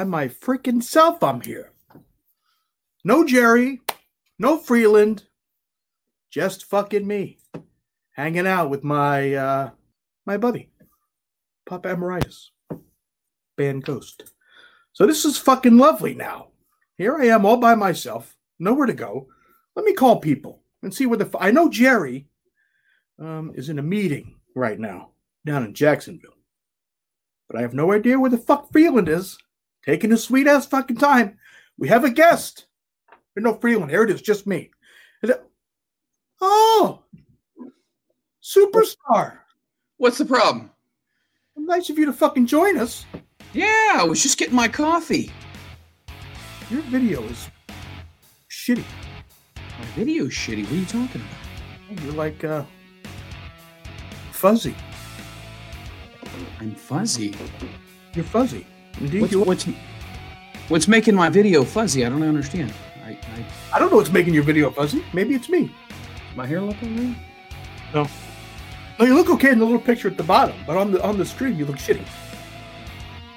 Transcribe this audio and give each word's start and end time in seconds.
By 0.00 0.04
my 0.04 0.28
freaking 0.28 0.82
self, 0.82 1.22
I'm 1.22 1.42
here. 1.42 1.72
No 3.04 3.22
Jerry, 3.22 3.82
no 4.38 4.56
Freeland, 4.56 5.24
just 6.30 6.64
fucking 6.64 7.06
me, 7.06 7.36
hanging 8.12 8.46
out 8.46 8.70
with 8.70 8.82
my 8.82 9.34
uh, 9.34 9.70
my 10.24 10.38
buddy, 10.38 10.70
Papa 11.66 11.90
Emeritus, 11.90 12.50
Band 13.58 13.84
Ghost. 13.84 14.32
So 14.94 15.04
this 15.04 15.26
is 15.26 15.36
fucking 15.36 15.76
lovely 15.76 16.14
now. 16.14 16.48
Here 16.96 17.18
I 17.18 17.26
am 17.26 17.44
all 17.44 17.58
by 17.58 17.74
myself, 17.74 18.38
nowhere 18.58 18.86
to 18.86 18.94
go. 18.94 19.28
Let 19.76 19.84
me 19.84 19.92
call 19.92 20.18
people 20.18 20.62
and 20.82 20.94
see 20.94 21.04
where 21.04 21.18
the. 21.18 21.26
F- 21.26 21.36
I 21.38 21.50
know 21.50 21.68
Jerry 21.68 22.26
um, 23.18 23.52
is 23.54 23.68
in 23.68 23.78
a 23.78 23.82
meeting 23.82 24.36
right 24.56 24.80
now 24.80 25.10
down 25.44 25.62
in 25.62 25.74
Jacksonville, 25.74 26.38
but 27.50 27.58
I 27.58 27.60
have 27.60 27.74
no 27.74 27.92
idea 27.92 28.18
where 28.18 28.30
the 28.30 28.38
fuck 28.38 28.72
Freeland 28.72 29.10
is. 29.10 29.36
Taking 29.84 30.10
his 30.10 30.24
sweet 30.24 30.46
ass 30.46 30.66
fucking 30.66 30.96
time. 30.96 31.38
We 31.78 31.88
have 31.88 32.04
a 32.04 32.10
guest. 32.10 32.66
There's 33.34 33.44
no 33.44 33.54
Freeland. 33.54 33.90
Here 33.90 34.02
it 34.02 34.10
is, 34.10 34.22
just 34.22 34.46
me. 34.46 34.70
Oh, 36.40 37.02
superstar. 38.42 39.38
What's 39.98 40.18
the 40.18 40.24
problem? 40.24 40.70
Nice 41.56 41.90
of 41.90 41.98
you 41.98 42.06
to 42.06 42.12
fucking 42.12 42.46
join 42.46 42.78
us. 42.78 43.04
Yeah, 43.52 43.96
I 43.96 44.04
was 44.04 44.22
just 44.22 44.38
getting 44.38 44.56
my 44.56 44.68
coffee. 44.68 45.30
Your 46.70 46.80
video 46.82 47.22
is 47.24 47.48
shitty. 48.50 48.84
My 49.56 49.84
video's 49.94 50.32
shitty. 50.32 50.64
What 50.64 50.72
are 50.72 50.76
you 50.76 50.86
talking 50.86 51.20
about? 51.20 52.04
You're 52.04 52.14
like 52.14 52.42
uh, 52.44 52.64
fuzzy. 54.32 54.74
I'm 56.60 56.74
fuzzy. 56.74 57.34
You're 58.14 58.24
fuzzy. 58.24 58.66
What's, 58.98 59.34
what's 59.36 59.64
what's 60.68 60.88
making 60.88 61.14
my 61.14 61.28
video 61.28 61.64
fuzzy? 61.64 62.04
I 62.04 62.08
don't 62.08 62.22
understand. 62.22 62.72
I, 63.04 63.10
I 63.10 63.44
I 63.74 63.78
don't 63.78 63.90
know 63.90 63.96
what's 63.96 64.12
making 64.12 64.34
your 64.34 64.42
video 64.42 64.70
fuzzy. 64.70 65.04
Maybe 65.12 65.34
it's 65.34 65.48
me. 65.48 65.70
my 66.36 66.46
hair 66.46 66.60
look 66.60 66.76
alright? 66.82 67.16
No, 67.94 68.06
you 69.06 69.14
look 69.14 69.30
okay 69.30 69.50
in 69.50 69.58
the 69.58 69.64
little 69.64 69.80
picture 69.80 70.08
at 70.08 70.16
the 70.16 70.22
bottom, 70.22 70.56
but 70.66 70.76
on 70.76 70.92
the 70.92 71.02
on 71.02 71.16
the 71.16 71.24
stream 71.24 71.56
you 71.58 71.64
look 71.64 71.76
shitty. 71.76 72.04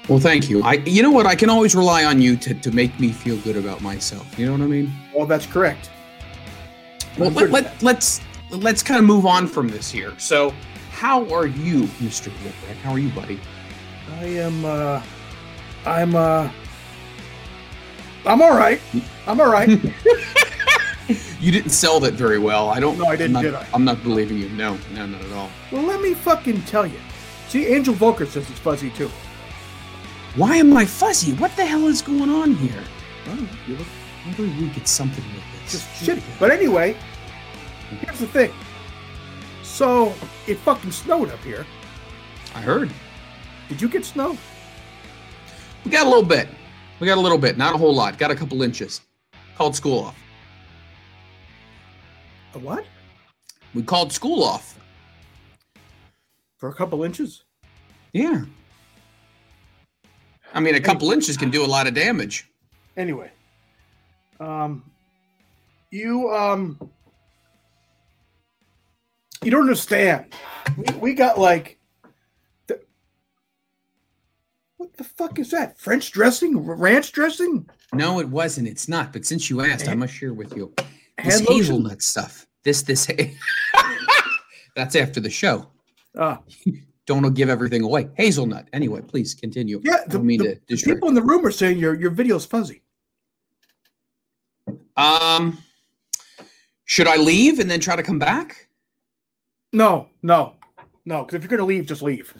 Well, 0.08 0.18
thank 0.18 0.50
you. 0.50 0.62
I 0.62 0.74
you 0.84 1.02
know 1.02 1.10
what? 1.10 1.26
I 1.26 1.34
can 1.34 1.48
always 1.48 1.74
rely 1.74 2.04
on 2.04 2.20
you 2.20 2.36
to, 2.36 2.52
to 2.54 2.70
make 2.70 2.98
me 3.00 3.10
feel 3.10 3.38
good 3.38 3.56
about 3.56 3.80
myself. 3.80 4.38
You 4.38 4.46
know 4.46 4.52
what 4.52 4.60
I 4.60 4.66
mean? 4.66 4.92
Well, 5.14 5.26
that's 5.26 5.46
correct. 5.46 5.90
Well, 7.16 7.30
let, 7.30 7.50
let, 7.50 7.82
let's 7.82 8.20
let's 8.50 8.82
kind 8.82 8.98
of 9.00 9.06
move 9.06 9.24
on 9.24 9.46
from 9.46 9.68
this 9.68 9.90
here. 9.90 10.12
So, 10.18 10.52
how 10.90 11.26
are 11.32 11.46
you, 11.46 11.84
Mr. 12.02 12.30
Whipwreck? 12.30 12.76
How 12.82 12.92
are 12.92 12.98
you, 12.98 13.08
buddy? 13.10 13.40
I 14.20 14.24
am. 14.24 14.64
uh 14.64 15.00
I'm. 15.86 16.14
uh 16.14 16.50
I'm 18.26 18.40
all 18.40 18.56
right. 18.56 18.80
I'm 19.26 19.40
all 19.40 19.50
right. 19.50 19.68
You 21.38 21.52
didn't 21.52 21.72
sell 21.72 22.00
that 22.00 22.14
very 22.14 22.38
well. 22.38 22.70
I 22.70 22.80
don't. 22.80 22.96
No, 22.96 23.04
I 23.04 23.16
didn't, 23.16 23.36
I'm 23.36 23.42
not, 23.42 23.50
did 23.50 23.54
I? 23.54 23.66
I'm 23.74 23.84
not 23.84 24.02
believing 24.02 24.38
you. 24.38 24.48
No, 24.48 24.78
no, 24.94 25.04
not 25.04 25.20
at 25.20 25.32
all. 25.32 25.50
well, 25.70 25.82
let 25.82 26.00
me 26.00 26.14
fucking 26.14 26.62
tell 26.62 26.86
you. 26.86 26.98
See, 27.48 27.66
Angel 27.66 27.92
Volker 27.92 28.24
says 28.24 28.48
it's 28.48 28.58
fuzzy 28.58 28.88
too. 28.88 29.10
Why 30.36 30.56
am 30.56 30.74
I 30.74 30.86
fuzzy? 30.86 31.34
What 31.34 31.54
the 31.56 31.66
hell 31.66 31.86
is 31.86 32.00
going 32.00 32.30
on 32.30 32.54
here? 32.54 32.82
Oh, 33.28 33.48
you 33.66 33.76
look 33.76 33.86
Every 34.26 34.48
week 34.48 34.78
it's 34.78 34.90
something 34.90 35.22
with 35.34 35.70
this. 35.70 35.72
just 35.72 36.02
shitty. 36.02 36.22
But 36.40 36.50
anyway, 36.50 36.96
here's 38.00 38.20
the 38.20 38.26
thing. 38.26 38.50
So 39.62 40.14
it 40.46 40.56
fucking 40.60 40.92
snowed 40.92 41.30
up 41.30 41.40
here. 41.40 41.66
I 42.54 42.62
heard. 42.62 42.90
Did 43.68 43.82
you 43.82 43.88
get 43.88 44.06
snow? 44.06 44.38
We 45.84 45.90
got 45.90 46.06
a 46.06 46.08
little 46.08 46.24
bit. 46.24 46.48
We 47.00 47.06
got 47.06 47.18
a 47.18 47.20
little 47.20 47.38
bit, 47.38 47.58
not 47.58 47.74
a 47.74 47.78
whole 47.78 47.94
lot. 47.94 48.18
Got 48.18 48.30
a 48.30 48.34
couple 48.34 48.62
inches. 48.62 49.02
Called 49.56 49.76
school 49.76 50.04
off. 50.04 50.18
A 52.54 52.58
what? 52.58 52.84
We 53.74 53.82
called 53.82 54.12
school 54.12 54.42
off. 54.42 54.78
For 56.56 56.68
a 56.68 56.74
couple 56.74 57.04
inches? 57.04 57.44
Yeah. 58.12 58.44
I 60.54 60.60
mean, 60.60 60.76
a 60.76 60.80
couple 60.80 61.10
inches 61.10 61.36
can 61.36 61.50
do 61.50 61.64
a 61.64 61.66
lot 61.66 61.86
of 61.88 61.94
damage. 61.94 62.48
Anyway, 62.96 63.30
um, 64.38 64.88
you 65.90 66.30
um, 66.30 66.78
you 69.42 69.50
don't 69.50 69.62
understand. 69.62 70.32
We, 70.76 70.94
we 70.98 71.14
got 71.14 71.38
like, 71.40 71.78
what 74.76 74.96
the 74.96 75.04
fuck 75.04 75.38
is 75.38 75.50
that? 75.50 75.78
French 75.78 76.10
dressing, 76.12 76.58
ranch 76.58 77.12
dressing, 77.12 77.68
No, 77.92 78.18
it 78.20 78.28
wasn't. 78.28 78.68
It's 78.68 78.88
not. 78.88 79.12
But 79.12 79.24
since 79.24 79.48
you 79.50 79.60
asked, 79.60 79.88
I 79.88 79.94
must 79.94 80.12
share 80.14 80.32
with 80.34 80.54
you 80.56 80.72
this 80.76 80.86
hand 81.18 81.40
lotion. 81.48 81.56
hazelnut 81.56 82.02
stuff. 82.02 82.46
This, 82.64 82.82
this. 82.82 83.06
That's 84.76 84.96
after 84.96 85.20
the 85.20 85.30
show. 85.30 85.68
Ah, 86.18 86.40
Don't 87.06 87.34
give 87.34 87.50
everything 87.50 87.82
away. 87.82 88.08
Hazelnut. 88.16 88.66
Anyway, 88.72 89.02
please 89.02 89.34
continue. 89.34 89.78
yeah, 89.84 89.98
I 90.04 90.08
don't 90.08 90.24
mean 90.24 90.38
the- 90.42 90.54
to 90.68 90.76
the 90.76 90.82
people 90.94 91.08
in 91.10 91.14
the 91.14 91.22
room 91.22 91.44
are 91.44 91.50
saying 91.50 91.78
your 91.78 91.94
your 92.00 92.10
video's 92.10 92.46
fuzzy. 92.46 92.82
Um, 94.96 95.58
should 96.86 97.06
I 97.06 97.16
leave 97.16 97.58
and 97.58 97.70
then 97.70 97.80
try 97.80 97.94
to 97.96 98.02
come 98.02 98.18
back? 98.18 98.68
No, 99.72 100.08
no, 100.22 100.54
no. 101.04 101.24
Because 101.24 101.34
if 101.36 101.42
you're 101.42 101.50
gonna 101.58 101.68
leave, 101.68 101.86
just 101.86 102.00
leave. 102.02 102.32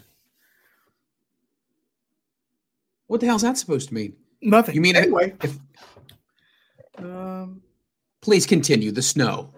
What 3.07 3.21
the 3.21 3.27
hell's 3.27 3.43
that 3.43 3.57
supposed 3.57 3.89
to 3.89 3.93
mean? 3.93 4.15
Nothing. 4.41 4.75
You 4.75 4.81
mean 4.81 4.95
anyway? 4.95 5.33
If, 5.43 5.57
Um, 6.97 7.61
please 8.21 8.45
continue. 8.45 8.91
The 8.91 9.01
snow. 9.01 9.53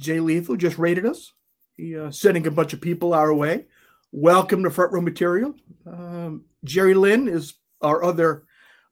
Jay 0.00 0.20
Lethal 0.20 0.56
just 0.56 0.78
rated 0.78 1.06
us. 1.06 1.32
He 1.76 1.96
uh, 1.96 2.10
sending 2.10 2.46
a 2.46 2.50
bunch 2.50 2.72
of 2.72 2.80
people 2.80 3.14
our 3.14 3.32
way. 3.34 3.66
Welcome 4.12 4.62
to 4.64 4.70
Front 4.70 4.92
Row 4.92 5.00
Material. 5.00 5.54
Um, 5.86 6.44
Jerry 6.64 6.94
Lynn 6.94 7.28
is 7.28 7.54
our 7.80 8.02
other 8.04 8.44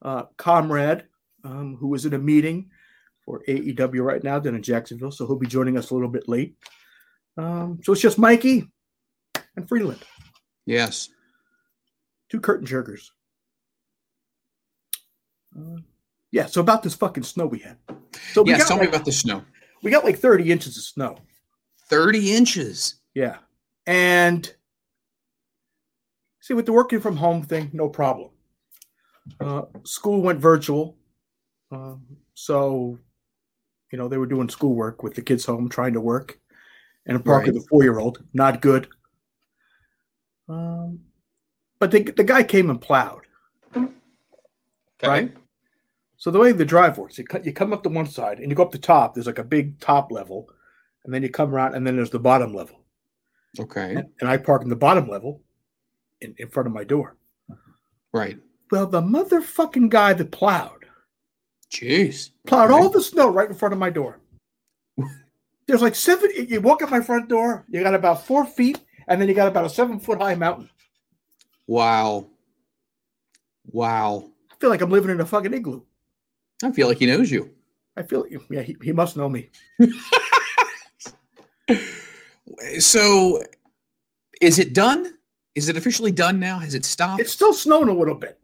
uh, 0.02 0.24
comrade 0.36 1.04
um, 1.44 1.76
who 1.78 1.94
is 1.94 2.06
in 2.06 2.14
a 2.14 2.18
meeting 2.18 2.70
for 3.24 3.42
AEW 3.48 4.04
right 4.04 4.22
now 4.22 4.38
down 4.38 4.54
in 4.54 4.62
Jacksonville, 4.62 5.10
so 5.10 5.26
he'll 5.26 5.38
be 5.38 5.46
joining 5.46 5.76
us 5.76 5.90
a 5.90 5.94
little 5.94 6.08
bit 6.08 6.28
late. 6.28 6.56
Um, 7.36 7.80
so 7.82 7.92
it's 7.92 8.00
just 8.02 8.18
Mikey 8.18 8.68
and 9.56 9.68
Freeland, 9.68 10.00
Yes. 10.64 11.08
two 12.30 12.40
curtain 12.40 12.66
jerkers. 12.66 13.10
Uh, 15.56 15.80
yeah, 16.32 16.46
so 16.46 16.60
about 16.60 16.82
this 16.82 16.94
fucking 16.94 17.22
snow 17.22 17.46
we 17.46 17.58
had. 17.60 17.76
So 18.32 18.42
we 18.42 18.52
got 18.52 18.66
Tell 18.66 18.78
me 18.78 18.86
about 18.86 19.04
the 19.04 19.12
snow. 19.12 19.42
we 19.82 19.90
got 19.90 20.04
like 20.04 20.18
30 20.18 20.50
inches 20.52 20.76
of 20.76 20.82
snow. 20.82 21.16
30 21.88 22.34
inches. 22.34 22.96
Yeah. 23.14 23.36
And 23.86 24.52
see, 26.40 26.54
with 26.54 26.66
the 26.66 26.72
working 26.72 27.00
from 27.00 27.16
home 27.16 27.42
thing, 27.42 27.70
no 27.72 27.88
problem. 27.88 28.30
Uh, 29.40 29.62
school 29.84 30.20
went 30.20 30.40
virtual. 30.40 30.96
Um, 31.70 32.04
so, 32.34 32.98
you 33.92 33.98
know, 33.98 34.08
they 34.08 34.18
were 34.18 34.26
doing 34.26 34.48
schoolwork 34.48 35.02
with 35.02 35.14
the 35.14 35.22
kids 35.22 35.44
home, 35.46 35.68
trying 35.68 35.92
to 35.94 36.00
work. 36.00 36.38
And 37.06 37.24
Parker, 37.24 37.46
Right. 37.46 37.54
the 37.54 37.66
four 37.70 37.82
year 37.84 37.98
old, 37.98 38.22
not 38.34 38.60
good. 38.60 38.88
Um, 40.48 41.00
but 41.78 41.90
the, 41.92 42.02
the 42.02 42.24
guy 42.24 42.42
came 42.42 42.68
and 42.68 42.80
plowed. 42.80 43.22
Right. 45.02 45.32
So 46.16 46.30
the 46.30 46.38
way 46.38 46.52
the 46.52 46.64
drive 46.64 46.98
works, 46.98 47.18
you, 47.18 47.24
cut, 47.24 47.44
you 47.44 47.52
come 47.52 47.72
up 47.72 47.82
to 47.82 47.88
one 47.88 48.06
side 48.06 48.38
and 48.38 48.50
you 48.50 48.56
go 48.56 48.62
up 48.62 48.72
the 48.72 48.78
top. 48.78 49.14
There's 49.14 49.26
like 49.26 49.38
a 49.38 49.44
big 49.44 49.78
top 49.80 50.10
level, 50.10 50.48
and 51.04 51.12
then 51.12 51.22
you 51.22 51.28
come 51.28 51.54
around, 51.54 51.74
and 51.74 51.86
then 51.86 51.96
there's 51.96 52.10
the 52.10 52.18
bottom 52.18 52.54
level. 52.54 52.80
Okay. 53.58 53.94
And, 53.94 54.08
and 54.20 54.28
I 54.28 54.36
park 54.36 54.62
in 54.62 54.68
the 54.68 54.76
bottom 54.76 55.08
level, 55.08 55.42
in, 56.20 56.34
in 56.38 56.48
front 56.48 56.66
of 56.66 56.72
my 56.72 56.84
door. 56.84 57.16
Right. 58.12 58.38
Well, 58.70 58.86
the 58.86 59.02
motherfucking 59.02 59.90
guy 59.90 60.14
that 60.14 60.30
plowed 60.32 60.86
Jeez. 61.70 62.30
plowed 62.46 62.70
Okay. 62.70 62.80
all 62.82 62.88
the 62.88 63.02
snow 63.02 63.28
right 63.28 63.48
in 63.48 63.54
front 63.54 63.72
of 63.72 63.78
my 63.78 63.90
door. 63.90 64.20
There's 65.66 65.82
like 65.82 65.94
seven. 65.94 66.30
You 66.34 66.60
walk 66.60 66.82
up 66.82 66.90
my 66.90 67.00
front 67.00 67.28
door, 67.28 67.64
you 67.68 67.82
got 67.82 67.94
about 67.94 68.26
four 68.26 68.46
feet, 68.46 68.80
and 69.08 69.20
then 69.20 69.28
you 69.28 69.34
got 69.34 69.48
about 69.48 69.66
a 69.66 69.70
seven 69.70 70.00
foot 70.00 70.20
high 70.20 70.34
mountain. 70.34 70.70
Wow. 71.66 72.28
Wow. 73.66 74.30
I 74.50 74.54
feel 74.60 74.70
like 74.70 74.80
I'm 74.80 74.90
living 74.90 75.10
in 75.10 75.20
a 75.20 75.26
fucking 75.26 75.52
igloo. 75.52 75.82
I 76.62 76.72
feel 76.72 76.88
like 76.88 76.98
he 76.98 77.06
knows 77.06 77.30
you. 77.30 77.50
I 77.96 78.02
feel 78.02 78.26
yeah, 78.50 78.62
he, 78.62 78.76
he 78.82 78.92
must 78.92 79.16
know 79.16 79.28
me. 79.28 79.50
So, 82.78 83.42
is 84.40 84.58
it 84.58 84.72
done? 84.72 85.14
Is 85.54 85.68
it 85.68 85.76
officially 85.76 86.12
done 86.12 86.38
now? 86.38 86.58
Has 86.58 86.74
it 86.74 86.84
stopped? 86.84 87.20
It's 87.20 87.32
still 87.32 87.52
snowing 87.52 87.88
a 87.88 87.92
little 87.92 88.14
bit. 88.14 88.38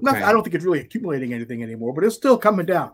Not, 0.00 0.16
I 0.16 0.32
don't 0.32 0.42
think 0.42 0.54
it's 0.54 0.64
really 0.64 0.80
accumulating 0.80 1.32
anything 1.32 1.62
anymore, 1.62 1.92
but 1.92 2.04
it's 2.04 2.14
still 2.14 2.36
coming 2.38 2.66
down. 2.66 2.92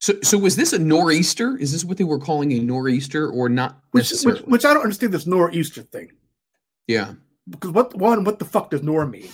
So, 0.00 0.14
so 0.22 0.36
was 0.36 0.56
this 0.56 0.72
a 0.72 0.78
nor'easter? 0.78 1.56
Is 1.56 1.72
this 1.72 1.84
what 1.84 1.96
they 1.96 2.04
were 2.04 2.18
calling 2.18 2.52
a 2.52 2.58
nor'easter, 2.58 3.28
or 3.30 3.48
not 3.48 3.80
Which, 3.92 4.12
which, 4.22 4.40
which 4.40 4.64
I 4.64 4.74
don't 4.74 4.82
understand 4.82 5.14
this 5.14 5.26
nor'easter 5.26 5.82
thing. 5.82 6.12
yeah. 6.86 7.14
Because 7.48 7.70
what 7.70 7.94
one, 7.94 8.24
what 8.24 8.38
the 8.38 8.44
fuck 8.46 8.70
does 8.70 8.82
nor 8.82 9.06
mean? 9.06 9.28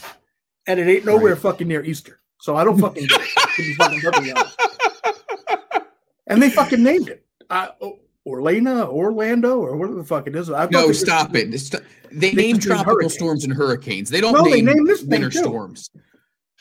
And 0.67 0.79
it 0.81 0.89
ain't 0.89 1.05
nowhere 1.05 1.35
Right. 1.35 1.43
fucking 1.43 1.69
near 1.69 1.85
Easter. 1.85 2.19
So 2.41 2.57
I 2.57 2.65
don't 2.65 2.79
fucking 2.79 3.07
To 3.61 3.67
be 3.67 3.75
fucking. 3.75 4.35
And 6.27 6.43
they 6.43 6.51
fucking 6.51 6.83
named 6.83 7.09
it. 7.09 7.25
Uh, 7.49 7.69
O- 7.81 7.99
Orlena, 8.27 8.87
Orlando, 8.87 9.59
or 9.59 9.77
whatever 9.77 9.99
the 9.99 10.05
fuck 10.05 10.27
it 10.29 10.37
is. 10.37 10.51
I 10.51 10.69
No, 10.71 10.93
stop 10.93 11.35
it. 11.35 11.49
It's- 11.55 11.71
They 12.12 12.31
They 12.31 12.33
name 12.33 12.59
tropical 12.59 12.95
hurricanes. 12.95 13.15
storms 13.15 13.45
and 13.45 13.53
hurricanes. 13.53 14.11
They 14.11 14.21
don't 14.21 14.33
No, 14.33 14.45
they 14.45 14.62
name 14.62 14.67
name 14.77 14.85
this 14.85 15.03
winter 15.03 15.31
storms. 15.31 15.91
I'm 15.95 16.01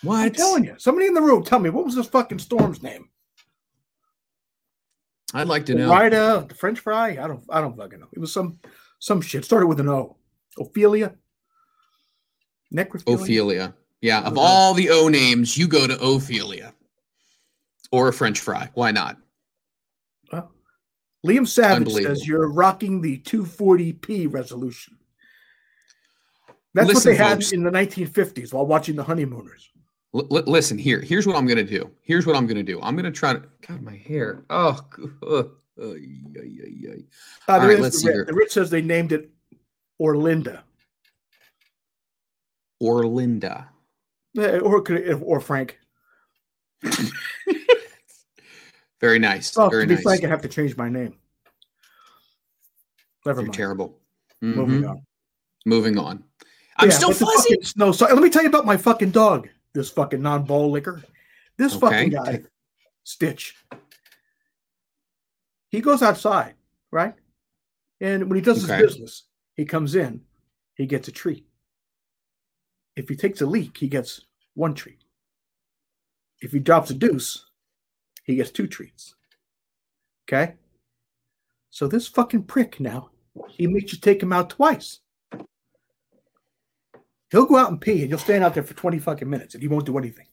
What? 0.07 0.33
telling 0.35 0.63
you. 0.63 0.75
Somebody 0.77 1.07
in 1.07 1.13
the 1.13 1.21
room, 1.21 1.43
tell 1.43 1.59
me 1.59 1.69
what 1.69 1.85
was 1.85 1.95
this 1.95 2.07
fucking 2.07 2.39
storm's 2.39 2.81
name? 2.81 3.09
I'd 5.33 5.47
like 5.47 5.65
to 5.67 5.75
know. 5.75 5.89
Rida, 5.91 6.47
the 6.49 6.55
French 6.55 6.79
fry? 6.79 7.09
I 7.11 7.27
don't. 7.27 7.43
I 7.49 7.61
don't 7.61 7.77
fucking 7.77 7.99
know. 7.99 8.07
It 8.13 8.19
was 8.19 8.33
some 8.33 8.59
some 8.99 9.21
shit. 9.21 9.45
Started 9.45 9.67
with 9.67 9.79
an 9.79 9.89
O. 9.89 10.15
Ophelia. 10.57 11.13
Necrophilia. 12.73 13.21
Ophelia. 13.21 13.73
Yeah, 14.01 14.21
of 14.21 14.37
all 14.37 14.73
the 14.73 14.89
O 14.89 15.07
names, 15.07 15.57
you 15.57 15.67
go 15.67 15.85
to 15.87 15.99
Ophelia. 16.01 16.73
Or 17.91 18.07
a 18.09 18.13
French 18.13 18.39
fry. 18.39 18.69
Why 18.73 18.91
not? 18.91 19.17
Well, 20.31 20.51
Liam 21.25 21.47
Savage 21.47 21.91
says 21.91 22.27
you're 22.27 22.51
rocking 22.51 23.01
the 23.01 23.17
240p 23.19 24.31
resolution. 24.31 24.97
That's 26.73 26.85
what 26.87 26.95
Listen, 26.95 27.11
they 27.11 27.17
had 27.17 27.33
folks. 27.35 27.51
in 27.51 27.63
the 27.63 27.71
1950s 27.71 28.53
while 28.53 28.65
watching 28.67 28.95
the 28.95 29.03
honeymooners. 29.03 29.69
L- 30.13 30.27
li- 30.29 30.43
listen 30.45 30.77
here. 30.77 31.01
Here's 31.01 31.25
what 31.25 31.35
I'm 31.35 31.47
going 31.47 31.57
to 31.57 31.63
do. 31.63 31.89
Here's 32.03 32.27
what 32.27 32.35
I'm 32.35 32.45
going 32.45 32.57
to 32.57 32.63
do. 32.63 32.79
I'm 32.81 32.95
going 32.95 33.05
to 33.05 33.11
try 33.11 33.33
to. 33.33 33.41
God, 33.67 33.81
my 33.81 33.95
hair. 33.95 34.43
Oh, 34.51 34.79
uh, 35.23 35.35
uh, 35.35 35.43
ay, 35.81 35.97
ay. 36.37 37.03
Uh, 37.47 37.53
All 37.53 37.59
right, 37.67 37.79
let's 37.79 37.95
the 37.95 38.01
see 38.01 38.11
here. 38.11 38.25
The 38.25 38.33
Rit 38.33 38.51
says 38.51 38.69
they 38.69 38.81
named 38.83 39.11
it 39.11 39.31
Orlinda, 39.99 40.61
Or 42.79 43.07
Linda. 43.07 43.69
Eh, 44.37 44.59
or 44.59 44.81
could 44.81 45.21
or 45.23 45.39
Frank. 45.39 45.79
Very 49.01 49.19
nice. 49.19 49.57
Oh, 49.57 49.69
Very 49.69 49.83
to 49.83 49.87
be 49.87 49.93
nice. 49.95 50.03
frank, 50.03 50.23
I 50.23 50.27
have 50.27 50.41
to 50.41 50.47
change 50.49 50.75
my 50.75 50.89
name. 50.89 51.15
Never 53.25 53.41
You're 53.41 53.47
mind. 53.47 53.53
terrible. 53.53 54.01
Moving 54.41 54.81
Mhm. 54.81 54.89
on. 54.89 55.05
Moving 55.65 55.97
on. 55.97 56.23
I'm 56.77 56.89
Yeah, 56.89 56.95
still 56.95 57.13
fuzzy. 57.13 57.57
Snow. 57.61 57.91
So 57.91 58.05
let 58.05 58.21
me 58.23 58.29
tell 58.29 58.41
you 58.43 58.49
about 58.49 58.65
my 58.65 58.77
fucking 58.77 59.11
dog. 59.11 59.49
This 59.73 59.89
fucking 59.91 60.21
non-ball 60.21 60.71
liquor. 60.71 61.03
This 61.57 61.75
fucking 61.75 62.09
guy, 62.11 62.43
Stitch. 63.03 63.55
He 65.69 65.81
goes 65.81 66.01
outside, 66.01 66.55
right? 66.91 67.15
And 68.01 68.29
when 68.29 68.35
he 68.35 68.41
does 68.41 68.63
Okay. 68.63 68.77
his 68.77 68.85
business, 68.93 69.27
he 69.55 69.65
comes 69.65 69.93
in, 69.93 70.25
he 70.75 70.85
gets 70.85 71.07
a 71.07 71.11
treat. 71.11 71.45
If 72.95 73.09
he 73.09 73.15
takes 73.15 73.41
a 73.41 73.45
leak, 73.45 73.77
he 73.77 73.87
gets 73.87 74.21
one 74.53 74.73
treat. 74.73 75.03
If 76.41 76.51
he 76.53 76.59
drops 76.59 76.89
a 76.89 76.93
deuce, 76.93 77.45
he 78.29 78.35
gets 78.35 78.51
two 78.51 78.67
treats. 78.67 79.15
Okay? 80.27 80.53
So 81.71 81.87
this 81.87 82.07
fucking 82.07 82.43
prick 82.43 82.79
now, 82.79 83.09
he 83.49 83.67
makes 83.67 83.91
you 83.93 83.99
take 83.99 84.21
him 84.21 84.33
out 84.33 84.49
twice. 84.51 84.99
He'll 87.31 87.45
go 87.45 87.57
out 87.57 87.69
and 87.69 87.79
pee 87.79 88.01
and 88.01 88.09
you'll 88.09 88.19
stand 88.19 88.43
out 88.43 88.53
there 88.53 88.63
for 88.63 88.73
20 88.73 88.99
fucking 88.99 89.29
minutes 89.29 89.53
and 89.53 89.61
he 89.61 89.67
won't 89.67 89.85
do 89.85 89.97
anything. 89.97 90.25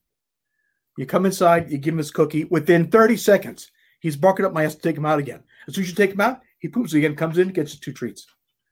You 0.97 1.05
come 1.07 1.27
inside, 1.27 1.71
you 1.71 1.77
give 1.79 1.93
him 1.93 1.99
his 1.99 2.11
cookie. 2.11 2.45
Within 2.45 2.91
30 2.91 3.17
seconds, 3.19 3.71
he's 4.01 4.17
barking 4.17 4.47
up 4.47 4.53
my 4.53 4.65
ass 4.65 4.75
to 4.75 4.81
take 4.81 4.97
him 4.97 5.05
out 5.07 5.19
again. 5.19 5.43
As 5.69 5.75
soon 5.75 5.85
as 5.85 5.91
you 5.91 5.97
take 5.97 6.13
him 6.13 6.21
out, 6.23 6.41
he 6.59 6.69
poops 6.69 6.95
again, 6.95 7.15
comes 7.17 7.37
in, 7.39 7.49
gets 7.49 7.73
his 7.73 7.81
two 7.81 7.93
treats. 7.93 8.27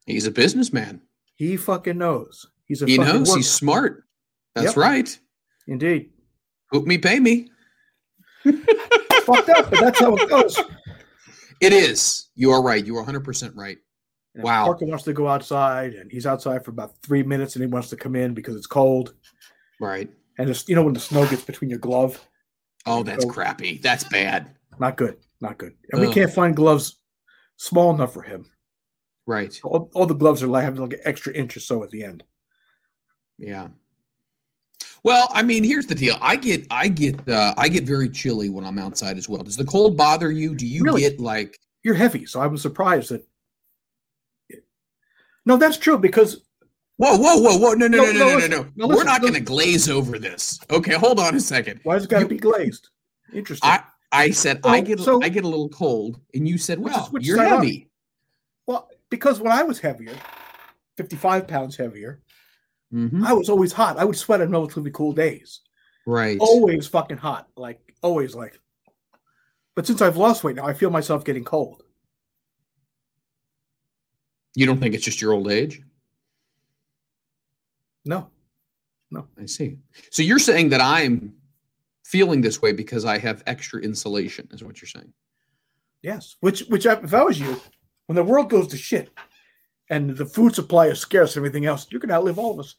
He's 0.06 0.26
a 0.26 0.30
businessman. 0.30 1.02
He 1.36 1.56
fucking 1.58 1.98
knows. 1.98 2.46
He's 2.66 2.80
a 2.82 2.86
He 2.86 2.96
fucking 2.96 3.12
knows. 3.12 3.28
worker. 3.28 3.38
He's 3.38 3.50
smart. 3.50 4.04
That's 4.54 4.68
Yep. 4.68 4.76
right. 4.76 5.18
Indeed. 5.66 6.10
Hoop 6.70 6.86
me, 6.86 6.96
pay 6.98 7.20
me. 7.20 7.50
Fucked 9.24 9.48
up, 9.50 9.70
but 9.70 9.80
that's 9.80 10.00
how 10.00 10.14
it 10.16 10.28
goes. 10.28 10.58
It 11.60 11.72
is. 11.72 12.28
You 12.34 12.50
are 12.50 12.62
right. 12.62 12.84
You 12.84 12.96
are 12.96 13.04
100% 13.04 13.52
right. 13.54 13.78
And 14.34 14.42
Wow. 14.44 14.64
Parker 14.66 14.86
wants 14.86 15.04
to 15.04 15.12
go 15.12 15.28
outside 15.28 15.94
and 15.94 16.10
he's 16.10 16.26
outside 16.26 16.64
for 16.64 16.70
about 16.72 16.94
three 17.02 17.22
minutes 17.22 17.54
and 17.56 17.62
he 17.64 17.70
wants 17.70 17.88
to 17.90 17.96
come 17.96 18.16
in 18.16 18.34
because 18.34 18.56
it's 18.56 18.66
cold. 18.66 19.14
Right. 19.80 20.10
And 20.38 20.50
it's, 20.50 20.68
you 20.68 20.74
know, 20.74 20.82
when 20.82 20.94
the 20.94 21.00
snow 21.00 21.26
gets 21.28 21.42
between 21.44 21.70
your 21.70 21.78
glove, 21.78 22.20
Oh, 22.86 23.02
that's 23.02 23.24
So- 23.24 23.30
crappy. 23.30 23.78
That's 23.78 24.04
bad. 24.04 24.56
not 24.78 24.96
good. 24.96 25.16
Not 25.40 25.56
good. 25.58 25.74
And 25.92 26.00
we 26.00 26.12
can't 26.12 26.32
find 26.32 26.54
gloves 26.56 27.00
small 27.56 27.94
enough 27.94 28.12
for 28.12 28.22
him. 28.22 28.44
Right. 29.26 29.58
All, 29.64 29.90
all 29.94 30.04
the 30.06 30.14
gloves 30.14 30.42
are 30.42 30.48
like 30.48 30.64
having 30.64 30.80
like 30.80 30.92
an 30.94 31.00
extra 31.04 31.32
inch 31.32 31.56
or 31.56 31.60
so 31.60 31.82
at 31.82 31.90
the 31.90 32.04
end. 32.04 32.24
Yeah. 33.38 33.68
Well, 35.04 35.28
I 35.32 35.42
mean, 35.42 35.62
here's 35.64 35.86
the 35.86 35.94
deal. 35.94 36.16
I 36.22 36.34
get, 36.36 36.66
I 36.70 36.88
get, 36.88 37.28
uh, 37.28 37.54
I 37.58 37.68
get 37.68 37.84
very 37.84 38.08
chilly 38.08 38.48
when 38.48 38.64
I'm 38.64 38.78
outside 38.78 39.18
as 39.18 39.28
well. 39.28 39.42
Does 39.42 39.56
the 39.56 39.64
cold 39.64 39.96
bother 39.98 40.30
you? 40.32 40.54
Do 40.54 40.66
you 40.66 40.82
Really? 40.82 41.02
get 41.02 41.20
like? 41.20 41.58
You're 41.82 41.94
heavy, 41.94 42.24
so 42.24 42.40
I 42.40 42.46
was 42.46 42.62
surprised 42.62 43.10
that. 43.10 43.26
No, 45.46 45.58
that's 45.58 45.76
true 45.76 45.98
because 45.98 46.40
Whoa, 46.96 47.16
whoa, 47.16 47.36
whoa, 47.38 47.58
whoa! 47.58 47.72
No, 47.74 47.88
no, 47.88 47.98
No, 47.98 48.04
no, 48.04 48.12
no, 48.12 48.12
no, 48.12 48.18
no, 48.18 48.28
no, 48.28 48.34
listen. 48.36 48.50
no. 48.50 48.66
No, 48.76 48.86
We're 48.96 49.02
not 49.04 49.20
going 49.20 49.34
to 49.34 49.40
glaze 49.40 49.88
over 49.90 50.16
this. 50.18 50.60
Okay, 50.70 50.94
hold 50.94 51.18
on 51.18 51.34
a 51.34 51.40
second. 51.40 51.80
why 51.82 51.94
has 51.94 52.04
it 52.04 52.08
got 52.10 52.20
to 52.20 52.26
be 52.28 52.36
glazed? 52.38 52.88
Interesting. 53.32 53.68
I, 53.68 53.82
I 54.12 54.30
said 54.30 54.60
I 54.62 54.80
get, 54.80 55.00
so- 55.00 55.20
I 55.22 55.28
get 55.28 55.44
a 55.44 55.48
little 55.48 55.68
cold, 55.68 56.20
and 56.34 56.46
you 56.48 56.56
said, 56.56 56.78
Which 56.78 56.92
is- 56.92 56.96
"Well, 56.96 57.06
which 57.10 57.26
you're 57.26 57.36
side 57.38 57.46
are 57.52 57.56
heavy." 57.56 57.90
well, 58.68 58.88
because 59.10 59.40
when 59.40 59.50
I 59.52 59.64
was 59.64 59.80
heavier, 59.80 60.14
55 60.96 61.48
pounds 61.48 61.76
heavier, 61.76 62.20
Mhm. 62.94 63.24
I 63.26 63.32
was 63.32 63.48
always 63.48 63.72
hot. 63.72 63.98
I 63.98 64.04
would 64.04 64.16
sweat 64.16 64.40
on 64.40 64.50
relatively 64.50 64.90
cool 64.92 65.12
days. 65.12 65.60
Right. 66.06 66.38
Always 66.38 66.86
fucking 66.86 67.16
hot. 67.16 67.48
Like, 67.56 67.80
always 68.02 68.34
like. 68.34 68.60
But 69.74 69.86
since 69.86 70.00
I've 70.00 70.16
lost 70.16 70.44
weight 70.44 70.56
now, 70.56 70.66
I 70.66 70.74
feel 70.74 70.90
myself 70.90 71.24
getting 71.24 71.44
cold. 71.44 71.82
You 74.54 74.66
don't 74.66 74.78
think 74.80 74.94
it's 74.94 75.04
just 75.04 75.20
your 75.20 75.32
old 75.32 75.50
age? 75.50 75.82
No. 78.04 78.30
No. 79.10 79.26
I 79.40 79.46
see. 79.46 79.78
So 80.10 80.22
you're 80.22 80.38
saying 80.38 80.68
that 80.68 80.80
I'm 80.80 81.34
feeling 82.04 82.40
this 82.40 82.62
way 82.62 82.72
because 82.72 83.04
I 83.04 83.18
have 83.18 83.42
extra 83.46 83.80
insulation, 83.80 84.46
is 84.52 84.62
what 84.62 84.80
you're 84.80 84.88
saying? 84.88 85.12
Yes. 86.02 86.36
Which, 86.40 86.60
which, 86.68 86.86
I- 86.86 87.00
if 87.02 87.12
I 87.14 87.24
was 87.24 87.40
you, 87.40 87.60
when 88.06 88.14
the 88.14 88.22
world 88.22 88.50
goes 88.50 88.68
to 88.68 88.76
shit 88.76 89.10
and 89.90 90.16
the 90.16 90.26
food 90.26 90.54
supply 90.54 90.86
is 90.86 91.00
scarce 91.00 91.34
and 91.34 91.44
everything 91.44 91.66
else, 91.66 91.86
you're 91.90 92.00
going 92.00 92.10
to 92.10 92.14
outlive 92.14 92.38
all 92.38 92.52
of 92.52 92.60
us. 92.60 92.76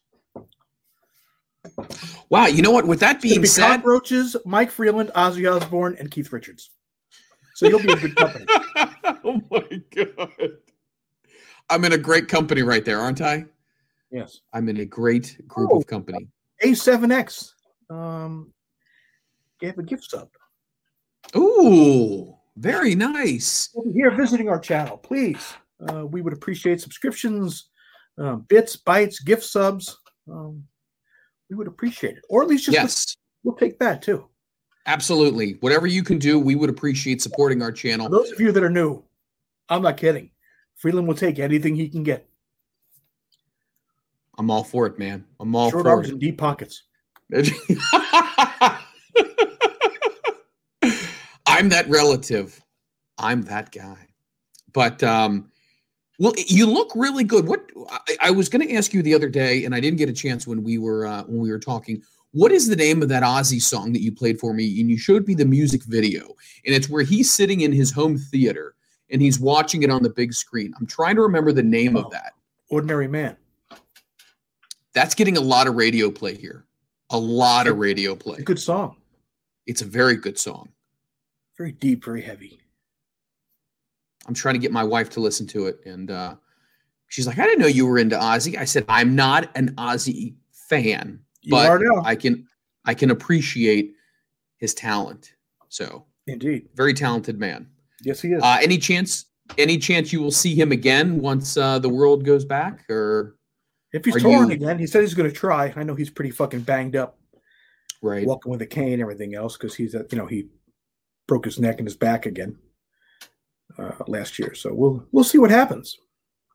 Wow. 2.30 2.48
You 2.48 2.62
know 2.62 2.72
what? 2.72 2.88
With 2.88 3.00
that 3.02 3.22
being 3.22 3.42
be 3.42 3.48
said, 3.48 3.78
cockroaches, 3.78 4.36
Mike 4.46 4.72
Freeland, 4.72 5.12
Ozzy 5.16 5.52
Osbourne, 5.52 5.96
and 6.00 6.10
Keith 6.12 6.32
Richards. 6.32 6.70
So 7.56 7.68
you'll 7.68 7.82
be 7.82 7.92
in 7.92 8.00
good 8.00 8.16
company. 8.16 8.46
oh 9.24 9.42
my 9.50 9.82
god, 9.96 10.52
I'm 11.70 11.86
in 11.86 11.94
a 11.94 11.98
great 11.98 12.28
company 12.28 12.64
right 12.64 12.84
there, 12.84 13.00
aren't 13.00 13.22
I? 13.22 13.46
Yes. 14.12 14.42
I'm 14.54 14.70
in 14.70 14.78
a 14.78 14.86
great 14.86 15.38
group 15.48 15.70
Oh. 15.74 15.78
of 15.78 15.88
company. 15.88 16.28
A7X 16.64 17.52
um, 17.90 18.54
gave 19.60 19.78
a 19.78 19.84
gift 19.84 20.10
sub. 20.10 20.30
Ooh, 21.36 22.36
very 22.56 22.96
nice. 22.96 23.70
If 23.76 23.86
you're 23.96 24.10
here 24.12 24.18
visiting 24.18 24.48
our 24.50 24.60
channel, 24.60 24.98
please, 24.98 25.54
uh, 25.90 26.06
we 26.06 26.22
would 26.22 26.34
appreciate 26.34 26.80
subscriptions, 26.82 27.70
um, 28.18 28.46
bits, 28.48 28.78
bytes, 28.78 29.24
gift 29.24 29.44
subs. 29.44 29.98
Um, 30.32 30.64
we 31.50 31.56
would 31.56 31.68
appreciate 31.68 32.18
it, 32.18 32.24
or 32.30 32.42
at 32.42 32.48
least 32.48 32.66
just 32.66 32.76
Yes, 32.76 33.18
we'll 33.44 33.56
take 33.56 33.78
that 33.80 34.02
too. 34.02 34.28
absolutely. 34.88 35.58
Whatever 35.62 35.88
you 35.88 36.04
can 36.04 36.18
do, 36.20 36.40
we 36.40 36.56
would 36.56 36.70
appreciate 36.70 37.22
supporting 37.22 37.62
our 37.62 37.72
For 37.72 37.78
channel. 37.78 38.10
those 38.10 38.32
of 38.32 38.40
you 38.40 38.52
that 38.52 38.64
are 38.64 38.70
new, 38.70 39.04
I'm 39.70 39.82
not 39.82 39.98
kidding. 39.98 40.32
Freeland 40.76 41.08
will 41.08 41.16
take 41.16 41.40
anything 41.40 41.76
he 41.76 41.88
can 41.90 42.04
get. 42.04 42.28
I'm 44.38 44.52
all 44.52 44.64
for 44.64 44.86
it, 44.86 45.00
man. 45.00 45.24
I'm 45.40 45.56
all 45.56 45.72
Short 45.72 45.84
for 45.84 45.90
arms 45.90 46.08
it. 46.10 46.12
and 46.14 46.20
deep 46.22 46.38
pockets. 46.38 46.84
I'm 51.48 51.70
that 51.70 51.88
relative. 51.90 52.62
I'm 53.18 53.44
that 53.44 53.72
guy. 53.72 54.08
but 54.74 55.02
um, 55.04 55.52
well, 56.20 56.34
you 56.38 56.66
look 56.66 56.92
really 56.96 57.24
good. 57.24 57.48
What 57.48 57.70
I, 57.90 58.18
I 58.22 58.32
was 58.32 58.50
going 58.50 58.68
to 58.68 58.74
ask 58.76 58.94
you 58.94 59.02
the 59.02 59.14
other 59.14 59.30
day, 59.30 59.66
and 59.66 59.76
I 59.76 59.80
didn't 59.80 59.98
get 59.98 60.10
a 60.10 60.14
chance 60.14 60.48
when 60.48 60.64
we 60.64 60.78
were 60.78 61.06
uh, 61.08 61.24
when 61.24 61.40
we 61.40 61.50
were 61.52 61.60
talking. 61.60 62.02
What 62.32 62.52
is 62.52 62.68
the 62.68 62.76
name 62.76 63.02
of 63.02 63.08
that 63.10 63.24
Ozzy 63.24 63.62
song 63.62 63.94
that 63.94 64.02
you 64.02 64.12
played 64.12 64.40
for 64.40 64.54
me? 64.54 64.82
And 64.82 64.90
you 64.90 64.98
showed 64.98 65.26
me 65.26 65.36
the 65.36 65.46
music 65.46 65.84
video, 65.86 66.36
and 66.66 66.76
it's 66.76 66.90
where 66.90 67.04
he's 67.04 67.32
sitting 67.32 67.62
in 67.62 67.72
his 67.72 67.92
home 67.92 68.18
theater 68.18 68.76
and 69.10 69.22
he's 69.22 69.40
watching 69.40 69.84
it 69.84 69.90
on 69.92 70.02
the 70.04 70.10
big 70.10 70.34
screen. 70.34 70.74
I'm 70.80 70.88
trying 70.88 71.16
to 71.16 71.22
remember 71.22 71.52
the 71.52 71.64
name 71.64 71.96
of 71.96 72.06
Oh. 72.08 72.10
that. 72.10 72.34
Ordinary 72.70 73.08
man. 73.08 73.38
That's 74.94 75.14
getting 75.14 75.38
a 75.38 75.42
lot 75.42 75.68
of 75.68 75.76
radio 75.76 76.10
play 76.10 76.36
here. 76.36 76.66
A 77.12 77.18
lot 77.18 77.68
of 77.68 77.78
radio 77.78 78.16
play. 78.16 78.42
Good 78.42 78.60
song. 78.60 78.96
It's 79.68 79.82
a 79.82 79.86
very 79.86 80.16
good 80.16 80.40
song. 80.40 80.70
Very 81.58 81.72
deep, 81.72 82.04
very 82.04 82.22
heavy. 82.22 82.60
I'm 84.28 84.34
trying 84.34 84.56
to 84.56 84.60
get 84.60 84.72
my 84.72 84.84
wife 84.84 85.10
to 85.12 85.20
listen 85.20 85.46
to 85.48 85.68
it, 85.68 85.80
and 85.86 86.10
uh, 86.12 86.36
she's 87.08 87.28
like, 87.28 87.38
"I 87.40 87.46
didn't 87.46 87.60
know 87.60 87.68
you 87.68 87.86
were 87.86 87.98
into 88.00 88.16
Ozzy." 88.18 88.58
I 88.58 88.66
said, 88.66 88.86
"I'm 88.90 89.16
not 89.16 89.50
an 89.56 89.76
Ozzy 89.76 90.36
fan, 90.70 91.20
You 91.42 91.52
but. 91.52 91.82
I 92.04 92.16
can 92.16 92.48
I 92.86 92.94
can 92.94 93.12
appreciate 93.12 93.94
his 94.58 94.74
talent." 94.74 95.34
So, 95.70 96.06
Indeed. 96.28 96.70
very 96.76 96.94
talented 96.94 97.40
man. 97.40 97.68
Yes, 98.04 98.22
he 98.22 98.30
is. 98.30 98.42
Uh, 98.42 98.58
any 98.62 98.78
chance? 98.78 99.26
Any 99.60 99.78
chance 99.78 100.12
you 100.12 100.22
will 100.22 100.32
see 100.32 100.56
him 100.56 100.72
again 100.72 101.20
once 101.22 101.56
uh, 101.56 101.78
the 101.78 101.90
world 101.90 102.26
goes 102.26 102.46
back? 102.46 102.90
Or 102.90 103.36
if 103.94 104.04
he's 104.04 104.16
touring 104.20 104.50
you- 104.50 104.56
again, 104.56 104.80
he 104.80 104.88
said 104.88 105.02
he's 105.02 105.14
going 105.14 105.30
to 105.30 105.36
try. 105.36 105.72
I 105.76 105.84
know 105.84 105.94
he's 105.94 106.10
pretty 106.10 106.32
fucking 106.32 106.62
banged 106.62 106.96
up, 106.96 107.20
right? 108.02 108.26
walking 108.26 108.52
with 108.52 108.62
a 108.64 108.66
cane 108.66 108.94
and 108.94 109.02
everything 109.04 109.36
else, 109.36 109.56
because 109.56 109.76
he's, 109.76 109.94
a, 109.94 110.04
you 110.12 110.18
know, 110.18 110.26
he 110.26 110.48
broke 111.28 111.46
his 111.46 111.60
neck 111.60 111.78
and 111.78 111.86
his 111.88 111.96
back 111.96 112.26
again 112.26 112.58
uh, 113.78 113.92
last 114.08 114.40
year. 114.40 114.54
So 114.56 114.74
we'll 114.74 115.06
we'll 115.12 115.24
see 115.24 115.38
what 115.38 115.52
happens. 115.52 115.98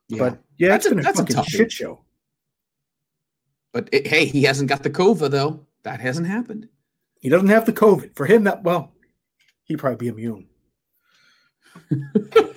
yeah. 0.09 0.19
But 0.19 0.39
yeah, 0.59 0.69
That's 0.69 0.87
it's 0.87 0.93
a- 0.93 0.97
been 0.97 1.07
a, 1.07 1.11
a 1.11 1.12
fucking 1.12 1.37
tough 1.37 1.47
shit 1.47 1.73
show. 1.73 2.05
but 3.73 3.89
it, 3.93 4.07
hey, 4.07 4.25
he 4.27 4.43
hasn't 4.45 4.69
got 4.69 4.83
the 4.83 4.91
cova 4.91 5.31
though. 5.31 5.67
That 5.83 6.00
hasn't 6.00 6.27
happened. 6.27 6.69
He 7.21 7.29
doesn't 7.29 7.49
have 7.49 7.67
the 7.67 7.73
COVID. 7.73 8.15
For 8.17 8.27
him, 8.27 8.45
that 8.45 8.62
well, 8.62 8.93
he'd 9.65 9.79
probably 9.79 9.97
be 9.97 10.09
immune. 10.09 10.47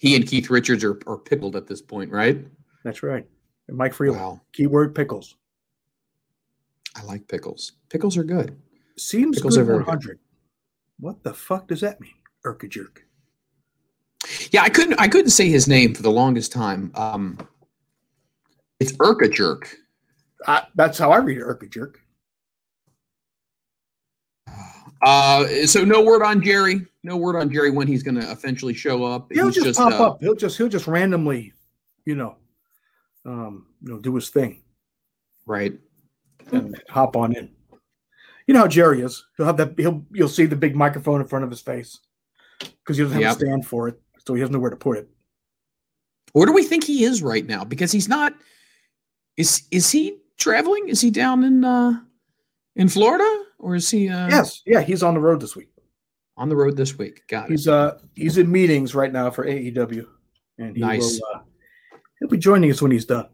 He 0.00 0.16
and 0.16 0.26
Keith 0.26 0.48
Richards 0.48 0.82
are, 0.82 0.98
are 1.06 1.18
pickled 1.18 1.56
at 1.56 1.66
this 1.66 1.82
point, 1.82 2.10
right? 2.10 2.42
That's 2.84 3.02
right. 3.02 3.26
And 3.68 3.76
Mike 3.76 3.92
Freeland. 3.92 4.22
Wow, 4.22 4.40
Keyword 4.54 4.94
pickles. 4.94 5.36
I 6.96 7.02
like 7.02 7.28
pickles. 7.28 7.72
Pickles 7.90 8.16
are 8.16 8.24
good. 8.24 8.58
Seems 8.96 9.36
Pickles 9.36 9.58
are 9.58 9.60
good 9.60 9.66
very 9.66 9.78
good. 9.80 9.86
100. 9.88 10.18
What 11.00 11.22
the 11.22 11.34
fuck 11.34 11.68
does 11.68 11.82
that 11.82 12.00
mean? 12.00 12.14
Urka 12.46 12.70
jerk. 12.70 13.04
Yeah, 14.50 14.62
I 14.62 14.68
couldn't 14.68 14.98
I 15.00 15.08
couldn't 15.08 15.30
say 15.30 15.48
his 15.48 15.68
name 15.68 15.94
for 15.94 16.02
the 16.02 16.10
longest 16.10 16.52
time. 16.52 16.92
Um, 16.94 17.38
it's 18.78 18.92
Urka 18.92 19.32
Jerk. 19.32 19.76
That's 20.74 20.98
how 20.98 21.10
I 21.12 21.18
read 21.18 21.38
Urka 21.38 21.70
jerk. 21.70 22.00
Uh, 25.02 25.46
so 25.66 25.84
no 25.84 26.02
word 26.02 26.22
on 26.22 26.42
Jerry. 26.42 26.86
No 27.02 27.16
word 27.16 27.36
on 27.36 27.50
Jerry 27.50 27.70
when 27.70 27.86
he's 27.86 28.02
going 28.02 28.16
to 28.20 28.30
eventually 28.30 28.74
show 28.74 29.04
up. 29.04 29.32
He'll 29.32 29.46
He's 29.46 29.62
just, 29.62 29.78
pop 29.78 29.92
uh, 29.94 30.06
up. 30.08 30.20
He'll 30.20 30.34
just 30.34 30.58
he'll 30.58 30.68
just 30.68 30.86
randomly, 30.86 31.54
you 32.04 32.14
know, 32.14 32.36
um, 33.24 33.66
you 33.82 33.92
know, 33.94 33.98
do 33.98 34.14
his 34.14 34.28
thing 34.28 34.62
right. 35.46 35.72
and 36.52 36.80
hop 36.90 37.16
on 37.16 37.34
in. 37.34 37.50
You 38.46 38.54
know 38.54 38.60
how 38.60 38.68
Jerry 38.68 39.00
is. 39.00 39.24
He'll 39.36 39.46
have 39.46 39.56
that. 39.56 39.74
He'll 39.78 40.04
you'll 40.12 40.28
see 40.28 40.44
the 40.46 40.56
big 40.56 40.76
microphone 40.76 41.20
in 41.20 41.26
front 41.26 41.44
of 41.44 41.50
his 41.50 41.60
face 41.60 41.98
because 42.58 42.96
he 42.96 43.02
doesn't 43.02 43.16
have 43.16 43.22
Yep. 43.22 43.36
a 43.36 43.38
stand 43.38 43.66
for 43.66 43.88
it, 43.88 44.00
so 44.26 44.34
he 44.34 44.40
has 44.40 44.50
nowhere 44.50 44.70
to 44.70 44.76
put 44.76 44.98
it. 44.98 45.08
Where 46.32 46.46
do 46.46 46.52
we 46.52 46.62
think 46.62 46.84
he 46.84 47.04
is 47.04 47.22
right 47.22 47.46
now? 47.46 47.64
Because 47.64 47.92
he's 47.92 48.08
not. 48.08 48.34
Is 49.36 49.62
is 49.70 49.90
he 49.90 50.18
traveling? 50.36 50.88
Is 50.88 51.00
he 51.00 51.10
down 51.10 51.44
in 51.44 51.64
uh, 51.64 52.00
in 52.76 52.88
Florida 52.88 53.44
or 53.58 53.74
is 53.74 53.90
he 53.90 54.08
uh, 54.08 54.28
yes, 54.28 54.62
yeah, 54.66 54.80
he's 54.80 55.02
on 55.02 55.14
the 55.14 55.20
road 55.20 55.40
this 55.40 55.54
week. 55.56 55.68
on 56.36 56.48
the 56.48 56.56
road 56.56 56.76
this 56.76 56.98
week? 56.98 57.22
Got 57.28 57.46
it. 57.46 57.52
He's 57.52 57.68
uh 57.68 57.98
he's 58.14 58.38
in 58.38 58.50
meetings 58.50 58.94
right 58.94 59.12
now 59.12 59.30
for 59.30 59.46
AEW, 59.46 60.06
and 60.58 60.76
he 60.76 60.80
Nice. 60.82 61.20
will 61.20 61.36
uh, 61.36 61.40
he'll 62.18 62.28
be 62.28 62.38
joining 62.38 62.70
us 62.70 62.80
when 62.82 62.90
he's 62.90 63.04
done. 63.04 63.28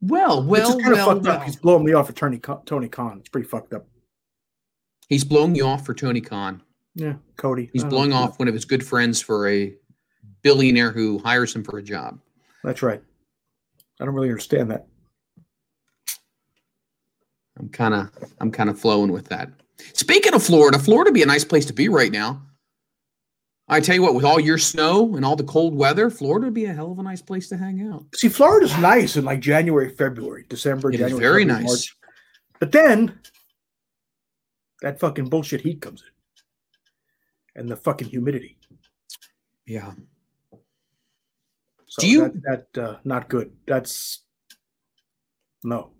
Well, 0.00 0.44
well, 0.44 0.78
kind 0.80 0.92
of 0.92 0.98
well, 0.98 1.06
fucked 1.14 1.26
well. 1.26 1.36
up. 1.36 1.44
He's 1.44 1.56
blowing 1.56 1.84
me 1.84 1.92
off 1.92 2.06
for 2.08 2.12
Tony 2.12 2.40
Tony 2.66 2.88
Khan. 2.88 3.18
It's 3.18 3.28
pretty 3.28 3.46
fucked 3.46 3.72
up. 3.72 3.86
He's 5.08 5.24
blowing 5.24 5.54
you 5.54 5.66
off 5.66 5.84
for 5.84 5.94
Tony 5.94 6.20
Khan. 6.20 6.62
Yeah, 6.94 7.14
Cody. 7.36 7.70
He's 7.72 7.84
blowing 7.84 8.10
know. 8.10 8.16
off 8.16 8.38
one 8.38 8.48
of 8.48 8.54
his 8.54 8.64
good 8.64 8.84
friends 8.84 9.20
for 9.20 9.48
a 9.48 9.74
billionaire 10.42 10.90
who 10.92 11.18
hires 11.18 11.54
him 11.54 11.64
for 11.64 11.78
a 11.78 11.82
job. 11.82 12.18
That's 12.64 12.82
right. 12.82 13.02
I 14.00 14.04
don't 14.04 14.14
really 14.14 14.28
understand 14.28 14.70
that. 14.70 14.86
I'm 17.58 17.68
kind 17.68 17.94
of 17.94 18.10
I'm 18.40 18.50
kind 18.50 18.70
of 18.70 18.78
flowing 18.78 19.12
with 19.12 19.26
that. 19.28 19.50
Speaking 19.94 20.34
of 20.34 20.42
Florida, 20.42 20.78
Florida 20.78 21.08
would 21.10 21.14
be 21.14 21.22
a 21.22 21.26
nice 21.26 21.44
place 21.44 21.66
to 21.66 21.72
be 21.72 21.88
right 21.88 22.12
now. 22.12 22.42
I 23.68 23.80
tell 23.80 23.94
you 23.94 24.02
what, 24.02 24.14
with 24.14 24.24
all 24.24 24.40
your 24.40 24.58
snow 24.58 25.14
and 25.16 25.24
all 25.24 25.36
the 25.36 25.44
cold 25.44 25.74
weather, 25.74 26.10
Florida 26.10 26.46
would 26.46 26.54
be 26.54 26.66
a 26.66 26.72
hell 26.74 26.92
of 26.92 26.98
a 26.98 27.02
nice 27.02 27.22
place 27.22 27.48
to 27.48 27.56
hang 27.56 27.88
out. 27.90 28.04
See, 28.14 28.28
Florida's 28.28 28.76
nice 28.78 29.16
in 29.16 29.24
like 29.24 29.40
January, 29.40 29.88
February, 29.94 30.44
December, 30.48 30.90
It 30.90 30.98
January. 30.98 31.20
very 31.20 31.42
February, 31.44 31.62
nice. 31.62 31.66
March. 31.66 31.96
But 32.58 32.72
then 32.72 33.18
that 34.82 35.00
fucking 35.00 35.28
bullshit 35.28 35.60
heat 35.62 35.80
comes 35.80 36.02
in, 36.02 36.08
and 37.56 37.68
the 37.68 37.76
fucking 37.76 38.08
humidity. 38.08 38.58
Yeah. 39.66 39.92
So 41.86 42.00
Do 42.00 42.08
you- 42.08 42.32
that, 42.44 42.72
that 42.72 42.82
uh, 42.82 42.96
not 43.04 43.28
good? 43.28 43.52
That's 43.66 44.20
no. 45.64 45.90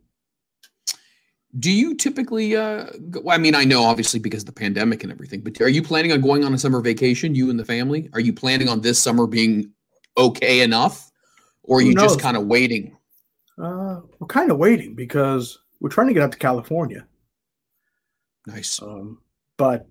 Do 1.59 1.71
you 1.71 1.95
typically? 1.95 2.57
Uh, 2.57 2.87
go, 3.11 3.29
I 3.29 3.37
mean, 3.37 3.55
I 3.55 3.65
know 3.65 3.85
obviously 3.85 4.19
because 4.19 4.43
of 4.43 4.47
the 4.47 4.53
pandemic 4.53 5.03
and 5.03 5.13
everything, 5.13 5.43
but 5.43 5.61
are 5.61 5.69
you 5.69 5.83
planning 5.83 6.11
on 6.11 6.23
going 6.23 6.45
on 6.45 6.55
a 6.55 6.59
summer 6.59 6.81
vacation? 6.81 7.35
You 7.35 7.51
and 7.51 7.61
the 7.61 7.65
family? 7.65 8.09
Are 8.15 8.21
you 8.21 8.33
planning 8.33 8.71
on 8.71 8.81
this 8.81 8.99
summer 8.99 9.27
being 9.27 9.71
okay 10.17 10.63
enough, 10.63 11.11
or 11.63 11.79
are 11.79 11.83
you 11.83 11.95
just 11.95 12.19
kind 12.21 12.39
of 12.39 12.47
waiting? 12.47 12.97
Uh, 13.63 14.01
we're 14.19 14.29
kind 14.29 14.51
of 14.51 14.57
waiting 14.57 14.95
because 14.95 15.59
we're 15.81 15.91
trying 15.91 16.09
to 16.09 16.15
get 16.15 16.23
out 16.23 16.33
to 16.33 16.39
California. 16.39 17.07
Nice. 18.47 18.81
Um, 18.81 19.21
but 19.59 19.87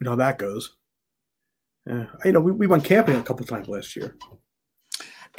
you 0.00 0.04
know 0.04 0.10
how 0.10 0.16
that 0.16 0.38
goes. 0.38 0.74
Uh, 1.88 2.04
you 2.24 2.32
know, 2.32 2.40
we, 2.40 2.52
we 2.52 2.66
went 2.66 2.84
camping 2.84 3.16
a 3.16 3.22
couple 3.22 3.46
times 3.46 3.68
last 3.68 3.96
year. 3.96 4.16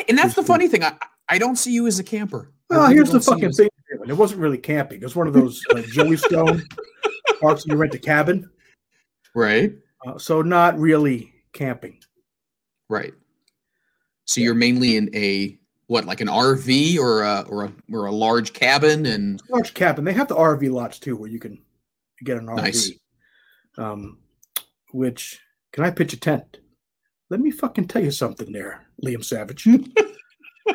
And 0.07 0.17
that's 0.17 0.33
the 0.33 0.43
funny 0.43 0.67
thing. 0.67 0.83
I, 0.83 0.95
I 1.27 1.37
don't 1.37 1.57
see 1.57 1.71
you 1.71 1.85
as 1.85 1.99
a 1.99 2.03
camper. 2.03 2.51
Well, 2.69 2.81
really 2.83 2.95
here's 2.95 3.11
the 3.11 3.19
fucking 3.19 3.45
as- 3.45 3.57
thing. 3.57 3.69
It 4.07 4.13
wasn't 4.13 4.41
really 4.41 4.57
camping. 4.57 5.01
It 5.01 5.03
was 5.03 5.15
one 5.15 5.27
of 5.27 5.33
those 5.33 5.61
uh, 5.71 5.81
Joey 5.81 6.17
Stone 6.17 6.63
parks 7.41 7.65
where 7.65 7.75
you 7.75 7.79
rent 7.79 7.93
a 7.95 7.99
cabin. 7.99 8.49
Right. 9.35 9.73
Uh, 10.05 10.17
so 10.17 10.41
not 10.41 10.77
really 10.79 11.33
camping. 11.53 11.99
Right. 12.87 13.13
So 14.25 14.41
you're 14.41 14.55
mainly 14.55 14.95
in 14.95 15.13
a 15.15 15.57
what, 15.87 16.05
like 16.05 16.21
an 16.21 16.27
RV 16.27 16.99
or 16.99 17.23
a 17.23 17.41
or 17.49 17.63
a 17.65 17.73
or 17.91 18.05
a 18.05 18.11
large 18.11 18.53
cabin, 18.53 19.07
and 19.07 19.41
Large 19.49 19.73
cabin. 19.73 20.05
They 20.05 20.13
have 20.13 20.27
the 20.27 20.35
RV 20.35 20.71
lots 20.71 20.99
too, 20.99 21.15
where 21.15 21.29
you 21.29 21.39
can 21.39 21.59
get 22.23 22.37
an 22.37 22.45
RV. 22.45 22.55
Nice. 22.57 22.91
Um, 23.77 24.19
which 24.91 25.39
can 25.71 25.83
I 25.83 25.91
pitch 25.91 26.13
a 26.13 26.17
tent? 26.19 26.59
Let 27.29 27.39
me 27.39 27.51
fucking 27.51 27.87
tell 27.87 28.03
you 28.03 28.11
something 28.11 28.51
there, 28.51 28.87
Liam 29.03 29.23
Savage. 29.23 29.67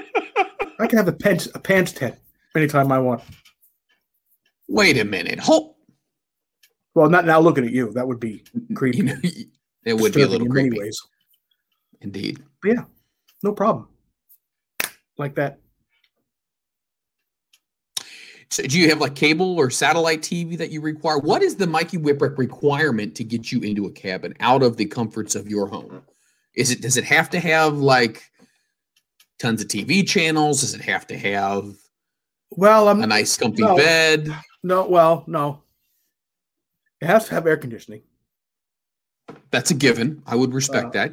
I 0.79 0.87
can 0.87 0.97
have 0.99 1.09
a 1.09 1.13
pants 1.13 1.49
a 1.55 1.59
pants 1.59 1.93
tent 1.93 2.17
anytime 2.57 2.91
I 2.93 2.99
want. 2.99 3.23
wait 4.69 4.99
a 4.99 5.05
minute, 5.05 5.39
hold. 5.41 5.75
Well, 6.95 7.11
not 7.11 7.27
now 7.27 7.41
looking 7.41 7.65
at 7.65 7.73
you. 7.73 7.93
That 7.93 8.07
would 8.07 8.21
be 8.21 8.45
creepy. 8.75 8.99
You 8.99 9.05
know, 9.05 9.17
it 9.85 9.95
would 9.95 10.15
be 10.15 10.23
a 10.23 10.29
little 10.29 10.47
in 10.47 10.53
creepy, 10.53 10.79
ways. 10.79 10.99
indeed. 12.01 12.43
Yeah, 12.65 12.85
no 13.43 13.53
problem. 13.53 13.89
Like 15.19 15.35
that. 15.37 15.59
Do 18.63 18.79
you 18.79 18.89
have 18.89 19.01
like 19.01 19.15
cable 19.15 19.59
or 19.59 19.71
satellite 19.71 20.21
TV 20.23 20.57
that 20.59 20.71
you 20.71 20.81
require? 20.81 21.19
What 21.19 21.43
is 21.43 21.57
the 21.57 21.67
Mikey 21.67 21.99
Whipwreck 21.99 22.39
requirement 22.39 23.15
to 23.17 23.25
get 23.25 23.51
you 23.51 23.61
into 23.61 23.87
a 23.87 23.91
cabin 23.91 24.35
out 24.41 24.63
of 24.63 24.77
the 24.77 24.87
comforts 24.87 25.35
of 25.35 25.49
your 25.49 25.67
home? 25.67 26.03
Is 26.55 26.71
it 26.71 26.81
does 26.81 26.97
it 26.97 27.05
have 27.05 27.31
to 27.31 27.41
have 27.41 27.79
like 27.79 28.31
tons 29.39 29.61
of 29.63 29.69
TV 29.69 30.07
channels? 30.07 30.61
Does 30.61 30.75
it 30.75 30.83
have 30.83 31.07
to 31.09 31.19
have 31.19 31.75
Well, 32.51 32.89
I'm 32.89 33.03
a 33.03 33.07
nice 33.07 33.37
comfy 33.37 33.63
No. 33.63 33.77
bed? 33.77 34.29
no. 34.63 34.87
Well, 34.87 35.25
no. 35.27 35.63
It 37.01 37.07
has 37.07 37.27
to 37.29 37.35
have 37.35 37.47
air 37.47 37.57
conditioning, 37.57 38.03
That's 39.51 39.71
a 39.71 39.75
given. 39.75 40.23
I 40.27 40.37
would 40.37 40.55
respect 40.55 40.87
Uh, 40.87 40.91
that. 40.91 41.13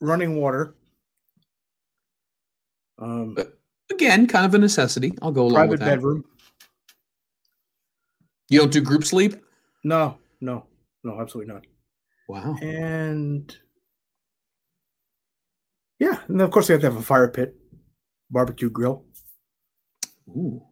running 0.00 0.36
water, 0.36 0.74
um, 2.98 3.34
But 3.34 3.58
Again, 3.90 4.26
kind 4.26 4.46
of 4.46 4.54
a 4.54 4.58
necessity. 4.58 5.12
I'll 5.20 5.32
go 5.32 5.42
along 5.42 5.52
private 5.54 5.70
with 5.70 5.80
that. 5.80 5.96
bedroom. 5.96 6.24
You 8.52 8.60
don't 8.60 8.72
do 8.72 8.80
group 8.80 9.04
sleep? 9.04 9.36
No, 9.84 10.18
no, 10.40 10.66
no, 11.04 11.20
absolutely 11.20 11.52
not. 11.52 11.66
Wow. 12.28 12.56
And 12.62 13.56
Yeah, 15.98 16.18
and 16.28 16.40
of 16.40 16.50
course 16.50 16.66
they 16.68 16.74
have 16.74 16.80
to 16.82 16.86
have 16.90 16.96
a 16.96 17.02
fire 17.02 17.28
pit, 17.28 17.56
barbecue 18.30 18.70
grill. 18.70 19.04
Ooh. 20.28 20.62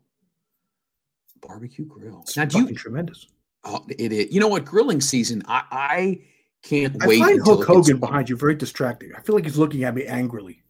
Barbecue 1.40 1.84
grill. 1.86 2.20
It's 2.22 2.36
Now, 2.36 2.44
do 2.44 2.58
fucking 2.58 2.68
you? 2.74 2.78
tremendous. 2.78 3.26
Oh, 3.64 3.84
it 3.88 4.12
is. 4.12 4.32
You 4.32 4.40
know 4.40 4.48
what? 4.48 4.64
Grilling 4.64 5.00
season. 5.00 5.42
I 5.46 5.62
I 5.70 6.20
can't 6.62 7.02
I 7.02 7.06
wait. 7.06 7.18
find 7.20 7.38
until 7.38 7.56
Hulk 7.56 7.60
it 7.62 7.66
gets 7.66 7.88
Hogan 7.88 8.00
behind 8.00 8.28
you 8.30 8.36
very 8.36 8.54
distracting. 8.54 9.10
I 9.16 9.20
feel 9.20 9.34
like 9.34 9.44
he's 9.44 9.58
looking 9.58 9.84
at 9.84 9.94
me 9.94 10.04
angrily. 10.06 10.62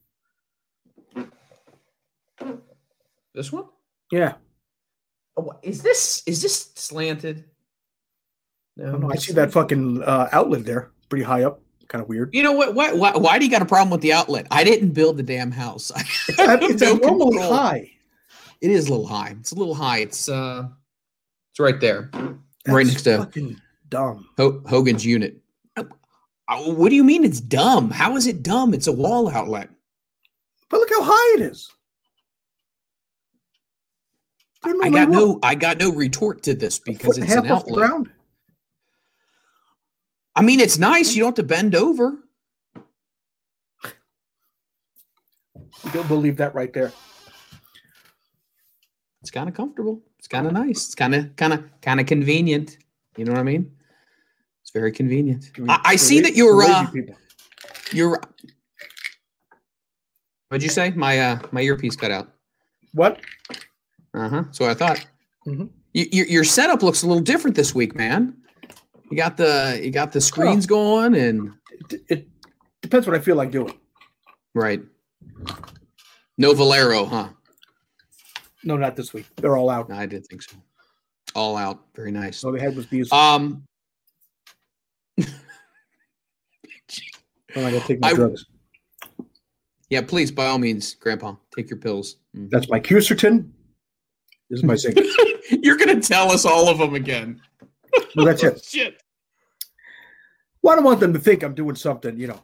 This 3.34 3.52
one? 3.52 3.66
Yeah, 4.10 4.32
what- 4.32 4.40
is 5.62 5.82
this 5.82 6.23
is 6.26 6.42
this 6.42 6.70
slanted? 6.75 7.44
I, 8.78 8.82
know. 8.97 9.11
I 9.11 9.16
see 9.16 9.32
that 9.35 9.52
fucking 9.52 10.02
uh, 10.02 10.28
outlet 10.32 10.64
there, 10.64 10.90
pretty 11.09 11.25
high 11.25 11.42
up. 11.44 11.61
Kind 11.88 12.02
of 12.02 12.09
weird. 12.09 12.30
You 12.32 12.42
know 12.44 12.52
what? 12.52 12.75
Why, 12.75 12.92
why, 12.92 13.12
why 13.16 13.38
do 13.38 13.44
you 13.44 13.50
got 13.50 13.62
a 13.62 13.66
problem 13.66 13.90
with 13.90 14.00
the 14.00 14.12
outlet? 14.12 14.47
I 14.50 14.62
didn't 14.62 14.90
build 14.90 15.16
the 15.16 15.23
damn 15.25 15.50
house. 15.50 15.90
It's, 16.28 16.80
no 16.80 16.97
control. 16.99 17.52
high. 17.52 17.90
It 18.61 18.70
is 18.70 18.87
a 18.88 18.90
little 18.92 19.06
high. 19.06 19.35
It's 19.40 19.50
a 19.52 19.56
little 19.56 19.75
high. 19.75 19.99
It's 19.99 20.28
uh, 20.28 20.68
it's 21.50 21.59
right 21.59 21.80
there, 21.80 22.11
right 22.68 22.87
next 22.87 23.02
to 23.02 23.18
fucking 23.18 23.61
dumb. 23.88 24.28
Ho- 24.37 24.62
Hogan's 24.68 25.04
unit. 25.04 25.37
Uh, 25.76 25.85
uh, 26.49 26.62
What 26.73 26.90
do 26.90 26.94
you 26.94 27.02
mean 27.04 27.25
it's 27.25 27.40
dumb? 27.40 27.90
How 27.90 28.16
is 28.16 28.26
it 28.28 28.42
dumb? 28.42 28.73
It's 28.73 28.87
a 28.87 28.92
wall 28.92 29.28
outlet. 29.28 29.68
But 30.68 30.78
look 30.78 30.90
how 30.90 31.02
high 31.02 31.38
it 31.38 31.42
is. 31.50 31.70
I 34.62 34.90
got 34.90 35.08
no, 35.08 35.38
I 35.42 35.54
got 35.54 35.78
no 35.78 35.90
retort 35.92 36.42
to 36.44 36.54
this 36.54 36.78
because 36.78 37.18
it's 37.18 37.32
an 37.32 37.46
outlet. 37.46 37.74
ground. 37.74 38.10
I 40.36 40.42
mean, 40.42 40.60
it's 40.60 40.78
nice. 40.78 41.14
You 41.14 41.22
don't 41.22 41.28
have 41.28 41.34
to 41.36 41.42
bend 41.42 41.74
over. 41.74 42.18
You 45.84 45.90
don't 45.92 46.08
believe 46.08 46.36
that 46.36 46.54
right 46.54 46.72
there. 46.72 46.92
It's 49.22 49.30
kind 49.30 49.48
of 49.48 49.54
comfortable. 49.54 50.02
It's 50.18 50.28
kind 50.28 50.46
of 50.46 50.52
nice. 50.52 50.86
It's 50.86 50.94
kind 50.94 51.14
of, 51.14 51.34
kind 51.36 51.52
of, 51.52 51.64
kind 51.80 52.00
of 52.00 52.06
convenient. 52.06 52.78
You 53.16 53.24
know 53.24 53.32
what 53.32 53.40
I 53.40 53.44
mean? 53.44 53.70
It's 54.62 54.70
very 54.70 54.92
convenient. 54.92 55.50
I, 55.68 55.80
I 55.84 55.92
For 55.92 55.98
see 55.98 56.20
that 56.20 56.34
you're, 56.34 56.62
uh, 56.62 56.86
you're. 57.92 58.20
What'd 60.48 60.62
you 60.62 60.68
say? 60.68 60.90
My 60.90 61.18
uh, 61.18 61.38
my 61.52 61.60
earpiece 61.60 61.96
cut 61.96 62.10
out. 62.10 62.28
What? 62.92 63.20
Uh 64.14 64.28
huh. 64.28 64.44
So 64.50 64.66
I 64.66 64.74
thought. 64.74 65.04
Mhm. 65.46 65.70
Y- 65.94 66.08
your 66.12 66.26
your 66.26 66.44
setup 66.44 66.82
looks 66.82 67.02
a 67.02 67.06
little 67.06 67.22
different 67.22 67.56
this 67.56 67.74
week, 67.74 67.94
man. 67.94 68.36
You 69.10 69.16
got 69.16 69.36
the 69.36 69.80
you 69.82 69.90
got 69.90 70.12
the 70.12 70.20
screens 70.20 70.66
going 70.66 71.14
and 71.16 71.52
It, 71.90 72.02
it 72.08 72.28
depends 72.82 73.06
what 73.06 73.16
I 73.16 73.20
feel 73.20 73.36
like 73.36 73.50
doing. 73.50 73.74
right. 74.54 74.80
No 76.38 76.54
Valero, 76.54 77.04
huh? 77.04 77.28
No, 78.64 78.76
not 78.76 78.94
this 78.96 79.12
week. 79.12 79.26
They're 79.36 79.56
all 79.56 79.68
out. 79.70 79.88
No, 79.88 79.96
I 79.96 80.06
didn't 80.06 80.26
think 80.26 80.42
so. 80.42 80.56
All 81.34 81.56
out, 81.56 81.80
very 81.94 82.10
nice. 82.12 82.42
All 82.44 82.52
they 82.52 82.60
had 82.60 82.76
was 82.76 82.86
these. 82.88 83.10
Um, 83.12 83.64
I'm 85.18 85.26
gonna 87.54 87.80
take 87.80 88.00
my 88.00 88.08
I- 88.08 88.14
drugs. 88.14 88.46
yeah, 89.88 90.02
please, 90.02 90.30
by 90.30 90.46
all 90.46 90.58
means, 90.58 90.94
Grandpa, 90.94 91.34
take 91.54 91.68
your 91.70 91.78
pills. 91.78 92.16
Mm. 92.36 92.48
That's 92.50 92.68
my 92.68 92.78
Quercetin. 92.80 93.50
This 94.50 94.59
is 94.59 94.64
my 94.64 94.75
zinc. 94.75 94.99
You're 95.50 95.76
gonna 95.76 96.00
tell 96.00 96.30
us 96.30 96.45
all 96.45 96.69
of 96.69 96.78
them 96.78 96.95
again. 96.95 97.40
well, 98.16 98.26
that's 98.26 98.42
it. 98.42 98.62
Shit. 98.69 99.02
Well, 100.62 100.73
I 100.73 100.76
don't 100.76 100.85
want 100.85 101.00
them 101.00 101.12
to 101.14 101.19
think 101.19 101.42
I'm 101.42 101.54
doing 101.54 101.76
something, 101.76 102.19
you 102.19 102.26
know, 102.26 102.40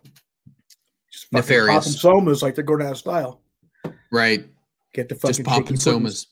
just 1.12 1.30
Nefarious. 1.32 2.00
popping 2.00 2.24
somas 2.24 2.42
like 2.42 2.54
they're 2.54 2.64
going 2.64 2.80
out 2.80 2.92
of 2.92 2.98
style. 2.98 3.42
Right. 4.10 4.46
Get 4.94 5.10
the 5.10 5.14
fucking 5.16 5.44
Just 5.44 5.86
somas. 5.86 6.26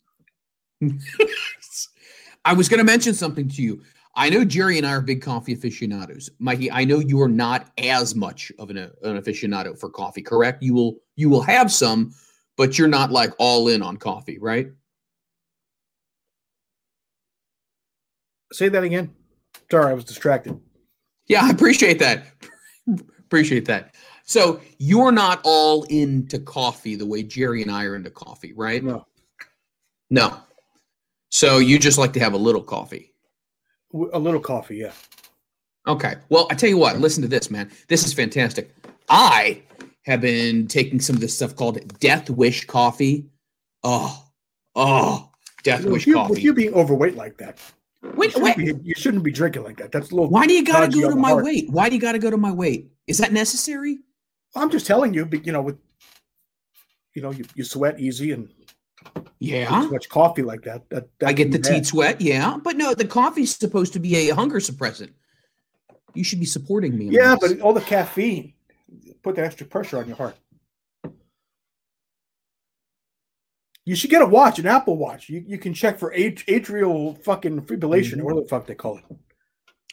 I 2.47 2.55
was 2.55 2.69
going 2.69 2.79
to 2.79 2.85
mention 2.85 3.13
something 3.13 3.49
to 3.49 3.63
you. 3.63 3.83
I 4.17 4.31
know 4.31 4.45
Jerry 4.45 4.79
and 4.79 4.87
I 4.87 4.93
are 4.93 5.03
big 5.03 5.21
coffee 5.21 5.53
aficionados. 5.53 6.31
Mikey, 6.39 6.71
I 6.71 6.85
know 6.85 7.01
you 7.01 7.21
are 7.21 7.29
not 7.29 7.71
as 7.79 8.15
much 8.15 8.51
of 8.59 8.71
an, 8.71 8.79
an 8.79 9.21
aficionado 9.21 9.79
for 9.79 9.91
coffee, 9.91 10.23
correct? 10.23 10.63
You 10.63 10.73
will 10.73 10.97
you 11.17 11.29
will 11.29 11.43
have 11.43 11.71
some, 11.71 12.15
but 12.57 12.79
you're 12.79 12.89
not 12.89 13.11
like 13.11 13.33
all 13.39 13.69
in 13.69 13.83
on 13.83 13.97
coffee, 13.97 14.39
right? 14.39 14.69
Say 18.55 18.69
that 18.69 18.85
again. 18.85 19.12
Sorry, 19.71 19.90
I 19.90 19.95
was 19.95 20.05
distracted. 20.05 20.61
Yeah, 21.27 21.40
I 21.43 21.51
appreciate 21.51 21.99
that. 21.99 22.25
appreciate 23.19 23.64
that. 23.67 23.95
So 24.25 24.61
you're 24.79 25.11
not 25.12 25.40
all 25.45 25.83
into 25.85 26.38
coffee 26.38 26.95
the 26.95 27.05
way 27.05 27.23
Jerry 27.25 27.62
and 27.62 27.71
I 27.71 27.85
are 27.85 27.97
into 27.97 28.11
coffee, 28.11 28.53
right? 28.53 28.83
No, 28.83 29.07
No. 30.11 30.38
So 31.31 31.59
you 31.59 31.81
just 31.81 31.99
like 31.99 32.12
to 32.12 32.21
have 32.21 32.33
a 32.33 32.38
little 32.38 32.62
coffee. 32.62 33.12
A 34.12 34.19
little 34.19 34.40
coffee, 34.40 34.77
yeah. 34.77 34.93
Okay. 35.88 36.14
Well, 36.29 36.47
I 36.49 36.55
tell 36.55 36.69
you 36.71 36.79
what, 36.79 36.99
listen 37.01 37.23
to 37.23 37.29
this, 37.29 37.51
man. 37.51 37.71
This 37.88 38.07
is 38.07 38.12
fantastic. 38.14 38.73
I 39.09 39.62
have 40.07 40.21
been 40.21 40.69
taking 40.69 41.01
some 41.01 41.17
of 41.17 41.21
this 41.21 41.37
stuff 41.37 41.57
called 41.57 41.99
Death 41.99 42.31
Wish 42.31 42.67
coffee. 42.67 43.27
Oh, 43.83 44.25
oh, 44.77 45.31
Death 45.64 45.85
Wish 45.85 46.07
you, 46.07 46.14
coffee. 46.14 46.31
with 46.35 46.43
you 46.45 46.55
being 46.55 46.73
overweight 46.75 47.17
like 47.17 47.37
that, 47.38 47.59
wait, 48.17 48.33
shouldn't, 48.33 48.57
wait. 48.57 48.83
be, 48.83 48.88
you 48.88 48.95
shouldn't 48.97 49.23
be 49.23 49.31
drinking 49.33 49.62
like 49.64 49.77
that. 49.79 49.93
That's 49.93 50.11
a 50.11 50.14
little. 50.14 50.31
Why 50.31 50.47
do 50.47 50.53
you 50.55 50.64
got 50.64 50.90
to 50.90 51.01
go 51.01 51.11
to 51.11 51.17
my 51.17 51.31
heart. 51.31 51.45
weight? 51.45 51.71
Why 51.71 51.88
do 51.88 51.95
you 51.95 52.01
got 52.01 52.12
to 52.12 52.19
go 52.19 52.31
to 52.31 52.37
my 52.37 52.53
weight? 52.53 52.90
Is 53.07 53.19
that 53.19 53.33
necessary? 53.33 53.99
I'm 54.55 54.71
just 54.71 54.87
telling 54.87 55.14
you, 55.14 55.27
but 55.27 55.47
you 55.47 55.53
know, 55.53 55.62
with 55.62 55.79
you 57.14 57.23
know, 57.23 57.31
you, 57.31 57.45
you 57.55 57.64
sweat 57.64 57.99
easy 58.01 58.33
and 58.33 58.49
Yeah. 59.38 59.69
too 59.69 59.90
much 59.90 60.09
coffee 60.09 60.43
like 60.43 60.62
that. 60.62 60.88
That, 60.90 61.09
that 61.21 61.27
I 61.29 61.33
get 61.33 61.51
the 61.53 61.59
can 61.59 61.62
be 61.62 61.69
bad. 61.69 61.75
teat 61.77 61.87
sweat. 61.87 62.21
Yeah. 62.21 62.57
But 62.62 62.77
no, 62.77 62.95
the 62.95 63.05
coffee's 63.07 63.55
supposed 63.55 63.93
to 63.95 64.01
be 64.01 64.29
a 64.29 64.35
hunger 64.35 64.59
suppressant. 64.59 65.11
You 66.14 66.25
should 66.25 66.40
be 66.40 66.47
supporting 66.47 66.97
me. 66.97 67.07
Yeah, 67.11 67.37
this. 67.40 67.55
but 67.55 67.61
all 67.61 67.73
the 67.73 67.81
caffeine 67.81 68.55
put 69.23 69.37
the 69.37 69.45
extra 69.45 69.67
pressure 69.67 69.99
on 69.99 70.07
your 70.07 70.17
heart. 70.17 70.37
You 73.87 73.94
should 73.94 74.11
get 74.11 74.23
a 74.23 74.27
watch, 74.27 74.59
an 74.59 74.66
Apple 74.66 74.97
Watch. 74.97 75.29
You, 75.29 75.44
you 75.47 75.59
can 75.59 75.75
check 75.75 75.99
for 75.99 76.12
at- 76.14 76.37
atrial 76.47 77.23
fucking 77.23 77.62
fibrillation, 77.62 78.14
or 78.14 78.16
mm-hmm. 78.16 78.25
what 78.25 78.42
the 78.44 78.49
fuck 78.49 78.66
they 78.66 78.75
call 78.75 78.97
it. 78.99 79.05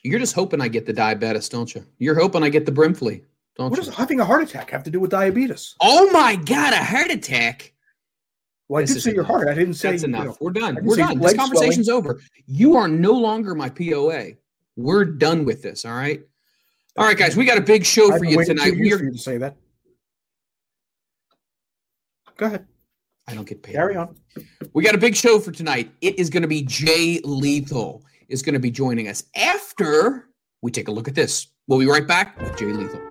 you're 0.04 0.20
just 0.20 0.34
hoping 0.34 0.62
I 0.62 0.68
get 0.70 0.86
the 0.86 0.94
diabetes, 0.94 1.50
don't 1.50 1.74
you? 1.76 1.86
You're 2.00 2.18
hoping 2.20 2.42
I 2.44 2.50
get 2.50 2.66
the 2.66 2.72
Brimfly, 2.72 3.24
don't 3.58 3.70
What 3.70 3.78
you? 3.78 3.82
What 3.82 3.86
does 3.88 3.96
having 3.96 4.20
a 4.22 4.26
heart 4.26 4.44
attack 4.44 4.70
have 4.72 4.84
to 4.84 4.90
do 4.90 5.00
with 5.02 5.12
diabetes? 5.12 5.76
Oh 5.82 6.10
my 6.12 6.36
God, 6.38 6.74
a 6.74 6.78
heart 6.84 7.12
attack. 7.12 7.74
Well, 8.70 8.80
I 8.80 8.84
This 8.84 8.92
did 8.92 8.98
is 8.98 9.04
say 9.04 9.12
your 9.12 9.26
enough. 9.26 9.32
heart. 9.36 9.48
I 9.50 9.54
didn't 9.54 9.74
say 9.74 9.92
That's 9.92 10.04
you 10.04 10.08
enough. 10.08 10.26
know, 10.26 10.38
We're 10.40 10.52
done. 10.52 10.78
We're 10.84 10.96
done. 10.96 11.20
This 11.20 11.34
conversation's 11.34 11.90
over. 11.90 12.22
You 12.46 12.78
are 12.78 12.88
no 12.88 13.12
longer 13.12 13.54
my 13.54 13.68
POA. 13.70 14.32
We're 14.78 15.04
done 15.04 15.44
with 15.44 15.62
this. 15.62 15.84
All 15.84 15.92
right. 15.94 16.22
All 16.96 17.06
right, 17.06 17.18
guys. 17.18 17.36
We 17.36 17.44
got 17.44 17.58
a 17.58 17.62
big 17.62 17.84
show 17.84 18.18
for 18.18 18.24
you 18.24 18.44
tonight. 18.46 18.72
two 18.72 18.80
We 18.80 18.88
years 18.88 19.02
are. 19.02 19.06
for 19.08 19.12
to 19.12 19.18
say 19.18 19.38
that. 19.40 19.58
Go 22.38 22.46
ahead. 22.46 22.66
I 23.32 23.36
don't 23.36 23.48
get 23.48 23.64
paid. 23.64 23.74
Carry 23.74 23.96
on. 23.96 24.16
We 24.74 24.84
got 24.84 24.94
a 24.94 24.98
big 24.98 25.16
show 25.16 25.40
for 25.40 25.52
tonight. 25.52 25.92
It 26.02 26.20
is 26.20 26.30
going 26.30 26.42
to 26.42 26.48
be 26.48 26.64
Jay 26.64 27.20
Lethal 27.24 28.04
is 28.28 28.42
going 28.42 28.54
to 28.54 28.60
be 28.60 28.72
joining 28.72 29.08
us 29.08 29.24
after 29.36 30.30
we 30.62 30.72
take 30.72 30.88
a 30.88 30.92
look 30.92 31.08
at 31.08 31.16
this. 31.16 31.48
We'll 31.68 31.80
be 31.80 31.88
right 31.88 32.08
back 32.08 32.40
with 32.42 32.58
Jay 32.58 32.66
Lethal. 32.66 33.11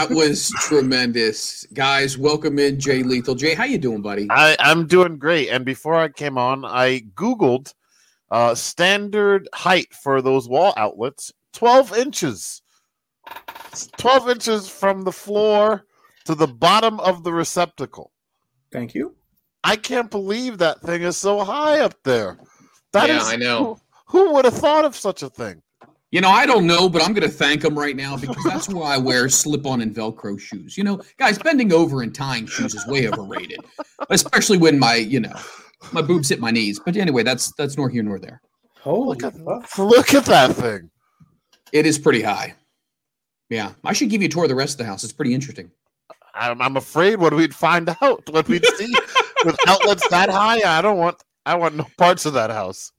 That 0.00 0.08
that 0.08 0.14
was 0.16 0.50
tremendous. 0.60 1.66
Guys, 1.74 2.16
welcome 2.16 2.58
in 2.58 2.80
Jay 2.80 3.02
Lethal. 3.02 3.34
Jay, 3.34 3.52
how 3.54 3.64
you 3.64 3.76
doing, 3.76 4.00
buddy? 4.00 4.26
I, 4.30 4.56
I'm 4.58 4.86
doing 4.86 5.18
great. 5.18 5.50
And 5.50 5.62
before 5.64 5.94
I 5.94 6.08
came 6.08 6.38
on, 6.38 6.64
I 6.64 7.00
Googled 7.14 7.74
uh, 8.30 8.54
standard 8.54 9.46
height 9.52 9.92
for 9.92 10.22
those 10.22 10.48
wall 10.48 10.72
outlets 10.78 11.32
12 11.52 11.98
inches. 11.98 12.62
12 13.98 14.30
inches 14.30 14.68
from 14.68 15.02
the 15.02 15.12
floor 15.12 15.84
to 16.24 16.34
the 16.34 16.48
bottom 16.48 16.98
of 17.00 17.22
the 17.22 17.32
receptacle. 17.32 18.10
Thank 18.72 18.94
you. 18.94 19.14
I 19.64 19.76
can't 19.76 20.10
believe 20.10 20.56
that 20.58 20.80
thing 20.80 21.02
is 21.02 21.18
so 21.18 21.44
high 21.44 21.80
up 21.80 21.94
there. 22.04 22.38
That 22.94 23.08
Yeah, 23.08 23.18
is- 23.18 23.28
I 23.28 23.36
know. 23.36 23.78
Who, 24.06 24.18
who 24.24 24.34
would 24.34 24.46
have 24.46 24.54
thought 24.56 24.86
of 24.86 24.96
such 24.96 25.22
a 25.22 25.28
thing? 25.28 25.60
You 26.10 26.20
know, 26.20 26.28
I 26.28 26.44
don't 26.44 26.66
know, 26.66 26.88
but 26.88 27.02
I'm 27.02 27.12
going 27.12 27.28
to 27.28 27.32
thank 27.32 27.64
him 27.64 27.78
right 27.78 27.94
now 27.94 28.16
because 28.16 28.42
that's 28.44 28.68
why 28.68 28.94
I 28.94 28.98
wear 28.98 29.28
slip 29.28 29.64
on 29.64 29.80
and 29.80 29.94
Velcro 29.94 30.38
shoes. 30.40 30.76
You 30.76 30.82
know, 30.82 31.00
guys, 31.18 31.38
bending 31.38 31.72
over 31.72 32.02
and 32.02 32.12
tying 32.12 32.46
shoes 32.46 32.74
is 32.74 32.84
way 32.88 33.08
overrated, 33.08 33.60
especially 34.08 34.58
when 34.58 34.76
my, 34.76 34.96
you 34.96 35.20
know, 35.20 35.34
my 35.92 36.02
boobs 36.02 36.28
hit 36.28 36.40
my 36.40 36.50
knees. 36.50 36.80
But 36.84 36.96
anyway, 36.96 37.22
that's 37.22 37.52
that's 37.52 37.76
nor 37.76 37.88
here 37.88 38.02
nor 38.02 38.18
there. 38.18 38.40
Holy 38.80 39.08
Look 39.08 39.22
at, 39.22 39.34
fuck. 39.34 39.78
look 39.78 40.14
at 40.14 40.24
that 40.24 40.56
thing. 40.56 40.90
It 41.72 41.86
is 41.86 41.98
pretty 41.98 42.22
high. 42.22 42.54
Yeah, 43.48 43.72
I 43.84 43.92
should 43.92 44.10
give 44.10 44.22
you 44.22 44.26
a 44.26 44.30
tour 44.30 44.44
of 44.44 44.48
the 44.48 44.54
rest 44.54 44.74
of 44.74 44.78
the 44.78 44.84
house. 44.86 45.04
It's 45.04 45.12
pretty 45.12 45.34
interesting. 45.34 45.70
I'm, 46.34 46.60
I'm 46.62 46.76
afraid 46.76 47.16
what 47.16 47.34
we'd 47.34 47.54
find 47.54 47.88
out, 48.00 48.22
what 48.30 48.48
we'd 48.48 48.64
see 48.64 48.94
with 49.44 49.56
outlets 49.68 50.08
that 50.08 50.28
high. 50.28 50.62
I 50.62 50.82
don't 50.82 50.98
want. 50.98 51.22
I 51.46 51.54
want 51.54 51.76
no 51.76 51.86
parts 51.96 52.26
of 52.26 52.34
that 52.34 52.50
house. 52.50 52.92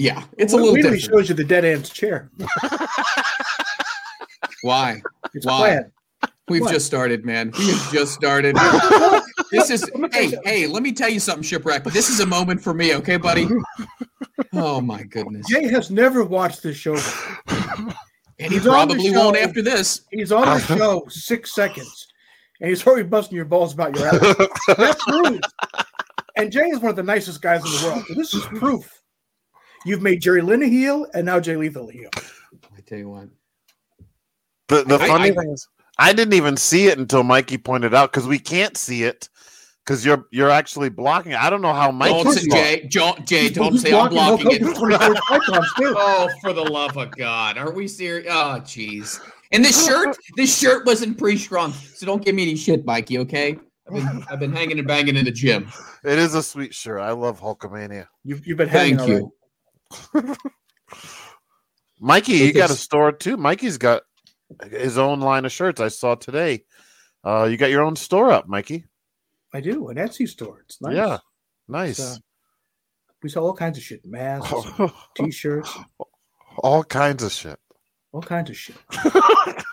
Yeah, 0.00 0.24
it's 0.38 0.54
a 0.54 0.56
little 0.56 0.72
wait 0.72 0.80
till 0.80 0.92
different. 0.92 1.12
shows 1.12 1.28
you 1.28 1.34
the 1.34 1.44
dead 1.44 1.62
ant's 1.62 1.90
chair. 1.90 2.30
Why? 4.62 5.02
It's 5.34 5.44
Why? 5.44 5.58
quiet. 5.58 5.92
We've 6.48 6.62
What? 6.62 6.72
just 6.72 6.86
started, 6.86 7.26
man. 7.26 7.52
We 7.58 7.66
have 7.70 7.92
just 7.92 8.14
started. 8.14 8.56
this 9.52 9.68
is 9.70 9.90
hey, 10.12 10.32
hey, 10.44 10.66
let 10.66 10.82
me 10.82 10.92
tell 10.92 11.10
you 11.10 11.20
something, 11.20 11.42
shipwreck. 11.42 11.84
This 11.84 12.08
is 12.08 12.20
a 12.20 12.26
moment 12.26 12.62
for 12.62 12.72
me, 12.72 12.94
okay, 12.96 13.18
buddy? 13.18 13.46
Oh 14.54 14.80
my 14.80 15.02
goodness. 15.02 15.46
Jay 15.48 15.68
has 15.68 15.90
never 15.90 16.24
watched 16.24 16.62
this 16.62 16.76
show. 16.78 16.94
before. 16.94 17.94
And 18.38 18.50
he 18.50 18.56
He's 18.58 18.66
on 18.66 18.88
the 18.88 18.94
probably 18.94 19.10
won't 19.10 19.36
after 19.36 19.60
this. 19.60 20.00
He's 20.10 20.32
on 20.32 20.46
the 20.46 20.58
show 20.78 21.04
six 21.10 21.54
seconds, 21.54 22.08
and 22.62 22.70
he's 22.70 22.86
already 22.86 23.06
busting 23.06 23.36
your 23.36 23.44
balls 23.44 23.74
about 23.74 23.94
your 23.98 24.06
ass. 24.14 24.48
That's 24.78 25.04
proves. 25.04 25.40
And 26.36 26.50
Jay 26.50 26.64
is 26.70 26.78
one 26.80 26.88
of 26.88 26.96
the 26.96 27.02
nicest 27.02 27.42
guys 27.42 27.62
in 27.64 27.70
the 27.70 27.86
world. 27.86 28.04
So 28.08 28.14
this 28.14 28.32
is 28.32 28.44
proof. 28.46 28.99
You've 29.84 30.02
made 30.02 30.20
Jerry 30.20 30.42
Lynn 30.42 30.62
a 30.62 30.66
heel, 30.66 31.06
and 31.14 31.24
now 31.26 31.40
Jay 31.40 31.56
Lethal 31.56 31.88
a 31.88 31.92
heel. 31.92 32.10
I 32.16 32.80
tell 32.86 32.98
you 32.98 33.08
what. 33.08 33.28
The 34.68 34.84
the 34.84 34.96
I- 34.96 35.06
funny 35.08 35.30
I- 35.30 35.34
thing 35.34 35.50
is, 35.50 35.66
I 35.98 36.12
didn't 36.12 36.34
even 36.34 36.56
see 36.56 36.86
it 36.86 36.98
until 36.98 37.22
Mikey 37.22 37.58
pointed 37.58 37.94
out 37.94 38.10
because 38.12 38.26
we 38.26 38.38
can't 38.38 38.76
see 38.76 39.04
it 39.04 39.28
because 39.84 40.04
you're 40.04 40.26
you're 40.30 40.50
actually 40.50 40.88
blocking 40.88 41.32
it. 41.32 41.38
I 41.42 41.50
don't 41.50 41.62
know 41.62 41.72
how 41.72 41.90
Mikey. 41.90 42.22
Don't 42.22 42.32
say 42.32 42.48
Jay, 42.48 42.88
don't, 42.90 43.26
Jay, 43.26 43.48
don't 43.50 43.72
he's 43.72 43.82
say 43.82 43.92
I'm 43.92 44.12
Hulk 44.14 44.40
blocking 44.40 44.52
it. 44.52 44.62
Hogan's 44.62 44.78
24 44.78 45.22
icons, 45.30 45.72
too. 45.76 45.94
Oh, 45.98 46.28
for 46.40 46.52
the 46.52 46.62
love 46.62 46.96
of 46.96 47.10
God. 47.12 47.58
Are 47.58 47.72
we 47.72 47.88
serious? 47.88 48.26
Oh, 48.30 48.60
jeez. 48.62 49.20
And 49.52 49.64
this 49.64 49.84
shirt, 49.84 50.16
this 50.36 50.56
shirt 50.56 50.86
wasn't 50.86 51.18
pre-shrunk. 51.18 51.74
So 51.74 52.06
don't 52.06 52.24
give 52.24 52.36
me 52.36 52.42
any 52.42 52.54
shit, 52.56 52.84
Mikey, 52.86 53.18
okay? 53.18 53.58
I've 53.88 53.94
been 53.94 54.24
I've 54.30 54.38
been 54.40 54.52
hanging 54.52 54.78
and 54.78 54.86
banging 54.86 55.16
in 55.16 55.24
the 55.24 55.32
gym. 55.32 55.68
It 56.04 56.18
is 56.18 56.34
a 56.34 56.42
sweet 56.42 56.72
shirt. 56.72 57.00
I 57.00 57.10
love 57.10 57.40
Hulkamania. 57.40 58.06
You've, 58.24 58.46
you've 58.46 58.58
been 58.58 58.68
hanging 58.68 58.96
Thank 58.98 59.10
you. 59.10 59.32
Already. 60.14 60.34
Mikey, 62.00 62.32
you 62.32 62.52
got 62.52 62.70
a 62.70 62.74
store 62.74 63.12
too. 63.12 63.36
Mikey's 63.36 63.78
got 63.78 64.02
his 64.70 64.96
own 64.98 65.20
line 65.20 65.44
of 65.44 65.52
shirts. 65.52 65.80
I 65.80 65.88
saw 65.88 66.14
today. 66.14 66.64
Uh, 67.22 67.44
you 67.44 67.56
got 67.56 67.70
your 67.70 67.82
own 67.82 67.96
store 67.96 68.30
up, 68.30 68.48
Mikey. 68.48 68.86
I 69.52 69.60
do 69.60 69.88
an 69.88 69.96
Etsy 69.96 70.26
store. 70.28 70.60
It's 70.64 70.80
nice. 70.80 70.96
Yeah, 70.96 71.18
nice. 71.68 72.00
Uh, 72.00 72.16
we 73.22 73.28
sell 73.28 73.44
all 73.44 73.54
kinds 73.54 73.76
of 73.76 73.84
shit: 73.84 74.00
masks, 74.06 74.52
t-shirts, 75.16 75.76
All 76.56 76.82
kinds 76.84 77.22
of 77.22 77.32
shit. 77.32 77.58
all 78.12 78.22
kinds 78.22 78.50
of 78.50 78.56
shit. 78.56 78.76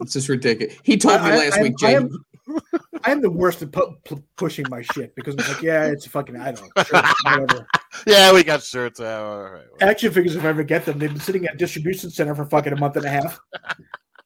It's 0.00 0.12
just 0.12 0.28
ridiculous. 0.28 0.76
He 0.82 0.98
told 0.98 1.22
me 1.22 1.28
I- 1.28 1.32
I- 1.32 1.38
last 1.38 1.58
I- 1.58 1.62
week, 1.62 1.74
I 1.82 2.02
Jay. 2.46 2.54
am, 2.72 2.80
I 3.04 3.10
am 3.10 3.20
the 3.20 3.30
worst 3.30 3.62
at 3.62 3.72
pu- 3.72 3.96
pu- 4.04 4.22
pushing 4.36 4.66
my 4.68 4.82
shit 4.82 5.14
because 5.14 5.34
I'm 5.38 5.52
like, 5.52 5.62
yeah, 5.62 5.86
it's 5.86 6.06
a 6.06 6.10
fucking, 6.10 6.36
I 6.36 6.52
don't 6.52 6.70
know, 6.76 6.82
shirts, 6.84 7.14
whatever. 7.24 7.66
Yeah, 8.06 8.32
we 8.32 8.44
got 8.44 8.62
shirts. 8.62 9.00
Uh, 9.00 9.04
all 9.22 9.42
right, 9.42 9.46
all 9.46 9.52
right. 9.52 9.64
Action 9.82 10.12
figures, 10.12 10.36
if 10.36 10.44
I 10.44 10.48
ever 10.48 10.62
get 10.62 10.84
them, 10.84 10.98
they've 10.98 11.10
been 11.10 11.20
sitting 11.20 11.46
at 11.46 11.54
a 11.54 11.56
distribution 11.56 12.10
center 12.10 12.34
for 12.34 12.44
fucking 12.46 12.72
a 12.72 12.76
month 12.76 12.96
and 12.96 13.04
a 13.06 13.10
half. 13.10 13.40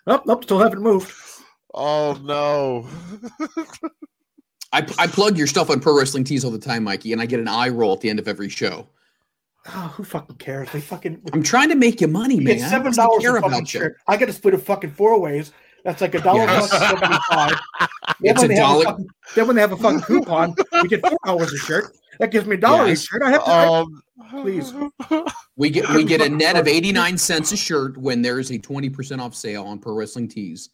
Nope, 0.07 0.23
nope, 0.27 0.45
still 0.45 0.59
haven't 0.59 0.83
moved. 0.83 1.13
Oh 1.75 2.19
no. 2.23 2.89
I, 4.73 4.87
I 4.99 5.07
plug 5.07 5.39
your 5.39 5.47
stuff 5.47 5.71
on 5.71 5.81
Pro 5.81 5.97
Wrestling 5.97 6.25
Tees 6.25 6.45
all 6.45 6.51
the 6.51 6.59
time, 6.59 6.85
Mikey, 6.85 7.13
and 7.13 7.21
I 7.23 7.27
get 7.27 7.41
an 7.41 7.49
eye 7.49 7.69
roll 7.69 7.95
at 7.95 8.01
the 8.01 8.11
end 8.11 8.19
of 8.19 8.29
every 8.29 8.49
show. 8.49 8.89
Oh, 9.67 9.93
who 9.97 10.05
fucking 10.05 10.37
cares? 10.37 10.71
They 10.73 10.81
fucking 10.81 11.21
I'm 11.33 11.43
trying 11.43 11.69
to 11.69 11.75
make 11.75 12.01
you 12.01 12.09
money, 12.09 12.37
you 12.37 12.43
man. 12.43 12.57
get 12.59 12.71
seven 12.71 12.93
I 12.93 12.97
dollars 12.97 13.25
a 13.25 13.41
fucking 13.41 13.65
shirt. 13.67 13.97
I 14.07 14.17
got 14.17 14.27
to 14.27 14.33
split 14.33 14.55
a 14.55 14.59
fucking 14.59 14.93
four 14.93 15.19
ways. 15.21 15.53
That's 15.85 16.01
like 16.01 16.15
a 16.15 16.21
dollar 16.21 16.41
Yes. 16.45 16.71
seventy-five. 16.71 17.59
Then 18.21 18.33
It's 18.33 18.41
when 18.43 18.51
a 18.51 18.55
they 18.55 18.61
have 18.61 18.69
dollar. 18.69 18.85
fucking- 18.85 19.07
Then 19.37 19.47
when 19.47 19.57
they 19.57 19.63
have 19.63 19.73
a 19.73 19.77
fucking 19.77 20.01
coupon, 20.01 20.55
we 20.83 20.89
get 20.89 21.07
four 21.07 21.19
dollars 21.25 21.53
a 21.53 21.59
shirt. 21.59 21.97
That 22.19 22.33
gives 22.33 22.47
me 22.47 22.57
a 22.57 22.59
dollar 22.59 22.87
Yes. 22.89 23.03
a 23.03 23.07
shirt. 23.07 23.23
I 23.23 23.31
have 23.31 23.45
to. 23.45 23.51
I- 23.51 23.67
Um, 23.81 24.03
Please. 24.31 24.75
We 25.57 25.71
get 25.71 25.89
we 25.91 26.03
get 26.05 26.21
a 26.21 26.29
net 26.29 26.57
of 26.57 26.67
89 26.67 27.17
cents 27.17 27.53
a 27.53 27.57
shirt 27.57 27.97
when 27.97 28.21
there 28.23 28.41
is 28.41 28.51
a 28.51 28.59
20% 28.59 29.21
off 29.21 29.35
sale 29.35 29.65
on 29.65 29.79
Pro 29.79 29.95
Wrestling 29.95 30.29
Tees. 30.29 30.71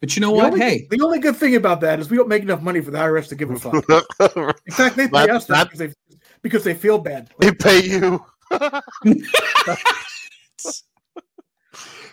But 0.00 0.16
you 0.16 0.20
know 0.20 0.30
the, 0.30 0.36
what? 0.36 0.52
only, 0.54 0.60
Hey, 0.60 0.86
the 0.90 1.02
only 1.04 1.18
good 1.18 1.36
thing 1.36 1.56
about 1.56 1.82
that 1.82 2.00
is 2.00 2.08
we 2.08 2.16
don't 2.16 2.28
make 2.28 2.42
enough 2.42 2.62
money 2.62 2.80
for 2.80 2.90
the 2.90 2.96
IRS 2.98 3.28
to 3.28 3.34
give 3.34 3.50
a 3.50 3.56
fuck. 3.58 3.74
In 3.76 4.72
fact, 4.72 4.96
they 4.96 5.06
pay 5.08 5.26
That- 5.26 5.30
us 5.30 5.44
that- 5.46 5.64
because 5.64 5.78
they 5.78 5.92
because 6.42 6.64
they 6.64 6.72
feel 6.74 6.96
bad. 6.98 7.28
they 7.38 7.52
pay 7.52 7.82
you. 7.84 8.24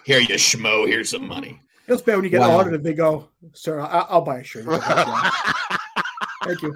here 0.04 0.20
you 0.20 0.36
schmo, 0.36 0.86
here's 0.88 1.10
some 1.10 1.26
money. 1.28 1.62
It's 1.88 2.02
bad 2.02 2.15
when 2.15 2.23
you 2.26 2.30
get 2.30 2.41
Wow. 2.41 2.60
audited. 2.60 2.84
They 2.84 2.93
go, 2.93 3.30
"Sir, 3.54 3.80
I- 3.80 4.06
I'll 4.10 4.21
buy 4.21 4.39
a 4.39 4.43
shirt." 4.43 4.65
Thank 6.43 6.62
you. 6.62 6.73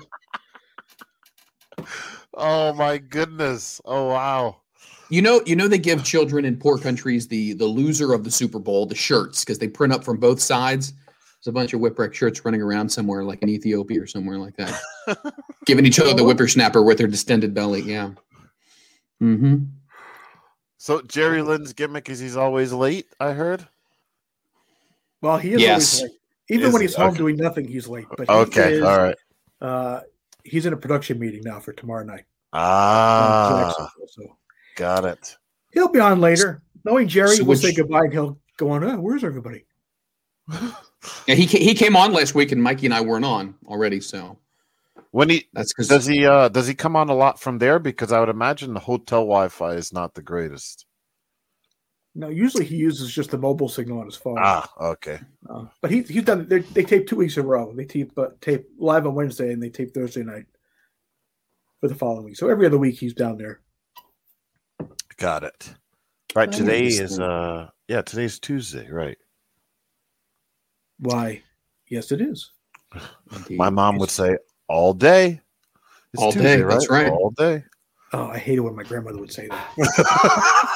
oh 2.35 2.73
my 2.73 2.97
goodness. 2.97 3.81
Oh 3.85 4.07
wow. 4.07 4.57
You 5.09 5.21
know, 5.21 5.41
you 5.45 5.55
know 5.57 5.67
they 5.67 5.77
give 5.77 6.03
children 6.05 6.45
in 6.45 6.57
poor 6.57 6.77
countries 6.77 7.27
the 7.27 7.53
the 7.53 7.65
loser 7.65 8.13
of 8.13 8.23
the 8.23 8.31
Super 8.31 8.59
Bowl 8.59 8.85
the 8.85 8.95
shirts 8.95 9.43
because 9.43 9.59
they 9.59 9.67
print 9.67 9.93
up 9.93 10.03
from 10.03 10.17
both 10.17 10.39
sides. 10.39 10.93
There's 10.93 11.47
a 11.47 11.51
bunch 11.51 11.73
of 11.73 11.81
whipwreck 11.81 12.13
shirts 12.13 12.45
running 12.45 12.61
around 12.61 12.89
somewhere 12.89 13.23
like 13.23 13.41
in 13.41 13.49
Ethiopia 13.49 14.01
or 14.01 14.07
somewhere 14.07 14.37
like 14.37 14.55
that, 14.57 14.79
giving 15.65 15.85
each 15.85 15.99
other 15.99 16.13
the 16.13 16.23
whippersnapper 16.23 16.83
with 16.83 16.97
their 16.99 17.07
distended 17.07 17.53
belly. 17.53 17.81
Yeah. 17.81 18.11
Mm-hmm. 19.21 19.55
So 20.77 21.01
Jerry 21.01 21.41
Lynn's 21.41 21.73
gimmick 21.73 22.09
is 22.09 22.19
he's 22.19 22.37
always 22.37 22.71
late. 22.73 23.07
I 23.19 23.31
heard. 23.33 23.67
Well, 25.21 25.37
he 25.37 25.53
is 25.53 25.61
Yes. 25.61 25.93
always 25.93 26.01
late. 26.03 26.11
Even 26.49 26.67
Is 26.67 26.73
when 26.73 26.81
he? 26.81 26.87
he's 26.87 26.95
home 26.95 27.07
Okay. 27.09 27.17
doing 27.17 27.37
nothing, 27.37 27.67
he's 27.67 27.87
late. 27.87 28.07
But 28.17 28.27
he 28.27 28.33
Okay. 28.33 28.73
is, 28.73 28.83
All 28.83 28.97
right. 28.97 29.15
Uh, 29.61 30.01
he's 30.43 30.65
in 30.65 30.73
a 30.73 30.77
production 30.77 31.19
meeting 31.19 31.41
now 31.43 31.59
for 31.59 31.71
tomorrow 31.73 32.03
night. 32.03 32.25
Ah, 32.53 33.89
So 34.07 34.37
got 34.75 35.05
it. 35.05 35.37
he'll 35.71 35.87
be 35.87 35.99
on 35.99 36.19
later. 36.19 36.63
Knowing 36.83 37.07
Jerry, 37.07 37.37
So 37.37 37.43
we'll 37.43 37.57
say 37.57 37.73
goodbye 37.73 38.05
and 38.05 38.13
he'll 38.13 38.39
go 38.57 38.71
on. 38.71 38.83
Oh, 38.83 38.99
where's 38.99 39.23
everybody? 39.23 39.65
Yeah, 41.27 41.33
he 41.33 41.45
he 41.45 41.73
came 41.73 41.95
on 41.95 42.13
last 42.13 42.35
week, 42.35 42.51
and 42.51 42.61
Mikey 42.61 42.85
and 42.85 42.93
I 42.93 43.01
weren't 43.01 43.25
on 43.25 43.55
already, 43.65 43.99
so 44.01 44.37
When 45.09 45.29
he 45.29 45.47
that's 45.51 45.73
because 45.73 45.87
does 45.87 46.05
he 46.05 46.27
uh 46.27 46.47
does 46.49 46.67
he 46.67 46.75
come 46.75 46.95
on 46.95 47.09
a 47.09 47.15
lot 47.15 47.39
from 47.39 47.57
there? 47.57 47.79
Because 47.79 48.11
I 48.11 48.19
would 48.19 48.29
imagine 48.29 48.75
the 48.75 48.79
hotel 48.79 49.21
Wi-Fi 49.21 49.73
is 49.73 49.91
not 49.91 50.13
the 50.13 50.21
greatest. 50.21 50.85
No, 52.13 52.27
usually 52.27 52.65
he 52.65 52.75
uses 52.75 53.11
just 53.11 53.31
the 53.31 53.37
mobile 53.37 53.69
signal 53.69 53.99
on 53.99 54.05
his 54.05 54.17
phone. 54.17 54.37
Ah, 54.39 54.69
okay. 54.79 55.19
Uh, 55.49 55.65
but 55.81 55.91
he, 55.91 56.01
he's 56.01 56.23
done. 56.23 56.47
They, 56.47 56.59
they 56.59 56.83
tape 56.83 57.07
two 57.07 57.15
weeks 57.15 57.37
in 57.37 57.43
a 57.43 57.47
row. 57.47 57.71
They 57.73 57.85
tape 57.85 58.11
uh, 58.17 58.27
tape 58.41 58.67
live 58.77 59.07
on 59.07 59.15
Wednesday 59.15 59.53
and 59.53 59.63
they 59.63 59.69
tape 59.69 59.93
Thursday 59.93 60.23
night 60.23 60.45
for 61.79 61.87
the 61.87 61.95
following 61.95 62.25
week. 62.25 62.37
So 62.37 62.49
every 62.49 62.65
other 62.65 62.77
week 62.77 62.99
he's 62.99 63.13
down 63.13 63.37
there. 63.37 63.61
Got 65.17 65.43
it. 65.43 65.73
Right, 66.35 66.49
I 66.49 66.51
today 66.51 66.87
is 66.87 67.19
understand. 67.19 67.23
uh 67.23 67.67
yeah, 67.87 68.01
today's 68.01 68.39
Tuesday, 68.39 68.89
right. 68.89 69.17
Why? 70.99 71.41
Yes, 71.89 72.11
it 72.11 72.21
is. 72.21 72.51
My 73.49 73.69
mom 73.69 73.97
would 73.97 74.09
say 74.09 74.37
all 74.67 74.93
day. 74.93 75.41
It's 76.13 76.21
All 76.21 76.33
day, 76.33 76.61
that's 76.61 76.89
right. 76.89 77.07
All 77.07 77.31
day. 77.31 77.63
Oh, 78.13 78.25
I 78.25 78.37
hate 78.37 78.57
it 78.57 78.61
when 78.61 78.75
my 78.75 78.83
grandmother 78.83 79.17
would 79.17 79.31
say 79.31 79.47
that. 79.47 80.67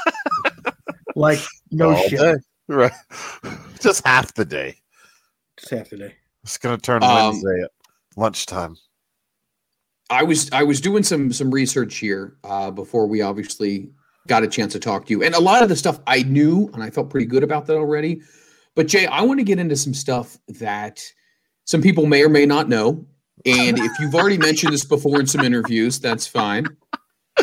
Like 1.15 1.39
no 1.71 1.91
all 1.91 2.07
shit. 2.07 2.19
day. 2.19 2.33
Right. 2.67 2.91
Just 3.79 4.05
half 4.05 4.33
the 4.33 4.45
day. 4.45 4.75
Just 5.57 5.71
half 5.71 5.89
the 5.89 5.97
day. 5.97 6.15
It's 6.43 6.57
gonna 6.57 6.77
turn 6.77 7.03
Um, 7.03 7.31
Wednesday 7.31 7.63
at 7.63 7.71
lunchtime. 8.15 8.77
I 10.09 10.23
was 10.23 10.49
I 10.51 10.63
was 10.63 10.81
doing 10.81 11.03
some 11.03 11.31
some 11.33 11.49
research 11.51 11.97
here 11.97 12.37
uh, 12.43 12.69
before 12.71 13.07
we 13.07 13.21
obviously 13.21 13.89
got 14.27 14.43
a 14.43 14.47
chance 14.47 14.73
to 14.73 14.79
talk 14.79 15.05
to 15.05 15.11
you, 15.11 15.23
and 15.23 15.33
a 15.35 15.39
lot 15.39 15.63
of 15.63 15.69
the 15.69 15.75
stuff 15.75 15.99
I 16.05 16.23
knew, 16.23 16.69
and 16.73 16.83
I 16.83 16.89
felt 16.89 17.09
pretty 17.09 17.25
good 17.27 17.43
about 17.43 17.65
that 17.67 17.75
already. 17.77 18.21
But 18.75 18.87
Jay, 18.87 19.07
I 19.07 19.21
want 19.21 19.39
to 19.39 19.43
get 19.43 19.57
into 19.57 19.75
some 19.75 19.93
stuff 19.93 20.37
that 20.47 21.01
some 21.63 21.81
people 21.81 22.05
may 22.05 22.23
or 22.23 22.29
may 22.29 22.45
not 22.45 22.67
know, 22.69 23.05
and 23.45 23.79
if 23.79 23.91
you've 23.99 24.15
already 24.15 24.37
mentioned 24.37 24.73
this 24.73 24.83
before 24.85 25.19
in 25.19 25.27
some 25.27 25.45
interviews, 25.45 25.99
that's 25.99 26.27
fine. 26.27 26.65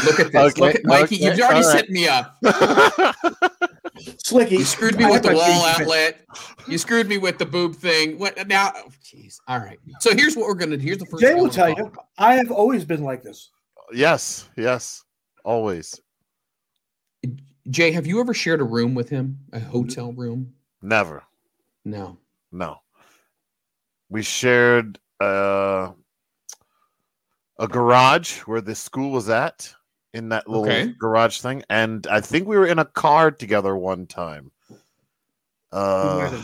Look 0.05 0.21
at 0.21 0.33
this. 0.33 0.57
Look 0.59 0.75
at 0.75 0.85
Mikey. 0.85 1.17
okay, 1.17 1.25
You've 1.27 1.41
already 1.41 1.65
all 1.65 1.73
right. 1.73 1.79
set 1.79 1.91
me 1.91 2.09
up. 2.09 2.39
Slicky. 4.19 4.57
You 4.57 4.65
screwed 4.65 4.97
me 4.97 5.05
I 5.05 5.11
with 5.11 5.23
the 5.23 5.35
wall 5.35 5.45
feet- 5.45 5.81
outlet. 5.83 6.25
You 6.67 6.79
screwed 6.79 7.09
me 7.09 7.19
with 7.19 7.39
the 7.39 7.45
boob 7.47 7.77
thing. 7.77 8.19
What 8.19 8.49
now? 8.49 8.73
oh, 8.75 8.89
Jeez. 9.05 9.39
All 9.49 9.59
right. 9.59 9.79
So 10.01 10.15
here's 10.15 10.35
what 10.37 10.47
we're 10.47 10.55
gonna. 10.55 10.77
Do. 10.77 10.85
Here's 10.85 10.99
the 10.99 11.07
first. 11.07 11.23
Jay 11.23 11.33
I 11.33 11.35
will 11.35 11.51
tell 11.51 11.69
you. 11.69 11.93
I 12.19 12.35
have 12.35 12.51
always 12.51 12.85
been 12.85 13.03
like 13.05 13.23
this. 13.23 13.51
yes, 13.93 14.49
yes. 14.57 15.05
Always. 15.45 16.01
Jay, 17.71 17.93
have 17.93 18.07
you 18.07 18.19
ever 18.21 18.35
shared 18.35 18.61
a 18.61 18.65
room 18.65 18.95
with 18.95 19.09
him? 19.09 19.39
A 19.53 19.61
hotel 19.61 20.13
room? 20.13 20.53
Never. 20.81 21.23
No. 21.85 22.17
No. 22.51 22.79
We 24.09 24.23
shared 24.23 24.99
uh, 25.21 25.93
a 27.59 27.69
garage 27.69 28.39
where 28.41 28.61
the 28.61 28.75
school 28.75 29.11
was 29.11 29.29
at 29.29 29.73
in 30.15 30.29
that 30.31 30.49
little 30.49 30.65
Okay. 30.65 30.93
garage 30.99 31.41
thing. 31.41 31.63
And 31.71 32.07
I 32.07 32.21
think 32.21 32.47
we 32.47 32.57
were 32.57 32.67
in 32.67 32.79
a 32.79 32.85
car 32.85 33.31
together 33.31 33.77
one 33.77 34.07
time. 34.07 34.51
Uh, 35.71 36.41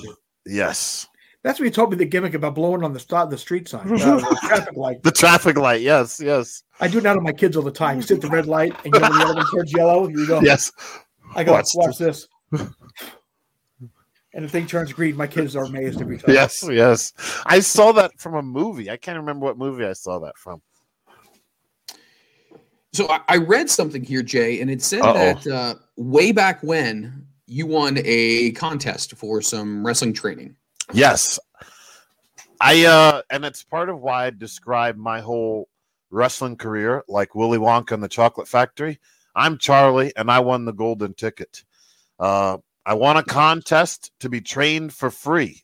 yes. 0.47 1.07
That's 1.43 1.61
what 1.61 1.67
you 1.67 1.71
told 1.71 1.91
me 1.91 1.97
the 1.97 2.05
gimmick 2.05 2.35
about 2.35 2.55
blowing 2.55 2.83
on 2.83 2.93
the 2.93 2.99
stop 3.01 3.31
the 3.31 3.39
street 3.39 3.69
sign, 3.69 3.81
uh, 3.93 4.17
the 4.17 4.39
traffic 4.43 4.77
light. 4.77 5.03
The 5.03 5.13
traffic 5.13 5.57
light. 5.57 5.83
Yes, 5.83 6.21
yes, 6.21 6.65
I 6.81 6.89
do 6.89 6.99
it 6.99 7.05
now 7.05 7.15
to 7.15 7.21
my 7.21 7.33
kids 7.33 7.57
all 7.57 7.63
the 7.63 7.71
time. 7.71 7.97
You 7.97 8.03
sit 8.03 8.17
at 8.17 8.21
the 8.23 8.29
red 8.29 8.47
light 8.47 8.75
and 8.85 8.93
you 8.93 9.01
know 9.01 9.09
when 9.09 9.19
the 9.19 9.25
other 9.25 9.35
one 9.37 9.47
turns 9.55 9.73
yellow. 9.73 10.09
You 10.09 10.27
go. 10.27 10.41
yes. 10.41 10.73
I 11.37 11.45
go 11.45 11.53
Watch 11.53 11.69
watch, 11.75 11.97
this. 11.99 12.27
and 12.51 14.45
the 14.45 14.49
thing 14.49 14.67
turns 14.67 14.93
green. 14.93 15.17
My 15.17 15.27
kids 15.27 15.55
are 15.55 15.65
amazed 15.65 16.01
every 16.01 16.19
time. 16.19 16.35
Yes, 16.35 16.67
yes. 16.69 17.13
I 17.47 17.61
saw 17.61 17.93
that 17.93 18.19
from 18.19 18.35
a 18.35 18.43
movie. 18.43 18.91
I 18.91 18.97
can't 18.97 19.19
remember 19.19 19.45
what 19.47 19.57
movie 19.59 19.85
I 19.85 19.93
saw 19.93 20.19
that 20.21 20.37
from. 20.39 20.61
So 22.93 23.09
I, 23.09 23.21
I 23.29 23.37
read 23.37 23.69
something 23.69 24.03
here, 24.03 24.23
Jay, 24.23 24.61
and 24.61 24.71
it 24.71 24.83
said 24.83 25.03
Uh-oh. 25.03 25.15
that 25.15 25.47
uh, 25.47 25.75
way 25.97 26.33
back 26.33 26.63
when 26.63 27.27
you 27.47 27.67
won 27.67 27.99
a 28.05 28.53
contest 28.53 29.15
for 29.15 29.41
some 29.43 29.85
wrestling 29.85 30.13
training. 30.13 30.55
Yes. 30.93 31.39
I 32.61 32.87
uh 32.87 33.23
and 33.31 33.45
it's 33.45 33.63
part 33.63 33.89
of 33.89 34.01
why 34.01 34.27
I 34.27 34.31
describe 34.31 34.97
my 34.97 35.21
whole 35.21 35.69
wrestling 36.11 36.57
career 36.57 37.05
like 37.09 37.35
Willy 37.35 37.59
Wonka 37.59 37.93
and 37.93 38.03
the 38.03 38.09
Chocolate 38.09 38.49
Factory. 38.49 38.99
I'm 39.37 39.59
Charlie 39.59 40.13
and 40.17 40.31
I 40.31 40.41
won 40.41 40.65
the 40.65 40.73
golden 40.73 41.15
ticket. 41.15 41.65
Uh 42.19 42.59
I 42.85 42.95
won 42.95 43.17
a 43.17 43.23
contest 43.23 44.13
to 44.21 44.29
be 44.29 44.41
trained 44.41 44.93
for 44.93 45.11
free. 45.11 45.63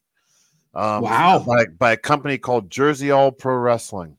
Um, 0.75 1.03
Wow. 1.03 1.45
By, 1.47 1.65
by 1.67 1.93
a 1.93 1.97
company 1.97 2.39
called 2.39 2.71
Jersey 2.71 3.11
All 3.11 3.33
Pro 3.33 3.57
Wrestling. 3.57 4.19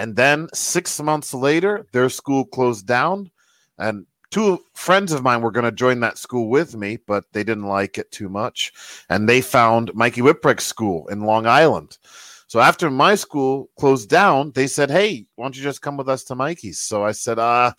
And 0.00 0.16
then 0.16 0.48
six 0.54 0.98
months 0.98 1.34
later, 1.34 1.86
their 1.92 2.08
school 2.08 2.46
closed 2.46 2.86
down. 2.86 3.30
And 3.76 4.06
two 4.30 4.64
friends 4.72 5.12
of 5.12 5.22
mine 5.22 5.42
were 5.42 5.50
going 5.50 5.66
to 5.66 5.72
join 5.72 6.00
that 6.00 6.16
school 6.16 6.48
with 6.48 6.74
me, 6.74 6.96
but 7.06 7.24
they 7.34 7.44
didn't 7.44 7.66
like 7.66 7.98
it 7.98 8.10
too 8.10 8.30
much. 8.30 8.72
And 9.10 9.28
they 9.28 9.42
found 9.42 9.94
Mikey 9.94 10.22
Whipwreck's 10.22 10.64
school 10.64 11.06
in 11.08 11.20
Long 11.20 11.46
Island. 11.46 11.98
So 12.46 12.60
after 12.60 12.90
my 12.90 13.14
school 13.14 13.68
closed 13.78 14.08
down, 14.08 14.52
they 14.54 14.68
said, 14.68 14.90
Hey, 14.90 15.26
why 15.34 15.44
don't 15.44 15.54
you 15.54 15.62
just 15.62 15.82
come 15.82 15.98
with 15.98 16.08
us 16.08 16.24
to 16.24 16.34
Mikey's? 16.34 16.80
So 16.80 17.04
I 17.04 17.12
said, 17.12 17.38
uh, 17.38 17.72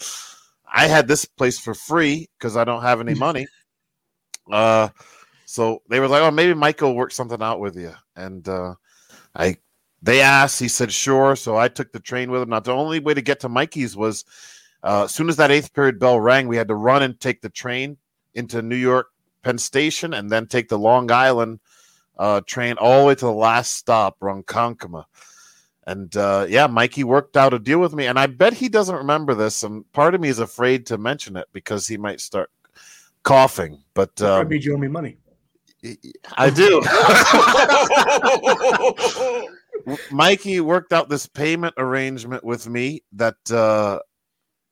I 0.72 0.86
had 0.86 1.08
this 1.08 1.26
place 1.26 1.58
for 1.58 1.74
free 1.74 2.30
because 2.38 2.56
I 2.56 2.66
don't 2.66 2.84
have 2.84 3.02
any 3.02 3.14
money. 3.28 3.48
Uh, 4.52 4.90
so 5.46 5.82
they 5.90 6.00
were 6.00 6.08
like, 6.08 6.22
"Oh, 6.22 6.32
maybe 6.32 6.54
Mike 6.54 6.80
will 6.80 6.96
work 6.96 7.12
something 7.12 7.42
out 7.42 7.60
with 7.60 7.76
you." 7.76 7.94
And 8.16 8.48
uh, 8.48 8.76
I, 9.36 9.58
they 10.02 10.22
asked. 10.22 10.60
He 10.60 10.68
said, 10.68 10.92
"Sure." 10.92 11.36
So 11.36 11.58
I 11.58 11.68
took 11.68 11.92
the 11.92 12.00
train 12.00 12.32
with 12.32 12.42
him. 12.42 12.50
Now 12.50 12.60
the 12.60 12.74
only 12.74 13.00
way 13.00 13.14
to 13.14 13.22
get 13.22 13.40
to 13.42 13.50
Mikey's 13.50 13.96
was, 13.96 14.26
uh, 14.84 15.04
as 15.04 15.14
soon 15.14 15.30
as 15.30 15.36
that 15.38 15.52
eighth 15.52 15.74
period 15.74 16.00
bell 16.00 16.20
rang, 16.20 16.48
we 16.48 16.58
had 16.58 16.68
to 16.70 16.76
run 16.76 17.04
and 17.04 17.20
take 17.20 17.42
the 17.42 17.50
train 17.50 17.98
into 18.34 18.62
New 18.62 18.76
York 18.76 19.08
Penn 19.44 19.58
Station, 19.58 20.14
and 20.14 20.30
then 20.30 20.48
take 20.48 20.70
the 20.70 20.80
Long 20.80 21.12
Island 21.12 21.60
uh, 22.18 22.42
train 22.46 22.78
all 22.78 23.02
the 23.02 23.08
way 23.08 23.16
to 23.16 23.26
the 23.26 23.32
last 23.32 23.74
stop, 23.74 24.20
Ronkonkoma. 24.20 25.06
And 25.88 26.16
uh, 26.16 26.46
yeah, 26.48 26.68
Mikey 26.68 27.04
worked 27.04 27.36
out 27.36 27.54
a 27.54 27.60
deal 27.60 27.80
with 27.80 27.94
me, 27.94 28.06
and 28.06 28.20
I 28.20 28.28
bet 28.28 28.54
he 28.54 28.70
doesn't 28.70 28.96
remember 28.96 29.34
this. 29.34 29.64
And 29.64 29.92
part 29.94 30.14
of 30.14 30.22
me 30.22 30.30
is 30.30 30.40
afraid 30.40 30.86
to 30.88 30.98
mention 30.98 31.36
it 31.36 31.48
because 31.54 31.88
he 31.88 31.98
might 31.98 32.22
start 32.22 32.52
coughing. 33.24 33.82
But 33.94 34.22
I 34.22 34.42
um, 34.42 34.48
made 34.48 34.64
you 34.64 34.76
owe 34.76 34.78
me 34.78 34.88
money. 34.88 35.18
I 36.38 36.52
do. 36.52 36.82
Mikey 40.12 40.62
worked 40.62 40.94
out 40.94 41.10
this 41.10 41.28
payment 41.28 41.74
arrangement 41.78 42.44
with 42.44 42.68
me 42.68 43.04
that 43.14 43.36
uh, 43.52 44.00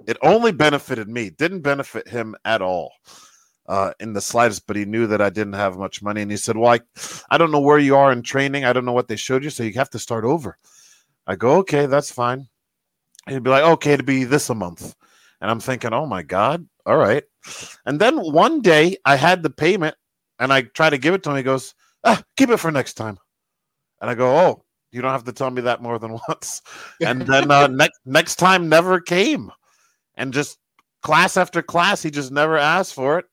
it 0.07 0.17
only 0.21 0.51
benefited 0.51 1.09
me, 1.09 1.29
didn't 1.29 1.61
benefit 1.61 2.07
him 2.07 2.35
at 2.45 2.61
all 2.61 2.91
uh, 3.67 3.91
in 3.99 4.13
the 4.13 4.21
slightest. 4.21 4.67
But 4.67 4.75
he 4.75 4.85
knew 4.85 5.07
that 5.07 5.21
I 5.21 5.29
didn't 5.29 5.53
have 5.53 5.77
much 5.77 6.01
money, 6.01 6.21
and 6.21 6.31
he 6.31 6.37
said, 6.37 6.57
"Well, 6.57 6.73
I, 6.73 6.79
I 7.29 7.37
don't 7.37 7.51
know 7.51 7.61
where 7.61 7.79
you 7.79 7.95
are 7.95 8.11
in 8.11 8.21
training. 8.21 8.65
I 8.65 8.73
don't 8.73 8.85
know 8.85 8.93
what 8.93 9.07
they 9.07 9.15
showed 9.15 9.43
you, 9.43 9.49
so 9.49 9.63
you 9.63 9.73
have 9.73 9.89
to 9.91 9.99
start 9.99 10.25
over." 10.25 10.57
I 11.27 11.35
go, 11.35 11.57
"Okay, 11.57 11.85
that's 11.85 12.11
fine." 12.11 12.47
He'd 13.27 13.43
be 13.43 13.49
like, 13.49 13.63
"Okay, 13.63 13.97
to 13.97 14.03
be 14.03 14.23
this 14.23 14.49
a 14.49 14.55
month," 14.55 14.95
and 15.41 15.49
I'm 15.49 15.59
thinking, 15.59 15.93
"Oh 15.93 16.05
my 16.05 16.23
god, 16.23 16.67
all 16.85 16.97
right." 16.97 17.23
And 17.85 17.99
then 17.99 18.17
one 18.17 18.61
day 18.61 18.97
I 19.05 19.15
had 19.15 19.43
the 19.43 19.49
payment 19.49 19.95
and 20.39 20.53
I 20.53 20.61
try 20.61 20.89
to 20.89 20.97
give 20.97 21.13
it 21.13 21.23
to 21.23 21.31
him. 21.31 21.37
He 21.37 21.43
goes, 21.43 21.75
ah, 22.03 22.21
keep 22.37 22.49
it 22.49 22.57
for 22.57 22.71
next 22.71 22.93
time. 22.93 23.17
And 24.01 24.09
I 24.09 24.15
go, 24.15 24.35
oh, 24.37 24.63
you 24.91 25.01
don't 25.01 25.11
have 25.11 25.23
to 25.25 25.33
tell 25.33 25.51
me 25.51 25.61
that 25.61 25.81
more 25.81 25.99
than 25.99 26.11
once. 26.27 26.61
And 27.01 27.21
then 27.21 27.51
uh, 27.51 27.67
next 27.67 27.99
next 28.05 28.35
time 28.35 28.69
never 28.69 28.99
came, 28.99 29.51
and 30.15 30.33
just 30.33 30.57
class 31.01 31.37
after 31.37 31.61
class, 31.61 32.03
he 32.03 32.11
just 32.11 32.31
never 32.31 32.57
asked 32.57 32.93
for 32.93 33.19
it. 33.19 33.25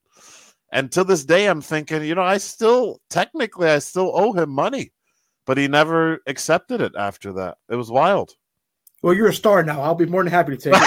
And 0.72 0.90
to 0.92 1.04
this 1.04 1.24
day, 1.24 1.46
I'm 1.46 1.60
thinking, 1.60 2.04
you 2.04 2.14
know, 2.14 2.22
I 2.22 2.38
still 2.38 3.00
technically 3.10 3.68
I 3.68 3.78
still 3.78 4.12
owe 4.14 4.32
him 4.32 4.50
money, 4.50 4.92
but 5.46 5.58
he 5.58 5.68
never 5.68 6.20
accepted 6.26 6.80
it 6.80 6.92
after 6.98 7.32
that. 7.34 7.58
It 7.70 7.76
was 7.76 7.90
wild. 7.90 8.34
Well, 9.02 9.14
you're 9.14 9.28
a 9.28 9.34
star 9.34 9.62
now. 9.62 9.80
I'll 9.82 9.94
be 9.94 10.06
more 10.06 10.24
than 10.24 10.32
happy 10.32 10.56
to 10.56 10.62
take 10.62 10.74
it. 10.76 10.82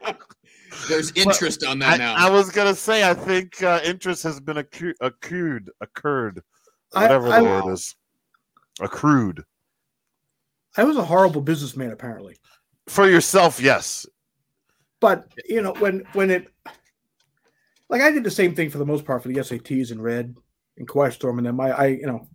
There's 0.88 1.12
interest 1.12 1.64
on 1.64 1.78
that 1.80 1.94
I, 1.94 1.96
now. 1.96 2.14
I 2.16 2.30
was 2.30 2.50
gonna 2.50 2.74
say, 2.74 3.08
I 3.08 3.14
think 3.14 3.62
uh, 3.62 3.80
interest 3.84 4.22
has 4.24 4.40
been 4.40 4.56
accu- 4.56 4.94
accrued, 5.00 5.70
occurred, 5.80 6.40
I- 6.40 6.42
whatever 6.92 7.28
I- 7.28 7.38
the 7.40 7.44
word 7.44 7.72
is, 7.72 7.94
accrued 8.80 9.44
I 10.76 10.84
was 10.84 10.96
a 10.96 11.04
horrible 11.04 11.40
businessman, 11.40 11.90
apparently. 11.90 12.36
for 12.86 13.08
yourself. 13.08 13.60
Yes, 13.60 14.06
But 15.00 15.26
you 15.48 15.60
know, 15.62 15.72
when 15.74 16.04
when 16.12 16.30
it 16.30 16.48
like 17.88 18.02
I 18.02 18.12
did 18.12 18.22
the 18.24 18.30
same 18.30 18.54
thing 18.54 18.70
for 18.70 18.78
the 18.78 18.86
most 18.86 19.04
part 19.04 19.22
for 19.22 19.28
the 19.28 19.34
SATs 19.40 19.90
and 19.90 20.00
Red 20.02 20.36
and 20.78 20.86
Quietstorm, 20.88 21.38
and 21.38 21.46
then 21.46 21.56
my 21.56 21.70
I 21.72 21.86
you 21.86 22.06
know 22.06 22.28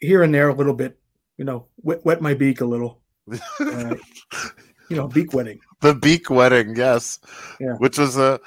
here 0.00 0.22
and 0.22 0.34
there 0.34 0.48
a 0.48 0.54
little 0.54 0.74
bit, 0.74 0.98
you 1.38 1.44
know, 1.44 1.68
wet, 1.78 2.04
wet 2.04 2.20
my 2.20 2.34
beak 2.34 2.60
a 2.60 2.64
little, 2.66 3.00
uh, 3.60 3.94
you 4.90 4.96
know, 4.96 5.08
beak 5.08 5.32
wetting. 5.32 5.58
the 5.80 5.94
beak 5.94 6.28
wedding. 6.30 6.74
Yes, 6.76 7.18
Yeah. 7.60 7.74
which 7.78 7.96
was 7.98 8.16
a. 8.18 8.40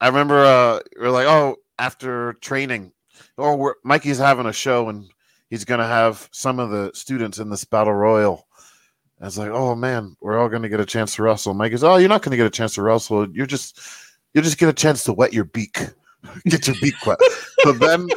I 0.00 0.08
remember 0.08 0.44
uh, 0.44 0.80
we 0.98 1.06
are 1.06 1.10
like, 1.10 1.26
oh, 1.28 1.56
after 1.78 2.32
training, 2.34 2.92
or 3.36 3.56
we're, 3.56 3.74
Mikey's 3.84 4.18
having 4.18 4.46
a 4.46 4.52
show 4.52 4.88
and 4.88 5.08
he's 5.50 5.64
going 5.64 5.80
to 5.80 5.86
have 5.86 6.28
some 6.32 6.58
of 6.58 6.70
the 6.70 6.90
students 6.94 7.38
in 7.38 7.50
this 7.50 7.64
battle 7.64 7.94
royal. 7.94 8.46
And 9.18 9.26
it's 9.26 9.38
like, 9.38 9.50
oh 9.50 9.74
man, 9.74 10.16
we're 10.20 10.38
all 10.38 10.48
going 10.48 10.62
to 10.62 10.68
get 10.68 10.80
a 10.80 10.86
chance 10.86 11.14
to 11.16 11.22
wrestle. 11.22 11.54
Mike 11.54 11.70
goes, 11.70 11.84
oh, 11.84 11.96
you're 11.96 12.08
not 12.08 12.22
going 12.22 12.30
to 12.32 12.36
get 12.36 12.46
a 12.46 12.50
chance 12.50 12.74
to 12.74 12.82
wrestle. 12.82 13.28
You're 13.32 13.46
just, 13.46 13.78
you'll 14.34 14.44
just 14.44 14.58
get 14.58 14.68
a 14.68 14.72
chance 14.72 15.04
to 15.04 15.12
wet 15.12 15.32
your 15.32 15.44
beak, 15.44 15.78
get 16.46 16.66
your 16.66 16.76
beak 16.80 16.94
wet. 17.06 17.18
so 17.60 17.72
then, 17.72 18.08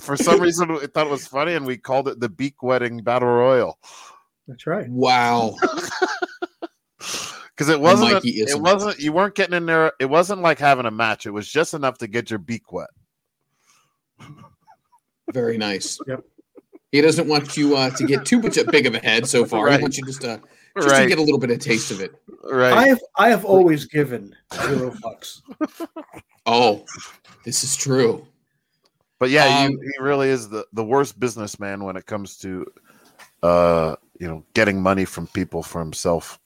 for 0.00 0.16
some 0.16 0.40
reason, 0.40 0.72
we 0.72 0.86
thought 0.86 1.08
it 1.08 1.10
was 1.10 1.26
funny, 1.26 1.54
and 1.54 1.66
we 1.66 1.76
called 1.76 2.08
it 2.08 2.20
the 2.20 2.28
beak 2.28 2.62
wetting 2.62 3.02
battle 3.02 3.28
royal 3.28 3.78
That's 4.46 4.66
right. 4.66 4.88
Wow. 4.88 5.56
because 6.98 7.68
it 7.68 7.80
wasn't. 7.80 8.12
Mikey 8.12 8.38
a- 8.38 8.42
it 8.44 8.48
isn't. 8.50 8.62
wasn't. 8.62 8.98
You 9.00 9.12
weren't 9.12 9.34
getting 9.34 9.56
in 9.56 9.66
there. 9.66 9.92
It 9.98 10.06
wasn't 10.06 10.42
like 10.42 10.58
having 10.60 10.86
a 10.86 10.90
match. 10.90 11.26
It 11.26 11.32
was 11.32 11.48
just 11.50 11.74
enough 11.74 11.98
to 11.98 12.06
get 12.06 12.30
your 12.30 12.38
beak 12.38 12.72
wet. 12.72 12.90
Very 15.32 15.58
nice. 15.58 15.98
Yep. 16.06 16.24
He 16.90 17.00
doesn't 17.00 17.28
want 17.28 17.56
you 17.56 17.76
uh, 17.76 17.90
to 17.90 18.04
get 18.04 18.24
too 18.24 18.40
much 18.40 18.58
big 18.70 18.86
of 18.86 18.94
a 18.94 18.98
head 18.98 19.26
so 19.26 19.44
far. 19.44 19.66
Right. 19.66 19.78
He 19.78 19.82
wants 19.82 19.98
you 19.98 20.04
just 20.04 20.22
to 20.22 20.40
just 20.80 20.96
to 20.96 21.06
get 21.06 21.18
a 21.18 21.22
little 21.22 21.38
bit 21.38 21.50
of 21.50 21.58
taste 21.58 21.90
of 21.90 22.00
it. 22.00 22.14
Right. 22.44 22.72
I 22.72 22.88
have 22.88 23.00
I 23.16 23.28
have 23.28 23.44
always 23.44 23.84
given 23.84 24.34
zero 24.54 24.90
fucks. 24.92 25.42
Oh, 26.46 26.84
this 27.44 27.62
is 27.62 27.76
true. 27.76 28.26
But 29.18 29.30
yeah, 29.30 29.64
Um, 29.64 29.72
you, 29.72 29.80
he 29.80 30.02
really 30.02 30.28
is 30.28 30.48
the, 30.48 30.64
the 30.72 30.84
worst 30.84 31.18
businessman 31.18 31.84
when 31.84 31.96
it 31.96 32.06
comes 32.06 32.38
to, 32.38 32.64
uh, 33.42 33.96
you 34.18 34.28
know, 34.28 34.44
getting 34.54 34.80
money 34.80 35.04
from 35.04 35.26
people 35.26 35.62
for 35.62 35.80
himself. 35.80 36.38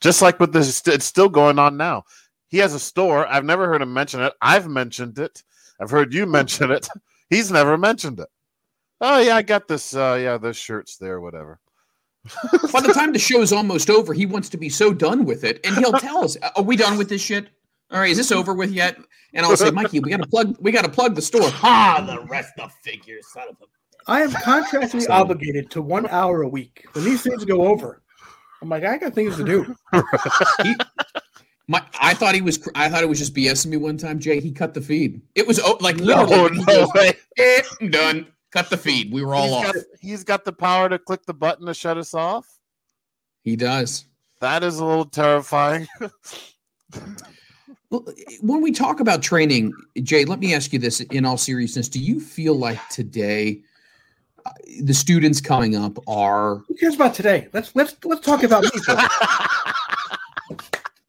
Just 0.00 0.22
like 0.22 0.38
with 0.38 0.52
this, 0.52 0.80
it's 0.86 1.04
still 1.04 1.28
going 1.28 1.58
on 1.58 1.76
now. 1.76 2.04
He 2.48 2.58
has 2.58 2.74
a 2.74 2.78
store. 2.78 3.26
I've 3.26 3.44
never 3.44 3.66
heard 3.66 3.82
him 3.82 3.92
mention 3.92 4.20
it. 4.20 4.32
I've 4.40 4.68
mentioned 4.68 5.18
it. 5.18 5.42
I've 5.80 5.90
heard 5.90 6.12
you 6.14 6.26
mention 6.38 6.70
it. 6.70 6.88
He's 7.30 7.50
never 7.50 7.76
mentioned 7.76 8.20
it. 8.20 8.28
Oh 9.00 9.18
yeah, 9.20 9.36
I 9.36 9.42
got 9.42 9.68
this. 9.68 9.94
Uh, 9.94 10.18
yeah, 10.20 10.38
those 10.38 10.56
shirts 10.56 10.96
there, 10.96 11.20
whatever. 11.20 11.58
By 12.72 12.80
the 12.80 12.92
time 12.94 13.12
the 13.12 13.18
show's 13.18 13.52
almost 13.52 13.90
over, 13.90 14.14
he 14.14 14.24
wants 14.24 14.48
to 14.50 14.56
be 14.56 14.68
so 14.70 14.94
done 14.94 15.24
with 15.26 15.44
it, 15.44 15.60
and 15.64 15.76
he'll 15.76 15.92
tell 15.92 16.24
us, 16.24 16.36
"Are 16.56 16.62
we 16.62 16.76
done 16.76 16.96
with 16.96 17.08
this 17.08 17.20
shit? 17.20 17.48
All 17.90 17.98
right, 18.00 18.10
is 18.10 18.16
this 18.16 18.32
over 18.32 18.54
with 18.54 18.70
yet?" 18.70 18.96
And 19.34 19.44
I'll 19.44 19.56
say, 19.56 19.70
"Mikey, 19.70 20.00
we 20.00 20.10
got 20.10 20.22
to 20.22 20.28
plug. 20.28 20.56
We 20.60 20.72
got 20.72 20.84
to 20.84 20.90
plug 20.90 21.14
the 21.14 21.22
store." 21.22 21.50
Ah, 21.62 22.02
the 22.06 22.26
rest 22.28 22.52
of 22.60 22.72
figures, 22.82 23.26
son 23.32 23.48
of 23.50 23.56
a. 23.60 23.64
I 24.10 24.20
am 24.22 24.30
contractually 24.30 25.02
So- 25.02 25.12
obligated 25.12 25.70
to 25.72 25.82
one 25.82 26.06
hour 26.06 26.42
a 26.42 26.48
week. 26.48 26.86
When 26.92 27.04
these 27.04 27.22
things 27.22 27.44
go 27.44 27.66
over, 27.66 28.02
I'm 28.62 28.68
like, 28.70 28.84
I 28.84 28.96
got 28.96 29.12
things 29.14 29.36
to 29.36 29.44
do. 29.44 29.74
My, 31.66 31.82
I 32.00 32.12
thought 32.14 32.34
he 32.34 32.42
was. 32.42 32.66
I 32.74 32.88
thought 32.90 33.02
it 33.02 33.08
was 33.08 33.18
just 33.18 33.34
BSing 33.34 33.66
me 33.68 33.76
one 33.78 33.96
time. 33.96 34.18
Jay, 34.18 34.38
he 34.40 34.52
cut 34.52 34.74
the 34.74 34.80
feed. 34.82 35.22
It 35.34 35.46
was 35.46 35.58
oh, 35.58 35.78
like 35.80 35.96
No, 35.96 36.24
literally. 36.24 36.56
he 36.58 36.64
no 36.64 36.66
goes, 36.66 36.88
way. 36.94 37.12
"Eh, 37.38 37.62
I'm 37.80 37.90
done. 37.90 38.26
Cut 38.52 38.68
the 38.70 38.76
feed. 38.76 39.12
We 39.12 39.24
were 39.24 39.34
all 39.34 39.46
He's 39.46 39.52
off. 39.68 39.74
got, 39.74 39.84
he's 40.00 40.24
got 40.24 40.44
the 40.44 40.52
power 40.52 40.88
to 40.88 40.98
click 40.98 41.24
the 41.26 41.34
button 41.34 41.66
to 41.66 41.74
shut 41.74 41.96
us 41.96 42.12
off. 42.14 42.46
He 43.42 43.56
does. 43.56 44.04
That 44.40 44.62
is 44.62 44.78
a 44.78 44.84
little 44.84 45.06
terrifying. 45.06 45.86
When 48.40 48.60
we 48.60 48.72
talk 48.72 48.98
about 48.98 49.22
training, 49.22 49.72
Jay, 50.02 50.24
let 50.24 50.40
me 50.40 50.52
ask 50.52 50.72
you 50.72 50.80
this 50.80 51.00
in 51.00 51.24
all 51.24 51.36
seriousness. 51.36 51.88
Do 51.88 52.00
you 52.00 52.18
feel 52.18 52.54
like 52.54 52.80
today 52.88 53.62
uh, 54.44 54.50
the 54.82 54.94
students 54.94 55.40
coming 55.40 55.76
up 55.76 55.98
are 56.08 56.56
Who 56.66 56.74
cares 56.74 56.96
about 56.96 57.14
today? 57.14 57.48
Let's 57.52 57.74
let's 57.76 57.94
let's 58.04 58.24
talk 58.26 58.42
about 58.42 58.64
me. 58.64 58.70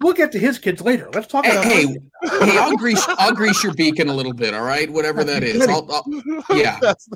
first. 0.05 0.17
We'll 0.19 0.27
get 0.27 0.31
to 0.33 0.39
his 0.39 0.57
kids 0.59 0.81
later. 0.81 1.09
Let's 1.13 1.27
talk 1.27 1.45
hey, 1.45 1.51
about 1.51 1.65
hey, 1.65 1.85
my- 1.85 2.45
hey, 2.45 2.57
I'll 2.57 2.77
grease 2.77 3.05
I'll 3.07 3.33
grease 3.33 3.63
your 3.63 3.73
beacon 3.73 4.09
a 4.09 4.13
little 4.13 4.33
bit, 4.33 4.53
all 4.53 4.63
right? 4.63 4.89
Whatever 4.91 5.23
that 5.23 5.43
is. 5.43 5.61
I'll, 5.67 5.87
I'll, 5.91 6.57
yeah. 6.57 6.79
That's- 6.81 7.09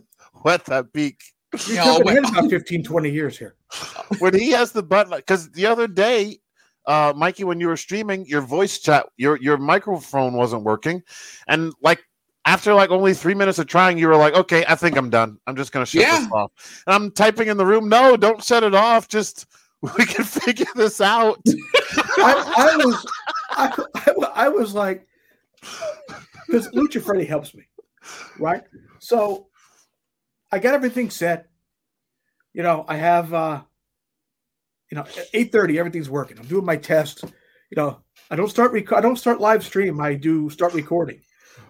Wet 0.45 0.63
that 0.65 0.91
beak. 0.93 1.21
You're 1.67 1.75
Yeah, 1.75 1.83
I'll 1.85 1.97
jumping 1.97 2.23
wait- 2.23 2.29
about 2.31 2.49
15, 2.49 2.83
20 2.83 3.09
years 3.09 3.37
here. 3.37 3.55
when 4.19 4.33
he 4.33 4.51
has 4.51 4.71
the 4.71 4.83
button 4.83 5.15
because 5.17 5.49
the 5.51 5.65
other 5.65 5.87
day 5.87 6.39
uh 6.85 7.13
mikey 7.15 7.43
when 7.43 7.59
you 7.59 7.67
were 7.67 7.77
streaming 7.77 8.25
your 8.25 8.41
voice 8.41 8.79
chat 8.79 9.05
your 9.17 9.37
your 9.37 9.57
microphone 9.57 10.33
wasn't 10.33 10.63
working 10.63 11.03
and 11.47 11.73
like 11.83 12.01
after 12.45 12.73
like 12.73 12.89
only 12.89 13.13
three 13.13 13.35
minutes 13.35 13.59
of 13.59 13.67
trying 13.67 13.97
you 13.97 14.07
were 14.07 14.15
like 14.15 14.33
okay 14.33 14.63
i 14.67 14.73
think 14.73 14.95
i'm 14.97 15.09
done 15.09 15.37
i'm 15.45 15.55
just 15.55 15.71
gonna 15.71 15.85
shut 15.85 16.01
Yeah. 16.01 16.19
this 16.19 16.31
off 16.31 16.51
and 16.87 16.95
i'm 16.95 17.11
typing 17.11 17.49
in 17.49 17.57
the 17.57 17.65
room 17.65 17.89
no 17.89 18.15
don't 18.17 18.43
shut 18.43 18.63
it 18.63 18.73
off 18.73 19.07
just 19.09 19.45
we 19.81 20.05
can 20.05 20.23
figure 20.25 20.65
this 20.75 20.99
out 21.01 21.39
I, 21.97 22.53
I 22.57 22.85
was 22.85 23.05
I, 23.51 23.83
I, 23.95 24.11
I 24.45 24.49
was 24.49 24.73
like 24.73 25.07
because 26.47 26.67
Lucha 26.69 27.01
Freddy 27.01 27.25
helps 27.25 27.53
me, 27.53 27.63
right? 28.39 28.63
So 28.99 29.47
I 30.51 30.59
got 30.59 30.73
everything 30.73 31.09
set. 31.09 31.49
You 32.53 32.63
know, 32.63 32.85
I 32.87 32.95
have 32.97 33.33
uh 33.33 33.61
you 34.91 34.95
know, 34.97 35.03
8:30, 35.03 35.77
everything's 35.77 36.09
working. 36.09 36.39
I'm 36.39 36.47
doing 36.47 36.65
my 36.65 36.75
test. 36.75 37.23
You 37.23 37.75
know, 37.75 37.99
I 38.31 38.35
don't 38.35 38.49
start 38.49 38.71
rec- 38.71 38.91
I 38.93 39.01
don't 39.01 39.17
start 39.17 39.39
live 39.39 39.63
stream, 39.63 40.01
I 40.01 40.15
do 40.15 40.49
start 40.49 40.73
recording. 40.73 41.21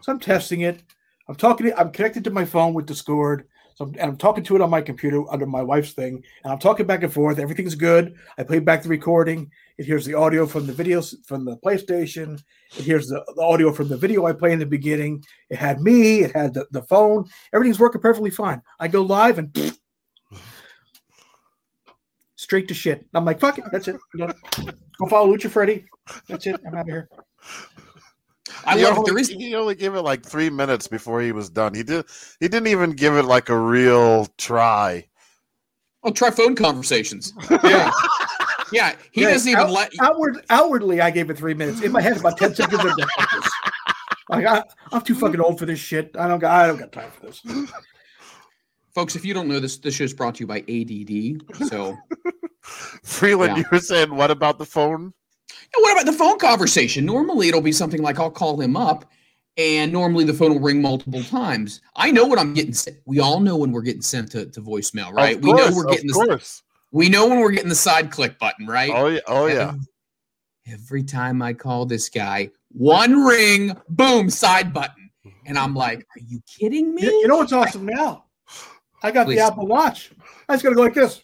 So 0.02 0.12
I'm 0.14 0.20
testing 0.20 0.62
it. 0.62 0.82
I'm 1.28 1.36
talking 1.36 1.72
I'm 1.78 1.92
connected 1.92 2.24
to 2.24 2.32
my 2.32 2.46
phone 2.46 2.74
with 2.74 2.86
Discord. 2.86 3.49
So 3.80 3.86
and 3.86 4.12
I'm 4.12 4.18
talking 4.18 4.44
to 4.44 4.58
it 4.58 4.62
on 4.62 4.70
my 4.70 4.82
computer 4.82 5.24
under 5.32 5.46
my 5.46 5.64
wife's 5.64 5.94
thing, 5.94 6.22
and 6.44 6.52
I'm 6.52 6.60
talking 6.60 6.86
back 6.86 7.02
and 7.02 7.14
forth. 7.14 7.40
Everything's 7.40 7.76
good. 7.76 8.14
I 8.38 8.44
play 8.44 8.60
back 8.60 8.84
the 8.84 8.90
recording. 8.90 9.50
It 9.78 9.86
hears 9.86 10.06
the 10.06 10.16
audio 10.16 10.46
from 10.46 10.68
the 10.68 10.74
videos 10.74 11.16
from 11.26 11.46
the 11.46 11.56
PlayStation. 11.56 12.44
It 12.78 12.84
hears 12.84 13.08
the, 13.08 13.24
the 13.38 13.42
audio 13.42 13.72
from 13.72 13.88
the 13.88 13.96
video 13.96 14.26
I 14.26 14.34
play 14.34 14.52
in 14.52 14.60
the 14.60 14.66
beginning. 14.66 15.24
It 15.50 15.56
had 15.56 15.80
me. 15.80 16.24
It 16.24 16.36
had 16.36 16.54
the, 16.54 16.68
the 16.72 16.82
phone. 16.84 17.30
Everything's 17.54 17.80
working 17.80 18.02
perfectly 18.02 18.32
fine. 18.32 18.62
I 18.82 18.90
go 18.90 19.02
live 19.02 19.40
and 19.40 19.74
straight 22.36 22.68
to 22.68 22.74
shit. 22.74 23.08
I'm 23.14 23.24
like, 23.24 23.40
fuck 23.40 23.60
it. 23.60 23.64
That's 23.72 23.88
it. 23.88 23.96
Go 24.18 25.08
follow 25.08 25.34
Lucha 25.34 25.50
Freddy. 25.50 25.86
That's 26.28 26.46
it. 26.48 26.60
I'm 26.68 26.76
out 26.76 26.82
of 26.82 26.88
here. 26.88 27.08
I 28.66 28.78
he 28.78 28.84
love 28.84 28.94
it. 28.94 28.98
only, 29.00 29.12
There 29.12 29.18
is 29.20 29.30
he 29.30 29.56
only 29.56 29.76
gave 29.76 29.96
it 29.96 30.02
like 30.02 30.26
three 30.26 30.50
minutes 30.50 30.88
before 30.88 31.22
he 31.22 31.32
was 31.32 31.50
done 31.50 31.74
he 31.74 31.84
did 31.84 32.06
he 32.40 32.48
didn't 32.48 32.68
even 32.68 32.92
give 32.92 33.16
it 33.16 33.24
like 33.24 33.50
a 33.50 33.58
real 33.58 34.28
try 34.38 35.06
oh 36.04 36.12
try 36.12 36.30
phone 36.32 36.56
conversations. 36.56 37.34
Yeah. 37.64 37.92
Yeah, 38.72 38.96
he 39.12 39.22
Yeah, 39.24 39.32
doesn't 39.32 39.50
even 39.50 39.64
out- 39.64 39.72
let 39.72 39.92
Outward, 40.00 40.46
outwardly, 40.52 41.02
I 41.02 41.10
gave 41.10 41.32
it 41.32 41.38
three 41.38 41.56
minutes. 41.56 41.82
In 41.82 41.92
my 41.92 42.02
head, 42.02 42.18
about 42.18 42.38
ten 42.38 42.54
seconds. 42.54 42.80
I'm 42.80 42.88
done 42.96 43.08
with 43.18 43.30
this. 43.34 43.52
Like 44.30 44.46
I, 44.46 44.64
I'm 44.92 45.02
too 45.02 45.16
fucking 45.16 45.42
old 45.42 45.58
for 45.58 45.66
this 45.66 45.80
shit. 45.80 46.16
I 46.20 46.28
don't 46.28 46.38
got. 46.38 46.52
I 46.52 46.68
don't 46.68 46.78
got 46.78 46.92
time 46.92 47.10
for 47.10 47.26
this. 47.26 47.42
folks, 48.94 49.16
if 49.16 49.26
you 49.26 49.34
don't 49.34 49.48
know 49.48 49.60
this, 49.60 49.78
this 49.80 49.96
show 49.96 50.04
is 50.04 50.14
brought 50.14 50.36
to 50.36 50.42
you 50.42 50.48
by 50.48 50.60
ADD. 50.70 51.68
So 51.68 51.98
freeland 53.04 53.54
Yeah. 53.58 53.64
you 53.64 53.66
were 53.72 53.80
saying 53.80 54.14
what 54.16 54.30
about 54.30 54.60
the 54.60 54.66
phone 54.68 55.14
Yeah, 55.76 55.82
what 55.82 55.94
about 55.94 56.06
the 56.06 56.18
phone 56.18 56.40
conversation? 56.40 57.06
Normally, 57.06 57.48
it'll 57.48 57.62
be 57.62 57.72
something 57.72 58.02
like 58.02 58.20
I'll 58.20 58.32
call 58.32 58.60
him 58.60 58.76
up, 58.76 59.06
and 59.58 59.92
normally 59.92 60.24
the 60.24 60.34
phone 60.34 60.52
will 60.54 60.60
ring 60.60 60.82
multiple 60.82 61.24
times. 61.24 61.82
I 61.96 62.12
know 62.12 62.26
what 62.26 62.40
I'm 62.40 62.54
getting 62.54 62.74
sent. 62.74 62.98
We 63.06 63.20
all 63.20 63.40
know 63.40 63.56
when 63.58 63.72
we're 63.72 63.82
getting 63.82 64.02
sent 64.02 64.32
to, 64.32 64.46
to 64.48 64.62
voicemail, 64.62 65.12
right? 65.14 65.36
Of 65.38 65.44
we 65.44 65.54
know 65.54 65.64
course, 65.64 65.76
we're 65.76 65.86
of 65.86 65.92
getting 65.92 66.08
the 66.08 66.14
course. 66.14 66.64
we 66.92 67.10
know 67.10 67.28
when 67.28 67.40
we're 67.40 67.52
getting 67.52 67.70
the 67.70 67.76
side 67.76 68.10
click 68.12 68.40
button, 68.40 68.66
right? 68.66 68.92
Oh 68.94 69.08
yeah, 69.08 69.20
oh 69.28 69.46
yeah. 69.48 69.70
And 69.70 69.88
Every 70.72 71.04
time 71.04 71.42
I 71.42 71.54
call 71.54 71.86
this 71.86 72.10
guy, 72.10 72.52
one 72.72 73.24
ring, 73.24 73.76
boom, 73.90 74.30
side 74.30 74.72
button, 74.72 75.10
and 75.46 75.58
I'm 75.58 75.74
like, 75.74 76.00
"Are 76.16 76.22
you 76.28 76.42
kidding 76.48 76.94
me?" 76.94 77.04
You, 77.04 77.12
you 77.12 77.28
know 77.28 77.38
what's 77.38 77.54
awesome 77.54 77.86
now? 77.88 78.26
I 79.02 79.12
got 79.12 79.26
Please. 79.26 79.38
the 79.38 79.46
Apple 79.46 79.66
Watch. 79.66 80.12
I 80.48 80.54
just 80.54 80.64
got 80.64 80.70
to 80.70 80.76
go 80.76 80.82
like 80.84 80.94
this. 80.94 81.24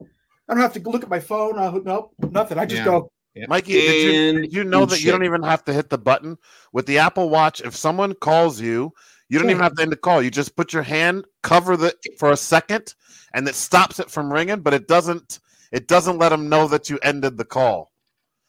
I 0.00 0.54
don't 0.54 0.60
have 0.60 0.72
to 0.74 0.80
look 0.80 1.02
at 1.02 1.10
my 1.10 1.20
phone. 1.20 1.58
Uh, 1.58 1.70
nope, 1.84 2.14
nothing. 2.30 2.58
I 2.58 2.64
just 2.66 2.80
Yeah. 2.80 2.84
go. 2.86 3.12
Yeah. 3.34 3.46
Mikey, 3.48 3.72
did 3.72 4.34
you, 4.34 4.40
did 4.42 4.52
you 4.52 4.64
know 4.64 4.82
and 4.82 4.90
that 4.90 5.02
you 5.02 5.10
don't 5.10 5.24
even 5.24 5.42
have 5.42 5.64
to 5.64 5.72
hit 5.72 5.88
the 5.88 5.98
button 5.98 6.36
with 6.72 6.86
the 6.86 6.98
Apple 6.98 7.30
Watch? 7.30 7.60
If 7.62 7.74
someone 7.74 8.14
calls 8.14 8.60
you, 8.60 8.92
you 9.28 9.38
don't 9.38 9.48
Yeah. 9.48 9.54
even 9.54 9.62
have 9.62 9.74
to 9.76 9.82
end 9.82 9.92
the 9.92 9.96
call. 9.96 10.22
You 10.22 10.30
just 10.30 10.54
put 10.54 10.72
your 10.74 10.82
hand, 10.82 11.24
cover 11.42 11.76
the 11.76 11.94
for 12.18 12.30
a 12.32 12.36
second, 12.36 12.94
and 13.32 13.48
it 13.48 13.54
stops 13.54 13.98
it 14.00 14.10
from 14.10 14.30
ringing, 14.32 14.60
but 14.60 14.74
it 14.74 14.86
doesn't. 14.86 15.38
It 15.72 15.88
doesn't 15.88 16.18
let 16.18 16.28
them 16.28 16.50
know 16.50 16.68
that 16.68 16.90
you 16.90 16.98
ended 17.02 17.38
the 17.38 17.46
call. 17.46 17.90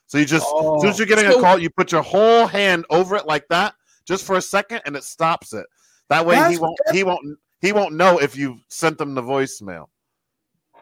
So 0.07 0.17
you 0.17 0.25
just, 0.25 0.45
as 0.45 0.49
soon 0.81 0.89
as 0.89 0.95
Oh. 0.95 0.97
you're 0.97 1.07
getting 1.07 1.31
So- 1.31 1.39
a 1.39 1.41
call, 1.41 1.57
you 1.57 1.69
put 1.69 1.93
your 1.93 2.01
whole 2.03 2.45
hand 2.47 2.85
over 2.89 3.15
it 3.15 3.25
like 3.25 3.47
that, 3.49 3.75
just 4.05 4.25
for 4.25 4.35
a 4.35 4.41
second, 4.41 4.81
and 4.85 4.97
it 4.97 5.05
stops 5.05 5.53
it. 5.53 5.65
That 6.09 6.25
way, 6.25 6.35
he 6.51 6.57
won't. 6.57 6.77
He 6.91 7.03
won't. 7.05 7.39
He 7.61 7.71
won't 7.71 7.93
know 7.95 8.17
if 8.19 8.35
you 8.35 8.57
sent 8.67 8.97
them 8.97 9.15
the 9.15 9.21
voicemail. 9.21 9.85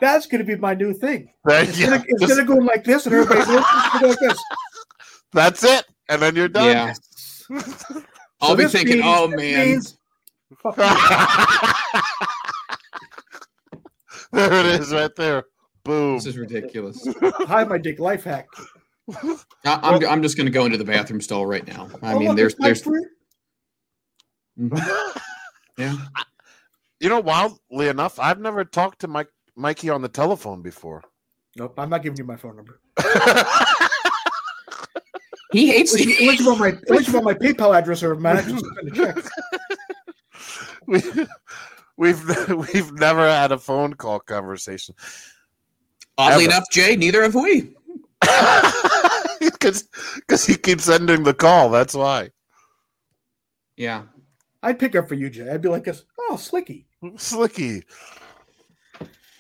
That's 0.02 0.26
going 0.26 0.40
to 0.40 0.46
be 0.46 0.56
my 0.60 0.74
new 0.74 0.94
thing. 0.94 1.32
There 1.46 1.64
Instead, 1.64 1.90
you 1.90 1.96
of, 1.96 2.06
instead 2.10 2.40
of 2.40 2.48
going 2.48 2.66
like 2.66 2.84
this 2.84 3.06
and 3.06 3.16
everybody 3.16 3.40
goes 3.46 3.64
go 4.02 4.08
like 4.10 4.20
this. 4.20 4.44
That's 5.34 5.64
it, 5.64 5.86
and 6.10 6.22
then 6.22 6.36
you're 6.36 6.50
done. 6.50 6.66
Yeah. 6.68 6.94
I'll 8.42 8.56
be 8.58 8.66
thinking, 8.66 8.98
means- 9.00 9.06
"Oh 9.08 9.28
man, 9.30 9.68
means- 9.70 9.98
there 14.34 14.54
it 14.54 14.66
is, 14.66 14.92
right 14.92 15.16
there. 15.16 15.46
Boom. 15.84 16.16
this 16.18 16.26
is 16.26 16.38
ridiculous." 16.38 17.08
Hi, 17.22 17.64
my 17.64 17.78
dick 17.78 18.00
life 18.00 18.24
hack. 18.24 18.48
I, 19.24 19.38
I'm, 19.66 20.06
I'm 20.08 20.22
just 20.24 20.36
going 20.38 20.46
to 20.48 20.52
go 20.52 20.66
into 20.66 20.78
the 20.78 20.84
bathroom 20.86 21.22
stall 21.22 21.46
right 21.46 21.66
now. 21.68 21.90
I 22.02 22.14
Oh, 22.14 22.20
mean, 22.20 22.28
look, 22.30 22.38
there's 22.38 22.56
there's 22.56 22.82
mm-hmm. 22.84 24.76
Yeah. 25.78 25.98
You 27.00 27.10
know, 27.10 27.20
wildly 27.20 27.88
enough, 27.88 28.20
I've 28.20 28.40
never 28.40 28.64
talked 28.66 29.00
to 29.02 29.08
Mike 29.08 29.30
Mikey 29.56 29.90
on 29.90 30.02
the 30.02 30.10
telephone 30.10 30.62
before. 30.62 31.04
Nope, 31.58 31.74
I'm 31.78 31.90
not 31.90 32.02
giving 32.04 32.18
you 32.18 32.24
my 32.24 32.38
phone 32.38 32.56
number. 32.56 32.80
He 35.52 35.68
hates 35.68 35.94
Unless 35.94 36.08
you, 36.08 36.16
unless 36.22 36.40
you 36.40 36.48
want 36.48 36.60
my 36.60 36.78
unless 36.88 37.08
you 37.08 37.14
want 37.14 37.26
my 37.26 37.34
PayPal 37.34 37.78
address 37.78 38.02
or 38.04 38.16
my 38.16 38.40
address 38.40 38.62
to 38.62 38.92
check. 38.94 39.18
we, 40.88 41.02
we've 41.98 42.50
we've 42.74 42.94
never 42.94 43.28
had 43.28 43.52
a 43.52 43.58
phone 43.58 43.94
call 43.94 44.22
conversation 44.22 44.96
Oddly 46.18 46.46
Ever. 46.46 46.54
enough, 46.54 46.64
Jay, 46.72 46.96
neither 46.96 47.22
have 47.24 47.36
we. 47.36 47.74
because 49.40 49.90
because 50.16 50.46
he 50.46 50.56
keeps 50.56 50.88
ending 50.88 51.24
the 51.24 51.34
call. 51.34 51.70
That's 51.70 51.94
why. 51.94 52.30
Yeah. 53.76 54.04
I'd 54.64 54.80
pick 54.80 54.96
up 54.96 55.10
for 55.10 55.16
you, 55.16 55.30
Jay. 55.30 55.50
I'd 55.50 55.62
be 55.62 55.70
like, 55.70 55.88
"Oh, 56.20 56.36
Slicky." 56.36 56.86
Slicky. 57.18 57.84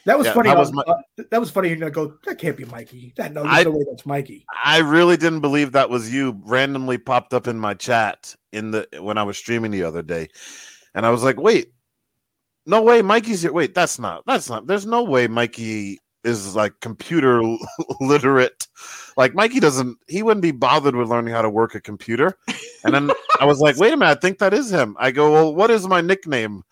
That 0.06 0.18
was 0.18 0.28
Yeah, 0.28 0.34
funny. 0.34 0.50
that 0.50 0.58
was 0.58 0.74
my- 0.74 0.84
that 1.30 1.40
was 1.40 1.52
funny. 1.52 1.70
You're 1.70 1.78
gonna 1.78 1.92
go. 1.92 2.18
That 2.26 2.38
can't 2.40 2.58
be 2.58 2.66
Mikey. 2.66 3.14
That 3.18 3.34
no, 3.34 3.44
I- 3.44 3.64
no 3.64 3.72
way 3.72 3.86
that's 3.90 4.06
Mikey. 4.06 4.46
I 4.64 4.80
really 4.80 5.16
didn't 5.18 5.42
believe 5.42 5.72
that 5.74 5.90
was 5.90 6.12
you. 6.14 6.42
Randomly 6.44 6.98
popped 6.98 7.34
up 7.34 7.48
in 7.48 7.60
my 7.60 7.74
chat 7.76 8.36
in 8.52 8.72
the 8.72 8.88
when 9.00 9.18
I 9.18 9.24
was 9.24 9.38
streaming 9.38 9.72
the 9.72 9.84
other 9.84 10.02
day, 10.02 10.30
and 10.96 11.06
I 11.06 11.12
was 11.12 11.24
like, 11.24 11.40
"Wait, 11.40 11.72
no 12.66 12.82
way, 12.82 13.02
Mikey's 13.02 13.44
here." 13.44 13.54
Wait, 13.54 13.76
that's 13.76 14.00
not. 14.00 14.24
That's 14.26 14.50
not. 14.50 14.66
There's 14.68 14.86
no 14.88 15.04
way 15.04 15.28
Mikey 15.28 16.00
is 16.24 16.56
like 16.56 16.74
computer 16.82 17.42
literate. 18.02 18.68
Like 19.18 19.36
Mikey 19.36 19.60
doesn't. 19.60 19.98
He 20.08 20.24
wouldn't 20.24 20.42
be 20.42 20.52
bothered 20.52 20.96
with 20.96 21.10
learning 21.10 21.34
how 21.34 21.42
to 21.44 21.50
work 21.50 21.76
a 21.76 21.82
computer. 21.82 22.38
And 22.84 22.94
then 22.96 23.12
I 23.40 23.46
was 23.46 23.60
like, 23.60 23.78
"Wait 23.78 23.94
a 23.94 23.98
minute, 23.98 24.18
I 24.18 24.20
think 24.20 24.40
that 24.40 24.54
is 24.54 24.72
him." 24.72 24.96
I 25.00 25.12
go, 25.12 25.32
"Well, 25.32 25.54
what 25.54 25.70
is 25.70 25.88
my 25.88 26.02
nickname?" 26.02 26.64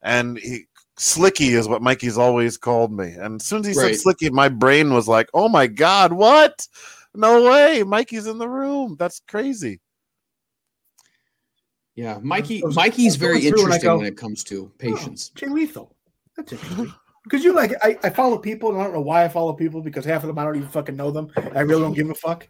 And 0.00 0.38
he. 0.38 0.64
Slicky 0.98 1.54
is 1.54 1.68
what 1.68 1.80
Mikey's 1.80 2.18
always 2.18 2.56
called 2.56 2.92
me. 2.92 3.12
And 3.12 3.40
as 3.40 3.46
soon 3.46 3.60
as 3.60 3.66
he 3.66 3.72
Right. 3.72 3.94
said 3.94 4.00
Slicky, 4.00 4.30
my 4.30 4.48
brain 4.48 4.92
was 4.92 5.06
like, 5.08 5.28
oh 5.32 5.48
my 5.48 5.66
God, 5.66 6.12
what? 6.12 6.66
No 7.14 7.44
way. 7.44 7.82
Mikey's 7.84 8.26
in 8.26 8.38
the 8.38 8.48
room. 8.48 8.96
That's 8.98 9.20
crazy. 9.20 9.80
Yeah. 11.94 12.18
Mikey 12.22 12.62
was- 12.62 12.76
Mikey's 12.76 13.16
very 13.16 13.40
going 13.40 13.52
through 13.52 13.60
interesting 13.60 13.88
go, 13.88 13.96
when 13.98 14.06
it 14.06 14.16
comes 14.16 14.44
to 14.44 14.64
oh, 14.64 14.72
patience. 14.78 15.30
Oh, 15.34 15.38
Jay 15.38 15.46
Lethal. 15.46 15.94
That's 16.36 16.52
interesting. 16.52 16.92
Because 17.24 17.44
you 17.44 17.52
like, 17.52 17.72
I, 17.82 17.98
I 18.02 18.10
follow 18.10 18.38
people, 18.38 18.70
and 18.70 18.80
I 18.80 18.84
don't 18.84 18.94
know 18.94 19.00
why 19.00 19.24
I 19.24 19.28
follow 19.28 19.52
people 19.52 19.82
because 19.82 20.04
half 20.04 20.22
of 20.22 20.28
them 20.28 20.38
I 20.38 20.44
don't 20.44 20.56
even 20.56 20.68
fucking 20.68 20.96
know 20.96 21.10
them. 21.10 21.30
I 21.36 21.60
really 21.60 21.82
don't 21.82 21.92
give 21.92 22.08
a 22.08 22.14
fuck. 22.14 22.48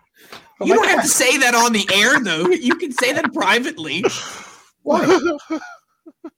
I'm 0.60 0.68
You 0.68 0.74
don't 0.74 0.88
have 0.88 1.02
to 1.02 1.08
say 1.08 1.36
that 1.38 1.54
on 1.54 1.72
the 1.72 1.88
air 1.92 2.20
though. 2.20 2.46
You 2.48 2.76
can 2.76 2.92
say 2.92 3.12
that 3.12 3.32
privately. 3.32 4.04
Why? 4.82 5.36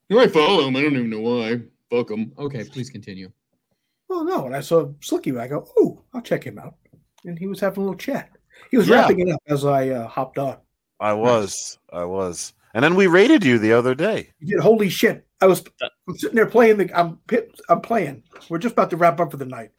You 0.09 0.17
might 0.17 0.33
follow 0.33 0.67
him. 0.67 0.75
I 0.75 0.83
don't 0.83 0.95
even 0.95 1.09
know 1.11 1.21
why. 1.21 1.61
Fuck 1.91 2.11
him. 2.11 2.32
Okay, 2.38 2.64
please 2.64 2.91
continue. 2.91 3.30
Well, 4.09 4.24
no. 4.24 4.47
And 4.47 4.57
I 4.57 4.61
saw 4.61 4.93
Slicky. 5.01 5.36
I 5.38 5.49
go, 5.49 5.66
oh, 5.78 6.03
I'll 6.14 6.20
check 6.22 6.45
him 6.45 6.59
out. 6.59 6.74
And 7.24 7.38
he 7.38 7.47
was 7.47 7.61
having 7.61 7.78
a 7.78 7.86
little 7.86 7.99
chat. 7.99 8.30
He 8.70 8.76
was 8.76 8.88
Yeah. 8.88 9.01
wrapping 9.01 9.20
it 9.20 9.32
up 9.32 9.43
as 9.49 9.64
I 9.64 9.88
uh, 9.91 10.07
hopped 10.07 10.38
on. 10.38 10.59
I 11.01 11.12
was. 11.12 11.78
I 11.93 12.05
was. 12.05 12.53
And 12.74 12.84
then 12.84 12.95
we 12.95 13.07
raided 13.07 13.45
you 13.45 13.59
the 13.59 13.72
other 13.72 13.95
day. 13.95 14.30
He 14.38 14.47
did. 14.47 14.61
Holy 14.61 14.88
shit! 14.88 15.26
I 15.41 15.47
was. 15.47 15.64
I'm 15.82 16.16
sitting 16.16 16.36
there 16.36 16.47
playing 16.47 16.76
the. 16.76 16.99
I'm. 16.99 17.18
I'm 17.68 17.80
playing. 17.80 18.22
We're 18.49 18.59
just 18.59 18.74
about 18.74 18.91
to 18.91 18.97
wrap 18.97 19.18
up 19.18 19.32
for 19.32 19.38
the 19.38 19.45
night, 19.45 19.72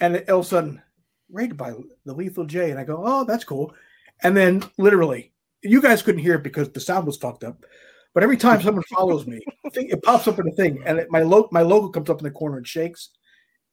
and 0.00 0.16
all 0.30 0.40
of 0.40 0.46
a 0.46 0.48
sudden, 0.48 0.82
raided 1.30 1.58
by 1.58 1.74
the 2.06 2.14
Lethal 2.14 2.46
J, 2.46 2.70
and 2.70 2.78
I 2.80 2.84
go, 2.84 3.02
oh, 3.04 3.24
that's 3.24 3.44
cool. 3.44 3.74
And 4.22 4.34
then 4.36 4.62
literally, 4.78 5.32
you 5.62 5.82
guys 5.82 6.00
couldn't 6.00 6.22
hear 6.22 6.36
it 6.36 6.42
because 6.42 6.70
the 6.70 6.80
sound 6.80 7.06
was 7.06 7.18
fucked 7.18 7.44
up. 7.44 7.66
But 8.14 8.22
every 8.22 8.36
time 8.36 8.60
someone 8.60 8.84
follows 8.94 9.26
me, 9.26 9.40
it 9.74 10.02
pops 10.02 10.28
up 10.28 10.38
in 10.38 10.46
the 10.46 10.52
thing, 10.52 10.82
and 10.84 10.98
it, 10.98 11.10
my 11.10 11.22
lo- 11.22 11.48
my 11.50 11.62
logo 11.62 11.88
comes 11.88 12.10
up 12.10 12.18
in 12.18 12.24
the 12.24 12.30
corner 12.30 12.58
and 12.58 12.66
shakes, 12.66 13.10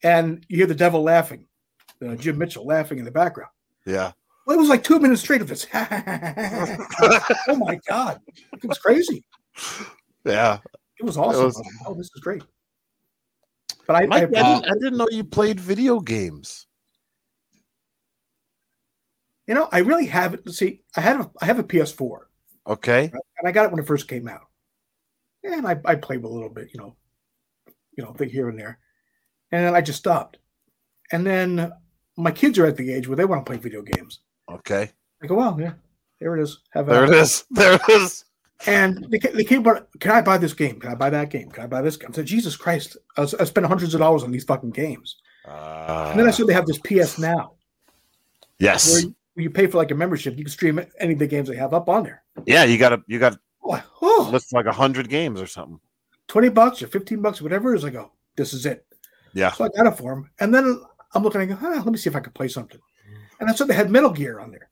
and 0.03 0.45
you 0.47 0.57
hear 0.57 0.65
the 0.67 0.75
devil 0.75 1.03
laughing, 1.03 1.45
uh, 2.05 2.15
Jim 2.15 2.37
Mitchell 2.37 2.65
laughing 2.65 2.99
in 2.99 3.05
the 3.05 3.11
background. 3.11 3.51
Yeah. 3.85 4.11
Well, 4.45 4.57
it 4.57 4.61
was 4.61 4.69
like 4.69 4.83
two 4.83 4.99
minutes 4.99 5.21
straight 5.21 5.41
of 5.41 5.47
this. 5.47 5.67
oh 5.73 7.55
my 7.57 7.79
god, 7.87 8.19
it 8.53 8.65
was 8.67 8.77
crazy. 8.79 9.23
Yeah. 10.25 10.59
It 10.99 11.05
was 11.05 11.17
awesome. 11.17 11.45
was- 11.45 11.61
oh, 11.85 11.93
this 11.93 12.07
is 12.07 12.21
great. 12.21 12.43
But 13.87 13.95
I, 14.03 14.05
Mike, 14.05 14.23
I, 14.23 14.25
I, 14.25 14.27
didn't, 14.27 14.65
I 14.65 14.73
didn't 14.73 14.97
know 14.97 15.07
you 15.09 15.23
played 15.23 15.59
video 15.59 15.99
games. 15.99 16.67
you 19.47 19.55
know, 19.55 19.67
I 19.71 19.79
really 19.79 20.05
haven't. 20.05 20.47
See, 20.53 20.83
I 20.95 21.01
had 21.01 21.19
a, 21.21 21.31
I 21.41 21.45
have 21.45 21.57
a 21.57 21.63
PS4, 21.63 22.19
Okay. 22.69 23.11
and 23.11 23.47
I 23.47 23.51
got 23.51 23.65
it 23.65 23.71
when 23.71 23.79
it 23.79 23.87
first 23.87 24.07
came 24.07 24.27
out, 24.27 24.47
and 25.43 25.67
I, 25.67 25.77
I 25.85 25.95
played 25.95 26.21
with 26.21 26.31
a 26.31 26.33
little 26.33 26.49
bit, 26.49 26.69
you 26.73 26.79
know, 26.79 26.95
you 27.97 28.03
know, 28.03 28.13
thing 28.13 28.29
here 28.29 28.47
and 28.49 28.57
there, 28.59 28.79
and 29.51 29.65
then 29.65 29.75
I 29.75 29.81
just 29.81 29.99
stopped. 29.99 30.37
And 31.11 31.25
then 31.25 31.71
my 32.15 32.31
kids 32.31 32.59
are 32.59 32.65
at 32.65 32.77
the 32.77 32.93
age 32.93 33.07
where 33.07 33.15
they 33.17 33.25
want 33.25 33.45
to 33.45 33.49
play 33.49 33.57
video 33.57 33.81
games. 33.81 34.19
Okay. 34.51 34.91
I 35.23 35.27
go, 35.27 35.35
well, 35.35 35.57
yeah, 35.59 35.73
there 36.19 36.37
it 36.37 36.43
is. 36.43 36.59
Have 36.71 36.85
There 36.85 37.05
it 37.05 37.09
is. 37.11 37.45
There 37.51 37.73
it 37.73 37.89
is. 37.89 38.25
And 38.67 39.07
they, 39.09 39.19
they 39.19 39.43
came, 39.45 39.63
but 39.63 39.87
can 40.01 40.11
I 40.11 40.21
buy 40.21 40.37
this 40.37 40.53
game? 40.53 40.79
Can 40.79 40.91
I 40.91 40.95
buy 40.95 41.09
that 41.09 41.29
game? 41.29 41.49
Can 41.49 41.63
I 41.63 41.67
buy 41.67 41.81
this 41.81 41.95
game? 41.95 42.09
I 42.11 42.15
said, 42.15 42.25
Jesus 42.25 42.57
Christ, 42.57 42.97
I, 43.15 43.21
was, 43.21 43.33
I 43.33 43.45
spent 43.45 43.65
hundreds 43.65 43.93
of 43.93 44.01
dollars 44.01 44.23
on 44.23 44.31
these 44.31 44.43
fucking 44.43 44.71
games. 44.71 45.15
Uh, 45.47 46.09
And 46.11 46.19
then 46.19 46.27
I 46.27 46.31
saw 46.31 46.45
they 46.45 46.53
have 46.53 46.65
this 46.65 46.79
PS 46.79 47.17
Now, 47.17 47.53
yes. 48.59 49.03
where 49.03 49.13
you, 49.39 49.49
pay 49.49 49.67
for 49.67 49.77
like 49.77 49.91
a 49.91 49.95
membership, 49.95 50.37
you 50.37 50.43
can 50.43 50.51
stream 50.51 50.79
any 50.99 51.13
of 51.13 51.19
the 51.19 51.27
games 51.27 51.49
they 51.49 51.55
have 51.55 51.73
up 51.73 51.89
on 51.89 52.03
there. 52.03 52.23
Yeah, 52.45 52.63
you 52.63 52.77
got 52.77 52.89
to 52.89 53.03
you 53.07 53.19
got 53.19 53.37
Oh, 53.69 53.83
oh, 54.01 54.29
list 54.31 54.53
like 54.53 54.65
a 54.65 54.71
hundred 54.71 55.09
games 55.09 55.41
or 55.41 55.47
something. 55.47 55.79
20 56.27 56.49
bucks 56.49 56.81
or 56.81 56.87
15 56.87 57.21
bucks, 57.21 57.41
whatever 57.41 57.73
it 57.73 57.77
is. 57.77 57.85
I 57.85 57.89
go, 57.89 58.11
this 58.35 58.53
is 58.53 58.65
it. 58.65 58.85
Yeah. 59.33 59.51
So 59.51 59.65
I 59.65 59.69
got 59.69 59.91
it 59.91 59.97
for 59.97 60.13
him. 60.13 60.29
And 60.39 60.53
then 60.53 60.81
I'm 61.13 61.23
looking, 61.23 61.41
I 61.41 61.45
go, 61.45 61.57
ah, 61.61 61.81
let 61.83 61.87
me 61.87 61.97
see 61.97 62.09
if 62.09 62.15
I 62.15 62.19
can 62.19 62.33
play 62.33 62.47
something. 62.47 62.79
And 63.39 63.49
I 63.49 63.53
saw 63.53 63.65
they 63.65 63.73
had 63.73 63.91
Metal 63.91 64.09
Gear 64.09 64.39
on 64.39 64.51
there. 64.51 64.69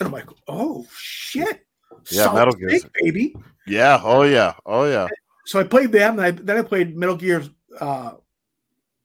And 0.00 0.06
I'm 0.06 0.12
like, 0.12 0.28
oh, 0.48 0.86
shit. 0.96 1.66
Yeah, 2.10 2.24
Solid 2.24 2.38
Metal 2.38 2.54
Gear. 2.54 2.80
Baby. 3.00 3.34
Yeah. 3.66 4.00
Oh 4.02 4.22
yeah. 4.22 4.54
Oh 4.64 4.84
yeah. 4.84 5.08
So 5.46 5.60
I 5.60 5.64
played 5.64 5.92
them, 5.92 6.18
and 6.18 6.22
I, 6.22 6.30
then 6.32 6.58
I 6.58 6.62
played 6.62 6.96
Metal 6.96 7.16
Gear 7.16 7.44
uh, 7.80 8.12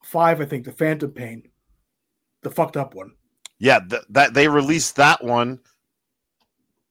5, 0.03 0.41
I 0.41 0.45
think, 0.45 0.65
the 0.65 0.71
Phantom 0.71 1.11
Pain, 1.11 1.49
the 2.41 2.49
fucked 2.49 2.77
up 2.77 2.95
one. 2.95 3.11
Yeah. 3.61 3.79
Th- 3.87 4.01
that 4.09 4.33
they 4.33 4.47
released 4.47 4.95
that 4.97 5.23
one 5.23 5.59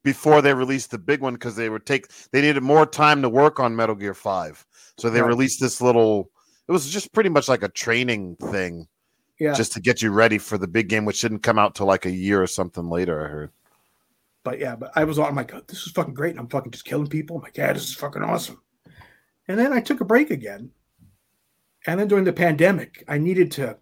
before 0.05 0.41
they 0.41 0.55
released 0.55 0.93
the 0.93 0.99
big 0.99 1.21
one 1.21 1.35
because 1.35 1.57
they 1.57 1.69
would 1.69 1.85
take 1.85 2.07
they 2.33 2.41
needed 2.41 2.63
more 2.63 2.87
time 2.87 3.21
to 3.23 3.29
work 3.29 3.61
on 3.61 3.77
Metal 3.77 3.95
Gear 3.97 4.15
Five, 4.15 4.65
so 4.97 5.11
they 5.11 5.21
Right. 5.21 5.29
released 5.29 5.61
this 5.61 5.81
little. 5.81 6.31
It 6.69 6.73
was 6.73 6.89
just 6.89 7.13
pretty 7.13 7.29
much 7.29 7.49
like 7.49 7.63
a 7.65 7.69
training 7.69 8.37
thing, 8.37 8.87
Yeah. 9.39 9.55
just 9.55 9.73
to 9.73 9.81
get 9.81 10.01
you 10.01 10.11
ready 10.13 10.39
for 10.39 10.57
the 10.57 10.69
big 10.69 10.89
game, 10.89 11.05
which 11.05 11.21
didn't 11.21 11.41
come 11.41 11.59
out 11.59 11.75
till 11.75 11.87
like 11.87 12.07
a 12.07 12.11
year 12.11 12.41
or 12.41 12.47
something 12.47 12.89
later. 12.89 13.27
I 13.27 13.29
heard. 13.29 13.51
But 14.45 14.59
yeah, 14.61 14.77
but 14.77 14.93
I 14.95 15.05
was 15.05 15.19
on. 15.19 15.27
I'm 15.27 15.35
like, 15.35 15.53
"Oh, 15.53 15.61
this 15.67 15.85
is 15.87 15.93
fucking 15.93 16.15
great. 16.15 16.31
And 16.31 16.41
I'm 16.41 16.49
fucking 16.49 16.71
just 16.73 16.85
killing 16.87 17.09
people. 17.09 17.37
I'm 17.37 17.43
like, 17.43 17.59
yeah, 17.59 17.73
this 17.75 17.85
is 17.89 17.95
fucking 17.95 18.23
awesome. 18.23 18.63
And 19.49 19.59
then 19.59 19.73
I 19.73 19.81
took 19.81 20.01
a 20.01 20.05
break 20.05 20.31
again. 20.31 20.71
And 21.87 21.99
then 22.01 22.09
during 22.09 22.25
the 22.25 22.33
pandemic, 22.33 23.05
I 23.09 23.19
needed 23.19 23.51
to. 23.53 23.79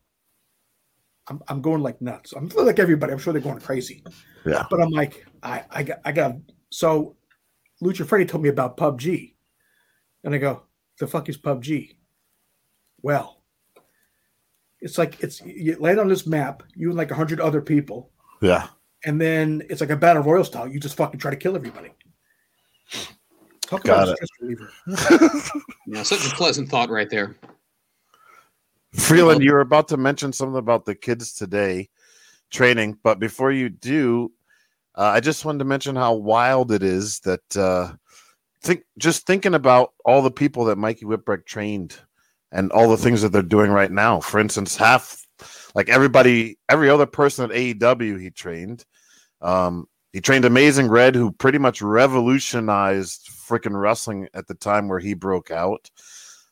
I'm, 1.29 1.41
I'm 1.49 1.61
going 1.61 1.83
like 1.83 2.01
nuts. 2.01 2.33
I'm 2.33 2.49
like 2.49 2.79
everybody. 2.79 3.12
I'm 3.12 3.18
sure 3.18 3.33
they're 3.33 3.43
going 3.43 3.61
crazy. 3.61 4.03
Yeah. 4.47 4.64
But 4.70 4.81
I'm 4.81 4.91
like, 4.91 5.26
I, 5.43 5.64
I 5.70 5.83
got, 5.83 5.99
I 6.05 6.12
got. 6.12 6.33
So, 6.70 7.16
Lucha 7.83 8.07
Freddy 8.07 8.24
told 8.24 8.43
me 8.43 8.49
about 8.49 8.76
PUBG, 8.76 9.35
and 10.24 10.35
I 10.35 10.39
go, 10.39 10.62
the 10.99 11.07
fuck 11.07 11.29
is 11.29 11.39
PUBG? 11.39 11.97
Well, 13.03 13.43
it's 14.81 14.99
like 14.99 15.22
it's 15.22 15.41
you 15.45 15.76
land 15.79 16.01
on 16.01 16.09
this 16.09 16.26
map, 16.26 16.62
you 16.74 16.89
and 16.89 16.97
like 16.99 17.11
a 17.11 17.14
hundred 17.14 17.41
other 17.41 17.61
people, 17.61 18.11
Yeah. 18.41 18.68
and 19.05 19.20
then 19.20 19.62
it's 19.70 19.81
like 19.81 19.91
a 19.91 19.97
battle 19.97 20.22
royal 20.22 20.45
style. 20.45 20.66
You 20.68 20.81
just 20.81 20.97
fucking 20.97 21.20
try 21.20 21.31
to 21.31 21.37
kill 21.37 21.57
everybody. 21.57 21.91
Talk 23.62 23.85
Got 23.85 24.05
about 24.05 24.09
a 24.09 24.12
it. 24.12 24.16
stress 24.16 24.31
reliever. 24.41 24.72
Yeah, 25.91 26.03
such 26.03 26.26
a 26.31 26.35
pleasant 26.37 26.68
thought 26.68 26.91
right 26.91 27.09
there. 27.09 27.37
Freeland, 28.95 29.43
you 29.43 29.53
were 29.53 29.61
about 29.61 29.89
to 29.89 29.97
mention 29.97 30.32
something 30.32 30.59
about 30.59 30.84
the 30.84 30.95
kids 30.95 31.34
today 31.34 31.89
training, 32.51 32.99
but 33.03 33.18
before 33.18 33.53
you 33.53 33.68
do, 33.68 34.32
uh, 34.95 35.12
I 35.14 35.20
just 35.20 35.45
wanted 35.45 35.59
to 35.59 35.64
mention 35.64 35.95
how 35.95 36.14
wild 36.14 36.72
it 36.72 36.82
is 36.82 37.20
that 37.20 37.57
uh, 37.57 37.93
think 38.62 38.82
just 38.99 39.26
thinking 39.26 39.55
about 39.55 39.93
all 40.05 40.22
the 40.22 40.30
people 40.30 40.64
that 40.66 40.78
Mikey 40.78 41.05
Whipwreck 41.05 41.45
trained 41.45 41.97
and 42.51 42.72
all 42.72 42.89
the 42.89 42.97
things 42.97 43.22
that 43.22 43.30
they're 43.30 43.43
doing 43.43 43.70
right 43.70 43.91
now. 43.91 44.20
For 44.20 44.41
instance, 44.41 44.76
half 44.76 45.26
like 45.74 45.89
everybody, 45.89 46.59
every 46.68 46.91
other 46.91 47.07
person 47.07 47.45
at 47.45 47.57
AEW 47.57 48.20
he 48.20 48.30
trained. 48.30 48.84
Um, 49.41 49.86
he 50.12 50.20
trained 50.20 50.45
Amazing 50.45 50.89
Red, 50.89 51.14
who 51.14 51.30
pretty 51.30 51.59
much 51.59 51.82
revolutionized 51.82 53.28
freaking 53.28 53.78
wrestling 53.78 54.28
at 54.34 54.47
the 54.47 54.55
time 54.55 54.89
where 54.89 54.99
he 54.99 55.14
broke 55.14 55.51
out. 55.51 55.91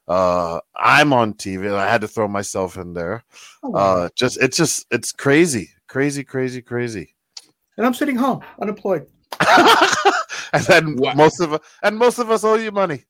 Uh, 0.09 0.61
I'm 0.76 1.12
on 1.12 1.34
TV. 1.34 1.72
I 1.74 1.90
had 1.90 2.00
to 2.02 2.09
throw 2.09 2.28
myself 2.28 2.76
in 2.76 2.94
there. 2.94 3.24
Oh, 3.62 3.70
wow. 3.70 3.80
Uh, 3.80 4.09
just 4.14 4.38
it's 4.40 4.57
just 4.57 4.86
it's 4.90 5.12
crazy, 5.12 5.70
crazy, 5.88 6.22
crazy, 6.22 6.62
crazy. 6.62 7.14
and 7.76 7.86
I'm 7.86 7.94
sitting 7.94 8.16
home, 8.16 8.42
unemployed. 8.61 9.07
and 10.52 10.64
then 10.64 10.96
Wow. 10.96 11.14
most 11.14 11.40
of 11.40 11.61
and 11.82 11.98
most 11.98 12.18
of 12.18 12.30
us 12.30 12.44
owe 12.44 12.54
you 12.54 12.70
money. 12.70 13.04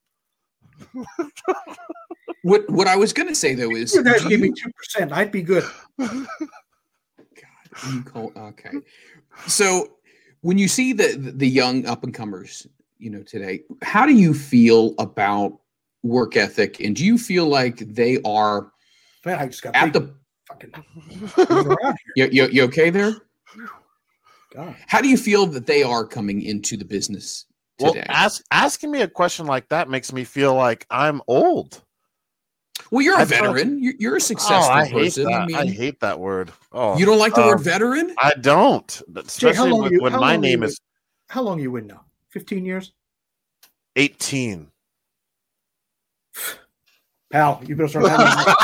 What 2.43 2.69
what 2.69 2.87
I 2.87 2.95
was 2.95 3.13
gonna 3.13 3.35
say 3.35 3.53
though 3.53 3.75
is 3.75 3.93
You 3.93 4.03
guys 4.03 4.23
give 4.25 4.41
me 4.41 4.51
two 4.51 4.71
percent. 4.71 5.11
I'd 5.11 5.31
be 5.31 5.41
good. 5.41 5.63
you 5.99 6.27
call 8.05 8.31
okay. 8.35 8.71
So 9.47 9.97
when 10.41 10.57
you 10.57 10.67
see 10.67 10.93
the 10.93 11.33
the 11.35 11.47
young 11.47 11.85
up 11.85 12.03
and 12.03 12.13
comers, 12.13 12.67
you 12.97 13.09
know, 13.09 13.23
today, 13.23 13.61
how 13.81 14.05
do 14.05 14.13
you 14.13 14.33
feel 14.33 14.93
about 14.97 15.59
work 16.03 16.35
ethic? 16.37 16.79
And 16.79 16.95
do 16.95 17.05
you 17.05 17.17
feel 17.17 17.45
like 17.47 17.77
they 17.79 18.19
are 18.23 18.71
Man, 19.25 19.39
I 19.39 19.47
just 19.47 19.61
got 19.61 19.75
at 19.75 19.91
the 19.93 20.13
fucking 20.47 20.71
move 21.49 21.67
around 21.67 21.97
here. 22.15 22.27
you, 22.27 22.29
you, 22.31 22.47
you 22.51 22.63
okay 22.63 22.89
there? 22.89 23.13
God. 24.53 24.75
How 24.87 25.01
do 25.01 25.09
you 25.09 25.17
feel 25.17 25.45
that 25.47 25.65
they 25.65 25.83
are 25.83 26.05
coming 26.05 26.41
into 26.41 26.77
the 26.77 26.85
business 26.85 27.45
Well, 27.79 27.93
today? 27.93 28.05
ask, 28.09 28.43
asking 28.51 28.91
me 28.91 29.01
a 29.01 29.07
question 29.07 29.45
like 29.45 29.67
that 29.69 29.89
makes 29.89 30.13
me 30.13 30.23
feel 30.23 30.55
like 30.55 30.85
I'm 30.89 31.21
old. 31.27 31.81
well, 32.91 33.01
you're 33.01 33.17
a 33.17 33.21
I 33.21 33.25
veteran. 33.25 33.83
You're, 33.83 33.93
you're 33.99 34.15
a 34.15 34.21
successful 34.21 34.57
oh, 34.73 34.77
I 34.77 34.85
hate 34.85 34.93
person. 34.93 35.25
that. 35.25 35.49
I 35.53 35.61
I, 35.63 35.65
hate 35.65 35.99
that 35.99 36.19
word. 36.19 36.51
Oh, 36.71 36.97
you 36.97 37.05
don't 37.05 37.19
like 37.19 37.33
the 37.35 37.41
word 37.41 37.57
um, 37.57 37.63
veteran? 37.63 38.15
I 38.19 38.33
don't. 38.39 39.01
How 39.13 39.21
Especially 39.21 39.71
long 39.71 39.81
when, 39.81 39.91
you- 39.93 40.01
when 40.01 40.13
my 40.13 40.37
name 40.37 40.63
is 40.63 40.79
How 41.27 41.41
long 41.41 41.59
you 41.59 41.75
in 41.75 41.87
now? 41.87 42.05
Fifteen 42.29 42.63
years, 42.65 42.93
18. 43.97 44.71
Pal. 47.31 47.61
You 47.65 47.75
better 47.75 47.87
start 47.87 48.07
having. 48.09 48.53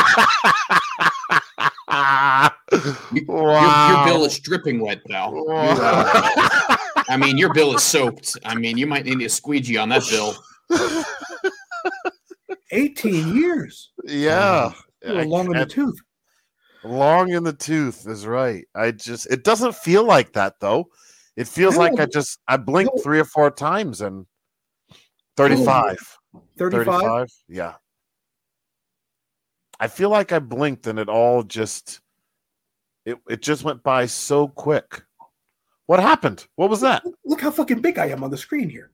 You- 3.13 3.21
Your, 3.27 3.37
wow. 3.45 4.05
your 4.05 4.13
bill 4.13 4.25
is 4.25 4.39
dripping 4.39 4.79
wet, 4.79 5.01
pal. 5.07 5.33
You're, 5.35 5.53
uh, 5.53 6.75
I 7.07 7.17
mean, 7.17 7.37
your 7.37 7.53
bill 7.53 7.75
is 7.75 7.83
soaked. 7.83 8.37
I 8.45 8.55
mean, 8.55 8.77
you 8.77 8.87
might 8.87 9.05
need 9.05 9.21
a 9.21 9.29
squeegee 9.29 9.77
on 9.77 9.89
that 9.89 10.03
bill. 10.09 10.35
Eighteen 12.71 13.35
years. 13.35 13.91
yeah. 14.05 14.71
You 15.05 15.13
were 15.13 15.25
long 15.25 15.45
in 15.53 15.59
the 15.59 15.65
tooth. 15.65 15.99
Long 16.83 17.29
in 17.31 17.43
the 17.43 17.53
tooth 17.53 18.07
is 18.07 18.25
right. 18.25 18.65
I 18.73 18.91
just 18.91 19.27
it 19.27 19.43
doesn't 19.43 19.75
feel 19.75 20.03
like 20.03 20.33
that 20.33 20.55
though. 20.59 20.87
It 21.37 21.47
feels 21.47 21.77
like 21.77 21.99
I 21.99 22.05
just 22.07 22.39
I 22.47 22.57
blinked 22.57 22.93
No. 22.95 23.03
three 23.03 23.19
or 23.19 23.25
four 23.25 23.51
times 23.51 24.01
and 24.01 24.25
35. 25.37 25.97
Thirty-five. 26.57 27.01
35. 27.01 27.27
Yeah. 27.49 27.73
I 29.79 29.87
feel 29.87 30.09
like 30.09 30.31
I 30.31 30.39
blinked 30.39 30.87
and 30.87 30.99
it 30.99 31.09
all 31.09 31.43
just 31.43 31.99
it 33.05 33.17
it 33.29 33.41
just 33.41 33.63
went 33.63 33.83
by 33.83 34.05
so 34.05 34.47
quick. 34.47 35.03
What 35.87 35.99
happened? 35.99 36.47
What 36.55 36.69
was 36.69 36.81
that? 36.81 37.03
Look 37.25 37.41
how 37.41 37.51
fucking 37.51 37.81
big 37.81 37.97
I 37.99 38.05
am 38.07 38.23
on 38.23 38.31
the 38.31 38.37
screen 38.37 38.69
here. 38.69 38.91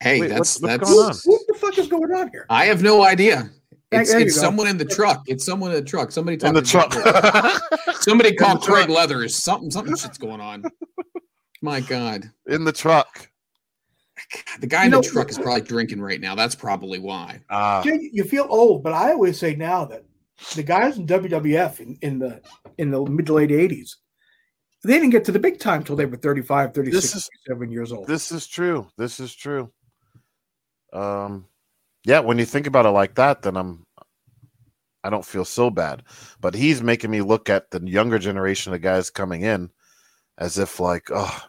Hey, 0.00 0.20
Wait, 0.20 0.28
that's 0.28 0.60
what's- 0.60 0.80
what's 0.80 0.90
that's. 0.90 0.90
going 0.90 1.06
on? 1.06 1.16
What 1.24 1.40
the 1.46 1.54
fuck 1.54 1.78
is 1.78 1.88
going 1.88 2.12
on 2.12 2.28
here? 2.30 2.46
I 2.50 2.66
have 2.66 2.82
no 2.82 3.04
idea. 3.04 3.50
It's, 3.92 4.12
it's 4.12 4.34
someone 4.34 4.66
in 4.66 4.76
the 4.78 4.84
truck. 4.84 5.22
It's 5.28 5.46
someone 5.46 5.70
in 5.70 5.76
the 5.76 5.88
truck. 5.88 6.10
Somebody 6.10 6.34
In 6.34 6.40
talking 6.40 6.54
the 6.60 6.62
truck. 6.62 8.02
Somebody 8.02 8.34
called 8.34 8.60
Craig 8.62 8.86
truck. 8.86 8.96
Leathers. 8.96 9.36
Something 9.36 9.70
something 9.70 9.94
shit's 9.96 10.18
going 10.18 10.40
on. 10.40 10.64
My 11.62 11.80
God. 11.80 12.28
in 12.48 12.64
the 12.64 12.72
truck. 12.72 13.30
The 14.60 14.66
guy 14.66 14.84
You 14.86 14.94
in 14.96 15.02
the 15.02 15.08
truck 15.08 15.30
is 15.30 15.38
probably 15.38 15.60
drinking 15.60 16.00
right 16.00 16.20
now. 16.20 16.34
That's 16.34 16.54
probably 16.54 16.98
why. 16.98 17.40
Jay, 17.84 18.10
you 18.12 18.24
feel 18.24 18.46
old, 18.48 18.82
but 18.82 18.92
I 18.92 19.12
always 19.12 19.38
say 19.38 19.54
now 19.54 19.84
that 19.86 20.04
the 20.54 20.62
guys 20.62 20.96
in 20.98 21.06
WWF 21.06 21.80
in, 21.80 21.96
in 22.02 22.18
the 22.18 22.40
in 22.78 22.90
the 22.90 23.04
mid 23.04 23.26
to 23.26 23.34
late 23.34 23.52
eighties, 23.52 23.96
they 24.82 24.94
didn't 24.94 25.10
get 25.10 25.24
to 25.26 25.32
the 25.32 25.38
big 25.38 25.58
time 25.60 25.84
till 25.84 25.94
they 25.96 26.06
were 26.06 26.16
35, 26.16 26.74
36, 26.74 27.02
This 27.02 27.14
is- 27.14 27.30
37 27.48 27.70
years 27.70 27.92
old. 27.92 28.06
this 28.06 28.32
is 28.32 28.46
true. 28.46 28.88
This 28.98 29.20
is 29.20 29.34
true. 29.34 29.70
Um 30.92 31.46
yeah, 32.04 32.20
when 32.20 32.38
you 32.38 32.44
think 32.44 32.66
about 32.66 32.86
it 32.86 32.90
like 32.90 33.14
that, 33.16 33.42
then 33.42 33.56
I'm 33.56 33.84
I 35.04 35.10
don't 35.10 35.24
feel 35.24 35.44
so 35.44 35.70
bad. 35.70 36.02
But 36.40 36.54
he's 36.54 36.82
making 36.82 37.10
me 37.10 37.20
look 37.20 37.48
at 37.48 37.70
the 37.70 37.80
younger 37.80 38.18
generation 38.18 38.72
of 38.74 38.80
guys 38.80 39.10
coming 39.10 39.42
in 39.42 39.70
as 40.38 40.58
if 40.58 40.80
like, 40.80 41.08
oh 41.12 41.42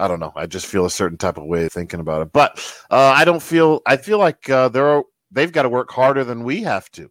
I 0.00 0.08
don't 0.08 0.20
know. 0.20 0.32
I 0.34 0.46
just 0.46 0.66
feel 0.66 0.86
a 0.86 0.90
certain 0.90 1.18
type 1.18 1.36
of 1.36 1.44
way 1.44 1.66
of 1.66 1.72
thinking 1.72 2.00
about 2.00 2.22
it. 2.22 2.32
But 2.32 2.58
uh, 2.90 3.12
I 3.14 3.24
don't 3.24 3.42
feel 3.42 3.82
I 3.86 3.96
feel 3.96 4.18
like 4.18 4.48
uh, 4.48 4.68
they're 4.68 5.02
they've 5.30 5.52
got 5.52 5.62
to 5.62 5.68
work 5.68 5.90
harder 5.90 6.24
than 6.24 6.42
we 6.42 6.62
have 6.62 6.90
to. 6.92 7.10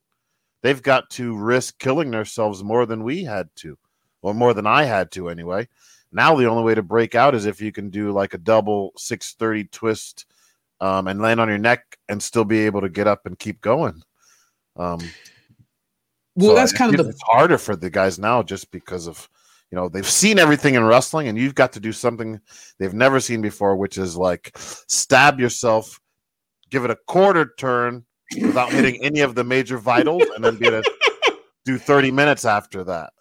They've 0.61 0.81
got 0.81 1.09
to 1.11 1.37
risk 1.37 1.79
killing 1.79 2.11
themselves 2.11 2.63
more 2.63 2.85
than 2.85 3.03
we 3.03 3.23
had 3.23 3.49
to, 3.57 3.77
or 4.21 4.33
more 4.33 4.53
than 4.53 4.67
I 4.67 4.83
had 4.83 5.11
to 5.11 5.29
anyway. 5.29 5.67
Now 6.11 6.35
the 6.35 6.47
only 6.47 6.63
way 6.63 6.75
to 6.75 6.81
break 6.81 7.15
out 7.15 7.35
is 7.35 7.45
if 7.45 7.61
you 7.61 7.71
can 7.71 7.89
do 7.89 8.11
like 8.11 8.33
a 8.33 8.39
double 8.39 8.91
630 8.97 9.65
twist 9.65 10.25
um, 10.81 11.07
and 11.07 11.21
land 11.21 11.39
on 11.39 11.47
your 11.47 11.57
neck 11.57 11.97
and 12.09 12.21
still 12.21 12.45
be 12.45 12.65
able 12.65 12.81
to 12.81 12.89
get 12.89 13.07
up 13.07 13.25
and 13.25 13.37
keep 13.37 13.61
going. 13.61 14.01
Um, 14.75 14.99
Well, 16.35 16.51
so 16.51 16.55
that's 16.55 16.73
kind 16.73 16.97
of 16.97 17.05
the 17.05 17.11
it's 17.11 17.21
harder 17.21 17.57
for 17.57 17.75
the 17.75 17.89
guys 17.89 18.17
now 18.17 18.41
just 18.41 18.71
because 18.71 19.07
of 19.07 19.29
you 19.71 19.75
know 19.75 19.87
they've 19.89 20.07
seen 20.09 20.39
everything 20.39 20.75
in 20.75 20.83
wrestling 20.83 21.27
and 21.27 21.37
you've 21.37 21.55
got 21.55 21.73
to 21.73 21.79
do 21.79 21.91
something 21.91 22.39
they've 22.79 22.93
never 22.93 23.19
seen 23.19 23.41
before, 23.41 23.75
which 23.75 23.97
is 23.97 24.17
like 24.17 24.51
stab 24.57 25.39
yourself, 25.39 25.99
give 26.69 26.85
it 26.85 26.91
a 26.91 26.97
quarter 27.07 27.53
turn 27.57 28.05
without 28.41 28.71
hitting 28.71 28.97
any 29.03 29.21
of 29.21 29.35
the 29.35 29.43
major 29.43 29.77
vitals, 29.77 30.23
and 30.35 30.43
then 30.43 30.55
be 30.57 30.67
able 30.67 30.81
to 30.81 30.91
do 31.65 31.77
30 31.77 32.11
minutes 32.11 32.45
after 32.45 32.83
that. 32.83 33.13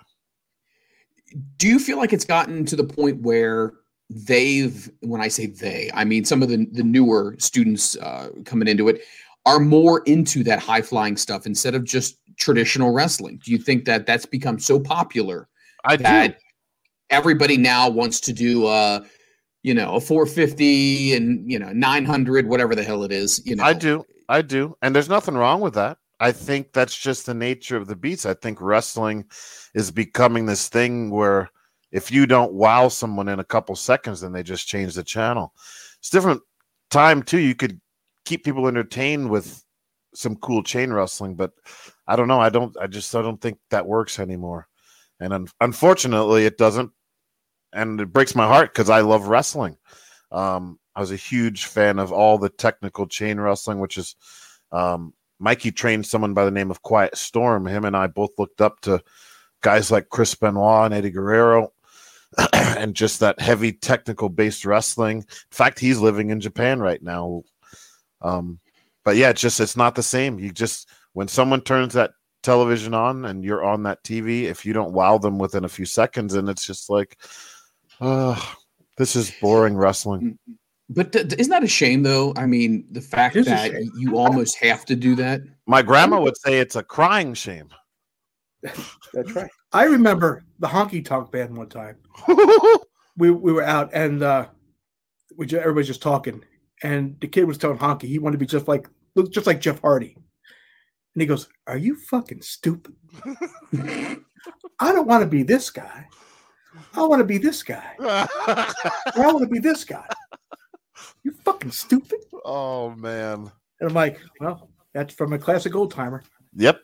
do 1.59 1.69
you 1.69 1.79
feel 1.79 1.99
like 1.99 2.13
it's 2.13 2.25
gotten 2.25 2.65
to 2.65 2.77
the 2.77 2.85
point 2.85 3.21
where 3.21 3.75
they've 4.09 4.91
when 5.01 5.21
i 5.21 5.29
say 5.29 5.45
they 5.47 5.91
i 5.93 6.03
mean 6.03 6.25
some 6.25 6.43
of 6.43 6.49
the, 6.49 6.67
the 6.73 6.83
newer 6.83 7.37
students 7.39 7.95
uh, 7.99 8.31
coming 8.47 8.67
into 8.69 8.89
it 8.89 9.03
are 9.45 9.61
more 9.61 10.01
into 10.05 10.43
that 10.43 10.59
high 10.59 10.81
flying 10.81 11.17
stuff 11.17 11.45
instead 11.45 11.75
of 11.75 11.85
just 11.85 12.19
traditional 12.39 12.93
wrestling 12.93 13.39
do 13.45 13.51
you 13.51 13.59
think 13.59 13.85
that 13.85 14.07
that's 14.07 14.25
become 14.25 14.59
so 14.59 14.81
popular 14.81 15.47
I 15.85 15.97
do. 15.97 16.03
that 16.03 16.39
everybody 17.11 17.57
now 17.57 17.89
wants 17.89 18.21
to 18.21 18.33
do 18.33 18.67
uh 18.67 19.01
you 19.63 19.75
know 19.75 19.95
a 19.95 20.01
450 20.01 21.15
and 21.15 21.51
you 21.51 21.59
know 21.59 21.73
900 21.73 22.47
whatever 22.49 22.75
the 22.75 22.83
hell 22.83 23.03
it 23.03 23.13
is 23.13 23.41
you 23.47 23.57
know 23.57 23.65
I 23.65 23.73
do. 23.73 24.05
I 24.29 24.43
do. 24.43 24.77
And 24.83 24.95
there's 24.95 25.09
nothing 25.09 25.35
wrong 25.35 25.61
with 25.61 25.75
that. 25.75 25.99
I 26.21 26.33
think 26.33 26.73
that's 26.73 26.97
just 26.97 27.27
the 27.27 27.35
nature 27.35 27.77
of 27.77 27.87
the 27.87 27.97
beats. 27.97 28.27
I 28.27 28.35
think 28.35 28.61
wrestling 28.61 29.25
is 29.75 29.91
becoming 29.91 30.47
this 30.47 30.69
thing 30.69 31.11
where 31.11 31.49
if 31.93 32.11
you 32.11 32.27
don't 32.27 32.53
wow 32.53 32.89
someone 32.89 33.29
in 33.29 33.39
a 33.39 33.45
couple 33.45 33.75
seconds, 33.77 34.21
then 34.21 34.33
they 34.33 34.43
just 34.43 34.67
change 34.67 34.95
the 34.95 35.05
channel. 35.05 35.55
It's 35.99 36.11
different 36.11 36.43
time 36.91 37.23
too. 37.23 37.39
You 37.39 37.55
could 37.55 37.81
keep 38.25 38.45
people 38.45 38.69
entertained 38.69 39.31
with 39.31 39.65
some 40.15 40.37
cool 40.37 40.63
chain 40.63 40.93
wrestling, 40.93 41.35
but 41.35 41.53
I 42.07 42.17
don't 42.17 42.29
know. 42.29 42.41
I 42.41 42.51
don't. 42.51 42.77
I 42.79 42.87
just 42.87 43.15
I 43.15 43.23
don't 43.23 43.41
think 43.41 43.59
that 43.71 43.87
works 43.87 44.19
anymore. 44.19 44.69
And 45.21 45.33
un- 45.33 45.49
unfortunately, 45.61 46.47
it 46.47 46.59
doesn't. 46.59 46.93
And 47.73 48.01
it 48.01 48.13
breaks 48.13 48.35
my 48.35 48.47
heart 48.47 48.73
because 48.73 48.89
I 48.89 49.01
love 49.01 49.29
wrestling. 49.29 49.77
Um, 50.33 50.79
I 50.95 51.01
was 51.01 51.13
a 51.13 51.17
huge 51.17 51.67
fan 51.67 51.99
of 51.99 52.13
all 52.13 52.39
the 52.39 52.49
technical 52.49 53.07
chain 53.07 53.39
wrestling, 53.39 53.79
which 53.79 53.99
is 53.99 54.17
um, 54.73 55.13
Mikey 55.39 55.71
trained 55.71 56.07
someone 56.07 56.35
by 56.35 56.45
the 56.45 56.51
name 56.51 56.71
of 56.71 56.83
Quiet 56.83 57.17
Storm. 57.17 57.67
Him 57.67 57.85
and 57.85 57.97
I 57.97 58.07
both 58.07 58.31
looked 58.39 58.61
up 58.61 58.81
to 58.83 59.03
guys 59.61 59.91
like 59.91 60.09
Chris 60.09 60.35
Benoit 60.35 60.87
and 60.87 60.95
Eddie 60.95 61.11
Guerrero, 61.11 61.73
and 62.53 62.95
just 62.95 63.21
that 63.21 63.41
heavy 63.41 63.73
technical 63.73 64.29
based 64.29 64.65
wrestling. 64.65 65.19
In 65.19 65.25
fact, 65.51 65.79
he's 65.79 65.99
living 65.99 66.31
in 66.31 66.41
Japan 66.41 66.81
right 66.81 67.03
now. 67.03 67.43
Um, 68.21 68.59
but 69.05 69.17
yeah, 69.17 69.31
it's 69.31 69.41
just 69.41 69.61
it's 69.61 69.77
not 69.77 69.95
the 69.95 70.03
same. 70.03 70.39
You 70.39 70.51
just 70.51 70.89
when 71.13 71.29
someone 71.29 71.61
turns 71.61 71.95
that 71.95 72.13
television 72.53 72.95
on 72.95 73.25
and 73.27 73.45
you're 73.45 73.65
on 73.65 73.83
that 73.85 74.03
TV, 74.05 74.45
if 74.45 74.65
you 74.65 74.73
don't 74.73 74.93
wow 74.93 75.19
them 75.19 75.39
within 75.39 75.65
a 75.65 75.69
few 75.69 75.85
seconds, 75.85 76.35
and 76.35 76.49
it's 76.49 76.67
just 76.67 76.89
like, 76.91 77.19
oh, 78.01 78.57
this 78.97 79.15
is 79.17 79.31
boring 79.41 79.77
wrestling. 79.77 80.39
but 80.91 81.13
th- 81.13 81.35
isn't 81.39 81.51
that 81.51 81.63
a 81.63 81.69
shame 81.69 82.03
though 82.03 82.33
i 82.37 82.47
mean 82.47 82.87
the 82.93 83.01
fact 83.01 83.37
It 83.37 83.41
is 83.41 83.47
a 83.49 83.51
that 83.51 83.91
you 83.99 84.17
almost 84.17 84.57
have 84.57 84.87
to 84.87 84.97
do 84.97 85.15
that 85.17 85.43
My 85.67 85.83
grandma 85.83 86.19
would 86.19 86.37
say 86.39 86.59
it's 86.61 86.77
a 86.77 86.83
crying 86.83 87.35
shame. 87.35 87.69
That's 89.13 89.33
right. 89.37 89.51
I 89.73 89.85
remember 89.85 90.45
the 90.59 90.67
Honky 90.67 91.05
Tonk 91.05 91.31
Man 91.33 91.55
one 91.55 91.69
time. 91.69 91.97
We 93.19 93.31
we 93.31 93.53
were 93.53 93.65
out 93.65 93.91
and 93.93 94.23
uh, 94.23 94.47
we 95.37 95.45
just, 95.47 95.61
everybody's 95.61 95.89
just 95.89 96.03
talking, 96.03 96.43
and 96.83 97.17
the 97.21 97.27
kid 97.29 97.45
was 97.45 97.59
telling 97.59 97.77
Honky 97.79 98.05
he 98.05 98.19
wanted 98.19 98.39
to 98.39 98.45
be 98.45 98.47
just 98.47 98.69
like 98.69 98.89
look 99.17 99.31
just 99.33 99.47
like 99.47 99.61
Jeff 99.61 99.81
Hardy, 99.83 100.17
and 101.19 101.23
he 101.23 101.27
goes, 101.27 101.49
"Are 101.67 101.77
you 101.77 101.97
fucking 101.97 102.43
stupid? 102.43 102.95
I 103.75 104.93
don't 104.93 105.09
want 105.09 105.23
to 105.23 105.27
be 105.27 105.43
this 105.43 105.69
guy. 105.69 106.07
I 106.95 107.03
want 107.03 107.19
to 107.19 107.25
be 107.25 107.39
this 107.39 107.65
guy. 107.65 107.97
I 107.99 109.13
want 109.17 109.41
to 109.41 109.49
be 109.49 109.59
this 109.59 109.83
guy. 109.83 110.07
You 111.25 111.33
fucking 111.33 111.73
stupid." 111.73 112.21
oh 112.45 112.91
man. 112.91 113.51
And 113.81 113.91
I'm 113.91 113.95
like, 113.95 114.21
"Well, 114.39 114.71
that's 114.95 115.13
from 115.13 115.33
a 115.33 115.41
classic 115.41 115.75
old 115.75 115.91
timer." 115.91 116.23
Yep. 116.55 116.83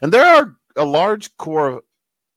And 0.00 0.10
there 0.10 0.24
are 0.24 0.56
a 0.76 0.84
large 0.86 1.36
core 1.36 1.68
of, 1.68 1.82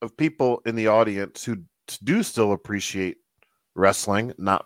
of 0.01 0.17
people 0.17 0.61
in 0.65 0.75
the 0.75 0.87
audience 0.87 1.45
who 1.45 1.63
do 2.03 2.23
still 2.23 2.51
appreciate 2.51 3.19
wrestling, 3.73 4.33
not 4.37 4.65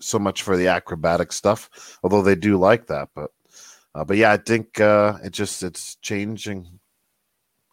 so 0.00 0.20
much 0.20 0.42
for 0.42 0.56
the 0.56 0.68
acrobatic 0.68 1.32
stuff, 1.32 1.98
although 2.04 2.22
they 2.22 2.36
do 2.36 2.56
like 2.56 2.86
that. 2.86 3.08
But 3.16 3.32
uh, 3.94 4.04
but 4.04 4.16
yeah, 4.16 4.32
I 4.32 4.36
think 4.36 4.80
uh, 4.80 5.18
it 5.22 5.30
just 5.32 5.62
it's 5.62 5.96
changing. 5.96 6.80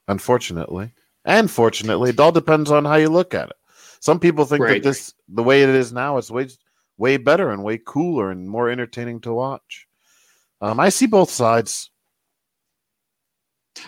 Unfortunately, 0.07 0.91
and 1.25 1.49
fortunately, 1.49 2.09
it 2.09 2.19
all 2.19 2.31
depends 2.31 2.71
on 2.71 2.85
how 2.85 2.95
you 2.95 3.09
look 3.09 3.33
at 3.33 3.49
it. 3.49 3.55
Some 3.99 4.19
people 4.19 4.45
think 4.45 4.63
Right. 4.63 4.81
that 4.81 4.89
this 4.89 5.13
the 5.29 5.43
way 5.43 5.63
it 5.63 5.69
is 5.69 5.93
now 5.93 6.17
is 6.17 6.31
way 6.31 6.49
way 6.97 7.17
better 7.17 7.51
and 7.51 7.63
way 7.63 7.77
cooler 7.77 8.31
and 8.31 8.49
more 8.49 8.69
entertaining 8.69 9.21
to 9.21 9.33
watch. 9.33 9.87
Um, 10.59 10.79
I 10.79 10.89
see 10.89 11.05
both 11.05 11.29
sides. 11.31 11.89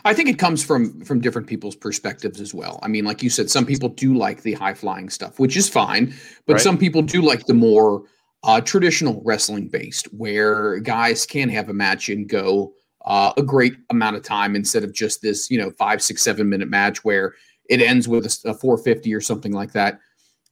I 0.06 0.14
think 0.14 0.30
it 0.30 0.40
comes 0.40 0.64
from 0.64 1.04
from 1.04 1.20
different 1.20 1.48
people's 1.48 1.76
perspectives 1.76 2.40
as 2.40 2.54
well. 2.54 2.80
I 2.84 2.88
mean, 2.88 3.06
like 3.06 3.22
you 3.22 3.30
said, 3.30 3.50
some 3.50 3.66
people 3.66 3.90
do 3.90 4.14
like 4.14 4.44
the 4.44 4.54
high 4.54 4.74
flying 4.74 5.10
stuff, 5.10 5.40
which 5.40 5.58
is 5.58 5.68
fine, 5.68 6.14
but 6.46 6.54
Right. 6.54 6.62
some 6.62 6.78
people 6.78 7.02
do 7.02 7.22
like 7.22 7.46
the 7.48 7.54
more 7.54 8.04
uh, 8.44 8.62
traditional 8.62 9.22
wrestling 9.24 9.68
based, 9.68 10.08
where 10.14 10.80
guys 10.80 11.26
can 11.26 11.50
have 11.50 11.70
a 11.70 11.74
match 11.74 12.10
and 12.10 12.28
go 12.28 12.74
uh, 13.06 13.34
a 13.38 13.44
great 13.44 13.76
amount 13.90 14.16
of 14.16 14.24
time 14.24 14.56
instead 14.56 14.84
of 14.84 14.94
just 14.94 15.22
this, 15.22 15.50
you 15.50 15.58
know, 15.58 15.72
five, 15.72 16.02
six, 16.02 16.22
seven 16.22 16.50
minute 16.50 16.70
match 16.70 17.04
where 17.04 17.34
it 17.70 17.82
ends 17.82 18.08
with 18.08 18.26
a 18.46 18.54
450 18.54 19.14
or 19.14 19.22
something 19.22 19.52
like 19.52 19.74
that. 19.74 20.00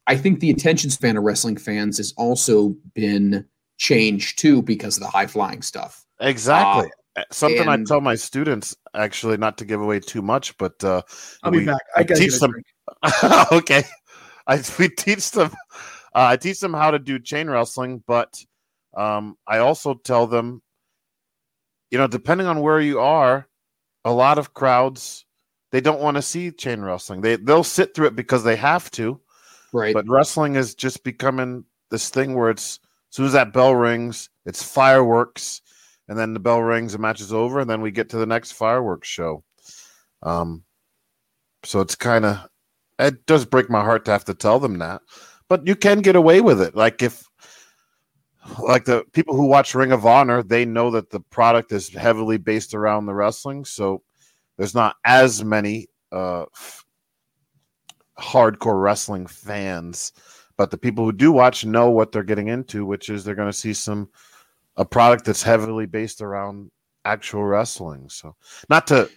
I 0.06 0.16
think 0.16 0.40
the 0.40 0.50
attention 0.50 0.90
span 0.90 1.16
of 1.16 1.24
wrestling 1.24 1.56
fans 1.56 1.98
has 1.98 2.12
also 2.16 2.74
been 2.94 3.46
changed 3.78 4.38
too 4.38 4.62
because 4.62 4.96
of 4.96 5.02
the 5.02 5.08
high 5.08 5.26
flying 5.26 5.62
stuff. 5.62 6.04
Exactly. 6.20 6.90
Uh, 7.16 7.22
Something 7.30 7.68
I 7.68 7.76
tell 7.84 8.00
my 8.00 8.14
students, 8.14 8.74
actually, 8.94 9.36
not 9.36 9.58
to 9.58 9.66
give 9.66 9.82
away 9.82 10.00
too 10.00 10.22
much, 10.22 10.56
but 10.56 10.82
uh, 10.82 11.02
I'll 11.42 11.50
be 11.50 11.66
back. 11.66 11.82
I 11.94 12.04
gotta 12.04 12.20
teach 12.20 12.40
them. 12.40 12.54
okay, 13.52 13.84
I 14.46 14.62
we 14.78 14.88
teach 14.88 15.30
them. 15.32 15.50
Uh, 16.14 16.26
I 16.26 16.36
teach 16.36 16.60
them 16.60 16.74
how 16.74 16.90
to 16.90 16.98
do 16.98 17.18
chain 17.18 17.48
wrestling, 17.48 18.02
but 18.06 18.42
um, 18.96 19.36
I 19.46 19.58
also 19.58 19.94
tell 19.94 20.26
them, 20.26 20.62
you 21.90 21.98
know, 21.98 22.06
depending 22.06 22.46
on 22.46 22.60
where 22.60 22.80
you 22.80 23.00
are, 23.00 23.48
a 24.04 24.12
lot 24.12 24.38
of 24.38 24.52
crowds 24.52 25.24
they 25.72 25.80
don't 25.80 26.00
want 26.00 26.16
to 26.16 26.22
see 26.22 26.50
chain 26.50 26.82
wrestling. 26.82 27.22
They 27.22 27.36
they'll 27.36 27.64
sit 27.64 27.94
through 27.94 28.08
it 28.08 28.16
because 28.16 28.44
they 28.44 28.56
have 28.56 28.90
to, 28.92 29.18
Right. 29.72 29.94
but 29.94 30.08
wrestling 30.08 30.54
is 30.54 30.74
just 30.74 31.02
becoming 31.02 31.64
this 31.90 32.10
thing 32.10 32.34
where 32.34 32.50
it's 32.50 32.78
as 33.10 33.16
soon 33.16 33.26
as 33.26 33.32
that 33.32 33.52
bell 33.52 33.74
rings, 33.74 34.28
it's 34.44 34.62
fireworks, 34.62 35.62
and 36.08 36.18
then 36.18 36.34
the 36.34 36.40
bell 36.40 36.62
rings, 36.62 36.92
the 36.92 36.98
match 36.98 37.20
is 37.20 37.32
over, 37.32 37.60
and 37.60 37.68
then 37.70 37.80
we 37.80 37.90
get 37.90 38.10
to 38.10 38.18
the 38.18 38.26
next 38.26 38.52
fireworks 38.52 39.08
show. 39.08 39.42
Um, 40.22 40.64
so 41.64 41.80
it's 41.80 41.94
kind 41.94 42.24
of 42.26 42.46
it 42.98 43.24
does 43.26 43.46
break 43.46 43.70
my 43.70 43.80
heart 43.80 44.04
to 44.04 44.10
have 44.10 44.26
to 44.26 44.34
tell 44.34 44.60
them 44.60 44.78
that, 44.78 45.00
but 45.52 45.66
you 45.66 45.76
can 45.76 46.00
get 46.00 46.16
away 46.16 46.40
with 46.40 46.62
it. 46.62 46.74
Like 46.74 47.02
if 47.02 47.28
like 48.58 48.86
the 48.86 49.04
people 49.12 49.36
who 49.36 49.44
watch 49.44 49.74
Ring 49.74 49.92
of 49.92 50.06
Honor, 50.06 50.42
they 50.42 50.64
know 50.64 50.90
that 50.92 51.10
the 51.10 51.20
product 51.20 51.72
is 51.72 51.90
heavily 51.90 52.38
based 52.38 52.72
around 52.72 53.04
the 53.04 53.12
wrestling, 53.12 53.66
so 53.66 54.02
there's 54.56 54.74
not 54.74 54.96
as 55.04 55.44
many 55.44 55.88
uh 56.10 56.44
f- 56.44 56.86
hardcore 58.18 58.82
wrestling 58.82 59.26
fans. 59.26 60.12
But 60.56 60.70
the 60.70 60.78
people 60.78 61.04
who 61.04 61.12
do 61.12 61.30
watch 61.32 61.66
know 61.66 61.90
what 61.90 62.12
they're 62.12 62.22
getting 62.22 62.48
into 62.48 62.86
which 62.86 63.10
is 63.10 63.22
they're 63.22 63.34
going 63.34 63.50
to 63.50 63.52
see 63.52 63.74
some 63.74 64.08
a 64.78 64.86
product 64.86 65.26
that's 65.26 65.42
heavily 65.42 65.84
based 65.84 66.22
around 66.22 66.70
actual 67.04 67.44
wrestling. 67.44 68.08
So 68.08 68.36
not 68.70 68.86
to 68.86 69.10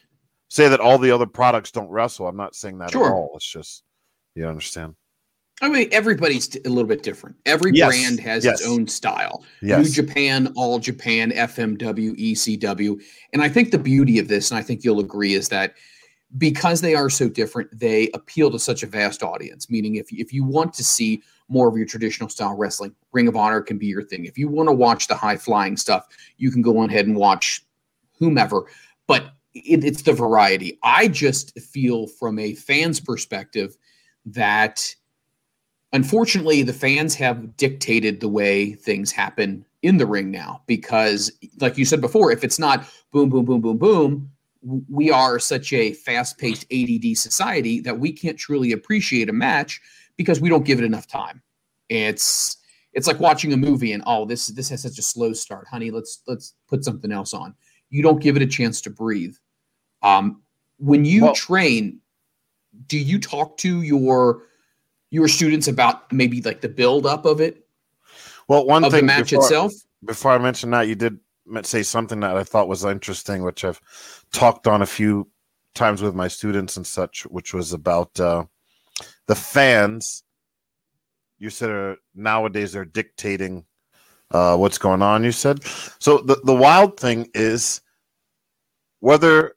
say 0.50 0.68
that 0.68 0.82
all 0.82 0.98
the 0.98 1.12
other 1.12 1.28
products 1.28 1.72
don't 1.72 1.88
wrestle. 1.88 2.28
I'm 2.28 2.36
not 2.36 2.56
saying 2.56 2.80
that 2.80 2.92
Sure. 2.92 3.06
at 3.08 3.14
all. 3.14 3.32
It's 3.36 3.50
just 3.50 3.84
you 4.36 4.46
understand 4.46 4.96
I 5.62 5.70
mean, 5.70 5.88
everybody's 5.92 6.54
a 6.66 6.70
little 6.70 6.88
bit 6.88 7.02
different. 7.02 7.38
Every 7.46 7.72
Yes, 7.74 7.88
brand 7.88 8.20
has 8.20 8.44
yes. 8.44 8.60
its 8.60 8.70
own 8.70 8.88
style. 8.88 9.46
New 9.62 9.86
Japan, 9.86 10.52
All 10.56 10.80
Japan, 10.80 11.32
FMW, 11.32 12.14
ECW. 12.20 13.02
And 13.32 13.42
I 13.42 13.48
think 13.48 13.72
the 13.72 13.78
beauty 13.78 14.20
of 14.20 14.28
this, 14.28 14.52
and 14.52 14.58
I 14.58 14.62
think 14.62 14.84
you'll 14.84 15.00
agree, 15.00 15.34
is 15.34 15.48
that 15.50 15.76
because 16.38 16.82
they 16.82 16.94
are 16.94 17.10
so 17.10 17.30
different, 17.30 17.70
they 17.78 18.10
appeal 18.14 18.52
to 18.52 18.60
such 18.60 18.84
a 18.84 18.88
vast 18.88 19.24
audience. 19.24 19.70
Meaning, 19.70 19.96
if, 19.96 20.12
if 20.12 20.34
you 20.34 20.44
want 20.44 20.74
to 20.74 20.84
see 20.84 21.24
more 21.48 21.70
of 21.70 21.78
your 21.78 21.86
traditional 21.86 22.28
style 22.28 22.58
wrestling, 22.58 22.94
Ring 23.14 23.30
of 23.30 23.38
Honor 23.38 23.62
can 23.62 23.78
be 23.78 23.88
your 23.88 24.04
thing. 24.04 24.26
If 24.26 24.38
you 24.38 24.50
want 24.50 24.68
to 24.68 24.74
watch 24.74 25.08
the 25.08 25.16
high 25.16 25.38
flying 25.38 25.78
stuff, 25.78 26.08
you 26.38 26.52
can 26.52 26.62
go 26.62 26.80
on 26.80 26.90
ahead 26.90 27.08
and 27.08 27.16
watch 27.16 27.64
whomever. 28.20 28.66
But 29.08 29.32
it, 29.54 29.86
it's 29.86 30.02
the 30.02 30.12
variety. 30.12 30.78
I 30.84 31.08
just 31.08 31.58
feel 31.60 32.08
from 32.08 32.40
a 32.40 32.56
fan's 32.56 33.00
perspective 33.00 33.78
that 34.26 34.94
unfortunately 35.96 36.62
the 36.62 36.74
fans 36.74 37.16
have 37.16 37.56
dictated 37.56 38.20
the 38.20 38.28
way 38.28 38.74
things 38.74 39.12
happen 39.12 39.66
in 39.82 39.98
the 39.98 40.06
ring 40.06 40.30
now 40.30 40.62
because 40.68 41.32
like 41.62 41.78
you 41.78 41.86
said 41.86 42.02
before 42.02 42.32
if 42.32 42.44
it's 42.44 42.60
not 42.60 42.86
boom 43.12 43.30
boom 43.30 43.46
boom 43.46 43.62
boom 43.62 43.78
boom 43.78 44.30
we 44.90 45.12
are 45.12 45.38
such 45.40 45.72
a 45.74 45.94
fast-paced 45.94 46.66
ADD 46.74 47.16
society 47.18 47.80
that 47.82 48.00
we 48.00 48.12
can't 48.12 48.38
truly 48.38 48.72
appreciate 48.72 49.30
a 49.30 49.34
match 49.34 49.80
because 50.18 50.42
we 50.42 50.50
don't 50.50 50.66
give 50.66 50.80
it 50.80 50.86
enough 50.86 51.08
time. 51.08 51.42
It's 51.90 52.58
it's 52.94 53.06
like 53.08 53.20
watching 53.20 53.54
a 53.54 53.58
movie 53.58 53.92
and 53.92 54.02
oh 54.08 54.26
this 54.26 54.48
this 54.48 54.70
has 54.70 54.82
such 54.82 54.98
a 54.98 55.04
slow 55.04 55.34
start. 55.34 55.68
Honey 55.68 55.92
let's 55.92 56.22
let's 56.28 56.56
put 56.68 56.84
something 56.84 57.12
else 57.12 57.34
on. 57.34 57.54
You 57.92 58.02
don't 58.02 58.22
give 58.22 58.36
it 58.36 58.42
a 58.42 58.48
chance 58.48 58.82
to 58.82 58.90
breathe. 58.90 59.36
Um 60.02 60.42
when 60.78 61.06
you 61.06 61.26
Well- 61.26 61.36
train 61.36 62.02
do 62.88 62.98
you 62.98 63.20
talk 63.20 63.58
to 63.58 63.84
your 63.84 64.42
your 65.12 65.28
students 65.28 65.68
about 65.68 66.12
maybe 66.12 66.42
like 66.42 66.62
the 66.62 66.70
build 66.70 67.06
up 67.06 67.26
of 67.26 67.40
it 67.40 67.68
well 68.48 68.66
one 68.66 68.84
of 68.84 68.92
thing 68.92 69.02
the 69.02 69.06
match 69.06 69.30
before- 69.30 69.46
itself 69.46 69.74
before 70.06 70.32
I 70.32 70.38
mention 70.38 70.72
that, 70.72 70.88
you 70.88 70.96
did 70.96 71.20
say 71.64 71.84
something 71.84 72.20
that 72.22 72.38
I 72.38 72.44
thought 72.44 72.68
was 72.68 72.86
interesting, 72.86 73.44
which 73.44 73.64
I've 73.64 73.82
talked 74.32 74.68
on 74.68 74.82
a 74.82 74.86
few 74.86 75.30
times 75.74 76.02
with 76.02 76.16
my 76.16 76.28
students 76.28 76.78
and 76.78 76.86
such, 76.86 77.24
which 77.24 77.54
was 77.54 77.74
about 77.74 78.20
uh, 78.20 78.46
the 79.28 79.36
fans. 79.36 80.24
You 81.38 81.50
said 81.50 81.70
uh, 81.70 81.96
nowadays 82.14 82.72
they're 82.72 82.86
dictating 82.86 83.66
uh, 84.32 84.58
what's 84.58 84.78
going 84.78 85.02
on. 85.02 85.24
You 85.24 85.32
said 85.32 85.64
so. 86.00 86.20
The 86.20 86.40
the 86.44 86.56
wild 86.56 87.00
thing 87.00 87.30
is 87.34 87.82
whether 89.00 89.56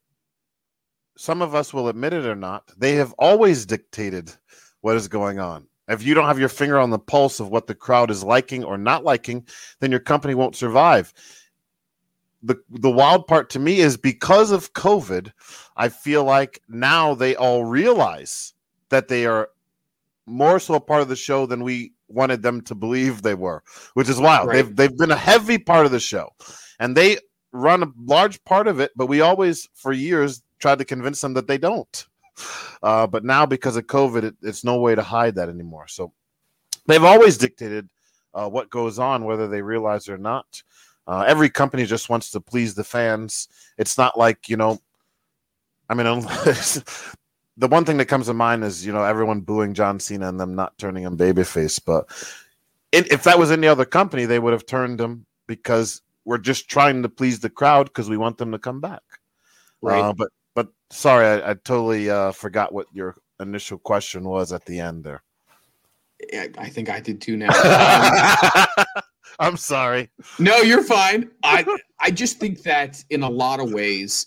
some 1.16 1.42
of 1.42 1.54
us 1.54 1.72
will 1.72 1.88
admit 1.88 2.12
it 2.12 2.26
or 2.26 2.36
not, 2.36 2.70
they 2.76 2.94
have 2.96 3.12
always 3.18 3.66
dictated 3.66 4.32
what 4.80 4.96
is 4.96 5.08
going 5.08 5.38
on. 5.38 5.66
If 5.88 6.02
you 6.02 6.14
don't 6.14 6.26
have 6.26 6.38
your 6.38 6.50
finger 6.50 6.78
on 6.78 6.90
the 6.90 6.98
pulse 6.98 7.40
of 7.40 7.48
what 7.48 7.66
the 7.66 7.74
crowd 7.74 8.10
is 8.10 8.22
liking 8.22 8.62
or 8.62 8.76
not 8.76 9.04
liking, 9.04 9.46
then 9.80 9.90
your 9.90 10.00
company 10.00 10.34
won't 10.34 10.56
survive. 10.56 11.14
The 12.42 12.56
the 12.70 12.90
wild 12.90 13.26
part 13.26 13.50
to 13.50 13.58
me 13.58 13.80
is 13.80 13.96
because 13.96 14.50
of 14.52 14.72
COVID, 14.74 15.32
I 15.76 15.88
feel 15.88 16.24
like 16.24 16.62
now 16.68 17.14
they 17.14 17.34
all 17.34 17.64
realize 17.64 18.54
that 18.90 19.08
they 19.08 19.26
are 19.26 19.48
more 20.26 20.60
so 20.60 20.74
a 20.74 20.80
part 20.80 21.02
of 21.02 21.08
the 21.08 21.16
show 21.16 21.46
than 21.46 21.64
we 21.64 21.92
wanted 22.08 22.42
them 22.42 22.60
to 22.62 22.74
believe 22.74 23.22
they 23.22 23.34
were, 23.34 23.62
which 23.94 24.08
is 24.08 24.20
wild. 24.20 24.48
Right. 24.48 24.56
They've 24.56 24.76
they've 24.76 24.96
been 24.96 25.10
a 25.10 25.16
heavy 25.16 25.58
part 25.58 25.86
of 25.86 25.92
the 25.92 26.00
show. 26.00 26.30
And 26.78 26.96
they 26.96 27.18
run 27.52 27.82
a 27.82 27.92
large 28.04 28.42
part 28.44 28.68
of 28.68 28.78
it, 28.78 28.92
but 28.94 29.06
we 29.06 29.20
always 29.20 29.68
for 29.74 29.92
years 29.92 30.42
tried 30.58 30.78
to 30.78 30.84
convince 30.84 31.20
them 31.20 31.34
that 31.34 31.48
they 31.48 31.58
don't. 31.58 32.06
Uh, 32.82 33.06
but 33.06 33.24
now 33.24 33.46
because 33.46 33.76
of 33.76 33.86
COVID, 33.86 34.22
it, 34.24 34.36
it's 34.42 34.64
no 34.64 34.80
way 34.80 34.94
to 34.94 35.02
hide 35.02 35.34
that 35.36 35.48
anymore. 35.48 35.88
So 35.88 36.12
they've 36.86 37.04
always 37.04 37.38
dictated 37.38 37.88
uh, 38.34 38.48
what 38.48 38.70
goes 38.70 38.98
on, 38.98 39.24
whether 39.24 39.48
they 39.48 39.62
realize 39.62 40.08
it 40.08 40.12
or 40.12 40.18
not. 40.18 40.62
Uh, 41.06 41.24
every 41.26 41.48
company 41.48 41.86
just 41.86 42.10
wants 42.10 42.30
to 42.30 42.40
please 42.40 42.74
the 42.74 42.84
fans. 42.84 43.48
It's 43.78 43.96
not 43.96 44.18
like 44.18 44.48
you 44.48 44.56
know. 44.56 44.78
I 45.88 45.94
mean, 45.94 46.06
unless, 46.06 46.82
the 47.56 47.68
one 47.68 47.84
thing 47.84 47.96
that 47.96 48.06
comes 48.06 48.26
to 48.26 48.34
mind 48.34 48.62
is 48.62 48.84
you 48.84 48.92
know 48.92 49.04
everyone 49.04 49.40
booing 49.40 49.74
John 49.74 49.98
Cena 50.00 50.28
and 50.28 50.38
them 50.38 50.54
not 50.54 50.76
turning 50.78 51.04
him 51.04 51.16
babyface. 51.16 51.80
But 51.84 52.06
in, 52.92 53.06
if 53.10 53.24
that 53.24 53.38
was 53.38 53.50
any 53.50 53.66
other 53.66 53.86
company, 53.86 54.26
they 54.26 54.38
would 54.38 54.52
have 54.52 54.66
turned 54.66 55.00
him 55.00 55.24
because 55.46 56.02
we're 56.24 56.38
just 56.38 56.68
trying 56.68 57.02
to 57.02 57.08
please 57.08 57.40
the 57.40 57.48
crowd 57.48 57.86
because 57.86 58.10
we 58.10 58.18
want 58.18 58.36
them 58.36 58.52
to 58.52 58.58
come 58.58 58.80
back. 58.80 59.02
Right. 59.80 60.00
Uh, 60.00 60.12
but 60.12 60.28
sorry, 60.90 61.26
I, 61.42 61.50
I 61.50 61.54
totally 61.54 62.10
uh, 62.10 62.32
forgot 62.32 62.72
what 62.72 62.86
your 62.92 63.14
initial 63.40 63.78
question 63.78 64.24
was 64.24 64.52
at 64.52 64.64
the 64.64 64.80
end 64.80 65.04
there. 65.04 65.22
I, 66.34 66.50
I 66.58 66.68
think 66.68 66.88
I 66.90 67.00
did 67.00 67.20
too 67.20 67.36
now. 67.36 67.48
Um, 69.40 69.50
I'm 69.52 69.56
sorry. 69.56 70.10
no, 70.40 70.58
you're 70.62 70.82
fine. 70.82 71.30
I 71.44 71.64
I 72.00 72.10
just 72.10 72.40
think 72.40 72.62
that 72.62 73.04
in 73.10 73.22
a 73.22 73.28
lot 73.30 73.60
of 73.60 73.72
ways, 73.72 74.26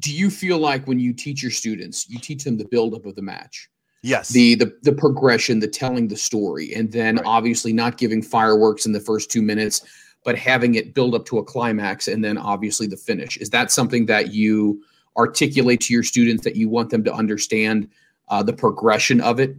do 0.00 0.12
you 0.12 0.30
feel 0.30 0.58
like 0.58 0.84
when 0.88 0.98
you 0.98 1.12
teach 1.12 1.42
your 1.42 1.52
students, 1.52 2.08
you 2.10 2.18
teach 2.18 2.42
them 2.42 2.56
the 2.58 2.64
buildup 2.64 3.06
of 3.06 3.14
the 3.14 3.22
match, 3.22 3.68
Yes. 4.02 4.30
the 4.30 4.56
the 4.56 4.76
the 4.82 4.90
progression, 4.92 5.60
the 5.60 5.68
telling 5.68 6.08
the 6.08 6.16
story, 6.16 6.74
and 6.74 6.90
then 6.90 7.16
Right. 7.16 7.24
obviously 7.26 7.72
not 7.72 7.98
giving 7.98 8.20
fireworks 8.20 8.84
in 8.84 8.90
the 8.90 8.98
first 9.00 9.30
two 9.30 9.42
minutes, 9.42 9.82
but 10.24 10.36
having 10.36 10.74
it 10.74 10.92
build 10.92 11.14
up 11.14 11.24
to 11.26 11.38
a 11.38 11.44
climax, 11.44 12.08
and 12.08 12.24
then 12.24 12.36
obviously 12.36 12.88
the 12.88 12.96
finish. 12.96 13.36
Is 13.36 13.50
that 13.50 13.70
something 13.70 14.06
that 14.06 14.34
you 14.34 14.82
articulate 15.16 15.80
to 15.82 15.92
your 15.92 16.02
students 16.02 16.44
that 16.44 16.56
you 16.56 16.68
want 16.68 16.90
them 16.90 17.04
to 17.04 17.12
understand 17.12 17.88
uh, 18.28 18.42
the 18.42 18.52
progression 18.52 19.20
of 19.20 19.40
it? 19.40 19.56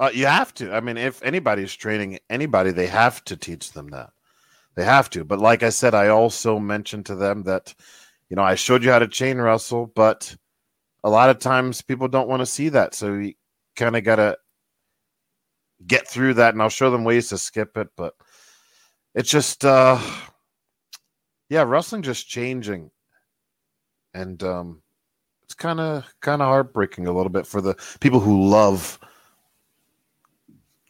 Uh, 0.00 0.10
you 0.12 0.26
have 0.26 0.52
to. 0.54 0.72
I 0.72 0.80
mean, 0.80 0.96
if 0.96 1.22
anybody's 1.22 1.74
training 1.74 2.18
anybody, 2.28 2.72
they 2.72 2.88
have 2.88 3.22
to 3.24 3.36
teach 3.36 3.72
them 3.72 3.88
that. 3.90 4.10
They 4.74 4.84
have 4.84 5.10
to. 5.10 5.24
But 5.24 5.38
like 5.38 5.62
I 5.62 5.68
said, 5.68 5.94
I 5.94 6.08
also 6.08 6.58
mentioned 6.58 7.06
to 7.06 7.14
them 7.14 7.42
that, 7.44 7.74
you 8.28 8.36
know, 8.36 8.42
I 8.42 8.54
showed 8.54 8.82
you 8.82 8.90
how 8.90 8.98
to 8.98 9.06
chain 9.06 9.38
wrestle, 9.38 9.86
but 9.94 10.34
a 11.04 11.10
lot 11.10 11.30
of 11.30 11.38
times 11.38 11.82
people 11.82 12.08
don't 12.08 12.28
want 12.28 12.40
to 12.40 12.46
see 12.46 12.70
that. 12.70 12.94
So 12.94 13.14
you 13.14 13.34
kind 13.76 13.96
of 13.96 14.02
got 14.02 14.16
to 14.16 14.38
get 15.86 16.08
through 16.08 16.34
that, 16.34 16.54
and 16.54 16.62
I'll 16.62 16.68
show 16.68 16.90
them 16.90 17.04
ways 17.04 17.28
to 17.28 17.38
skip 17.38 17.76
it. 17.76 17.88
But 17.96 18.14
it's 19.14 19.30
just, 19.30 19.64
uh, 19.64 20.00
yeah, 21.48 21.62
wrestling 21.62 22.02
just 22.02 22.28
changing, 22.28 22.90
and 24.14 24.42
um, 24.42 24.82
it's 25.44 25.54
kind 25.54 25.80
of 25.80 26.04
kind 26.20 26.42
of 26.42 26.48
heartbreaking 26.48 27.06
a 27.06 27.12
little 27.12 27.30
bit 27.30 27.46
for 27.46 27.60
the 27.60 27.74
people 28.00 28.20
who 28.20 28.48
love 28.48 28.98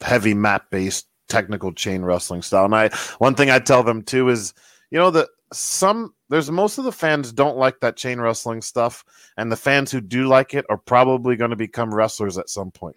heavy 0.01 0.33
map 0.33 0.69
based 0.69 1.07
technical 1.29 1.71
chain 1.73 2.03
wrestling 2.03 2.41
style. 2.41 2.65
And 2.65 2.75
I 2.75 2.89
one 3.19 3.35
thing 3.35 3.49
I 3.49 3.59
tell 3.59 3.83
them 3.83 4.01
too 4.03 4.29
is, 4.29 4.53
you 4.91 4.97
know, 4.99 5.09
that 5.11 5.29
some 5.51 6.13
there's 6.29 6.49
most 6.49 6.77
of 6.77 6.83
the 6.83 6.91
fans 6.91 7.31
don't 7.31 7.57
like 7.57 7.79
that 7.81 7.95
chain 7.95 8.19
wrestling 8.19 8.61
stuff, 8.61 9.03
and 9.37 9.51
the 9.51 9.55
fans 9.55 9.91
who 9.91 10.01
do 10.01 10.27
like 10.27 10.53
it 10.53 10.65
are 10.69 10.77
probably 10.77 11.35
going 11.35 11.51
to 11.51 11.55
become 11.55 11.93
wrestlers 11.93 12.37
at 12.37 12.49
some 12.49 12.71
point. 12.71 12.95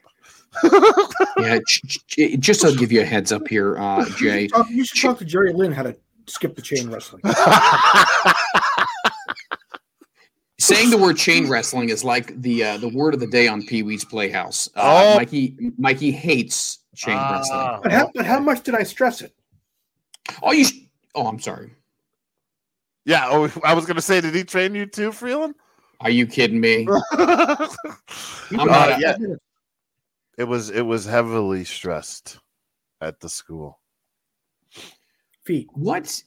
Yeah, 1.39 1.59
j- 1.69 2.01
j- 2.07 2.37
just 2.39 2.63
to 2.63 2.75
give 2.75 2.91
you 2.91 3.03
a 3.03 3.05
heads 3.05 3.31
up 3.31 3.47
here, 3.47 3.77
uh, 3.77 4.09
Jay. 4.17 4.45
You 4.45 4.49
should 4.49 4.53
talk- 4.55 4.71
you 4.71 4.85
should 4.87 5.03
talk 5.03 5.19
to 5.19 5.25
Jerry 5.27 5.53
Lynn 5.53 5.71
how 5.71 5.83
to 5.83 5.95
skip 6.29 6.57
the 6.57 6.63
chain 6.63 6.89
wrestling. 6.89 7.21
saying 10.59 10.91
the 10.91 10.97
word 10.99 11.17
chain 11.17 11.49
wrestling 11.51 11.89
is 11.91 12.03
like 12.05 12.41
the 12.41 12.65
uh, 12.65 12.79
the 12.79 12.89
word 12.89 13.15
of 13.15 13.21
the 13.21 13.27
day 13.27 13.47
on 13.49 13.65
Pee 13.67 13.83
Wee's 13.83 14.05
Playhouse. 14.05 14.69
Uh, 14.75 15.15
Oh. 15.15 15.17
Mikey 15.17 15.57
Mikey 15.79 16.11
hates 16.11 16.79
chain 16.95 17.17
wrestling. 17.17 17.59
Ah, 17.61 17.81
But 17.83 17.93
how, 17.93 18.11
but 18.15 18.27
how 18.27 18.41
much 18.41 18.63
did 18.63 18.75
I 18.75 18.83
stress 18.83 19.21
it? 19.23 19.35
Oh, 20.43 20.53
you. 20.53 20.65
Sh- 20.65 20.81
oh, 21.15 21.27
I'm 21.27 21.39
sorry. 21.39 21.75
yeah, 23.05 23.29
oh, 23.31 23.51
I 23.65 23.75
was 23.75 23.85
going 23.87 23.97
to 23.97 24.03
say, 24.03 24.21
did 24.21 24.35
he 24.35 24.43
train 24.45 24.75
you 24.75 24.87
too, 24.87 25.13
Freeland? 25.13 25.55
Are 26.01 26.11
you 26.11 26.27
kidding 26.27 26.61
me? 26.61 26.87
uh, 26.91 27.69
I'm 28.51 28.67
not. 28.67 29.01
yeah, 29.01 29.17
it 30.37 30.45
was 30.45 30.71
it 30.71 30.83
was 30.83 31.05
heavily 31.07 31.65
stressed 31.65 32.39
at 33.01 33.21
the 33.21 33.29
school. 33.29 33.79
Feet. 35.45 35.69
What 35.73 36.23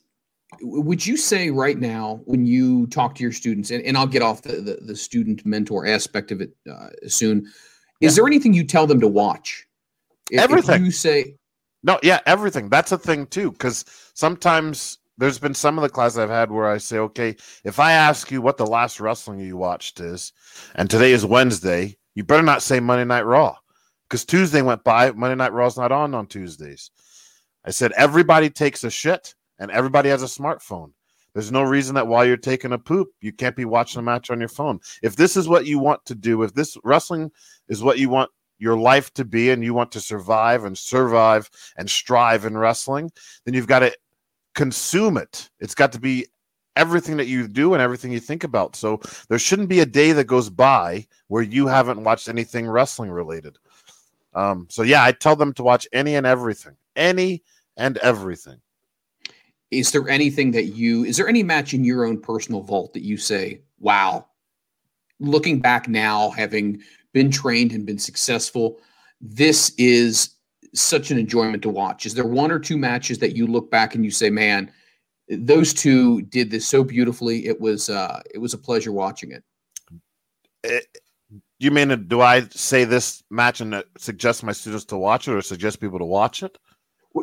would 0.62 1.06
you 1.06 1.16
say 1.18 1.50
right 1.52 1.78
now 1.78 2.22
when 2.26 2.46
you 2.46 2.88
talk 2.88 3.16
to 3.16 3.24
your 3.24 3.32
students? 3.32 3.72
And, 3.72 3.84
and 3.84 3.98
I'll 3.98 4.08
get 4.08 4.22
off 4.22 4.42
the, 4.42 4.54
the, 4.54 4.80
the 4.82 4.96
student 4.96 5.46
mentor 5.46 5.86
aspect 5.86 6.32
of 6.32 6.42
it 6.42 6.52
uh, 6.70 6.90
soon. 7.08 7.52
Is 8.02 8.16
there 8.16 8.26
anything 8.26 8.54
you 8.54 8.64
tell 8.64 8.88
them 8.88 9.00
to 9.02 9.08
watch? 9.08 9.66
If- 10.32 10.38
if 10.40 10.44
Everything. 10.44 10.86
you 10.86 10.92
say, 10.92 11.36
No, 11.84 12.00
yeah, 12.04 12.20
everything. 12.26 12.70
That's 12.70 12.92
a 12.92 12.98
thing 12.98 13.26
too, 13.28 13.52
because 13.52 13.86
sometimes 14.14 14.98
there's 15.18 15.40
been 15.40 15.54
some 15.54 15.78
of 15.78 15.82
the 15.82 15.90
classes 15.90 16.18
I've 16.18 16.30
had 16.30 16.50
where 16.52 16.68
I 16.70 16.78
say, 16.78 16.98
okay, 16.98 17.36
if 17.66 17.80
I 17.80 17.92
ask 17.92 18.32
you 18.32 18.42
what 18.42 18.58
the 18.58 18.66
last 18.66 19.00
wrestling 19.00 19.40
you 19.40 19.58
watched 19.58 20.00
is, 20.00 20.32
and 20.76 20.90
today 20.90 21.12
is 21.12 21.26
Wednesday, 21.26 21.98
you 22.16 22.24
better 22.24 22.44
not 22.44 22.62
say 22.62 22.80
Monday 22.80 23.04
Night 23.06 23.26
Raw, 23.26 23.56
because 24.08 24.24
Tuesday 24.26 24.62
went 24.62 24.84
by. 24.84 25.12
Monday 25.12 25.36
Night 25.36 25.52
Raw's 25.54 25.78
not 25.78 25.92
on 25.92 26.16
on 26.16 26.26
Tuesdays. 26.28 26.90
I 27.66 27.72
said 27.72 27.92
everybody 27.98 28.50
takes 28.50 28.84
a 28.86 28.90
shit, 28.90 29.36
and 29.60 29.72
everybody 29.72 30.10
has 30.10 30.24
a 30.24 30.26
smartphone. 30.26 30.92
There's 31.34 31.52
no 31.52 31.62
reason 31.62 31.96
that 31.96 32.08
while 32.08 32.26
you're 32.26 32.38
taking 32.38 32.74
a 32.74 32.80
poop, 32.80 33.10
you 33.22 33.32
can't 33.32 33.56
be 33.56 33.66
watching 33.66 34.00
a 34.00 34.04
match 34.04 34.32
on 34.32 34.40
your 34.40 34.50
phone. 34.50 34.80
If 35.04 35.16
this 35.16 35.38
is 35.38 35.48
what 35.48 35.68
you 35.68 35.78
want 35.78 36.04
to 36.06 36.16
do, 36.16 36.42
if 36.44 36.54
this 36.54 36.76
wrestling 36.84 37.32
is 37.68 37.84
what 37.84 38.00
you 38.00 38.10
want 38.10 38.32
your 38.58 38.78
life 38.78 39.14
to 39.14 39.24
be, 39.24 39.52
and 39.52 39.64
you 39.64 39.74
want 39.74 39.92
to 39.94 40.02
survive 40.02 40.66
and 40.66 40.78
survive 40.78 41.50
and 41.78 41.90
strive 41.90 42.46
in 42.46 42.58
wrestling, 42.58 43.10
then 43.46 43.54
you've 43.54 43.68
got 43.68 43.80
to 43.80 43.96
consume 44.56 45.18
it. 45.18 45.50
It's 45.60 45.76
got 45.76 45.92
to 45.94 46.00
be 46.00 46.26
everything 46.76 47.18
that 47.18 47.28
you 47.28 47.48
do 47.48 47.74
and 47.74 47.82
everything 47.82 48.12
you 48.12 48.20
think 48.20 48.44
about. 48.44 48.76
So 48.76 49.00
there 49.30 49.40
shouldn't 49.40 49.70
be 49.70 49.82
a 49.82 49.86
day 49.86 50.12
that 50.14 50.26
goes 50.26 50.50
by 50.50 51.08
where 51.28 51.44
you 51.44 51.68
haven't 51.68 52.04
watched 52.04 52.28
anything 52.28 52.68
wrestling 52.68 53.12
related. 53.12 53.58
Um, 54.34 54.68
so 54.70 54.84
yeah, 54.84 55.04
I 55.04 55.12
tell 55.12 55.36
them 55.36 55.54
to 55.54 55.64
watch 55.64 55.88
any 55.94 56.16
and 56.16 56.26
everything, 56.26 56.76
any 56.96 57.44
and 57.78 57.98
everything. 57.98 58.60
Is 59.72 59.92
there 59.92 60.08
anything 60.10 60.52
that 60.52 60.66
you, 60.66 61.04
is 61.04 61.18
there 61.18 61.28
any 61.28 61.44
match 61.44 61.74
in 61.74 61.84
your 61.84 62.06
own 62.06 62.20
personal 62.20 62.62
vault 62.62 62.94
that 62.94 63.04
you 63.04 63.18
say, 63.18 63.62
wow, 63.80 64.26
looking 65.20 65.60
back 65.60 65.88
now, 65.88 66.32
having 66.32 66.82
been 67.14 67.30
trained 67.32 67.72
and 67.72 67.86
been 67.86 68.00
successful, 68.00 68.80
this 69.22 69.74
is 69.78 70.36
such 70.74 71.12
an 71.12 71.18
enjoyment 71.18 71.62
to 71.64 71.70
watch? 71.70 72.06
Is 72.06 72.14
there 72.14 72.26
one 72.26 72.52
or 72.52 72.60
two 72.60 72.78
matches 72.78 73.20
that 73.20 73.36
you 73.36 73.48
look 73.48 73.70
back 73.70 73.96
and 73.96 74.04
you 74.04 74.12
say, 74.12 74.30
man, 74.30 74.72
those 75.30 75.74
two 75.74 76.22
did 76.24 76.50
this 76.50 76.68
so 76.68 76.84
beautifully. 76.84 77.46
It 77.46 77.60
was 77.60 77.90
uh 77.90 78.22
it 78.34 78.40
was 78.40 78.54
a 78.54 78.58
pleasure 78.58 78.92
watching 78.92 79.32
it. 79.32 79.44
Eh, 80.64 80.80
you 81.60 81.72
mean 81.72 82.08
do 82.08 82.22
I 82.22 82.42
say 82.50 82.86
this 82.86 83.24
match 83.30 83.62
and 83.62 83.76
uh, 83.76 83.84
suggest 83.98 84.44
my 84.44 84.52
students 84.52 84.86
to 84.86 84.98
watch 84.98 85.28
it, 85.28 85.34
or 85.34 85.42
suggest 85.42 85.80
people 85.80 86.00
to 86.00 86.06
watch 86.06 86.42
it? 86.44 86.58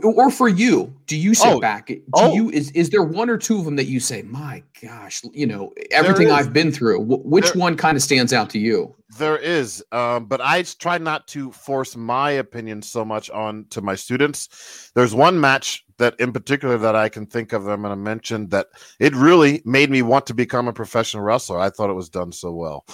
Or- 0.04 0.26
Or 0.26 0.30
for 0.30 0.48
you, 0.48 0.92
do 1.06 1.16
you 1.16 1.34
sit 1.34 1.48
Oh, 1.54 1.60
back? 1.60 1.86
Do 1.88 2.00
oh. 2.14 2.34
you 2.34 2.50
is 2.50 2.70
is 2.72 2.90
there 2.90 3.02
one 3.02 3.30
or 3.30 3.36
two 3.38 3.58
of 3.58 3.64
them 3.64 3.76
that 3.76 3.86
you 3.86 4.00
say, 4.00 4.22
my 4.22 4.62
gosh, 4.82 5.22
you 5.32 5.46
know, 5.46 5.72
everything. 5.90 6.30
I've 6.30 6.52
been 6.52 6.72
through, 6.72 7.00
which 7.00 7.52
There- 7.52 7.60
one 7.60 7.76
kind 7.76 7.96
of 7.96 8.02
stands 8.02 8.32
out 8.32 8.50
to 8.50 8.58
you? 8.58 8.94
There 9.18 9.38
is, 9.38 9.82
um, 9.92 10.26
but 10.26 10.40
i 10.40 10.62
try 10.62 10.98
not 10.98 11.26
to 11.28 11.52
force 11.52 11.96
my 11.96 12.32
opinion 12.32 12.82
so 12.82 13.04
much 13.04 13.30
on 13.30 13.64
to 13.70 13.80
my 13.80 13.94
students. 13.94 14.90
There's 14.94 15.14
one 15.14 15.40
match 15.40 15.84
that, 15.98 16.18
in 16.18 16.32
particular, 16.32 16.76
that 16.78 16.96
I 16.96 17.08
can 17.08 17.24
think 17.24 17.52
of. 17.52 17.64
that 17.64 17.70
I'm 17.72 17.82
going 17.82 17.92
to 17.92 17.96
mention 17.96 18.48
that 18.48 18.66
it 18.98 19.14
really 19.14 19.62
made 19.64 19.90
me 19.90 20.02
want 20.02 20.26
to 20.26 20.34
become 20.34 20.66
a 20.68 20.72
professional 20.72 21.22
wrestler. 21.22 21.58
I 21.58 21.70
thought 21.70 21.88
it 21.88 21.94
was 21.94 22.10
done 22.10 22.32
so 22.32 22.52
well, 22.52 22.84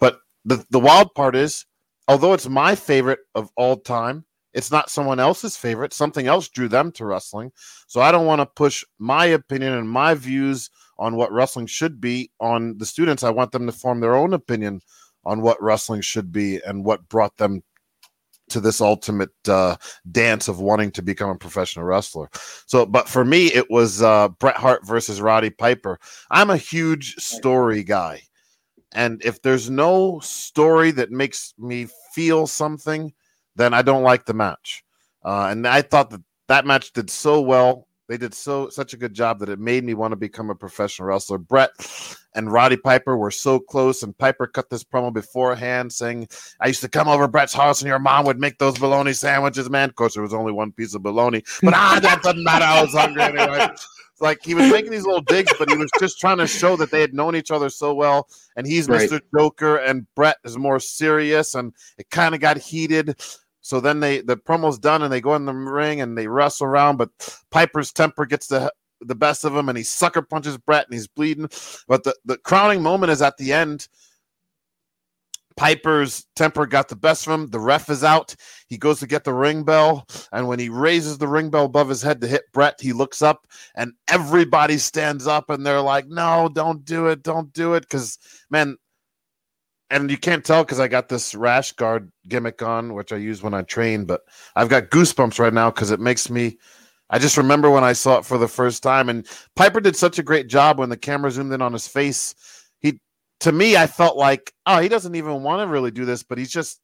but 0.00 0.18
the 0.44 0.64
the 0.70 0.80
wild 0.80 1.14
part 1.14 1.36
is, 1.36 1.64
although 2.08 2.32
it's 2.34 2.48
my 2.48 2.74
favorite 2.74 3.20
of 3.34 3.50
all 3.56 3.76
time, 3.76 4.24
it's 4.52 4.70
not 4.70 4.90
someone 4.90 5.20
else's 5.20 5.56
favorite. 5.56 5.92
Something 5.92 6.26
else 6.26 6.48
drew 6.48 6.68
them 6.68 6.92
to 6.92 7.04
wrestling, 7.04 7.52
so 7.86 8.00
I 8.00 8.12
don't 8.12 8.26
want 8.26 8.40
to 8.40 8.46
push 8.46 8.84
my 8.98 9.26
opinion 9.26 9.72
and 9.74 9.88
my 9.88 10.14
views 10.14 10.70
on 10.98 11.16
what 11.16 11.32
wrestling 11.32 11.66
should 11.66 12.00
be 12.00 12.30
on 12.40 12.76
the 12.78 12.86
students. 12.86 13.22
I 13.22 13.30
want 13.30 13.52
them 13.52 13.66
to 13.66 13.72
form 13.72 14.00
their 14.00 14.14
own 14.14 14.34
opinion 14.34 14.80
on 15.24 15.42
what 15.42 15.62
wrestling 15.62 16.00
should 16.00 16.32
be 16.32 16.60
and 16.66 16.84
what 16.84 17.08
brought 17.08 17.36
them 17.36 17.62
to 18.50 18.60
this 18.60 18.80
ultimate 18.80 19.30
uh, 19.48 19.76
dance 20.10 20.48
of 20.48 20.60
wanting 20.60 20.90
to 20.90 21.02
become 21.02 21.30
a 21.30 21.36
professional 21.36 21.84
wrestler. 21.84 22.28
So, 22.66 22.84
but 22.84 23.08
for 23.08 23.24
me, 23.24 23.46
it 23.46 23.70
was 23.70 24.02
uh, 24.02 24.28
Bret 24.28 24.56
Hart 24.56 24.86
versus 24.86 25.20
Roddy 25.20 25.50
Piper. 25.50 25.98
I'm 26.30 26.50
a 26.50 26.56
huge 26.56 27.14
story 27.16 27.82
guy. 27.82 28.22
And 28.92 29.22
if 29.24 29.40
there's 29.42 29.70
no 29.70 30.18
story 30.20 30.90
that 30.92 31.12
makes 31.12 31.54
me 31.58 31.86
feel 32.12 32.46
something, 32.48 33.12
then 33.56 33.74
I 33.74 33.82
don't 33.82 34.02
like 34.02 34.26
the 34.26 34.34
match. 34.34 34.84
Uh, 35.24 35.48
and 35.50 35.66
I 35.66 35.82
thought 35.82 36.10
that 36.10 36.22
that 36.48 36.66
match 36.66 36.92
did 36.92 37.10
so 37.10 37.40
well. 37.40 37.86
They 38.08 38.16
did 38.16 38.34
so 38.34 38.68
such 38.70 38.92
a 38.92 38.96
good 38.96 39.14
job 39.14 39.38
that 39.38 39.48
it 39.48 39.60
made 39.60 39.84
me 39.84 39.94
want 39.94 40.10
to 40.10 40.16
become 40.16 40.50
a 40.50 40.54
professional 40.54 41.06
wrestler. 41.06 41.38
Bret 41.38 41.70
and 42.34 42.52
Roddy 42.52 42.76
Piper 42.76 43.16
were 43.16 43.30
so 43.30 43.60
close, 43.60 44.02
and 44.02 44.18
Piper 44.18 44.48
cut 44.48 44.68
this 44.68 44.82
promo 44.82 45.12
beforehand 45.12 45.92
saying, 45.92 46.28
I 46.60 46.66
used 46.66 46.80
to 46.80 46.88
come 46.88 47.06
over 47.06 47.28
Bret's 47.28 47.54
house 47.54 47.82
and 47.82 47.88
your 47.88 48.00
mom 48.00 48.24
would 48.26 48.40
make 48.40 48.58
those 48.58 48.76
bologna 48.78 49.12
sandwiches, 49.12 49.70
man. 49.70 49.90
Of 49.90 49.94
course, 49.94 50.14
there 50.14 50.24
was 50.24 50.34
only 50.34 50.50
one 50.50 50.72
piece 50.72 50.94
of 50.94 51.04
bologna, 51.04 51.44
but 51.62 51.72
ah, 51.72 52.00
that 52.02 52.22
doesn't 52.22 52.42
matter. 52.42 52.64
I 52.64 52.82
was 52.82 52.92
hungry 52.92 53.22
anyway. 53.22 53.68
Like 54.20 54.40
he 54.42 54.54
was 54.54 54.70
making 54.70 54.90
these 54.90 55.04
little 55.06 55.22
digs, 55.22 55.52
but 55.58 55.70
he 55.70 55.76
was 55.76 55.90
just 55.98 56.20
trying 56.20 56.38
to 56.38 56.46
show 56.46 56.76
that 56.76 56.90
they 56.90 57.00
had 57.00 57.14
known 57.14 57.34
each 57.36 57.50
other 57.50 57.70
so 57.70 57.94
well. 57.94 58.28
And 58.56 58.66
he's 58.66 58.88
Right. 58.88 59.08
Mr. 59.08 59.20
Joker, 59.36 59.76
and 59.76 60.06
Bret 60.14 60.36
is 60.44 60.58
more 60.58 60.78
serious, 60.80 61.54
and 61.54 61.72
it 61.98 62.10
kind 62.10 62.34
of 62.34 62.40
got 62.40 62.58
heated. 62.58 63.20
So 63.62 63.80
then 63.80 64.00
they 64.00 64.20
the 64.20 64.36
promo's 64.36 64.78
done, 64.78 65.02
and 65.02 65.12
they 65.12 65.20
go 65.20 65.34
in 65.34 65.44
the 65.46 65.54
ring 65.54 66.00
and 66.00 66.16
they 66.16 66.26
wrestle 66.26 66.66
around, 66.66 66.96
but 66.96 67.10
Piper's 67.50 67.92
temper 67.92 68.26
gets 68.26 68.46
the 68.46 68.72
the 69.00 69.14
best 69.14 69.44
of 69.44 69.54
him, 69.56 69.68
and 69.68 69.78
he 69.78 69.84
sucker 69.84 70.22
punches 70.22 70.58
Bret, 70.58 70.86
and 70.86 70.94
he's 70.94 71.06
bleeding. 71.06 71.48
But 71.88 72.04
the, 72.04 72.14
the 72.24 72.36
crowning 72.38 72.82
moment 72.82 73.12
is 73.12 73.22
at 73.22 73.36
the 73.38 73.52
end. 73.52 73.88
Piper's 75.60 76.24
temper 76.36 76.64
got 76.64 76.88
the 76.88 76.96
best 76.96 77.26
of 77.26 77.34
him. 77.34 77.48
The 77.48 77.60
ref 77.60 77.90
is 77.90 78.02
out. 78.02 78.34
He 78.68 78.78
goes 78.78 78.98
to 79.00 79.06
get 79.06 79.24
the 79.24 79.34
ring 79.34 79.62
bell. 79.62 80.06
And 80.32 80.48
when 80.48 80.58
he 80.58 80.70
raises 80.70 81.18
the 81.18 81.28
ring 81.28 81.50
bell 81.50 81.66
above 81.66 81.90
his 81.90 82.00
head 82.00 82.22
to 82.22 82.26
hit 82.26 82.50
Bret, 82.54 82.80
he 82.80 82.94
looks 82.94 83.20
up 83.20 83.46
and 83.74 83.92
everybody 84.08 84.78
stands 84.78 85.26
up 85.26 85.50
and 85.50 85.66
they're 85.66 85.82
like, 85.82 86.08
no, 86.08 86.48
don't 86.50 86.82
do 86.86 87.08
it. 87.08 87.22
Don't 87.22 87.52
do 87.52 87.74
it. 87.74 87.82
Because, 87.82 88.16
man, 88.48 88.78
and 89.90 90.10
you 90.10 90.16
can't 90.16 90.46
tell 90.46 90.64
because 90.64 90.80
I 90.80 90.88
got 90.88 91.10
this 91.10 91.34
rash 91.34 91.72
guard 91.72 92.10
gimmick 92.26 92.62
on, 92.62 92.94
which 92.94 93.12
I 93.12 93.16
use 93.16 93.42
when 93.42 93.52
I 93.52 93.60
train, 93.60 94.06
but 94.06 94.22
I've 94.56 94.70
got 94.70 94.88
goosebumps 94.88 95.38
right 95.38 95.52
now 95.52 95.70
because 95.70 95.90
it 95.90 96.00
makes 96.00 96.30
me. 96.30 96.56
I 97.10 97.18
just 97.18 97.36
remember 97.36 97.70
when 97.70 97.84
I 97.84 97.92
saw 97.92 98.16
it 98.16 98.24
for 98.24 98.38
the 98.38 98.48
first 98.48 98.82
time, 98.82 99.10
and 99.10 99.26
Piper 99.56 99.80
did 99.80 99.96
such 99.96 100.18
a 100.18 100.22
great 100.22 100.46
job 100.46 100.78
when 100.78 100.88
the 100.88 100.96
camera 100.96 101.30
zoomed 101.30 101.52
in 101.52 101.60
on 101.60 101.74
his 101.74 101.86
face. 101.86 102.34
To 103.40 103.52
me, 103.52 103.76
I 103.76 103.86
felt 103.86 104.16
like, 104.16 104.52
oh, 104.66 104.80
he 104.80 104.88
doesn't 104.88 105.14
even 105.14 105.42
want 105.42 105.66
to 105.66 105.72
really 105.72 105.90
do 105.90 106.04
this, 106.04 106.22
but 106.22 106.38
he's 106.38 106.50
just 106.50 106.80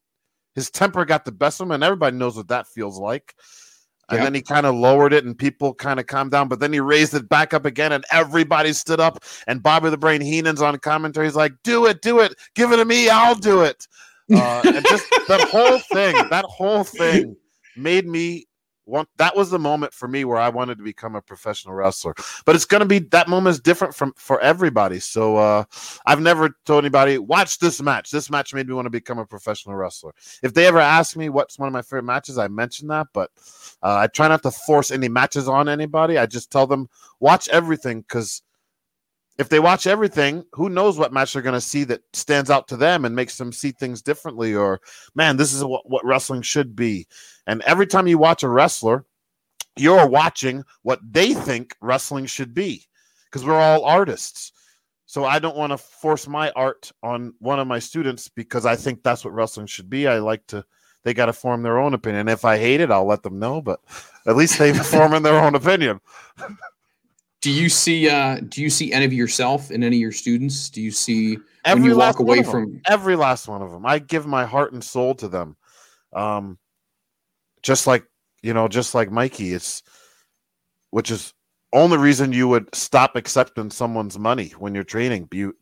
his 0.54 0.70
temper 0.70 1.04
got 1.04 1.24
the 1.24 1.32
best 1.32 1.60
of 1.60 1.66
him, 1.66 1.72
and 1.72 1.84
everybody 1.84 2.16
knows 2.16 2.36
what 2.36 2.48
that 2.48 2.66
feels 2.66 2.98
like. 2.98 3.34
And 4.08 4.18
Yep. 4.18 4.24
then 4.24 4.34
he 4.34 4.40
kind 4.40 4.66
of 4.66 4.74
lowered 4.74 5.12
it, 5.12 5.24
and 5.24 5.36
people 5.36 5.74
kind 5.74 5.98
of 5.98 6.06
calmed 6.06 6.30
down. 6.30 6.48
But 6.48 6.60
then 6.60 6.72
he 6.72 6.80
raised 6.80 7.12
it 7.14 7.28
back 7.28 7.52
up 7.52 7.64
again, 7.66 7.92
and 7.92 8.04
everybody 8.12 8.72
stood 8.72 9.00
up. 9.00 9.18
And 9.46 9.62
Bobby 9.62 9.90
the 9.90 9.98
Brain 9.98 10.20
Heenan's 10.20 10.62
on 10.62 10.78
commentary. 10.78 11.26
He's 11.26 11.36
like, 11.36 11.52
"Do 11.64 11.86
it, 11.86 12.02
do 12.02 12.20
it, 12.20 12.34
give 12.54 12.72
it 12.72 12.76
to 12.76 12.84
me, 12.84 13.08
I'll 13.08 13.34
do 13.34 13.62
it." 13.62 13.86
Uh, 14.32 14.62
and 14.74 14.86
just 14.86 15.04
that 15.28 15.40
whole 15.40 15.78
thing, 15.78 16.14
that 16.30 16.44
whole 16.46 16.84
thing 16.84 17.36
made 17.74 18.06
me 18.06 18.46
want. 18.86 19.08
That 19.16 19.36
was 19.36 19.50
the 19.50 19.58
moment 19.58 19.92
for 19.92 20.08
me 20.08 20.24
where 20.24 20.38
I 20.38 20.48
wanted 20.48 20.78
to 20.78 20.84
become 20.84 21.14
a 21.14 21.22
professional 21.22 21.74
wrestler. 21.74 22.14
But 22.44 22.54
it's 22.54 22.64
going 22.64 22.80
to 22.80 22.86
be 22.86 23.00
that 23.10 23.28
moment 23.28 23.54
is 23.54 23.60
different 23.60 23.94
from 23.94 24.12
for 24.16 24.40
everybody. 24.40 25.00
So 25.00 25.36
uh, 25.36 25.64
I've 26.06 26.20
never 26.20 26.56
told 26.64 26.84
anybody 26.84 27.18
watch 27.18 27.58
this 27.58 27.82
match. 27.82 28.10
This 28.10 28.30
match 28.30 28.54
made 28.54 28.68
me 28.68 28.74
want 28.74 28.86
to 28.86 28.90
become 28.90 29.18
a 29.18 29.26
professional 29.26 29.76
wrestler. 29.76 30.14
If 30.42 30.54
they 30.54 30.66
ever 30.66 30.80
ask 30.80 31.16
me 31.16 31.28
what's 31.28 31.58
one 31.58 31.66
of 31.66 31.72
my 31.72 31.82
favorite 31.82 32.04
matches, 32.04 32.38
I 32.38 32.48
mention 32.48 32.88
that. 32.88 33.08
But 33.12 33.30
uh, 33.82 33.96
I 33.96 34.06
try 34.06 34.28
not 34.28 34.42
to 34.44 34.50
force 34.50 34.90
any 34.90 35.08
matches 35.08 35.48
on 35.48 35.68
anybody. 35.68 36.18
I 36.18 36.26
just 36.26 36.50
tell 36.50 36.66
them 36.66 36.88
watch 37.20 37.48
everything 37.48 38.00
because 38.00 38.42
if 39.38 39.48
they 39.48 39.60
watch 39.60 39.86
everything, 39.86 40.44
who 40.52 40.68
knows 40.68 40.98
what 40.98 41.12
match 41.12 41.32
they're 41.32 41.42
going 41.42 41.54
to 41.54 41.60
see 41.60 41.84
that 41.84 42.02
stands 42.12 42.50
out 42.50 42.68
to 42.68 42.76
them 42.76 43.04
and 43.04 43.14
makes 43.14 43.36
them 43.36 43.52
see 43.52 43.70
things 43.72 44.02
differently? 44.02 44.54
Or, 44.54 44.80
man, 45.14 45.36
this 45.36 45.52
is 45.52 45.62
what, 45.62 45.88
what 45.88 46.04
wrestling 46.04 46.42
should 46.42 46.74
be. 46.74 47.06
And 47.46 47.62
every 47.62 47.86
time 47.86 48.06
you 48.06 48.18
watch 48.18 48.42
a 48.42 48.48
wrestler, 48.48 49.04
you're 49.76 50.06
watching 50.06 50.64
what 50.82 51.00
they 51.02 51.34
think 51.34 51.76
wrestling 51.80 52.26
should 52.26 52.54
be 52.54 52.86
because 53.26 53.44
we're 53.44 53.60
all 53.60 53.84
artists. 53.84 54.52
So 55.04 55.24
I 55.24 55.38
don't 55.38 55.56
want 55.56 55.70
to 55.70 55.78
force 55.78 56.26
my 56.26 56.50
art 56.52 56.90
on 57.02 57.34
one 57.38 57.60
of 57.60 57.68
my 57.68 57.78
students 57.78 58.28
because 58.28 58.66
I 58.66 58.74
think 58.74 59.02
that's 59.02 59.24
what 59.24 59.34
wrestling 59.34 59.66
should 59.66 59.90
be. 59.90 60.08
I 60.08 60.18
like 60.18 60.46
to, 60.48 60.64
they 61.04 61.14
got 61.14 61.26
to 61.26 61.32
form 61.32 61.62
their 61.62 61.78
own 61.78 61.94
opinion. 61.94 62.28
If 62.28 62.44
I 62.44 62.58
hate 62.58 62.80
it, 62.80 62.90
I'll 62.90 63.06
let 63.06 63.22
them 63.22 63.38
know, 63.38 63.60
but 63.60 63.80
at 64.26 64.34
least 64.34 64.58
they 64.58 64.72
form 64.72 65.12
in 65.12 65.22
their 65.22 65.38
own 65.38 65.54
opinion. 65.54 66.00
Do 67.46 67.52
you 67.52 67.68
see 67.68 68.08
uh 68.08 68.40
do 68.48 68.60
you 68.60 68.68
see 68.68 68.92
any 68.92 69.04
of 69.04 69.12
yourself 69.12 69.70
in 69.70 69.84
any 69.84 69.98
of 69.98 70.00
your 70.00 70.10
students? 70.10 70.68
Do 70.68 70.82
you 70.82 70.90
see 70.90 71.36
when 71.36 71.44
Every 71.64 71.90
you 71.90 71.94
last 71.94 72.14
walk 72.14 72.18
away 72.18 72.42
from 72.42 72.80
every 72.88 73.14
last 73.14 73.46
one 73.46 73.62
of 73.62 73.70
them. 73.70 73.86
I 73.86 74.00
give 74.00 74.26
my 74.26 74.44
heart 74.44 74.72
and 74.72 74.82
soul 74.82 75.14
to 75.14 75.28
them. 75.28 75.56
Um, 76.12 76.58
just 77.62 77.86
like 77.86 78.04
you 78.42 78.52
know, 78.52 78.66
just 78.66 78.96
like 78.96 79.12
Mikey, 79.12 79.52
it's 79.52 79.84
which 80.90 81.12
is 81.12 81.34
only 81.72 81.98
reason 81.98 82.32
you 82.32 82.48
would 82.48 82.74
stop 82.74 83.14
accepting 83.14 83.70
someone's 83.70 84.18
money 84.18 84.48
when 84.58 84.74
you're 84.74 84.82
training. 84.82 85.28
You 85.30 85.56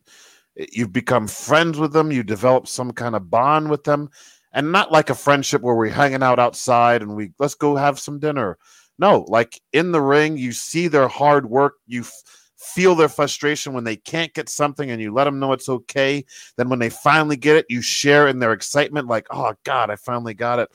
you've 0.56 0.94
become 0.94 1.28
friends 1.28 1.78
with 1.78 1.92
them, 1.92 2.10
you 2.10 2.22
develop 2.22 2.66
some 2.66 2.92
kind 2.92 3.14
of 3.14 3.28
bond 3.28 3.68
with 3.68 3.84
them, 3.84 4.08
and 4.54 4.72
not 4.72 4.90
like 4.90 5.10
a 5.10 5.14
friendship 5.14 5.60
where 5.60 5.74
we're 5.74 5.90
hanging 5.90 6.22
out 6.22 6.38
outside 6.38 7.02
and 7.02 7.14
we 7.14 7.32
let's 7.38 7.54
go 7.54 7.76
have 7.76 7.98
some 7.98 8.18
dinner. 8.18 8.56
No, 8.98 9.24
like 9.28 9.60
in 9.72 9.92
the 9.92 10.00
ring, 10.00 10.36
you 10.36 10.52
see 10.52 10.88
their 10.88 11.08
hard 11.08 11.46
work, 11.46 11.74
you 11.86 12.02
f- 12.02 12.22
feel 12.56 12.94
their 12.94 13.08
frustration 13.08 13.72
when 13.72 13.84
they 13.84 13.96
can't 13.96 14.32
get 14.34 14.48
something 14.48 14.90
and 14.90 15.02
you 15.02 15.12
let 15.12 15.24
them 15.24 15.38
know 15.40 15.52
it's 15.52 15.68
okay. 15.68 16.24
Then 16.56 16.68
when 16.68 16.78
they 16.78 16.90
finally 16.90 17.36
get 17.36 17.56
it, 17.56 17.66
you 17.68 17.82
share 17.82 18.28
in 18.28 18.38
their 18.38 18.52
excitement, 18.52 19.08
like, 19.08 19.26
oh 19.30 19.54
God, 19.64 19.90
I 19.90 19.96
finally 19.96 20.34
got 20.34 20.58
it. 20.60 20.68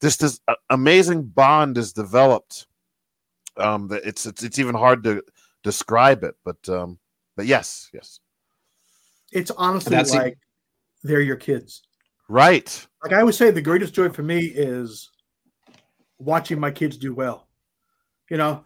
This 0.00 0.16
this 0.16 0.40
uh, 0.48 0.54
amazing 0.70 1.24
bond 1.24 1.76
is 1.78 1.92
developed. 1.92 2.66
Um, 3.56 3.88
it's 4.04 4.26
it's 4.26 4.42
it's 4.42 4.58
even 4.58 4.74
hard 4.74 5.02
to 5.04 5.22
describe 5.62 6.24
it, 6.24 6.34
but 6.44 6.68
um, 6.68 6.98
but 7.36 7.46
yes, 7.46 7.88
yes, 7.92 8.20
It's 9.32 9.50
honestly 9.50 9.96
That's 9.96 10.12
it. 10.12 10.18
like 10.18 10.38
they're 11.02 11.20
your 11.20 11.36
kids. 11.36 11.82
right, 12.28 12.86
Like 13.02 13.12
I 13.12 13.20
always 13.20 13.36
say, 13.36 13.50
the 13.50 13.60
greatest 13.62 13.94
joy 13.94 14.08
for 14.08 14.22
me 14.22 14.40
is 14.46 15.10
watching 16.18 16.58
my 16.58 16.70
kids 16.70 16.96
do 16.96 17.14
well. 17.14 17.43
You 18.30 18.36
know, 18.36 18.64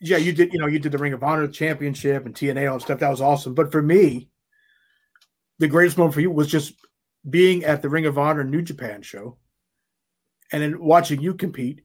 yeah, 0.00 0.16
you 0.18 0.32
did. 0.32 0.52
You 0.52 0.58
know, 0.60 0.66
you 0.66 0.78
did 0.78 0.92
the 0.92 0.98
Ring 0.98 1.12
of 1.12 1.22
Honor 1.22 1.48
Championship 1.48 2.26
and 2.26 2.34
TNA 2.34 2.70
all 2.70 2.78
that 2.78 2.84
stuff. 2.84 3.00
That 3.00 3.10
was 3.10 3.20
awesome. 3.20 3.54
But 3.54 3.72
for 3.72 3.82
me, 3.82 4.28
the 5.58 5.68
greatest 5.68 5.98
moment 5.98 6.14
for 6.14 6.20
you 6.20 6.30
was 6.30 6.48
just 6.48 6.74
being 7.28 7.64
at 7.64 7.80
the 7.82 7.88
Ring 7.88 8.06
of 8.06 8.18
Honor 8.18 8.44
New 8.44 8.62
Japan 8.62 9.02
show, 9.02 9.38
and 10.52 10.62
then 10.62 10.80
watching 10.80 11.20
you 11.20 11.34
compete 11.34 11.82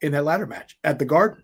in 0.00 0.12
that 0.12 0.24
ladder 0.24 0.46
match 0.46 0.78
at 0.84 0.98
the 0.98 1.04
Garden. 1.04 1.42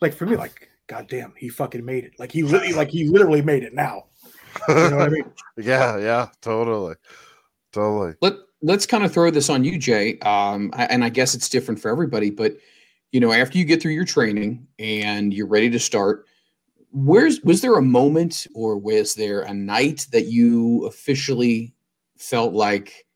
Like 0.00 0.12
for 0.14 0.26
me, 0.26 0.36
like 0.36 0.68
God 0.88 1.08
damn, 1.08 1.32
he 1.36 1.48
fucking 1.48 1.84
made 1.84 2.04
it. 2.04 2.12
Like 2.18 2.32
he 2.32 2.42
literally, 2.42 2.74
like 2.74 2.90
he 2.90 3.08
literally 3.08 3.42
made 3.42 3.62
it 3.62 3.74
now. 3.74 4.06
You 4.68 4.74
know 4.90 4.96
what 4.96 5.06
I 5.06 5.08
mean? 5.08 5.32
yeah, 5.56 5.96
yeah, 5.96 6.28
totally, 6.42 6.96
totally. 7.72 8.14
let 8.20 8.34
let's 8.60 8.84
kind 8.84 9.04
of 9.04 9.12
throw 9.12 9.30
this 9.30 9.48
on 9.48 9.64
you, 9.64 9.78
Jay. 9.78 10.18
Um, 10.20 10.70
I- 10.74 10.84
and 10.86 11.02
I 11.04 11.08
guess 11.08 11.34
it's 11.34 11.48
different 11.48 11.80
for 11.80 11.90
everybody, 11.90 12.30
but 12.30 12.56
you 13.12 13.20
know, 13.20 13.32
after 13.32 13.58
you 13.58 13.64
get 13.64 13.80
through 13.80 13.92
your 13.92 14.04
training 14.06 14.66
and 14.78 15.32
you're 15.32 15.46
ready 15.46 15.70
to 15.70 15.78
start, 15.78 16.26
where's 16.90 17.40
was 17.42 17.60
there 17.60 17.76
a 17.76 17.82
moment 17.82 18.46
or 18.54 18.76
was 18.78 19.14
there 19.14 19.42
a 19.42 19.54
night 19.54 20.06
that 20.12 20.26
you 20.26 20.84
officially 20.86 21.74
felt 22.18 22.54
like 22.54 23.06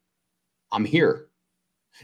I'm 0.70 0.84
here? 0.84 1.28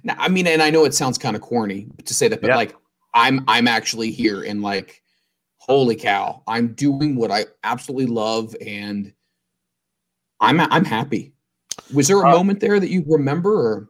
Now, 0.05 0.17
I 0.19 0.29
mean, 0.29 0.47
and 0.47 0.63
I 0.63 0.71
know 0.71 0.85
it 0.87 0.95
sounds 0.95 1.19
kind 1.19 1.37
of 1.37 1.43
corny 1.43 1.87
to 2.05 2.15
say 2.15 2.29
that, 2.29 2.41
but 2.41 2.49
Yeah. 2.49 2.57
like 2.57 2.75
I'm 3.15 3.45
I'm 3.47 3.69
actually 3.69 4.11
here 4.11 4.43
and 4.43 4.63
like, 4.63 5.03
holy 5.59 5.95
cow, 5.97 6.43
I'm 6.47 6.73
doing 6.75 7.15
what 7.15 7.31
I 7.31 7.45
absolutely 7.63 8.07
love 8.07 8.57
and 8.67 9.13
I'm 10.41 10.61
I'm 10.61 10.85
happy. 10.87 11.35
Was 11.93 12.09
there 12.09 12.23
a 12.23 12.29
Uh, 12.29 12.33
moment 12.33 12.61
there 12.61 12.81
that 12.81 12.89
you 12.89 13.05
remember 13.07 13.53
or 13.53 13.89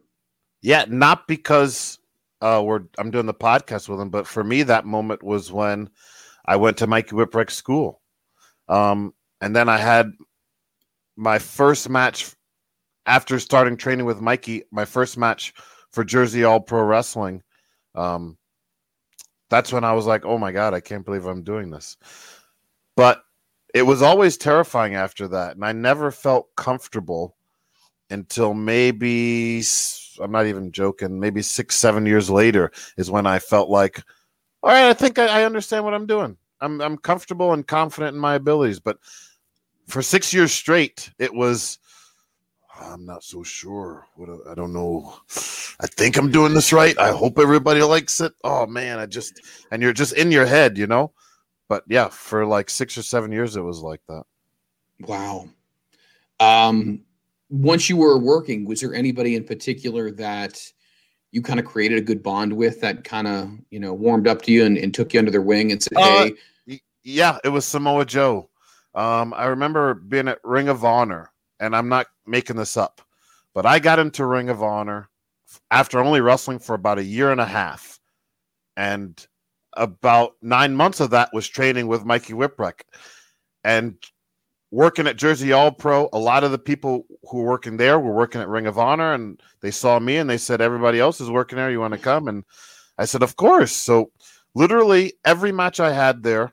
Yeah, 0.60 0.86
not 0.88 1.28
because 1.28 1.98
uh, 2.42 2.60
we're 2.62 2.82
I'm 2.98 3.10
doing 3.10 3.26
the 3.26 3.32
podcast 3.32 3.88
with 3.88 4.00
him, 4.00 4.10
but 4.10 4.26
for 4.26 4.42
me, 4.42 4.64
that 4.64 4.84
moment 4.84 5.22
was 5.22 5.52
when 5.52 5.88
I 6.44 6.56
went 6.56 6.76
to 6.78 6.88
Mikey 6.88 7.14
Whipwreck's 7.14 7.54
school, 7.54 8.02
um, 8.68 9.14
and 9.40 9.54
then 9.54 9.68
I 9.68 9.78
had 9.78 10.10
my 11.16 11.38
first 11.38 11.88
match 11.88 12.34
after 13.06 13.38
starting 13.38 13.76
training 13.76 14.06
with 14.06 14.20
Mikey. 14.20 14.64
My 14.72 14.84
first 14.84 15.16
match 15.16 15.54
for 15.90 16.04
Jersey 16.04 16.42
All 16.42 16.60
Pro 16.60 16.82
Wrestling. 16.82 17.42
Um, 17.94 18.36
that's 19.48 19.72
when 19.72 19.84
I 19.84 19.92
was 19.92 20.06
like, 20.06 20.24
"Oh 20.24 20.36
my 20.36 20.50
god, 20.50 20.74
I 20.74 20.80
can't 20.80 21.04
believe 21.04 21.26
I'm 21.26 21.44
doing 21.44 21.70
this." 21.70 21.96
But 22.96 23.22
it 23.72 23.82
was 23.82 24.02
always 24.02 24.36
terrifying 24.36 24.96
after 24.96 25.28
that, 25.28 25.54
and 25.54 25.64
I 25.64 25.70
never 25.70 26.10
felt 26.10 26.48
comfortable 26.56 27.36
until 28.10 28.52
maybe 28.52 29.62
I'm 30.22 30.32
not 30.32 30.46
even 30.46 30.72
joking. 30.72 31.18
Maybe 31.18 31.42
six, 31.42 31.74
seven 31.76 32.06
years 32.06 32.30
later 32.30 32.70
is 32.96 33.10
when 33.10 33.26
I 33.26 33.38
felt 33.38 33.68
like, 33.68 34.02
all 34.62 34.70
right, 34.70 34.88
I 34.88 34.94
think 34.94 35.18
I, 35.18 35.40
I 35.40 35.44
understand 35.44 35.84
what 35.84 35.94
I'm 35.94 36.06
doing. 36.06 36.36
I'm 36.60 36.80
I'm 36.80 36.96
comfortable 36.96 37.52
and 37.52 37.66
confident 37.66 38.14
in 38.14 38.20
my 38.20 38.34
abilities. 38.34 38.78
But 38.80 38.98
for 39.86 40.00
six 40.00 40.32
years 40.32 40.52
straight, 40.52 41.10
it 41.18 41.34
was. 41.34 41.78
I'm 42.80 43.04
not 43.04 43.22
so 43.22 43.42
sure. 43.42 44.06
What 44.16 44.28
I 44.48 44.54
don't 44.54 44.72
know. 44.72 45.14
I 45.80 45.86
think 45.86 46.16
I'm 46.16 46.30
doing 46.30 46.54
this 46.54 46.72
right. 46.72 46.98
I 46.98 47.10
hope 47.10 47.38
everybody 47.38 47.82
likes 47.82 48.20
it. 48.20 48.32
Oh 48.44 48.66
man, 48.66 48.98
I 48.98 49.06
just 49.06 49.40
and 49.70 49.82
you're 49.82 49.92
just 49.92 50.14
in 50.14 50.32
your 50.32 50.46
head, 50.46 50.78
you 50.78 50.86
know. 50.86 51.12
But 51.68 51.84
yeah, 51.88 52.08
for 52.08 52.46
like 52.46 52.70
six 52.70 52.96
or 52.96 53.02
seven 53.02 53.32
years, 53.32 53.56
it 53.56 53.62
was 53.62 53.80
like 53.80 54.00
that. 54.08 54.24
wow? 55.00 55.48
Um, 56.40 57.02
once 57.52 57.90
you 57.90 57.98
were 57.98 58.18
working, 58.18 58.64
was 58.64 58.80
there 58.80 58.94
anybody 58.94 59.36
in 59.36 59.44
particular 59.44 60.10
that 60.12 60.60
you 61.32 61.42
kind 61.42 61.60
of 61.60 61.66
created 61.66 61.98
a 61.98 62.02
good 62.02 62.22
bond 62.22 62.52
with 62.52 62.80
that 62.80 63.04
kind 63.04 63.26
of 63.26 63.50
you 63.70 63.78
know 63.78 63.92
warmed 63.92 64.26
up 64.26 64.42
to 64.42 64.52
you 64.52 64.64
and, 64.64 64.78
and 64.78 64.94
took 64.94 65.12
you 65.12 65.18
under 65.18 65.30
their 65.30 65.42
wing 65.42 65.70
and 65.70 65.82
said, 65.82 65.98
Uh, 65.98 66.00
"Hey, 66.00 66.34
Y- 66.66 66.80
Yeah, 67.04 67.38
it 67.44 67.50
was 67.50 67.66
Samoa 67.66 68.06
Joe. 68.06 68.48
Um, 68.94 69.34
I 69.34 69.46
remember 69.46 69.94
being 69.94 70.28
at 70.28 70.38
Ring 70.44 70.68
of 70.68 70.84
Honor, 70.84 71.30
and 71.60 71.76
I'm 71.76 71.88
not 71.88 72.06
making 72.26 72.56
this 72.56 72.76
up, 72.76 73.02
but 73.54 73.66
I 73.66 73.78
got 73.78 73.98
into 73.98 74.24
Ring 74.26 74.48
of 74.48 74.62
Honor 74.62 75.08
after 75.70 75.98
only 75.98 76.22
wrestling 76.22 76.58
for 76.58 76.74
about 76.74 76.98
a 76.98 77.04
year 77.04 77.32
and 77.32 77.40
a 77.40 77.46
half, 77.46 78.00
and 78.76 79.26
about 79.74 80.36
nine 80.40 80.74
months 80.74 81.00
of 81.00 81.10
that 81.10 81.30
was 81.34 81.46
training 81.48 81.86
with 81.86 82.04
Mikey 82.06 82.32
Whipwreck, 82.32 82.80
and 83.62 83.96
working 84.72 85.06
at 85.06 85.16
Jersey 85.16 85.52
All 85.52 85.70
Pro. 85.70 86.08
A 86.12 86.18
lot 86.18 86.42
of 86.42 86.50
the 86.50 86.58
people 86.58 87.04
who 87.28 87.38
were 87.38 87.50
working 87.50 87.76
there 87.76 88.00
were 88.00 88.14
working 88.14 88.40
at 88.40 88.48
Ring 88.48 88.66
of 88.66 88.78
Honor, 88.78 89.12
and 89.12 89.40
they 89.60 89.70
saw 89.70 90.00
me 90.00 90.16
and 90.16 90.28
they 90.28 90.38
said, 90.38 90.60
"Everybody 90.60 90.98
else 90.98 91.20
is 91.20 91.30
working 91.30 91.56
there. 91.56 91.70
You 91.70 91.78
want 91.78 91.94
to 91.94 92.00
come?" 92.00 92.26
And 92.26 92.42
I 92.98 93.04
said, 93.04 93.22
"Of 93.22 93.36
course." 93.36 93.70
So 93.70 94.10
literally 94.54 95.12
every 95.24 95.52
match 95.52 95.78
I 95.78 95.92
had 95.92 96.24
there, 96.24 96.52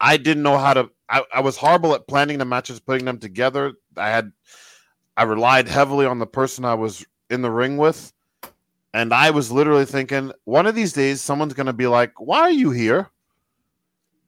I 0.00 0.16
didn't 0.18 0.44
know 0.44 0.58
how 0.58 0.74
to. 0.74 0.90
I, 1.08 1.24
I 1.34 1.40
was 1.40 1.56
horrible 1.56 1.94
at 1.94 2.06
planning 2.06 2.38
the 2.38 2.44
matches, 2.44 2.80
putting 2.80 3.06
them 3.06 3.18
together. 3.18 3.72
I 3.96 4.10
had, 4.10 4.32
I 5.16 5.24
relied 5.24 5.68
heavily 5.68 6.06
on 6.06 6.18
the 6.18 6.26
person 6.26 6.64
I 6.64 6.74
was 6.74 7.04
in 7.30 7.42
the 7.42 7.50
ring 7.50 7.76
with, 7.76 8.12
and 8.92 9.12
I 9.12 9.30
was 9.30 9.50
literally 9.50 9.84
thinking, 9.86 10.32
one 10.44 10.66
of 10.66 10.74
these 10.74 10.92
days, 10.92 11.20
someone's 11.20 11.54
going 11.54 11.66
to 11.66 11.72
be 11.72 11.86
like, 11.86 12.20
"Why 12.20 12.40
are 12.40 12.50
you 12.50 12.70
here?" 12.70 13.10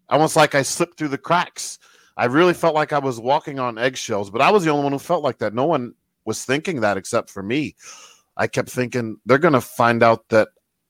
Almost 0.08 0.36
like 0.36 0.54
I 0.54 0.62
slipped 0.62 0.96
through 0.96 1.08
the 1.08 1.18
cracks. 1.18 1.78
I 2.16 2.26
really 2.26 2.54
felt 2.54 2.74
like 2.74 2.92
I 2.92 2.98
was 2.98 3.20
walking 3.20 3.58
on 3.58 3.78
eggshells, 3.78 4.30
but 4.30 4.40
I 4.40 4.50
was 4.50 4.64
the 4.64 4.70
only 4.70 4.84
one 4.84 4.92
who 4.92 4.98
felt 4.98 5.22
like 5.22 5.38
that. 5.38 5.54
No 5.54 5.66
one 5.66 5.94
was 6.24 6.44
thinking 6.44 6.80
that 6.80 6.96
except 6.96 7.30
for 7.30 7.42
me. 7.42 7.76
I 8.36 8.46
kept 8.46 8.70
thinking 8.70 9.18
they're 9.26 9.38
going 9.38 9.54
to 9.54 9.60
find 9.60 10.02
out 10.02 10.28
that 10.30 10.48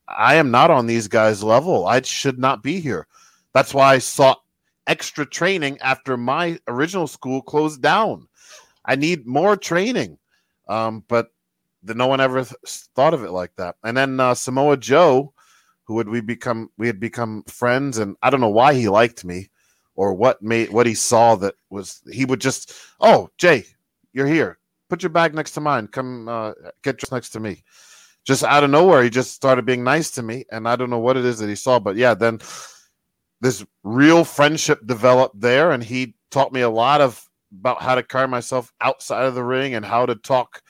I 0.08 0.36
am 0.36 0.50
not 0.50 0.70
on 0.70 0.86
these 0.86 1.08
guys' 1.08 1.42
level. 1.42 1.86
I 1.86 2.00
should 2.02 2.38
not 2.38 2.62
be 2.62 2.80
here. 2.80 3.06
That's 3.52 3.74
why 3.74 3.94
I 3.94 3.98
sought 3.98 4.42
extra 4.86 5.26
training 5.26 5.78
after 5.80 6.16
my 6.16 6.60
original 6.68 7.06
school 7.06 7.42
closed 7.42 7.82
down. 7.82 8.28
I 8.84 8.94
need 8.94 9.26
more 9.26 9.56
training. 9.56 10.18
Um, 10.68 11.04
but 11.08 11.32
the, 11.82 11.94
no 11.94 12.06
one 12.06 12.20
ever 12.20 12.44
th- 12.44 12.54
thought 12.94 13.14
of 13.14 13.24
it 13.24 13.30
like 13.30 13.54
that. 13.56 13.76
And 13.82 13.96
then 13.96 14.20
uh, 14.20 14.34
Samoa 14.34 14.76
Joe, 14.76 15.32
who 15.84 15.94
would 15.94 16.08
we 16.08 16.20
become? 16.20 16.70
We 16.76 16.86
had 16.88 16.98
become 16.98 17.44
friends, 17.44 17.98
and 17.98 18.16
I 18.22 18.30
don't 18.30 18.40
know 18.40 18.48
why 18.48 18.74
he 18.74 18.88
liked 18.88 19.24
me 19.24 19.50
or 19.97 20.14
what 20.14 20.40
made 20.42 20.70
what 20.70 20.86
he 20.86 20.94
saw 20.94 21.34
that 21.36 21.55
was 21.70 22.01
he 22.11 22.24
would 22.24 22.40
just 22.40 22.72
oh 23.01 23.30
Jay, 23.38 23.64
you're 24.12 24.26
here. 24.26 24.59
Put 24.88 25.03
your 25.03 25.11
bag 25.11 25.34
next 25.34 25.53
to 25.53 25.61
mine. 25.61 25.88
Come 25.88 26.28
uh, 26.28 26.53
get 26.84 26.99
just 26.99 27.12
next 27.12 27.30
to 27.30 27.40
me. 27.40 27.64
Just 28.24 28.44
out 28.44 28.64
of 28.64 28.70
nowhere, 28.70 29.03
he 29.03 29.11
just 29.11 29.32
started 29.32 29.64
being 29.64 29.84
nice 29.84 30.11
to 30.12 30.22
me, 30.22 30.44
and 30.51 30.68
I 30.68 30.76
don't 30.76 30.90
know 30.90 30.99
what 30.99 31.16
it 31.16 31.24
is 31.24 31.38
that 31.38 31.49
he 31.49 31.55
saw, 31.55 31.78
but 31.78 31.97
yeah, 31.97 32.14
then 32.14 32.40
this 33.40 33.64
real 33.84 34.24
friendship 34.24 34.84
developed 34.86 35.40
there, 35.40 35.70
and 35.72 35.82
he 35.82 36.14
taught 36.30 36.53
me 36.53 36.61
a 36.61 36.70
lot 36.70 37.01
of 37.01 37.22
about 37.53 37.80
how 37.80 37.94
to 37.94 38.03
carry 38.03 38.28
myself 38.28 38.72
outside 38.80 39.24
of 39.24 39.34
the 39.34 39.44
ring 39.44 39.74
and 39.74 39.84
how 39.84 40.07
to 40.07 40.14
talk 40.16 40.62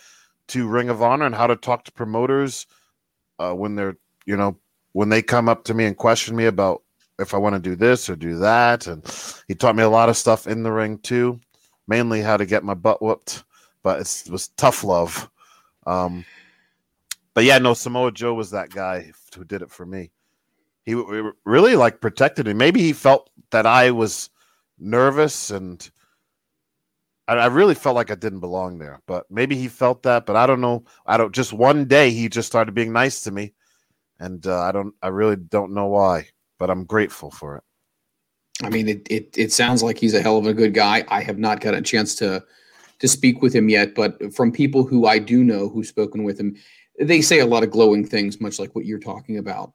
to 0.49 0.69
Ring 0.69 0.89
of 0.89 1.03
Honor 1.03 1.27
and 1.27 1.35
how 1.35 1.47
to 1.47 1.57
talk 1.57 1.85
to 1.85 1.93
promoters 1.93 2.67
uh, 3.39 3.53
when 3.53 3.75
they're 3.75 3.97
you 4.27 4.37
know 4.37 4.59
when 4.93 5.09
they 5.09 5.23
come 5.23 5.49
up 5.49 5.65
to 5.65 5.75
me 5.75 5.85
and 5.85 5.97
question 5.97 6.37
me 6.37 6.47
about 6.47 6.83
if 7.19 7.35
I 7.35 7.39
want 7.39 7.55
to 7.55 7.61
do 7.61 7.77
this 7.77 8.09
or 8.09 8.17
do 8.17 8.39
that, 8.39 8.87
and 8.87 9.05
he 9.49 9.55
taught 9.55 9.77
me 9.77 9.83
a 9.83 9.89
lot 9.89 10.09
of 10.09 10.17
stuff 10.17 10.47
in 10.47 10.63
the 10.63 10.73
ring 10.73 10.99
too, 10.99 11.41
mainly 11.87 12.21
how 12.21 12.37
to 12.37 12.47
get 12.47 12.65
my 12.65 12.75
butt 12.75 13.03
whooped, 13.03 13.45
but 13.83 14.01
it 14.01 14.31
was 14.31 14.49
tough 14.57 14.85
love. 14.85 15.31
Um, 15.87 16.25
but 17.35 17.45
yeah, 17.45 17.59
no, 17.59 17.75
Samoa 17.75 18.13
Joe 18.13 18.35
was 18.35 18.51
that 18.51 18.71
guy 18.71 19.13
who 19.35 19.45
did 19.45 19.63
it 19.63 19.71
for 19.71 19.87
me. 19.87 20.11
He 20.85 20.95
really 21.45 21.77
like 21.77 22.01
protected 22.01 22.47
me. 22.47 22.53
Maybe 22.53 22.81
he 22.81 22.93
felt 22.93 23.31
that 23.51 23.67
I 23.67 23.91
was 23.91 24.31
nervous 24.79 25.51
and 25.51 25.89
I, 27.29 27.47
really 27.47 27.75
felt 27.75 27.97
like 27.97 28.11
I 28.11 28.15
didn't 28.15 28.41
belong 28.41 28.79
there. 28.79 29.01
But 29.07 29.31
maybe 29.31 29.57
he 29.57 29.69
felt 29.69 30.03
that. 30.05 30.27
But 30.27 30.37
I 30.37 30.47
don't 30.47 30.61
know. 30.61 30.85
I 31.07 31.17
don't. 31.17 31.35
Just 31.35 31.53
one 31.53 31.87
day 31.87 32.11
he 32.11 32.29
just 32.29 32.49
started 32.49 32.73
being 32.73 32.93
nice 32.93 33.23
to 33.23 33.31
me, 33.31 33.53
and 34.21 34.47
uh, 34.47 34.61
I 34.61 34.73
don't. 34.73 34.95
I 35.03 35.09
really 35.09 35.37
don't 35.37 35.75
know 35.75 35.87
why. 35.87 36.29
But 36.59 36.71
I'm 36.71 36.85
grateful 36.85 37.31
for 37.31 37.57
it. 37.57 37.65
I 38.63 38.71
mean, 38.71 38.89
it, 38.89 39.07
it 39.11 39.35
it 39.37 39.53
sounds 39.53 39.83
like 39.83 39.99
he's 39.99 40.15
a 40.15 40.23
hell 40.23 40.39
of 40.39 40.47
a 40.47 40.55
good 40.55 40.73
guy. 40.73 41.05
I 41.09 41.23
have 41.23 41.39
not 41.39 41.61
got 41.61 41.75
a 41.75 41.83
chance 41.83 42.15
to 42.17 42.43
to 43.01 43.09
speak 43.09 43.43
with 43.43 43.55
him 43.55 43.69
yet, 43.69 43.95
but 43.95 44.35
from 44.35 44.51
people 44.51 44.83
who 44.85 45.07
I 45.07 45.19
do 45.19 45.45
know 45.45 45.69
who've 45.69 45.87
spoken 45.87 46.25
with 46.25 46.41
him, 46.41 46.57
they 46.99 47.21
say 47.21 47.41
a 47.41 47.47
lot 47.47 47.63
of 47.63 47.71
glowing 47.71 48.07
things, 48.07 48.41
much 48.41 48.59
like 48.59 48.75
what 48.75 48.87
you're 48.87 48.99
talking 48.99 49.37
about. 49.37 49.75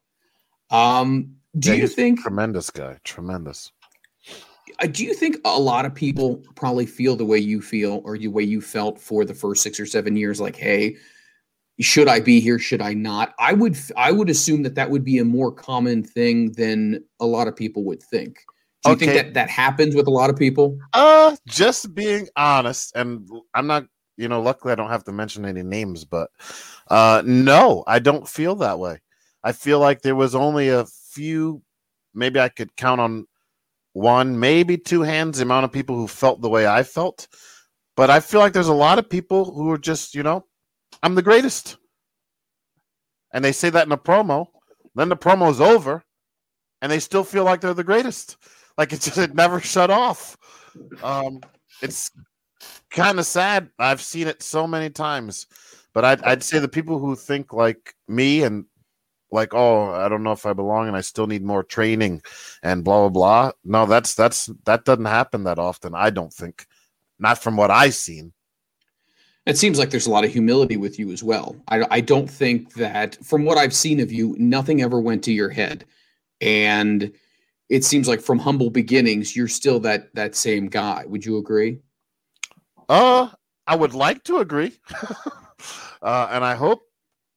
Um, 0.72 1.36
do 1.60 1.70
Yeah, 1.70 1.76
you 1.76 1.88
think? 1.88 2.22
tremendous 2.22 2.72
guy? 2.72 2.98
Tremendous. 3.04 3.72
uh, 4.80 4.88
Do 4.88 5.04
you 5.06 5.14
think 5.14 5.38
a 5.46 5.60
lot 5.60 5.86
of 5.86 5.94
people 5.94 6.44
probably 6.56 6.88
feel 6.88 7.16
the 7.16 7.26
way 7.26 7.38
you 7.38 7.62
feel, 7.62 8.02
or 8.04 8.18
the 8.18 8.30
way 8.30 8.42
you 8.44 8.62
felt 8.62 9.00
for 9.00 9.26
the 9.26 9.36
first 9.36 9.62
six 9.62 9.80
or 9.80 9.86
seven 9.86 10.16
years? 10.16 10.42
Like, 10.42 10.56
hey, 10.56 10.96
should 11.82 12.08
I 12.08 12.20
be 12.20 12.40
here? 12.40 12.60
Should 12.60 12.82
I 12.82 12.94
not? 12.94 13.34
I 13.40 13.54
would. 13.54 13.78
I 13.98 14.12
would 14.12 14.30
assume 14.30 14.64
that 14.64 14.76
that 14.76 14.90
would 14.90 15.04
be 15.04 15.18
a 15.18 15.26
more 15.26 15.52
common 15.52 16.04
thing 16.04 16.52
than 16.54 17.04
a 17.20 17.26
lot 17.26 17.48
of 17.48 17.56
people 17.56 17.84
would 17.86 18.02
think. 18.02 18.40
Do 18.84 18.92
you 18.92 18.96
think 18.96 19.14
that 19.14 19.34
that 19.36 19.50
happens 19.50 19.96
with 19.96 20.08
a 20.08 20.12
lot 20.12 20.30
of 20.32 20.36
people? 20.36 20.78
Uh, 20.94 21.36
just 21.48 21.94
being 21.94 22.28
honest, 22.36 22.96
and 22.96 23.30
I'm 23.54 23.68
not, 23.68 23.86
you 24.18 24.28
know, 24.28 24.42
luckily 24.42 24.72
I 24.72 24.76
don't 24.76 24.90
have 24.90 25.04
to 25.04 25.12
mention 25.12 25.46
any 25.46 25.62
names, 25.62 26.04
but 26.04 26.32
uh, 26.88 27.22
no, 27.24 27.84
I 27.86 28.00
don't 28.00 28.28
feel 28.28 28.56
that 28.56 28.80
way. 28.80 29.00
I 29.44 29.52
feel 29.52 29.80
like 29.80 30.02
there 30.02 30.16
was 30.16 30.34
only 30.34 30.70
a 30.70 30.86
few, 31.12 31.62
maybe 32.16 32.40
I 32.40 32.50
could 32.50 32.76
count 32.76 33.02
on 33.02 33.28
one, 33.94 34.40
maybe 34.40 34.78
two 34.78 35.02
hands, 35.02 35.38
the 35.38 35.44
amount 35.44 35.66
of 35.66 35.72
people 35.72 35.96
who 35.96 36.08
felt 36.08 36.42
the 36.42 36.50
way 36.50 36.66
I 36.66 36.82
felt. 36.82 37.28
But 37.96 38.10
I 38.10 38.20
feel 38.20 38.40
like 38.40 38.54
there's 38.54 38.68
a 38.68 38.74
lot 38.74 38.98
of 38.98 39.10
people 39.10 39.54
who 39.54 39.70
are 39.70 39.78
just, 39.78 40.16
you 40.16 40.24
know, 40.24 40.46
I'm 41.04 41.16
the 41.16 41.22
greatest. 41.22 41.78
And 43.34 43.44
they 43.44 43.52
say 43.52 43.70
that 43.70 43.86
in 43.86 43.92
a 43.92 43.98
promo, 43.98 44.48
then 44.96 45.10
the 45.10 45.16
promo's 45.16 45.62
over, 45.62 46.04
and 46.82 46.92
they 46.92 47.00
still 47.00 47.24
feel 47.24 47.44
like 47.44 47.62
they're 47.62 47.74
the 47.74 47.84
greatest. 47.84 48.38
Like 48.78 48.94
it 48.94 49.02
just 49.02 49.18
it 49.18 49.36
never 49.36 49.60
shut 49.60 49.90
off. 49.90 50.38
Um, 51.04 51.42
it's 51.82 52.12
kind 52.90 53.20
of 53.20 53.26
sad. 53.26 53.70
I've 53.80 54.02
seen 54.02 54.28
it 54.28 54.44
so 54.44 54.68
many 54.68 54.90
times, 54.90 55.48
but 55.94 56.06
I'd 56.06 56.22
I'd 56.24 56.44
say 56.44 56.60
the 56.60 56.68
people 56.68 57.00
who 57.00 57.16
think 57.16 57.54
like 57.54 57.96
me 58.08 58.44
and 58.44 58.66
like, 59.32 59.54
oh, 59.54 59.92
I 59.92 60.10
don't 60.10 60.24
know 60.24 60.34
if 60.34 60.46
I 60.46 60.54
belong, 60.54 60.88
and 60.88 60.98
I 60.98 61.02
still 61.02 61.28
need 61.28 61.44
more 61.44 61.64
training, 61.64 62.22
and 62.64 62.84
blah 62.84 63.08
blah 63.08 63.10
blah. 63.10 63.52
No, 63.64 63.86
that's 63.86 64.14
that's 64.14 64.50
that 64.66 64.86
doesn't 64.86 65.06
happen 65.06 65.46
that 65.46 65.60
often. 65.60 65.96
I 65.96 66.10
don't 66.10 66.34
think, 66.34 66.68
not 67.20 67.42
from 67.42 67.56
what 67.56 67.72
I've 67.72 67.96
seen. 67.96 68.34
It 69.46 69.58
seems 69.58 69.80
like 69.80 69.90
there's 69.90 70.08
a 70.08 70.12
lot 70.12 70.24
of 70.24 70.32
humility 70.32 70.78
with 70.78 71.00
you 71.00 71.12
as 71.12 71.24
well. 71.24 71.56
I, 71.68 71.86
I 71.90 72.02
don't 72.02 72.30
think 72.30 72.74
that, 72.76 73.18
from 73.26 73.44
what 73.44 73.58
I've 73.58 73.74
seen 73.74 74.00
of 74.00 74.12
you, 74.12 74.36
nothing 74.38 74.82
ever 74.82 75.00
went 75.00 75.24
to 75.24 75.34
your 75.34 75.50
head, 75.50 75.86
and 76.42 77.12
it 77.70 77.84
seems 77.84 78.08
like 78.08 78.22
from 78.22 78.38
humble 78.38 78.70
beginnings, 78.70 79.36
you're 79.36 79.48
still 79.48 79.80
that 79.80 80.14
that 80.14 80.36
same 80.36 80.68
guy. 80.68 81.06
Would 81.08 81.26
you 81.26 81.38
agree? 81.38 81.80
Uh, 82.88 83.30
I 83.66 83.76
would 83.76 83.94
like 83.94 84.24
to 84.26 84.38
agree, 84.38 84.74
uh, 86.02 86.28
and 86.32 86.44
I 86.44 86.56
hope 86.56 86.82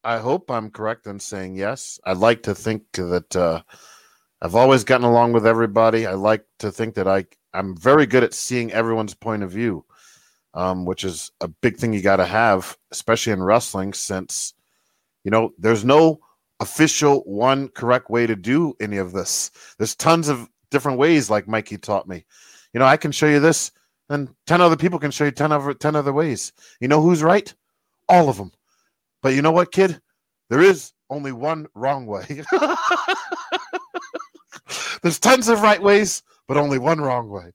I 0.04 0.18
hope 0.18 0.50
I'm 0.50 0.70
correct 0.70 1.06
in 1.06 1.18
saying 1.18 1.56
yes. 1.56 1.98
I'd 2.04 2.18
like 2.18 2.42
to 2.42 2.54
think 2.54 2.82
that 2.92 3.34
uh, 3.34 3.62
I've 4.42 4.54
always 4.54 4.84
gotten 4.84 5.06
along 5.06 5.32
with 5.32 5.46
everybody. 5.46 6.06
I 6.06 6.12
like 6.12 6.44
to 6.58 6.70
think 6.70 6.94
that 6.96 7.08
I 7.08 7.24
I'm 7.54 7.76
very 7.76 8.04
good 8.04 8.24
at 8.24 8.34
seeing 8.34 8.72
everyone's 8.72 9.14
point 9.14 9.42
of 9.42 9.50
view, 9.50 9.86
um, 10.54 10.84
which 10.84 11.04
is 11.04 11.30
a 11.40 11.48
big 11.48 11.76
thing 11.76 11.92
you 11.92 12.02
got 12.02 12.16
to 12.16 12.26
have, 12.26 12.76
especially 12.90 13.32
in 13.32 13.42
wrestling, 13.42 13.92
since 13.92 14.54
you 15.24 15.30
know 15.30 15.52
there's 15.58 15.84
no 15.84 16.20
official 16.60 17.20
one 17.20 17.68
correct 17.68 18.10
way 18.10 18.26
to 18.26 18.36
do 18.36 18.74
any 18.80 18.96
of 18.96 19.12
this. 19.12 19.50
There's 19.78 19.94
tons 19.94 20.28
of 20.28 20.48
different 20.70 20.98
ways, 20.98 21.28
like 21.30 21.48
Mikey 21.48 21.78
taught 21.78 22.08
me. 22.08 22.24
You 22.72 22.80
know, 22.80 22.86
I 22.86 22.96
can 22.96 23.12
show 23.12 23.26
you 23.26 23.40
this 23.40 23.72
and 24.08 24.28
10 24.46 24.60
other 24.60 24.76
people 24.76 24.98
can 24.98 25.10
show 25.10 25.24
you 25.24 25.30
10 25.30 25.52
other 25.52 25.74
10 25.74 25.96
other 25.96 26.12
ways. 26.12 26.52
You 26.80 26.88
know 26.88 27.00
who's 27.00 27.22
right? 27.22 27.52
All 28.08 28.28
of 28.28 28.36
them 28.36 28.52
but 29.22 29.34
you 29.34 29.42
know 29.42 29.52
what 29.52 29.72
kid? 29.72 30.00
There 30.50 30.60
is 30.60 30.92
only 31.08 31.32
one 31.32 31.66
wrong 31.74 32.06
way. 32.06 32.26
There's 35.02 35.18
tons 35.18 35.48
of 35.48 35.62
right 35.62 35.82
ways 35.82 36.22
but 36.46 36.56
only 36.56 36.78
one 36.78 37.00
wrong 37.00 37.30
way. 37.30 37.52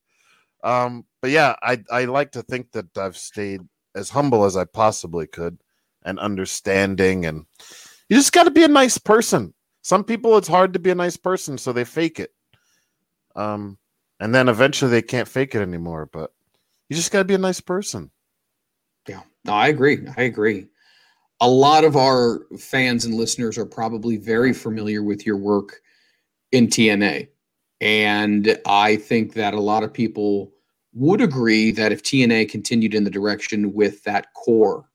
Um 0.64 1.06
but 1.22 1.32
yeah 1.32 1.55
i 1.61 1.82
i 1.91 2.05
like 2.05 2.32
to 2.32 2.41
think 2.43 2.72
that 2.72 2.97
i've 2.97 3.17
stayed 3.17 3.61
as 3.95 4.09
humble 4.09 4.45
as 4.45 4.55
i 4.55 4.63
possibly 4.63 5.28
could 5.28 5.57
and 6.03 6.20
understanding 6.20 7.26
and 7.26 7.45
you 8.07 8.15
just 8.15 8.34
got 8.34 8.43
to 8.43 8.51
be 8.51 8.63
a 8.63 8.67
nice 8.67 8.97
person 8.97 9.53
some 9.82 10.03
people 10.03 10.38
it's 10.38 10.47
hard 10.47 10.74
to 10.74 10.80
be 10.80 10.89
a 10.89 10.95
nice 10.95 11.17
person 11.17 11.57
so 11.57 11.74
they 11.74 11.86
fake 11.86 12.20
it 12.20 12.32
um 13.36 13.78
and 14.20 14.34
then 14.34 14.49
eventually 14.49 14.91
they 14.91 15.01
can't 15.01 15.28
fake 15.28 15.55
it 15.55 15.61
anymore 15.61 16.09
but 16.11 16.32
you 16.89 16.95
just 16.95 17.11
got 17.11 17.20
to 17.20 17.26
be 17.26 17.36
a 17.36 17.39
nice 17.39 17.61
person 17.61 18.11
Yeah, 19.07 19.22
no, 19.45 19.53
I 19.53 19.67
agree. 19.67 19.99
I 20.17 20.24
agree. 20.24 20.67
A 21.41 21.49
lot 21.49 21.84
of 21.84 21.95
our 21.95 22.41
fans 22.57 23.05
and 23.05 23.15
listeners 23.15 23.57
are 23.57 23.65
probably 23.65 24.17
very 24.17 24.53
familiar 24.53 25.03
with 25.03 25.26
your 25.26 25.38
work 25.38 25.82
in 26.51 26.67
TNA. 26.67 27.30
And 27.82 28.59
I 28.65 28.97
think 28.97 29.34
that 29.34 29.53
a 29.53 29.59
lot 29.59 29.84
of 29.84 29.93
people 29.93 30.51
would 31.00 31.22
agree 31.22 31.72
that 31.72 31.91
if 31.91 32.04
TNA 32.04 32.50
continued 32.50 32.93
in 32.93 33.06
the 33.06 33.10
direction 33.10 33.74
with 33.74 34.04
that 34.04 34.34
core 34.34 34.89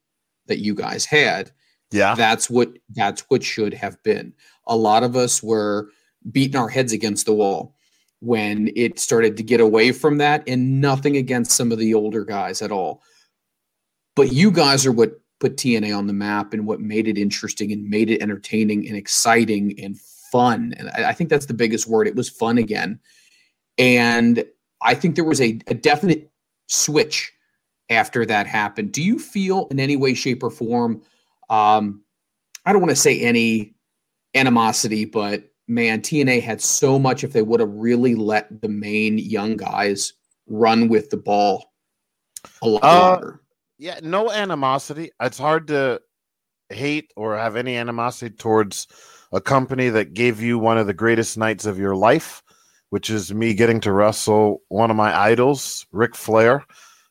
that 0.47 0.59
you 0.59 0.75
guys 0.75 1.05
had, 1.05 1.51
yeah 1.91 2.15
that's 2.15 2.51
what 2.51 2.71
that's 2.91 3.23
what 3.29 3.43
should 3.43 3.75
have 3.75 4.01
been. 4.03 4.33
A 4.67 4.77
lot 4.77 5.03
of 5.03 5.17
us 5.17 5.43
were 5.43 5.89
beating 6.31 6.61
our 6.61 6.69
heads 6.69 6.93
against 6.93 7.27
the 7.27 7.35
wall 7.35 7.75
when 8.21 8.71
it 8.75 8.99
started 8.99 9.37
to 9.37 9.43
get 9.43 9.61
away 9.61 9.93
from 9.93 10.19
that 10.19 10.43
and 10.47 10.81
nothing 10.81 11.17
against 11.17 11.53
some 11.53 11.73
of 11.73 11.79
the 11.79 11.95
older 11.95 12.25
guys 12.25 12.63
at 12.63 12.73
all. 12.73 13.03
But 14.17 14.33
you 14.33 14.51
guys 14.51 14.87
are 14.87 14.93
what 14.93 15.21
put 15.41 15.57
TNA 15.57 15.97
on 15.97 16.07
the 16.07 16.13
map 16.13 16.55
and 16.55 16.67
what 16.67 16.81
made 16.81 17.09
it 17.09 17.19
interesting 17.19 17.73
and 17.73 17.89
made 17.89 18.11
it 18.11 18.23
entertaining 18.23 18.87
and 18.89 18.97
exciting 18.97 19.79
and 19.79 19.99
fun. 20.33 20.75
And 20.79 20.89
I, 20.91 21.11
I 21.11 21.13
think 21.13 21.29
that's 21.31 21.47
the 21.47 21.55
biggest 21.55 21.87
word. 21.87 22.07
It 22.07 22.17
was 22.17 22.31
fun 22.31 22.57
again. 22.57 22.99
And 23.77 24.45
I 24.85 24.95
think 24.95 25.16
there 25.16 25.24
was 25.24 25.41
a, 25.41 25.59
a 25.66 25.74
definite 25.74 26.30
switch 26.68 27.32
after 27.91 28.24
that 28.26 28.47
happened. 28.47 28.93
Do 28.93 29.03
you 29.03 29.18
feel 29.18 29.66
in 29.70 29.80
any 29.80 29.97
way, 29.97 30.14
shape, 30.14 30.43
or 30.43 30.51
form? 30.51 31.03
Um, 31.51 32.03
I 32.64 32.72
don't 32.72 32.80
want 32.80 32.91
to 32.91 32.97
say 32.97 33.20
any 33.20 33.74
animosity, 34.35 35.05
but 35.05 35.45
man, 35.68 36.01
TNA 36.01 36.43
had 36.43 36.61
so 36.61 36.99
much 36.99 37.24
if 37.24 37.32
they 37.32 37.43
would 37.43 37.61
have 37.61 37.72
really 37.72 38.14
let 38.14 38.61
the 38.61 38.68
main 38.68 39.18
young 39.18 39.57
guys 39.57 40.12
run 40.47 40.89
with 40.89 41.11
the 41.11 41.16
ball 41.16 41.72
a 42.62 42.68
lot 42.68 42.85
Uh, 42.85 43.11
longer. 43.12 43.41
yeah, 43.78 44.01
no 44.03 44.30
animosity. 44.30 45.11
It's 45.20 45.39
hard 45.39 45.68
to 45.68 46.01
hate 46.68 47.12
or 47.16 47.37
have 47.37 47.57
any 47.57 47.76
animosity 47.76 48.35
towards 48.35 48.87
a 49.32 49.41
company 49.41 49.89
that 49.89 50.14
gave 50.14 50.41
you 50.41 50.59
one 50.59 50.78
of 50.78 50.87
the 50.87 50.95
greatest 50.95 51.37
nights 51.39 51.66
of 51.66 51.78
your 51.78 51.97
life, 51.97 52.43
which 52.95 53.11
is 53.11 53.34
me 53.34 53.55
getting 53.55 53.80
to 53.80 53.90
wrestle 53.90 54.62
one 54.68 54.88
of 54.88 54.97
my 54.97 55.12
idols, 55.18 55.84
Ric 55.90 56.14
Flair. 56.14 56.64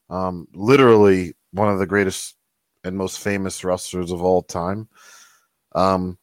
Um, 0.09 0.47
literally 0.53 1.34
one 1.51 1.67
of 1.67 1.77
the 1.77 1.86
greatest 1.86 2.38
and 2.86 2.95
most 2.95 3.19
famous 3.19 3.65
wrestlers 3.65 4.09
of 4.09 4.23
all 4.23 4.43
time. 4.43 4.88
Um, 5.75 6.17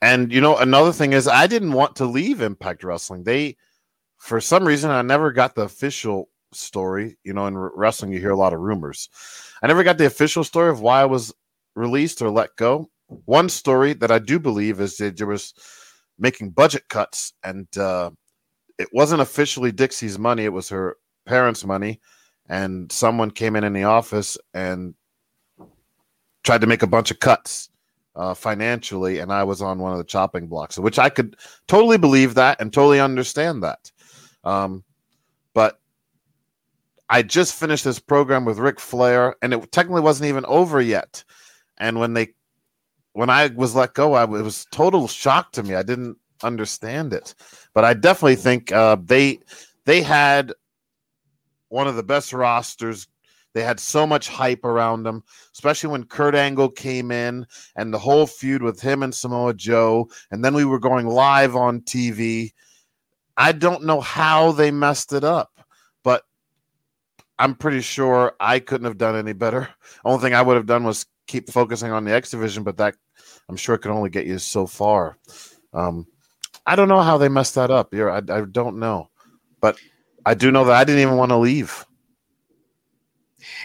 and 0.00 0.32
you 0.32 0.40
know, 0.40 0.56
another 0.56 0.92
thing 0.92 1.14
is 1.14 1.26
I 1.26 1.48
didn't 1.48 1.72
want 1.72 1.96
to 1.96 2.04
leave 2.04 2.42
Impact 2.42 2.84
Wrestling. 2.84 3.24
They, 3.24 3.56
for 4.18 4.40
some 4.40 4.64
reason, 4.64 4.92
I 4.92 5.02
never 5.02 5.32
got 5.32 5.56
the 5.56 5.62
official 5.62 6.28
story. 6.52 7.18
You 7.24 7.32
know, 7.32 7.48
in 7.48 7.58
wrestling, 7.58 8.12
you 8.12 8.20
hear 8.20 8.30
a 8.30 8.38
lot 8.38 8.52
of 8.52 8.60
rumors. 8.60 9.08
I 9.64 9.66
never 9.66 9.82
got 9.82 9.98
the 9.98 10.06
official 10.06 10.44
story 10.44 10.70
of 10.70 10.80
why 10.80 11.00
I 11.00 11.06
was 11.06 11.34
released 11.74 12.22
or 12.22 12.30
let 12.30 12.54
go. 12.54 12.88
One 13.24 13.48
story 13.48 13.94
that 13.94 14.12
I 14.12 14.20
do 14.20 14.38
believe 14.38 14.80
is 14.80 14.96
that 14.98 15.16
there 15.16 15.26
was 15.26 15.54
making 16.20 16.50
budget 16.50 16.84
cuts, 16.88 17.32
and 17.42 17.66
uh, 17.76 18.12
it 18.78 18.88
wasn't 18.92 19.22
officially 19.22 19.72
Dixie's 19.72 20.18
money; 20.18 20.44
it 20.44 20.52
was 20.52 20.68
her 20.68 20.96
parents' 21.26 21.64
money. 21.64 22.00
And 22.48 22.90
someone 22.90 23.30
came 23.30 23.56
in 23.56 23.64
in 23.64 23.72
the 23.72 23.84
office 23.84 24.36
and 24.52 24.94
tried 26.42 26.60
to 26.60 26.66
make 26.66 26.82
a 26.82 26.88
bunch 26.88 27.10
of 27.10 27.20
cuts 27.20 27.70
uh, 28.16 28.34
financially, 28.34 29.18
and 29.18 29.32
I 29.32 29.44
was 29.44 29.62
on 29.62 29.78
one 29.78 29.92
of 29.92 29.98
the 29.98 30.04
chopping 30.04 30.48
blocks, 30.48 30.78
which 30.78 30.98
I 30.98 31.08
could 31.08 31.36
totally 31.66 31.98
believe 31.98 32.34
that 32.34 32.60
and 32.60 32.72
totally 32.72 33.00
understand 33.00 33.62
that. 33.62 33.90
Um, 34.44 34.84
but 35.54 35.80
I 37.08 37.22
just 37.22 37.54
finished 37.54 37.84
this 37.84 37.98
program 37.98 38.44
with 38.44 38.58
Ric 38.58 38.80
Flair, 38.80 39.36
and 39.40 39.54
it 39.54 39.72
technically 39.72 40.02
wasn't 40.02 40.28
even 40.28 40.44
over 40.46 40.80
yet. 40.80 41.24
And 41.78 41.98
when 41.98 42.14
they, 42.14 42.34
when 43.12 43.30
I 43.30 43.48
was 43.48 43.74
let 43.74 43.94
go, 43.94 44.14
I, 44.14 44.24
it 44.24 44.28
was 44.28 44.66
total 44.72 45.08
shock 45.08 45.52
to 45.52 45.62
me. 45.62 45.74
I 45.74 45.82
didn't 45.82 46.18
understand 46.42 47.12
it, 47.12 47.34
but 47.74 47.84
I 47.84 47.94
definitely 47.94 48.36
think 48.36 48.72
uh, 48.72 48.96
they 49.02 49.40
they 49.84 50.02
had 50.02 50.52
one 51.68 51.88
of 51.88 51.96
the 51.96 52.02
best 52.02 52.32
rosters. 52.32 53.08
They 53.54 53.62
had 53.62 53.80
so 53.80 54.06
much 54.06 54.28
hype 54.28 54.64
around 54.64 55.02
them, 55.02 55.24
especially 55.52 55.90
when 55.90 56.04
Kurt 56.04 56.34
Angle 56.34 56.70
came 56.70 57.10
in 57.10 57.46
and 57.76 57.92
the 57.92 57.98
whole 57.98 58.26
feud 58.26 58.62
with 58.62 58.80
him 58.80 59.02
and 59.02 59.14
Samoa 59.14 59.54
Joe. 59.54 60.08
And 60.30 60.44
then 60.44 60.54
we 60.54 60.64
were 60.64 60.78
going 60.78 61.06
live 61.06 61.54
on 61.54 61.80
TV. 61.82 62.52
I 63.36 63.52
don't 63.52 63.84
know 63.84 64.00
how 64.00 64.52
they 64.52 64.70
messed 64.70 65.12
it 65.12 65.24
up, 65.24 65.50
but 66.02 66.22
I'm 67.38 67.54
pretty 67.54 67.80
sure 67.80 68.34
I 68.40 68.58
couldn't 68.58 68.86
have 68.86 68.98
done 68.98 69.16
any 69.16 69.32
better. 69.32 69.68
Only 70.04 70.22
thing 70.22 70.34
I 70.34 70.42
would 70.42 70.56
have 70.56 70.66
done 70.66 70.84
was 70.84 71.06
keep 71.26 71.50
focusing 71.50 71.92
on 71.92 72.04
the 72.04 72.12
X 72.12 72.30
division, 72.30 72.62
but 72.62 72.76
that 72.78 72.94
I'm 73.48 73.56
sure 73.56 73.78
could 73.78 73.90
only 73.90 74.10
get 74.10 74.26
you 74.26 74.38
so 74.38 74.66
far. 74.66 75.18
Um, 75.74 76.06
I 76.66 76.76
don't 76.76 76.88
know 76.88 77.00
how 77.00 77.18
they 77.18 77.28
messed 77.28 77.54
that 77.56 77.70
up. 77.70 77.92
You're, 77.92 78.10
I, 78.10 78.18
I 78.18 78.42
don't 78.42 78.78
know, 78.78 79.10
but 79.60 79.76
I 80.24 80.34
do 80.34 80.50
know 80.50 80.64
that 80.64 80.74
I 80.74 80.84
didn't 80.84 81.02
even 81.02 81.16
want 81.16 81.30
to 81.30 81.38
leave. 81.38 81.84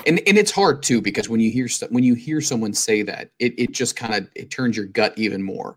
and 0.06 0.20
and 0.28 0.38
it's 0.38 0.52
hard 0.52 0.82
too 0.82 1.02
because 1.02 1.30
when 1.30 1.39
you 1.39 1.52
hear 1.52 1.68
when 1.89 2.04
you 2.04 2.16
hear 2.16 2.41
someone 2.41 2.74
say 2.74 3.04
that 3.04 3.30
it, 3.39 3.54
it 3.60 3.72
just 3.72 3.95
kind 3.95 4.16
of 4.16 4.30
it 4.36 4.50
turns 4.50 4.76
your 4.76 4.88
gut 4.88 5.14
even 5.18 5.43
more 5.43 5.76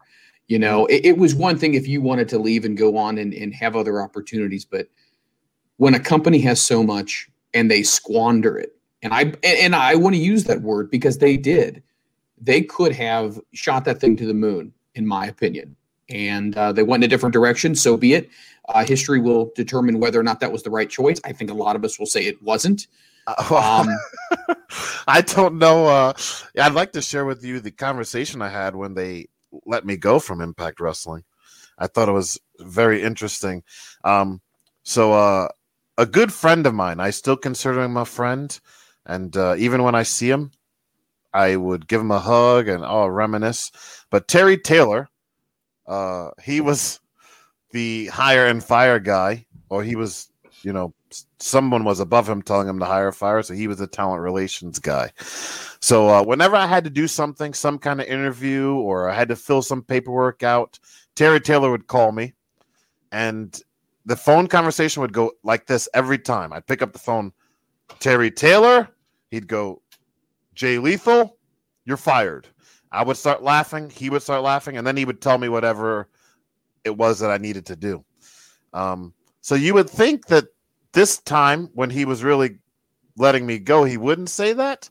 you 0.48 0.58
know? 0.58 0.84
Mm-hmm. 0.84 0.94
It, 0.94 1.06
it 1.06 1.18
was 1.18 1.34
one 1.34 1.58
thing 1.58 1.74
if 1.74 1.86
you 1.86 2.02
wanted 2.02 2.28
to 2.30 2.38
leave 2.38 2.64
and 2.64 2.76
go 2.76 2.96
on 2.96 3.18
and, 3.18 3.32
and 3.32 3.54
have 3.54 3.76
other 3.76 4.00
opportunities 4.00 4.64
but 4.64 4.88
when 5.76 5.94
a 5.94 6.00
company 6.00 6.40
has 6.40 6.60
so 6.60 6.82
much 6.82 7.28
and 7.54 7.70
they 7.70 7.82
squander 7.82 8.58
it 8.58 8.74
and 9.02 9.12
i 9.12 9.22
and, 9.22 9.36
and 9.44 9.76
i 9.76 9.94
want 9.94 10.14
to 10.14 10.20
use 10.20 10.44
that 10.44 10.62
word 10.62 10.90
because 10.90 11.18
they 11.18 11.36
did. 11.36 11.82
They 12.42 12.62
could 12.62 12.92
have 12.92 13.38
shot 13.52 13.84
that 13.84 14.00
thing 14.00 14.16
to 14.16 14.26
the 14.26 14.34
moon 14.34 14.72
in 14.94 15.06
my 15.06 15.26
opinion 15.26 15.76
and 16.10 16.56
uh, 16.56 16.72
they 16.72 16.82
went 16.82 17.02
in 17.02 17.08
a 17.08 17.10
different 17.10 17.32
direction 17.32 17.74
so 17.74 17.96
be 17.96 18.14
it 18.14 18.28
uh, 18.68 18.84
history 18.84 19.20
will 19.20 19.50
determine 19.56 19.98
whether 19.98 20.20
or 20.20 20.22
not 20.22 20.40
that 20.40 20.52
was 20.52 20.62
the 20.62 20.70
right 20.70 20.90
choice 20.90 21.20
i 21.24 21.32
think 21.32 21.50
a 21.50 21.54
lot 21.54 21.76
of 21.76 21.84
us 21.84 21.98
will 21.98 22.06
say 22.06 22.24
it 22.24 22.42
wasn't 22.42 22.86
um, 23.26 23.88
I 25.06 25.20
don't 25.20 25.58
know. 25.58 25.86
Uh, 25.86 26.12
I'd 26.58 26.72
like 26.72 26.92
to 26.92 27.02
share 27.02 27.24
with 27.24 27.44
you 27.44 27.60
the 27.60 27.70
conversation 27.70 28.42
I 28.42 28.48
had 28.48 28.74
when 28.74 28.94
they 28.94 29.28
let 29.66 29.84
me 29.84 29.96
go 29.96 30.18
from 30.18 30.40
Impact 30.40 30.80
Wrestling. 30.80 31.24
I 31.78 31.86
thought 31.86 32.08
it 32.08 32.12
was 32.12 32.38
very 32.58 33.02
interesting. 33.02 33.62
Um, 34.04 34.40
so, 34.82 35.12
uh, 35.12 35.48
a 35.98 36.06
good 36.06 36.32
friend 36.32 36.66
of 36.66 36.74
mine, 36.74 36.98
I 36.98 37.10
still 37.10 37.36
consider 37.36 37.82
him 37.82 37.96
a 37.96 38.04
friend, 38.04 38.58
and 39.04 39.36
uh, 39.36 39.54
even 39.58 39.82
when 39.82 39.94
I 39.94 40.02
see 40.02 40.30
him, 40.30 40.52
I 41.32 41.56
would 41.56 41.86
give 41.88 42.00
him 42.00 42.10
a 42.10 42.18
hug 42.18 42.68
and 42.68 42.84
oh 42.84 43.06
reminisce. 43.06 43.70
But 44.10 44.26
Terry 44.26 44.56
Taylor, 44.56 45.09
uh, 45.90 46.30
he 46.40 46.60
was 46.60 47.00
the 47.72 48.06
hire 48.06 48.46
and 48.46 48.62
fire 48.62 49.00
guy, 49.00 49.44
or 49.68 49.82
he 49.82 49.96
was, 49.96 50.30
you 50.62 50.72
know, 50.72 50.94
someone 51.40 51.82
was 51.82 51.98
above 51.98 52.28
him 52.28 52.40
telling 52.42 52.68
him 52.68 52.78
to 52.78 52.84
hire 52.86 53.10
fire, 53.10 53.42
so 53.42 53.54
he 53.54 53.66
was 53.66 53.78
the 53.78 53.88
talent 53.88 54.22
relations 54.22 54.78
guy. 54.78 55.10
So 55.80 56.08
uh, 56.08 56.22
whenever 56.22 56.54
I 56.54 56.66
had 56.66 56.84
to 56.84 56.90
do 56.90 57.08
something, 57.08 57.52
some 57.52 57.76
kind 57.78 58.00
of 58.00 58.06
interview, 58.06 58.74
or 58.74 59.10
I 59.10 59.14
had 59.14 59.28
to 59.28 59.36
fill 59.36 59.62
some 59.62 59.82
paperwork 59.82 60.44
out, 60.44 60.78
Terry 61.16 61.40
Taylor 61.40 61.72
would 61.72 61.88
call 61.88 62.12
me, 62.12 62.34
and 63.10 63.60
the 64.06 64.16
phone 64.16 64.46
conversation 64.46 65.02
would 65.02 65.12
go 65.12 65.32
like 65.42 65.66
this 65.66 65.88
every 65.92 66.18
time. 66.18 66.52
I'd 66.52 66.66
pick 66.68 66.82
up 66.82 66.92
the 66.92 66.98
phone, 67.00 67.32
Terry 67.98 68.30
Taylor. 68.30 68.88
He'd 69.32 69.48
go, 69.48 69.82
Jay 70.54 70.78
Lethal, 70.78 71.36
you're 71.84 71.96
fired. 71.96 72.46
I 72.92 73.04
would 73.04 73.16
start 73.16 73.42
laughing. 73.42 73.90
He 73.90 74.10
would 74.10 74.22
start 74.22 74.42
laughing, 74.42 74.76
and 74.76 74.86
then 74.86 74.96
he 74.96 75.04
would 75.04 75.20
tell 75.20 75.38
me 75.38 75.48
whatever 75.48 76.08
it 76.84 76.96
was 76.96 77.20
that 77.20 77.30
I 77.30 77.38
needed 77.38 77.66
to 77.66 77.76
do. 77.76 78.04
Um, 78.72 79.14
so 79.40 79.54
you 79.54 79.74
would 79.74 79.88
think 79.88 80.26
that 80.26 80.46
this 80.92 81.18
time, 81.18 81.70
when 81.74 81.90
he 81.90 82.04
was 82.04 82.24
really 82.24 82.58
letting 83.16 83.46
me 83.46 83.58
go, 83.58 83.84
he 83.84 83.96
wouldn't 83.96 84.30
say 84.30 84.52
that. 84.52 84.90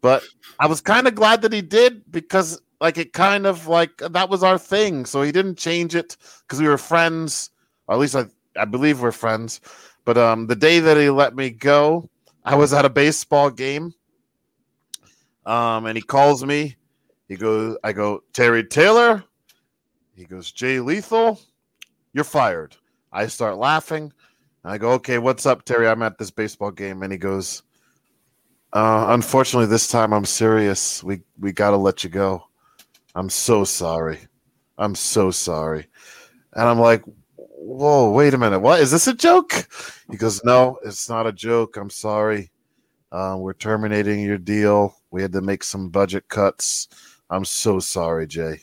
But 0.00 0.24
I 0.58 0.66
was 0.66 0.80
kind 0.80 1.06
of 1.06 1.14
glad 1.14 1.42
that 1.42 1.52
he 1.52 1.62
did 1.62 2.02
because, 2.10 2.60
like, 2.80 2.98
it 2.98 3.12
kind 3.12 3.46
of 3.46 3.68
like 3.68 3.98
that 3.98 4.28
was 4.28 4.42
our 4.42 4.58
thing. 4.58 5.06
So 5.06 5.22
he 5.22 5.30
didn't 5.30 5.58
change 5.58 5.94
it 5.94 6.16
because 6.42 6.60
we 6.60 6.66
were 6.66 6.78
friends, 6.78 7.50
or 7.86 7.94
at 7.94 8.00
least 8.00 8.16
I, 8.16 8.26
I 8.56 8.64
believe 8.64 9.00
we're 9.00 9.12
friends. 9.12 9.60
But 10.04 10.18
um, 10.18 10.48
the 10.48 10.56
day 10.56 10.80
that 10.80 10.96
he 10.96 11.08
let 11.08 11.36
me 11.36 11.50
go, 11.50 12.10
I 12.44 12.56
was 12.56 12.72
at 12.72 12.84
a 12.84 12.90
baseball 12.90 13.50
game. 13.50 13.94
Um, 15.46 15.86
and 15.86 15.96
he 15.96 16.02
calls 16.02 16.44
me. 16.44 16.76
He 17.32 17.38
goes, 17.38 17.78
I 17.82 17.94
go, 17.94 18.24
Terry 18.34 18.62
Taylor. 18.62 19.24
He 20.14 20.26
goes, 20.26 20.52
Jay 20.52 20.80
Lethal, 20.80 21.40
you're 22.12 22.24
fired. 22.24 22.76
I 23.10 23.26
start 23.28 23.56
laughing. 23.56 24.12
I 24.64 24.76
go, 24.76 24.90
okay, 24.90 25.16
what's 25.16 25.46
up, 25.46 25.64
Terry? 25.64 25.88
I'm 25.88 26.02
at 26.02 26.18
this 26.18 26.30
baseball 26.30 26.72
game. 26.72 27.02
And 27.02 27.10
he 27.10 27.16
goes, 27.16 27.62
uh, 28.74 29.06
unfortunately, 29.08 29.64
this 29.64 29.88
time 29.88 30.12
I'm 30.12 30.26
serious. 30.26 31.02
We 31.02 31.22
we 31.40 31.52
gotta 31.52 31.78
let 31.78 32.04
you 32.04 32.10
go. 32.10 32.48
I'm 33.14 33.30
so 33.30 33.64
sorry. 33.64 34.18
I'm 34.76 34.94
so 34.94 35.30
sorry. 35.30 35.86
And 36.52 36.68
I'm 36.68 36.80
like, 36.80 37.02
whoa, 37.36 38.10
wait 38.10 38.34
a 38.34 38.38
minute. 38.38 38.60
What 38.60 38.80
is 38.80 38.90
this 38.90 39.06
a 39.06 39.14
joke? 39.14 39.66
He 40.10 40.18
goes, 40.18 40.44
no, 40.44 40.78
it's 40.84 41.08
not 41.08 41.26
a 41.26 41.32
joke. 41.32 41.78
I'm 41.78 41.88
sorry. 41.88 42.50
Uh, 43.10 43.36
we're 43.38 43.54
terminating 43.54 44.20
your 44.20 44.36
deal. 44.36 44.96
We 45.10 45.22
had 45.22 45.32
to 45.32 45.40
make 45.40 45.64
some 45.64 45.88
budget 45.88 46.28
cuts. 46.28 46.88
I'm 47.32 47.44
so 47.46 47.80
sorry, 47.80 48.26
Jay. 48.26 48.60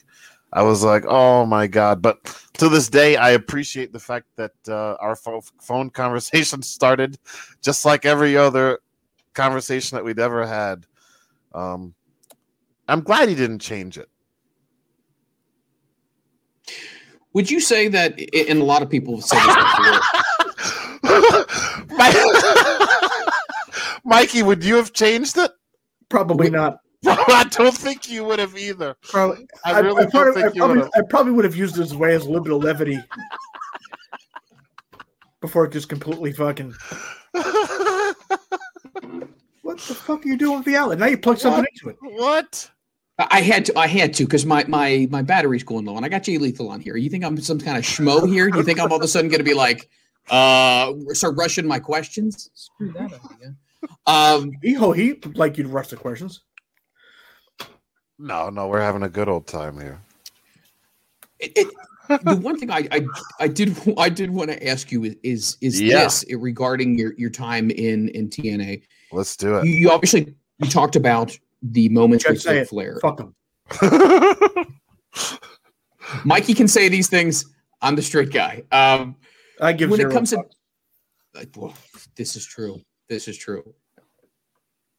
I 0.53 0.61
was 0.61 0.83
like, 0.83 1.03
oh 1.07 1.45
my 1.45 1.67
God. 1.67 2.01
But 2.01 2.23
to 2.53 2.69
this 2.69 2.87
day, 2.87 3.15
I 3.15 3.31
appreciate 3.31 3.91
the 3.91 3.99
fact 3.99 4.27
that 4.35 4.53
uh, 4.67 4.95
our 5.01 5.15
pho- 5.15 5.41
phone 5.61 5.89
conversation 6.01 6.61
started 6.61 7.17
just 7.61 7.83
like 7.83 8.05
every 8.05 8.37
other 8.37 8.79
conversation 9.33 9.95
that 9.95 10.05
we'd 10.05 10.19
ever 10.19 10.45
had. 10.45 10.85
Um, 11.53 11.95
I'm 12.87 13.01
glad 13.01 13.27
he 13.27 13.35
didn't 13.35 13.59
change 13.59 13.97
it. 13.97 14.09
would 17.33 17.49
you 17.49 17.59
say 17.59 17.87
that 17.87 18.19
and 18.49 18.59
a 18.59 18.63
lot 18.63 18.81
of 18.81 18.89
people 18.89 19.15
have 19.15 19.23
said 19.23 19.39
this 19.39 21.01
before 21.01 21.45
Mikey, 24.03 24.43
would 24.43 24.63
you 24.63 24.75
have 24.75 24.93
changed 24.93 25.37
it? 25.37 25.51
Probably 26.09 26.49
not. 26.49 26.79
I 27.07 27.45
don't 27.51 27.75
think 27.77 28.09
you 28.09 28.23
would 28.25 28.39
have 28.39 28.57
either. 28.57 28.95
Probably, 29.03 29.47
I 29.65 29.73
I, 29.73 29.79
really 29.79 29.99
I, 29.99 30.01
don't 30.03 30.11
probably, 30.11 30.41
I, 30.41 30.43
think 30.45 30.55
you 30.55 30.61
probably, 30.61 30.81
would 30.81 30.91
I 30.95 31.01
probably 31.09 31.31
would 31.33 31.45
have 31.45 31.55
used 31.55 31.77
it 31.77 31.81
as 31.81 31.91
a 31.93 31.97
way 31.97 32.13
as 32.13 32.25
a 32.25 32.29
little 32.29 32.43
bit 32.43 32.53
of 32.53 32.63
levity 32.63 32.99
before 35.41 35.65
it 35.65 35.71
just 35.71 35.89
completely 35.89 36.31
fucking. 36.33 36.73
What 39.61 39.77
the 39.81 39.93
fuck 39.93 40.25
are 40.25 40.27
you 40.27 40.35
doing 40.35 40.57
with 40.57 40.65
the 40.65 40.75
outlet? 40.75 40.97
Now 40.97 41.05
you 41.05 41.17
plug 41.17 41.37
something 41.37 41.63
What? 41.63 41.69
into 41.71 41.89
it. 41.89 42.19
what? 42.19 42.71
I 43.19 43.41
had 43.41 43.65
to. 43.65 43.77
I 43.77 43.85
had 43.85 44.15
to 44.15 44.23
because 44.25 44.43
my 44.45 44.63
my 44.67 45.07
my 45.11 45.21
battery's 45.21 45.63
going 45.63 45.85
low, 45.85 45.95
and 45.95 46.03
I 46.05 46.09
got 46.09 46.23
Jay 46.23 46.37
Lethal 46.39 46.69
on 46.69 46.79
here. 46.81 46.97
You 46.97 47.07
think 47.09 47.23
I'm 47.23 47.39
some 47.39 47.59
kind 47.59 47.77
of 47.77 47.83
schmo 47.83 48.27
here? 48.27 48.49
Do 48.49 48.57
you 48.57 48.63
think 48.63 48.79
I'm 48.79 48.91
all 48.91 48.97
of 48.97 49.03
a 49.03 49.07
sudden 49.07 49.29
going 49.29 49.39
to 49.39 49.43
be 49.43 49.53
like, 49.53 49.87
uh, 50.31 50.91
start 51.09 51.35
rushing 51.37 51.67
my 51.67 51.77
questions? 51.77 52.49
Screw 52.55 52.91
that 52.93 53.13
idea. 53.13 53.55
Um, 54.07 54.51
He 54.63 54.73
ho 54.73 54.91
he 54.91 55.19
like 55.35 55.57
you 55.57 55.65
to 55.65 55.69
rush 55.69 55.89
the 55.89 55.97
questions. 55.97 56.41
No, 58.19 58.49
no, 58.49 58.67
we're 58.67 58.81
having 58.81 59.03
a 59.03 59.09
good 59.09 59.29
old 59.29 59.47
time 59.47 59.79
here. 59.79 59.99
it, 61.39 61.51
it, 61.55 61.67
the 62.25 62.35
one 62.35 62.59
thing 62.59 62.69
I, 62.71 62.87
I 62.91 63.05
I 63.39 63.47
did 63.47 63.77
I 63.97 64.09
did 64.09 64.29
want 64.31 64.49
to 64.49 64.67
ask 64.67 64.91
you 64.91 65.03
is 65.05 65.15
is, 65.23 65.57
is 65.61 65.79
Yeah. 65.81 66.03
this 66.03 66.25
regarding 66.35 66.97
your 66.97 67.13
your 67.17 67.29
time 67.29 67.71
in 67.71 68.09
in 68.09 68.29
TNA. 68.29 68.81
Let's 69.11 69.37
do 69.37 69.61
You, 69.63 69.71
you 69.71 69.91
obviously 69.91 70.33
you 70.57 70.69
talked 70.69 70.95
about 70.95 71.37
the 71.61 71.87
moments 71.89 72.25
Just 72.25 72.45
with 72.45 72.55
Ric. 72.55 72.67
Flair. 72.69 72.99
Fuck 73.01 73.19
him. 73.19 73.35
Mikey 76.25 76.53
can 76.53 76.67
say 76.67 76.89
these 76.89 77.07
things. 77.07 77.45
I'm 77.81 77.95
the 77.95 78.01
straight 78.01 78.31
guy. 78.31 78.63
Um, 78.71 79.15
I 79.61 79.73
give 79.73 79.89
when 79.89 79.99
it 79.99 80.03
zero 80.03 80.13
comes 80.13 80.31
to 80.31 80.43
like, 81.35 81.49
well, 81.55 81.73
this 82.15 82.35
is 82.35 82.45
true. 82.45 82.81
This 83.07 83.27
is 83.27 83.37
true. 83.37 83.73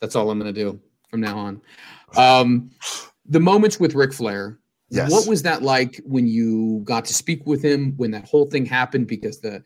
That's 0.00 0.16
all 0.16 0.30
I'm 0.30 0.38
going 0.38 0.52
to 0.54 0.58
do 0.58 0.80
from 1.10 1.20
now 1.20 1.36
on. 1.38 1.60
Um, 2.16 2.70
the 3.26 3.40
moments 3.40 3.78
with 3.78 3.94
Ric 3.94 4.12
Flair. 4.12 4.58
Yes. 4.92 5.10
What 5.10 5.28
was 5.28 5.42
that 5.42 5.62
like 5.62 6.00
when 6.04 6.26
you 6.26 6.80
got 6.84 7.04
to 7.04 7.14
speak 7.14 7.46
with 7.46 7.62
him 7.62 7.94
when 7.96 8.10
that 8.10 8.24
whole 8.24 8.46
thing 8.46 8.66
happened? 8.66 9.06
Because 9.06 9.40
the 9.40 9.62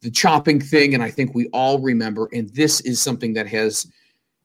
the 0.00 0.10
chopping 0.10 0.60
thing, 0.60 0.94
and 0.94 1.02
I 1.02 1.10
think 1.10 1.34
we 1.34 1.46
all 1.48 1.78
remember, 1.78 2.28
and 2.32 2.48
this 2.50 2.80
is 2.82 3.00
something 3.00 3.32
that 3.34 3.46
has 3.46 3.86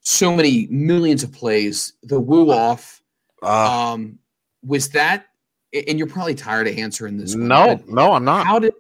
so 0.01 0.34
many 0.35 0.67
millions 0.69 1.23
of 1.23 1.31
plays. 1.34 1.93
The 2.03 2.19
woo 2.19 2.51
off. 2.51 3.01
Uh, 3.41 3.91
Um, 3.93 4.19
was 4.63 4.89
that? 4.89 5.26
And 5.88 5.97
you're 5.97 6.07
probably 6.07 6.35
tired 6.35 6.67
of 6.67 6.77
answering 6.77 7.17
this. 7.17 7.35
one, 7.35 7.47
no, 7.47 7.76
but 7.77 7.89
no, 7.89 8.13
I'm 8.13 8.23
not. 8.23 8.45
how 8.45 8.59
did 8.59 8.73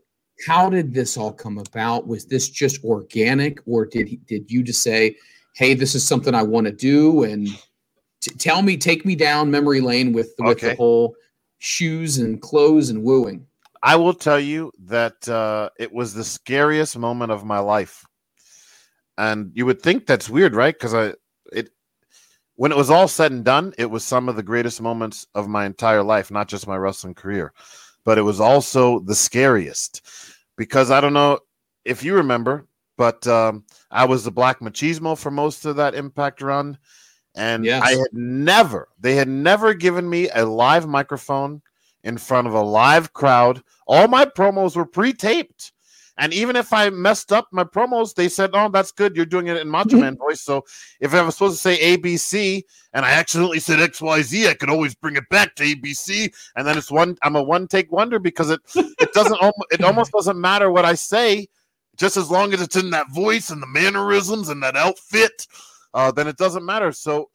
how 0.47 0.69
did 0.69 0.93
this 0.93 1.17
all 1.17 1.33
come 1.33 1.57
about? 1.57 2.07
Was 2.07 2.25
this 2.25 2.47
just 2.49 2.83
organic, 2.83 3.59
or 3.65 3.85
did 3.85 4.07
he, 4.07 4.17
did 4.27 4.49
you 4.51 4.61
just 4.63 4.81
say, 4.83 5.15
"Hey, 5.55 5.73
this 5.73 5.95
is 5.95 6.07
something 6.07 6.33
I 6.35 6.43
want 6.43 6.65
to 6.67 6.71
do"? 6.73 7.23
And 7.23 7.47
t- 8.21 8.31
tell 8.31 8.61
me, 8.61 8.77
take 8.77 9.05
me 9.05 9.15
down 9.15 9.51
memory 9.51 9.81
lane 9.81 10.13
with 10.13 10.33
with 10.39 10.59
the 10.59 10.75
whole 10.75 11.15
shoes 11.59 12.17
and 12.17 12.41
clothes 12.41 12.89
and 12.89 13.03
wooing. 13.03 13.45
I 13.81 13.95
will 13.95 14.13
tell 14.13 14.39
you 14.39 14.71
that 14.85 15.27
uh, 15.29 15.69
it 15.77 15.93
was 15.93 16.13
the 16.13 16.23
scariest 16.23 16.97
moment 16.97 17.31
of 17.31 17.45
my 17.45 17.59
life, 17.59 18.05
and 19.17 19.51
you 19.53 19.65
would 19.65 19.81
think 19.81 20.05
that's 20.05 20.29
weird, 20.29 20.55
right? 20.55 20.73
Because 20.73 20.93
I, 20.93 21.13
it, 21.53 21.69
when 22.55 22.73
it 22.73 22.77
was 22.77 22.89
all 22.89 23.07
said 23.07 23.31
and 23.31 23.45
done, 23.45 23.73
it 23.77 23.89
was 23.89 24.03
some 24.03 24.27
of 24.27 24.35
the 24.35 24.43
greatest 24.43 24.81
moments 24.81 25.27
of 25.33 25.47
my 25.47 25.65
entire 25.65 26.03
life, 26.03 26.29
not 26.29 26.49
just 26.49 26.67
my 26.67 26.75
wrestling 26.75 27.13
career, 27.13 27.53
but 28.03 28.17
it 28.17 28.23
was 28.23 28.41
also 28.41 28.99
the 28.99 29.15
scariest. 29.15 30.01
Because 30.57 30.91
I 30.91 30.99
don't 30.99 31.13
know 31.13 31.39
if 31.85 32.03
you 32.03 32.15
remember, 32.15 32.67
but 32.97 33.25
um, 33.27 33.63
I 33.91 34.03
was 34.03 34.25
the 34.25 34.31
Black 34.31 34.59
Machismo 34.59 35.17
for 35.17 35.31
most 35.31 35.63
of 35.63 35.77
that 35.77 35.95
Impact 35.95 36.41
run, 36.41 36.77
and 37.39 37.65
Yes. 37.65 37.83
I 37.83 37.91
had 37.91 38.13
never, 38.13 38.89
they 38.99 39.15
had 39.15 39.27
never 39.27 39.73
given 39.73 40.09
me 40.09 40.29
a 40.29 40.45
live 40.45 40.87
microphone 40.87 41.61
in 42.03 42.17
front 42.17 42.47
of 42.47 42.53
a 42.53 42.61
live 42.61 43.13
crowd. 43.13 43.63
All 43.87 44.07
my 44.07 44.25
promos 44.25 44.75
were 44.75 44.85
pre-taped. 44.85 45.71
And 46.19 46.33
even 46.33 46.57
if 46.57 46.73
I 46.73 46.89
messed 46.89 47.31
up 47.31 47.47
my 47.51 47.63
promos, 47.63 48.13
they 48.13 48.27
said, 48.27 48.49
"Oh, 48.53 48.67
that's 48.67 48.91
good. 48.91 49.15
You're 49.15 49.25
doing 49.25 49.47
it 49.47 49.55
in 49.55 49.69
Macho 49.69 49.91
mm-hmm. 49.91 50.01
Man 50.01 50.17
voice." 50.17 50.41
So 50.41 50.65
if 50.99 51.13
I 51.13 51.21
was 51.21 51.35
supposed 51.35 51.55
to 51.55 51.61
say 51.61 51.97
ABC 51.97 52.61
and 52.91 53.05
I 53.05 53.11
accidentally 53.11 53.61
said 53.61 53.79
XYZ, 53.79 54.49
I 54.49 54.53
could 54.53 54.69
always 54.69 54.93
bring 54.93 55.15
it 55.15 55.29
back 55.29 55.55
to 55.55 55.63
ABC. 55.63 56.29
And 56.57 56.67
then 56.67 56.77
it's 56.77 56.91
one. 56.91 57.17
I'm 57.23 57.37
a 57.37 57.41
one-take 57.41 57.89
wonder 57.89 58.19
because 58.19 58.49
it 58.49 58.59
it 58.75 59.13
doesn't 59.13 59.39
it 59.71 59.81
almost 59.81 60.11
doesn't 60.11 60.39
matter 60.39 60.69
what 60.69 60.83
I 60.83 60.95
say, 60.95 61.47
just 61.95 62.17
as 62.17 62.29
long 62.29 62.53
as 62.53 62.61
it's 62.61 62.75
in 62.75 62.89
that 62.89 63.09
voice 63.13 63.49
and 63.49 63.63
the 63.63 63.67
mannerisms 63.67 64.49
and 64.49 64.61
that 64.61 64.75
outfit. 64.75 65.47
Uh, 65.93 66.11
then 66.11 66.27
it 66.27 66.37
doesn't 66.37 66.65
matter. 66.65 66.91
So 66.91 67.29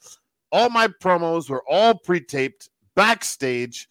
all 0.53 0.71
my 0.71 0.89
promos 0.89 1.51
were 1.51 1.65
all 1.69 1.95
pre-taped 1.95 2.69
backstage. 2.95 3.89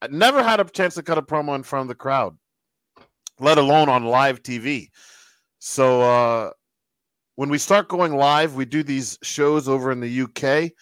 I 0.00 0.08
never 0.08 0.42
had 0.42 0.60
a 0.60 0.64
chance 0.64 0.94
to 0.94 1.02
cut 1.02 1.18
a 1.18 1.22
promo 1.22 1.54
in 1.54 1.62
front 1.62 1.82
of 1.82 1.88
the 1.88 1.94
crowd, 1.94 2.36
let 3.40 3.58
alone 3.58 3.88
on 3.88 4.04
live 4.04 4.42
TV. 4.42 4.90
So 5.58 6.02
uh, 6.02 6.50
when 7.34 7.48
we 7.48 7.58
start 7.58 7.88
going 7.88 8.14
live, 8.14 8.54
we 8.54 8.64
do 8.64 8.82
these 8.82 9.18
shows 9.22 9.68
over 9.68 9.90
in 9.90 10.00
the 10.00 10.22
UK. 10.22 10.72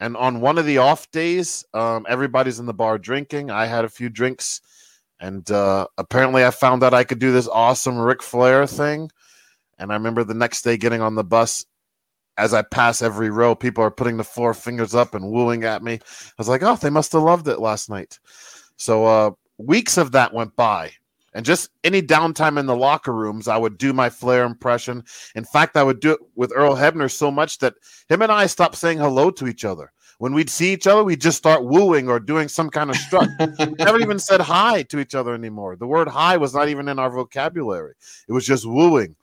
And 0.00 0.16
on 0.16 0.40
one 0.40 0.58
of 0.58 0.66
the 0.66 0.78
off 0.78 1.10
days, 1.10 1.64
um, 1.74 2.06
everybody's 2.08 2.60
in 2.60 2.66
the 2.66 2.74
bar 2.74 2.98
drinking. 2.98 3.50
I 3.50 3.66
had 3.66 3.84
a 3.84 3.88
few 3.88 4.08
drinks. 4.08 4.60
And 5.20 5.50
uh, 5.50 5.88
apparently, 5.98 6.44
I 6.44 6.52
found 6.52 6.84
out 6.84 6.94
I 6.94 7.02
could 7.02 7.18
do 7.18 7.32
this 7.32 7.48
awesome 7.48 7.98
Ric 7.98 8.22
Flair 8.22 8.66
thing. 8.66 9.10
And 9.78 9.90
I 9.90 9.94
remember 9.94 10.22
the 10.22 10.34
next 10.34 10.62
day 10.62 10.76
getting 10.76 11.00
on 11.00 11.16
the 11.16 11.24
bus. 11.24 11.66
As 12.38 12.54
I 12.54 12.62
pass 12.62 13.02
every 13.02 13.30
row, 13.30 13.54
people 13.54 13.82
are 13.82 13.90
putting 13.90 14.16
the 14.16 14.24
four 14.24 14.54
fingers 14.54 14.94
up 14.94 15.14
and 15.14 15.30
wooing 15.30 15.64
at 15.64 15.82
me. 15.82 15.94
I 15.94 16.34
was 16.38 16.48
like, 16.48 16.62
oh, 16.62 16.76
they 16.76 16.88
must 16.88 17.12
have 17.12 17.22
loved 17.22 17.48
it 17.48 17.58
last 17.58 17.90
night. 17.90 18.18
So 18.76 19.04
uh, 19.04 19.30
weeks 19.58 19.98
of 19.98 20.12
that 20.12 20.32
went 20.32 20.54
by. 20.56 20.92
And 21.34 21.44
just 21.44 21.70
any 21.84 22.00
downtime 22.00 22.58
in 22.58 22.66
the 22.66 22.76
locker 22.76 23.12
rooms, 23.12 23.48
I 23.48 23.56
would 23.56 23.76
do 23.76 23.92
my 23.92 24.08
Flair 24.08 24.44
impression. 24.44 25.04
In 25.34 25.44
fact, 25.44 25.76
I 25.76 25.82
would 25.82 26.00
do 26.00 26.12
it 26.12 26.20
with 26.36 26.52
Earl 26.54 26.74
Hebner 26.74 27.10
so 27.10 27.30
much 27.30 27.58
that 27.58 27.74
him 28.08 28.22
and 28.22 28.32
I 28.32 28.46
stopped 28.46 28.76
saying 28.76 28.98
hello 28.98 29.30
to 29.32 29.46
each 29.46 29.64
other. 29.64 29.92
When 30.18 30.34
we'd 30.34 30.50
see 30.50 30.72
each 30.72 30.88
other, 30.88 31.04
we'd 31.04 31.20
just 31.20 31.38
start 31.38 31.64
wooing 31.64 32.08
or 32.08 32.18
doing 32.18 32.48
some 32.48 32.70
kind 32.70 32.90
of 32.90 32.96
strut. 32.96 33.28
we 33.58 33.66
never 33.78 34.00
even 34.00 34.18
said 34.18 34.40
hi 34.40 34.82
to 34.84 34.98
each 34.98 35.14
other 35.14 35.32
anymore. 35.32 35.76
The 35.76 35.86
word 35.86 36.08
hi 36.08 36.36
was 36.36 36.54
not 36.54 36.68
even 36.68 36.88
in 36.88 36.98
our 36.98 37.10
vocabulary, 37.10 37.94
it 38.28 38.32
was 38.32 38.46
just 38.46 38.66
wooing. 38.66 39.14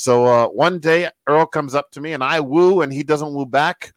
So 0.00 0.24
uh, 0.24 0.46
one 0.46 0.78
day, 0.78 1.10
Earl 1.26 1.44
comes 1.44 1.74
up 1.74 1.90
to 1.90 2.00
me 2.00 2.14
and 2.14 2.24
I 2.24 2.40
woo, 2.40 2.80
and 2.80 2.90
he 2.90 3.02
doesn't 3.02 3.34
woo 3.34 3.44
back. 3.44 3.92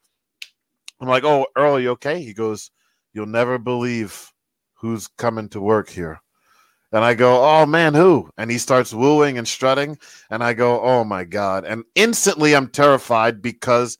I'm 1.00 1.08
like, 1.08 1.24
"Oh, 1.24 1.46
Earl, 1.56 1.80
you 1.80 1.92
okay?" 1.92 2.22
He 2.22 2.34
goes, 2.34 2.70
"You'll 3.14 3.24
never 3.24 3.56
believe 3.56 4.30
who's 4.74 5.06
coming 5.06 5.48
to 5.48 5.62
work 5.62 5.88
here." 5.88 6.20
And 6.92 7.02
I 7.02 7.14
go, 7.14 7.42
"Oh 7.42 7.64
man, 7.64 7.94
who?" 7.94 8.28
And 8.36 8.50
he 8.50 8.58
starts 8.58 8.92
wooing 8.92 9.38
and 9.38 9.48
strutting, 9.48 9.96
and 10.28 10.44
I 10.44 10.52
go, 10.52 10.78
"Oh 10.82 11.04
my 11.04 11.24
god!" 11.24 11.64
And 11.64 11.84
instantly, 11.94 12.54
I'm 12.54 12.68
terrified 12.68 13.40
because 13.40 13.96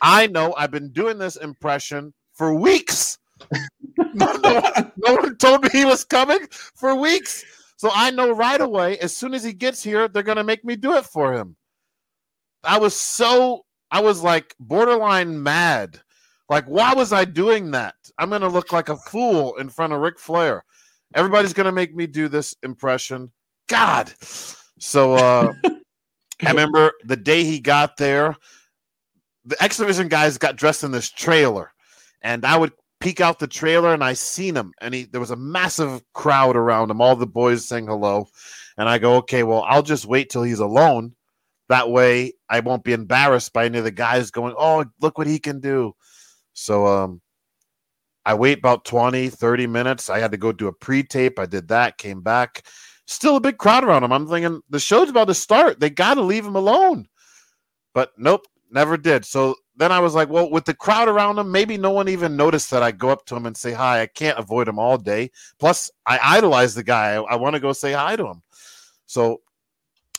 I 0.00 0.28
know 0.28 0.54
I've 0.56 0.70
been 0.70 0.90
doing 0.90 1.18
this 1.18 1.36
impression 1.36 2.14
for 2.32 2.54
weeks. 2.54 3.18
no, 4.14 4.32
no, 4.38 4.90
no 4.96 5.14
one 5.16 5.36
told 5.36 5.64
me 5.64 5.68
he 5.70 5.84
was 5.84 6.02
coming 6.02 6.46
for 6.50 6.94
weeks. 6.94 7.44
So 7.82 7.90
I 7.92 8.12
know 8.12 8.30
right 8.30 8.60
away, 8.60 8.96
as 8.98 9.16
soon 9.16 9.34
as 9.34 9.42
he 9.42 9.52
gets 9.52 9.82
here, 9.82 10.06
they're 10.06 10.22
going 10.22 10.36
to 10.36 10.44
make 10.44 10.64
me 10.64 10.76
do 10.76 10.92
it 10.92 11.04
for 11.04 11.32
him. 11.32 11.56
I 12.62 12.78
was 12.78 12.94
so, 12.94 13.64
I 13.90 14.00
was 14.00 14.22
like 14.22 14.54
borderline 14.60 15.42
mad. 15.42 16.00
Like, 16.48 16.64
why 16.66 16.94
was 16.94 17.12
I 17.12 17.24
doing 17.24 17.72
that? 17.72 17.96
I'm 18.18 18.28
going 18.28 18.42
to 18.42 18.48
look 18.48 18.72
like 18.72 18.88
a 18.88 18.96
fool 18.96 19.56
in 19.56 19.68
front 19.68 19.92
of 19.92 19.98
Ric 19.98 20.20
Flair. 20.20 20.64
Everybody's 21.16 21.54
going 21.54 21.66
to 21.66 21.72
make 21.72 21.92
me 21.92 22.06
do 22.06 22.28
this 22.28 22.54
impression. 22.62 23.32
God. 23.68 24.12
So 24.78 25.14
uh, 25.14 25.52
I 25.64 26.50
remember 26.50 26.92
the 27.04 27.16
day 27.16 27.42
he 27.42 27.58
got 27.58 27.96
there, 27.96 28.36
the 29.44 29.60
X 29.60 29.78
Division 29.78 30.06
guys 30.06 30.38
got 30.38 30.54
dressed 30.54 30.84
in 30.84 30.92
this 30.92 31.10
trailer, 31.10 31.72
and 32.22 32.44
I 32.44 32.56
would 32.56 32.74
peek 33.02 33.20
out 33.20 33.40
the 33.40 33.48
trailer 33.48 33.92
and 33.92 34.04
I 34.04 34.12
seen 34.12 34.56
him, 34.56 34.72
and 34.80 34.94
he 34.94 35.04
there 35.04 35.20
was 35.20 35.32
a 35.32 35.36
massive 35.36 36.02
crowd 36.12 36.56
around 36.56 36.90
him, 36.90 37.00
all 37.00 37.16
the 37.16 37.26
boys 37.26 37.66
saying 37.66 37.88
hello, 37.88 38.28
and 38.78 38.88
I 38.88 38.98
go, 38.98 39.16
okay, 39.16 39.42
well, 39.42 39.64
I'll 39.66 39.82
just 39.82 40.06
wait 40.06 40.30
till 40.30 40.44
he's 40.44 40.60
alone. 40.60 41.14
That 41.68 41.90
way, 41.90 42.34
I 42.48 42.60
won't 42.60 42.84
be 42.84 42.92
embarrassed 42.92 43.52
by 43.52 43.64
any 43.64 43.78
of 43.78 43.84
the 43.84 43.90
guys 43.90 44.30
going, 44.30 44.54
oh, 44.56 44.84
look 45.00 45.18
what 45.18 45.26
he 45.26 45.38
can 45.38 45.58
do. 45.60 45.94
So, 46.54 46.86
um, 46.86 47.20
I 48.24 48.34
wait 48.34 48.58
about 48.58 48.84
20, 48.84 49.30
30 49.30 49.66
minutes. 49.66 50.08
I 50.08 50.20
had 50.20 50.30
to 50.30 50.36
go 50.36 50.52
do 50.52 50.68
a 50.68 50.72
pre-tape. 50.72 51.38
I 51.38 51.46
did 51.46 51.68
that, 51.68 51.98
came 51.98 52.20
back. 52.20 52.62
Still 53.06 53.36
a 53.36 53.40
big 53.40 53.58
crowd 53.58 53.82
around 53.84 54.04
him. 54.04 54.12
I'm 54.12 54.28
thinking 54.28 54.60
the 54.70 54.78
show's 54.78 55.10
about 55.10 55.26
to 55.26 55.34
start. 55.34 55.80
They 55.80 55.90
got 55.90 56.14
to 56.14 56.22
leave 56.22 56.46
him 56.46 56.54
alone. 56.54 57.08
But 57.94 58.12
nope, 58.16 58.46
never 58.70 58.96
did. 58.96 59.24
So 59.24 59.56
then 59.76 59.90
I 59.90 60.00
was 60.00 60.14
like, 60.14 60.28
well, 60.28 60.50
with 60.50 60.64
the 60.64 60.74
crowd 60.74 61.08
around 61.08 61.38
him, 61.38 61.50
maybe 61.50 61.78
no 61.78 61.90
one 61.90 62.08
even 62.08 62.36
noticed 62.36 62.70
that 62.70 62.82
I 62.82 62.92
go 62.92 63.08
up 63.08 63.24
to 63.26 63.36
him 63.36 63.46
and 63.46 63.56
say 63.56 63.72
hi. 63.72 64.02
I 64.02 64.06
can't 64.06 64.38
avoid 64.38 64.68
him 64.68 64.78
all 64.78 64.98
day. 64.98 65.30
Plus, 65.58 65.90
I 66.06 66.18
idolize 66.22 66.74
the 66.74 66.82
guy. 66.82 67.14
I, 67.14 67.22
I 67.22 67.34
want 67.36 67.54
to 67.54 67.60
go 67.60 67.72
say 67.72 67.92
hi 67.92 68.16
to 68.16 68.26
him. 68.26 68.42
So 69.06 69.40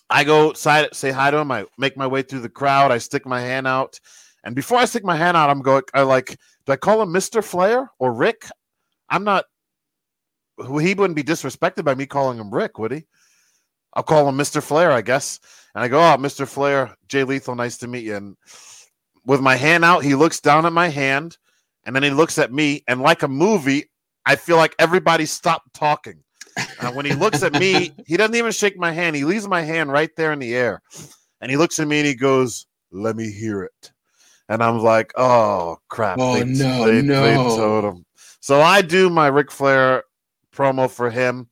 I 0.10 0.24
go 0.24 0.54
side, 0.54 0.94
say 0.94 1.12
hi 1.12 1.32
to 1.32 1.38
him. 1.38 1.52
I 1.52 1.66
make 1.78 1.98
my 1.98 2.08
way 2.08 2.24
through 2.24 2.42
the 2.42 2.50
crowd. 2.50 2.92
I 2.92 2.98
stick 2.98 3.26
my 3.26 3.42
hand 3.42 3.68
out. 3.68 4.00
And 4.44 4.56
before 4.56 4.78
I 4.78 4.86
stick 4.86 5.04
my 5.04 5.16
hand 5.16 5.38
out, 5.38 5.50
I'm 5.50 5.62
going, 5.62 5.84
I 5.94 6.02
like, 6.02 6.38
do 6.66 6.72
I 6.72 6.76
call 6.76 7.02
him 7.02 7.10
Mr. 7.10 7.44
Flair 7.44 7.90
or 8.00 8.14
Ric? 8.14 8.48
I'm 9.10 9.24
not, 9.24 9.46
he 10.58 10.94
wouldn't 10.94 11.16
be 11.16 11.24
disrespected 11.24 11.84
by 11.84 11.96
me 11.96 12.06
calling 12.06 12.38
him 12.38 12.54
Ric, 12.54 12.78
would 12.80 12.92
he? 12.92 13.06
I'll 13.94 14.04
call 14.04 14.28
him 14.28 14.38
Mr. 14.38 14.62
Flair, 14.62 14.92
I 14.92 15.02
guess. 15.02 15.40
And 15.76 15.84
I 15.84 15.88
go, 15.88 16.00
oh, 16.00 16.18
Mr. 16.18 16.48
Flair, 16.48 16.96
Jay 17.08 17.24
Lethal, 17.24 17.56
nice 17.56 17.78
to 17.78 17.88
meet 17.88 18.06
you. 18.06 18.16
And 18.16 18.38
with 19.26 19.42
my 19.42 19.56
hand 19.56 19.86
out, 19.86 20.04
he 20.04 20.16
looks 20.16 20.40
down 20.40 20.66
at 20.66 20.74
my 20.74 20.90
hand 20.90 21.38
and 21.86 21.96
then 21.96 22.04
he 22.04 22.10
looks 22.10 22.38
at 22.38 22.52
me. 22.52 22.84
And 22.88 23.02
like 23.02 23.24
a 23.24 23.28
movie, 23.28 23.90
I 24.26 24.36
feel 24.36 24.58
like 24.58 24.76
everybody 24.80 25.26
stopped 25.26 25.74
talking. 25.74 26.24
Uh, 26.80 26.92
when 26.92 27.06
he 27.06 27.14
looks 27.14 27.44
at 27.44 27.54
me, 27.54 27.92
he 28.06 28.18
doesn't 28.18 28.36
even 28.36 28.52
shake 28.52 28.78
my 28.78 28.92
hand. 28.92 29.16
He 29.16 29.26
leaves 29.26 29.48
my 29.48 29.62
hand 29.62 29.92
right 29.92 30.10
there 30.16 30.32
in 30.32 30.40
the 30.40 30.56
air. 30.56 30.82
And 31.42 31.50
he 31.50 31.58
looks 31.58 31.80
at 31.80 31.88
me 31.88 32.00
and 32.00 32.08
he 32.08 32.16
goes, 32.16 32.66
let 32.92 33.16
me 33.16 33.32
hear 33.32 33.64
it. 33.64 33.92
And 34.50 34.62
I'm 34.62 34.80
like, 34.80 35.12
oh 35.18 35.78
crap. 35.90 36.18
Oh, 36.20 36.36
they, 36.36 36.46
no, 36.46 36.86
they, 36.86 37.02
no. 37.02 37.24
they 37.24 37.36
told 37.36 37.86
him. 37.86 38.06
So 38.40 38.62
I 38.62 38.82
do 38.82 39.10
my 39.10 39.28
Ric 39.28 39.52
Flair 39.52 40.04
promo 40.54 40.90
for 40.90 41.10
him. 41.10 41.48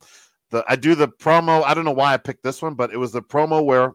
The 0.50 0.64
I 0.68 0.76
do 0.76 0.94
the 0.94 1.08
promo. 1.08 1.64
I 1.64 1.72
don't 1.74 1.86
know 1.86 1.92
why 1.92 2.12
I 2.12 2.18
picked 2.18 2.42
this 2.42 2.60
one, 2.60 2.74
but 2.74 2.92
it 2.92 2.98
was 2.98 3.12
the 3.12 3.22
promo 3.22 3.64
where 3.64 3.92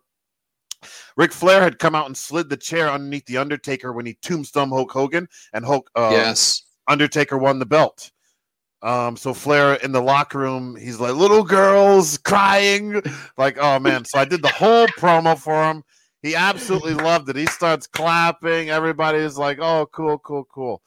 Ric 1.16 1.32
Flair 1.32 1.62
had 1.62 1.80
come 1.80 1.95
out 1.95 2.08
and 2.08 2.16
slid 2.16 2.49
the 2.49 2.58
chair 2.58 2.90
underneath 2.90 3.26
the 3.26 3.38
Undertaker 3.38 3.94
when 3.94 4.06
he 4.06 4.18
tombstone 4.22 4.70
Hulk 4.70 4.91
Hogan, 4.91 5.28
and 5.54 5.66
Hulk 5.66 5.90
uh, 5.95 6.10
yes. 6.12 6.64
Undertaker 6.88 7.38
won 7.38 7.60
the 7.60 7.66
belt. 7.66 8.12
Um, 8.84 9.18
so 9.18 9.34
Flair 9.34 9.74
in 9.76 9.91
the 9.91 10.02
locker 10.02 10.38
room, 10.38 10.76
he's 10.76 10.99
like, 10.99 11.16
little 11.16 11.44
girls 11.44 12.18
crying, 12.20 13.02
like, 13.38 13.58
oh 13.60 13.80
man. 13.80 14.06
So 14.06 14.20
I 14.20 14.26
did 14.26 14.41
the 14.41 14.49
whole 14.49 14.88
promo 14.88 15.38
for 15.38 15.64
him. 15.64 15.84
He 16.22 16.36
absolutely 16.36 16.94
loved 17.06 17.30
it. 17.30 17.36
He 17.36 17.48
starts 17.48 17.88
clapping. 17.88 18.70
Everybody's 18.70 19.38
like, 19.38 19.60
oh, 19.60 19.88
cool, 19.91 20.20
cool, 20.20 20.45
cool. 20.45 20.82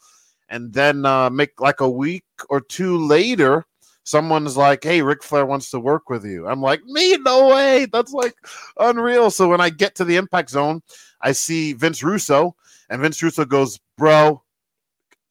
And 0.49 0.73
then 0.73 1.05
uh, 1.05 1.29
make 1.29 1.59
like 1.59 1.81
a 1.81 1.89
week 1.89 2.25
or 2.49 2.61
two 2.61 2.97
later, 2.97 3.65
someone's 4.03 4.57
like, 4.57 4.83
hey, 4.83 5.01
Ric 5.01 5.23
Flair 5.23 5.45
wants 5.45 5.71
to 5.71 5.79
work 5.79 6.09
with 6.09 6.25
you. 6.25 6.47
I'm 6.47 6.61
like, 6.61 6.83
me? 6.85 7.17
No 7.17 7.49
way. 7.49 7.87
That's 7.91 8.13
like 8.13 8.35
unreal. 8.77 9.31
So 9.31 9.47
when 9.47 9.61
I 9.61 9.69
get 9.69 9.95
to 9.95 10.05
the 10.05 10.17
impact 10.17 10.49
zone, 10.49 10.81
I 11.21 11.31
see 11.33 11.73
Vince 11.73 12.03
Russo, 12.03 12.55
and 12.89 13.01
Vince 13.01 13.21
Russo 13.21 13.45
goes, 13.45 13.79
bro, 13.97 14.41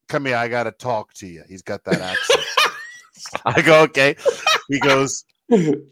come 0.08 0.26
here. 0.26 0.36
I 0.36 0.48
got 0.48 0.64
to 0.64 0.72
talk 0.72 1.12
to 1.14 1.26
you. 1.26 1.42
He's 1.48 1.62
got 1.62 1.84
that 1.84 2.00
accent. 2.00 2.46
I 3.44 3.60
go, 3.60 3.82
okay. 3.82 4.16
He 4.68 4.78
goes, 4.80 5.24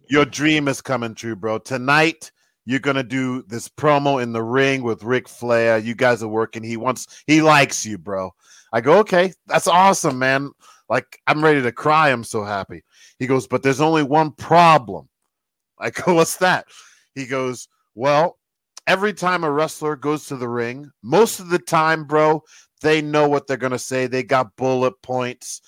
Your 0.09 0.25
dream 0.25 0.69
is 0.69 0.81
coming 0.81 1.15
true, 1.15 1.35
bro. 1.35 1.59
Tonight, 1.59 2.31
you're 2.65 2.79
gonna 2.79 3.03
do 3.03 3.43
this 3.43 3.69
promo 3.69 4.23
in 4.23 4.33
the 4.33 4.43
ring 4.43 4.83
with 4.83 5.03
Ric 5.03 5.29
Flair. 5.29 5.79
You 5.79 5.95
guys 5.95 6.23
are 6.23 6.29
working. 6.29 6.63
He 6.63 6.77
wants, 6.77 7.23
he 7.27 7.43
likes 7.43 7.85
you, 7.85 7.99
bro. 7.99 8.33
I 8.73 8.81
go, 8.81 8.99
okay, 8.99 9.33
that's 9.47 9.67
awesome, 9.67 10.19
man. 10.19 10.51
Like, 10.89 11.19
I'm 11.27 11.45
ready 11.45 11.63
to 11.63 11.73
cry. 11.73 12.11
I'm 12.11 12.25
so 12.25 12.45
happy. 12.45 12.83
He 13.19 13.27
goes, 13.27 13.47
but 13.47 13.63
there's 13.63 13.81
only 13.81 14.03
one 14.03 14.33
problem. 14.33 15.09
I 15.79 15.91
go, 15.91 16.15
what's 16.15 16.37
that? 16.39 16.67
He 17.15 17.27
goes, 17.27 17.69
well, 17.95 18.39
every 18.87 19.13
time 19.13 19.45
a 19.45 19.51
wrestler 19.51 19.97
goes 19.97 20.27
to 20.27 20.37
the 20.37 20.49
ring, 20.49 20.91
most 21.03 21.41
of 21.41 21.51
the 21.51 21.59
time, 21.59 22.05
bro, 22.05 22.43
they 22.81 23.03
know 23.03 23.29
what 23.29 23.47
they're 23.47 23.57
gonna 23.57 23.79
say. 23.79 24.07
They 24.07 24.23
got 24.23 24.57
bullet 24.57 24.95
points. 25.03 25.61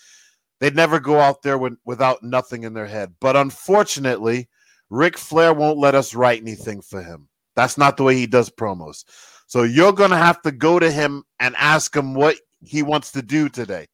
They'd 0.61 0.77
never 0.77 1.01
go 1.01 1.19
out 1.19 1.43
there 1.43 1.59
with, 1.59 1.75
without 1.85 2.23
nothing 2.23 2.65
in 2.65 2.75
their 2.75 2.87
head. 2.87 3.15
But 3.21 3.37
unfortunately, 3.37 4.49
Ric 4.91 5.17
Flair 5.17 5.55
won't 5.55 5.79
let 5.79 5.95
us 5.95 6.15
write 6.15 6.43
anything 6.43 6.83
for 6.83 7.03
him. 7.03 7.29
That's 7.57 7.79
not 7.79 7.97
the 7.97 8.05
way 8.05 8.17
he 8.17 8.27
does 8.27 8.51
promos. 8.51 9.05
So 9.47 9.63
you're 9.63 9.93
going 9.93 10.11
to 10.11 10.17
have 10.17 10.41
to 10.43 10.53
go 10.53 10.79
to 10.79 10.91
him 10.91 11.25
and 11.41 11.57
ask 11.57 11.97
him 11.97 12.15
what 12.15 12.37
he 12.63 12.83
wants 12.83 13.11
to 13.13 13.23
do 13.23 13.49
today. 13.49 13.87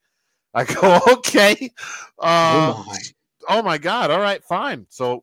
I 0.57 0.65
go, 0.65 0.99
okay. 1.13 1.71
Uh, 2.19 2.73
oh 2.75 2.85
my. 2.87 2.99
oh 3.51 3.63
my 3.63 3.79
god. 3.79 4.11
All 4.11 4.21
right 4.21 4.43
fine. 4.43 4.87
So 4.89 5.23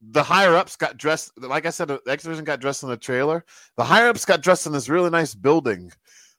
the 0.00 0.22
higher 0.22 0.54
ups 0.54 0.76
got 0.76 0.96
dressed 0.96 1.32
like 1.42 1.66
i 1.66 1.70
said 1.70 1.88
the 1.88 2.00
x 2.06 2.22
division 2.22 2.44
got 2.44 2.60
dressed 2.60 2.82
in 2.82 2.88
the 2.88 2.96
trailer. 2.96 3.44
The 3.76 3.84
higher 3.84 4.08
ups 4.08 4.24
got 4.24 4.42
dressed 4.42 4.66
in 4.66 4.72
this 4.72 4.88
really 4.88 5.10
nice 5.10 5.34
building 5.34 5.90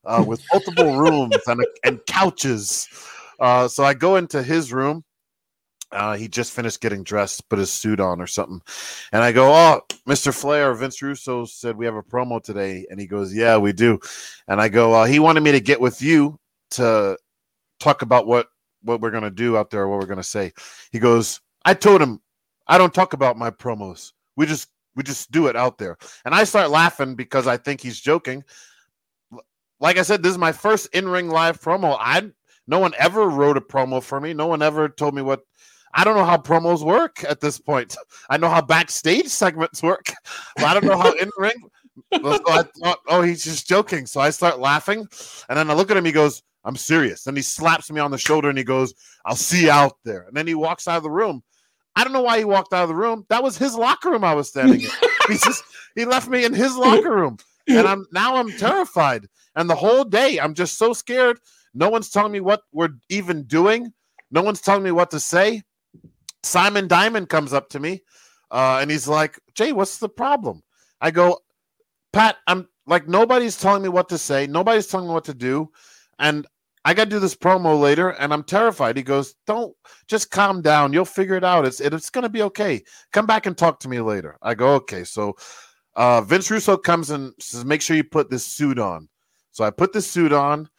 uh, 0.06 0.24
with 0.28 0.42
multiple 0.54 0.98
rooms 0.98 1.36
and, 1.48 1.66
and 1.84 2.00
couches. 2.06 2.88
Uh, 3.40 3.68
so 3.68 3.84
i 3.84 3.94
go 3.94 4.16
into 4.16 4.42
his 4.44 4.72
room. 4.72 5.04
Uh, 5.92 6.16
he 6.16 6.28
just 6.28 6.54
finished 6.54 6.82
getting 6.82 7.04
dressed 7.04 7.50
put 7.50 7.58
his 7.58 7.74
suit 7.74 8.00
on 8.00 8.22
or 8.22 8.28
something. 8.28 8.62
And 9.12 9.24
i 9.24 9.32
go 9.32 9.52
oh 9.52 9.82
mr 10.08 10.34
flair 10.34 10.74
vince 10.76 11.02
russo 11.02 11.46
said 11.46 11.76
we 11.76 11.86
have 11.86 11.96
a 11.96 12.04
promo 12.04 12.42
today. 12.42 12.86
And 12.90 13.00
he 13.00 13.08
goes 13.08 13.36
yeah 13.36 13.58
we 13.58 13.74
do. 13.74 14.00
And 14.48 14.62
i 14.62 14.70
go 14.70 14.94
uh, 14.94 15.06
he 15.06 15.18
wanted 15.18 15.42
me 15.42 15.52
to 15.52 15.60
get 15.60 15.82
with 15.82 16.02
you 16.02 16.40
to 16.72 17.18
talk 17.80 18.02
about 18.02 18.28
what 18.28 18.48
what 18.84 19.02
we're 19.02 19.12
gonna 19.12 19.30
do 19.30 19.58
out 19.58 19.70
there, 19.70 19.88
what 19.88 20.00
we're 20.00 20.06
gonna 20.06 20.24
say. 20.24 20.54
He 20.92 21.00
goes, 21.00 21.42
I 21.66 21.74
told 21.74 22.02
him 22.02 22.22
I 22.68 22.78
don't 22.78 22.94
talk 22.94 23.14
about 23.14 23.38
my 23.38 23.50
promos. 23.50 24.14
We 24.36 24.46
just 24.46 24.70
we 24.96 25.04
just 25.04 25.32
do 25.32 25.48
it 25.48 25.56
out 25.56 25.78
there. 25.78 25.98
And 26.26 26.36
I 26.36 26.44
start 26.44 26.70
laughing 26.70 27.16
because 27.16 27.48
I 27.48 27.58
think 27.58 27.82
he's 27.82 28.00
joking. 28.00 28.44
Like 29.80 29.98
I 29.98 30.02
said, 30.02 30.22
this 30.22 30.32
is 30.32 30.38
my 30.38 30.52
first 30.52 30.94
in-ring 30.94 31.30
live 31.30 31.62
promo. 31.62 31.98
I 32.00 32.30
no 32.68 32.80
one 32.80 32.94
ever 33.00 33.28
wrote 33.28 33.58
a 33.58 33.62
promo 33.62 34.04
for 34.04 34.20
me. 34.20 34.34
No 34.34 34.48
one 34.48 34.62
ever 34.62 34.90
told 34.90 35.16
me 35.16 35.22
what 35.22 35.42
I 35.94 36.04
don't 36.04 36.16
know 36.16 36.26
how 36.26 36.38
promos 36.38 36.84
work 36.84 37.24
at 37.24 37.40
this 37.40 37.60
point. 37.60 37.96
I 38.30 38.38
know 38.38 38.50
how 38.50 38.62
backstage 38.62 39.28
segments 39.28 39.82
work, 39.82 40.14
I 40.58 40.74
don't 40.74 40.86
know 40.86 40.98
how 40.98 41.12
in-ring. 41.14 41.56
So 42.14 42.42
I 42.48 42.64
thought, 42.82 43.00
oh, 43.10 43.22
he's 43.22 43.44
just 43.44 43.68
joking. 43.68 44.06
So 44.06 44.22
I 44.22 44.30
start 44.30 44.58
laughing, 44.58 45.00
and 45.50 45.58
then 45.58 45.70
I 45.70 45.74
look 45.74 45.92
at 45.92 45.98
him. 45.98 46.06
He 46.06 46.14
goes, 46.14 46.42
I'm 46.64 46.76
serious. 46.76 47.24
Then 47.24 47.36
he 47.36 47.42
slaps 47.42 47.92
me 47.92 48.00
on 48.00 48.12
the 48.12 48.18
shoulder 48.18 48.50
and 48.50 48.58
he 48.58 48.64
goes, 48.64 48.94
I'll 49.26 49.36
see 49.36 49.66
you 49.66 49.72
out 49.72 49.98
there. 50.04 50.24
And 50.24 50.36
then 50.36 50.48
he 50.48 50.56
walks 50.56 50.88
out 50.88 50.98
of 50.98 51.04
the 51.04 51.12
room. 51.12 51.44
I 51.96 52.04
don't 52.04 52.14
know 52.14 52.22
why 52.22 52.38
he 52.38 52.46
walked 52.46 52.74
out 52.74 52.84
of 52.84 52.90
the 52.90 52.96
room. 52.96 53.26
That 53.30 53.44
was 53.44 53.58
his 53.58 53.76
locker 53.76 54.10
room 54.12 54.24
I 54.24 54.34
was 54.34 54.50
standing 54.50 54.82
in. 54.82 54.90
he 55.28 55.38
just 55.38 55.64
he 55.96 56.06
left 56.06 56.28
me 56.28 56.46
in 56.46 56.54
his 56.54 56.76
locker 56.76 57.14
room. 57.14 57.38
And 57.68 57.88
I'm 57.88 58.06
now 58.12 58.36
I'm 58.36 58.52
terrified. 58.52 59.28
And 59.56 59.70
the 59.70 59.76
whole 59.76 60.04
day 60.04 60.40
I'm 60.40 60.54
just 60.54 60.78
so 60.78 60.94
scared. 60.94 61.40
No 61.74 61.90
one's 61.90 62.10
telling 62.10 62.32
me 62.32 62.40
what 62.40 62.62
we're 62.72 62.90
even 63.10 63.44
doing. 63.44 63.94
No 64.32 64.42
one's 64.42 64.62
telling 64.62 64.84
me 64.84 64.92
what 64.92 65.12
to 65.12 65.20
say. 65.20 65.64
Simon 66.44 66.88
Diamond 66.88 67.30
comes 67.30 67.54
up 67.54 67.70
to 67.70 67.80
me 67.80 68.02
uh, 68.52 68.80
and 68.82 68.90
he's 68.90 69.08
like, 69.08 69.40
Jay, 69.56 69.72
what's 69.74 69.98
the 69.98 70.10
problem? 70.10 70.64
I 71.02 71.12
go, 71.12 71.40
Pat, 72.14 72.38
I'm 72.48 72.68
like, 72.86 73.08
nobody's 73.08 73.58
telling 73.58 73.84
me 73.84 73.90
what 73.90 74.10
to 74.10 74.18
say. 74.18 74.48
Nobody's 74.48 74.88
telling 74.88 75.08
me 75.08 75.14
what 75.14 75.26
to 75.26 75.34
do 75.34 75.70
and 76.20 76.46
I 76.86 76.94
got 76.94 77.06
to 77.06 77.10
do 77.10 77.20
this 77.20 77.36
promo 77.36 77.80
later, 77.80 78.10
and 78.10 78.34
I'm 78.34 78.44
terrified. 78.44 78.98
He 78.98 79.04
goes, 79.04 79.36
"Don't 79.46 79.76
just 80.08 80.32
calm 80.32 80.62
down. 80.62 80.94
You'll 80.94 81.06
figure 81.06 81.36
it 81.36 81.44
out. 81.44 81.66
It's 81.66 81.80
it's 81.82 82.10
going 82.10 82.24
to 82.24 82.30
be 82.30 82.44
okay. 82.44 82.84
Come 83.12 83.26
back 83.26 83.46
and 83.46 83.58
talk 83.58 83.80
to 83.82 83.90
me 83.90 84.00
later." 84.00 84.38
I 84.42 84.54
go, 84.54 84.76
"Okay." 84.76 85.04
So 85.04 85.36
uh, 85.96 86.22
Vince 86.22 86.50
Russo 86.50 86.78
comes 86.78 87.10
and 87.10 87.34
says, 87.40 87.66
"Make 87.66 87.82
sure 87.82 87.96
you 87.96 88.04
put 88.04 88.30
this 88.30 88.46
suit 88.46 88.80
on." 88.80 89.10
So 89.52 89.64
I 89.64 89.72
put 89.72 89.92
the 89.92 90.02
suit 90.02 90.32
on, 90.32 90.70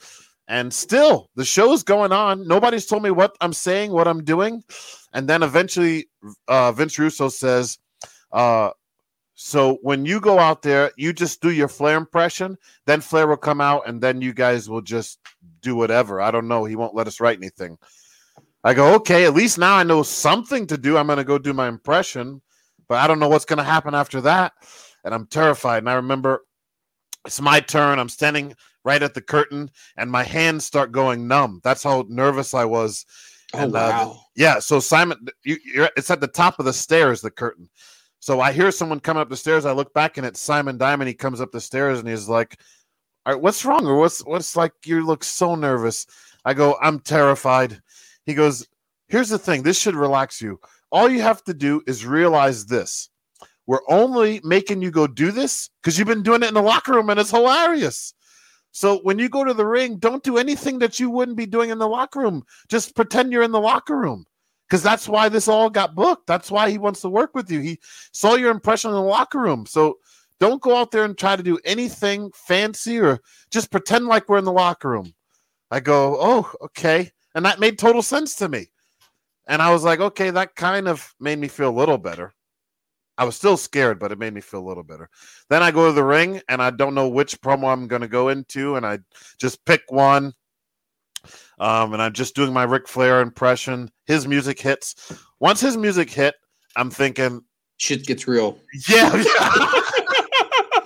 and 0.49 0.73
still 0.73 1.29
the 1.37 1.45
show's 1.45 1.83
going 1.83 2.13
on. 2.13 2.47
Nobody's 2.47 2.87
told 2.87 3.03
me 3.03 3.11
what 3.11 3.37
I'm 3.41 3.53
saying, 3.53 3.93
what 3.93 4.09
I'm 4.09 4.25
doing, 4.25 4.63
and 5.13 5.29
then 5.29 5.43
eventually 5.43 6.09
uh, 6.49 6.73
Vince 6.73 6.99
Russo 6.99 7.29
says, 7.29 7.79
uh, 8.33 8.71
so 9.43 9.79
when 9.81 10.05
you 10.05 10.21
go 10.21 10.39
out 10.39 10.61
there, 10.61 10.93
you 10.99 11.15
just 11.15 11.41
do 11.41 11.51
your 11.51 11.67
Flair 11.67 11.97
impression. 11.97 12.59
Then 12.85 13.01
Flair 13.01 13.27
will 13.27 13.39
come 13.39 13.59
out, 13.59 13.89
and 13.89 13.99
then 13.99 14.21
you 14.21 14.35
guys 14.35 14.69
will 14.69 14.83
just 14.83 15.19
do 15.63 15.75
whatever. 15.75 16.21
I 16.21 16.31
don't 16.31 16.47
know. 16.47 16.67
He 16.67 16.77
won't 16.77 16.95
let 16.95 17.07
us 17.07 17.21
write 17.21 17.39
anything. 17.39 17.79
I 18.65 18.75
go, 18.75 18.93
okay. 18.97 19.25
At 19.25 19.33
least 19.33 19.57
now 19.57 19.77
I 19.77 19.83
know 19.83 20.03
something 20.03 20.67
to 20.67 20.77
do. 20.77 20.99
I'm 20.99 21.07
going 21.07 21.17
to 21.17 21.25
go 21.25 21.39
do 21.39 21.55
my 21.55 21.69
impression, 21.69 22.43
but 22.87 22.99
I 22.99 23.07
don't 23.07 23.19
know 23.19 23.31
what's 23.31 23.47
going 23.47 23.57
to 23.57 23.65
happen 23.65 23.95
after 23.95 24.21
that, 24.21 24.53
and 25.07 25.15
I'm 25.15 25.27
terrified. 25.27 25.79
And 25.79 25.89
I 25.89 25.95
remember 25.95 26.45
it's 27.25 27.41
my 27.41 27.61
turn. 27.61 27.99
I'm 27.99 28.11
standing 28.11 28.55
right 28.85 29.03
at 29.03 29.15
the 29.15 29.23
curtain, 29.23 29.71
and 29.97 30.11
my 30.11 30.23
hands 30.23 30.67
start 30.67 30.93
going 30.93 31.27
numb. 31.27 31.63
That's 31.65 31.83
how 31.83 32.05
nervous 32.11 32.53
I 32.53 32.67
was. 32.67 33.07
Oh, 33.55 33.61
and, 33.61 33.75
uh, 33.75 33.79
wow. 33.79 34.21
yeah. 34.37 34.59
So 34.59 34.81
Simon, 34.81 35.29
you, 35.45 35.57
you're, 35.65 35.89
it's 35.97 36.11
at 36.11 36.21
the 36.21 36.29
top 36.29 36.59
of 36.59 36.67
the 36.67 36.75
stairs, 36.75 37.23
the 37.23 37.31
curtain. 37.31 37.71
So 38.21 38.41
I 38.41 38.53
hear 38.53 38.71
someone 38.71 39.01
coming 39.01 39.23
up 39.23 39.31
the 39.31 39.37
stairs. 39.37 39.65
I 39.65 39.73
look 39.73 39.95
back 39.95 40.19
and 40.19 40.27
it's 40.27 40.41
Simon 40.41 40.77
Diamond. 40.77 41.09
He 41.09 41.15
comes 41.15 41.41
up 41.41 41.53
the 41.53 41.61
stairs 41.61 41.99
and 41.99 42.09
he's 42.09 42.29
like, 42.29 42.61
All 43.25 43.33
right, 43.33 43.43
what's 43.43 43.65
wrong? 43.65 43.87
Or 43.87 43.97
what's 43.97 44.25
what's 44.25 44.57
like 44.57 44.73
you 44.85 45.05
look 45.05 45.25
so 45.25 45.55
nervous. 45.55 46.07
I 46.45 46.53
go, 46.55 46.77
I'm 46.83 47.01
terrified. 47.01 47.81
He 48.27 48.35
goes, 48.35 48.67
Here's 49.09 49.31
the 49.31 49.39
thing, 49.39 49.63
this 49.63 49.81
should 49.81 49.97
relax 49.97 50.41
you. 50.41 50.61
All 50.93 51.09
you 51.09 51.23
have 51.23 51.43
to 51.45 51.55
do 51.55 51.83
is 51.87 52.05
realize 52.05 52.67
this. 52.67 53.09
We're 53.67 53.81
only 53.89 54.41
making 54.45 54.83
you 54.83 54.91
go 54.91 55.07
do 55.07 55.33
this 55.33 55.71
because 55.81 55.99
you've 55.99 56.09
been 56.09 56.23
doing 56.23 56.43
it 56.43 56.49
in 56.49 56.55
the 56.55 56.63
locker 56.63 56.93
room 56.93 57.09
and 57.09 57.19
it's 57.19 57.31
hilarious. 57.31 58.13
So 58.73 58.99
when 58.99 59.19
you 59.19 59.29
go 59.29 59.45
to 59.45 59.55
the 59.55 59.67
ring, 59.67 59.97
don't 59.97 60.23
do 60.23 60.39
anything 60.39 60.79
that 60.81 61.01
you 61.01 61.11
wouldn't 61.11 61.37
be 61.37 61.47
doing 61.47 61.71
in 61.71 61.79
the 61.79 61.89
locker 61.89 62.21
room. 62.21 62.45
Just 62.69 62.95
pretend 62.95 63.33
you're 63.33 63.43
in 63.43 63.53
the 63.53 63.61
locker 63.61 63.97
room 63.97 64.27
because 64.71 64.85
that's 64.85 65.09
why 65.09 65.29
this 65.29 65.49
all 65.49 65.69
got 65.69 65.97
booked. 65.97 66.29
That's 66.29 66.49
why 66.49 66.71
he 66.71 66.79
wants 66.79 67.01
to 67.01 67.09
work 67.09 67.35
with 67.35 67.51
you. 67.51 67.59
He 67.59 67.81
saw 68.13 68.37
your 68.37 68.53
impression 68.53 68.91
in 68.91 68.95
the 68.95 69.03
locker 69.03 69.41
room. 69.41 69.67
So 69.67 69.99
don't 70.39 70.63
go 70.63 70.77
out 70.77 70.93
there 70.93 71.05
and 71.05 71.19
try 71.19 71.35
to 71.35 71.43
do 71.43 71.59
anything 71.65 72.31
fancy 72.33 73.01
or 73.01 73.19
just 73.51 73.73
pretend 73.73 74.07
like 74.07 74.29
we're 74.29 74.39
in 74.39 74.45
the 74.45 74.53
locker 74.53 74.89
room. 74.89 75.13
I 75.73 75.81
go, 75.81 76.17
oh, 76.21 76.53
okay. 76.63 77.11
And 77.35 77.45
that 77.45 77.59
made 77.59 77.81
total 77.81 78.01
sense 78.01 78.37
to 78.37 78.49
me. 78.49 78.71
And 79.49 79.61
I 79.61 79.73
was 79.73 79.83
like, 79.83 79.99
okay, 79.99 80.31
that 80.31 80.55
kind 80.55 80.87
of 80.87 81.15
made 81.19 81.41
me 81.41 81.49
feel 81.49 81.71
a 81.71 81.77
little 81.77 81.99
better. 81.99 82.33
I 83.19 83.25
was 83.25 83.35
still 83.35 83.57
scared, 83.57 83.99
but 83.99 84.13
it 84.13 84.19
made 84.21 84.35
me 84.35 84.41
feel 84.41 84.61
a 84.61 84.69
little 84.69 84.85
better. 84.85 85.11
Then 85.49 85.65
I 85.65 85.73
go 85.73 85.89
to 85.89 85.93
the 85.93 86.05
ring 86.05 86.41
and 86.49 86.63
I 86.63 86.71
don't 86.71 86.95
know 86.95 87.09
which 87.09 87.41
promo 87.41 87.73
I'm 87.73 87.89
going 87.89 88.03
to 88.03 88.09
go 88.09 88.29
into. 88.29 88.77
And 88.77 88.87
I 88.87 89.01
just 89.37 89.65
pick 89.65 89.83
one 89.89 90.33
um, 91.61 91.93
and 91.93 92.03
I'm 92.03 92.15
just 92.15 92.35
doing 92.35 92.53
my 92.53 92.65
Ric 92.65 92.89
Flair 92.89 93.21
impression. 93.21 93.91
His 94.07 94.27
music 94.27 94.59
hits. 94.59 94.95
Once 95.39 95.61
his 95.61 95.77
music 95.77 96.11
hit, 96.11 96.35
I'm 96.75 96.91
thinking, 96.91 97.43
Shit 97.77 98.05
gets 98.07 98.27
real. 98.27 98.59
yeah, 98.89 99.15
yeah. 99.41 100.81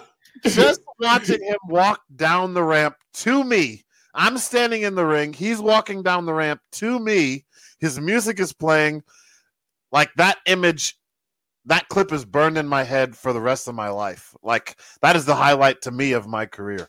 just 0.45 0.81
watching 1.01 1.43
him 1.43 1.57
walk 1.69 2.03
down 2.17 2.55
the 2.55 2.63
ramp 2.63 2.97
to 3.15 3.43
me. 3.45 3.85
I'm 4.15 4.39
standing 4.39 4.83
in 4.83 4.95
the 4.95 5.07
ring. 5.07 5.33
He's 5.33 5.61
walking 5.61 6.03
down 6.03 6.27
the 6.27 6.35
ramp 6.35 6.61
to 6.73 6.99
me. 7.01 7.45
His 7.81 8.01
music 8.01 8.39
is 8.39 8.53
playing. 8.53 9.03
Like 9.91 10.11
that 10.17 10.39
image, 10.47 10.97
that 11.67 11.89
clip 11.89 12.13
is 12.13 12.25
burned 12.25 12.59
in 12.59 12.67
my 12.69 12.83
head 12.85 13.17
for 13.17 13.33
the 13.33 13.41
rest 13.41 13.69
of 13.69 13.75
my 13.75 13.89
life. 13.89 14.35
Like 14.43 14.77
that 15.03 15.17
is 15.17 15.25
the 15.25 15.35
highlight 15.35 15.83
to 15.83 15.91
me 15.91 16.13
of 16.13 16.27
my 16.27 16.47
career. 16.47 16.89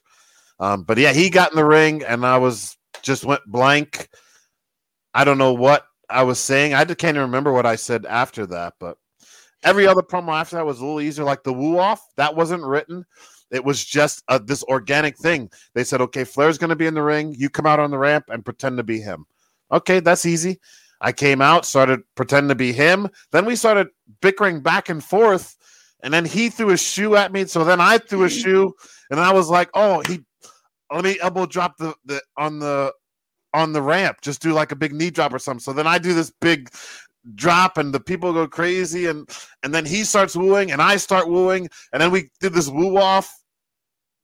Um, 0.60 0.84
but 0.84 0.98
yeah, 0.98 1.14
he 1.14 1.30
got 1.30 1.52
in 1.52 1.56
the 1.56 1.66
ring 1.66 2.04
and 2.04 2.26
I 2.26 2.38
was 2.38 2.75
just 3.06 3.24
went 3.24 3.46
blank. 3.46 4.10
I 5.14 5.24
don't 5.24 5.38
know 5.38 5.54
what 5.54 5.86
I 6.10 6.24
was 6.24 6.40
saying. 6.40 6.74
I 6.74 6.84
just 6.84 6.98
can't 6.98 7.16
even 7.16 7.30
remember 7.30 7.54
what 7.54 7.66
I 7.66 7.78
said 7.78 8.06
after 8.06 8.46
that. 8.48 8.74
But 8.80 8.98
every 9.64 9.88
other 9.88 10.02
promo 10.02 10.34
after 10.34 10.58
that 10.58 10.66
was 10.66 10.80
a 10.80 10.86
little 10.86 11.02
easier. 11.02 11.24
Like 11.24 11.44
the 11.44 11.54
woo 11.54 11.78
off, 11.78 12.02
that 12.18 12.36
wasn't 12.36 12.64
written. 12.64 13.06
It 13.52 13.64
was 13.64 13.86
just 13.86 14.24
uh, 14.28 14.40
this 14.44 14.64
organic 14.64 15.18
thing. 15.18 15.50
They 15.76 15.84
said, 15.84 16.02
okay, 16.02 16.24
Flair's 16.24 16.58
going 16.58 16.72
to 16.72 16.76
be 16.76 16.88
in 16.88 16.96
the 16.96 17.04
ring. 17.04 17.34
You 17.38 17.50
come 17.50 17.68
out 17.68 17.80
on 17.80 17.92
the 17.92 17.98
ramp 17.98 18.26
and 18.30 18.44
pretend 18.44 18.78
to 18.78 18.84
be 18.84 19.00
him. 19.00 19.26
Okay, 19.72 20.00
that's 20.00 20.26
easy. 20.26 20.60
I 21.00 21.12
came 21.12 21.42
out, 21.42 21.66
started 21.66 22.02
pretending 22.16 22.50
to 22.50 22.56
be 22.56 22.74
him. 22.74 23.08
Then 23.32 23.46
we 23.46 23.56
started 23.56 23.88
bickering 24.22 24.62
back 24.62 24.90
and 24.90 25.04
forth. 25.04 25.56
And 26.04 26.14
then 26.14 26.26
he 26.26 26.50
threw 26.50 26.72
a 26.72 26.78
shoe 26.78 27.16
at 27.16 27.32
me. 27.32 27.46
So 27.46 27.64
then 27.64 27.80
I 27.80 27.98
threw 28.00 28.24
a 28.24 28.30
shoe. 28.42 28.74
And 29.12 29.20
I 29.20 29.32
was 29.32 29.50
like, 29.50 29.70
oh, 29.74 30.02
he 30.08 30.22
let 30.96 31.04
me 31.04 31.20
elbow 31.22 31.46
drop 31.46 31.78
the, 31.78 31.94
the 32.06 32.22
on 32.38 32.60
the 32.60 32.94
on 33.54 33.74
the 33.74 33.82
ramp. 33.82 34.18
Just 34.22 34.42
do 34.42 34.54
like 34.54 34.72
a 34.72 34.76
big 34.76 34.94
knee 34.94 35.10
drop 35.10 35.34
or 35.34 35.40
something. 35.40 35.60
So 35.60 35.74
then 35.74 35.88
I 35.88 35.98
do 35.98 36.14
this 36.14 36.32
big 36.42 36.70
drop 37.34 37.78
and 37.78 37.94
the 37.94 38.00
people 38.00 38.34
go 38.34 38.48
crazy 38.48 39.08
and 39.08 39.30
and 39.64 39.74
then 39.74 39.86
he 39.86 40.04
starts 40.04 40.36
wooing 40.36 40.72
and 40.72 40.82
I 40.82 40.98
start 40.98 41.28
wooing 41.28 41.70
and 41.92 42.02
then 42.02 42.12
we 42.12 42.30
did 42.40 42.54
this 42.54 42.70
woo 42.70 42.98
off. 42.98 43.34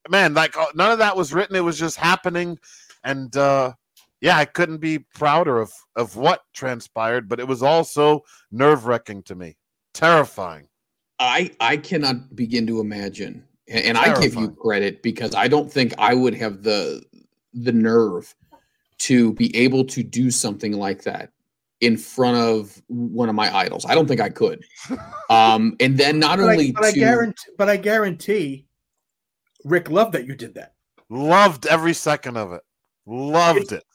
Man, 0.09 0.33
like 0.33 0.57
uh, 0.57 0.65
none 0.75 0.91
of 0.91 0.99
that 0.99 1.15
was 1.15 1.33
written. 1.33 1.55
It 1.55 1.63
was 1.63 1.77
just 1.77 1.97
happening, 1.97 2.57
and 3.03 3.35
uh 3.37 3.73
yeah, 4.19 4.37
I 4.37 4.45
couldn't 4.45 4.79
be 4.79 4.99
prouder 4.99 5.59
of 5.59 5.71
of 5.95 6.15
what 6.15 6.41
transpired. 6.53 7.29
But 7.29 7.39
it 7.39 7.47
was 7.47 7.61
also 7.61 8.21
nerve 8.51 8.85
wracking 8.85 9.23
to 9.23 9.35
me, 9.35 9.57
terrifying. 9.93 10.67
I 11.19 11.51
I 11.59 11.77
cannot 11.77 12.35
begin 12.35 12.65
to 12.67 12.79
imagine, 12.79 13.43
and, 13.71 13.85
and 13.85 13.97
I 13.97 14.19
give 14.19 14.35
you 14.35 14.49
credit 14.51 15.01
because 15.01 15.33
I 15.35 15.47
don't 15.47 15.71
think 15.71 15.93
I 15.97 16.13
would 16.13 16.35
have 16.35 16.63
the 16.63 17.03
the 17.53 17.71
nerve 17.71 18.33
to 18.99 19.33
be 19.33 19.55
able 19.55 19.83
to 19.85 20.03
do 20.03 20.29
something 20.29 20.73
like 20.73 21.03
that 21.03 21.31
in 21.79 21.97
front 21.97 22.37
of 22.37 22.81
one 22.87 23.29
of 23.29 23.35
my 23.35 23.53
idols. 23.55 23.85
I 23.85 23.95
don't 23.95 24.07
think 24.07 24.21
I 24.21 24.29
could. 24.29 24.63
Um, 25.29 25.77
and 25.79 25.97
then 25.97 26.19
not 26.19 26.39
But 26.39 26.49
I, 26.49 26.51
only 26.51 26.71
but 26.73 26.83
I 26.83 26.91
guarantee, 26.91 27.51
but 27.57 27.69
I 27.69 27.77
guarantee, 27.77 28.65
Ric 29.63 29.89
loved 29.89 30.11
that 30.11 30.27
you 30.27 30.35
did 30.35 30.55
that. 30.55 30.73
Loved 31.09 31.67
every 31.67 31.93
second 31.93 32.35
of 32.35 32.51
it. 32.51 32.61
Loved 33.05 33.71
it. 33.71 33.85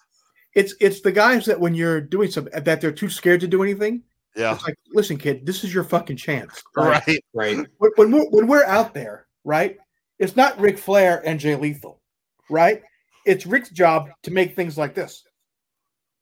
It's 0.55 0.75
it's 0.81 1.03
the 1.03 1.13
guys 1.13 1.45
that 1.45 1.61
when 1.61 1.75
you're 1.75 2.01
doing 2.01 2.31
something 2.31 2.65
that 2.65 2.81
they're 2.81 2.91
too 2.91 3.11
scared 3.11 3.41
to 3.43 3.47
do 3.47 3.63
anything. 3.63 4.03
Yeah. 4.35 4.55
It's 4.55 4.65
like, 4.65 4.79
listen, 4.95 5.19
kid, 5.19 5.45
this 5.45 5.63
is 5.63 5.75
your 5.75 5.85
fucking 5.85 6.17
chance. 6.17 6.63
Like, 6.75 7.07
Right. 7.07 7.25
right, 7.35 7.67
when, 7.77 7.93
when 7.97 8.13
we're 8.13 8.31
when 8.31 8.47
we're 8.47 8.65
out 8.65 8.95
there, 8.95 9.26
right? 9.47 9.79
It's 10.19 10.37
not 10.37 10.59
Ric 10.61 10.77
Flair 10.77 11.23
and 11.25 11.41
Jay 11.41 11.55
Lethal, 11.57 12.01
right? 12.51 12.83
It's 13.25 13.47
Ric's 13.47 13.71
job 13.71 14.11
to 14.25 14.31
make 14.31 14.55
things 14.55 14.77
like 14.77 14.95
this. 14.95 15.25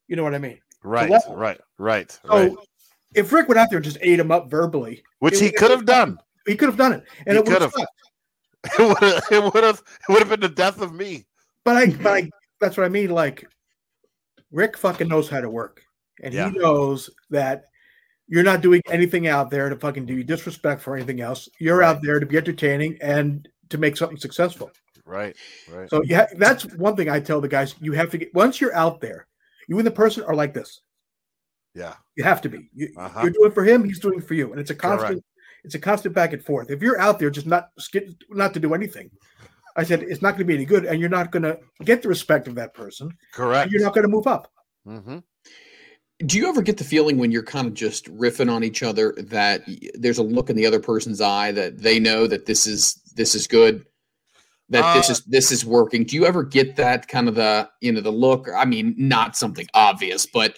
You 0.07 0.17
know 0.17 0.23
what 0.23 0.35
I 0.35 0.39
mean? 0.39 0.61
Right. 0.85 1.11
Right. 1.31 1.61
Right. 1.79 2.11
So 2.13 2.29
Right. 2.29 2.53
if 3.15 3.33
Ric 3.33 3.49
went 3.49 3.59
out 3.59 3.71
there 3.71 3.79
and 3.79 3.85
just 3.85 3.99
ate 4.03 4.21
him 4.21 4.31
up 4.31 4.51
verbally, 4.51 5.03
Which 5.21 5.35
it 5.35 5.41
he 5.41 5.51
could 5.51 5.71
have 5.71 5.87
done. 5.87 6.19
he 6.47 6.55
could 6.57 6.69
have 6.69 6.77
done 6.77 6.93
it, 6.93 7.05
and 7.27 7.37
He 7.37 7.43
it 7.43 7.49
would 7.49 7.63
have. 7.63 7.75
It 8.79 8.83
would 8.89 8.99
have. 9.03 9.23
It 9.31 9.55
would 9.55 9.65
have. 9.65 9.83
It 10.09 10.13
would 10.13 10.19
have 10.21 10.29
been 10.31 10.41
the 10.41 10.49
death 10.49 10.81
of 10.81 10.95
me. 10.95 11.27
But 11.65 11.77
I, 11.77 11.87
but 11.91 12.07
I, 12.13 12.31
that's 12.61 12.79
what 12.79 12.85
I 12.87 12.89
mean. 12.89 13.11
Like, 13.11 13.47
Ric 14.51 14.79
fucking 14.79 15.07
knows 15.07 15.29
how 15.29 15.43
to 15.43 15.51
work, 15.51 15.83
and 16.23 16.33
Yeah. 16.33 16.51
he 16.51 16.59
knows 16.59 17.11
that 17.29 17.65
you're 18.29 18.43
not 18.43 18.61
doing 18.63 18.81
anything 18.89 19.27
out 19.27 19.51
there 19.51 19.69
to 19.69 19.77
fucking 19.77 20.07
do 20.07 20.15
you 20.15 20.25
disrespect 20.25 20.81
for 20.81 20.97
anything 20.97 21.21
else. 21.21 21.49
You're 21.59 21.79
Right. 21.79 21.89
out 21.89 22.03
there 22.03 22.19
to 22.21 22.27
be 22.27 22.37
entertaining 22.37 22.99
and 23.01 23.47
to 23.71 23.79
make 23.79 23.97
something 23.97 24.17
successful. 24.19 24.71
Right. 25.05 25.37
Right. 25.71 25.89
So 25.91 26.03
yeah, 26.05 26.27
that's 26.39 26.65
one 26.77 26.97
thing 26.97 27.11
I 27.11 27.21
tell 27.21 27.41
the 27.41 27.49
guys. 27.49 27.75
You 27.81 27.93
have 27.93 28.11
to 28.11 28.19
get 28.19 28.35
once 28.35 28.61
you're 28.61 28.75
out 28.75 29.01
there, 29.01 29.27
you 29.69 29.77
and 29.79 29.87
the 29.87 29.91
person 29.91 30.23
are 30.25 30.35
like 30.35 30.55
this. 30.55 30.81
Yeah. 31.75 31.95
You 32.15 32.25
have 32.25 32.41
to 32.43 32.49
be. 32.49 32.71
You, 32.75 32.89
Uh-huh. 32.97 33.21
You're 33.23 33.33
doing 33.33 33.51
for 33.53 33.65
him. 33.65 33.85
He's 33.85 33.99
doing 33.99 34.21
for 34.21 34.35
you, 34.35 34.51
and 34.53 34.61
it's 34.61 34.71
a 34.71 34.75
constant. 34.75 35.25
It's 35.65 35.75
a 35.75 35.79
constant 35.79 36.15
back 36.15 36.33
and 36.35 36.45
forth. 36.45 36.71
If 36.71 36.83
you're 36.83 37.01
out 37.01 37.19
there 37.19 37.31
just 37.31 37.47
not 37.47 37.71
not 38.31 38.55
to 38.55 38.61
do 38.61 38.75
anything, 38.75 39.11
I 39.77 39.83
said 39.83 40.03
it's 40.03 40.23
not 40.23 40.33
going 40.33 40.41
to 40.41 40.45
be 40.45 40.55
any 40.55 40.65
good, 40.67 40.85
and 40.85 41.01
you're 41.01 41.09
not 41.09 41.31
going 41.33 41.43
to 41.43 41.59
get 41.85 42.03
the 42.03 42.09
respect 42.09 42.49
of 42.49 42.55
that 42.57 42.75
person. 42.75 43.11
Correct. 43.33 43.65
And 43.65 43.73
you're 43.73 43.83
not 43.83 43.95
going 43.95 44.03
to 44.07 44.09
move 44.13 44.27
up. 44.27 44.51
hmm 44.85 45.19
do 46.27 46.39
you 46.39 46.49
ever 46.49 46.63
get 46.63 46.77
the 46.79 46.85
feeling 46.85 47.19
when 47.19 47.31
you're 47.33 47.43
kind 47.43 47.67
of 47.67 47.75
just 47.75 48.07
riffing 48.17 48.51
on 48.51 48.63
each 48.65 48.83
other 48.83 49.15
that 49.19 49.63
there's 49.95 50.19
a 50.19 50.23
look 50.23 50.49
in 50.51 50.57
the 50.57 50.67
other 50.67 50.81
person's 50.81 51.21
eye 51.21 51.51
that 51.53 51.79
they 51.79 51.99
know 51.99 52.27
that 52.27 52.47
this 52.47 52.67
is 52.67 52.95
this 53.17 53.35
is 53.35 53.47
good 53.47 53.85
that 54.69 54.95
this 54.95 55.11
Uh, 55.11 55.13
is 55.13 55.21
this 55.25 55.53
is 55.53 55.65
working 55.65 56.05
do 56.05 56.17
you 56.17 56.25
ever 56.25 56.43
get 56.43 56.77
that 56.77 57.09
kind 57.09 57.29
of 57.29 57.35
the 57.35 57.69
you 57.81 57.93
know 57.93 58.01
the 58.01 58.11
look 58.11 58.49
i 58.57 58.65
mean 58.65 58.95
not 58.97 59.37
something 59.37 59.67
obvious 59.75 60.27
but 60.27 60.57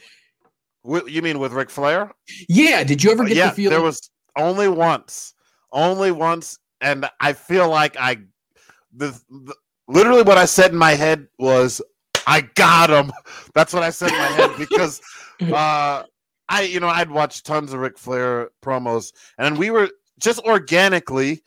You 0.84 1.22
mean 1.22 1.38
with 1.40 1.52
Ric 1.52 1.70
Flair? 1.70 2.12
yeah 2.48 2.84
did 2.84 3.02
you 3.02 3.10
ever 3.10 3.24
Uh, 3.24 3.28
get 3.28 3.36
yeah. 3.36 3.48
the 3.50 3.56
feeling 3.56 3.70
There 3.70 3.82
was 3.82 4.10
only 4.36 4.68
once, 4.68 5.34
only 5.72 6.12
once, 6.12 6.58
and 6.82 7.08
I 7.20 7.32
feel 7.32 7.68
like 7.70 7.96
I, 7.98 8.18
the, 8.94 9.18
the 9.30 9.54
literally 9.88 10.22
what 10.22 10.36
I 10.38 10.44
said 10.44 10.72
in 10.72 10.76
my 10.78 10.92
head 10.92 11.26
was, 11.38 11.80
"I 12.26 12.42
got 12.54 12.90
him." 12.90 13.10
That's 13.54 13.72
what 13.72 13.82
I 13.82 13.90
said 13.90 14.10
in 14.12 14.18
my 14.18 14.26
head 14.38 14.50
because, 14.58 15.00
uh, 15.40 16.04
I 16.48 16.62
you 16.62 16.80
know 16.80 16.88
I'd 16.88 17.10
watched 17.10 17.46
tons 17.46 17.72
of 17.72 17.80
Ric 17.80 17.98
Flair 17.98 18.50
promos, 18.62 19.12
and 19.38 19.58
we 19.58 19.70
were 19.70 19.90
just 20.18 20.40
organically 20.40 21.42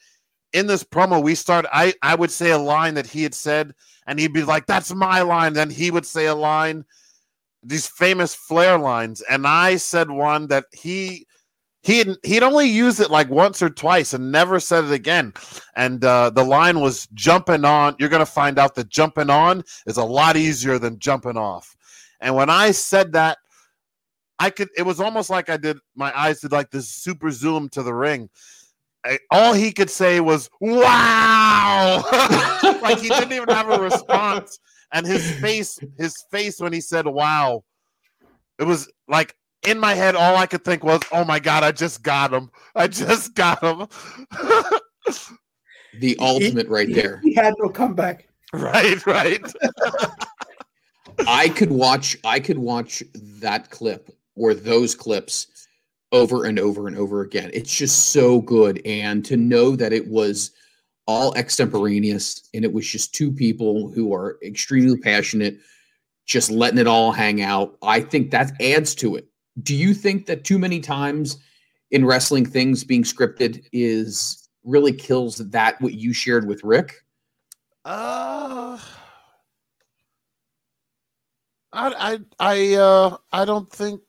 in 0.53 0.68
this 0.68 0.84
promo. 0.84 1.22
We 1.22 1.36
start 1.36 1.66
I 1.72 1.94
I 2.02 2.16
would 2.16 2.32
say 2.32 2.52
a 2.52 2.57
line 2.57 2.94
that 2.95 3.07
he 3.07 3.24
had 3.24 3.34
said, 3.34 3.74
and 4.07 4.20
he'd 4.20 4.34
be 4.34 4.44
like, 4.44 4.66
"That's 4.66 4.94
my 4.94 5.22
line." 5.22 5.53
Then 5.53 5.70
he 5.70 5.91
would 5.91 6.06
say 6.06 6.26
a 6.28 6.36
line 6.36 6.86
these 7.64 7.88
famous 7.88 8.34
Flair 8.34 8.78
lines, 8.78 9.22
and 9.22 9.45
I 9.45 9.76
said 9.76 10.10
one 10.10 10.48
that 10.48 10.66
he 10.72 11.26
he 11.82 12.16
he'd 12.24 12.44
only 12.44 12.68
used 12.68 12.99
it 12.99 13.10
like 13.10 13.30
once 13.30 13.61
or 13.61 13.70
twice 13.70 14.14
and 14.14 14.32
never 14.32 14.60
said 14.60 14.86
it 14.86 14.91
again. 14.91 15.34
And 15.76 16.03
uh, 16.03 16.30
the 16.30 16.44
line 16.44 16.80
was 16.80 17.07
jumping 17.14 17.66
on. 17.66 17.95
You're 17.99 18.10
gonna 18.10 18.26
find 18.26 18.60
out 18.60 18.76
that 18.76 18.90
jumping 18.90 19.30
on 19.30 19.64
is 19.86 19.98
a 19.98 20.03
lot 20.03 20.38
easier 20.38 20.80
than 20.80 20.99
jumping 20.99 21.38
off. 21.38 21.76
And 22.22 22.36
when 22.36 22.49
I 22.49 22.72
said 22.72 23.14
that, 23.14 23.38
I 24.40 24.49
could. 24.49 24.70
It 24.78 24.84
was 24.84 24.99
almost 24.99 25.30
like 25.30 25.49
I 25.49 25.57
did. 25.57 25.78
My 25.95 26.18
eyes 26.18 26.40
did 26.40 26.52
like 26.52 26.72
this 26.72 26.88
super 26.90 27.30
zoom 27.32 27.70
to 27.70 27.84
the 27.84 27.94
ring. 27.94 28.30
I- 29.06 29.20
all 29.32 29.53
he 29.53 29.72
could 29.72 29.90
say 29.90 30.20
was 30.20 30.49
"Wow!" 30.61 32.03
like 32.82 32.99
he 32.99 33.10
didn't 33.10 33.32
even 33.34 33.49
have 33.49 33.70
a 33.70 33.80
response 33.82 34.60
and 34.91 35.06
his 35.06 35.30
face 35.40 35.78
his 35.98 36.16
face 36.32 36.60
when 36.60 36.74
he 36.74 36.82
said 36.82 37.06
wow 37.06 37.64
it 38.57 38.64
was 38.64 38.91
like 39.07 39.36
in 39.68 39.78
my 39.80 39.94
head 39.94 40.16
all 40.16 40.36
i 40.36 40.45
could 40.48 40.66
think 40.66 40.84
was 40.84 40.99
oh 41.11 41.24
my 41.24 41.40
god 41.40 41.61
i 41.64 41.72
just 41.72 42.02
got 42.02 42.34
him 42.34 42.49
i 42.76 42.88
just 42.88 43.36
got 43.36 43.64
him 43.64 43.88
the 45.99 46.18
ultimate 46.20 46.68
right 46.68 46.88
He- 46.88 46.94
there 46.95 47.20
He 47.24 47.34
had 47.36 47.53
no 47.60 47.70
comeback. 47.70 48.28
right 48.52 49.06
right 49.06 49.45
i 51.28 51.49
could 51.49 51.72
watch 51.72 52.18
i 52.24 52.40
could 52.40 52.57
watch 52.57 53.03
that 53.14 53.70
clip 53.70 54.10
or 54.40 54.53
those 54.53 54.95
clips 54.95 55.48
over 56.11 56.45
and 56.45 56.57
over 56.57 56.88
and 56.88 56.98
over 56.98 57.22
again. 57.22 57.52
It's 57.53 57.76
just 57.76 58.11
so 58.11 58.41
good. 58.41 58.82
And 58.86 59.24
to 59.26 59.38
know 59.38 59.76
that 59.76 59.94
it 59.94 60.07
was 60.07 60.52
all 61.06 61.34
extemporaneous 61.36 62.49
and 62.53 62.64
it 62.64 62.72
was 62.72 62.88
just 62.88 63.14
two 63.16 63.32
people 63.32 63.90
who 63.91 64.14
are 64.14 64.38
extremely 64.44 64.98
passionate 64.98 65.57
just 66.28 66.52
letting 66.52 66.78
it 66.78 66.86
all 66.86 67.11
hang 67.11 67.41
out 67.41 67.76
i 67.82 67.99
think 67.99 68.30
that 68.30 68.52
adds 68.61 68.94
to 68.94 69.16
it. 69.16 69.28
Do 69.64 69.76
you 69.76 69.95
think 69.95 70.28
that 70.28 70.44
too 70.44 70.60
many 70.60 70.80
times 70.80 71.38
in 71.90 72.06
wrestling 72.06 72.45
things 72.45 72.84
being 72.84 73.02
scripted 73.02 73.66
is 73.74 74.49
really 74.64 74.94
kills 74.94 75.38
that 75.38 75.82
what 75.82 75.94
you 75.95 76.14
shared 76.14 76.48
with 76.48 76.64
ric? 76.64 76.94
Uh 77.84 78.78
i 81.74 81.90
i 81.98 82.20
i 82.40 82.76
uh 82.76 83.18
i 83.32 83.45
don't 83.45 83.72
think 83.72 84.02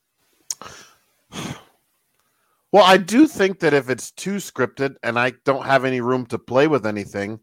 well 2.72 2.84
i 2.84 2.96
do 2.96 3.26
think 3.26 3.58
that 3.60 3.74
if 3.74 3.88
it's 3.90 4.10
too 4.12 4.36
scripted 4.36 4.94
and 5.02 5.18
i 5.18 5.32
don't 5.44 5.66
have 5.66 5.84
any 5.84 6.00
room 6.00 6.26
to 6.26 6.38
play 6.38 6.66
with 6.66 6.86
anything 6.86 7.38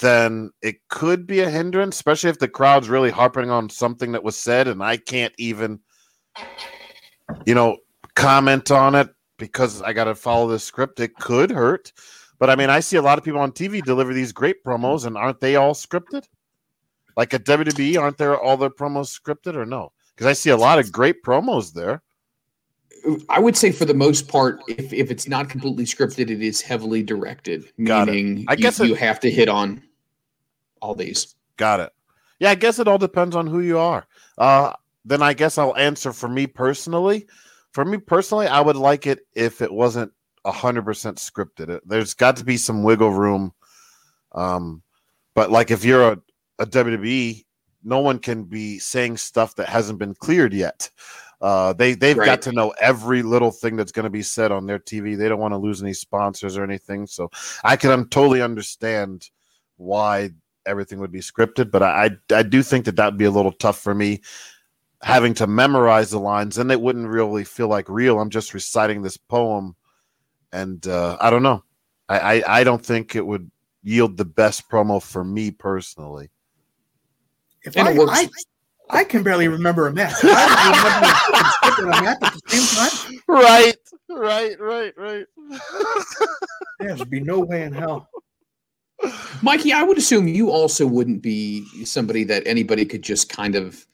then 0.00 0.50
it 0.62 0.76
could 0.88 1.26
be 1.26 1.40
a 1.40 1.50
hindrance 1.50 1.96
especially 1.96 2.30
if 2.30 2.38
the 2.38 2.48
crowd's 2.48 2.88
really 2.88 3.10
harping 3.10 3.50
on 3.50 3.68
something 3.68 4.12
that 4.12 4.24
was 4.24 4.36
said 4.36 4.68
and 4.68 4.82
i 4.82 4.96
can't 4.96 5.34
even 5.38 5.78
you 7.46 7.54
know 7.54 7.76
comment 8.14 8.70
on 8.70 8.94
it 8.94 9.08
because 9.38 9.82
i 9.82 9.92
got 9.92 10.04
to 10.04 10.14
follow 10.14 10.48
the 10.48 10.58
script 10.58 11.00
it 11.00 11.14
could 11.16 11.50
hurt 11.50 11.92
But 12.40 12.48
I 12.48 12.56
mean, 12.56 12.70
I 12.70 12.80
see 12.80 12.96
a 12.96 13.02
lot 13.02 13.18
of 13.18 13.24
people 13.24 13.40
on 13.40 13.52
TV 13.52 13.84
deliver 13.84 14.14
these 14.14 14.32
great 14.32 14.64
promos, 14.64 15.04
and 15.04 15.16
aren't 15.16 15.40
they 15.40 15.56
all 15.56 15.74
scripted? 15.74 16.24
Like 17.14 17.34
at 17.34 17.44
WWE, 17.44 18.00
aren't 18.00 18.16
there 18.16 18.40
all 18.40 18.56
their 18.56 18.70
promos 18.70 19.12
scripted 19.12 19.56
or 19.56 19.66
no? 19.66 19.92
Because 20.14 20.26
I 20.26 20.32
see 20.32 20.48
a 20.48 20.56
lot 20.56 20.78
of 20.78 20.90
great 20.90 21.22
promos 21.22 21.74
there. 21.74 22.02
I 23.28 23.38
would 23.38 23.56
say 23.56 23.72
for 23.72 23.84
the 23.84 23.94
most 23.94 24.28
part, 24.28 24.60
if, 24.68 24.92
if 24.92 25.10
it's 25.10 25.26
not 25.28 25.48
completely 25.48 25.84
scripted, 25.84 26.30
it 26.30 26.42
is 26.42 26.60
heavily 26.60 27.02
directed. 27.02 27.70
Got 27.82 28.08
it. 28.08 28.12
meaning 28.12 28.44
I 28.48 28.56
guess 28.56 28.78
you, 28.78 28.84
it- 28.86 28.88
you 28.88 28.94
have 28.96 29.20
to 29.20 29.30
hit 29.30 29.48
on 29.48 29.82
all 30.82 30.94
these. 30.94 31.34
Got 31.56 31.80
it. 31.80 31.92
Yeah, 32.38 32.50
I 32.50 32.54
guess 32.54 32.78
it 32.78 32.88
all 32.88 32.98
depends 32.98 33.36
on 33.36 33.46
who 33.46 33.60
you 33.60 33.78
are. 33.78 34.06
Uh, 34.38 34.72
then 35.04 35.22
I 35.22 35.34
guess 35.34 35.58
I'll 35.58 35.76
answer 35.76 36.12
for 36.12 36.28
me 36.28 36.46
personally. 36.46 37.26
For 37.72 37.84
me 37.84 37.98
personally, 37.98 38.46
I 38.46 38.60
would 38.60 38.76
like 38.76 39.06
it 39.06 39.20
if 39.34 39.60
it 39.60 39.72
wasn't 39.72 40.12
hundred 40.46 40.82
percent 40.84 41.18
scripted. 41.18 41.68
It- 41.68 41.88
There's 41.88 42.14
got 42.14 42.36
to 42.36 42.44
be 42.44 42.56
some 42.56 42.82
wiggle 42.82 43.12
room. 43.12 43.52
Um, 44.32 44.82
but 45.34 45.50
like 45.50 45.70
if 45.70 45.84
you're 45.84 46.12
a, 46.12 46.18
a 46.58 46.66
WWE, 46.66 47.44
no 47.84 48.00
one 48.00 48.18
can 48.18 48.44
be 48.44 48.78
saying 48.78 49.16
stuff 49.18 49.54
that 49.56 49.68
hasn't 49.68 49.98
been 49.98 50.14
cleared 50.14 50.52
yet. 50.52 50.90
Uh, 51.40 51.72
they 51.72 51.94
they've 51.94 52.16
Right. 52.16 52.26
got 52.26 52.42
to 52.42 52.52
know 52.52 52.74
every 52.80 53.22
little 53.22 53.50
thing 53.50 53.76
that's 53.76 53.92
going 53.92 54.04
to 54.04 54.10
be 54.10 54.22
said 54.22 54.52
on 54.52 54.66
their 54.66 54.78
TV. 54.78 55.16
They 55.16 55.28
don't 55.28 55.40
want 55.40 55.52
to 55.52 55.58
lose 55.58 55.82
any 55.82 55.94
sponsors 55.94 56.56
or 56.56 56.64
anything. 56.64 57.06
So 57.06 57.30
I 57.64 57.76
can 57.76 57.90
um, 57.90 58.08
totally 58.08 58.42
understand 58.42 59.30
why 59.76 60.30
everything 60.66 60.98
would 61.00 61.12
be 61.12 61.20
scripted, 61.20 61.70
but 61.70 61.82
I 61.82 62.10
I, 62.30 62.36
I 62.36 62.42
do 62.42 62.62
think 62.62 62.84
that 62.84 62.96
that 62.96 63.06
would 63.06 63.18
be 63.18 63.24
a 63.24 63.30
little 63.30 63.52
tough 63.52 63.80
for 63.80 63.94
me 63.94 64.20
having 65.02 65.32
to 65.34 65.46
memorize 65.46 66.10
the 66.10 66.20
lines, 66.20 66.58
and 66.58 66.70
it 66.70 66.80
wouldn't 66.80 67.08
really 67.08 67.44
feel 67.44 67.68
like 67.68 67.88
real. 67.88 68.20
I'm 68.20 68.30
just 68.30 68.52
reciting 68.52 69.00
this 69.02 69.16
poem, 69.16 69.74
and 70.52 70.86
uh, 70.86 71.16
I 71.20 71.30
don't 71.30 71.42
know. 71.42 71.64
I, 72.08 72.18
I 72.18 72.60
I 72.60 72.64
don't 72.64 72.84
think 72.84 73.16
it 73.16 73.24
would 73.26 73.50
yield 73.82 74.16
the 74.18 74.26
best 74.26 74.68
promo 74.68 75.02
for 75.02 75.24
me 75.24 75.50
personally. 75.50 76.30
If 77.62 77.76
And 77.76 77.88
I, 77.88 77.92
it 77.92 77.98
works. 77.98 78.12
I, 78.12 78.28
I 78.92 79.04
can 79.04 79.22
barely 79.22 79.48
remember 79.48 79.86
a 79.86 79.92
match. 79.92 80.14
I 80.22 81.74
remember 81.78 81.98
a 81.98 82.02
match 82.02 82.18
at 82.22 82.32
the 82.32 82.40
same 82.48 82.88
time. 82.88 83.22
Right, 83.28 83.76
right, 84.08 84.60
right, 84.60 84.94
right. 84.96 85.26
There'd 86.80 87.10
be 87.10 87.20
no 87.20 87.40
way 87.40 87.62
in 87.62 87.72
hell. 87.72 88.08
Mikey, 89.42 89.72
I 89.72 89.82
would 89.82 89.98
assume 89.98 90.28
you 90.28 90.50
also 90.50 90.86
wouldn't 90.86 91.22
be 91.22 91.64
somebody 91.84 92.24
that 92.24 92.46
anybody 92.46 92.84
could 92.84 93.02
just 93.02 93.28
kind 93.28 93.54
of 93.54 93.86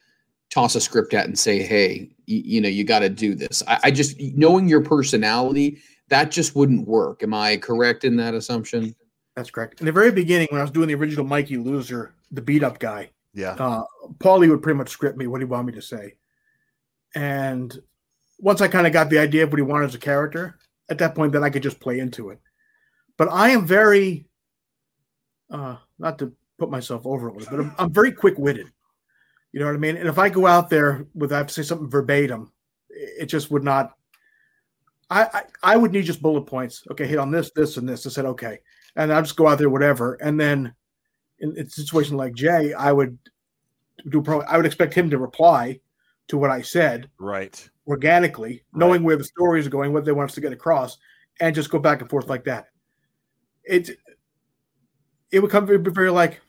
toss 0.50 0.74
a 0.74 0.80
script 0.80 1.14
at 1.14 1.26
and 1.26 1.38
say, 1.38 1.62
"Hey, 1.62 2.10
you, 2.26 2.42
you 2.44 2.60
know, 2.60 2.68
you 2.68 2.84
got 2.84 3.00
to 3.00 3.08
do 3.08 3.34
this." 3.34 3.62
I, 3.68 3.78
I 3.84 3.90
just 3.90 4.20
knowing 4.20 4.68
your 4.68 4.82
personality, 4.82 5.78
that 6.08 6.30
just 6.30 6.56
wouldn't 6.56 6.88
work. 6.88 7.22
Am 7.22 7.34
I 7.34 7.56
correct 7.56 8.04
in 8.04 8.16
that 8.16 8.34
assumption? 8.34 8.94
That's 9.36 9.50
correct. 9.50 9.80
In 9.80 9.86
the 9.86 9.92
very 9.92 10.10
beginning, 10.10 10.48
when 10.50 10.60
I 10.60 10.64
was 10.64 10.70
doing 10.70 10.88
the 10.88 10.94
original 10.94 11.24
Mikey 11.24 11.58
Loser, 11.58 12.14
the 12.30 12.42
beat 12.42 12.62
up 12.62 12.78
guy, 12.78 13.10
yeah, 13.36 13.52
uh, 13.52 13.84
Paulie 14.18 14.48
would 14.48 14.62
pretty 14.62 14.78
much 14.78 14.88
script 14.88 15.18
me 15.18 15.26
what 15.26 15.42
he 15.42 15.44
wanted 15.44 15.66
me 15.66 15.72
to 15.74 15.82
say. 15.82 16.14
And 17.14 17.78
once 18.38 18.60
I 18.60 18.68
kind 18.68 18.86
of 18.86 18.92
got 18.92 19.10
the 19.10 19.18
idea 19.18 19.44
of 19.44 19.50
what 19.50 19.58
he 19.58 19.62
wanted 19.62 19.86
as 19.86 19.94
a 19.94 19.98
character, 19.98 20.58
at 20.88 20.98
that 20.98 21.14
point, 21.14 21.32
then 21.32 21.44
I 21.44 21.50
could 21.50 21.62
just 21.62 21.78
play 21.80 21.98
into 21.98 22.30
it. 22.30 22.40
But 23.16 23.28
I 23.30 23.50
am 23.50 23.66
very, 23.66 24.26
uh, 25.50 25.76
not 25.98 26.18
to 26.18 26.32
put 26.58 26.70
myself 26.70 27.06
over 27.06 27.28
a 27.28 27.32
little, 27.32 27.50
but 27.50 27.60
I'm, 27.60 27.74
I'm 27.78 27.92
very 27.92 28.12
quick 28.12 28.38
witted. 28.38 28.72
You 29.52 29.60
know 29.60 29.66
what 29.66 29.74
I 29.74 29.78
mean? 29.78 29.96
And 29.96 30.08
if 30.08 30.18
I 30.18 30.28
go 30.28 30.46
out 30.46 30.68
there 30.68 31.06
with 31.14 31.32
I 31.32 31.38
have 31.38 31.46
to 31.48 31.54
say 31.54 31.62
something 31.62 31.90
verbatim, 31.90 32.52
it 32.90 33.26
just 33.26 33.50
would 33.50 33.64
not. 33.64 33.92
I, 35.08 35.24
I 35.24 35.42
I 35.62 35.76
would 35.76 35.92
need 35.92 36.04
just 36.04 36.22
bullet 36.22 36.42
points. 36.42 36.82
Okay, 36.90 37.06
hit 37.06 37.18
on 37.18 37.30
this, 37.30 37.50
this, 37.52 37.76
and 37.76 37.88
this. 37.88 38.06
I 38.06 38.10
said 38.10 38.26
okay, 38.26 38.58
and 38.96 39.12
I'll 39.12 39.22
just 39.22 39.36
go 39.36 39.46
out 39.46 39.58
there, 39.58 39.70
whatever. 39.70 40.14
And 40.14 40.38
then 40.38 40.74
in, 41.40 41.58
a 41.58 41.68
situation 41.68 42.16
like 42.16 42.34
Jay, 42.34 42.72
I 42.72 42.92
would 42.92 43.18
do. 44.08 44.22
Pro, 44.22 44.40
I 44.42 44.56
would 44.56 44.66
expect 44.66 44.94
him 44.94 45.10
to 45.10 45.18
reply 45.18 45.80
to 46.28 46.38
what 46.38 46.50
I 46.50 46.62
said 46.62 47.08
right. 47.18 47.68
organically, 47.86 48.64
knowing 48.72 49.02
where 49.02 49.16
the 49.16 49.24
stories 49.24 49.66
are 49.66 49.70
going, 49.70 49.92
what 49.92 50.04
they 50.04 50.12
want 50.12 50.30
us 50.30 50.34
to 50.34 50.40
get 50.40 50.52
across, 50.52 50.98
and 51.40 51.54
just 51.54 51.70
go 51.70 51.78
back 51.78 52.00
and 52.00 52.10
forth 52.10 52.28
like 52.28 52.44
that. 52.44 52.66
It 53.64 53.98
it 55.30 55.40
would 55.40 55.50
come 55.50 55.66
very, 55.66 55.78
very 55.78 56.10
like, 56.10 56.40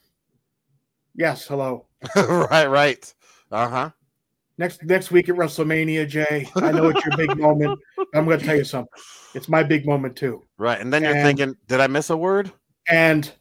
yes, 1.15 1.45
hello. 1.47 1.88
right, 2.15 2.68
right. 2.68 3.14
Uh 3.51 3.69
huh. 3.69 3.89
Next 4.59 4.84
next 4.84 5.11
week 5.11 5.30
at 5.30 5.35
WrestleMania, 5.35 6.07
Jay. 6.07 6.49
I 6.55 6.72
know 6.72 6.88
it's 6.88 7.05
your 7.05 7.18
big 7.18 7.38
moment. 7.39 7.80
I'm 8.15 8.26
going 8.26 8.39
to 8.39 8.45
tell 8.45 8.55
you 8.55 8.64
something. 8.64 8.91
It's 9.35 9.47
my 9.47 9.61
big 9.61 9.85
moment 9.85 10.15
too. 10.15 10.43
Right, 10.57 10.80
and 10.80 10.91
then 10.91 11.03
you're 11.03 11.14
thinking, 11.14 11.55
did 11.68 11.80
I 11.80 11.88
miss 11.88 12.09
a 12.09 12.18
word? 12.18 12.51
And 12.89 13.31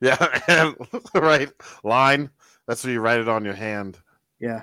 Yeah, 0.00 0.72
right. 1.14 1.50
Line. 1.84 2.30
That's 2.66 2.84
where 2.84 2.92
you 2.92 3.00
write 3.00 3.20
it 3.20 3.28
on 3.28 3.44
your 3.44 3.54
hand. 3.54 3.98
yeah, 4.40 4.60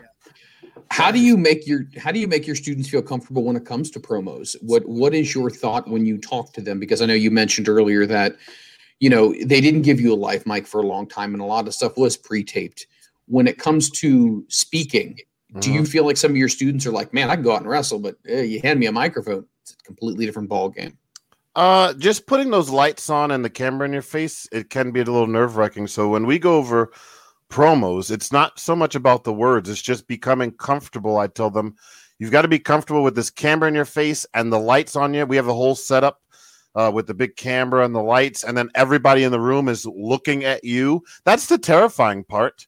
How 0.91 1.11
do 1.11 1.19
you 1.19 1.37
make 1.37 1.65
your 1.65 1.85
How 1.97 2.11
do 2.11 2.19
you 2.19 2.27
make 2.27 2.45
your 2.45 2.55
students 2.55 2.89
feel 2.89 3.01
comfortable 3.01 3.43
when 3.43 3.55
it 3.55 3.65
comes 3.65 3.89
to 3.91 3.99
promos? 3.99 4.55
What 4.61 4.87
What 4.87 5.13
is 5.13 5.33
your 5.33 5.49
thought 5.49 5.89
when 5.89 6.05
you 6.05 6.17
talk 6.17 6.53
to 6.53 6.61
them? 6.61 6.79
Because 6.79 7.01
I 7.01 7.05
know 7.05 7.13
you 7.13 7.31
mentioned 7.31 7.67
earlier 7.69 8.05
that 8.05 8.35
you 8.99 9.09
know 9.09 9.33
they 9.43 9.59
didn't 9.61 9.81
give 9.83 9.99
you 9.99 10.13
a 10.13 10.15
live 10.15 10.45
mic 10.45 10.67
for 10.67 10.81
a 10.81 10.87
long 10.87 11.07
time, 11.07 11.33
and 11.33 11.41
a 11.41 11.45
lot 11.45 11.67
of 11.67 11.73
stuff 11.73 11.97
was 11.97 12.15
pre-taped. 12.17 12.85
When 13.27 13.47
it 13.47 13.57
comes 13.57 13.89
to 14.01 14.45
speaking, 14.49 15.17
do 15.59 15.69
Mm-hmm. 15.69 15.73
you 15.73 15.85
feel 15.85 16.05
like 16.05 16.17
some 16.17 16.31
of 16.31 16.37
your 16.37 16.49
students 16.49 16.85
are 16.85 16.91
like, 16.91 17.13
"Man, 17.13 17.29
I 17.29 17.35
can 17.35 17.43
go 17.43 17.53
out 17.53 17.61
and 17.61 17.69
wrestle, 17.69 17.99
but 17.99 18.15
eh, 18.27 18.41
you 18.41 18.59
hand 18.63 18.79
me 18.79 18.87
a 18.87 18.91
microphone, 18.91 19.45
it's 19.61 19.71
a 19.73 19.77
completely 19.83 20.25
different 20.25 20.49
ball 20.49 20.69
game." 20.69 20.97
Uh, 21.55 21.93
just 21.93 22.25
putting 22.25 22.49
those 22.49 22.69
lights 22.69 23.09
on 23.09 23.29
and 23.31 23.45
the 23.45 23.49
camera 23.49 23.85
in 23.85 23.93
your 23.93 24.01
face, 24.01 24.47
it 24.51 24.69
can 24.69 24.91
be 24.91 25.01
a 25.01 25.05
little 25.05 25.27
nerve 25.27 25.55
wracking. 25.55 25.85
So 25.87 26.09
when 26.09 26.25
we 26.25 26.39
go 26.39 26.57
over 26.57 26.91
promos, 27.49 28.09
it's 28.09 28.31
not 28.31 28.59
so 28.59 28.75
much 28.75 28.95
about 28.95 29.23
the 29.23 29.33
words; 29.33 29.69
it's 29.69 29.81
just 29.81 30.07
becoming 30.07 30.51
comfortable. 30.51 31.17
I 31.17 31.27
tell 31.27 31.51
them, 31.51 31.75
you've 32.17 32.31
got 32.31 32.41
to 32.41 32.47
be 32.47 32.59
comfortable 32.59 33.03
with 33.03 33.15
this 33.15 33.29
camera 33.29 33.67
in 33.67 33.75
your 33.75 33.85
face 33.85 34.25
and 34.33 34.51
the 34.51 34.59
lights 34.59 34.95
on 34.95 35.13
you. 35.13 35.25
We 35.25 35.35
have 35.35 35.47
a 35.47 35.53
whole 35.53 35.75
setup 35.75 36.21
uh, 36.73 36.91
with 36.91 37.05
the 37.05 37.13
big 37.13 37.35
camera 37.35 37.85
and 37.85 37.93
the 37.93 38.01
lights, 38.01 38.43
and 38.43 38.57
then 38.57 38.69
everybody 38.73 39.23
in 39.23 39.31
the 39.31 39.39
room 39.39 39.69
is 39.69 39.85
looking 39.85 40.43
at 40.43 40.63
you. 40.63 41.03
That's 41.23 41.45
the 41.45 41.59
terrifying 41.59 42.23
part. 42.23 42.67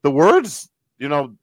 The 0.00 0.10
words, 0.10 0.70
you 0.98 1.08
know, 1.08 1.36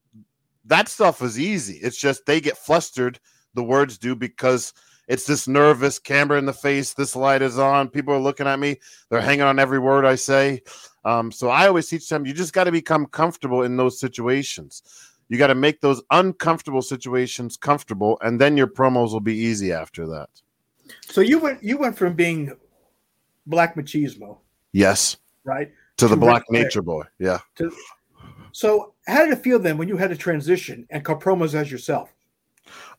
that 0.65 0.87
stuff 0.87 1.21
is 1.21 1.39
easy. 1.39 1.75
It's 1.77 1.97
just 1.97 2.25
they 2.25 2.41
get 2.41 2.57
flustered. 2.57 3.19
The 3.53 3.63
words 3.63 3.99
do 3.99 4.15
because 4.15 4.73
it's 5.09 5.25
this 5.25 5.47
nervous 5.47 5.99
camera 5.99 6.37
in 6.37 6.45
the 6.45 6.53
face. 6.53 6.93
This 6.93 7.15
light 7.17 7.41
is 7.41 7.59
on. 7.59 7.89
People 7.89 8.13
are 8.13 8.19
looking 8.19 8.47
at 8.47 8.59
me. 8.59 8.79
They're 9.09 9.19
hanging 9.19 9.41
on 9.41 9.59
every 9.59 9.79
word 9.79 10.05
I 10.05 10.15
say. 10.15 10.61
Um, 11.03 11.31
so 11.31 11.49
I 11.49 11.67
always 11.67 11.89
teach 11.89 12.07
them 12.07 12.25
you 12.25 12.33
just 12.33 12.53
got 12.53 12.65
to 12.65 12.71
become 12.71 13.05
comfortable 13.07 13.63
in 13.63 13.75
those 13.75 13.99
situations. 13.99 14.83
You 15.27 15.37
got 15.37 15.47
to 15.47 15.55
make 15.55 15.81
those 15.81 16.01
uncomfortable 16.11 16.81
situations 16.81 17.57
comfortable, 17.57 18.17
and 18.21 18.39
then 18.39 18.55
your 18.57 18.67
promos 18.67 19.11
will 19.11 19.19
be 19.19 19.35
easy 19.35 19.71
after 19.73 20.07
that. 20.07 20.29
so 21.05 21.21
you 21.21 21.39
went 21.39 21.61
you 21.63 21.77
went 21.77 21.97
from 21.97 22.13
being 22.13 22.55
Black 23.45 23.75
Machismo, 23.75 24.37
Yes, 24.73 25.17
right? 25.43 25.71
to 25.97 26.07
the 26.07 26.15
To 26.15 26.19
Black 26.19 26.41
Ric 26.41 26.47
Flair. 26.49 26.63
Nature 26.63 26.81
Boy. 26.81 27.03
Yeah. 27.19 27.39
To, 27.55 27.71
so 28.51 28.93
how 29.07 29.23
did 29.23 29.33
it 29.33 29.43
feel 29.43 29.59
then 29.59 29.77
when 29.77 29.87
you 29.87 29.97
had 29.97 30.09
to 30.09 30.15
transition 30.17 30.85
and 30.89 31.03
call 31.05 31.19
promos 31.19 31.53
as 31.53 31.71
yourself? 31.71 32.11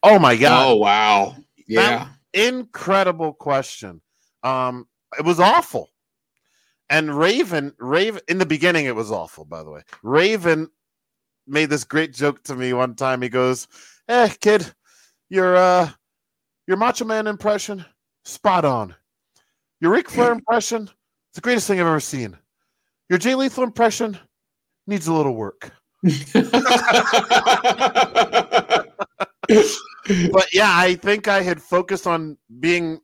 Oh 0.03 0.19
my 0.19 0.37
God. 0.37 0.66
Oh 0.69 0.77
wow, 0.77 1.37
yeah. 1.74 2.09
incredible 2.32 3.32
question. 3.32 4.01
Um, 4.42 4.86
it 5.18 5.24
was 5.24 5.40
awful. 5.40 5.90
And 6.88 7.16
Raven, 7.16 7.72
Raven, 7.78 8.20
in 8.28 8.38
the 8.38 8.47
beginning, 8.47 8.86
it 8.86 8.97
was 8.97 9.12
awful, 9.12 9.44
by 9.44 9.62
the 9.62 9.70
way. 9.70 9.82
Raven 10.02 10.68
made 11.47 11.70
this 11.70 11.84
great 11.84 12.12
joke 12.12 12.42
to 12.44 12.56
me 12.56 12.72
one 12.72 12.94
time. 12.94 13.22
He 13.22 13.28
goes, 13.28 13.68
Eh, 14.09 14.28
kid, 14.40 14.66
your 15.28 15.56
uh 15.56 15.88
your 16.66 16.76
Macho 16.76 17.05
Man 17.05 17.26
impression, 17.28 17.84
spot 18.24 18.64
on. 18.64 18.94
Your 19.80 19.92
Ric 19.92 20.10
Flair 20.10 20.32
impression, 20.32 20.82
it's 20.82 21.36
the 21.36 21.40
greatest 21.40 21.66
thing 21.68 21.80
I've 21.80 21.86
ever 21.86 22.01
seen. 22.01 22.36
Your 23.09 23.18
Jay 23.18 23.34
Lethal 23.34 23.64
impression 23.64 24.18
needs 24.86 25.06
a 25.06 25.12
little 25.12 25.34
work. 25.34 25.72
but 30.32 30.52
yeah, 30.52 30.72
I 30.72 30.94
think 30.94 31.28
I 31.28 31.43
had 31.43 31.60
focused 31.60 32.06
on 32.06 32.36
being 32.60 33.01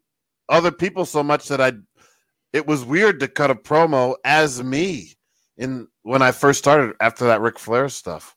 other 0.48 0.70
people 0.70 1.05
so 1.05 1.23
much 1.23 1.48
that 1.48 1.60
I 1.60 1.73
it 2.52 2.66
was 2.66 2.85
weird 2.85 3.20
to 3.20 3.28
cut 3.28 3.51
a 3.51 3.55
promo 3.55 4.14
as 4.24 4.62
me 4.62 5.16
in 5.56 5.89
when 6.02 6.23
I 6.23 6.32
first 6.32 6.59
started 6.59 6.94
after 7.01 7.27
that 7.27 7.40
Ric 7.40 7.59
Flair 7.59 7.89
stuff. 7.89 8.35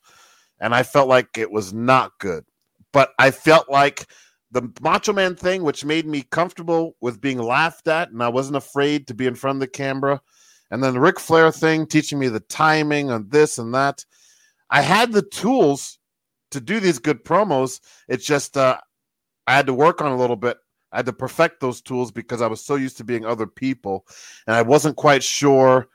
And 0.60 0.76
I 0.76 0.84
felt 0.84 1.08
like 1.08 1.38
it 1.38 1.52
was 1.52 1.74
not 1.74 2.12
good. 2.20 2.44
But 2.92 3.12
I 3.20 3.32
felt 3.32 3.70
like 3.70 4.08
the 4.52 4.70
Macho 4.82 5.14
Man 5.14 5.36
thing, 5.36 5.64
which 5.64 5.86
made 5.86 6.08
me 6.08 6.24
comfortable 6.24 6.96
with 7.02 7.22
being 7.22 7.38
laughed 7.38 7.88
at, 7.88 8.10
and 8.10 8.24
I 8.24 8.30
wasn't 8.30 8.58
afraid 8.58 9.08
to 9.08 9.14
be 9.14 9.28
in 9.28 9.36
front 9.36 9.58
of 9.58 9.60
the 9.62 9.68
camera. 9.68 10.22
And 10.72 10.84
then 10.84 10.94
the 10.94 11.00
Ric 11.00 11.20
Flair 11.20 11.52
thing, 11.52 11.86
teaching 11.86 12.20
me 12.20 12.28
the 12.28 12.40
timing 12.42 13.12
on 13.12 13.30
this 13.30 13.58
and 13.58 13.74
that. 13.74 14.04
I 14.70 14.82
had 14.82 15.12
the 15.12 15.22
tools 15.22 15.99
to 16.52 16.62
do 16.62 16.80
these 16.80 17.00
good 17.00 17.24
promos. 17.24 17.80
It's 18.08 18.26
just 18.26 18.58
uh, 18.58 18.78
I 19.48 19.56
had 19.56 19.68
to 19.68 19.74
work 19.74 20.02
on 20.02 20.12
a 20.12 20.18
little 20.18 20.36
bit 20.36 20.58
I 20.92 20.98
had 20.98 21.06
to 21.06 21.14
perfect 21.14 21.60
those 21.60 21.82
tools 21.82 22.12
because 22.12 22.42
I 22.42 22.48
was 22.48 22.64
so 22.64 22.76
used 22.76 22.98
to 22.98 23.04
being 23.04 23.26
other 23.26 23.46
people, 23.46 24.08
and 24.48 24.56
I 24.56 24.62
wasn't 24.62 24.96
quite 24.96 25.24
sure 25.24 25.88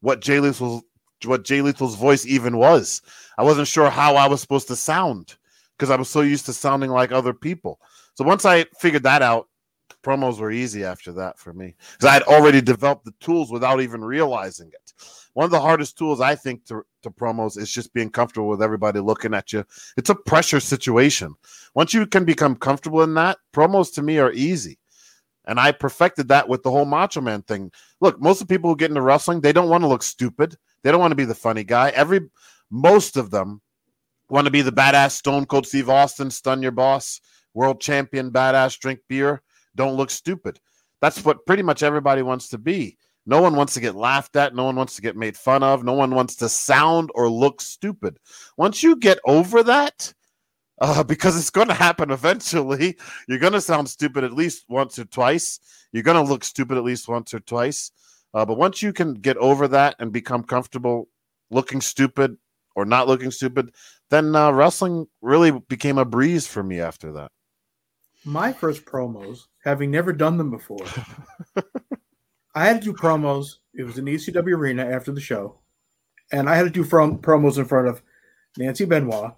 what 0.00 0.20
Jay 0.20 0.38
Lethal's 0.40 0.82
what 1.24 1.44
Jay 1.44 1.60
Lethal's 1.60 1.96
voice 1.96 2.24
even 2.24 2.56
was. 2.56 3.02
I 3.36 3.42
wasn't 3.42 3.68
sure 3.68 3.90
how 3.90 4.16
I 4.16 4.26
was 4.26 4.40
supposed 4.40 4.68
to 4.68 4.76
sound 4.76 5.36
because 5.76 5.90
I 5.90 5.96
was 5.96 6.08
so 6.08 6.20
used 6.20 6.46
to 6.46 6.52
sounding 6.52 6.90
like 6.90 7.12
other 7.12 7.34
people. 7.34 7.80
So 8.14 8.24
once 8.24 8.44
I 8.44 8.64
figured 8.78 9.02
that 9.02 9.22
out, 9.22 9.48
promos 10.02 10.38
were 10.38 10.50
easy 10.50 10.84
after 10.84 11.12
that 11.12 11.38
for 11.38 11.52
me 11.52 11.74
because 11.92 12.08
I 12.08 12.12
had 12.12 12.22
already 12.22 12.60
developed 12.60 13.04
the 13.04 13.14
tools 13.20 13.50
without 13.50 13.80
even 13.80 14.02
realizing 14.02 14.68
it. 14.68 14.89
One 15.40 15.46
of 15.46 15.52
the 15.52 15.60
hardest 15.62 15.96
tools 15.96 16.20
I 16.20 16.34
think 16.34 16.66
to, 16.66 16.82
to 17.02 17.10
promos 17.10 17.56
is 17.56 17.72
just 17.72 17.94
being 17.94 18.10
comfortable 18.10 18.48
with 18.48 18.62
everybody 18.62 19.00
looking 19.00 19.32
at 19.32 19.54
you. 19.54 19.64
It's 19.96 20.10
a 20.10 20.14
pressure 20.14 20.60
situation. 20.60 21.34
Once 21.74 21.94
you 21.94 22.06
can 22.06 22.26
become 22.26 22.54
comfortable 22.54 23.00
in 23.00 23.14
that, 23.14 23.38
promos 23.50 23.90
to 23.94 24.02
me 24.02 24.18
are 24.18 24.32
easy. 24.32 24.78
And 25.46 25.58
I 25.58 25.72
perfected 25.72 26.28
that 26.28 26.46
with 26.46 26.62
the 26.62 26.70
whole 26.70 26.84
Macho 26.84 27.22
Man 27.22 27.40
thing. 27.40 27.72
Look, 28.02 28.20
most 28.20 28.42
of 28.42 28.48
the 28.48 28.54
people 28.54 28.68
who 28.68 28.76
get 28.76 28.90
into 28.90 29.00
wrestling, 29.00 29.40
they 29.40 29.54
don't 29.54 29.70
want 29.70 29.82
to 29.82 29.88
look 29.88 30.02
stupid. 30.02 30.58
They 30.82 30.90
don't 30.90 31.00
want 31.00 31.12
to 31.12 31.16
be 31.16 31.24
the 31.24 31.34
funny 31.34 31.64
guy. 31.64 31.88
Every 31.88 32.20
most 32.70 33.16
of 33.16 33.30
them 33.30 33.62
want 34.28 34.44
to 34.44 34.50
be 34.50 34.60
the 34.60 34.72
badass 34.72 35.12
Stone 35.12 35.46
Cold 35.46 35.66
Steve 35.66 35.88
Austin, 35.88 36.30
stun 36.30 36.60
your 36.60 36.72
boss, 36.72 37.18
world 37.54 37.80
champion, 37.80 38.30
badass, 38.30 38.78
drink 38.78 39.00
beer, 39.08 39.40
don't 39.74 39.96
look 39.96 40.10
stupid. 40.10 40.60
That's 41.00 41.24
what 41.24 41.46
pretty 41.46 41.62
much 41.62 41.82
everybody 41.82 42.20
wants 42.20 42.50
to 42.50 42.58
be. 42.58 42.98
No 43.30 43.40
one 43.40 43.54
wants 43.54 43.74
to 43.74 43.80
get 43.80 43.94
laughed 43.94 44.34
at. 44.34 44.56
No 44.56 44.64
one 44.64 44.74
wants 44.74 44.96
to 44.96 45.02
get 45.02 45.16
made 45.16 45.36
fun 45.36 45.62
of. 45.62 45.84
No 45.84 45.92
one 45.92 46.16
wants 46.16 46.34
to 46.36 46.48
sound 46.48 47.10
or 47.14 47.30
look 47.30 47.60
stupid. 47.60 48.18
Once 48.56 48.82
you 48.82 48.96
get 48.96 49.20
over 49.24 49.62
that, 49.62 50.12
uh, 50.80 51.04
because 51.12 51.38
it's 51.38 51.50
going 51.50 51.68
to 51.68 51.74
happen 51.74 52.10
eventually, 52.10 52.98
you're 53.28 53.38
going 53.38 53.52
to 53.52 53.60
sound 53.60 53.88
stupid 53.88 54.24
at 54.24 54.32
least 54.32 54.64
once 54.68 54.98
or 54.98 55.04
twice. 55.04 55.60
You're 55.92 56.02
going 56.02 56.16
to 56.16 56.28
look 56.28 56.42
stupid 56.42 56.76
at 56.76 56.82
least 56.82 57.08
once 57.08 57.32
or 57.32 57.38
twice. 57.38 57.92
Uh, 58.34 58.44
but 58.44 58.58
once 58.58 58.82
you 58.82 58.92
can 58.92 59.14
get 59.14 59.36
over 59.36 59.68
that 59.68 59.94
and 60.00 60.12
become 60.12 60.42
comfortable 60.42 61.08
looking 61.52 61.80
stupid 61.80 62.36
or 62.74 62.84
not 62.84 63.06
looking 63.06 63.30
stupid, 63.30 63.72
then 64.10 64.34
uh, 64.34 64.50
wrestling 64.50 65.06
really 65.22 65.52
became 65.52 65.98
a 65.98 66.04
breeze 66.04 66.48
for 66.48 66.64
me 66.64 66.80
after 66.80 67.12
that. 67.12 67.30
My 68.24 68.52
first 68.52 68.84
promos, 68.84 69.42
having 69.64 69.92
never 69.92 70.12
done 70.12 70.36
them 70.36 70.50
before, 70.50 70.84
I 72.54 72.66
had 72.66 72.80
to 72.80 72.92
do 72.92 72.92
promos. 72.92 73.56
It 73.74 73.84
was 73.84 73.98
in 73.98 74.04
the 74.04 74.14
ECW 74.14 74.56
arena 74.56 74.84
after 74.84 75.12
the 75.12 75.20
show, 75.20 75.58
and 76.32 76.48
I 76.48 76.56
had 76.56 76.64
to 76.64 76.70
do 76.70 76.84
from 76.84 77.18
promos 77.18 77.58
in 77.58 77.64
front 77.64 77.88
of 77.88 78.02
Nancy 78.58 78.84
Benoit, 78.84 79.34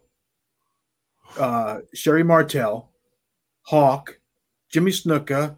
uh, 1.39 1.79
Sherri 1.95 2.23
Martel, 2.23 2.91
Hawk, 3.63 4.19
Jimmy 4.73 4.91
Snuka, 4.91 5.57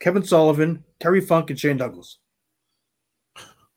Kevin 0.00 0.24
Sullivan, 0.24 0.84
Terry 1.00 1.20
Funk, 1.20 1.50
and 1.50 1.58
Shane 1.58 1.76
Douglas. 1.76 2.18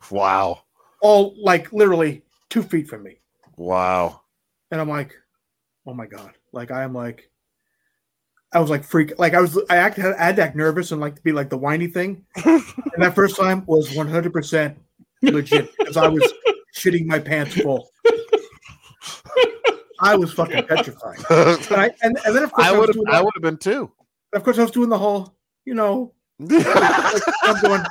Wow. 0.10 0.64
All 1.02 1.36
like 1.42 1.72
literally 1.72 2.24
two 2.50 2.64
feet 2.64 2.88
from 2.88 3.04
me. 3.04 3.20
Wow. 3.58 4.22
And 4.72 4.82
I'm 4.82 4.90
like, 4.90 5.14
oh 5.86 5.94
my 5.94 6.06
God. 6.06 6.32
Like 6.52 6.72
I 6.72 6.84
am 6.84 6.94
like 6.94 7.30
I 8.52 8.60
was 8.60 8.70
like 8.70 8.84
freak 8.84 9.18
like 9.20 9.34
I 9.34 9.42
was 9.42 9.60
I 9.70 9.78
acted 9.78 10.06
I 10.06 10.26
had 10.26 10.36
to 10.38 10.44
act 10.44 10.56
nervous 10.56 10.92
and 10.92 11.00
like 11.00 11.16
to 11.16 11.22
be 11.22 11.32
like 11.32 11.50
the 11.50 11.58
whiny 11.58 11.88
thing. 11.88 12.26
and 12.46 12.64
that 12.98 13.14
first 13.14 13.36
time 13.36 13.64
was 13.68 13.96
100 13.96 14.34
percent 14.34 14.78
legit 15.22 15.72
because 15.78 15.98
I 15.98 16.08
was 16.08 16.34
shitting 16.76 17.06
my 17.06 17.20
pants 17.20 17.56
full. 17.62 17.90
I 20.02 20.16
was 20.16 20.34
fucking 20.34 20.66
petrified. 20.66 21.18
And, 21.30 21.82
I, 21.82 21.92
and, 22.02 22.18
and 22.26 22.36
then 22.36 22.44
of 22.44 22.52
course 22.54 22.68
I 22.68 22.74
I, 22.74 22.80
would 22.80 22.90
have 22.90 23.04
I 23.10 23.22
would 23.22 23.34
have 23.36 23.44
been 23.44 23.58
too. 23.58 23.92
of 24.34 24.44
course 24.44 24.58
I 24.58 24.64
was 24.64 24.72
doing 24.72 24.90
the 24.90 24.98
whole, 24.98 25.36
you 25.66 25.76
know, 25.76 26.14
like, 26.40 26.66
I'm 27.44 27.62
going 27.62 27.84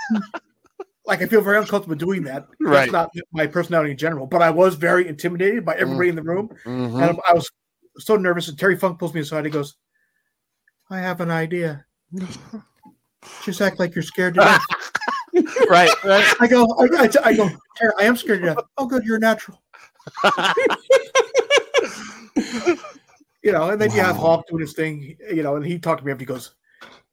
like 1.05 1.23
I 1.23 1.27
feel 1.27 1.41
very 1.41 1.59
uncomfortable 1.59 1.97
doing 1.97 2.25
that. 2.25 2.47
Right. 2.61 2.91
That's 2.91 2.93
not 2.93 3.11
my 3.33 3.47
personality 3.47 3.93
in 3.93 3.97
general, 3.97 4.27
but 4.27 4.43
I 4.43 4.51
was 4.51 4.75
very 4.75 5.07
intimidated 5.07 5.65
by 5.65 5.77
everybody 5.77 6.09
in 6.09 6.17
the 6.17 6.23
room. 6.23 6.51
Mhm. 6.67 7.09
And 7.09 7.21
I 7.29 7.35
was 7.35 7.49
so 7.99 8.17
nervous. 8.17 8.49
And 8.49 8.59
Terry 8.59 8.77
Funk 8.77 8.99
pulls 8.99 9.15
me 9.15 9.21
aside. 9.21 9.45
He 9.45 9.51
goes, 9.51 9.77
I 10.91 10.99
have 10.99 11.21
an 11.21 11.31
idea. 11.31 11.85
Just 13.45 13.61
act 13.61 13.79
like 13.79 13.95
you're 13.95 14.03
scared 14.03 14.35
to 14.35 14.41
death. 14.41 14.65
right, 15.69 15.91
right. 16.05 16.35
I 16.41 16.47
go, 16.47 16.65
I, 16.79 17.05
I, 17.05 17.11
I 17.25 17.35
go, 17.37 17.51
I 17.99 18.05
am 18.05 18.17
scared 18.17 18.41
to 18.41 18.47
death. 18.55 18.65
Oh, 18.79 18.87
good, 18.87 19.05
you're 19.05 19.19
natural. 19.19 19.63
You 23.41 23.53
know, 23.53 23.71
and 23.71 23.81
then 23.81 23.93
you 23.93 24.01
have 24.01 24.17
Wow. 24.17 24.23
Hawk 24.23 24.49
doing 24.49 24.61
his 24.63 24.73
thing, 24.75 25.17
you 25.33 25.45
know, 25.45 25.55
and 25.57 25.65
he 25.65 25.79
talked 25.79 26.01
to 26.01 26.05
me 26.05 26.11
after 26.11 26.23
he 26.23 26.27
goes, 26.27 26.55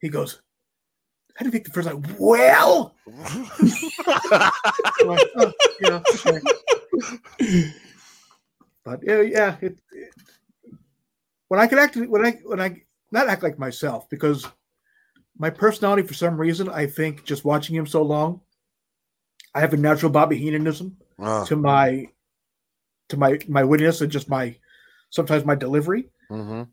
he 0.02 0.10
goes, 0.10 0.41
how 1.35 1.43
do 1.43 1.45
you 1.45 1.52
think 1.52 1.65
the 1.65 1.72
first 1.72 1.88
like, 1.88 2.03
Well, 2.19 2.95
like, 5.06 5.27
"Oh, 5.38 5.52
yeah, 5.81 6.02
okay." 6.10 6.39
but 8.84 8.99
yeah, 9.03 9.22
yeah. 9.22 9.56
It, 9.61 9.77
it- 9.91 10.14
when 11.47 11.60
I 11.60 11.68
can 11.68 11.77
act, 11.77 11.95
when 11.95 12.26
I 12.26 12.31
when 12.43 12.60
I 12.60 12.81
not 13.15 13.29
act 13.29 13.41
like 13.43 13.57
myself 13.57 14.07
because 14.09 14.45
my 15.37 15.49
personality, 15.49 16.03
for 16.03 16.13
some 16.13 16.37
reason, 16.37 16.69
I 16.69 16.85
think 16.85 17.23
just 17.25 17.45
watching 17.45 17.75
him 17.75 17.87
so 17.87 18.03
long, 18.03 18.41
I 19.55 19.59
have 19.61 19.73
a 19.73 19.77
natural 19.77 20.11
Bobby 20.11 20.37
Heenanism 20.37 20.97
Ah, 21.17 21.45
to 21.45 21.55
my 21.55 22.05
to 23.09 23.17
my 23.17 23.39
my 23.47 23.63
witness 23.63 24.01
and 24.01 24.11
just 24.11 24.29
my 24.29 24.55
sometimes 25.09 25.45
my 25.45 25.55
delivery. 25.55 26.09
mhm. 26.29 26.67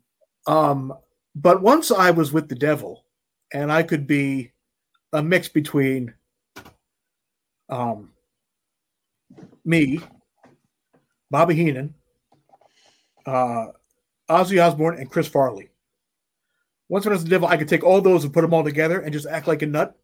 Um, 0.45 0.93
but 1.35 1.61
once 1.61 1.89
I 1.91 2.11
was 2.11 2.33
with 2.33 2.49
the 2.49 2.55
devil, 2.55 3.05
and 3.53 3.71
I 3.71 3.83
could 3.83 4.05
be 4.05 4.51
a 5.13 5.23
mix 5.23 5.47
between 5.47 6.13
um, 7.69 8.11
me, 9.63 10.01
Bobby 11.31 11.55
Heenan, 11.55 11.93
uh, 13.25 13.67
Ozzy 14.29 14.61
Osbourne, 14.61 14.99
and 14.99 15.09
Chris 15.09 15.27
Farley. 15.27 15.69
Once 16.93 17.05
when 17.05 17.13
I 17.13 17.15
was 17.15 17.23
the 17.23 17.29
devil, 17.31 17.47
I 17.47 17.57
could 17.57 17.67
take 17.67 17.83
all 17.83 18.01
those 18.01 18.23
and 18.23 18.31
put 18.31 18.41
them 18.41 18.53
all 18.53 18.63
together 18.63 18.99
and 18.99 19.11
just 19.11 19.25
act 19.25 19.47
like 19.47 19.63
a 19.63 19.65
nut. 19.65 19.97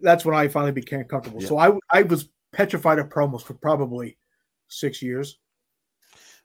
That's 0.00 0.24
when 0.24 0.36
I 0.36 0.46
finally 0.46 0.70
became 0.70 1.02
comfortable. 1.02 1.40
So 1.40 1.58
I 1.58 1.72
I 1.90 2.02
was 2.02 2.28
petrified 2.52 3.00
of 3.00 3.08
promos 3.08 3.42
for 3.42 3.54
probably 3.54 4.16
six 4.68 5.02
years. 5.02 5.38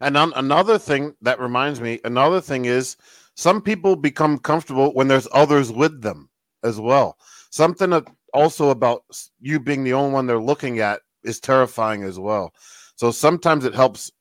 And 0.02 0.18
on, 0.18 0.34
another 0.36 0.80
thing 0.80 1.14
that 1.22 1.40
reminds 1.40 1.82
me, 1.82 2.00
another 2.04 2.42
thing 2.42 2.66
is 2.66 2.98
some 3.36 3.62
people 3.62 3.96
become 3.96 4.40
comfortable 4.40 4.92
when 4.96 5.08
there's 5.08 5.28
others 5.34 5.72
with 5.72 6.02
them 6.02 6.32
as 6.64 6.80
well. 6.80 7.20
Something 7.52 8.04
also 8.34 8.72
about 8.72 9.04
you 9.40 9.60
being 9.60 9.84
the 9.84 9.94
only 9.94 10.14
one 10.14 10.26
they're 10.26 10.42
looking 10.42 10.80
at 10.80 11.02
is 11.24 11.40
terrifying 11.40 12.02
as 12.02 12.18
well. 12.18 12.52
So 12.96 13.12
sometimes 13.12 13.66
it 13.66 13.76
helps 13.76 14.12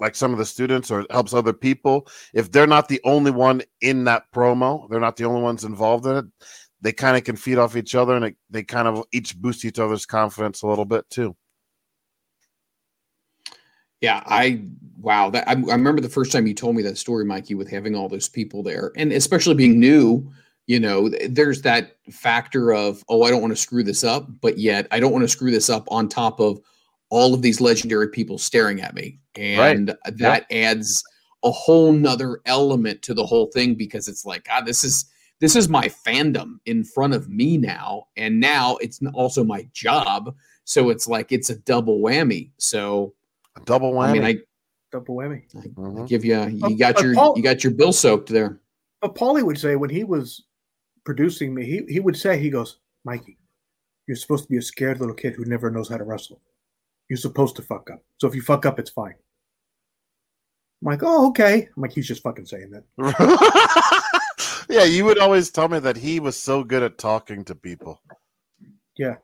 like 0.00 0.14
some 0.14 0.32
of 0.32 0.38
the 0.38 0.44
students 0.44 0.90
or 0.90 1.06
helps 1.10 1.34
other 1.34 1.52
people 1.52 2.08
if 2.34 2.50
they're 2.50 2.66
not 2.66 2.88
the 2.88 3.00
only 3.04 3.30
one 3.30 3.62
in 3.80 4.04
that 4.04 4.24
promo, 4.34 4.88
they're 4.88 5.00
not 5.00 5.16
the 5.16 5.24
only 5.24 5.42
ones 5.42 5.64
involved 5.64 6.06
in 6.06 6.16
it. 6.16 6.24
They 6.80 6.92
kind 6.92 7.16
of 7.16 7.24
can 7.24 7.36
feed 7.36 7.58
off 7.58 7.76
each 7.76 7.94
other 7.94 8.16
and 8.16 8.24
it, 8.24 8.36
they 8.48 8.62
kind 8.62 8.88
of 8.88 9.04
each 9.12 9.36
boost 9.36 9.64
each 9.64 9.78
other's 9.78 10.06
confidence 10.06 10.62
a 10.62 10.66
little 10.66 10.86
bit 10.86 11.08
too. 11.10 11.36
Yeah, 14.00 14.22
I 14.24 14.62
wow. 14.98 15.28
That 15.30 15.46
I, 15.46 15.52
I 15.52 15.54
remember 15.54 16.00
the 16.00 16.08
first 16.08 16.32
time 16.32 16.46
you 16.46 16.54
told 16.54 16.74
me 16.74 16.82
that 16.82 16.96
story, 16.96 17.24
Mikey, 17.24 17.54
with 17.54 17.68
having 17.68 17.94
all 17.94 18.08
those 18.08 18.28
people 18.28 18.62
there, 18.62 18.92
and 18.96 19.12
especially 19.12 19.54
being 19.54 19.78
new. 19.78 20.30
You 20.66 20.78
know, 20.78 21.10
there's 21.28 21.62
that 21.62 21.96
factor 22.10 22.72
of 22.72 23.04
oh, 23.08 23.24
I 23.24 23.30
don't 23.30 23.42
want 23.42 23.52
to 23.52 23.60
screw 23.60 23.82
this 23.82 24.04
up, 24.04 24.26
but 24.40 24.56
yet 24.56 24.86
I 24.90 25.00
don't 25.00 25.12
want 25.12 25.24
to 25.24 25.28
screw 25.28 25.50
this 25.50 25.68
up 25.68 25.86
on 25.90 26.08
top 26.08 26.40
of 26.40 26.60
all 27.10 27.34
of 27.34 27.42
these 27.42 27.60
legendary 27.60 28.08
people 28.08 28.38
staring 28.38 28.80
at 28.80 28.94
me, 28.94 29.18
and 29.36 29.96
that 30.16 30.46
adds 30.50 31.02
a 31.42 31.50
whole 31.50 31.92
nother 31.92 32.40
element 32.46 33.02
to 33.02 33.14
the 33.14 33.24
whole 33.24 33.46
thing 33.52 33.74
because 33.74 34.08
it's 34.08 34.24
like 34.24 34.44
God, 34.44 34.66
this 34.66 34.84
is 34.84 35.06
this 35.40 35.56
is 35.56 35.68
my 35.70 35.88
fandom 36.06 36.56
in 36.66 36.84
front 36.84 37.14
of 37.14 37.30
me 37.30 37.56
now, 37.56 38.08
and 38.16 38.38
now 38.38 38.76
it's 38.76 39.00
also 39.14 39.42
my 39.42 39.66
job. 39.72 40.34
So 40.64 40.90
it's 40.90 41.08
like 41.08 41.32
it's 41.32 41.48
a 41.50 41.56
double 41.56 42.00
whammy. 42.00 42.50
So 42.58 43.14
A 43.56 43.60
double 43.60 43.92
whammy. 43.94 44.08
I 44.08 44.12
mean, 44.12 44.24
I, 44.24 44.36
Double 44.92 45.16
whammy. 45.16 45.42
I 45.56 45.68
Mhm. 45.68 46.08
give 46.08 46.24
you 46.24 46.46
you 46.48 46.76
got 46.76 46.96
but 46.96 47.04
your 47.04 47.14
Paul- 47.14 47.34
you 47.36 47.42
got 47.42 47.62
your 47.64 47.72
bill 47.72 47.92
soaked 47.92 48.28
there. 48.28 48.60
But 49.00 49.14
Paulie 49.14 49.42
would 49.42 49.58
say 49.58 49.76
when 49.76 49.88
he 49.88 50.04
was 50.04 50.44
producing 51.04 51.54
me, 51.54 51.64
he, 51.64 51.82
he 51.88 52.00
would 52.00 52.16
say, 52.16 52.38
he 52.38 52.50
goes, 52.50 52.78
Mikey, 53.04 53.38
you're 54.06 54.16
supposed 54.16 54.44
to 54.44 54.50
be 54.50 54.58
a 54.58 54.62
scared 54.62 55.00
little 55.00 55.14
kid 55.14 55.32
who 55.34 55.44
never 55.46 55.70
knows 55.70 55.88
how 55.88 55.96
to 55.96 56.04
wrestle. 56.04 56.40
You're 57.10 57.16
supposed 57.18 57.56
to 57.56 57.62
fuck 57.62 57.90
up. 57.90 58.02
So 58.18 58.28
if 58.28 58.34
you 58.36 58.40
fuck 58.40 58.64
up, 58.64 58.78
it's 58.78 58.90
fine. 58.90 59.14
I'm 60.82 60.86
like, 60.92 61.00
oh, 61.02 61.26
okay. 61.28 61.68
I'm 61.76 61.82
like, 61.82 61.92
he's 61.92 62.06
just 62.06 62.22
fucking 62.22 62.46
saying 62.46 62.70
that. 62.70 62.84
yeah, 64.70 64.84
you 64.84 65.04
would 65.04 65.18
always 65.18 65.50
tell 65.50 65.68
me 65.68 65.80
that 65.80 65.96
he 65.96 66.20
was 66.20 66.36
so 66.36 66.62
good 66.64 66.84
at 66.84 66.98
talking 66.98 67.44
to 67.46 67.54
people. 67.56 68.00
Yeah. 68.96 69.16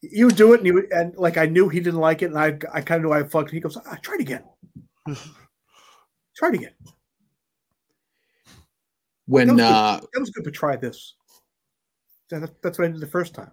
You 0.00 0.26
would 0.26 0.36
do 0.36 0.54
it, 0.54 0.60
and 0.60 0.66
he 0.66 0.72
would, 0.72 0.90
and 0.92 1.14
like 1.16 1.36
I 1.36 1.44
knew 1.44 1.68
he 1.68 1.78
didn't 1.78 2.00
like 2.00 2.22
it, 2.22 2.30
and 2.32 2.38
I 2.38 2.58
I 2.72 2.80
kind 2.80 3.04
of 3.04 3.10
knew 3.10 3.12
I 3.12 3.22
fucked. 3.22 3.50
He 3.50 3.60
goes, 3.60 3.76
ah, 3.76 3.98
try 4.00 4.14
it 4.14 4.22
again. 4.22 4.42
try 6.34 6.48
it 6.48 6.54
again. 6.54 6.72
when 9.26 9.48
That 9.48 9.52
was 9.56 9.60
good. 9.62 9.66
uh, 9.74 10.00
That 10.14 10.20
was 10.20 10.30
good, 10.30 10.44
but 10.44 10.54
try 10.54 10.76
this. 10.76 11.16
That- 12.30 12.62
that's 12.62 12.78
what 12.78 12.86
I 12.88 12.92
did 12.92 13.00
the 13.00 13.06
first 13.06 13.34
time. 13.34 13.50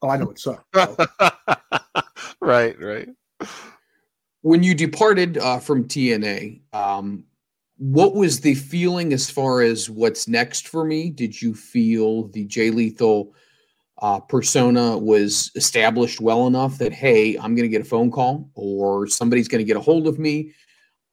Oh, 0.00 0.08
I 0.08 0.16
know 0.16 0.30
it 0.30 0.38
sucked. 0.38 0.64
right, 2.42 2.76
right. 2.80 3.08
when 4.42 4.62
you 4.62 4.74
departed 4.74 5.38
uh, 5.38 5.58
from 5.58 5.84
TNA, 5.84 6.60
um, 6.72 7.24
what 7.76 8.14
was 8.14 8.40
the 8.40 8.54
feeling 8.54 9.12
as 9.12 9.30
far 9.30 9.62
as 9.62 9.88
what's 9.88 10.28
next 10.28 10.68
for 10.68 10.84
me? 10.84 11.10
Did 11.10 11.40
you 11.40 11.54
feel 11.54 12.28
the 12.28 12.44
Jay 12.44 12.70
Lethal 12.70 13.34
uh, 14.02 14.20
persona 14.20 14.96
was 14.98 15.50
established 15.56 16.20
well 16.20 16.46
enough 16.46 16.78
that 16.78 16.92
hey, 16.92 17.36
I'm 17.36 17.54
going 17.54 17.68
to 17.68 17.68
get 17.68 17.82
a 17.82 17.88
phone 17.88 18.10
call 18.10 18.50
or 18.54 19.06
somebody's 19.06 19.48
going 19.48 19.60
to 19.60 19.64
get 19.66 19.76
a 19.76 19.80
hold 19.80 20.06
of 20.06 20.18
me? 20.18 20.52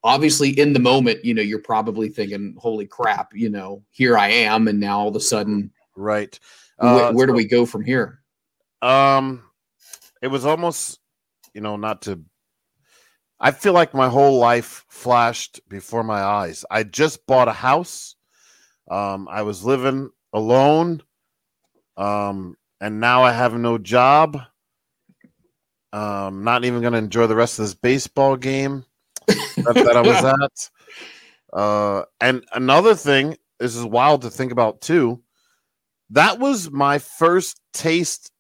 Obviously, 0.04 0.52
in 0.60 0.74
the 0.74 0.80
moment, 0.80 1.26
you 1.26 1.34
know, 1.34 1.42
you're 1.42 1.60
probably 1.60 2.08
thinking, 2.08 2.56
"Holy 2.58 2.86
crap!" 2.86 3.32
You 3.34 3.50
know, 3.50 3.84
here 3.90 4.18
I 4.18 4.30
am, 4.30 4.68
and 4.68 4.80
now 4.80 5.00
all 5.00 5.08
of 5.10 5.16
a 5.16 5.20
sudden, 5.20 5.72
Right. 5.96 6.40
wh- 6.80 6.84
Uh, 6.86 7.12
where 7.14 7.28
do 7.28 7.34
we 7.34 7.46
go 7.46 7.66
from 7.66 7.84
here? 7.84 8.22
Um, 8.82 9.44
it 10.22 10.28
was 10.28 10.46
almost, 10.46 11.00
you 11.58 11.64
know, 11.64 11.76
not 11.76 12.04
to. 12.04 12.22
I 13.40 13.50
feel 13.50 13.74
like 13.74 13.96
my 13.96 14.10
whole 14.10 14.38
life 14.38 14.86
flashed 14.90 15.60
before 15.68 16.04
my 16.04 16.22
eyes. 16.22 16.64
I 16.70 16.84
just 16.84 17.26
bought 17.26 17.48
a 17.48 17.52
house. 17.52 18.16
Um, 18.92 19.28
I 19.28 19.42
was 19.42 19.66
living 19.66 20.12
alone. 20.32 21.02
Um, 21.98 22.58
and 22.80 23.00
now 23.00 23.24
I 23.24 23.32
have 23.32 23.56
no 23.56 23.80
job. 23.80 24.40
Um, 25.92 26.44
not 26.44 26.64
even 26.64 26.82
going 26.82 26.94
to 26.94 27.00
enjoy 27.00 27.26
the 27.26 27.36
rest 27.36 27.58
of 27.58 27.66
this 27.66 27.74
baseball 27.74 28.36
game 28.36 28.86
that, 29.26 29.74
that 29.74 29.98
I 29.98 30.02
was 30.02 30.24
at. 31.54 31.60
Uh, 31.60 32.04
and 32.22 32.46
another 32.54 32.94
thing, 32.94 33.36
this 33.60 33.76
is 33.76 33.84
wild 33.84 34.22
to 34.22 34.30
think 34.30 34.52
about 34.52 34.82
too. 34.82 35.24
That 36.12 36.38
was 36.38 36.70
my 36.70 37.00
first 37.00 37.60
taste 37.74 38.32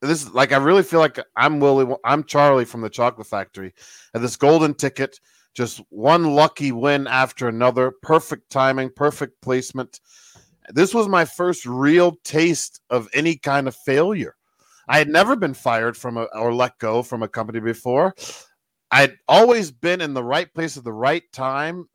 this 0.00 0.22
is 0.22 0.32
like 0.32 0.52
I 0.52 0.58
really 0.58 0.82
feel 0.82 1.00
like 1.00 1.18
I'm 1.36 1.60
Willie. 1.60 1.94
I'm 2.04 2.24
Charlie 2.24 2.64
from 2.64 2.80
the 2.80 2.90
Chocolate 2.90 3.26
Factory, 3.26 3.74
and 4.14 4.22
this 4.22 4.36
golden 4.36 4.74
ticket, 4.74 5.18
just 5.54 5.80
one 5.90 6.34
lucky 6.34 6.72
win 6.72 7.06
after 7.06 7.48
another, 7.48 7.92
perfect 8.02 8.50
timing, 8.50 8.90
perfect 8.94 9.40
placement. 9.42 10.00
This 10.70 10.94
was 10.94 11.08
my 11.08 11.24
first 11.24 11.66
real 11.66 12.16
taste 12.24 12.80
of 12.90 13.08
any 13.14 13.36
kind 13.36 13.66
of 13.66 13.74
failure. 13.74 14.36
I 14.88 14.98
had 14.98 15.08
never 15.08 15.34
been 15.36 15.54
fired 15.54 15.96
from 15.96 16.16
a 16.16 16.24
or 16.34 16.54
let 16.54 16.78
go 16.78 17.02
from 17.02 17.22
a 17.22 17.28
company 17.28 17.60
before. 17.60 18.14
I'd 18.90 19.16
always 19.26 19.70
been 19.70 20.00
in 20.00 20.14
the 20.14 20.24
right 20.24 20.52
place 20.54 20.76
at 20.76 20.84
the 20.84 20.92
right 20.92 21.24
time. 21.32 21.88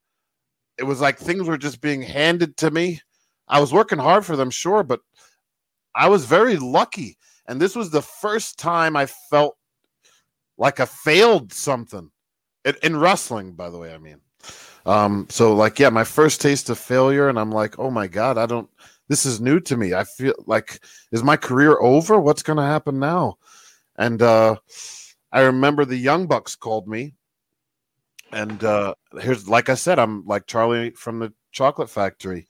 It 0.78 0.84
was 0.84 1.02
like 1.02 1.18
things 1.18 1.48
were 1.48 1.58
just 1.58 1.82
being 1.82 2.02
handed 2.02 2.58
to 2.58 2.70
me. 2.70 3.02
I 3.48 3.60
was 3.60 3.74
working 3.74 3.98
hard 3.98 4.26
for 4.26 4.36
them, 4.36 4.50
sure, 4.50 4.84
but 4.84 5.00
I 5.96 6.10
was 6.10 6.26
very 6.26 6.58
lucky 6.58 7.18
and 7.48 7.60
this 7.60 7.76
was 7.76 7.90
the 7.90 8.02
first 8.02 8.58
time 8.58 8.96
I 8.96 9.06
felt 9.06 9.58
like 10.58 10.80
I 10.80 10.86
failed 10.86 11.54
something 11.54 12.10
in, 12.66 12.76
in 12.84 12.98
wrestling. 12.98 13.54
By 13.54 13.70
the 13.70 13.78
way, 13.78 13.94
I 13.94 13.98
mean, 13.98 14.22
um, 14.86 15.28
so 15.30 15.56
like, 15.56 15.80
yeah, 15.80 15.90
my 15.90 16.04
first 16.04 16.42
taste 16.42 16.70
of 16.70 16.78
failure, 16.78 17.30
and 17.30 17.40
I'm 17.40 17.52
like, 17.52 17.78
oh 17.80 17.92
my 17.92 18.08
god, 18.08 18.38
I 18.38 18.46
don't. 18.46 18.70
This 19.10 19.26
is 19.26 19.42
new 19.42 19.60
to 19.62 19.76
me. 19.76 19.94
I 19.94 20.06
feel 20.06 20.34
like, 20.48 20.80
is 21.12 21.24
my 21.24 21.36
career 21.36 21.78
over? 21.80 22.20
What's 22.20 22.44
going 22.44 22.58
to 22.58 22.64
happen 22.64 23.00
now? 23.00 23.38
And 23.98 24.22
uh, 24.22 24.56
I 25.32 25.42
remember 25.42 25.84
the 25.84 25.98
Young 25.98 26.26
Bucks 26.26 26.56
called 26.56 26.88
me, 26.88 27.14
and 28.32 28.64
uh, 28.64 28.96
here's 29.20 29.48
like 29.50 29.70
I 29.70 29.76
said, 29.76 30.00
I'm 30.00 30.26
like 30.26 30.48
Charlie 30.48 30.92
from 30.92 31.20
the 31.20 31.34
Chocolate 31.52 31.90
Factory. 31.90 32.48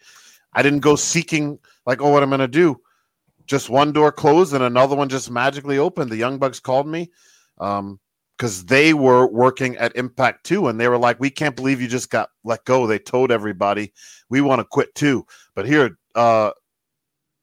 I 0.53 0.61
didn't 0.61 0.81
go 0.81 0.95
seeking 0.95 1.57
like, 1.87 1.99
oh, 2.01 2.09
what 2.09 2.21
I'm 2.21 2.29
going 2.29 2.39
to 2.39 2.47
do 2.47 2.79
just 3.45 3.69
one 3.69 3.91
door 3.91 4.11
closed 4.11 4.53
and 4.53 4.63
another 4.63 4.95
one 4.95 5.09
just 5.09 5.29
magically 5.29 5.77
opened. 5.77 6.11
The 6.11 6.17
Young 6.17 6.37
Bucks 6.37 6.59
called 6.59 6.87
me 6.87 7.11
um, 7.59 7.99
because 8.37 8.65
they 8.65 8.93
were 8.93 9.27
working 9.27 9.77
at 9.77 9.95
Impact 9.95 10.45
too, 10.45 10.67
and 10.67 10.79
they 10.79 10.87
were 10.87 10.97
like, 10.97 11.19
"We 11.19 11.29
can't 11.29 11.55
believe 11.55 11.81
you 11.81 11.87
just 11.87 12.09
got 12.09 12.29
let 12.43 12.65
go." 12.65 12.87
They 12.87 12.99
told 12.99 13.31
everybody, 13.31 13.93
"We 14.29 14.41
want 14.41 14.59
to 14.59 14.65
quit 14.65 14.95
too." 14.95 15.25
But 15.55 15.65
here, 15.65 15.97
uh, 16.15 16.51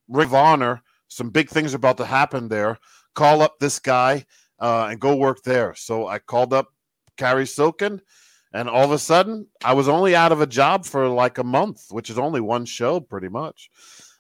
Ring 0.09 0.29
of 0.29 0.35
Honor, 0.35 0.83
some 1.09 1.31
big 1.31 1.49
things 1.49 1.75
about 1.75 1.97
to 1.99 2.05
happen 2.05 2.49
there. 2.49 2.79
Call 3.15 3.43
up 3.43 3.59
this 3.59 3.79
guy 3.79 4.25
uh, 4.59 4.89
and 4.91 5.01
go 5.01 5.17
work 5.17 5.43
there. 5.43 5.75
So 5.75 6.07
I 6.07 6.19
called 6.19 6.53
up 6.53 6.69
Cary 7.17 7.47
Silkin. 7.47 8.01
And 8.53 8.69
all 8.69 8.85
of 8.85 8.91
a 8.91 8.99
sudden, 8.99 9.47
I 9.65 9.75
was 9.75 9.89
only 9.89 10.17
out 10.17 10.33
of 10.33 10.41
a 10.41 10.47
job 10.47 10.85
for 10.85 11.07
like 11.09 11.39
a 11.39 11.45
month, 11.45 11.85
which 11.91 12.11
is 12.11 12.19
only 12.19 12.41
one 12.41 12.65
show, 12.65 12.99
pretty 12.99 13.29
much. 13.29 13.71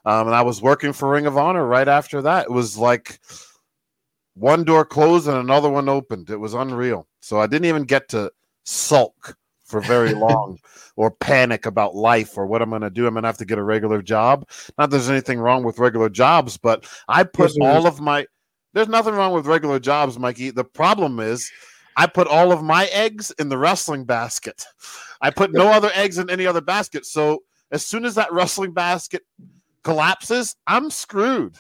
Um, 0.05 0.29
and 0.29 0.35
I 0.35 0.43
was 0.43 0.63
working 0.63 0.93
for 0.93 1.11
Ring 1.11 1.27
of 1.27 1.37
Honor 1.37 1.65
right 1.65 1.89
after 1.89 2.23
that. 2.23 2.47
It 2.47 2.53
was 2.53 2.77
like 2.77 3.21
one 4.35 4.65
door 4.65 4.85
closed 4.85 5.29
and 5.29 5.37
another 5.37 5.69
one 5.69 5.89
opened. 5.89 6.31
It 6.31 6.39
was 6.39 6.55
unreal. 6.55 7.07
So 7.21 7.39
I 7.41 7.47
didn't 7.47 7.67
even 7.67 7.85
get 7.85 8.09
to 8.11 8.33
sulk 8.65 9.37
for 9.65 9.81
very 9.81 10.15
long 10.15 10.59
or 10.97 11.11
panic 11.11 11.67
about 11.67 11.95
life 11.95 12.37
or 12.37 12.47
what 12.47 12.63
I'm 12.63 12.71
going 12.71 12.83
to 12.83 12.91
do. 12.91 13.07
I'm 13.07 13.15
going 13.15 13.23
to 13.23 13.29
have 13.29 13.39
to 13.39 13.45
get 13.45 13.59
a 13.59 13.63
regular 13.63 14.03
job. 14.03 14.49
Not 14.79 14.91
that 14.91 14.97
there's 14.97 15.11
anything 15.11 15.39
wrong 15.39 15.63
with 15.63 15.79
regular 15.79 16.09
jobs, 16.09 16.57
but 16.57 16.87
I 17.09 17.25
put 17.25 17.53
Yes, 17.55 17.59
all 17.61 17.87
of 17.87 18.01
my. 18.01 18.27
There's 18.73 18.89
nothing 18.89 19.15
wrong 19.15 19.33
with 19.33 19.47
regular 19.47 19.81
jobs, 19.81 20.19
Mikey. 20.19 20.51
The 20.51 20.65
problem 20.65 21.19
is 21.19 21.51
I 21.97 22.07
put 22.07 22.29
all 22.29 22.53
of 22.53 22.63
my 22.63 22.87
eggs 22.87 23.33
in 23.39 23.49
the 23.49 23.59
wrestling 23.59 24.05
basket. 24.05 24.65
I 25.21 25.31
put 25.31 25.53
no 25.53 25.69
other 25.69 25.91
eggs 25.95 26.19
in 26.19 26.31
any 26.31 26.47
other 26.47 26.61
basket. 26.61 27.05
So 27.05 27.43
as 27.73 27.85
soon 27.85 28.05
as 28.05 28.15
that 28.15 28.33
wrestling 28.33 28.73
basket 28.73 29.23
collapses, 29.85 30.57
I'm 30.67 30.91
screwed. 30.91 31.57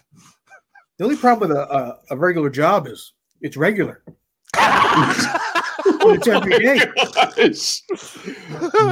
The 0.98 1.04
only 1.04 1.16
problem 1.16 1.48
with 1.50 1.56
a, 1.58 1.62
a, 1.74 1.98
a 2.10 2.16
regular 2.16 2.50
job 2.50 2.86
is 2.86 3.12
it's 3.40 3.56
regular. 3.56 4.02
it's 4.56 6.28
every 6.28 6.58
day. 6.58 6.80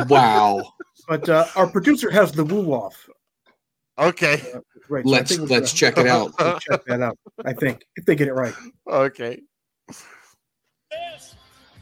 wow. 0.09 0.63
But 1.07 1.29
uh, 1.29 1.47
our 1.57 1.67
producer 1.67 2.11
has 2.11 2.33
the 2.33 2.45
woo 2.45 2.73
off. 2.73 3.09
Okay. 3.99 4.43
Right, 4.89 5.05
so 5.05 5.11
Let's 5.11 5.39
let's 5.39 5.51
gonna- 5.51 5.67
check 5.67 5.99
it 5.99 6.07
out. 6.07 6.33
we'll 6.39 6.59
check 6.61 6.85
that 6.87 7.03
out. 7.03 7.19
I 7.45 7.53
think 7.53 7.85
if 7.97 8.05
they 8.07 8.15
get 8.15 8.29
it 8.29 8.33
right. 8.35 8.55
Okay. 8.89 9.43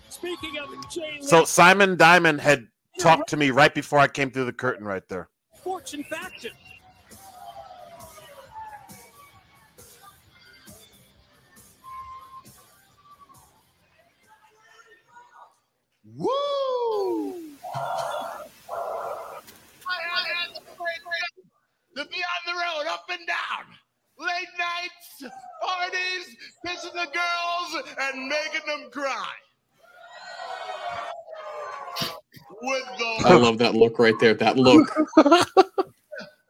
Speaking 0.09 0.59
of 0.59 0.91
Jay 0.91 1.19
So 1.21 1.45
Simon 1.45 1.97
Diamond 1.97 2.41
had 2.41 2.67
talked 2.99 3.29
to 3.31 3.37
me 3.37 3.51
right 3.51 3.73
before 3.75 3.99
I 3.99 4.09
came 4.09 4.31
through 4.31 4.47
the 4.47 4.53
curtain 4.53 4.85
right 4.87 5.07
there. 5.09 5.29
Fortune 5.63 6.03
Faction. 6.05 6.53
Woo! 16.17 17.35
To 21.97 22.05
be 22.05 22.23
on 22.23 22.43
the 22.47 22.53
road, 22.53 22.87
up 22.91 23.05
and 23.11 23.27
down, 23.27 23.67
late 24.19 24.49
nights, 24.59 25.35
parties, 25.63 26.37
kissing 26.65 26.91
the 26.95 27.09
girls, 27.13 27.85
and 28.01 28.29
making 28.29 28.67
them 28.67 28.91
cry. 28.91 29.33
With 32.63 32.85
the 32.99 33.23
I 33.27 33.35
love 33.35 33.59
that 33.59 33.75
look 33.75 33.99
right 33.99 34.15
there. 34.21 34.35
That 34.35 34.57
look. 34.57 34.89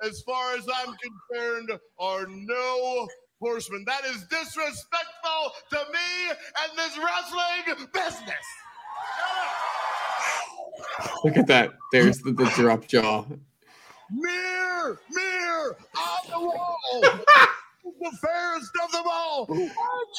as 0.03 0.23
far 0.23 0.55
as 0.57 0.67
I'm 0.75 0.95
concerned, 1.31 1.71
are 1.99 2.27
no 2.29 3.09
horsemen. 3.41 3.85
That 3.87 4.05
is 4.05 4.25
disrespectful 4.31 5.53
to 5.71 5.79
me 5.93 6.31
and 6.31 6.79
this 6.79 6.97
wrestling 6.99 7.89
business. 7.93 8.47
Look 11.25 11.37
at 11.37 11.47
that. 11.49 11.75
There's 11.93 12.19
the, 12.19 12.33
the 12.33 12.45
drop 12.55 12.87
jaw. 12.87 13.25
Mirror, 14.13 15.01
mirror 15.11 15.77
on 15.97 16.31
the 16.31 16.41
wall. 16.41 17.03
the 18.01 18.19
fairest 18.23 18.71
of 18.85 18.93
them 18.93 19.05
all. 19.07 19.47
Aren't 19.51 19.71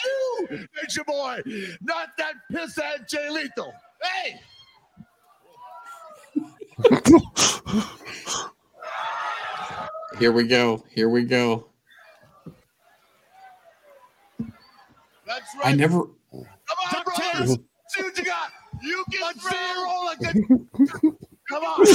you, 0.05 0.67
Nature 0.81 1.03
Boy? 1.05 1.41
Not 1.81 2.09
that 2.17 2.33
pisshead 2.51 3.07
Jay 3.09 3.29
Lethal. 3.29 3.73
Hey! 4.03 4.39
Here 10.19 10.31
we 10.31 10.47
go. 10.47 10.83
Here 10.89 11.09
we 11.09 11.23
go. 11.23 11.67
That's 15.25 15.45
right. 15.55 15.65
I 15.65 15.73
never. 15.73 16.03
Come 16.31 16.45
on, 16.95 17.03
brothers. 17.03 17.57
See 17.89 18.03
what 18.03 18.17
you 18.17 18.23
got. 18.23 18.51
You 18.87 19.03
can 19.11 19.33
free 19.35 19.57
roll 19.83 20.05
like 20.05 20.21
a. 20.21 20.33
Come 21.49 21.63
on. 21.63 21.85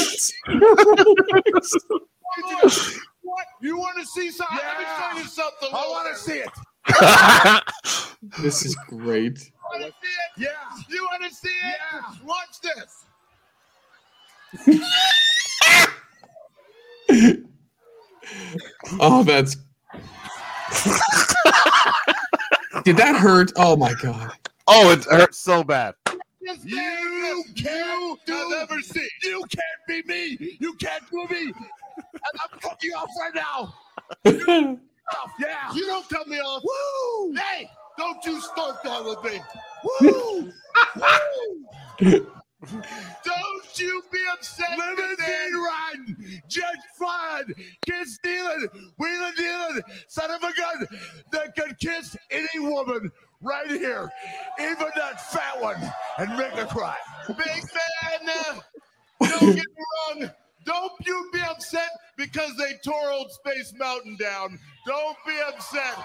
what? 3.22 3.46
You 3.60 3.76
want 3.78 3.98
to 3.98 4.04
see 4.06 4.30
something? 4.30 4.58
Let 4.58 4.78
me 4.78 4.84
show 4.84 5.16
you 5.18 5.24
something. 5.24 5.68
I 5.72 5.86
want 5.88 6.14
to 6.14 6.20
see 6.20 6.38
it. 6.38 6.50
This 8.40 8.64
is 8.64 8.76
great. 8.88 9.50
Want 9.72 9.82
to 9.82 9.88
see 9.88 9.90
it? 9.90 9.94
Yeah. 10.36 10.46
You 10.88 11.02
want 11.10 11.24
to 11.24 11.30
see 11.34 11.48
it? 11.48 11.76
Yeah. 11.92 12.14
Watch 12.24 12.60
this. 12.62 13.04
Oh, 19.00 19.22
that's. 19.22 19.56
Did 22.84 22.96
that 22.96 23.16
hurt? 23.16 23.52
Oh 23.56 23.76
my 23.76 23.94
god. 24.00 24.32
Oh, 24.66 24.90
it 24.92 25.04
hurts 25.04 25.38
so 25.38 25.62
bad. 25.64 25.94
You 26.44 27.44
can't 27.56 28.18
do 28.26 28.54
ever 28.60 28.80
see. 28.80 29.08
You 29.22 29.44
can't 29.48 29.86
be 29.86 30.02
me. 30.12 30.56
You 30.60 30.74
can't 30.74 31.02
do 31.10 31.26
me. 31.30 31.52
And 31.52 32.40
I'm 32.42 32.58
cutting 32.60 32.78
you 32.82 32.94
off 32.94 33.08
right 33.20 33.34
now. 33.34 34.78
Oh, 35.14 35.28
yeah. 35.40 35.74
You 35.74 35.84
don't 35.86 36.08
cut 36.08 36.26
me 36.26 36.38
off. 36.38 36.62
Woo! 36.64 37.34
Hey, 37.34 37.68
don't 37.98 38.24
you 38.24 38.40
start 38.40 38.82
that 38.82 39.04
with 39.04 39.22
me. 39.24 39.40
Woo! 40.00 40.52
Woo! 42.00 42.26
Don't 43.24 43.78
you 43.78 44.02
be 44.12 44.18
upset. 44.32 44.78
Limousine 44.78 45.54
run, 45.54 46.16
jet 46.48 46.76
flying, 46.96 47.52
kid 47.84 48.06
stealing, 48.06 48.68
wheeling 48.98 49.32
dealing, 49.36 49.80
son 50.06 50.30
of 50.30 50.42
a 50.42 50.52
gun 50.56 50.86
that 51.32 51.56
could 51.56 51.76
kiss 51.80 52.16
any 52.30 52.60
woman 52.60 53.10
right 53.42 53.68
here, 53.68 54.10
even 54.60 54.88
that 54.96 55.20
fat 55.32 55.60
one, 55.60 55.76
and 56.18 56.36
make 56.36 56.52
her 56.52 56.66
cry. 56.66 56.96
Big 57.28 57.38
man, 57.38 58.28
uh, 58.28 58.60
don't 59.28 59.54
get 59.54 59.66
me 59.66 60.20
wrong. 60.20 60.30
Don't 60.64 60.92
you 61.04 61.30
be 61.32 61.40
upset 61.40 61.90
because 62.16 62.56
they 62.56 62.74
tore 62.84 63.10
Old 63.10 63.30
Space 63.32 63.72
Mountain 63.76 64.16
down. 64.16 64.58
Don't 64.86 65.16
be 65.26 65.34
upset. 65.48 65.96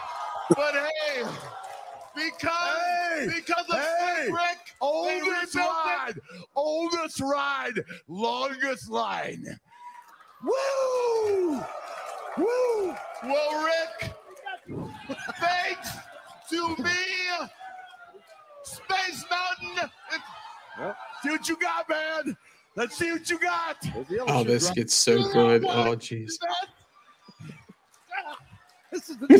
But 0.50 0.74
hey, 0.74 1.24
because 2.16 3.34
because 3.36 3.66
of 3.70 3.76
hey, 3.76 4.28
Ric, 4.32 4.58
oldest 4.82 5.56
ride, 5.56 6.20
oldest 6.56 7.22
ride, 7.22 7.84
longest 8.08 8.90
line. 8.90 9.46
Woo! 10.44 11.62
Woo! 12.38 12.96
Well, 13.24 13.66
Ric, 13.66 14.12
thanks 15.40 15.90
to 16.50 16.76
me, 16.84 16.92
Space 18.64 19.26
Mountain. 19.30 19.90
See 21.24 21.30
what 21.30 21.50
you 21.50 21.58
got, 21.58 21.90
man. 21.90 22.38
Let's 22.76 22.98
see 22.98 23.12
what 23.12 23.30
you 23.30 23.40
got. 23.40 23.78
Oh, 24.28 24.44
this 24.44 24.70
gets 24.72 24.94
so 24.94 25.32
good. 25.32 25.66
Oh, 25.66 25.96
jeez. 25.96 26.34
This 28.90 29.10
is 29.10 29.18
the 29.18 29.28
you 29.30 29.38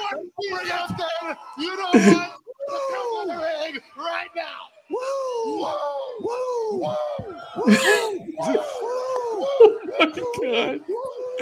want 0.00 0.16
to 0.16 0.48
bring 0.50 0.72
us 0.72 0.92
there. 0.98 1.38
You 1.58 1.76
don't 1.76 1.94
want 1.94 2.04
to 2.04 2.32
come 2.68 3.06
on 3.16 3.28
the 3.28 3.36
ring 3.36 3.80
right 3.96 4.28
now. 4.34 4.68
Woo! 4.90 5.60
Woo! 6.20 6.80
Woo! 6.80 7.74
Oh 9.60 9.78
my 9.98 10.06
god. 10.42 10.80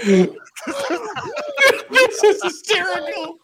this 1.90 2.22
is 2.22 2.42
hysterical. 2.42 3.38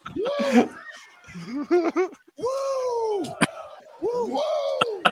Woo! 1.47 3.23
Woo! 4.01 4.25
Woo! 4.27 5.03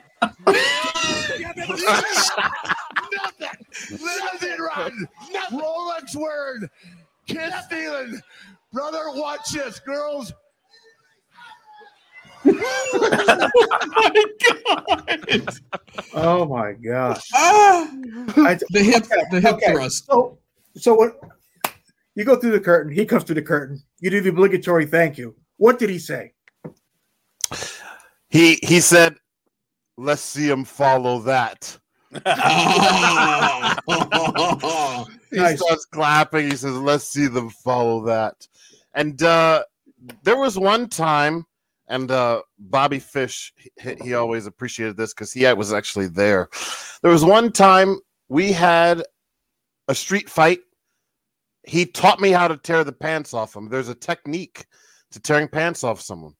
Nothing. 3.12 3.48
Nothing 3.90 4.58
run. 4.60 5.08
Rolex 5.50 6.14
word. 6.14 6.70
Kid 7.26 7.52
stealing. 7.64 8.20
Brother, 8.72 9.02
watch 9.14 9.50
this, 9.50 9.80
girls. 9.80 10.32
my 12.44 12.54
god. 14.48 15.58
Oh 16.14 16.44
my 16.46 16.72
god. 16.72 17.20
Ah, 17.34 17.88
I, 18.36 18.58
the 18.70 18.82
hip, 18.82 19.04
okay, 19.04 19.22
the 19.30 19.40
hip 19.40 19.54
okay. 19.54 19.72
thrust. 19.72 20.06
So, 20.06 20.38
so 20.76 20.94
what? 20.94 21.18
You 22.14 22.24
go 22.24 22.36
through 22.36 22.52
the 22.52 22.60
curtain. 22.60 22.92
He 22.92 23.06
comes 23.06 23.24
through 23.24 23.36
the 23.36 23.42
curtain. 23.42 23.82
You 24.00 24.10
do 24.10 24.20
the 24.20 24.30
obligatory 24.30 24.86
thank 24.86 25.18
you. 25.18 25.34
What 25.62 25.78
did 25.78 25.90
he 25.90 26.00
say? 26.00 26.32
He 28.30 28.58
he 28.64 28.80
said, 28.80 29.14
"Let's 29.96 30.20
see 30.20 30.50
him 30.50 30.64
follow 30.64 31.20
that." 31.20 31.78
He 35.30 35.38
Nice. 35.38 35.60
starts 35.60 35.84
clapping. 35.86 36.50
He 36.50 36.56
says, 36.56 36.76
"Let's 36.76 37.04
see 37.04 37.28
them 37.28 37.48
follow 37.48 38.04
that." 38.06 38.34
And 38.92 39.22
uh, 39.22 39.62
there 40.24 40.36
was 40.36 40.58
one 40.58 40.88
time, 40.88 41.46
and 41.86 42.10
uh, 42.10 42.42
Bobby 42.58 42.98
Fish, 42.98 43.54
he, 43.80 43.94
he 44.02 44.14
always 44.14 44.46
appreciated 44.46 44.96
this 44.96 45.14
because 45.14 45.32
he 45.32 45.44
was 45.54 45.72
actually 45.72 46.08
there. 46.08 46.48
There 47.02 47.12
was 47.12 47.24
one 47.24 47.52
time 47.52 48.00
we 48.28 48.50
had 48.50 49.04
a 49.86 49.94
street 49.94 50.28
fight. 50.28 50.58
He 51.62 51.86
taught 51.86 52.18
me 52.20 52.30
how 52.32 52.48
to 52.48 52.56
tear 52.56 52.82
the 52.82 52.92
pants 52.92 53.32
off 53.32 53.54
him. 53.54 53.68
There's 53.68 53.88
a 53.88 53.94
technique 53.94 54.66
to 55.12 55.20
tearing 55.20 55.48
pants 55.48 55.84
off 55.84 56.00
someone. 56.00 56.34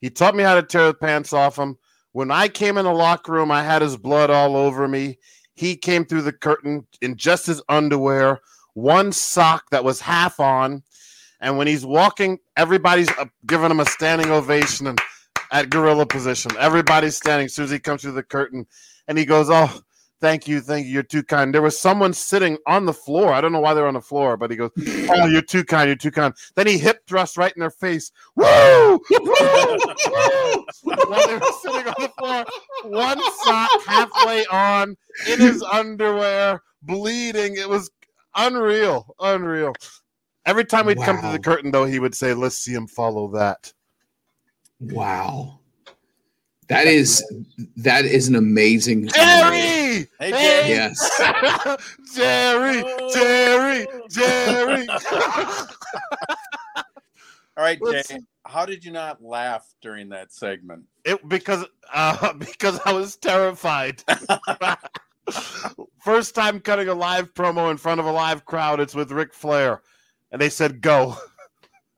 He 0.00 0.10
taught 0.10 0.36
me 0.36 0.42
how 0.42 0.54
to 0.54 0.62
tear 0.62 0.86
the 0.86 0.94
pants 0.94 1.32
off 1.32 1.58
him. 1.58 1.76
When 2.12 2.30
I 2.30 2.48
came 2.48 2.78
in 2.78 2.84
the 2.84 2.92
locker 2.92 3.32
room, 3.32 3.50
I 3.50 3.62
had 3.62 3.82
his 3.82 3.96
blood 3.96 4.30
all 4.30 4.56
over 4.56 4.86
me. 4.88 5.18
He 5.54 5.76
came 5.76 6.04
through 6.04 6.22
the 6.22 6.32
curtain 6.32 6.86
in 7.02 7.16
just 7.16 7.46
his 7.46 7.62
underwear, 7.68 8.40
one 8.74 9.12
sock 9.12 9.70
that 9.70 9.84
was 9.84 10.00
half 10.00 10.38
on. 10.40 10.82
And 11.40 11.58
when 11.58 11.66
he's 11.66 11.86
walking, 11.86 12.38
everybody's 12.56 13.10
uh, 13.10 13.26
giving 13.46 13.70
him 13.70 13.80
a 13.80 13.86
standing 13.86 14.30
ovation 14.30 14.86
and 14.86 15.00
at 15.50 15.70
gorilla 15.70 16.06
position. 16.06 16.52
Everybody's 16.58 17.16
standing 17.16 17.48
he 17.48 17.78
comes 17.78 18.02
through 18.02 18.12
the 18.12 18.22
curtain. 18.22 18.66
And 19.06 19.16
he 19.16 19.24
goes, 19.24 19.48
Oh, 19.50 19.80
thank 20.20 20.48
you, 20.48 20.60
thank 20.60 20.86
you. 20.86 20.92
You're 20.92 21.02
too 21.02 21.22
kind. 21.22 21.54
There 21.54 21.62
was 21.62 21.78
someone 21.78 22.12
sitting 22.12 22.58
on 22.66 22.86
the 22.86 22.92
floor. 22.92 23.32
I 23.32 23.40
don't 23.40 23.52
know 23.52 23.60
why 23.60 23.74
they're 23.74 23.86
on 23.86 23.94
the 23.94 24.00
floor, 24.00 24.36
but 24.36 24.50
he 24.50 24.56
goes, 24.56 24.70
Oh, 25.10 25.26
you're 25.26 25.42
too 25.42 25.64
kind, 25.64 25.88
you're 25.88 25.96
too 25.96 26.10
kind. 26.10 26.34
Then 26.54 26.66
he 26.66 26.78
hip 26.78 27.06
thrust 27.06 27.36
right 27.36 27.52
in 27.54 27.60
their 27.60 27.70
face. 27.70 28.12
Woo! 28.36 28.44
Woo! 28.44 28.98
Woo! 29.10 30.64
While 30.82 31.26
they 31.26 31.34
were 31.34 31.52
sitting 31.62 31.86
on 31.86 31.94
the 31.98 32.12
floor, 32.18 32.44
one 32.84 33.18
sock 33.44 33.70
halfway 33.86 34.46
on, 34.46 34.96
in 35.28 35.40
his 35.40 35.62
underwear, 35.62 36.62
bleeding. 36.82 37.56
It 37.56 37.68
was 37.68 37.90
unreal, 38.34 39.14
unreal. 39.20 39.74
Every 40.46 40.64
time 40.64 40.86
we'd 40.86 40.98
come 41.02 41.18
through 41.18 41.32
the 41.32 41.38
curtain, 41.38 41.70
though, 41.70 41.84
he 41.84 41.98
would 41.98 42.14
say, 42.14 42.32
"Let's 42.32 42.56
see 42.56 42.72
him 42.72 42.86
follow 42.86 43.28
that." 43.32 43.72
Wow. 44.80 45.57
That 46.68 46.86
is 46.86 47.24
that 47.76 48.04
is 48.04 48.28
an 48.28 48.36
amazing 48.36 49.08
Jerry, 49.08 50.06
Hey, 50.20 50.30
Jerry. 50.30 50.68
Yes. 50.68 51.22
Jerry, 52.14 52.84
Jerry, 53.12 53.86
Jerry. 54.10 54.86
All 57.56 57.64
right, 57.64 57.78
Jay. 57.78 57.90
Let's- 57.90 58.12
How 58.44 58.66
did 58.66 58.84
you 58.84 58.92
not 58.92 59.22
laugh 59.22 59.66
during 59.80 60.10
that 60.10 60.32
segment? 60.32 60.84
It 61.04 61.26
because 61.28 61.64
uh, 61.92 62.32
because 62.38 62.78
I 62.84 62.92
was 62.92 63.16
terrified. 63.16 64.02
First 66.02 66.34
time 66.34 66.60
cutting 66.60 66.88
a 66.88 66.94
live 66.94 67.32
promo 67.34 67.70
in 67.70 67.76
front 67.78 68.00
of 68.00 68.06
a 68.06 68.12
live 68.12 68.44
crowd. 68.44 68.78
It's 68.80 68.94
with 68.94 69.10
Ric 69.10 69.32
Flair, 69.34 69.82
and 70.32 70.40
they 70.40 70.50
said 70.50 70.80
go. 70.82 71.16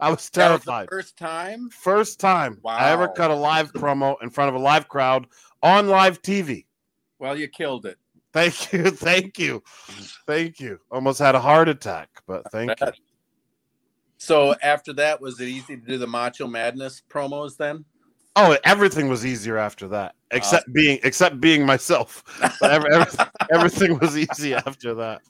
I 0.01 0.11
was 0.11 0.29
That 0.31 0.51
was 0.53 0.65
terrified. 0.65 0.89
first 0.89 1.17
time. 1.17 1.69
First 1.71 2.21
time 2.21 2.59
I 2.65 2.91
ever 2.91 3.09
cut 3.09 3.31
a 3.31 3.35
live 3.35 3.73
promo 3.73 4.17
in 4.23 4.31
front 4.31 4.49
of 4.49 4.55
a 4.55 4.59
live 4.59 4.89
crowd 4.89 5.27
on 5.63 5.89
live 5.89 6.23
TV. 6.23 6.67
Well, 7.19 7.39
you 7.39 7.49
killed 7.49 7.87
it. 7.87 7.99
Thank 8.33 8.73
you, 8.73 8.91
thank 8.91 9.39
you, 9.39 9.63
thank 10.27 10.61
you. 10.61 10.79
Almost 10.91 11.19
had 11.19 11.35
a 11.35 11.41
heart 11.41 11.69
attack, 11.69 12.09
but 12.27 12.51
thank 12.53 12.79
you. 12.81 12.93
So 14.19 14.55
after 14.63 14.93
that, 14.95 15.21
was 15.21 15.41
it 15.41 15.49
easy 15.49 15.77
to 15.77 15.83
do 15.83 15.99
the 15.99 16.07
Macho 16.07 16.47
Madness 16.47 17.03
promos 17.11 17.57
then? 17.57 17.85
Oh, 18.37 18.57
everything 18.65 19.09
was 19.09 19.27
easier 19.27 19.59
after 19.59 19.89
that, 19.89 20.15
except 20.31 20.73
being 20.73 21.01
except 21.03 21.41
being 21.41 21.67
myself. 21.67 22.23
But 22.61 22.71
every, 22.71 22.95
every, 22.95 23.25
everything 23.53 23.99
was 23.99 24.17
easy 24.17 24.55
after 24.55 24.95
that. 24.95 25.23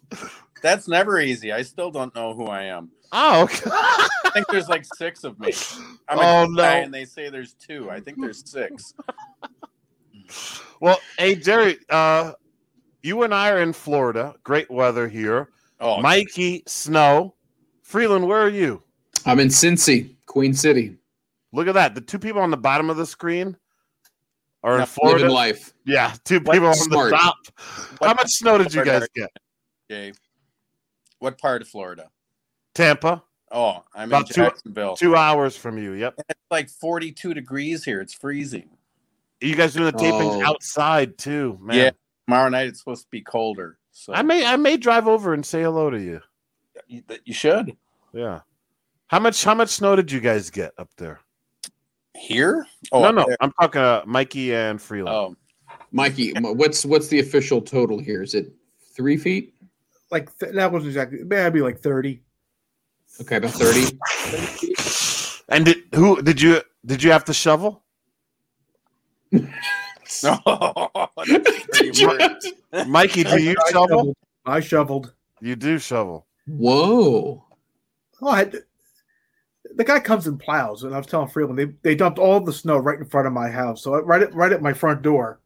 That's 0.62 0.88
never 0.88 1.20
easy. 1.20 1.52
I 1.52 1.62
still 1.62 1.90
don't 1.90 2.14
know 2.14 2.34
who 2.34 2.46
I 2.46 2.64
am. 2.64 2.90
Oh, 3.12 3.42
okay. 3.44 3.70
I 3.72 4.30
think 4.32 4.46
there's 4.48 4.68
like 4.68 4.84
six 4.96 5.24
of 5.24 5.38
me. 5.40 5.52
I'm 6.08 6.18
a 6.18 6.22
Oh, 6.22 6.46
good 6.46 6.56
guy 6.58 6.78
no. 6.78 6.84
and 6.84 6.94
they 6.94 7.04
say 7.04 7.28
there's 7.30 7.54
two. 7.54 7.90
I 7.90 7.98
think 8.00 8.20
there's 8.20 8.48
six. 8.48 8.94
Well, 10.80 11.00
hey 11.18 11.34
Jerry, 11.34 11.78
uh, 11.88 12.32
you 13.02 13.22
and 13.24 13.34
I 13.34 13.50
are 13.50 13.60
in 13.60 13.72
Florida. 13.72 14.34
Great 14.44 14.70
weather 14.70 15.08
here. 15.08 15.48
Oh, 15.80 16.00
Mikey, 16.00 16.62
snow. 16.66 17.34
Freeland, 17.82 18.26
where 18.28 18.40
are 18.40 18.48
you? 18.48 18.82
I'm 19.26 19.40
in 19.40 19.48
Cincy, 19.48 20.14
Queen 20.26 20.54
City. 20.54 20.96
Look 21.52 21.66
at 21.66 21.74
that. 21.74 21.94
The 21.96 22.00
two 22.00 22.18
people 22.18 22.40
on 22.40 22.50
the 22.52 22.56
bottom 22.56 22.88
of 22.90 22.96
the 22.96 23.06
screen 23.06 23.56
are 24.62 24.78
in 24.78 24.86
Florida. 24.86 25.24
Living 25.24 25.34
life. 25.34 25.72
Yeah, 25.84 26.14
two 26.24 26.38
What- 26.40 26.52
people 26.54 26.68
on 26.68 26.74
smart. 26.74 27.10
the 27.10 27.16
top. 27.16 27.36
How 28.00 28.14
much 28.14 28.28
snow 28.30 28.56
did 28.58 28.72
you 28.72 28.84
guys 28.84 29.08
get? 29.14 29.30
Jay. 29.90 30.12
What 31.20 31.38
part 31.38 31.62
of 31.62 31.68
Florida? 31.68 32.10
Tampa, 32.74 33.22
Oh, 33.52 33.82
I'm 33.94 34.08
About 34.10 34.22
in 34.22 34.26
two- 34.28 34.34
Jacksonville. 34.34 34.96
two 34.96 35.16
hours 35.16 35.56
from 35.56 35.76
you. 35.76 35.92
Yep. 35.92 36.14
It's 36.28 36.40
like 36.52 36.68
42 36.70 37.34
degrees 37.34 37.84
here. 37.84 38.00
It's 38.00 38.14
freezing. 38.14 38.68
You 39.40 39.56
guys 39.56 39.72
doing 39.74 39.86
the 39.86 39.92
tapings 39.98 40.40
Oh. 40.40 40.46
outside 40.46 41.18
too, 41.18 41.58
man. 41.60 41.76
Yeah. 41.76 41.90
Tomorrow 42.28 42.48
night 42.50 42.68
it's 42.68 42.78
supposed 42.78 43.02
to 43.04 43.10
be 43.10 43.22
colder. 43.22 43.78
So 43.90 44.12
I 44.14 44.22
may 44.22 44.46
I 44.46 44.54
may 44.56 44.76
drive 44.76 45.08
over 45.08 45.34
and 45.34 45.44
say 45.44 45.62
hello 45.62 45.90
to 45.90 46.00
you. 46.00 46.20
You, 46.86 47.02
you 47.24 47.34
should. 47.34 47.76
Yeah. 48.12 48.40
How 49.08 49.18
much? 49.18 49.42
How 49.42 49.54
much 49.54 49.70
snow 49.70 49.96
did 49.96 50.12
you 50.12 50.20
guys 50.20 50.50
get 50.50 50.72
up 50.78 50.88
there? 50.96 51.18
Here? 52.14 52.66
Oh, 52.92 53.02
no, 53.02 53.10
no. 53.10 53.24
there. 53.26 53.36
I'm 53.40 53.52
talking 53.60 53.80
uh, 53.80 54.02
Mikey 54.06 54.54
and 54.54 54.80
Freeland. 54.80 55.14
Oh, 55.16 55.36
Mikey, 55.90 56.32
what's 56.40 56.84
what's 56.86 57.08
the 57.08 57.18
official 57.18 57.60
total 57.60 57.98
here? 57.98 58.22
Is 58.22 58.34
it 58.34 58.52
three 58.94 59.16
feet? 59.16 59.54
Like 60.10 60.36
th- 60.38 60.52
that 60.54 60.72
wasn't 60.72 60.88
exactly. 60.88 61.20
Maybe 61.24 61.60
like 61.62 61.78
thirty. 61.80 62.22
Okay, 63.20 63.36
about 63.36 63.52
thirty. 63.52 63.96
And 65.48 65.64
did 65.64 65.78
who 65.94 66.20
did 66.22 66.40
you 66.40 66.62
did 66.86 67.02
you 67.02 67.10
have 67.12 67.24
to 67.26 67.34
shovel? 67.34 67.82
no. 69.32 69.42
That's 70.22 72.00
pretty 72.00 72.06
much- 72.06 72.86
Mikey, 72.86 73.24
do 73.24 73.42
you 73.42 73.54
I 73.66 73.70
shovel? 73.70 73.88
shoveled. 73.88 74.16
I 74.46 74.60
shoveled. 74.60 75.12
You 75.40 75.56
do 75.56 75.78
shovel. 75.78 76.26
Whoa. 76.46 77.44
Oh, 78.22 78.28
I 78.28 78.50
the 79.76 79.84
guy 79.84 80.00
comes 80.00 80.26
and 80.26 80.38
plows, 80.38 80.82
and 80.82 80.94
I 80.94 80.98
was 80.98 81.06
telling 81.06 81.28
Freeland 81.28 81.58
they, 81.58 81.66
they 81.82 81.94
dumped 81.94 82.18
all 82.18 82.40
the 82.40 82.52
snow 82.52 82.76
right 82.78 82.98
in 82.98 83.04
front 83.04 83.26
of 83.26 83.32
my 83.32 83.48
house. 83.48 83.82
So 83.82 83.94
right 84.02 84.22
at 84.22 84.34
right 84.34 84.52
at 84.52 84.62
my 84.62 84.72
front 84.72 85.02
door, 85.02 85.40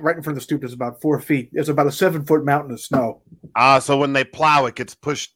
right 0.00 0.16
in 0.16 0.22
front 0.22 0.28
of 0.28 0.34
the 0.36 0.40
stoop, 0.40 0.64
is 0.64 0.72
about 0.72 1.00
four 1.00 1.20
feet. 1.20 1.50
It's 1.52 1.68
about 1.68 1.86
a 1.86 1.92
seven 1.92 2.24
foot 2.24 2.44
mountain 2.44 2.72
of 2.72 2.80
snow. 2.80 3.22
Ah, 3.56 3.78
so 3.78 3.98
when 3.98 4.12
they 4.12 4.24
plow, 4.24 4.66
it 4.66 4.74
gets 4.74 4.94
pushed 4.94 5.34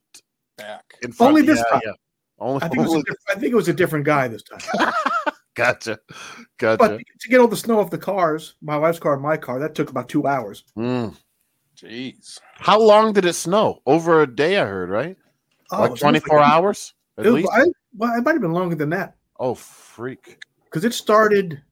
back. 0.57 0.85
in 1.03 1.13
front. 1.13 1.31
Only 1.31 1.43
this 1.43 1.59
yeah, 1.59 1.73
time. 1.73 1.81
Yeah. 1.85 1.93
Only, 2.39 2.63
I 2.63 2.69
think, 2.69 2.79
it 2.79 2.81
was 2.81 2.89
a 2.89 2.91
only- 2.93 3.03
diff- 3.05 3.17
I 3.29 3.35
think 3.35 3.53
it 3.53 3.57
was 3.57 3.69
a 3.69 3.73
different 3.73 4.05
guy 4.05 4.29
this 4.29 4.43
time. 4.43 4.93
gotcha, 5.55 5.99
gotcha. 6.59 6.77
But 6.79 6.99
to 7.21 7.29
get 7.29 7.41
all 7.41 7.49
the 7.49 7.57
snow 7.57 7.81
off 7.81 7.91
the 7.91 7.99
cars, 7.99 8.55
my 8.61 8.77
wife's 8.77 8.99
car 8.99 9.15
and 9.15 9.23
my 9.23 9.37
car, 9.37 9.59
that 9.61 9.75
took 9.75 9.91
about 9.91 10.09
two 10.09 10.27
hours. 10.27 10.65
Mm. 10.77 11.17
Jeez. 11.77 12.39
How 12.55 12.81
long 12.81 13.13
did 13.13 13.25
it 13.25 13.35
snow? 13.35 13.81
Over 13.87 14.23
a 14.23 14.27
day, 14.27 14.59
I 14.59 14.65
heard, 14.67 14.91
right? 14.91 15.17
Oh, 15.71 15.81
like 15.81 15.97
24 15.97 16.39
like- 16.39 16.49
hours 16.49 16.95
at 17.19 17.27
It, 17.27 17.31
was, 17.31 17.43
least. 17.43 17.53
I, 17.53 17.65
well, 17.97 18.19
it 18.19 18.23
might 18.23 18.33
have 18.33 18.43
been 18.43 18.53
longer 18.53 18.75
than 18.75 18.91
that 18.91 19.17
oh, 19.39 19.55
freak! 19.55 20.43
because 20.65 20.85
it 20.85 20.93
started 20.95 21.63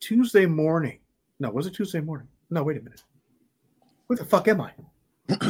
Tuesday 0.00 0.46
morning. 0.46 0.98
No, 1.40 1.50
was 1.50 1.66
it 1.66 1.74
Tuesday 1.74 2.00
morning? 2.00 2.28
No, 2.50 2.62
wait 2.62 2.78
a 2.78 2.82
minute. 2.82 3.02
Where 4.06 4.16
the 4.16 4.24
fuck 4.24 4.46
am 4.48 4.60
I? 4.60 4.70
it 5.28 5.42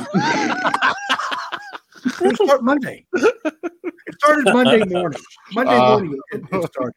started 2.37 2.63
Monday. 2.63 3.07
It 3.15 4.15
started 4.19 4.53
Monday 4.53 4.85
morning. 4.85 5.21
Monday 5.53 5.77
Uh. 5.77 5.89
morning 5.91 6.19
it, 6.33 6.43
it 6.51 6.65
started. 6.73 6.95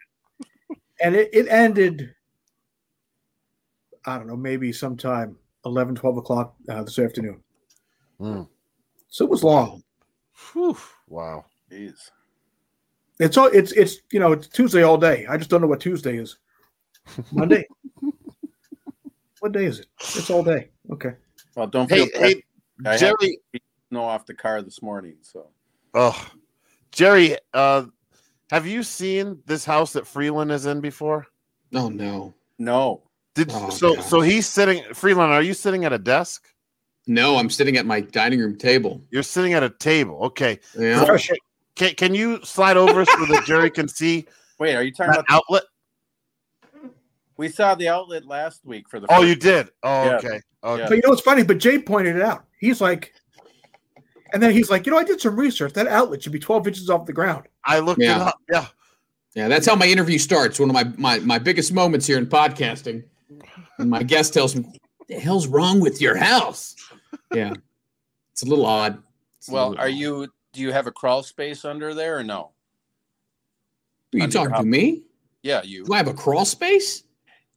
And 1.01 1.15
it, 1.15 1.29
it 1.33 1.47
ended, 1.47 2.13
I 4.05 4.17
don't 4.17 4.27
know, 4.27 4.35
maybe 4.37 4.71
sometime 4.73 5.37
11, 5.65 5.95
12 5.95 6.17
o'clock 6.17 6.55
uh, 6.69 6.83
this 6.83 6.99
afternoon. 6.99 7.41
Mm. 8.19 8.47
So 9.09 9.25
it 9.25 9.31
was 9.31 9.43
long. 9.43 9.83
Whew. 10.53 10.77
Wow. 11.07 11.45
Jeez. 11.71 12.09
It's 13.19 13.37
all 13.37 13.47
it's 13.47 13.71
it's 13.73 13.97
you 14.11 14.19
know 14.19 14.31
it's 14.31 14.47
Tuesday 14.47 14.81
all 14.81 14.97
day. 14.97 15.27
I 15.29 15.37
just 15.37 15.51
don't 15.51 15.61
know 15.61 15.67
what 15.67 15.79
Tuesday 15.79 16.17
is. 16.17 16.39
Monday. 17.31 17.65
what 19.39 19.51
day 19.51 19.65
is 19.65 19.79
it? 19.79 19.87
It's 19.99 20.29
all 20.29 20.43
day. 20.43 20.69
Okay. 20.91 21.13
Well, 21.55 21.67
don't 21.67 21.89
feel 21.89 22.07
Hey, 22.13 22.43
bad. 22.79 22.99
hey, 22.99 23.13
Jerry. 23.21 23.39
snow 23.89 24.03
off 24.03 24.25
the 24.25 24.33
car 24.33 24.61
this 24.61 24.81
morning. 24.81 25.17
So 25.21 25.47
Oh, 25.93 26.29
Jerry. 26.91 27.37
Uh, 27.53 27.85
have 28.49 28.65
you 28.67 28.83
seen 28.83 29.39
this 29.45 29.65
house 29.65 29.93
that 29.93 30.07
Freeland 30.07 30.51
is 30.51 30.65
in 30.65 30.81
before? 30.81 31.25
Oh 31.73 31.89
no. 31.89 32.33
no. 32.59 33.03
Did 33.35 33.49
Oh, 33.53 33.69
so? 33.69 33.95
gosh. 33.95 34.05
So 34.05 34.21
he's 34.21 34.45
sitting. 34.47 34.83
Freeland, 34.93 35.31
are 35.31 35.41
you 35.41 35.53
sitting 35.53 35.85
at 35.85 35.93
a 35.93 35.97
desk? 35.97 36.45
No, 37.07 37.37
I'm 37.37 37.49
sitting 37.49 37.77
at 37.77 37.85
my 37.85 38.01
dining 38.01 38.39
room 38.39 38.57
table. 38.57 39.01
You're 39.09 39.23
sitting 39.23 39.53
at 39.53 39.63
a 39.63 39.69
table. 39.69 40.19
Okay. 40.25 40.59
Yeah. 40.77 41.17
Can 41.75 41.93
Can 41.95 42.13
you 42.13 42.43
slide 42.43 42.77
over 42.77 43.05
so 43.05 43.25
that 43.25 43.43
Jerry 43.45 43.71
can 43.71 43.87
see 43.87 44.25
Wait, 44.59 44.75
are 44.75 44.83
you 44.83 44.91
talking 44.91 45.11
that 45.13 45.21
about? 45.21 45.43
outlet? 45.49 45.63
We 47.41 47.49
saw 47.49 47.73
the 47.73 47.87
outlet 47.89 48.25
last 48.25 48.61
week 48.63 48.87
for 48.87 48.99
the. 48.99 49.07
Oh, 49.11 49.15
first- 49.17 49.27
you 49.29 49.35
did. 49.35 49.69
Oh, 49.81 50.05
Yeah. 50.05 50.15
okay. 50.17 50.39
Okay. 50.63 50.83
But 50.87 50.91
you 50.95 51.01
know 51.03 51.09
what's 51.09 51.21
funny? 51.23 51.41
But 51.43 51.57
Jay 51.57 51.79
pointed 51.79 52.15
it 52.15 52.21
out. 52.21 52.45
He's 52.59 52.79
like, 52.79 53.13
and 54.31 54.41
then 54.43 54.51
he's 54.51 54.69
like, 54.69 54.85
you 54.85 54.91
know, 54.91 54.99
I 54.99 55.03
did 55.03 55.19
some 55.19 55.35
research. 55.35 55.73
That 55.73 55.87
outlet 55.87 56.21
should 56.21 56.31
be 56.31 56.37
12 56.39 56.67
inches 56.67 56.87
off 56.89 57.07
the 57.07 57.13
ground. 57.13 57.47
I 57.65 57.79
looked 57.79 57.99
Yeah. 57.99 58.15
it 58.17 58.21
up. 58.27 58.37
Yeah. 58.51 58.65
Yeah, 59.33 59.47
that's 59.47 59.65
how 59.65 59.75
my 59.75 59.87
interview 59.87 60.19
starts. 60.19 60.59
One 60.59 60.69
of 60.69 60.73
my 60.75 60.83
my, 60.97 61.17
my 61.19 61.39
biggest 61.39 61.73
moments 61.73 62.05
here 62.05 62.17
in 62.19 62.27
podcasting. 62.27 63.03
And 63.79 63.89
my 63.89 64.03
guest 64.03 64.33
tells 64.35 64.55
me, 64.55 64.61
What 64.97 65.07
the 65.07 65.15
hell's 65.15 65.47
wrong 65.47 65.79
with 65.79 65.99
your 65.99 66.15
house? 66.15 66.75
Yeah. 67.33 67.53
It's 68.33 68.43
a 68.43 68.45
little 68.45 68.65
odd. 68.67 69.01
It's 69.37 69.49
Well, 69.49 69.69
little 69.69 69.83
are 69.83 69.87
odd. 69.87 69.95
you? 69.95 70.27
Do 70.53 70.61
you 70.61 70.71
have 70.73 70.85
a 70.85 70.91
crawl 70.91 71.23
space 71.23 71.65
under 71.65 71.93
there 71.95 72.17
or 72.19 72.23
no? 72.23 72.51
Are 74.13 74.17
you 74.17 74.23
under 74.23 74.33
talking 74.37 74.53
to 74.55 74.63
me? 74.63 75.03
Yeah, 75.41 75.63
you. 75.63 75.85
Do 75.85 75.93
I 75.93 75.97
have 75.97 76.07
a 76.09 76.13
crawl 76.13 76.45
space? 76.45 77.03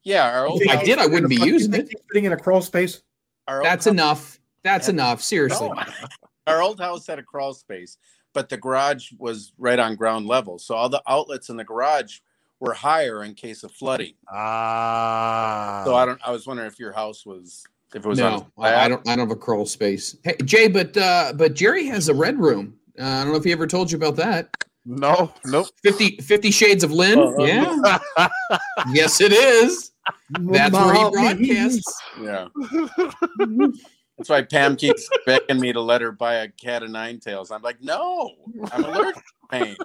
Yeah, 0.04 0.30
our 0.30 0.46
old 0.46 0.62
If 0.62 0.70
I 0.70 0.84
did, 0.84 0.98
I 0.98 1.06
wouldn't 1.06 1.30
be 1.30 1.36
using 1.36 1.72
it. 1.74 1.88
he's 1.88 2.00
Fitting 2.12 2.24
in 2.26 2.32
a 2.32 2.36
crawl 2.36 2.60
space. 2.60 3.02
our 3.48 3.62
That's 3.62 3.86
enough. 3.86 4.38
That's 4.62 4.88
enough. 4.88 5.22
Seriously. 5.22 5.68
No. 5.68 5.82
Our 6.46 6.60
old 6.62 6.78
house 6.78 7.06
had 7.06 7.18
a 7.18 7.22
crawl 7.22 7.54
space, 7.54 7.96
but 8.34 8.50
the 8.50 8.58
garage 8.58 9.12
was 9.18 9.52
right 9.56 9.78
on 9.78 9.96
ground 9.96 10.26
level. 10.26 10.58
So 10.58 10.74
all 10.74 10.90
the 10.90 11.02
outlets 11.08 11.48
in 11.48 11.56
the 11.56 11.64
garage 11.64 12.18
were 12.60 12.74
higher 12.74 13.24
in 13.24 13.34
case 13.34 13.62
of 13.62 13.72
flooding. 13.72 14.12
Ah. 14.30 15.82
So 15.86 15.94
I 15.94 16.04
don't. 16.04 16.20
I 16.22 16.30
was 16.30 16.46
wondering 16.46 16.68
if 16.68 16.78
your 16.78 16.92
house 16.92 17.24
was 17.24 17.64
if 17.94 18.04
it 18.04 18.08
was 18.08 18.20
on. 18.20 18.40
No, 18.40 18.46
I, 18.58 18.84
I 18.84 18.88
don't. 18.88 19.06
I 19.08 19.16
don't 19.16 19.28
have 19.28 19.36
a 19.36 19.40
crawl 19.40 19.64
space. 19.64 20.16
Hey, 20.22 20.36
Jay, 20.44 20.68
but 20.68 20.94
uh, 20.98 21.32
but 21.34 21.54
Jerry 21.54 21.86
has 21.86 22.10
a 22.10 22.14
red 22.14 22.38
room. 22.38 22.74
Uh, 22.98 23.04
I 23.04 23.24
don't 23.24 23.32
know 23.32 23.38
if 23.38 23.44
he 23.44 23.52
ever 23.52 23.66
told 23.66 23.90
you 23.90 23.96
about 23.96 24.16
that. 24.16 24.54
No. 24.86 25.32
Nope. 25.46 25.68
50, 25.82 26.18
50 26.18 26.50
Shades 26.50 26.84
of 26.84 26.92
Lynn. 26.92 27.18
Oh, 27.18 27.44
yeah. 27.44 27.98
yes, 28.92 29.20
it 29.20 29.32
is. 29.32 29.92
That's 30.30 30.72
where 30.72 30.94
he 30.94 31.02
Mommy. 31.02 31.10
broadcasts. 31.12 32.02
Yeah. 32.20 32.48
That's 34.16 34.28
why 34.28 34.42
Pam 34.42 34.76
keeps 34.76 35.08
begging 35.26 35.60
me 35.60 35.72
to 35.72 35.80
let 35.80 36.00
her 36.00 36.12
buy 36.12 36.34
a 36.34 36.48
cat 36.48 36.82
of 36.84 36.90
nine 36.90 37.18
tails. 37.18 37.50
I'm 37.50 37.62
like, 37.62 37.80
no, 37.80 38.30
I'm 38.70 38.84
allergic 38.84 39.16
to 39.16 39.22
pain. 39.50 39.76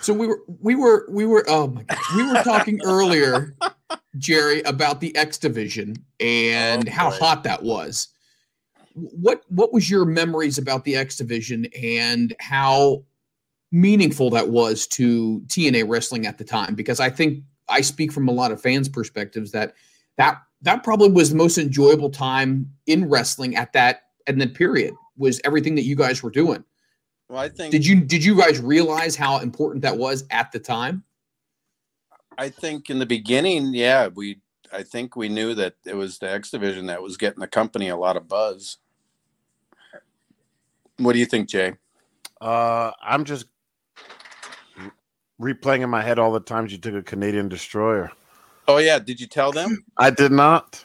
So 0.00 0.12
we 0.12 0.26
were 0.26 0.40
we 0.60 0.74
were 0.74 1.06
we 1.10 1.24
were 1.26 1.44
oh 1.48 1.68
my 1.68 1.82
god 1.82 1.98
we 2.16 2.22
were 2.26 2.42
talking 2.42 2.80
earlier, 2.84 3.54
Jerry, 4.18 4.62
about 4.62 5.00
the 5.00 5.14
X 5.16 5.38
division 5.38 5.96
and 6.20 6.88
Oh, 6.88 6.92
how 6.92 7.10
hot 7.10 7.42
that 7.44 7.62
was. 7.62 8.08
What 8.94 9.42
what 9.48 9.72
was 9.72 9.90
your 9.90 10.04
memories 10.04 10.58
about 10.58 10.84
the 10.84 10.96
X 10.96 11.16
division 11.16 11.66
and 11.82 12.34
how 12.38 13.02
meaningful 13.74 14.30
that 14.30 14.48
was 14.48 14.86
to 14.86 15.42
TNA 15.48 15.88
wrestling 15.88 16.26
at 16.26 16.38
the 16.38 16.44
time? 16.44 16.74
Because 16.74 17.00
I 17.00 17.10
think 17.10 17.42
I 17.68 17.80
speak 17.80 18.12
from 18.12 18.28
a 18.28 18.32
lot 18.32 18.52
of 18.52 18.62
fans' 18.62 18.88
perspectives 18.88 19.50
that 19.52 19.74
that 20.16 20.40
that 20.62 20.82
probably 20.82 21.10
was 21.10 21.30
the 21.30 21.36
most 21.36 21.58
enjoyable 21.58 22.08
time 22.08 22.70
in 22.86 23.08
wrestling 23.08 23.56
at 23.56 23.72
that 23.74 24.04
and 24.26 24.40
then 24.40 24.50
period 24.50 24.94
was 25.16 25.40
everything 25.44 25.74
that 25.74 25.82
you 25.82 25.96
guys 25.96 26.22
were 26.22 26.30
doing. 26.30 26.64
Well, 27.28 27.38
I 27.38 27.48
think 27.48 27.72
Did 27.72 27.84
you 27.84 28.00
did 28.00 28.24
you 28.24 28.36
guys 28.36 28.60
realize 28.60 29.16
how 29.16 29.38
important 29.38 29.82
that 29.82 29.96
was 29.96 30.24
at 30.30 30.52
the 30.52 30.60
time? 30.60 31.02
I 32.38 32.48
think 32.48 32.90
in 32.90 32.98
the 32.98 33.06
beginning, 33.06 33.74
yeah, 33.74 34.08
we 34.08 34.40
I 34.72 34.82
think 34.82 35.16
we 35.16 35.28
knew 35.28 35.54
that 35.54 35.74
it 35.84 35.96
was 35.96 36.18
the 36.18 36.30
X 36.30 36.50
division 36.50 36.86
that 36.86 37.02
was 37.02 37.16
getting 37.16 37.40
the 37.40 37.46
company 37.46 37.88
a 37.88 37.96
lot 37.96 38.16
of 38.16 38.28
buzz. 38.28 38.78
What 40.98 41.12
do 41.12 41.18
you 41.18 41.26
think, 41.26 41.48
Jay? 41.48 41.74
Uh, 42.40 42.92
I'm 43.02 43.24
just 43.24 43.46
replaying 45.40 45.80
in 45.80 45.90
my 45.90 46.02
head 46.02 46.18
all 46.18 46.32
the 46.32 46.40
times 46.40 46.72
you 46.72 46.78
took 46.78 46.94
a 46.94 47.02
Canadian 47.02 47.48
destroyer. 47.48 48.10
Oh 48.66 48.78
yeah, 48.78 48.98
did 48.98 49.20
you 49.20 49.26
tell 49.26 49.52
them? 49.52 49.84
I 49.96 50.10
did 50.10 50.32
not. 50.32 50.84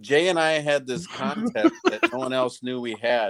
Jay 0.00 0.28
and 0.28 0.38
I 0.38 0.52
had 0.52 0.86
this 0.86 1.06
contest 1.06 1.74
that 1.84 2.10
no 2.12 2.18
one 2.18 2.32
else 2.32 2.62
knew 2.62 2.80
we 2.80 2.96
had 3.02 3.28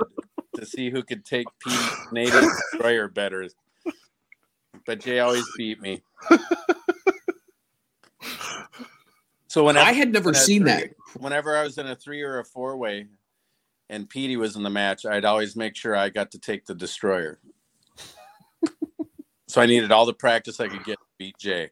to 0.54 0.64
see 0.64 0.88
who 0.88 1.02
could 1.02 1.24
take 1.24 1.46
Pete's 1.58 2.06
Canadian 2.08 2.44
destroyer 2.72 3.08
better. 3.08 3.48
But 4.86 5.00
Jay 5.00 5.18
always 5.18 5.44
beat 5.56 5.80
me. 5.80 6.02
So 9.48 9.64
when 9.64 9.76
I 9.76 9.92
had 9.92 10.12
never 10.12 10.32
seen 10.32 10.62
three- 10.62 10.70
that. 10.70 10.90
Whenever 11.18 11.56
I 11.56 11.64
was 11.64 11.76
in 11.76 11.88
a 11.88 11.96
three 11.96 12.22
or 12.22 12.38
a 12.38 12.44
four 12.44 12.76
way, 12.76 13.08
and 13.88 14.08
Petey 14.08 14.36
was 14.36 14.54
in 14.54 14.62
the 14.62 14.70
match, 14.70 15.04
I'd 15.04 15.24
always 15.24 15.56
make 15.56 15.74
sure 15.74 15.96
I 15.96 16.08
got 16.08 16.30
to 16.30 16.38
take 16.38 16.66
the 16.66 16.74
destroyer. 16.74 17.40
So 19.50 19.60
I 19.60 19.66
needed 19.66 19.90
all 19.90 20.06
the 20.06 20.14
practice 20.14 20.60
I 20.60 20.68
could 20.68 20.84
get 20.84 20.98
to 20.98 21.04
beat 21.18 21.36
Jay. 21.38 21.70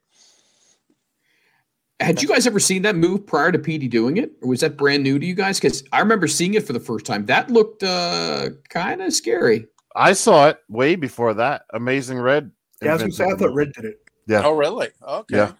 Had 2.00 2.22
you 2.22 2.28
guys 2.28 2.46
ever 2.46 2.60
seen 2.60 2.82
that 2.82 2.94
move 2.94 3.26
prior 3.26 3.50
to 3.50 3.58
Petey 3.58 3.88
doing 3.88 4.18
it, 4.18 4.32
or 4.40 4.48
was 4.50 4.60
that 4.60 4.76
brand 4.76 5.02
new 5.02 5.18
to 5.18 5.26
you 5.26 5.34
guys? 5.34 5.58
Because 5.58 5.82
I 5.92 6.00
remember 6.00 6.28
seeing 6.28 6.54
it 6.54 6.66
for 6.66 6.72
the 6.72 6.80
first 6.80 7.06
time. 7.06 7.26
That 7.26 7.50
looked 7.50 7.82
uh, 7.82 8.50
kind 8.68 9.02
of 9.02 9.12
scary. 9.12 9.66
I 9.96 10.12
saw 10.12 10.48
it 10.48 10.58
way 10.68 10.94
before 10.94 11.34
that. 11.34 11.62
Amazing 11.72 12.18
Red. 12.18 12.52
Yeah, 12.82 12.90
I 12.90 12.92
was 12.94 13.02
gonna 13.02 13.12
say, 13.12 13.24
I 13.24 13.34
thought 13.34 13.54
Red 13.54 13.72
did 13.72 13.84
it. 13.84 13.96
Yeah. 14.28 14.42
Oh, 14.44 14.52
really? 14.52 14.90
Okay. 15.02 15.36
Yeah. 15.36 15.52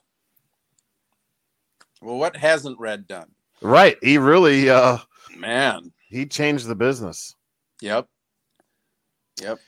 Well, 2.01 2.19
what 2.19 2.36
hasn't 2.36 2.78
Red 2.78 3.09
done? 3.09 3.31
Right. 3.61 3.97
He 4.03 4.19
really 4.19 4.70
uh 4.70 4.99
Man. 5.36 5.93
He 6.09 6.27
changed 6.27 6.66
the 6.66 6.74
business. 6.74 7.35
Yep. 7.81 8.07
Yep. 9.43 9.59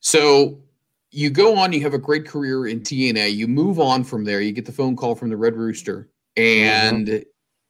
So 0.00 0.60
you 1.10 1.30
go 1.30 1.56
on, 1.56 1.72
you 1.72 1.80
have 1.82 1.94
a 1.94 1.98
great 1.98 2.26
career 2.26 2.66
in 2.66 2.80
TNA. 2.80 3.34
You 3.34 3.48
move 3.48 3.80
on 3.80 4.04
from 4.04 4.24
there. 4.24 4.40
You 4.40 4.52
get 4.52 4.66
the 4.66 4.72
phone 4.72 4.96
call 4.96 5.14
from 5.14 5.28
the 5.28 5.36
Red 5.36 5.56
Rooster, 5.56 6.08
and 6.36 7.06
mm-hmm. 7.08 7.22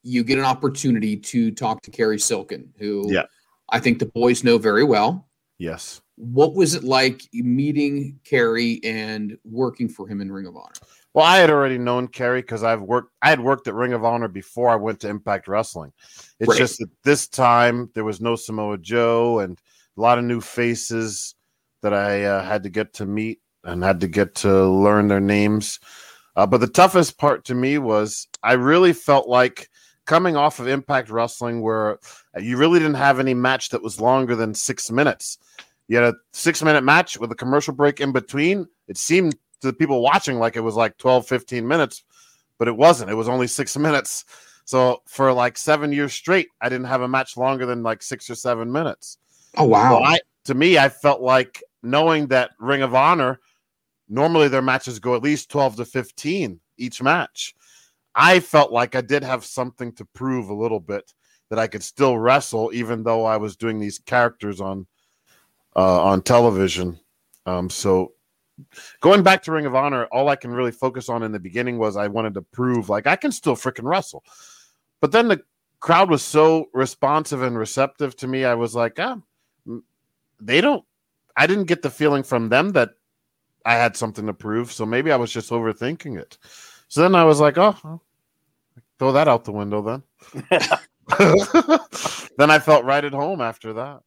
you 0.02 0.24
get 0.24 0.38
an 0.38 0.44
opportunity 0.44 1.16
to 1.16 1.50
talk 1.50 1.82
to 1.82 1.90
Cary 1.90 2.18
Silkin, 2.18 2.72
who 2.78 3.12
Yeah. 3.12 3.24
I 3.70 3.80
think 3.80 3.98
the 3.98 4.06
boys 4.06 4.44
know 4.44 4.58
very 4.58 4.84
well. 4.84 5.28
Yes. 5.58 6.00
What 6.16 6.54
was 6.54 6.74
it 6.74 6.84
like 6.84 7.22
meeting 7.32 8.18
Cary 8.24 8.80
and 8.84 9.38
working 9.44 9.88
for 9.88 10.06
him 10.06 10.20
in 10.20 10.30
Ring 10.30 10.46
of 10.46 10.56
Honor? 10.56 10.72
Well, 11.14 11.24
I 11.24 11.38
had 11.38 11.50
already 11.50 11.78
known 11.78 12.08
Cary 12.08 12.40
because 12.40 12.62
I've 12.62 12.82
worked. 12.82 13.12
I 13.22 13.30
had 13.30 13.40
worked 13.40 13.66
at 13.68 13.74
Ring 13.74 13.94
of 13.94 14.04
Honor 14.04 14.28
before 14.28 14.70
I 14.70 14.76
went 14.76 15.00
to 15.00 15.08
Impact 15.08 15.48
Wrestling. 15.48 15.92
It's 16.38 16.48
Right. 16.48 16.58
just 16.58 16.78
that 16.78 16.90
this 17.04 17.26
time 17.26 17.90
there 17.94 18.04
was 18.04 18.20
no 18.20 18.36
Samoa 18.36 18.78
Joe 18.78 19.40
and 19.40 19.58
a 19.96 20.00
lot 20.00 20.18
of 20.18 20.24
new 20.24 20.40
faces 20.40 21.34
that 21.82 21.94
I 21.94 22.24
uh, 22.24 22.44
had 22.44 22.62
to 22.64 22.68
get 22.68 22.94
to 22.94 23.06
meet 23.06 23.40
and 23.64 23.82
had 23.82 24.00
to 24.00 24.08
get 24.08 24.34
to 24.36 24.68
learn 24.68 25.08
their 25.08 25.20
names. 25.20 25.80
Uh, 26.36 26.46
but 26.46 26.58
the 26.58 26.66
toughest 26.66 27.18
part 27.18 27.44
to 27.46 27.54
me 27.54 27.78
was 27.78 28.28
I 28.42 28.52
really 28.54 28.92
felt 28.92 29.28
like 29.28 29.68
coming 30.06 30.36
off 30.36 30.58
of 30.58 30.68
Impact 30.68 31.10
Wrestling, 31.10 31.60
where 31.60 31.98
you 32.38 32.56
really 32.56 32.78
didn't 32.78 32.94
have 32.94 33.20
any 33.20 33.34
match 33.34 33.68
that 33.70 33.82
was 33.82 34.00
longer 34.00 34.34
than 34.34 34.54
six 34.54 34.90
minutes. 34.90 35.38
You 35.88 35.96
had 35.96 36.14
a 36.14 36.16
six 36.32 36.62
minute 36.62 36.84
match 36.84 37.18
with 37.18 37.32
a 37.32 37.34
commercial 37.34 37.74
break 37.74 38.00
in 38.00 38.12
between. 38.12 38.66
It 38.88 38.96
seemed 38.96 39.32
to 39.60 39.66
the 39.68 39.72
people 39.72 40.02
watching 40.02 40.38
like 40.38 40.56
it 40.56 40.60
was 40.60 40.74
like 40.76 40.96
12, 40.98 41.26
15 41.26 41.66
minutes, 41.66 42.04
but 42.58 42.68
it 42.68 42.76
wasn't. 42.76 43.10
It 43.10 43.14
was 43.14 43.28
only 43.28 43.46
six 43.46 43.76
minutes. 43.76 44.24
So 44.64 45.02
for 45.06 45.32
like 45.32 45.58
seven 45.58 45.92
years 45.92 46.12
straight, 46.12 46.48
I 46.60 46.68
didn't 46.68 46.86
have 46.86 47.02
a 47.02 47.08
match 47.08 47.36
longer 47.36 47.66
than 47.66 47.82
like 47.82 48.02
six 48.02 48.30
or 48.30 48.36
seven 48.36 48.70
minutes. 48.70 49.18
Oh 49.56 49.64
wow! 49.64 49.98
So 49.98 50.04
I, 50.04 50.20
to 50.44 50.54
me, 50.54 50.78
I 50.78 50.88
felt 50.88 51.20
like 51.22 51.60
knowing 51.82 52.26
that 52.28 52.50
Ring 52.58 52.82
of 52.82 52.94
Honor, 52.94 53.40
normally 54.08 54.48
their 54.48 54.62
matches 54.62 54.98
go 54.98 55.14
at 55.14 55.22
least 55.22 55.50
12 55.50 55.76
to 55.76 55.84
15 55.84 56.60
each 56.78 57.02
match. 57.02 57.54
I 58.14 58.40
felt 58.40 58.72
like 58.72 58.94
I 58.94 59.00
did 59.00 59.22
have 59.22 59.44
something 59.44 59.92
to 59.92 60.04
prove 60.04 60.48
a 60.48 60.54
little 60.54 60.80
bit 60.80 61.12
that 61.48 61.58
I 61.58 61.66
could 61.66 61.82
still 61.82 62.18
wrestle, 62.18 62.70
even 62.72 63.02
though 63.02 63.24
I 63.24 63.36
was 63.36 63.56
doing 63.56 63.78
these 63.78 63.98
characters 63.98 64.60
on 64.60 64.86
uh, 65.76 66.02
on 66.02 66.22
television. 66.22 66.98
Um, 67.46 67.70
so 67.70 68.12
going 69.00 69.22
back 69.22 69.42
to 69.44 69.52
Ring 69.52 69.66
of 69.66 69.74
Honor, 69.74 70.06
all 70.06 70.28
I 70.28 70.36
can 70.36 70.50
really 70.50 70.72
focus 70.72 71.08
on 71.08 71.22
in 71.22 71.32
the 71.32 71.38
beginning 71.38 71.78
was 71.78 71.96
I 71.96 72.08
wanted 72.08 72.34
to 72.34 72.42
prove 72.42 72.88
like 72.88 73.06
I 73.06 73.16
can 73.16 73.32
still 73.32 73.56
freaking 73.56 73.84
wrestle. 73.84 74.24
But 75.00 75.12
then 75.12 75.28
the 75.28 75.40
crowd 75.80 76.10
was 76.10 76.22
so 76.22 76.66
responsive 76.72 77.42
and 77.42 77.58
receptive 77.58 78.16
to 78.16 78.26
me. 78.26 78.44
I 78.44 78.54
was 78.54 78.74
like, 78.74 78.98
ah, 78.98 79.18
they 80.40 80.60
don't. 80.60 80.84
I 81.40 81.46
didn't 81.46 81.64
get 81.64 81.80
the 81.80 81.88
feeling 81.88 82.22
from 82.22 82.50
them 82.50 82.72
that 82.72 82.90
I 83.64 83.72
had 83.72 83.96
something 83.96 84.26
to 84.26 84.34
prove. 84.34 84.70
So 84.70 84.84
maybe 84.84 85.10
I 85.10 85.16
was 85.16 85.32
just 85.32 85.48
overthinking 85.48 86.18
it. 86.18 86.36
So 86.88 87.00
then 87.00 87.14
I 87.14 87.24
was 87.24 87.40
like, 87.40 87.56
oh, 87.56 88.02
throw 88.98 89.12
that 89.12 89.26
out 89.26 89.46
the 89.46 89.52
window 89.52 89.80
then. 89.80 90.02
then 92.36 92.50
I 92.50 92.58
felt 92.58 92.84
right 92.84 93.02
at 93.02 93.14
home 93.14 93.40
after 93.40 93.72
that. 93.72 94.02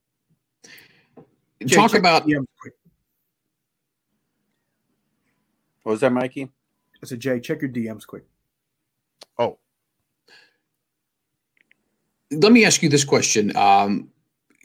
Talk 1.72 1.92
check 1.92 2.00
about 2.00 2.28
your 2.28 2.42
DMs 2.42 2.48
quick. 2.62 2.74
What 5.82 5.94
was 5.94 6.02
that, 6.02 6.14
Mikey? 6.14 6.52
I 7.02 7.06
said, 7.08 7.20
Jay, 7.20 7.40
check 7.40 7.64
your 7.64 7.72
DMs 7.72 8.06
quick. 8.06 8.26
Oh, 9.40 9.58
let 12.30 12.52
me 12.52 12.64
ask 12.64 12.84
you 12.84 12.90
this 12.90 13.04
question. 13.04 13.58
Um, 13.58 14.13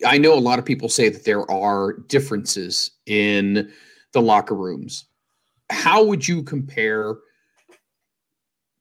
I 0.06 0.18
know 0.18 0.34
a 0.34 0.40
lot 0.40 0.58
of 0.58 0.64
people 0.64 0.88
say 0.88 1.08
that 1.08 1.24
there 1.24 1.48
are 1.50 1.94
differences 2.08 2.92
in 3.06 3.72
the 4.12 4.22
locker 4.22 4.54
rooms. 4.54 5.06
How 5.70 6.04
would 6.04 6.26
you 6.26 6.42
compare 6.42 7.16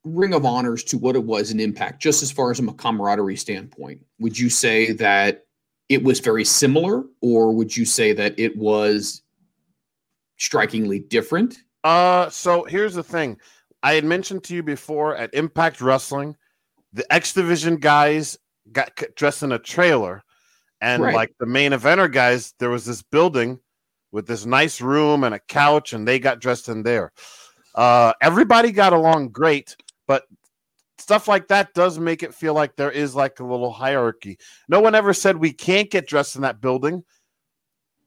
Ring 0.03 0.33
of 0.33 0.45
Honors 0.45 0.83
to 0.85 0.97
what 0.97 1.15
it 1.15 1.23
was 1.23 1.51
in 1.51 1.59
Impact, 1.59 2.01
just 2.01 2.23
as 2.23 2.31
far 2.31 2.51
as 2.51 2.59
a 2.59 2.73
camaraderie 2.73 3.35
standpoint? 3.35 4.05
Would 4.19 4.37
you 4.37 4.49
say 4.49 4.93
that 4.93 5.45
it 5.89 6.03
was 6.03 6.19
very 6.19 6.45
similar, 6.45 7.03
or 7.21 7.53
would 7.53 7.75
you 7.75 7.85
say 7.85 8.13
that 8.13 8.37
it 8.39 8.55
was 8.57 9.23
strikingly 10.37 10.99
different? 10.99 11.57
Uh, 11.83 12.29
so 12.29 12.63
here's 12.63 12.93
the 12.93 13.03
thing. 13.03 13.37
I 13.83 13.93
had 13.93 14.05
mentioned 14.05 14.43
to 14.45 14.55
you 14.55 14.63
before 14.63 15.15
at 15.15 15.33
Impact 15.33 15.81
Wrestling, 15.81 16.35
the 16.93 17.11
X 17.13 17.33
Division 17.33 17.77
guys 17.77 18.37
got 18.71 18.99
dressed 19.15 19.43
in 19.43 19.51
a 19.51 19.59
trailer, 19.59 20.23
and 20.81 21.03
Right. 21.03 21.15
like 21.15 21.33
the 21.39 21.45
main 21.45 21.71
eventer 21.71 22.11
guys, 22.11 22.53
there 22.59 22.69
was 22.69 22.85
this 22.85 23.01
building 23.01 23.59
with 24.11 24.27
this 24.27 24.45
nice 24.45 24.81
room 24.81 25.23
and 25.23 25.35
a 25.35 25.39
couch, 25.39 25.93
and 25.93 26.07
they 26.07 26.19
got 26.19 26.39
dressed 26.39 26.69
in 26.69 26.83
there. 26.83 27.11
Uh, 27.75 28.13
everybody 28.21 28.71
got 28.71 28.93
along 28.93 29.29
great, 29.29 29.75
but 30.07 30.23
stuff 30.97 31.27
like 31.27 31.47
that 31.49 31.73
does 31.73 31.99
make 31.99 32.23
it 32.23 32.33
feel 32.33 32.53
like 32.53 32.75
there 32.75 32.91
is 32.91 33.13
like 33.15 33.39
a 33.39 33.45
little 33.45 33.71
hierarchy. 33.71 34.37
No 34.67 34.79
one 34.79 34.95
ever 34.95 35.13
said 35.13 35.37
we 35.37 35.53
can't 35.53 35.91
get 35.91 36.07
dressed 36.07 36.35
in 36.35 36.41
that 36.41 36.61
building 36.61 37.03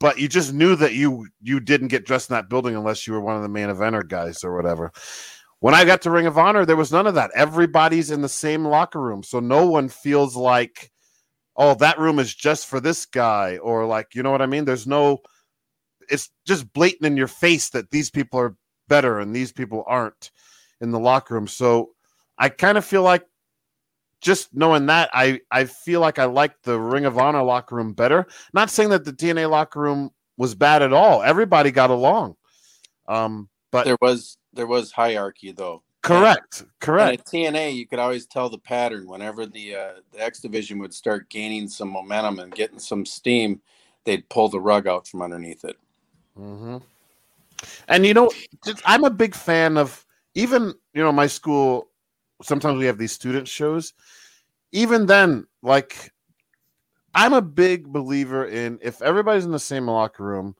but 0.00 0.18
you 0.18 0.26
just 0.28 0.52
knew 0.52 0.74
that 0.76 0.94
you 0.94 1.28
you 1.42 1.60
didn't 1.60 1.88
get 1.88 2.06
dressed 2.06 2.30
in 2.30 2.34
that 2.34 2.48
building 2.48 2.74
unless 2.74 3.06
you 3.06 3.12
were 3.12 3.20
one 3.20 3.36
of 3.36 3.42
the 3.42 3.48
main 3.48 3.68
eventer 3.68 4.06
guys 4.06 4.42
or 4.42 4.56
whatever. 4.56 4.90
When 5.60 5.74
I 5.74 5.84
got 5.84 6.00
to 6.02 6.10
Ring 6.10 6.26
of 6.26 6.38
Honor, 6.38 6.64
there 6.64 6.76
was 6.76 6.90
none 6.90 7.06
of 7.06 7.14
that. 7.14 7.30
Everybody's 7.34 8.10
in 8.10 8.22
the 8.22 8.28
same 8.30 8.64
locker 8.64 9.00
room, 9.00 9.22
so 9.22 9.40
no 9.40 9.66
one 9.66 9.90
feels 9.90 10.34
like, 10.34 10.90
oh, 11.60 11.74
that 11.74 11.98
room 11.98 12.18
is 12.18 12.34
just 12.34 12.66
for 12.66 12.80
this 12.80 13.04
guy, 13.04 13.58
or 13.58 13.84
like, 13.84 14.14
you 14.14 14.22
know 14.22 14.30
what 14.30 14.40
I 14.40 14.46
mean? 14.46 14.64
There's 14.64 14.86
no, 14.86 15.18
it's 16.08 16.30
just 16.46 16.72
blatant 16.72 17.04
in 17.04 17.18
your 17.18 17.26
face 17.28 17.68
that 17.68 17.90
these 17.90 18.10
people 18.10 18.40
are 18.40 18.56
better 18.88 19.20
and 19.20 19.36
these 19.36 19.52
people 19.52 19.84
aren't 19.86 20.30
in 20.80 20.90
the 20.90 20.98
locker 20.98 21.34
room. 21.34 21.46
So 21.46 21.90
I 22.38 22.48
kind 22.48 22.78
of 22.78 22.84
feel 22.86 23.02
like 23.02 23.26
just 24.22 24.54
knowing 24.54 24.86
that 24.86 25.10
I 25.12 25.40
I 25.50 25.64
feel 25.66 26.00
like 26.00 26.18
I 26.18 26.24
like 26.24 26.62
the 26.62 26.80
Ring 26.80 27.04
of 27.04 27.18
Honor 27.18 27.42
locker 27.42 27.76
room 27.76 27.92
better. 27.92 28.26
Not 28.54 28.70
saying 28.70 28.88
that 28.90 29.04
the 29.04 29.12
TNA 29.12 29.50
locker 29.50 29.80
room 29.80 30.10
was 30.38 30.54
bad 30.54 30.80
at 30.80 30.94
all. 30.94 31.22
Everybody 31.22 31.70
got 31.70 31.90
along. 31.90 32.36
Um, 33.06 33.50
but 33.70 33.84
There 33.84 33.98
was 34.00 34.38
there 34.54 34.66
was 34.66 34.92
hierarchy 34.92 35.52
though. 35.52 35.82
Correct, 36.02 36.60
And 36.60 36.70
correct. 36.80 37.20
at 37.20 37.26
TNA, 37.26 37.74
you 37.74 37.86
could 37.86 37.98
always 37.98 38.26
tell 38.26 38.48
the 38.48 38.58
pattern. 38.58 39.06
Whenever 39.06 39.46
the 39.46 39.74
uh, 39.74 39.92
the 40.12 40.22
X 40.22 40.40
division 40.40 40.78
would 40.78 40.94
start 40.94 41.28
gaining 41.28 41.68
some 41.68 41.88
momentum 41.88 42.38
and 42.38 42.54
getting 42.54 42.78
some 42.78 43.04
steam, 43.04 43.60
they'd 44.04 44.28
pull 44.28 44.48
the 44.48 44.60
rug 44.60 44.86
out 44.86 45.06
from 45.06 45.22
underneath 45.22 45.64
it. 45.64 45.76
Mm-hmm. 46.38 46.78
And 47.88 48.06
you 48.06 48.14
know, 48.14 48.30
just, 48.64 48.82
I'm 48.84 49.04
a 49.04 49.10
big 49.10 49.34
fan 49.34 49.76
of 49.76 50.04
even 50.34 50.74
you 50.94 51.02
know 51.02 51.12
my 51.12 51.26
school. 51.26 51.88
Sometimes 52.42 52.78
we 52.78 52.86
have 52.86 52.98
these 52.98 53.12
student 53.12 53.46
shows. 53.46 53.92
Even 54.72 55.06
then, 55.06 55.46
like 55.62 56.12
I'm 57.14 57.32
a 57.32 57.42
big 57.42 57.88
believer 57.88 58.46
in 58.46 58.78
if 58.82 59.02
everybody's 59.02 59.44
in 59.44 59.52
the 59.52 59.58
same 59.58 59.86
locker 59.86 60.24
room, 60.24 60.54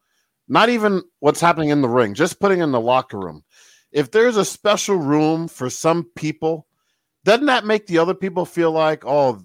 not 0.49 0.69
even 0.69 1.03
what's 1.21 1.41
happening 1.41 1.71
in 1.71 1.81
the 1.81 1.89
ring, 1.89 2.15
just 2.15 2.41
putting 2.41 2.61
in 2.61 2.73
the 2.73 2.81
locker 2.81 3.19
room. 3.19 3.45
If 3.93 4.11
there's 4.11 4.37
a 4.37 4.45
special 4.45 4.97
room 4.97 5.49
for 5.49 5.69
some 5.71 6.05
people, 6.17 6.67
doesn't 7.25 7.47
that 7.47 7.65
make 7.67 7.87
the 7.87 7.99
other 7.99 8.15
people 8.15 8.45
feel 8.45 8.71
like, 8.71 9.05
oh, 9.05 9.43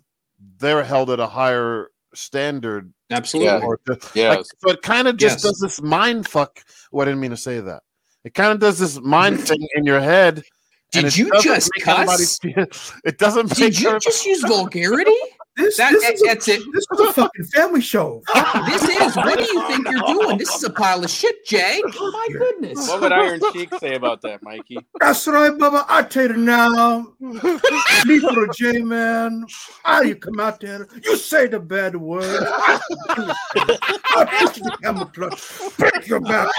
they're 0.60 0.84
held 0.84 1.10
at 1.10 1.20
a 1.20 1.28
higher 1.28 1.90
standard? 2.14 2.94
Absolutely. 3.12 3.52
Yeah. 3.54 3.66
Or 3.66 3.80
to- 3.88 4.00
Yes. 4.14 4.38
like, 4.38 4.46
so 4.60 4.70
it 4.72 4.82
kind 4.82 5.08
of 5.08 5.18
just 5.18 5.38
Yes. 5.38 5.42
does 5.44 5.60
this 5.60 5.82
mind 5.82 6.28
fuck. 6.28 6.60
Well, 6.92 7.04
I 7.04 7.06
didn't 7.06 7.22
mean 7.22 7.32
to 7.32 7.38
say 7.38 7.60
that. 7.60 7.84
It 8.24 8.34
kind 8.34 8.52
of 8.52 8.60
does 8.60 8.80
this 8.80 9.00
mind 9.00 9.40
thing 9.48 9.68
in 9.76 9.86
your 9.86 10.00
head. 10.00 10.44
Did 10.92 11.18
you 11.18 11.30
just 11.42 11.70
make 11.76 11.88
anybody 11.88 12.08
cuss? 12.24 12.38
feel- 12.40 12.66
It 13.04 13.18
doesn't 13.18 13.50
make 13.50 13.74
Did 13.74 13.80
you 13.80 14.00
just 14.00 14.26
use 14.26 14.42
vulgarity? 14.42 15.12
This, 15.56 15.78
That- 15.78 15.92
this, 15.94 16.04
is 16.04 16.22
a, 16.22 16.26
that's 16.26 16.48
it. 16.50 16.62
this 16.74 16.86
is 16.92 17.00
a 17.00 17.14
fucking 17.14 17.46
family 17.46 17.82
show. 17.82 18.22
This 18.68 18.84
is. 18.84 19.16
What 19.16 19.38
do 19.40 19.46
you 19.46 19.68
think 19.68 19.90
you're 19.90 20.02
doing? 20.02 20.38
This 20.38 20.54
is 20.54 20.64
a 20.64 20.70
pile 20.70 21.04
of 21.04 21.10
shit, 21.10 21.46
Jay. 21.46 21.82
Oh 21.86 22.12
my 22.12 22.28
goodness. 22.38 22.88
What 22.90 23.02
would 23.02 23.12
Iron 23.12 23.40
Sheik 23.54 23.74
say 23.80 23.96
about 23.96 24.22
that, 24.24 24.42
Mikey? 24.44 24.80
That's 25.00 25.26
right, 25.28 25.52
Bubba. 25.52 25.86
I 25.88 26.04
tell 26.04 26.28
you 26.30 26.38
now. 26.38 27.14
Me 27.20 28.20
for 28.20 28.44
a 28.46 28.54
J 28.54 28.82
man. 28.82 29.46
Ah, 29.86 30.02
you 30.02 30.16
come 30.16 30.40
out 30.40 30.60
there. 30.60 30.88
You 31.04 31.16
say 31.18 31.48
the 31.48 31.60
bad 31.60 31.96
word. 31.96 32.24
I 32.50 34.26
push 34.40 34.58
the 34.60 34.78
camel 34.82 35.06
clutch. 35.06 35.42
Break 35.78 36.08
your 36.08 36.20
back. 36.22 36.50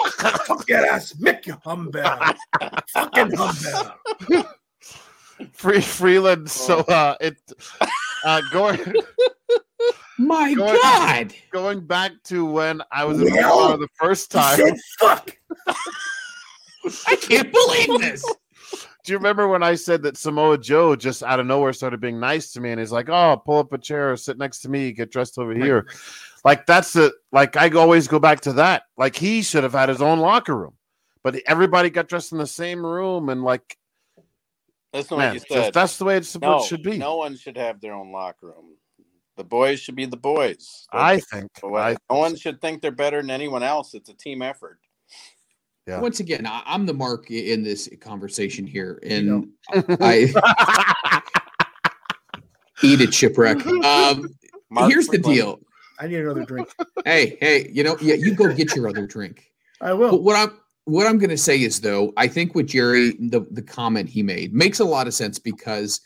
Fuck 0.47 0.69
your 0.69 0.87
ass. 0.87 1.15
Make 1.19 1.47
your 1.47 1.59
humber. 1.65 2.05
Fucking 2.93 3.33
humber. 3.37 4.45
free 5.53 5.81
Freeland. 5.81 6.51
So 6.51 6.79
uh, 6.81 7.17
it 7.21 7.37
uh, 8.27 8.43
going 8.53 8.79
My 10.19 10.55
Go 10.55 10.65
ahead. 10.65 11.29
God. 11.29 11.35
going 11.53 11.81
back 11.87 12.13
to 12.25 12.45
when 12.45 12.83
I 12.91 13.05
was 13.05 13.21
in 13.21 13.31
Well, 13.33 13.43
Colorado 13.43 13.83
the 13.83 13.89
first 13.95 14.31
time. 14.31 14.57
said 14.57 14.75
fuck. 14.99 15.37
I 17.07 17.17
can't 17.17 17.53
believe 17.53 18.01
this. 18.01 18.25
Do 19.05 19.13
you 19.13 19.19
remember 19.19 19.47
when 19.49 19.63
I 19.63 19.75
said 19.75 20.03
that 20.03 20.17
Samoa 20.17 20.59
Joe 20.59 20.97
just 20.97 21.23
out 21.23 21.39
of 21.39 21.47
nowhere 21.47 21.73
started 21.73 22.01
being 22.01 22.19
nice 22.19 22.53
to 22.53 22.61
me 22.61 22.71
and 22.71 22.81
he's 22.81 22.91
like, 22.93 23.09
"Oh, 23.09 23.41
pull 23.45 23.59
up 23.59 23.73
a 23.73 23.79
chair, 23.79 24.17
sit 24.17 24.39
next 24.39 24.61
to 24.61 24.69
me, 24.69 24.93
get 24.93 25.11
dressed 25.13 25.39
over 25.39 25.55
here." 25.55 25.87
Like 26.45 26.67
that's 26.67 26.93
the 26.95 27.13
like 27.33 27.57
I 27.57 27.69
always 27.71 28.09
go 28.09 28.19
back 28.19 28.41
to 28.43 28.53
that. 28.55 28.85
Like 28.97 29.17
he 29.17 29.43
should 29.43 29.65
have 29.65 29.73
had 29.75 29.89
his 29.89 30.01
own 30.03 30.19
locker 30.19 30.57
room, 30.57 30.75
but 31.23 31.37
everybody 31.47 31.91
got 31.91 32.09
dressed 32.09 32.33
in 32.33 32.39
the 32.39 32.47
same 32.47 32.85
room 32.85 33.29
and 33.29 33.43
like 33.45 33.77
That's 34.93 35.11
not 35.11 35.19
man, 35.19 35.35
what 35.35 35.35
you 35.51 35.57
said. 35.57 35.75
that's 35.75 35.99
the 35.99 36.05
way 36.05 36.17
it's 36.17 36.35
no, 36.35 36.59
supposed 36.59 36.69
should 36.69 36.83
be. 36.83 36.97
No 36.99 37.17
one 37.17 37.37
should 37.37 37.57
have 37.57 37.81
their 37.81 37.93
own 37.95 38.13
locker 38.13 38.47
room. 38.47 38.77
The 39.37 39.45
boys 39.45 39.81
should 39.81 39.97
be 39.97 40.07
the 40.07 40.17
boys. 40.17 40.87
I 40.93 41.21
think. 41.21 41.51
I, 41.63 41.97
no 42.11 42.17
one 42.19 42.37
should 42.37 42.61
think 42.61 42.81
they're 42.81 42.91
better 42.91 43.21
than 43.21 43.31
anyone 43.31 43.63
else. 43.63 43.93
It's 43.93 44.09
a 44.09 44.15
team 44.15 44.41
effort. 44.41 44.79
Yeah. 45.87 46.01
Once 46.01 46.21
again, 46.21 46.47
I, 46.47 46.63
I'm 46.65 46.87
the 46.87 46.95
mark 46.95 47.31
in 47.31 47.63
this 47.63 47.89
conversation 48.01 48.67
here, 48.67 48.99
and 49.03 49.27
know. 49.27 49.47
I 50.01 50.33
eat 52.83 53.01
it, 53.01 53.13
shipwreck. 53.15 53.65
Um, 53.67 54.29
Mark 54.71 54.91
here's 54.91 55.07
the 55.07 55.19
Freeland- 55.23 55.35
deal. 55.37 55.61
I 55.99 56.07
need 56.09 56.17
another 56.21 56.45
drink. 56.45 56.69
Hey, 57.07 57.39
hey, 57.41 57.71
you 57.73 57.83
know, 57.83 57.97
yeah, 58.03 58.15
you 58.15 58.35
go 58.35 58.53
get 58.53 58.77
your 58.77 58.87
other 58.89 59.07
drink. 59.07 59.51
I 59.81 59.89
But 59.89 59.97
will. 59.97 60.23
what 60.23 60.37
I'm 60.37 60.59
what 60.87 61.07
I'm 61.07 61.19
going 61.19 61.31
to 61.31 61.37
say 61.37 61.61
is 61.61 61.81
though, 61.81 62.13
I 62.17 62.29
think 62.29 62.55
what 62.55 62.67
Jerry 62.67 63.13
the 63.19 63.47
the 63.51 63.63
comment 63.63 64.09
he 64.09 64.23
made 64.23 64.55
makes 64.55 64.81
a 64.81 64.85
lot 64.85 65.07
of 65.07 65.15
sense 65.15 65.39
because 65.39 66.01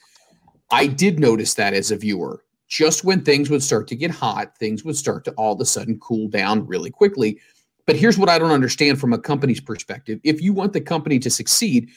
I 0.70 0.86
did 0.86 1.20
notice 1.20 1.54
that 1.54 1.74
as 1.74 1.90
a 1.90 1.96
viewer. 1.96 2.42
Just 2.66 3.04
when 3.04 3.22
things 3.22 3.50
would 3.50 3.62
start 3.62 3.88
to 3.88 3.96
get 3.96 4.10
hot, 4.10 4.56
things 4.56 4.84
would 4.84 4.96
start 4.96 5.24
to 5.26 5.32
all 5.32 5.52
of 5.52 5.60
a 5.60 5.64
sudden 5.64 5.98
cool 6.00 6.28
down 6.28 6.66
really 6.66 6.90
quickly. 6.90 7.38
But 7.86 7.96
here's 7.96 8.16
what 8.16 8.28
I 8.28 8.38
don't 8.38 8.52
understand 8.52 9.00
from 9.00 9.12
a 9.12 9.18
company's 9.18 9.60
perspective. 9.60 10.20
If 10.22 10.40
you 10.40 10.52
want 10.52 10.72
the 10.72 10.80
company 10.80 11.18
to 11.18 11.30
succeed, 11.30 11.90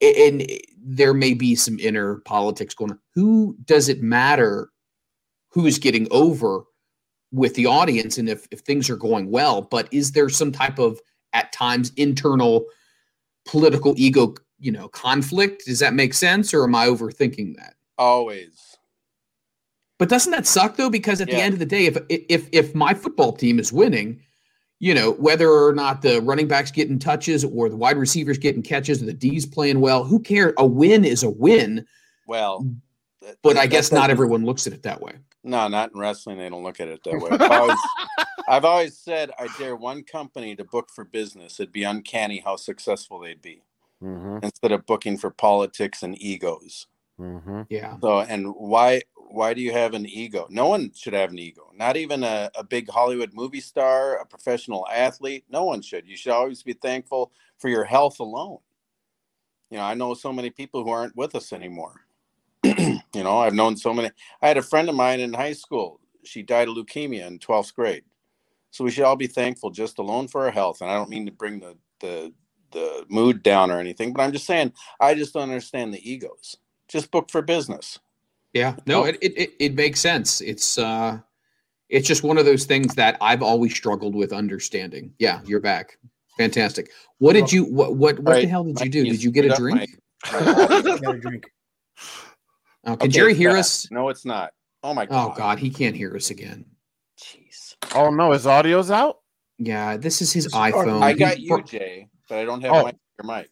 and 0.00 0.48
there 0.82 1.12
may 1.12 1.34
be 1.34 1.54
some 1.54 1.78
inner 1.80 2.18
politics 2.20 2.74
going 2.74 2.92
on, 2.92 2.98
who 3.14 3.56
does 3.64 3.88
it 3.88 4.02
matter 4.02 4.70
who's 5.48 5.78
getting 5.78 6.06
over 6.12 6.62
with 7.32 7.54
the 7.56 7.66
audience 7.66 8.16
and 8.16 8.28
if, 8.28 8.46
if 8.52 8.60
things 8.60 8.88
are 8.88 8.96
going 8.96 9.30
well? 9.30 9.62
But 9.62 9.92
is 9.92 10.12
there 10.12 10.28
some 10.28 10.52
type 10.52 10.78
of 10.78 11.00
at 11.32 11.52
times 11.52 11.92
internal 11.96 12.64
political 13.46 13.94
ego, 13.96 14.34
you 14.58 14.72
know, 14.72 14.88
conflict? 14.88 15.64
Does 15.66 15.78
that 15.80 15.94
make 15.94 16.14
sense, 16.14 16.52
or 16.54 16.64
am 16.64 16.74
I 16.74 16.86
overthinking 16.86 17.56
that? 17.56 17.74
Always. 17.98 18.76
But 19.98 20.08
doesn't 20.08 20.32
that 20.32 20.46
suck 20.46 20.76
though? 20.76 20.88
Because 20.90 21.20
at 21.20 21.28
the 21.28 21.36
end 21.36 21.52
of 21.52 21.58
the 21.58 21.66
day, 21.66 21.84
if 21.86 21.98
if 22.08 22.48
if 22.52 22.74
my 22.74 22.94
football 22.94 23.32
team 23.32 23.58
is 23.58 23.70
winning, 23.72 24.22
you 24.78 24.94
know, 24.94 25.12
whether 25.12 25.50
or 25.50 25.74
not 25.74 26.00
the 26.00 26.22
running 26.22 26.48
backs 26.48 26.70
getting 26.70 26.98
touches 26.98 27.44
or 27.44 27.68
the 27.68 27.76
wide 27.76 27.98
receivers 27.98 28.38
getting 28.38 28.62
catches 28.62 29.02
or 29.02 29.06
the 29.06 29.12
D's 29.12 29.44
playing 29.44 29.80
well, 29.80 30.02
who 30.04 30.18
cares? 30.18 30.54
A 30.56 30.64
win 30.66 31.04
is 31.04 31.22
a 31.22 31.28
win. 31.28 31.86
Well, 32.26 32.64
that- 33.20 33.36
But 33.42 33.58
I 33.58 33.66
guess 33.66 33.92
not 33.92 33.98
doesn't- 33.98 34.10
everyone 34.12 34.44
looks 34.46 34.66
at 34.66 34.72
it 34.72 34.82
that 34.84 35.02
way. 35.02 35.12
No, 35.44 35.68
not 35.68 35.92
in 35.92 35.98
wrestling. 36.00 36.38
They 36.38 36.48
don't 36.48 36.62
look 36.62 36.80
at 36.80 36.88
it 36.88 37.00
that 37.04 37.18
way. 37.18 37.30
I've 37.32 37.50
always, 37.50 37.78
I've 38.50 38.66
always 38.66 38.98
said 38.98 39.32
I 39.40 39.48
dare 39.48 39.76
one 39.76 40.04
company 40.04 40.56
to 40.56 40.64
book 40.64 40.90
for 40.94 41.04
business. 41.04 41.60
It'd 41.60 41.72
be 41.72 41.84
uncanny 41.84 42.40
how 42.44 42.56
successful 42.56 43.20
they'd 43.20 43.42
be 43.42 43.64
Mhm, 44.02 44.42
instead 44.42 44.72
of 44.72 44.86
booking 44.86 45.18
for 45.18 45.30
politics 45.30 46.02
and 46.02 46.20
egos. 46.22 46.88
mhm. 47.20 47.68
Yeah. 47.70 47.98
So, 48.02 48.20
and 48.20 48.48
why 48.56 49.02
why 49.16 49.54
do 49.54 49.62
you 49.62 49.72
have 49.72 49.94
an 49.94 50.06
ego? 50.06 50.46
No 50.50 50.68
one 50.68 50.92
should 50.94 51.14
have 51.14 51.32
an 51.32 51.40
ego. 51.40 51.72
Not 51.76 51.96
even 51.98 52.24
a, 52.24 52.50
a 52.56 52.64
big 52.64 52.90
Hollywood 52.90 53.34
movie 53.34 53.60
star, 53.60 54.16
a 54.18 54.26
professional 54.26 54.86
athlete. 54.92 55.44
No 55.50 55.64
one 55.64 55.82
should. 55.82 56.08
You 56.08 56.16
should 56.16 56.32
always 56.32 56.62
be 56.62 56.74
thankful 56.74 57.32
for 57.58 57.68
your 57.70 57.84
health 57.84 58.20
alone. 58.20 58.60
You 59.70 59.78
know, 59.78 59.84
I 59.84 59.94
know 59.94 60.14
so 60.14 60.32
many 60.32 60.50
people 60.50 60.84
who 60.84 60.90
aren't 60.90 61.16
with 61.16 61.34
us 61.36 61.52
anymore. 61.52 62.02
you 62.64 63.00
know, 63.14 63.38
I've 63.38 63.54
known 63.54 63.76
so 63.76 63.94
many. 63.94 64.10
I 64.42 64.48
had 64.48 64.58
a 64.58 64.62
friend 64.62 64.88
of 64.88 64.96
mine 64.96 65.20
in 65.20 65.34
high 65.34 65.54
school. 65.54 66.00
She 66.24 66.42
died 66.42 66.68
of 66.68 66.76
leukemia 66.76 67.26
in 67.28 67.38
12th 67.40 67.74
grade. 67.74 68.04
So 68.70 68.84
we 68.84 68.90
should 68.90 69.04
all 69.04 69.16
be 69.16 69.26
thankful 69.26 69.70
just 69.70 69.98
alone 69.98 70.28
for 70.28 70.44
our 70.44 70.50
health. 70.50 70.80
And 70.80 70.90
I 70.90 70.94
don't 70.94 71.10
mean 71.10 71.26
to 71.26 71.32
bring 71.32 71.60
the 71.60 71.76
the 72.00 72.32
the 72.72 73.04
mood 73.08 73.42
down 73.42 73.70
or 73.70 73.80
anything, 73.80 74.12
but 74.12 74.22
I'm 74.22 74.32
just 74.32 74.46
saying 74.46 74.72
I 75.00 75.14
just 75.14 75.34
don't 75.34 75.42
understand 75.42 75.92
the 75.92 76.10
egos. 76.10 76.56
Just 76.88 77.10
book 77.10 77.30
for 77.30 77.42
business. 77.42 77.98
Yeah, 78.52 78.76
no, 78.86 79.02
Oh. 79.02 79.04
it, 79.04 79.18
it 79.22 79.38
it 79.38 79.50
it 79.58 79.74
makes 79.74 80.00
sense. 80.00 80.40
It's 80.40 80.78
uh 80.78 81.18
it's 81.88 82.06
just 82.06 82.22
one 82.22 82.38
of 82.38 82.44
those 82.44 82.64
things 82.64 82.94
that 82.94 83.16
I've 83.20 83.42
always 83.42 83.74
struggled 83.74 84.14
with 84.14 84.32
understanding. 84.32 85.12
Yeah, 85.18 85.40
you're 85.44 85.60
back. 85.60 85.98
Fantastic. 86.38 86.90
What 87.18 87.34
did 87.34 87.52
you 87.52 87.64
what 87.64 87.96
what 87.96 88.18
what 88.20 88.40
the 88.40 88.46
hell 88.46 88.64
did 88.64 88.80
you 88.80 88.88
do? 88.88 89.04
Did 89.04 89.22
you 89.22 89.30
get 89.30 89.44
a 89.44 89.54
drink? 89.54 89.90
I 90.24 90.82
a 90.84 91.18
drink. 91.18 91.50
Oh, 92.86 92.96
can 92.96 93.06
Okay, 93.06 93.08
Jerry 93.08 93.34
hear 93.34 93.50
us? 93.56 93.90
No, 93.90 94.08
it's 94.08 94.24
not. 94.24 94.52
Oh 94.82 94.94
my 94.94 95.06
god. 95.06 95.24
Oh 95.24 95.28
god. 95.28 95.36
God, 95.36 95.58
he 95.58 95.70
can't 95.70 95.96
hear 95.96 96.14
us 96.16 96.30
again. 96.30 96.64
Jeez. 97.90 97.96
Oh 98.00 98.10
no, 98.14 98.32
his 98.32 98.46
audio's 98.46 98.90
out. 98.90 99.18
Yeah, 99.58 99.96
this 99.96 100.22
is 100.22 100.32
his 100.32 100.44
This 100.44 100.52
is 100.54 100.58
iPhone. 100.58 101.02
I 101.02 101.12
got 101.12 101.38
you, 101.38 101.62
Jay, 101.62 102.08
but 102.28 102.38
I 102.38 102.44
don't 102.44 102.62
have 102.62 102.72
Oh. 102.72 102.82
Mike 102.84 102.96
your 103.22 103.36
mic. 103.36 103.50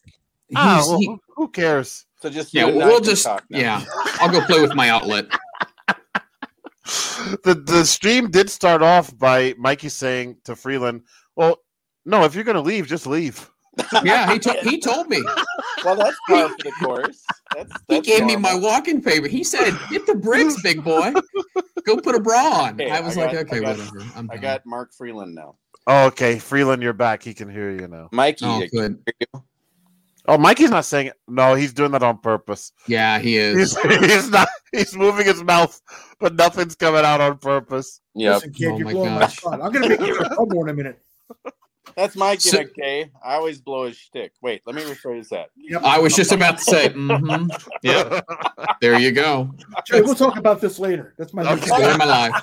Ah, 0.56 0.82
well, 0.86 0.98
he- 0.98 1.06
who- 1.06 1.20
who 1.36 1.48
cares? 1.48 2.06
So 2.22 2.30
just 2.30 2.52
yeah, 2.54 2.66
you 2.66 2.72
and 2.72 2.82
I 2.82 2.86
we'll 2.86 3.00
just 3.00 3.24
talk 3.24 3.44
now. 3.50 3.58
yeah. 3.58 3.84
I'll 4.20 4.30
go 4.30 4.40
play 4.46 4.60
with 4.60 4.74
my 4.74 4.88
outlet. 4.88 5.26
the 7.44 7.54
the 7.54 7.84
stream 7.84 8.30
did 8.30 8.50
start 8.50 8.82
off 8.82 9.16
by 9.18 9.54
Mikey 9.58 9.88
saying 9.88 10.38
to 10.44 10.56
Freeland, 10.56 11.02
"Well, 11.36 11.58
no, 12.06 12.24
if 12.24 12.34
you're 12.34 12.44
gonna 12.44 12.60
leave, 12.62 12.86
just 12.86 13.06
leave." 13.06 13.50
Yeah, 14.04 14.32
he 14.32 14.38
told 14.38 14.56
he 14.58 14.78
told 14.88 15.08
me. 15.08 15.22
Well, 15.84 15.96
that's 15.96 16.16
par 16.28 16.46
of 16.46 16.56
the 16.58 16.72
course. 16.82 17.22
That's, 17.54 17.72
He 17.88 17.94
that's 17.96 18.06
gave 18.06 18.24
me 18.24 18.36
my 18.36 18.54
walking 18.54 18.62
walk-in 18.62 19.02
favor. 19.02 19.28
He 19.28 19.44
said, 19.44 19.76
"Get 19.90 20.06
the 20.06 20.14
bricks, 20.14 20.60
big 20.62 20.82
boy. 20.84 21.12
Go 21.84 21.96
put 21.98 22.14
a 22.14 22.20
bra 22.20 22.42
on." 22.64 22.74
Okay, 22.74 22.90
I 22.90 23.00
was 23.00 23.16
I 23.16 23.22
like, 23.26 23.32
got- 23.32 23.46
"Okay, 23.46 23.56
I 23.58 23.60
got- 23.60 23.78
whatever." 23.78 24.04
I'm 24.16 24.30
I 24.30 24.36
got 24.36 24.66
Mark 24.66 24.92
Freeland 24.92 25.34
now. 25.34 25.56
Oh, 25.86 26.06
okay, 26.06 26.38
Freeland, 26.38 26.82
you're 26.82 26.92
back. 26.92 27.22
He 27.22 27.32
can 27.32 27.48
hear 27.48 27.70
you 27.70 27.88
now. 27.88 28.08
Mikey, 28.12 28.44
Oh, 28.44 28.62
good. 28.70 29.02
Oh, 30.26 30.36
Mikey's 30.36 30.68
not 30.70 30.84
saying 30.84 31.06
it. 31.06 31.14
No, 31.26 31.54
he's 31.54 31.72
doing 31.72 31.92
that 31.92 32.02
on 32.02 32.18
purpose. 32.18 32.72
Yeah, 32.86 33.18
he 33.18 33.38
is. 33.38 33.74
He's, 33.78 34.00
he's 34.10 34.28
not. 34.28 34.48
He's 34.72 34.94
moving 34.94 35.24
his 35.24 35.42
mouth, 35.42 35.80
but 36.20 36.34
nothing's 36.34 36.74
coming 36.74 37.02
out 37.06 37.22
on 37.22 37.38
purpose. 37.38 38.02
Yeah. 38.14 38.34
Listen, 38.34 38.52
kid, 38.52 38.66
Oh 38.72 38.76
you're 38.76 38.84
my 38.84 38.92
blowing 38.92 39.12
my 39.14 39.20
gosh. 39.20 39.38
spot. 39.38 39.62
I'm 39.62 39.72
gonna 39.72 39.88
make 39.88 40.00
you 40.00 40.18
a 40.18 40.44
more 40.46 40.68
in 40.68 40.74
a 40.74 40.76
minute. 40.76 40.98
That's 41.96 42.16
my 42.16 42.36
So- 42.36 42.58
gimmick, 42.58 42.76
Jay. 42.76 43.10
I 43.24 43.34
always 43.34 43.60
blow 43.60 43.86
his 43.86 43.96
shtick. 43.96 44.32
Wait, 44.42 44.62
let 44.66 44.74
me 44.76 44.82
rephrase 44.82 45.28
that. 45.30 45.50
Yep. 45.56 45.82
I 45.84 45.98
was 45.98 46.14
just 46.14 46.32
about 46.32 46.58
to 46.58 46.64
say, 46.64 46.88
mhm. 46.90 47.48
yeah, 47.82 48.20
there 48.80 48.98
you 48.98 49.12
go. 49.12 49.54
Jay, 49.86 50.00
we'll 50.00 50.14
talk 50.14 50.36
about 50.36 50.60
this 50.60 50.78
later. 50.78 51.14
That's 51.18 51.34
my 51.34 51.42
Okay. 51.52 51.66
Story 51.66 51.84
of 51.84 51.98
my 51.98 52.04
life. 52.04 52.42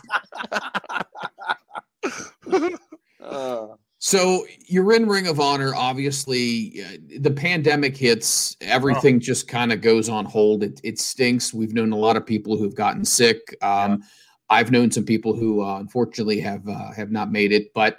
Uh, 3.22 3.68
So 3.98 4.46
you're 4.68 4.94
in 4.94 5.08
Ring 5.08 5.26
of 5.28 5.40
Honor. 5.40 5.74
Obviously, 5.74 6.84
uh, 6.84 6.98
the 7.22 7.32
pandemic 7.32 7.98
hits. 7.98 8.56
Everything 8.62 9.20
just 9.20 9.48
kind 9.48 9.72
of 9.72 9.82
goes 9.82 10.10
on 10.10 10.26
hold. 10.26 10.62
It, 10.62 10.80
it 10.84 11.00
stinks. 11.00 11.54
We've 11.56 11.74
known 11.74 11.92
a 11.92 11.98
lot 11.98 12.16
of 12.16 12.24
people 12.26 12.56
who've 12.56 12.76
gotten 12.76 13.04
sick. 13.04 13.40
Um, 13.64 14.04
I've 14.50 14.72
known 14.72 14.92
some 14.92 15.06
people 15.06 15.34
who 15.36 15.64
uh, 15.64 15.80
unfortunately 15.80 16.40
have 16.42 16.68
uh, 16.70 16.92
have 16.92 17.10
not 17.12 17.32
made 17.32 17.52
it. 17.52 17.74
But 17.74 17.98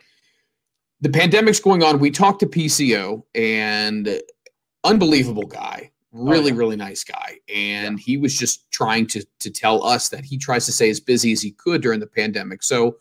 the 1.06 1.16
pandemic's 1.16 1.60
going 1.60 1.84
on. 1.84 2.00
We 2.00 2.10
talked 2.10 2.40
to 2.40 2.46
PCO 2.46 3.22
and 3.36 4.20
unbelievable 4.82 5.46
guy. 5.46 5.92
Oh, 6.12 6.24
really, 6.24 6.50
yeah. 6.50 6.58
really 6.58 6.74
nice 6.74 7.04
guy. 7.04 7.38
And 7.54 8.00
he 8.00 8.16
was 8.16 8.36
just 8.36 8.68
trying 8.72 9.06
to 9.08 9.24
to 9.38 9.50
tell 9.50 9.84
us 9.84 10.08
that 10.08 10.24
he 10.24 10.36
tries 10.36 10.66
to 10.66 10.72
stay 10.72 10.90
as 10.90 10.98
busy 10.98 11.30
as 11.30 11.40
he 11.40 11.52
could 11.52 11.80
during 11.80 12.00
the 12.00 12.08
pandemic. 12.08 12.64
So 12.64 12.96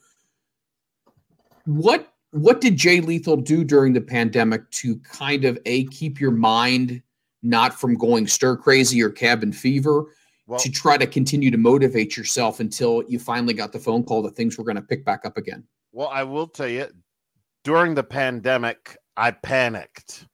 what 1.65 2.13
what 2.29 2.61
did 2.61 2.75
Jay 2.77 3.01
Lethal 3.01 3.37
do 3.37 3.63
during 3.63 3.93
the 3.93 4.01
pandemic 4.01 4.69
to 4.71 4.97
kind 4.99 5.43
of 5.43 5.57
a 5.65 5.85
keep 5.85 6.19
your 6.19 6.31
mind 6.31 7.01
not 7.41 7.73
from 7.73 7.95
going 7.95 8.27
stir 8.27 8.55
crazy 8.55 9.01
or 9.01 9.09
cabin 9.09 9.51
fever 9.51 10.05
Well, 10.45 10.59
to 10.59 10.69
try 10.69 10.97
to 10.97 11.07
continue 11.07 11.49
to 11.49 11.57
motivate 11.57 12.15
yourself 12.15 12.59
until 12.59 13.03
you 13.07 13.17
finally 13.17 13.55
got 13.55 13.71
the 13.71 13.79
phone 13.79 14.03
call 14.03 14.21
that 14.23 14.35
things 14.35 14.59
were 14.59 14.63
going 14.63 14.75
to 14.75 14.83
pick 14.83 15.03
back 15.03 15.25
up 15.25 15.37
again? 15.37 15.63
well, 15.95 16.09
I 16.09 16.23
will 16.23 16.47
tell 16.47 16.67
you, 16.67 16.87
during 17.65 17.95
the 17.95 18.03
pandemic, 18.03 18.95
I 19.17 19.31
panicked. 19.31 20.27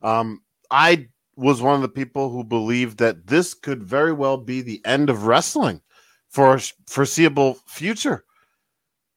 Um, 0.00 0.40
I 0.70 1.08
was 1.36 1.60
one 1.60 1.74
of 1.74 1.82
the 1.82 1.88
people 1.88 2.30
who 2.30 2.44
believed 2.44 2.98
that 2.98 3.26
this 3.26 3.54
could 3.54 3.82
very 3.82 4.12
well 4.12 4.36
be 4.38 4.62
the 4.62 4.80
end 4.86 5.10
of 5.10 5.26
wrestling 5.26 5.82
for 6.30 6.54
a 6.54 6.60
foreseeable 6.86 7.58
future. 7.66 8.24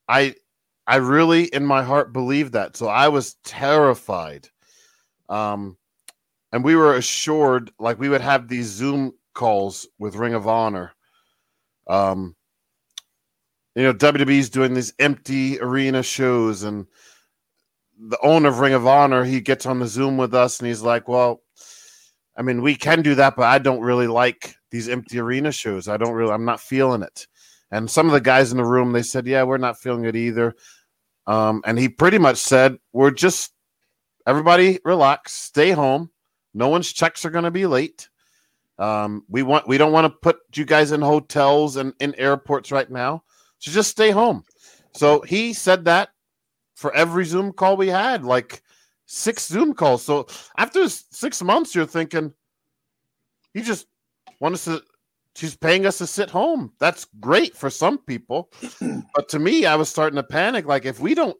I 0.09 0.33
I 0.87 0.95
really 0.95 1.43
in 1.45 1.65
my 1.65 1.83
heart 1.83 2.11
believed 2.11 2.53
that. 2.53 2.75
So 2.75 2.87
I 2.87 3.07
was 3.09 3.35
terrified. 3.43 4.49
Um 5.29 5.77
and 6.51 6.63
we 6.63 6.75
were 6.75 6.95
assured 6.95 7.71
like 7.77 7.99
we 7.99 8.09
would 8.09 8.21
have 8.21 8.47
these 8.47 8.67
Zoom 8.67 9.11
calls 9.35 9.87
with 9.99 10.15
Ring 10.15 10.33
of 10.33 10.47
Honor. 10.47 10.93
Um 11.87 12.35
you 13.75 13.83
know, 13.83 13.93
WWE's 13.93 14.49
doing 14.49 14.73
these 14.73 14.93
empty 14.97 15.59
arena 15.59 16.01
shows 16.01 16.63
and 16.63 16.87
the 17.99 18.19
owner 18.21 18.49
of 18.49 18.59
Ring 18.59 18.73
of 18.73 18.87
Honor, 18.87 19.23
he 19.23 19.41
gets 19.41 19.65
on 19.65 19.79
the 19.79 19.87
Zoom 19.87 20.17
with 20.17 20.33
us 20.33 20.59
and 20.59 20.67
he's 20.67 20.81
like, 20.81 21.07
Well, 21.07 21.41
I 22.37 22.43
mean, 22.43 22.61
we 22.61 22.75
can 22.75 23.01
do 23.01 23.15
that, 23.15 23.35
but 23.35 23.45
I 23.45 23.57
don't 23.57 23.81
really 23.81 24.07
like 24.07 24.55
these 24.69 24.87
empty 24.87 25.19
arena 25.19 25.51
shows. 25.51 25.87
I 25.87 25.97
don't 25.97 26.13
really, 26.13 26.31
I'm 26.31 26.45
not 26.45 26.59
feeling 26.59 27.01
it. 27.01 27.25
And 27.71 27.89
some 27.89 28.05
of 28.05 28.13
the 28.13 28.21
guys 28.21 28.51
in 28.51 28.57
the 28.57 28.63
room, 28.63 28.91
they 28.91 29.01
said, 29.01 29.25
yeah, 29.25 29.43
we're 29.43 29.57
not 29.57 29.79
feeling 29.79 30.05
it 30.05 30.15
either. 30.15 30.55
Um, 31.25 31.61
and 31.65 31.77
he 31.77 31.89
pretty 31.89 32.19
much 32.19 32.37
said, 32.37 32.77
we're 32.93 33.11
just, 33.11 33.51
everybody 34.25 34.79
relax, 34.85 35.33
stay 35.33 35.71
home. 35.71 36.11
No 36.53 36.69
one's 36.69 36.93
checks 36.93 37.25
are 37.25 37.29
going 37.29 37.43
to 37.43 37.51
be 37.51 37.65
late. 37.65 38.07
Um, 38.79 39.25
we 39.27 39.41
want, 39.41 39.67
we 39.67 39.77
don't 39.77 39.91
want 39.91 40.05
to 40.05 40.19
put 40.21 40.37
you 40.55 40.63
guys 40.63 40.91
in 40.91 41.01
hotels 41.01 41.75
and 41.75 41.93
in 41.99 42.13
airports 42.15 42.71
right 42.71 42.89
now. 42.89 43.23
So 43.57 43.71
just 43.71 43.89
stay 43.89 44.11
home. 44.11 44.43
So 44.93 45.21
he 45.21 45.53
said 45.53 45.85
that 45.85 46.09
for 46.77 46.93
every 46.93 47.25
Zoom 47.25 47.51
call 47.51 47.75
we 47.75 47.87
had, 47.87 48.23
like 48.23 48.61
six 49.07 49.47
Zoom 49.47 49.73
calls. 49.73 50.05
So 50.05 50.27
after 50.57 50.87
six 50.87 51.41
months, 51.41 51.73
you're 51.73 51.87
thinking, 51.87 52.31
he 53.55 53.63
just 53.63 53.87
wants 54.39 54.67
us 54.67 54.77
to, 54.77 54.85
she's 55.35 55.57
paying 55.57 55.87
us 55.87 55.97
to 55.97 56.05
sit 56.05 56.29
home. 56.29 56.71
That's 56.77 57.07
great 57.19 57.57
for 57.57 57.71
some 57.71 57.97
people. 57.97 58.51
but 59.15 59.27
to 59.29 59.39
me, 59.39 59.65
I 59.65 59.75
was 59.75 59.89
starting 59.89 60.17
to 60.17 60.23
panic. 60.23 60.67
Like, 60.67 60.85
if 60.85 60.99
we 60.99 61.15
don't 61.15 61.35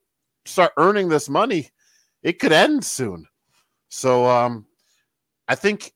start 0.46 0.74
earning 0.76 1.08
this 1.08 1.30
money, 1.30 1.70
it 2.24 2.40
could 2.40 2.52
end 2.52 2.84
soon. 2.84 3.28
So 3.90 4.26
um, 4.26 4.66
I 5.48 5.54
think 5.54 5.94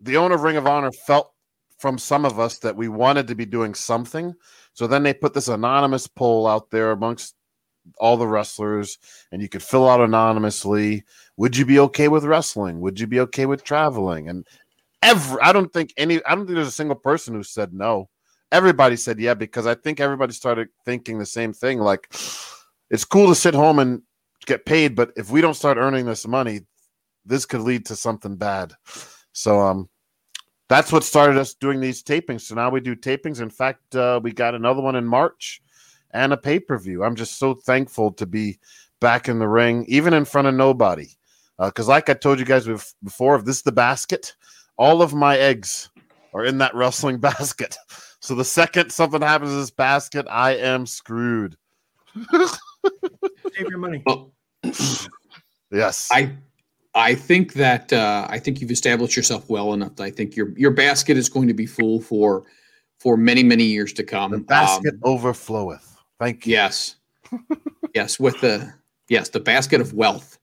the 0.00 0.16
owner 0.16 0.34
of 0.34 0.42
Ring 0.42 0.56
of 0.56 0.66
Honor 0.66 0.90
felt 0.90 1.32
from 1.78 1.96
some 1.96 2.24
of 2.24 2.40
us 2.40 2.58
that 2.58 2.74
we 2.74 2.88
wanted 2.88 3.28
to 3.28 3.36
be 3.36 3.46
doing 3.46 3.74
something. 3.74 4.34
So 4.72 4.88
then 4.88 5.04
they 5.04 5.14
put 5.14 5.32
this 5.32 5.46
anonymous 5.46 6.08
poll 6.08 6.48
out 6.48 6.72
there 6.72 6.90
amongst 6.90 7.36
all 7.98 8.16
the 8.16 8.26
wrestlers, 8.26 8.98
and 9.32 9.40
you 9.42 9.48
could 9.48 9.62
fill 9.62 9.88
out 9.88 10.00
anonymously. 10.00 11.04
Would 11.36 11.56
you 11.56 11.64
be 11.64 11.78
okay 11.80 12.08
with 12.08 12.24
wrestling? 12.24 12.80
Would 12.80 13.00
you 13.00 13.06
be 13.06 13.20
okay 13.20 13.46
with 13.46 13.64
traveling? 13.64 14.28
And 14.28 14.46
every 15.02 15.40
I 15.40 15.52
don't 15.52 15.72
think 15.72 15.92
any 15.96 16.24
I 16.24 16.34
don't 16.34 16.46
think 16.46 16.56
there's 16.56 16.68
a 16.68 16.72
single 16.72 16.96
person 16.96 17.34
who 17.34 17.42
said 17.42 17.72
no. 17.72 18.08
Everybody 18.52 18.96
said 18.96 19.18
yeah 19.18 19.34
because 19.34 19.66
I 19.66 19.74
think 19.74 20.00
everybody 20.00 20.32
started 20.32 20.68
thinking 20.84 21.18
the 21.18 21.26
same 21.26 21.52
thing. 21.52 21.78
Like 21.78 22.08
it's 22.90 23.04
cool 23.04 23.28
to 23.28 23.34
sit 23.34 23.54
home 23.54 23.78
and 23.78 24.02
get 24.46 24.66
paid, 24.66 24.94
but 24.94 25.12
if 25.16 25.30
we 25.30 25.40
don't 25.40 25.54
start 25.54 25.78
earning 25.78 26.06
this 26.06 26.26
money, 26.26 26.60
this 27.24 27.46
could 27.46 27.60
lead 27.60 27.86
to 27.86 27.96
something 27.96 28.36
bad. 28.36 28.74
So 29.32 29.60
um 29.60 29.88
that's 30.68 30.92
what 30.92 31.02
started 31.02 31.36
us 31.36 31.54
doing 31.54 31.80
these 31.80 32.02
tapings. 32.02 32.42
So 32.42 32.54
now 32.54 32.70
we 32.70 32.80
do 32.80 32.94
tapings. 32.94 33.40
In 33.40 33.50
fact, 33.50 33.96
uh, 33.96 34.20
we 34.22 34.30
got 34.30 34.54
another 34.54 34.80
one 34.80 34.94
in 34.94 35.04
March 35.04 35.60
and 36.12 36.32
a 36.32 36.36
pay 36.36 36.58
per 36.60 36.78
view. 36.78 37.04
I'm 37.04 37.16
just 37.16 37.38
so 37.38 37.54
thankful 37.54 38.12
to 38.12 38.26
be 38.26 38.58
back 39.00 39.28
in 39.28 39.38
the 39.38 39.48
ring, 39.48 39.84
even 39.88 40.12
in 40.14 40.24
front 40.24 40.48
of 40.48 40.54
nobody. 40.54 41.06
Because, 41.58 41.88
like 41.88 42.08
I 42.08 42.14
told 42.14 42.38
you 42.38 42.44
guys 42.46 42.66
before, 43.04 43.36
if 43.36 43.44
this 43.44 43.56
is 43.56 43.62
the 43.62 43.72
basket, 43.72 44.34
all 44.78 45.02
of 45.02 45.12
my 45.12 45.36
eggs 45.36 45.90
are 46.32 46.44
in 46.44 46.58
that 46.58 46.74
wrestling 46.74 47.18
basket. 47.18 47.76
So 48.20 48.34
the 48.34 48.44
second 48.44 48.90
something 48.90 49.20
happens 49.22 49.50
to 49.52 49.56
this 49.56 49.70
basket, 49.70 50.26
I 50.30 50.56
am 50.56 50.86
screwed. 50.86 51.56
Save 52.32 53.68
your 53.68 53.78
money. 53.78 54.02
Well, 54.06 54.32
Yes. 55.72 56.08
I 56.12 56.32
I 56.94 57.14
think 57.14 57.52
that 57.52 57.92
uh, 57.92 58.26
I 58.28 58.38
think 58.40 58.60
you've 58.60 58.72
established 58.72 59.14
yourself 59.16 59.48
well 59.48 59.72
enough. 59.72 59.94
that 59.96 60.02
I 60.02 60.10
think 60.10 60.34
your 60.34 60.52
your 60.58 60.72
basket 60.72 61.16
is 61.16 61.28
going 61.28 61.46
to 61.46 61.54
be 61.54 61.66
full 61.66 62.00
for 62.00 62.42
for 62.98 63.16
many 63.16 63.44
many 63.44 63.64
years 63.64 63.92
to 63.94 64.02
come. 64.02 64.32
the 64.32 64.38
basket 64.38 64.94
Um, 64.94 65.00
overfloweth. 65.18 65.89
Thank 66.20 66.46
you. 66.46 66.52
yes, 66.52 66.96
yes, 67.94 68.20
with 68.20 68.40
the 68.42 68.72
yes 69.08 69.30
the 69.30 69.40
basket 69.40 69.80
of 69.80 69.94
wealth. 69.94 70.38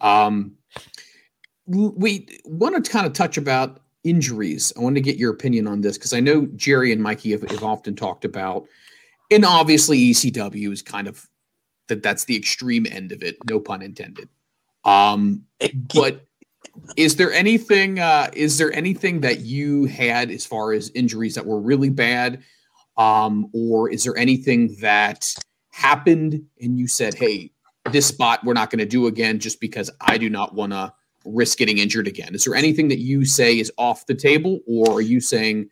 Um, 0.00 0.52
we 1.66 2.28
want 2.44 2.84
to 2.84 2.90
kind 2.90 3.06
of 3.06 3.14
touch 3.14 3.38
about 3.38 3.80
injuries. 4.04 4.74
I 4.76 4.80
want 4.80 4.94
to 4.96 5.00
get 5.00 5.16
your 5.16 5.32
opinion 5.32 5.66
on 5.66 5.80
this 5.80 5.96
because 5.96 6.12
I 6.12 6.20
know 6.20 6.46
Jerry 6.54 6.92
and 6.92 7.02
Mikey 7.02 7.32
have, 7.32 7.42
have 7.50 7.64
often 7.64 7.96
talked 7.96 8.26
about, 8.26 8.66
and 9.30 9.44
obviously 9.44 9.98
ECW 9.98 10.70
is 10.70 10.82
kind 10.82 11.08
of 11.08 11.26
that 11.88 12.02
that's 12.02 12.24
the 12.24 12.36
extreme 12.36 12.86
end 12.86 13.10
of 13.10 13.22
it. 13.22 13.38
No 13.48 13.58
pun 13.58 13.80
intended. 13.80 14.28
Um, 14.84 15.44
but 15.94 16.26
is 16.96 17.16
there 17.16 17.32
anything 17.32 17.98
uh 18.00 18.28
is 18.34 18.58
there 18.58 18.72
anything 18.74 19.22
that 19.22 19.40
you 19.40 19.86
had 19.86 20.30
as 20.30 20.44
far 20.44 20.72
as 20.72 20.90
injuries 20.90 21.34
that 21.34 21.46
were 21.46 21.58
really 21.58 21.88
bad 21.88 22.42
um 22.96 23.48
or 23.52 23.90
is 23.90 24.04
there 24.04 24.16
anything 24.16 24.74
that 24.80 25.34
happened 25.70 26.40
and 26.60 26.78
you 26.78 26.88
said 26.88 27.14
hey 27.14 27.50
this 27.90 28.06
spot 28.06 28.42
we're 28.44 28.52
not 28.52 28.70
going 28.70 28.78
to 28.78 28.86
do 28.86 29.06
again 29.06 29.38
just 29.38 29.60
because 29.60 29.90
i 30.00 30.16
do 30.18 30.30
not 30.30 30.54
want 30.54 30.72
to 30.72 30.92
risk 31.24 31.58
getting 31.58 31.78
injured 31.78 32.06
again 32.06 32.34
is 32.34 32.44
there 32.44 32.54
anything 32.54 32.88
that 32.88 32.98
you 32.98 33.24
say 33.24 33.58
is 33.58 33.70
off 33.76 34.06
the 34.06 34.14
table 34.14 34.60
or 34.66 34.92
are 34.92 35.00
you 35.00 35.20
saying 35.20 35.68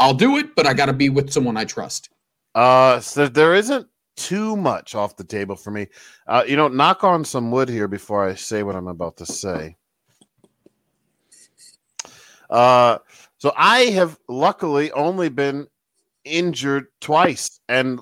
i'll 0.00 0.14
do 0.14 0.38
it 0.38 0.54
but 0.56 0.66
i 0.66 0.72
got 0.72 0.86
to 0.86 0.92
be 0.92 1.08
with 1.08 1.30
someone 1.30 1.56
i 1.56 1.64
trust 1.64 2.10
Uh, 2.54 2.98
so 3.00 3.28
there 3.28 3.54
isn't 3.54 3.86
too 4.16 4.56
much 4.56 4.94
off 4.94 5.16
the 5.16 5.24
table 5.24 5.54
for 5.54 5.70
me. 5.70 5.86
Uh, 6.26 6.42
you 6.46 6.56
know, 6.56 6.66
knock 6.68 7.04
on 7.04 7.24
some 7.24 7.52
wood 7.52 7.68
here 7.68 7.86
before 7.86 8.28
I 8.28 8.34
say 8.34 8.64
what 8.64 8.74
I'm 8.74 8.88
about 8.88 9.16
to 9.18 9.26
say. 9.26 9.76
Uh, 12.50 12.98
so 13.38 13.52
I 13.56 13.80
have 13.94 14.18
luckily 14.28 14.90
only 14.92 15.28
been 15.28 15.68
injured 16.28 16.86
twice, 17.00 17.60
and 17.68 18.00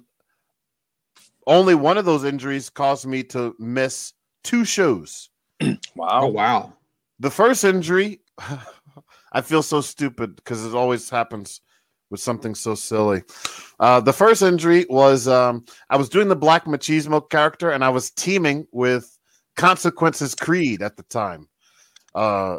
only 1.47 1.75
one 1.75 1.99
of 1.99 2.05
those 2.05 2.25
injuries 2.25 2.71
caused 2.71 3.07
me 3.07 3.23
to 3.25 3.55
miss 3.59 4.13
two 4.45 4.65
shows. 4.65 5.31
wow! 5.63 5.77
oh 5.97 6.27
Wow. 6.27 6.29
wow 6.29 6.73
The 7.21 7.31
first 7.31 7.65
injury, 7.65 8.21
I 9.33 9.41
feel 9.41 9.63
so 9.63 9.81
stupid 9.81 10.37
because 10.37 10.65
it 10.65 10.75
always 10.75 11.09
happens 11.09 11.61
with 12.11 12.21
something 12.21 12.55
so 12.55 12.75
silly. 12.75 13.23
Uh, 13.81 14.01
the 14.01 14.13
first 14.13 14.43
injury 14.43 14.87
was 14.89 15.29
um, 15.29 15.65
I 15.91 15.97
was 15.97 16.09
doing 16.09 16.29
the 16.29 16.37
Black 16.37 16.65
Machismo 16.65 17.29
character 17.29 17.71
and 17.71 17.85
I 17.85 17.89
was 17.89 18.11
teaming 18.11 18.67
with 18.73 19.19
Consequences 19.57 20.35
Creed 20.35 20.83
at 20.83 20.97
the 20.97 21.03
time. 21.05 21.49
Uh, 22.15 22.59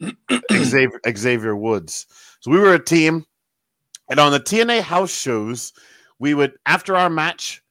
Xavier, 0.52 1.00
Xavier 1.16 1.56
Woods. 1.56 2.06
So 2.40 2.50
we 2.50 2.58
were 2.58 2.74
a 2.74 2.84
team, 2.84 3.24
and 4.12 4.20
on 4.20 4.30
the 4.32 4.40
TNA 4.40 4.82
house 4.82 5.10
shows, 5.10 5.72
we 6.18 6.34
would 6.34 6.52
after 6.66 6.94
our 6.96 7.10
match, 7.10 7.62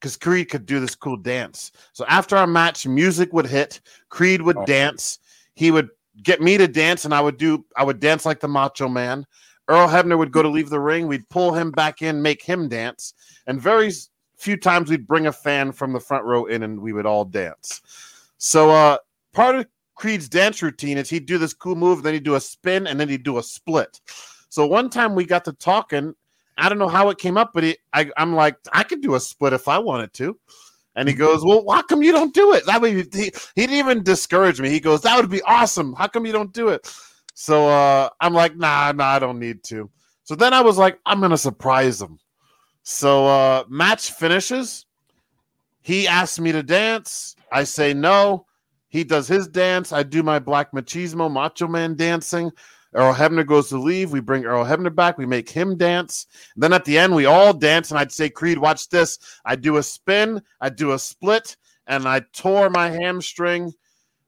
because 0.00 0.16
Creed 0.16 0.48
could 0.48 0.64
do 0.64 0.80
this 0.80 0.94
cool 0.94 1.16
dance. 1.16 1.72
So 1.92 2.06
after 2.06 2.36
our 2.36 2.46
match, 2.46 2.86
music 2.86 3.32
would 3.32 3.46
hit, 3.46 3.80
Creed 4.08 4.40
would 4.42 4.56
Oh. 4.56 4.64
dance. 4.64 5.18
He 5.54 5.70
would 5.70 5.88
get 6.22 6.40
me 6.40 6.56
to 6.56 6.68
dance, 6.68 7.04
and 7.04 7.12
I 7.12 7.20
would 7.20 7.36
do 7.36 7.64
I 7.76 7.84
would 7.84 8.00
dance 8.00 8.24
like 8.24 8.40
the 8.40 8.48
Macho 8.48 8.88
Man. 8.88 9.26
Earl 9.68 9.88
Hebner 9.88 10.16
would 10.16 10.32
go 10.32 10.42
to 10.42 10.48
leave 10.48 10.70
the 10.70 10.80
ring. 10.80 11.06
We'd 11.08 11.28
pull 11.28 11.52
him 11.52 11.70
back 11.72 12.00
in, 12.00 12.22
make 12.22 12.42
him 12.42 12.68
dance, 12.68 13.12
and 13.46 13.60
very 13.60 13.92
few 14.36 14.56
times 14.56 14.88
we'd 14.88 15.06
bring 15.06 15.26
a 15.26 15.32
fan 15.32 15.72
from 15.72 15.92
the 15.92 16.00
front 16.00 16.24
row 16.24 16.46
in, 16.46 16.62
and 16.62 16.80
we 16.80 16.92
would 16.92 17.06
all 17.06 17.24
dance. 17.24 17.82
So 18.38 18.70
uh, 18.70 18.98
part 19.34 19.56
of 19.56 19.66
Creed's 19.96 20.28
dance 20.28 20.62
routine 20.62 20.96
is 20.96 21.10
he'd 21.10 21.26
do 21.26 21.38
this 21.38 21.52
cool 21.52 21.74
move, 21.74 22.04
then 22.04 22.14
he'd 22.14 22.22
do 22.22 22.36
a 22.36 22.40
spin, 22.40 22.86
and 22.86 23.00
then 23.00 23.08
he'd 23.08 23.24
do 23.24 23.38
a 23.38 23.42
split. 23.42 24.00
So 24.48 24.66
one 24.66 24.90
time 24.90 25.14
we 25.14 25.24
got 25.24 25.44
to 25.46 25.52
talking. 25.52 26.14
I 26.56 26.68
don't 26.68 26.78
know 26.78 26.88
how 26.88 27.10
it 27.10 27.18
came 27.18 27.36
up, 27.36 27.52
but 27.54 27.62
he, 27.62 27.76
I, 27.92 28.10
I'm 28.16 28.34
like, 28.34 28.56
I 28.72 28.82
could 28.82 29.00
do 29.00 29.14
a 29.14 29.20
split 29.20 29.52
if 29.52 29.68
I 29.68 29.78
wanted 29.78 30.12
to. 30.14 30.38
And 30.96 31.08
he 31.08 31.14
goes, 31.14 31.44
Well, 31.44 31.64
how 31.70 31.82
come 31.82 32.02
you 32.02 32.10
don't 32.10 32.34
do 32.34 32.54
it? 32.54 32.66
That 32.66 32.82
way, 32.82 32.94
he, 32.94 33.02
he 33.12 33.30
didn't 33.54 33.76
even 33.76 34.02
discourage 34.02 34.60
me. 34.60 34.68
He 34.68 34.80
goes, 34.80 35.02
That 35.02 35.16
would 35.16 35.30
be 35.30 35.42
awesome. 35.42 35.94
How 35.94 36.08
come 36.08 36.26
you 36.26 36.32
don't 36.32 36.52
do 36.52 36.70
it? 36.70 36.92
So 37.34 37.68
uh, 37.68 38.08
I'm 38.20 38.34
like, 38.34 38.56
Nah, 38.56 38.90
nah, 38.92 39.04
I 39.04 39.18
don't 39.20 39.38
need 39.38 39.62
to. 39.64 39.88
So 40.24 40.34
then 40.34 40.52
I 40.52 40.60
was 40.60 40.76
like, 40.76 40.98
I'm 41.06 41.20
going 41.20 41.30
to 41.30 41.38
surprise 41.38 42.02
him. 42.02 42.18
So 42.82 43.26
uh, 43.26 43.64
match 43.68 44.10
finishes. 44.10 44.86
He 45.82 46.08
asks 46.08 46.40
me 46.40 46.52
to 46.52 46.62
dance. 46.62 47.36
I 47.52 47.64
say 47.64 47.94
no. 47.94 48.46
He 48.88 49.04
does 49.04 49.28
his 49.28 49.46
dance. 49.46 49.92
I 49.92 50.02
do 50.02 50.22
my 50.22 50.38
Black 50.38 50.72
Machismo 50.72 51.30
Macho 51.30 51.68
Man 51.68 51.94
dancing. 51.94 52.50
Earl 52.98 53.14
Hebner 53.14 53.46
goes 53.46 53.68
to 53.68 53.78
leave. 53.78 54.10
We 54.10 54.18
bring 54.20 54.44
Earl 54.44 54.64
Hebner 54.64 54.92
back. 54.92 55.18
We 55.18 55.24
make 55.26 55.48
him 55.48 55.76
dance. 55.76 56.26
then 56.56 56.72
at 56.72 56.84
the 56.84 56.98
end, 56.98 57.14
we 57.14 57.26
all 57.26 57.52
dance. 57.54 57.90
And 57.92 57.98
I'd 57.98 58.10
say, 58.10 58.28
Creed, 58.28 58.58
watch 58.58 58.88
this. 58.88 59.18
I 59.44 59.54
do 59.54 59.76
a 59.76 59.82
spin. 59.84 60.42
I 60.60 60.68
do 60.70 60.92
a 60.92 60.98
split, 60.98 61.56
and 61.86 62.08
I 62.08 62.22
tore 62.32 62.70
my 62.70 62.90
hamstring. 62.90 63.72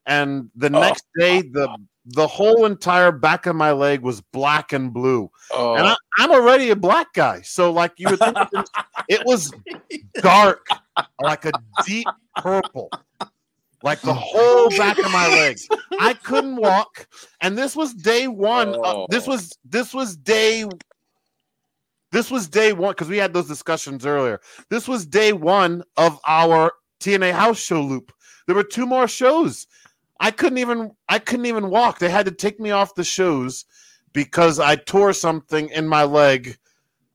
And 0.07 0.51
the 0.55 0.69
Oh. 0.69 0.81
next 0.81 1.05
day, 1.19 1.43
the 1.43 1.69
the 2.07 2.27
whole 2.27 2.65
entire 2.65 3.13
back 3.13 3.47
of 3.47 3.55
my 3.55 3.73
leg 3.73 4.01
was 4.01 4.21
black 4.21 4.73
and 4.73 4.93
blue. 4.93 5.31
Oh, 5.53 5.75
And 5.75 5.87
I, 5.87 5.95
I'm 6.19 6.31
already 6.33 6.71
a 6.71 6.77
black 6.77 7.13
guy, 7.13 7.43
so 7.43 7.71
like 7.73 7.93
you 7.99 8.09
would 8.09 8.19
think 8.21 8.37
it 9.09 9.25
was 9.27 9.53
dark, 10.23 10.67
like 11.21 11.45
a 11.45 11.53
deep 11.87 12.09
purple, 12.37 12.91
like 13.83 14.01
the 14.01 14.15
whole 14.19 14.69
back 14.71 14.99
of 14.99 15.11
my 15.13 15.29
leg. 15.29 15.59
I 16.01 16.15
couldn't 16.15 16.57
walk, 16.57 17.07
and 17.41 17.57
this 17.57 17.75
was 17.77 17.95
day 17.95 18.29
one. 18.29 18.75
uh, 18.85 19.07
this 19.09 19.27
Oh. 19.27 19.33
was 19.33 19.59
this 19.65 19.93
was 19.95 20.17
day. 20.17 20.65
This 22.13 22.31
was 22.31 22.49
day 22.49 22.73
one 22.73 22.93
because 22.93 23.09
we 23.09 23.19
had 23.19 23.33
those 23.33 23.47
discussions 23.47 24.05
earlier. 24.05 24.41
This 24.69 24.89
was 24.89 25.07
day 25.07 25.33
one 25.33 25.85
of 25.97 26.19
our 26.27 26.73
TNA 27.01 27.33
house 27.33 27.59
show 27.59 27.81
loop. 27.83 28.13
There 28.47 28.57
were 28.57 28.65
two 28.65 28.87
more 28.87 29.07
shows. 29.07 29.67
I 30.19 30.31
couldn't 30.33 30.59
even 30.59 30.91
I 31.09 31.19
couldn't 31.21 31.47
even 31.47 31.71
walk. 31.71 31.99
They 31.99 32.11
had 32.11 32.27
to 32.27 32.33
take 32.33 32.59
me 32.59 32.73
off 32.73 32.95
the 32.97 33.05
shows 33.05 33.65
because 34.13 34.59
I 34.59 34.75
tore 34.77 35.13
something 35.13 35.69
in 35.69 35.87
my 35.87 36.03
leg, 36.03 36.59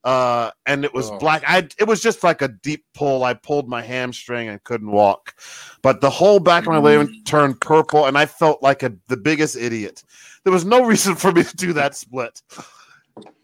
uh, 0.05 0.51
and 0.67 0.85
it 0.85 0.93
was 0.93 1.09
Oh. 1.11 1.17
black. 1.17 1.43
I 1.47 1.67
it 1.79 1.87
was 1.87 1.99
just 2.01 2.23
like 2.23 2.41
a 2.41 2.47
deep 2.47 2.85
pull. 2.93 3.23
I 3.23 3.33
pulled 3.33 3.67
my 3.67 3.81
hamstring 3.81 4.47
and 4.47 4.63
couldn't 4.63 4.91
walk, 4.91 5.35
but 5.81 5.99
the 5.99 6.09
whole 6.09 6.39
back 6.39 6.63
of 6.63 6.69
my 6.69 6.77
leg 6.77 7.09
turned 7.25 7.59
purple, 7.59 8.05
and 8.05 8.17
I 8.17 8.25
felt 8.27 8.61
like 8.63 8.83
a 8.83 8.93
the 9.07 9.17
biggest 9.17 9.57
idiot. 9.57 10.03
There 10.43 10.53
was 10.53 10.63
no 10.63 10.85
reason 10.91 11.15
for 11.15 11.31
me 11.31 11.43
to 11.43 11.55
do 11.57 11.73
that 11.73 11.95
split. 11.95 12.41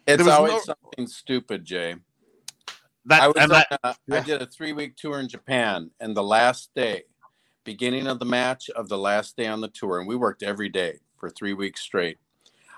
It's 0.08 0.28
always 0.28 0.54
no- 0.68 0.76
something 0.76 1.08
stupid, 1.08 1.66
Jay. 1.66 1.96
That 3.06 3.24
I 3.24 3.28
was 3.28 3.36
and 3.38 3.52
that, 3.52 3.68
a- 3.84 3.88
I 3.90 3.96
yeah. 4.08 4.24
did 4.24 4.42
a 4.44 4.46
three 4.46 4.74
week 4.74 4.96
tour 4.96 5.20
in 5.20 5.28
Japan, 5.28 5.90
and 6.00 6.16
the 6.16 6.24
last 6.24 6.70
day, 6.76 7.04
beginning 7.64 8.06
of 8.06 8.20
the 8.20 8.26
match 8.26 8.70
of 8.70 8.88
the 8.90 8.98
last 8.98 9.36
day 9.36 9.48
on 9.48 9.62
the 9.62 9.68
tour, 9.70 9.98
and 10.00 10.08
we 10.08 10.16
worked 10.16 10.44
every 10.44 10.70
day 10.70 11.00
for 11.18 11.30
three 11.30 11.54
weeks 11.54 11.82
straight. 11.82 12.18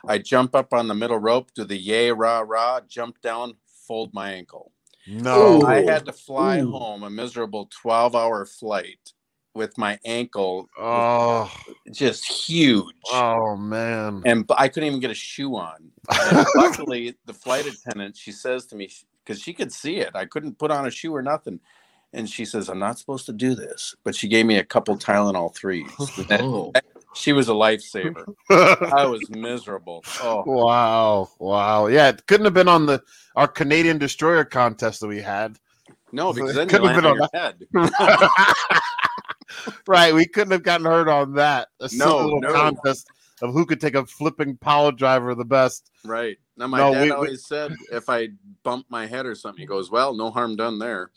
I 0.07 0.17
jump 0.17 0.53
up 0.55 0.73
on 0.73 0.87
the 0.87 0.95
middle 0.95 1.17
rope, 1.17 1.51
do 1.53 1.63
the 1.65 1.77
yay 1.77 2.11
rah 2.11 2.43
rah, 2.45 2.81
jump 2.87 3.21
down, 3.21 3.55
fold 3.87 4.13
my 4.13 4.31
ankle. 4.31 4.71
no. 5.07 5.63
I 5.63 5.81
had 5.81 6.05
to 6.05 6.13
fly 6.13 6.59
Ooh. 6.59 6.71
home 6.71 7.03
a 7.03 7.09
miserable 7.09 7.67
twelve 7.81 8.15
hour 8.15 8.45
flight 8.45 9.11
with 9.55 9.77
my 9.77 9.99
ankle 10.03 10.67
Oh, 10.79 11.51
just 11.91 12.25
huge. 12.25 12.95
oh 13.11 13.55
man. 13.55 14.21
and 14.25 14.49
I 14.57 14.67
couldn't 14.67 14.87
even 14.87 14.99
get 14.99 15.11
a 15.11 15.15
shoe 15.15 15.55
on. 15.55 15.91
And 16.09 16.45
luckily, 16.55 17.15
the 17.25 17.33
flight 17.33 17.65
attendant 17.67 18.17
she 18.17 18.31
says 18.31 18.65
to 18.67 18.75
me 18.75 18.89
because 19.23 19.41
she 19.41 19.53
could 19.53 19.71
see 19.71 19.97
it. 19.97 20.11
I 20.15 20.25
couldn't 20.25 20.57
put 20.57 20.71
on 20.71 20.87
a 20.87 20.91
shoe 20.91 21.13
or 21.15 21.21
nothing, 21.21 21.59
and 22.13 22.27
she 22.29 22.45
says, 22.45 22.67
"I'm 22.69 22.79
not 22.79 22.97
supposed 22.97 23.25
to 23.27 23.33
do 23.33 23.53
this," 23.55 23.95
but 24.03 24.15
she 24.15 24.27
gave 24.27 24.45
me 24.45 24.57
a 24.57 24.63
couple 24.65 24.97
Tylenol 24.97 25.53
threes. 25.55 25.91
Oh. 26.31 26.71
She 27.15 27.33
was 27.33 27.49
a 27.49 27.53
lifesaver. 27.53 28.25
I 28.49 29.05
was 29.05 29.27
miserable. 29.29 30.03
Oh, 30.21 30.43
Wow, 30.45 31.29
wow. 31.39 31.87
Yeah, 31.87 32.09
it 32.09 32.25
couldn't 32.27 32.45
have 32.45 32.53
been 32.53 32.67
on 32.67 32.85
the 32.85 33.01
our 33.35 33.47
Canadian 33.47 33.97
destroyer 33.97 34.43
contest 34.45 34.99
that 35.01 35.07
we 35.07 35.21
had. 35.21 35.57
no, 36.11 36.31
because 36.33 36.53
then 36.55 36.67
you 36.67 36.71
Couldn't 36.71 36.89
have 36.89 37.01
been 37.01 37.11
on 37.11 37.17
your 37.17 37.29
head. 37.33 37.65
right, 39.87 40.13
we 40.13 40.25
couldn't 40.25 40.51
have 40.51 40.63
gotten 40.63 40.85
hurt 40.85 41.07
on 41.07 41.33
that. 41.35 41.69
A 41.79 41.89
No, 41.93 42.17
little 42.17 42.41
no. 42.41 42.51
contest 42.53 43.07
of 43.41 43.53
who 43.53 43.65
could 43.65 43.79
take 43.81 43.95
a 43.95 44.05
flipping 44.05 44.57
power 44.57 44.91
driver 44.91 45.33
the 45.35 45.45
best. 45.45 45.89
Right. 46.05 46.37
Now 46.55 46.67
my 46.67 46.77
No, 46.77 46.93
dad 46.93 47.01
we- 47.01 47.05
we- 47.07 47.11
always 47.11 47.45
said 47.47 47.73
if 47.91 48.09
I 48.09 48.29
bump 48.63 48.85
my 48.89 49.05
head 49.07 49.25
or 49.25 49.33
something, 49.35 49.59
he 49.61 49.65
goes, 49.65 49.89
"Well, 49.91 50.13
no 50.15 50.29
harm 50.31 50.55
done 50.55 50.79
there." 50.79 51.11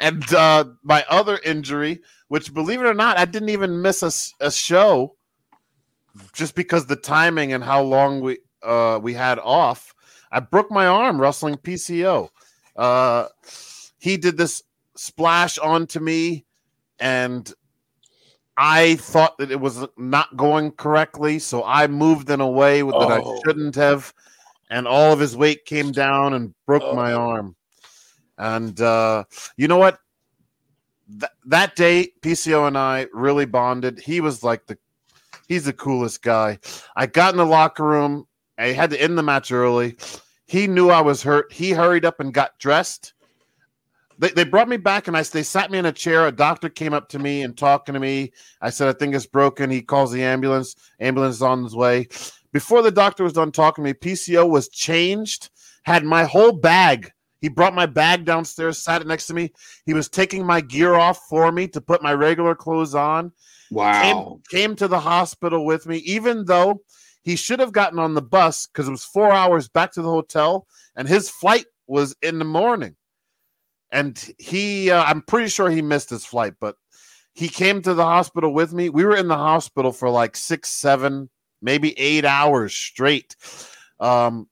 And 0.00 0.32
uh, 0.34 0.64
my 0.82 1.04
other 1.08 1.38
injury, 1.44 2.00
which 2.28 2.52
believe 2.52 2.80
it 2.80 2.86
or 2.86 2.94
not, 2.94 3.18
I 3.18 3.26
didn't 3.26 3.50
even 3.50 3.80
miss 3.82 4.32
a 4.40 4.50
show 4.50 5.14
just 6.32 6.54
because 6.54 6.86
the 6.86 6.96
timing 6.96 7.52
and 7.52 7.62
how 7.62 7.82
long 7.82 8.20
we 8.20 8.38
uh, 8.62 8.98
we 9.00 9.14
had 9.14 9.38
off. 9.38 9.94
I 10.32 10.40
broke 10.40 10.70
my 10.70 10.86
arm 10.86 11.20
wrestling 11.20 11.56
PCO. 11.56 12.28
Uh, 12.76 13.26
he 13.98 14.16
did 14.16 14.36
this 14.36 14.62
splash 14.96 15.58
onto 15.58 16.00
me, 16.00 16.44
and 16.98 17.52
I 18.56 18.96
thought 18.96 19.38
that 19.38 19.50
it 19.50 19.60
was 19.60 19.86
not 19.96 20.36
going 20.36 20.72
correctly, 20.72 21.38
so 21.38 21.64
I 21.64 21.86
moved 21.86 22.30
in 22.30 22.40
a 22.40 22.50
way 22.50 22.82
that 22.82 23.10
I 23.10 23.20
Oh. 23.24 23.40
shouldn't 23.44 23.74
have, 23.76 24.12
and 24.70 24.86
all 24.86 25.12
of 25.12 25.20
his 25.20 25.36
weight 25.36 25.64
came 25.64 25.92
down 25.92 26.34
and 26.34 26.54
broke 26.66 26.92
my 26.92 27.12
Oh. 27.12 27.20
arm. 27.30 27.56
And 28.40 28.80
uh, 28.80 29.24
you 29.58 29.68
know 29.68 29.76
what? 29.76 29.98
Th- 31.10 31.30
that 31.44 31.76
day, 31.76 32.08
PCO 32.22 32.66
and 32.66 32.76
I 32.76 33.06
really 33.12 33.44
bonded. 33.44 34.00
He 34.00 34.22
was 34.22 34.42
like 34.42 34.66
the 34.66 34.78
he's 35.46 35.66
the 35.66 35.74
coolest 35.74 36.22
guy. 36.22 36.58
I 36.96 37.06
got 37.06 37.34
in 37.34 37.38
the 37.38 37.44
locker 37.44 37.84
room. 37.84 38.26
I 38.56 38.68
had 38.68 38.90
to 38.90 39.00
end 39.00 39.18
the 39.18 39.22
match 39.22 39.52
early. 39.52 39.98
He 40.46 40.66
knew 40.66 40.88
I 40.88 41.02
was 41.02 41.22
hurt. 41.22 41.52
He 41.52 41.70
hurried 41.70 42.06
up 42.06 42.18
and 42.18 42.32
got 42.32 42.58
dressed. 42.58 43.12
They, 44.18 44.30
they 44.30 44.44
brought 44.44 44.68
me 44.68 44.78
back 44.78 45.06
and 45.06 45.16
I 45.16 45.22
they 45.22 45.42
sat 45.42 45.70
me 45.70 45.78
in 45.78 45.86
a 45.86 45.92
chair. 45.92 46.26
A 46.26 46.32
doctor 46.32 46.70
came 46.70 46.94
up 46.94 47.10
to 47.10 47.18
me 47.18 47.42
and 47.42 47.56
talking 47.56 47.92
to 47.92 48.00
me. 48.00 48.32
I 48.62 48.70
said, 48.70 48.88
I 48.88 48.98
think 48.98 49.14
it's 49.14 49.26
broken. 49.26 49.70
He 49.70 49.82
calls 49.82 50.12
the 50.12 50.22
ambulance. 50.22 50.76
Ambulance 50.98 51.36
is 51.36 51.42
on 51.42 51.62
his 51.62 51.76
way. 51.76 52.08
Before 52.52 52.80
the 52.80 52.90
doctor 52.90 53.22
was 53.22 53.34
done 53.34 53.52
talking 53.52 53.84
to 53.84 53.90
me, 53.90 53.94
PCO 53.94 54.48
was 54.48 54.68
changed, 54.70 55.50
had 55.82 56.04
my 56.04 56.24
whole 56.24 56.52
bag. 56.52 57.12
He 57.40 57.48
brought 57.48 57.74
my 57.74 57.86
bag 57.86 58.24
downstairs, 58.24 58.78
sat 58.78 59.00
it 59.00 59.06
next 59.06 59.26
to 59.28 59.34
me. 59.34 59.52
He 59.86 59.94
was 59.94 60.08
taking 60.08 60.44
my 60.46 60.60
gear 60.60 60.94
off 60.94 61.20
for 61.28 61.50
me 61.50 61.68
to 61.68 61.80
put 61.80 62.02
my 62.02 62.12
regular 62.12 62.54
clothes 62.54 62.94
on 62.94 63.32
Wow. 63.70 64.40
came, 64.50 64.60
came 64.60 64.76
to 64.76 64.88
the 64.88 65.00
hospital 65.00 65.64
with 65.64 65.86
me, 65.86 65.98
even 65.98 66.44
though 66.44 66.82
he 67.22 67.36
should 67.36 67.60
have 67.60 67.72
gotten 67.72 67.98
on 67.98 68.14
the 68.14 68.22
bus 68.22 68.66
because 68.66 68.88
it 68.88 68.92
was 68.92 69.04
four 69.04 69.30
hours 69.32 69.68
back 69.68 69.92
to 69.92 70.02
the 70.02 70.10
hotel, 70.10 70.66
and 70.96 71.08
his 71.08 71.30
flight 71.30 71.66
was 71.86 72.14
in 72.22 72.38
the 72.38 72.44
morning. 72.44 72.96
And 73.92 74.18
he, 74.38 74.90
uh, 74.90 75.02
I'm 75.02 75.22
pretty 75.22 75.48
sure 75.48 75.68
he 75.70 75.82
missed 75.82 76.10
his 76.10 76.24
flight, 76.24 76.54
but 76.60 76.76
he 77.34 77.48
came 77.48 77.82
to 77.82 77.94
the 77.94 78.04
hospital 78.04 78.52
with 78.52 78.72
me. 78.72 78.88
We 78.88 79.04
were 79.04 79.16
in 79.16 79.28
the 79.28 79.36
hospital 79.36 79.92
for 79.92 80.10
like 80.10 80.36
six, 80.36 80.68
seven, 80.68 81.30
maybe 81.60 81.98
eight 81.98 82.24
hours 82.24 82.74
straight. 82.74 83.34
Um, 83.98 84.48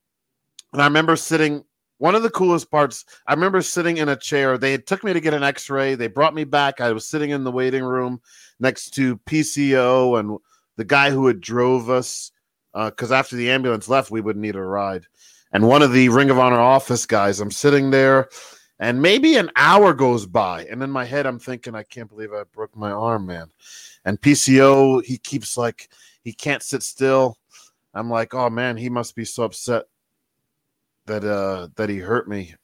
and 0.73 0.81
I 0.81 0.85
remember 0.85 1.15
sitting. 1.15 1.63
One 1.99 2.15
of 2.15 2.23
the 2.23 2.29
coolest 2.29 2.71
parts, 2.71 3.05
I 3.27 3.33
remember 3.33 3.61
sitting 3.61 3.97
in 3.97 4.09
a 4.09 4.15
chair. 4.15 4.57
They 4.57 4.77
took 4.77 5.03
me 5.03 5.13
to 5.13 5.19
get 5.19 5.33
an 5.33 5.43
X-ray. 5.43 5.95
They 5.95 6.07
brought 6.07 6.33
me 6.33 6.45
back. 6.45 6.79
I 6.79 6.93
was 6.93 7.07
sitting 7.07 7.29
in 7.29 7.43
the 7.43 7.51
waiting 7.51 7.83
room 7.83 8.21
next 8.59 8.91
to 8.91 9.17
PCO 9.17 10.17
and 10.19 10.39
the 10.77 10.85
guy 10.85 11.11
who 11.11 11.27
had 11.27 11.41
drove 11.41 11.89
us. 11.89 12.31
Uh, 12.73 12.89
because 12.89 13.11
after 13.11 13.35
the 13.35 13.49
ambulance 13.51 13.89
left, 13.89 14.11
we 14.11 14.21
would 14.21 14.37
need 14.37 14.55
a 14.55 14.61
ride. 14.61 15.05
And 15.51 15.67
one 15.67 15.81
of 15.81 15.91
the 15.91 16.07
Ring 16.09 16.29
of 16.29 16.39
Honor 16.39 16.59
office 16.59 17.05
guys, 17.05 17.39
I'm 17.39 17.51
sitting 17.51 17.89
there, 17.89 18.29
and 18.79 19.01
maybe 19.01 19.35
an 19.35 19.51
hour 19.55 19.93
goes 19.93 20.25
by, 20.25 20.65
and 20.65 20.81
in 20.83 20.91
my 20.91 21.03
head, 21.03 21.25
I'm 21.25 21.39
thinking, 21.39 21.75
I 21.75 21.83
can't 21.83 22.07
believe 22.07 22.31
I 22.31 22.43
broke 22.43 22.77
my 22.77 22.91
arm, 22.91 23.25
man. 23.25 23.49
And 24.05 24.21
PCO, 24.21 25.03
he 25.03 25.17
keeps 25.17 25.57
like 25.57 25.89
he 26.23 26.31
can't 26.31 26.63
sit 26.63 26.83
still. 26.83 27.37
I'm 27.93 28.09
like, 28.09 28.33
oh 28.35 28.49
man, 28.49 28.77
he 28.77 28.89
must 28.89 29.15
be 29.15 29.25
so 29.25 29.43
upset 29.43 29.85
that 31.09 31.25
uh 31.25 31.67
that 31.75 31.89
he 31.89 31.97
hurt 31.97 32.27
me. 32.27 32.55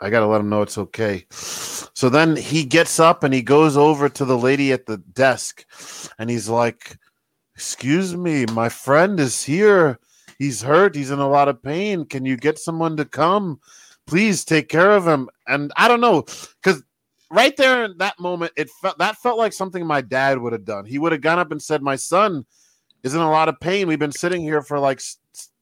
I 0.00 0.10
gotta 0.10 0.26
let 0.26 0.40
him 0.40 0.48
know 0.48 0.62
it's 0.62 0.78
okay. 0.78 1.26
So 1.30 2.08
then 2.08 2.36
he 2.36 2.64
gets 2.64 3.00
up 3.00 3.24
and 3.24 3.34
he 3.34 3.42
goes 3.42 3.76
over 3.76 4.08
to 4.08 4.24
the 4.24 4.38
lady 4.38 4.72
at 4.72 4.86
the 4.86 4.98
desk 4.98 5.64
and 6.18 6.30
he's 6.30 6.48
like, 6.48 6.96
Excuse 7.54 8.16
me, 8.16 8.46
my 8.46 8.68
friend 8.68 9.18
is 9.18 9.42
here. 9.42 9.98
He's 10.38 10.62
hurt. 10.62 10.94
He's 10.94 11.10
in 11.10 11.18
a 11.18 11.28
lot 11.28 11.48
of 11.48 11.60
pain. 11.60 12.04
Can 12.04 12.24
you 12.24 12.36
get 12.36 12.60
someone 12.60 12.96
to 12.96 13.04
come? 13.04 13.60
Please 14.06 14.44
take 14.44 14.68
care 14.68 14.92
of 14.92 15.06
him. 15.06 15.28
And 15.48 15.72
I 15.76 15.88
don't 15.88 16.00
know, 16.00 16.22
because 16.62 16.84
right 17.32 17.56
there 17.56 17.84
in 17.84 17.98
that 17.98 18.20
moment, 18.20 18.52
it 18.56 18.70
felt 18.80 18.98
that 18.98 19.16
felt 19.16 19.38
like 19.38 19.52
something 19.52 19.84
my 19.84 20.00
dad 20.00 20.38
would 20.38 20.52
have 20.52 20.64
done. 20.64 20.84
He 20.86 21.00
would 21.00 21.10
have 21.10 21.20
gone 21.20 21.40
up 21.40 21.50
and 21.50 21.60
said, 21.60 21.82
My 21.82 21.96
son 21.96 22.46
is 23.02 23.14
in 23.14 23.20
a 23.20 23.30
lot 23.30 23.48
of 23.48 23.58
pain. 23.58 23.88
We've 23.88 23.98
been 23.98 24.12
sitting 24.12 24.40
here 24.40 24.62
for 24.62 24.78
like 24.78 25.00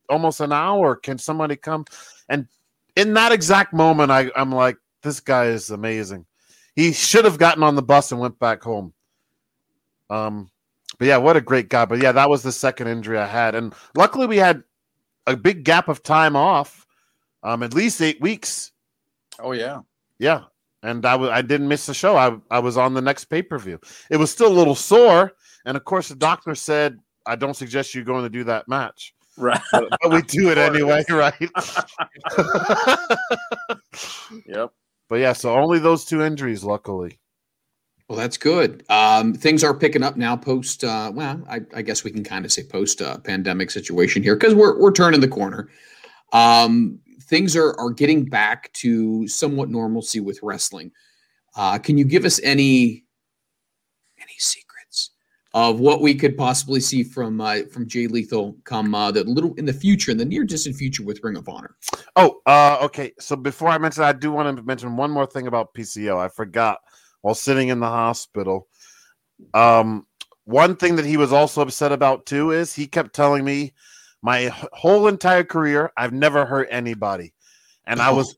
almost 0.08 0.40
an 0.40 0.52
hour. 0.52 0.96
Can 0.96 1.18
somebody 1.18 1.56
come? 1.56 1.84
And 2.28 2.46
in 2.96 3.14
that 3.14 3.32
exact 3.32 3.72
moment, 3.72 4.10
I, 4.10 4.30
I'm 4.36 4.52
like, 4.52 4.76
this 5.02 5.20
guy 5.20 5.46
is 5.46 5.70
amazing. 5.70 6.26
He 6.74 6.92
should 6.92 7.24
have 7.24 7.38
gotten 7.38 7.62
on 7.62 7.74
the 7.74 7.82
bus 7.82 8.12
and 8.12 8.20
went 8.20 8.38
back 8.38 8.62
home. 8.62 8.92
Um, 10.10 10.50
but 10.98 11.08
yeah, 11.08 11.16
what 11.16 11.36
a 11.36 11.40
great 11.40 11.68
guy. 11.68 11.84
But 11.84 12.00
yeah, 12.00 12.12
that 12.12 12.30
was 12.30 12.42
the 12.42 12.52
second 12.52 12.88
injury 12.88 13.18
I 13.18 13.26
had, 13.26 13.54
and 13.54 13.74
luckily 13.96 14.26
we 14.26 14.36
had 14.36 14.62
a 15.26 15.36
big 15.36 15.64
gap 15.64 15.88
of 15.88 16.02
time 16.02 16.36
off, 16.36 16.86
um, 17.42 17.62
at 17.62 17.74
least 17.74 18.00
eight 18.00 18.20
weeks. 18.20 18.72
Oh 19.38 19.52
yeah. 19.52 19.80
Yeah, 20.18 20.44
and 20.82 21.04
I 21.04 21.12
w- 21.12 21.30
I 21.30 21.42
didn't 21.42 21.68
miss 21.68 21.86
the 21.86 21.94
show. 21.94 22.16
I 22.16 22.36
I 22.50 22.58
was 22.58 22.76
on 22.76 22.94
the 22.94 23.02
next 23.02 23.26
pay 23.26 23.42
per 23.42 23.58
view. 23.58 23.78
It 24.10 24.16
was 24.16 24.30
still 24.30 24.48
a 24.48 24.54
little 24.54 24.74
sore, 24.74 25.32
and 25.66 25.76
of 25.76 25.84
course 25.84 26.08
the 26.08 26.14
doctor 26.14 26.54
said 26.54 26.98
I 27.26 27.36
don't 27.36 27.56
suggest 27.56 27.94
you 27.94 28.04
going 28.04 28.24
to 28.24 28.30
do 28.30 28.44
that 28.44 28.68
match, 28.68 29.14
Right. 29.36 29.60
but, 29.72 29.88
but 30.02 30.10
we 30.10 30.22
do 30.28 30.50
it 30.50 30.58
anyway, 30.58 31.04
right? 31.10 31.34
Yep. 34.46 34.72
but 35.08 35.16
yeah, 35.16 35.32
so 35.32 35.54
only 35.54 35.78
those 35.78 36.04
two 36.04 36.22
injuries, 36.22 36.64
luckily. 36.64 37.18
Well, 38.08 38.18
that's 38.18 38.36
good. 38.36 38.84
Um, 38.88 39.34
things 39.34 39.64
are 39.64 39.76
picking 39.76 40.02
up 40.02 40.16
now 40.16 40.36
post. 40.36 40.84
Uh, 40.84 41.10
well, 41.14 41.42
I, 41.48 41.60
I 41.74 41.82
guess 41.82 42.04
we 42.04 42.10
can 42.12 42.22
kind 42.22 42.44
of 42.44 42.52
say 42.52 42.62
post 42.62 43.02
uh, 43.02 43.18
pandemic 43.18 43.70
situation 43.70 44.22
here 44.22 44.36
because 44.36 44.54
we're 44.54 44.78
we're 44.80 44.92
turning 44.92 45.20
the 45.20 45.28
corner. 45.28 45.68
Um, 46.32 47.00
things 47.22 47.56
are 47.56 47.74
are 47.80 47.90
getting 47.90 48.24
back 48.24 48.72
to 48.74 49.26
somewhat 49.26 49.70
normalcy 49.70 50.20
with 50.20 50.38
wrestling. 50.42 50.92
Uh, 51.56 51.78
can 51.78 51.98
you 51.98 52.04
give 52.04 52.24
us 52.24 52.40
any 52.44 52.52
any 52.52 53.04
secrets 53.04 53.05
of 55.56 55.80
what 55.80 56.02
we 56.02 56.14
could 56.14 56.36
possibly 56.36 56.80
see 56.80 57.02
from 57.02 57.40
uh, 57.40 57.60
from 57.72 57.88
Jay 57.88 58.06
Lethal 58.06 58.54
come 58.64 58.94
uh, 58.94 59.10
the 59.10 59.24
little 59.24 59.54
in 59.54 59.64
the 59.64 59.72
future, 59.72 60.10
in 60.10 60.18
the 60.18 60.24
near 60.24 60.44
distant 60.44 60.76
future 60.76 61.02
with 61.02 61.18
Ring 61.24 61.34
of 61.34 61.48
Honor? 61.48 61.76
Oh, 62.14 62.42
uh, 62.44 62.76
okay. 62.82 63.12
So 63.18 63.36
before 63.36 63.70
I 63.70 63.78
mention, 63.78 64.04
I 64.04 64.12
do 64.12 64.30
want 64.30 64.54
to 64.54 64.62
mention 64.62 64.98
one 64.98 65.10
more 65.10 65.24
thing 65.24 65.46
about 65.46 65.72
PCO. 65.72 66.18
I 66.18 66.28
forgot 66.28 66.80
while 67.22 67.34
sitting 67.34 67.68
in 67.68 67.80
the 67.80 67.88
hospital. 67.88 68.68
Um, 69.54 70.06
one 70.44 70.76
thing 70.76 70.94
that 70.96 71.06
he 71.06 71.16
was 71.16 71.32
also 71.32 71.62
upset 71.62 71.90
about 71.90 72.26
too 72.26 72.50
is 72.50 72.74
he 72.74 72.86
kept 72.86 73.14
telling 73.14 73.42
me 73.42 73.72
my 74.20 74.52
whole 74.74 75.08
entire 75.08 75.42
career 75.42 75.90
I've 75.96 76.12
never 76.12 76.44
hurt 76.44 76.68
anybody, 76.70 77.32
and 77.86 78.02
I 78.02 78.10
was 78.12 78.36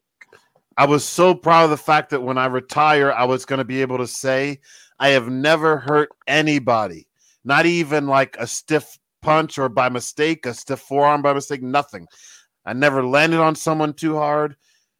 I 0.76 0.86
was 0.86 1.04
so 1.04 1.34
proud 1.34 1.64
of 1.64 1.70
the 1.70 1.76
fact 1.76 2.10
that 2.10 2.22
when 2.22 2.38
I 2.38 2.46
retire, 2.46 3.10
I 3.10 3.24
was 3.24 3.44
going 3.44 3.58
to 3.58 3.64
be 3.64 3.82
able 3.82 3.98
to 3.98 4.06
say 4.06 4.60
I 4.98 5.08
have 5.08 5.28
never 5.28 5.78
hurt 5.78 6.10
anybody, 6.26 7.08
not 7.44 7.66
even 7.66 8.06
like 8.06 8.36
a 8.38 8.46
stiff 8.46 8.98
punch 9.22 9.58
or 9.58 9.68
by 9.68 9.88
mistake, 9.88 10.46
a 10.46 10.54
stiff 10.54 10.80
forearm 10.80 11.22
by 11.22 11.32
mistake, 11.32 11.62
nothing. 11.62 12.06
I 12.64 12.72
never 12.72 13.04
landed 13.06 13.40
on 13.40 13.54
someone 13.54 13.94
too 13.94 14.16
hard. 14.16 14.56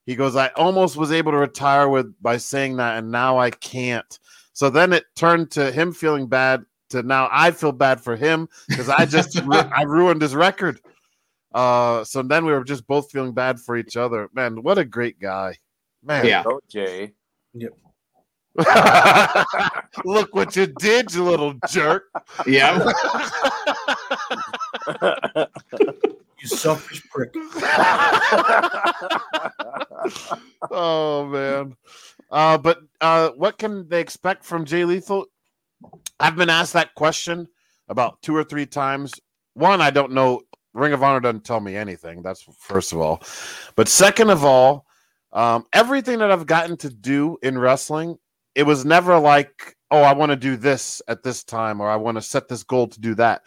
He 0.07 0.17
goes, 0.17 0.37
I 0.37 0.49
almost 0.57 0.97
was 0.97 1.13
able 1.13 1.33
to 1.33 1.39
retire 1.39 1.89
with 1.89 2.15
by 2.23 2.39
saying 2.39 2.77
that, 2.77 2.99
and 2.99 3.11
now 3.11 3.39
I 3.39 3.51
can't. 3.51 4.19
So 4.55 4.71
then 4.71 4.93
it 4.93 5.05
turned 5.15 5.51
to 5.53 5.71
him 5.71 5.93
feeling 5.93 6.27
bad 6.27 6.65
to 6.91 7.03
now 7.03 7.29
I 7.31 7.51
feel 7.51 7.73
bad 7.73 8.01
for 8.01 8.17
him 8.17 8.49
because 8.69 8.89
I 8.89 9.05
just 9.05 9.39
ru- 9.45 9.71
I 9.77 9.83
ruined 9.83 10.23
his 10.23 10.35
record. 10.35 10.81
Uh, 11.55 12.05
so 12.05 12.23
then 12.23 12.45
we 12.45 12.53
were 12.53 12.65
just 12.65 12.87
both 12.87 13.11
feeling 13.11 13.33
bad 13.33 13.61
for 13.61 13.77
each 13.77 13.97
other. 13.97 14.29
Man, 14.33 14.63
what 14.63 14.79
a 14.79 14.85
great 14.85 15.21
guy, 15.21 15.57
man. 16.03 16.27
Yeah. 16.27 16.43
Go, 16.43 16.61
Jay. 16.69 17.13
Look 20.05 20.35
what 20.35 20.57
you 20.57 20.67
did, 20.67 21.15
you 21.15 21.25
little 21.25 21.55
jerk. 21.69 22.05
Yeah. 22.47 22.93
You 26.41 26.49
selfish 26.49 27.03
prick. 27.11 27.35
oh 30.71 31.27
man. 31.27 31.77
Uh, 32.31 32.59
but 32.59 32.81
uh, 33.01 33.31
what 33.31 33.59
can 33.59 33.89
they 33.89 34.01
expect 34.01 34.45
from 34.45 34.65
Jay 34.65 34.85
Lethal? 34.85 35.27
I've 36.21 36.37
been 36.37 36.51
asked 36.51 36.75
that 36.75 36.95
question 36.95 37.49
about 37.89 38.23
two 38.23 38.37
or 38.37 38.45
three 38.45 38.67
times. 38.67 39.15
One, 39.55 39.81
I 39.81 39.91
don't 39.91 40.13
know. 40.13 40.43
Ring 40.75 40.93
of 40.93 41.03
Honor 41.03 41.21
doesn't 41.21 41.45
tell 41.45 41.61
me 41.61 41.75
anything. 41.75 42.23
That's 42.23 42.43
first 42.59 42.93
of 42.93 43.01
all. 43.01 43.23
But 43.75 43.89
second 43.89 44.31
of 44.31 44.45
all, 44.45 44.87
um, 45.33 45.65
everything 45.73 46.21
that 46.21 46.31
I've 46.31 46.47
gotten 46.47 46.77
to 46.79 46.91
do 46.91 47.37
in 47.43 47.59
wrestling, 47.59 48.17
it 48.59 48.67
was 48.67 48.85
never 48.85 49.21
like, 49.21 49.77
oh, 49.93 50.03
I 50.03 50.15
want 50.15 50.31
to 50.31 50.37
do 50.37 50.57
this 50.57 51.01
at 51.07 51.23
this 51.23 51.45
time 51.45 51.81
or 51.81 51.89
I 51.89 51.95
want 51.95 52.17
to 52.17 52.23
set 52.23 52.49
this 52.49 52.65
goal 52.65 52.89
to 52.89 53.01
do 53.01 53.15
that. 53.15 53.43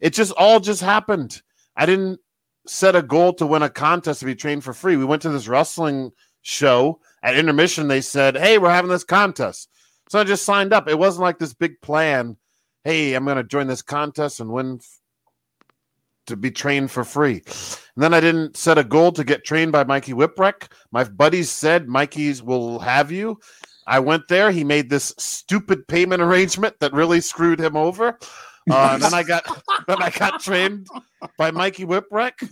It 0.00 0.14
just 0.14 0.32
all 0.32 0.58
just 0.58 0.82
happened. 0.82 1.40
I 1.76 1.86
didn't 1.86 2.18
set 2.66 2.96
a 2.96 3.02
goal 3.02 3.32
to 3.34 3.46
win 3.46 3.62
a 3.62 3.70
contest 3.70 4.18
to 4.18 4.26
be 4.26 4.34
trained 4.34 4.64
for 4.64 4.72
free. 4.72 4.96
We 4.96 5.04
went 5.04 5.22
to 5.22 5.28
this 5.28 5.46
wrestling 5.46 6.10
show 6.42 6.98
at 7.22 7.36
intermission. 7.36 7.86
They 7.86 8.00
said, 8.00 8.36
Hey, 8.36 8.58
we're 8.58 8.68
having 8.70 8.90
this 8.90 9.04
contest. 9.04 9.68
So 10.08 10.18
I 10.18 10.24
just 10.24 10.44
signed 10.44 10.72
up. 10.72 10.88
It 10.88 10.98
wasn't 10.98 11.22
like 11.22 11.38
this 11.38 11.54
big 11.54 11.80
plan. 11.80 12.36
Hey, 12.82 13.14
I'm 13.14 13.24
going 13.24 13.36
to 13.36 13.44
join 13.44 13.68
this 13.68 13.82
contest 13.82 14.40
and 14.40 14.50
win 14.50 14.80
to 16.26 16.36
be 16.36 16.50
trained 16.50 16.90
for 16.90 17.04
free. 17.04 17.42
And 17.46 18.02
then 18.02 18.12
I 18.12 18.18
didn't 18.18 18.56
set 18.56 18.76
a 18.76 18.82
goal 18.82 19.12
to 19.12 19.22
get 19.22 19.44
trained 19.44 19.70
by 19.70 19.84
Mikey 19.84 20.14
Whipwreck. 20.14 20.72
My 20.90 21.04
buddies 21.04 21.48
said, 21.48 21.86
Mikey's 21.86 22.42
will 22.42 22.80
have 22.80 23.12
you. 23.12 23.38
I 23.88 24.00
went 24.00 24.28
there. 24.28 24.50
He 24.50 24.64
made 24.64 24.90
this 24.90 25.14
stupid 25.16 25.88
payment 25.88 26.20
arrangement 26.20 26.78
that 26.80 26.92
really 26.92 27.22
screwed 27.22 27.58
him 27.58 27.74
over. 27.74 28.18
Uh, 28.70 28.90
and 28.92 29.02
then 29.02 29.14
I 29.14 29.22
got 29.22 29.44
then 29.88 30.02
I 30.02 30.10
got 30.10 30.40
trained 30.40 30.86
by 31.38 31.50
Mikey 31.50 31.86
Whipwreck. 31.86 32.42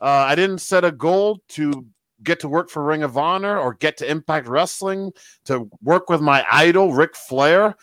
Uh, 0.00 0.04
I 0.04 0.34
didn't 0.34 0.58
set 0.58 0.84
a 0.84 0.90
goal 0.90 1.42
to 1.50 1.86
get 2.22 2.40
to 2.40 2.48
work 2.48 2.70
for 2.70 2.82
Ring 2.82 3.02
of 3.02 3.18
Honor 3.18 3.58
or 3.58 3.74
get 3.74 3.98
to 3.98 4.10
Impact 4.10 4.48
Wrestling 4.48 5.12
to 5.44 5.68
work 5.82 6.08
with 6.08 6.22
my 6.22 6.44
idol 6.50 6.94
Ric 6.94 7.14
Flair. 7.14 7.76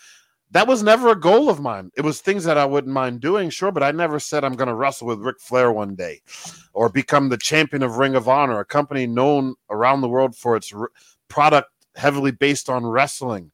That 0.50 0.66
was 0.66 0.82
never 0.82 1.10
a 1.10 1.18
goal 1.18 1.48
of 1.48 1.60
mine. 1.60 1.90
It 1.96 2.02
was 2.02 2.20
things 2.20 2.44
that 2.44 2.58
I 2.58 2.64
wouldn't 2.64 2.92
mind 2.92 3.20
doing, 3.20 3.50
sure, 3.50 3.72
but 3.72 3.82
I 3.82 3.90
never 3.90 4.20
said 4.20 4.44
I'm 4.44 4.54
going 4.54 4.68
to 4.68 4.74
wrestle 4.74 5.08
with 5.08 5.18
Ric 5.18 5.40
Flair 5.40 5.72
one 5.72 5.94
day 5.94 6.20
or 6.72 6.88
become 6.88 7.28
the 7.28 7.36
champion 7.36 7.82
of 7.82 7.98
Ring 7.98 8.14
of 8.14 8.28
Honor, 8.28 8.60
a 8.60 8.64
company 8.64 9.06
known 9.06 9.54
around 9.70 10.00
the 10.00 10.08
world 10.08 10.36
for 10.36 10.54
its 10.54 10.72
r- 10.72 10.90
product 11.28 11.70
heavily 11.96 12.30
based 12.30 12.68
on 12.68 12.84
wrestling. 12.86 13.50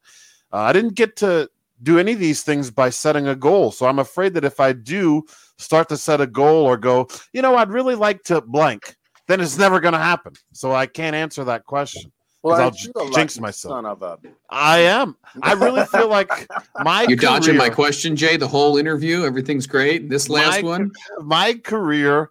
Uh, 0.53 0.59
I 0.59 0.73
didn't 0.73 0.95
get 0.95 1.17
to 1.17 1.49
do 1.83 1.99
any 1.99 2.13
of 2.13 2.19
these 2.19 2.43
things 2.43 2.71
by 2.71 2.91
setting 2.91 3.27
a 3.29 3.35
goal. 3.37 3.71
So 3.73 3.87
I'm 3.87 3.99
afraid 3.99 4.35
that 4.35 4.45
if 4.45 4.61
I 4.61 4.73
do 4.73 5.25
start 5.59 5.89
to 5.91 5.97
set 5.97 6.21
a 6.21 6.27
goal 6.27 6.65
or 6.67 6.77
go, 6.77 7.09
you 7.33 7.41
know, 7.43 7.57
I'd 7.57 7.71
really 7.71 7.95
like 7.95 8.23
to 8.25 8.41
blank, 8.41 8.97
then 9.29 9.41
it's 9.41 9.57
never 9.59 9.81
going 9.81 9.93
to 9.95 9.99
happen. 9.99 10.35
So 10.53 10.73
I 10.73 10.87
can't 10.87 11.15
answer 11.17 11.45
that 11.45 11.65
question. 11.67 12.11
Well, 12.43 12.57
'Cause 12.57 12.61
I'll 12.61 12.67
aren't 13.03 13.07
you 13.07 13.13
a 13.13 13.15
jinx 13.15 13.39
myself. 13.39 13.73
Son 13.73 13.85
of 13.87 14.03
a. 14.03 14.19
I 14.49 14.79
am. 14.79 15.15
I 15.43 15.53
really 15.53 15.85
feel 15.87 16.09
like 16.09 16.49
my 16.83 17.03
You're 17.03 17.17
dodging 17.17 17.57
my 17.57 17.69
question, 17.69 18.17
Jay. 18.17 18.39
The 18.39 18.49
whole 18.49 18.79
interview, 18.79 19.25
everything's 19.25 19.67
great. 19.67 20.09
This 20.09 20.31
last 20.31 20.63
My- 20.63 20.69
one, 20.69 20.91
my 21.21 21.53
career, 21.55 22.31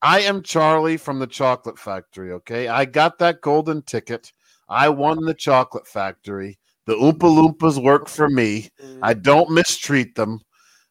I 0.00 0.20
am 0.20 0.42
Charlie 0.42 0.96
from 0.96 1.18
the 1.18 1.26
Chocolate 1.26 1.78
Factory. 1.78 2.32
Okay, 2.32 2.66
I 2.68 2.86
got 2.86 3.18
that 3.18 3.42
golden 3.42 3.82
ticket. 3.82 4.32
I 4.72 4.88
won 4.88 5.24
the 5.24 5.34
Chocolate 5.34 5.86
Factory. 5.86 6.58
The 6.86 6.94
Oompa 6.94 7.18
Loompas 7.20 7.82
work 7.82 8.08
for 8.08 8.28
me. 8.28 8.70
I 9.02 9.14
don't 9.14 9.50
mistreat 9.50 10.14
them, 10.14 10.40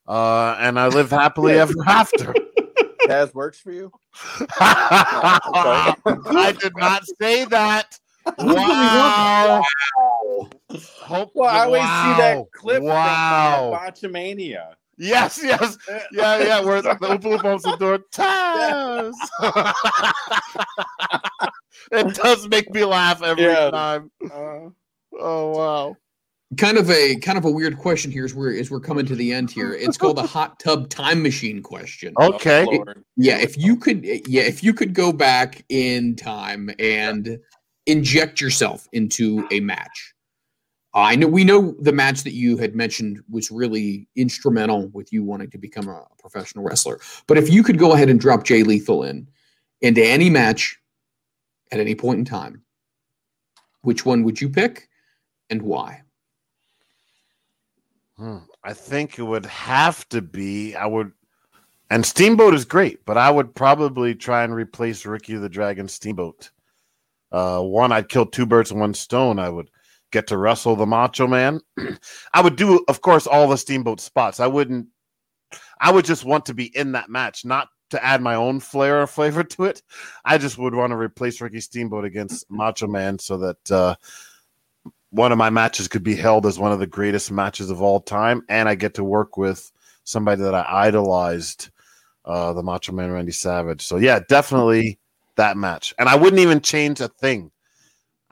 uh, 0.07 0.55
and 0.59 0.79
I 0.79 0.87
live 0.87 1.09
happily 1.09 1.53
ever 1.53 1.73
after. 1.87 2.33
Taz 3.07 3.33
works 3.33 3.59
for 3.59 3.71
you. 3.71 3.91
I 4.59 6.55
did 6.61 6.73
not 6.77 7.03
say 7.19 7.45
that. 7.45 7.97
Wow. 8.37 9.63
Hope, 11.01 11.31
Well, 11.33 11.49
I 11.49 11.65
always 11.65 11.81
see 11.81 11.87
that 12.21 12.37
wow. 12.37 12.47
clip 12.53 12.83
Wow. 12.83 13.71
from 13.71 13.73
uh, 13.73 13.79
Botchamania. 13.79 14.73
Yes, 14.97 15.39
yes. 15.43 15.77
Yeah, 16.11 16.39
yeah. 16.43 16.59
Where 16.61 16.81
the 16.81 16.89
Oompa 16.89 17.19
Loompa 17.19 17.39
opens 17.39 17.63
the 17.63 17.75
door. 17.77 17.99
Taz. 18.11 19.13
it 21.91 22.15
does 22.15 22.47
make 22.49 22.69
me 22.71 22.85
laugh 22.85 23.21
every 23.23 23.43
Yeah. 23.45 23.71
time. 23.71 24.11
Uh, 24.23 24.69
Oh 25.19 25.51
wow. 25.51 25.97
kind 26.57 26.77
of 26.77 26.89
a 26.89 27.15
kind 27.17 27.37
of 27.37 27.45
a 27.45 27.51
weird 27.51 27.77
question 27.77 28.11
here 28.11 28.25
as 28.25 28.33
we're 28.33 28.57
as 28.57 28.71
we're 28.71 28.79
coming 28.79 29.05
to 29.05 29.15
the 29.15 29.31
end 29.33 29.51
here. 29.51 29.73
It's 29.73 29.97
called 29.97 30.17
the 30.17 30.23
hot 30.23 30.59
tub 30.59 30.89
time 30.89 31.21
machine 31.21 31.61
question. 31.61 32.13
Okay. 32.19 32.65
oh, 32.67 32.71
Lord. 32.71 33.03
Yeah, 33.17 33.37
if 33.37 33.57
you 33.57 33.75
could 33.75 34.03
yeah, 34.03 34.43
if 34.43 34.63
you 34.63 34.73
could 34.73 34.93
go 34.93 35.11
back 35.11 35.63
in 35.69 36.15
time 36.15 36.69
and 36.79 37.37
inject 37.87 38.39
yourself 38.39 38.87
into 38.93 39.47
a 39.51 39.59
match. 39.59 40.13
I 40.93 41.15
know 41.15 41.27
we 41.27 41.43
know 41.43 41.73
the 41.79 41.93
match 41.93 42.23
that 42.23 42.33
you 42.33 42.57
had 42.57 42.75
mentioned 42.75 43.23
was 43.29 43.49
really 43.49 44.07
instrumental 44.15 44.87
with 44.89 45.13
you 45.13 45.23
wanting 45.23 45.49
to 45.51 45.57
become 45.57 45.87
a 45.87 46.05
professional 46.19 46.65
wrestler. 46.65 46.99
But 47.27 47.37
if 47.37 47.49
you 47.49 47.63
could 47.63 47.79
go 47.79 47.93
ahead 47.93 48.09
and 48.09 48.19
drop 48.19 48.43
Jay 48.43 48.63
Lethal 48.63 49.03
in 49.03 49.27
into 49.79 50.03
any 50.03 50.29
match 50.29 50.77
at 51.71 51.79
any 51.79 51.95
point 51.95 52.19
in 52.19 52.25
time, 52.25 52.61
which 53.81 54.05
one 54.05 54.23
would 54.23 54.41
you 54.41 54.49
pick 54.49 54.89
and 55.49 55.61
why? 55.61 56.01
Hmm. 58.17 58.39
I 58.63 58.73
think 58.73 59.17
it 59.17 59.23
would 59.23 59.45
have 59.45 60.07
to 60.09 60.21
be. 60.21 60.75
I 60.75 60.85
would, 60.85 61.11
and 61.89 62.05
Steamboat 62.05 62.53
is 62.53 62.65
great, 62.65 63.03
but 63.05 63.17
I 63.17 63.31
would 63.31 63.55
probably 63.55 64.13
try 64.13 64.43
and 64.43 64.53
replace 64.53 65.05
Ricky 65.05 65.35
the 65.35 65.49
Dragon 65.49 65.87
Steamboat. 65.87 66.51
Uh, 67.31 67.61
one, 67.61 67.91
I'd 67.91 68.09
kill 68.09 68.25
two 68.25 68.45
birds 68.45 68.71
with 68.71 68.79
one 68.81 68.93
stone. 68.93 69.39
I 69.39 69.49
would 69.49 69.69
get 70.11 70.27
to 70.27 70.37
wrestle 70.37 70.75
the 70.75 70.85
Macho 70.85 71.27
Man. 71.27 71.61
I 72.33 72.41
would 72.41 72.55
do, 72.55 72.83
of 72.87 73.01
course, 73.01 73.27
all 73.27 73.47
the 73.47 73.57
Steamboat 73.57 73.99
spots. 73.99 74.39
I 74.39 74.47
wouldn't. 74.47 74.87
I 75.79 75.91
would 75.91 76.05
just 76.05 76.25
want 76.25 76.45
to 76.45 76.53
be 76.53 76.65
in 76.77 76.91
that 76.93 77.09
match, 77.09 77.43
not 77.43 77.69
to 77.89 78.03
add 78.03 78.21
my 78.21 78.35
own 78.35 78.59
flair 78.59 79.01
or 79.01 79.07
flavor 79.07 79.43
to 79.43 79.65
it. 79.65 79.81
I 80.25 80.37
just 80.37 80.57
would 80.57 80.73
want 80.73 80.91
to 80.91 80.97
replace 80.97 81.41
Ricky 81.41 81.59
Steamboat 81.59 82.05
against 82.05 82.45
Macho 82.49 82.87
Man 82.87 83.19
so 83.19 83.37
that 83.37 83.71
uh, 83.71 83.95
one 85.11 85.31
of 85.31 85.37
my 85.37 85.49
matches 85.49 85.87
could 85.87 86.03
be 86.03 86.15
held 86.15 86.45
as 86.45 86.57
one 86.57 86.71
of 86.71 86.79
the 86.79 86.87
greatest 86.87 87.31
matches 87.31 87.69
of 87.69 87.81
all 87.81 87.99
time, 87.99 88.41
and 88.49 88.67
I 88.67 88.75
get 88.75 88.95
to 88.95 89.03
work 89.03 89.37
with 89.37 89.71
somebody 90.03 90.41
that 90.41 90.55
I 90.55 90.65
idolized, 90.87 91.69
uh, 92.25 92.53
the 92.53 92.63
Macho 92.63 92.93
Man 92.93 93.11
Randy 93.11 93.31
Savage. 93.31 93.81
So 93.81 93.97
yeah, 93.97 94.19
definitely 94.27 94.99
that 95.35 95.57
match, 95.57 95.93
and 95.99 96.09
I 96.09 96.15
wouldn't 96.15 96.41
even 96.41 96.61
change 96.61 97.01
a 97.01 97.09
thing. 97.09 97.51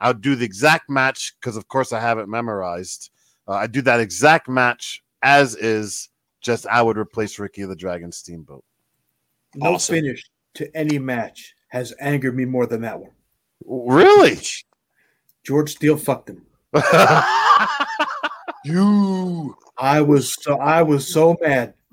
I 0.00 0.08
would 0.08 0.20
do 0.22 0.34
the 0.34 0.44
exact 0.44 0.88
match 0.90 1.34
because, 1.40 1.56
of 1.56 1.68
course, 1.68 1.92
I 1.92 2.00
have 2.00 2.18
it 2.18 2.28
memorized. 2.28 3.10
Uh, 3.46 3.52
I 3.52 3.66
do 3.66 3.82
that 3.82 4.00
exact 4.00 4.48
match 4.48 5.02
as 5.22 5.54
is. 5.56 6.08
Just 6.40 6.66
I 6.66 6.80
would 6.80 6.96
replace 6.96 7.38
Ricky 7.38 7.64
the 7.64 7.76
Dragon 7.76 8.10
Steamboat. 8.10 8.64
No 9.56 9.74
Awesome. 9.74 9.96
finish 9.96 10.24
to 10.54 10.74
any 10.74 10.98
match 10.98 11.54
has 11.68 11.92
angered 12.00 12.34
me 12.34 12.46
more 12.46 12.66
than 12.66 12.80
that 12.80 12.98
one. 12.98 13.10
Really? 13.66 14.38
George 15.44 15.72
Steele 15.72 15.98
fucked 15.98 16.30
him. 16.30 16.46
you. 18.64 19.56
I 19.76 20.00
was 20.00 20.32
so 20.42 20.58
I 20.58 20.82
was 20.82 21.06
so 21.12 21.36
mad. 21.42 21.74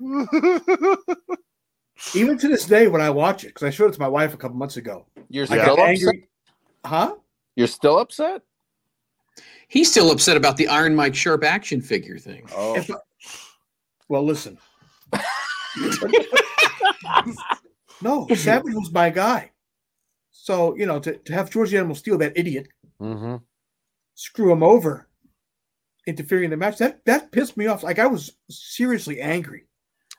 Even 2.14 2.38
to 2.38 2.48
this 2.48 2.64
day, 2.64 2.86
when 2.88 3.00
I 3.00 3.10
watch 3.10 3.44
it, 3.44 3.48
because 3.48 3.64
I 3.64 3.70
showed 3.70 3.90
it 3.90 3.94
to 3.94 4.00
my 4.00 4.08
wife 4.08 4.32
a 4.32 4.36
couple 4.36 4.56
months 4.56 4.76
ago, 4.76 5.04
You're 5.28 5.46
I 5.50 5.58
upset. 5.58 5.78
angry. 5.78 6.28
Huh? 6.84 7.16
You're 7.58 7.66
still 7.66 7.98
upset. 7.98 8.42
He's 9.66 9.90
still 9.90 10.12
upset 10.12 10.36
about 10.36 10.56
the 10.56 10.68
Iron 10.68 10.94
Mike 10.94 11.16
Sharpe 11.16 11.42
action 11.42 11.80
figure 11.82 12.16
thing. 12.16 12.48
Oh, 12.54 12.76
If, 12.76 12.88
Well, 14.08 14.24
listen. 14.24 14.58
no, 18.00 18.28
Savage 18.36 18.74
was 18.74 18.92
my 18.92 19.10
guy. 19.10 19.50
So, 20.30 20.76
you 20.76 20.86
know, 20.86 21.00
to, 21.00 21.16
to 21.16 21.32
have 21.32 21.50
George 21.50 21.72
the 21.72 21.78
Animal 21.78 21.96
Steele 21.96 22.16
that 22.18 22.34
idiot, 22.38 22.68
hmm 23.00 23.38
screw 24.14 24.52
him 24.52 24.62
over, 24.62 25.08
interfering 26.06 26.44
in 26.44 26.50
the 26.50 26.56
match, 26.56 26.78
that 26.78 27.04
that 27.06 27.32
pissed 27.32 27.56
me 27.56 27.66
off. 27.66 27.82
Like 27.82 27.98
I 27.98 28.06
was 28.06 28.36
seriously 28.48 29.20
angry. 29.20 29.64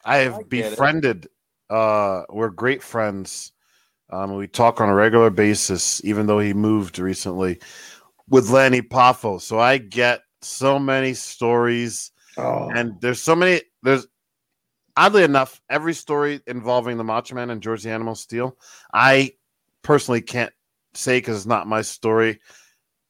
I 0.03 0.17
have 0.17 0.33
I 0.33 0.37
get 0.39 0.65
it. 0.65 0.69
befriended. 0.71 1.29
Uh, 1.69 2.23
we're 2.29 2.49
great 2.49 2.83
friends. 2.83 3.53
Um, 4.11 4.35
we 4.35 4.47
talk 4.47 4.81
on 4.81 4.89
a 4.89 4.95
regular 4.95 5.29
basis, 5.29 6.03
even 6.03 6.25
though 6.25 6.39
he 6.39 6.53
moved 6.53 6.97
recently 6.99 7.59
with 8.27 8.49
Lanny 8.49 8.81
Poffo. 8.81 9.39
So 9.39 9.59
I 9.59 9.77
get 9.77 10.21
so 10.41 10.79
many 10.79 11.13
stories, 11.13 12.11
Oh, 12.37 12.69
and 12.73 12.93
there's 13.01 13.21
so 13.21 13.35
many. 13.35 13.61
There's 13.83 14.07
oddly 14.95 15.23
enough, 15.23 15.61
every 15.69 15.93
story 15.93 16.41
involving 16.47 16.97
the 16.97 17.03
Macho 17.03 17.35
Man 17.35 17.49
and 17.49 17.61
George 17.61 17.83
the 17.83 17.91
Animal 17.91 18.15
Steele, 18.15 18.57
I 18.93 19.33
personally 19.81 20.21
can't 20.21 20.53
say 20.93 21.17
because 21.17 21.37
it's 21.37 21.45
not 21.45 21.67
my 21.67 21.81
story. 21.81 22.39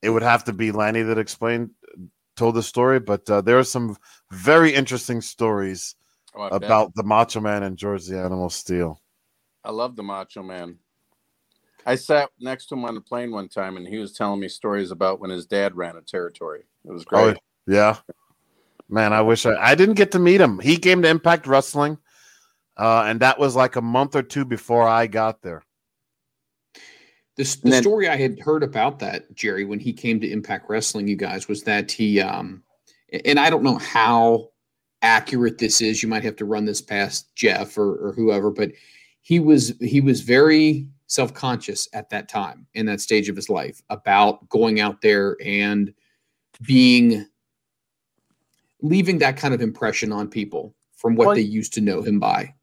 It 0.02 0.10
would 0.10 0.22
have 0.24 0.46
to 0.46 0.54
be 0.54 0.72
Lanny 0.72 1.02
that 1.02 1.18
explained, 1.18 1.72
told 2.36 2.56
the 2.56 2.64
story. 2.64 3.00
But 3.00 3.30
uh, 3.30 3.42
there 3.42 3.60
are 3.60 3.64
some 3.64 3.98
very 4.32 4.74
interesting 4.74 5.22
stories 5.22 5.96
Oh, 6.36 6.44
I 6.44 6.50
bet. 6.50 6.64
about 6.64 6.96
the 6.96 7.04
Macho 7.04 7.42
Man 7.42 7.64
and 7.64 7.78
George 7.78 8.06
the 8.06 8.20
Animal 8.20 8.50
Steele. 8.50 9.02
I 9.64 9.72
love 9.72 9.96
the 9.96 10.04
Macho 10.04 10.44
Man. 10.44 10.78
I 11.90 11.96
sat 11.96 12.30
next 12.40 12.68
to 12.68 12.76
him 12.76 12.86
on 12.86 12.94
the 12.94 13.02
plane 13.02 13.32
one 13.32 13.50
time, 13.50 13.76
and 13.76 13.88
he 13.88 13.98
was 13.98 14.14
telling 14.14 14.40
me 14.40 14.48
stories 14.48 14.92
about 14.92 15.20
when 15.20 15.32
his 15.32 15.48
dad 15.48 15.76
ran 15.76 15.96
a 15.96 16.02
territory. 16.02 16.62
It 16.86 16.92
was 16.92 17.04
Oh, 17.12 17.26
great. 17.32 17.38
yeah. 17.66 17.98
Man, 18.88 19.12
I 19.12 19.22
wish 19.22 19.44
I, 19.48 19.56
I 19.56 19.74
didn't 19.74 19.96
get 19.96 20.12
to 20.12 20.20
meet 20.20 20.40
him. 20.40 20.60
He 20.60 20.78
came 20.78 21.02
to 21.02 21.08
Impact 21.10 21.48
Wrestling, 21.48 21.98
uh, 22.78 23.06
and 23.08 23.20
that 23.22 23.40
was 23.40 23.56
like 23.56 23.76
a 23.76 23.82
month 23.82 24.16
or 24.16 24.22
two 24.22 24.46
before 24.46 24.88
I 24.88 25.08
got 25.08 25.42
there. 25.42 25.64
This 27.38 27.56
the 27.56 27.72
then- 27.72 27.82
story 27.82 28.08
I 28.08 28.18
had 28.18 28.40
heard 28.40 28.62
about 28.62 29.00
that 29.00 29.34
Jerry 29.34 29.66
when 29.66 29.80
he 29.80 29.92
came 29.92 30.20
to 30.20 30.32
Impact 30.32 30.70
Wrestling, 30.70 31.08
you 31.08 31.16
guys, 31.16 31.48
was 31.48 31.64
that 31.64 31.92
he 31.92 32.22
um, 32.22 32.62
and 33.26 33.40
I 33.40 33.50
don't 33.50 33.64
know 33.64 33.78
how 33.80 34.50
accurate 35.02 35.58
this 35.58 35.82
is. 35.82 36.04
You 36.04 36.10
might 36.10 36.24
have 36.24 36.36
to 36.36 36.46
run 36.46 36.66
this 36.66 36.82
past 36.82 37.34
Jeff 37.36 37.78
or, 37.80 37.96
or 38.10 38.14
whoever, 38.14 38.52
but 38.52 38.74
he 39.22 39.40
was 39.40 39.74
he 39.80 40.02
was 40.02 40.22
very 40.22 40.88
self 41.10 41.34
conscious 41.34 41.88
at 41.94 42.10
that 42.12 42.30
time 42.30 42.66
in 42.76 42.86
that 42.86 43.02
stage 43.02 43.28
of 43.28 43.36
his 43.36 43.50
life 43.50 43.82
about 43.90 44.48
going 44.48 44.80
out 44.80 45.02
there 45.02 45.36
and 45.44 45.94
being 46.62 47.28
leaving 48.82 49.18
that 49.18 49.36
kind 49.36 49.54
of 49.54 49.62
impression 49.62 50.12
on 50.12 50.30
people 50.30 50.74
from 50.96 51.16
what 51.16 51.28
Well, 51.28 51.36
they 51.36 51.42
used 51.42 51.74
to 51.74 51.82
know 51.82 52.02
him 52.02 52.20
by, 52.20 52.54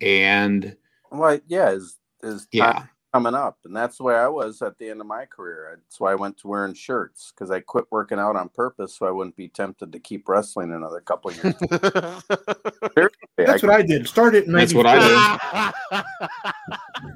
and 0.00 0.76
Well, 1.10 1.38
yeah, 1.46 1.70
is 1.70 1.96
his 2.22 2.46
yeah. 2.52 2.84
Coming 3.16 3.34
up, 3.34 3.56
and 3.64 3.74
that's 3.74 3.96
the 3.96 4.02
way 4.02 4.14
I 4.14 4.28
was 4.28 4.60
at 4.60 4.76
the 4.78 4.90
end 4.90 5.00
of 5.00 5.06
my 5.06 5.24
career. 5.24 5.80
That's 5.82 5.98
why 5.98 6.12
I 6.12 6.16
went 6.16 6.36
to 6.38 6.48
wearing 6.48 6.74
shirts 6.74 7.32
because 7.34 7.50
I 7.50 7.60
quit 7.60 7.86
working 7.90 8.18
out 8.18 8.36
on 8.36 8.50
purpose 8.50 8.94
so 8.94 9.06
I 9.06 9.10
wouldn't 9.10 9.36
be 9.36 9.48
tempted 9.48 9.90
to 9.90 9.98
keep 9.98 10.28
wrestling 10.28 10.72
another 10.72 11.00
couple 11.00 11.30
of 11.30 11.42
years. 11.42 11.54
that's 13.38 13.62
what 13.62 13.72
I 13.72 13.80
did. 13.80 14.06
Started 14.06 14.44
in 14.44 14.52
That's 14.52 14.74
94. 14.74 14.84
what 14.84 14.86
I 14.86 15.72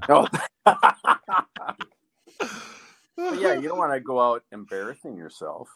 did. 0.09 0.29
Yeah, 3.39 3.53
you 3.53 3.69
don't 3.69 3.77
want 3.77 3.93
to 3.93 4.01
go 4.01 4.19
out 4.19 4.45
embarrassing 4.51 5.15
yourself. 5.15 5.69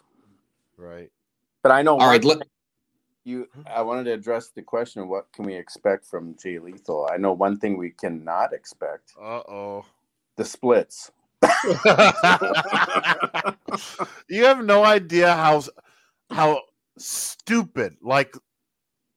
right. 0.78 1.10
But 1.62 1.72
I 1.72 1.82
know. 1.82 1.98
All 1.98 2.08
right, 2.08 2.24
let, 2.24 2.38
you 3.24 3.48
I 3.66 3.82
wanted 3.82 4.04
to 4.04 4.12
address 4.12 4.48
the 4.48 4.62
question 4.62 5.02
of 5.02 5.08
what 5.08 5.30
can 5.32 5.44
we 5.44 5.54
expect 5.54 6.06
from 6.06 6.36
Jay 6.42 6.58
Lethal. 6.58 7.06
I 7.12 7.18
know 7.18 7.34
one 7.34 7.58
thing 7.58 7.76
we 7.76 7.90
cannot 7.90 8.54
expect: 8.54 9.12
Uh 9.20 9.42
oh. 9.46 9.84
The 10.36 10.44
splits. 10.44 11.10
you 14.28 14.44
have 14.44 14.64
no 14.64 14.84
idea 14.84 15.32
how 15.34 15.62
how 16.30 16.60
stupid. 16.98 17.96
Like 18.02 18.34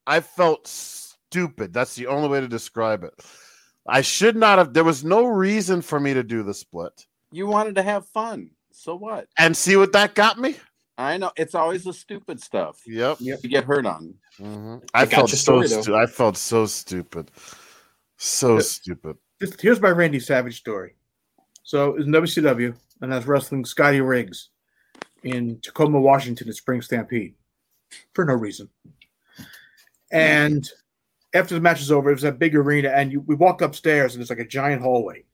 I 0.06 0.20
felt 0.20 0.68
stupid. 0.68 1.74
That's 1.74 1.96
the 1.96 2.08
only 2.08 2.30
way 2.30 2.42
to 2.42 2.48
describe 2.48 3.04
it. 3.04 3.14
I 3.88 4.02
should 4.02 4.36
not 4.36 4.58
have. 4.58 4.74
There 4.74 4.84
was 4.84 5.04
no 5.04 5.26
reason 5.26 5.82
for 5.82 6.00
me 6.00 6.14
to 6.14 6.24
do 6.24 6.44
the 6.44 6.54
split. 6.54 7.06
You 7.32 7.48
wanted 7.48 7.76
to 7.76 7.84
have 7.84 8.08
fun, 8.08 8.50
so 8.72 8.96
what? 8.96 9.28
And 9.38 9.56
see 9.56 9.76
what 9.78 9.94
that 9.94 10.16
got 10.16 10.38
me. 10.40 10.56
I 10.98 11.18
know 11.18 11.32
it's 11.38 11.56
always 11.56 11.84
the 11.84 11.94
stupid 11.94 12.42
stuff 12.42 12.82
Yep. 12.88 13.18
Yep. 13.20 13.40
you 13.44 13.50
get 13.50 13.66
hurt 13.66 13.86
on. 13.86 14.16
Mhm. 14.40 14.82
I 14.94 15.04
I 15.04 15.06
felt 15.06 15.30
so. 15.30 15.36
story. 15.38 15.68
Stu- 15.68 15.96
I 15.96 16.06
felt 16.08 16.38
so 16.38 16.66
stupid. 16.66 17.30
So 18.18 18.56
Yeah. 18.56 18.62
stupid. 18.62 19.18
Just, 19.40 19.62
here's 19.62 19.80
my 19.80 19.90
Randy 19.90 20.20
Savage 20.20 20.58
story. 20.58 20.96
So 21.68 21.90
it 21.90 21.98
was 21.98 22.06
WCW, 22.06 22.74
and 23.02 23.12
was 23.12 23.28
wrestling 23.28 23.66
Scotty 23.66 24.00
Riggs 24.00 24.52
in 25.24 25.60
Tacoma, 25.60 26.00
Washington 26.00 26.48
at 26.48 26.56
Spring 26.56 26.82
Stampede 26.82 27.36
for 28.14 28.24
no 28.24 28.36
reason. 28.36 28.70
And 30.10 30.66
after 31.36 31.56
the 31.56 31.60
match 31.60 31.80
was 31.80 31.92
over, 31.92 32.10
it 32.10 32.14
was 32.14 32.22
that 32.22 32.40
big 32.40 32.56
arena, 32.56 32.92
and 32.96 33.12
you, 33.12 33.20
we 33.20 33.36
walked 33.36 33.62
upstairs, 33.62 34.14
and 34.14 34.22
it's 34.22 34.30
like 34.30 34.40
a 34.40 34.48
giant 34.48 34.82
hallway. 34.82 35.26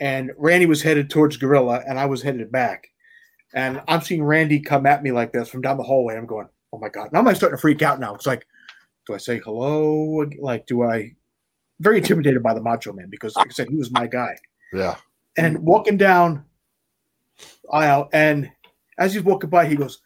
And 0.00 0.32
Randy 0.38 0.66
was 0.66 0.82
headed 0.82 1.08
towards 1.08 1.36
Gorilla, 1.36 1.84
and 1.86 2.00
I 2.00 2.06
was 2.06 2.20
headed 2.20 2.50
back. 2.50 2.88
And 3.54 3.80
I'm 3.86 4.00
seeing 4.00 4.24
Randy 4.24 4.58
come 4.58 4.86
at 4.86 5.04
me 5.04 5.12
like 5.12 5.32
this 5.32 5.48
from 5.48 5.60
down 5.60 5.76
the 5.76 5.84
hallway. 5.84 6.16
I'm 6.16 6.26
going, 6.26 6.48
oh 6.72 6.80
my 6.80 6.88
God. 6.88 7.12
Now 7.12 7.20
I'm 7.20 7.34
starting 7.36 7.56
to 7.56 7.60
freak 7.60 7.80
out 7.80 8.00
now. 8.00 8.12
It's 8.16 8.26
like, 8.26 8.44
do 9.06 9.14
I 9.14 9.18
say 9.18 9.38
hello? 9.38 10.26
Like, 10.40 10.66
do 10.66 10.82
I? 10.82 11.14
Very 11.78 11.98
intimidated 11.98 12.42
by 12.42 12.54
the 12.54 12.60
Macho 12.60 12.92
Man 12.92 13.08
because, 13.08 13.36
like 13.36 13.46
I 13.46 13.50
said, 13.50 13.68
he 13.68 13.76
was 13.76 13.92
my 13.92 14.08
guy 14.08 14.34
Yeah. 14.72 14.96
And 15.36 15.58
walking 15.58 15.96
down 15.96 16.44
aisle, 17.72 18.08
and 18.12 18.50
as 18.98 19.14
he's 19.14 19.22
walking 19.22 19.50
by, 19.50 19.66
he 19.66 19.74
goes, 19.76 20.00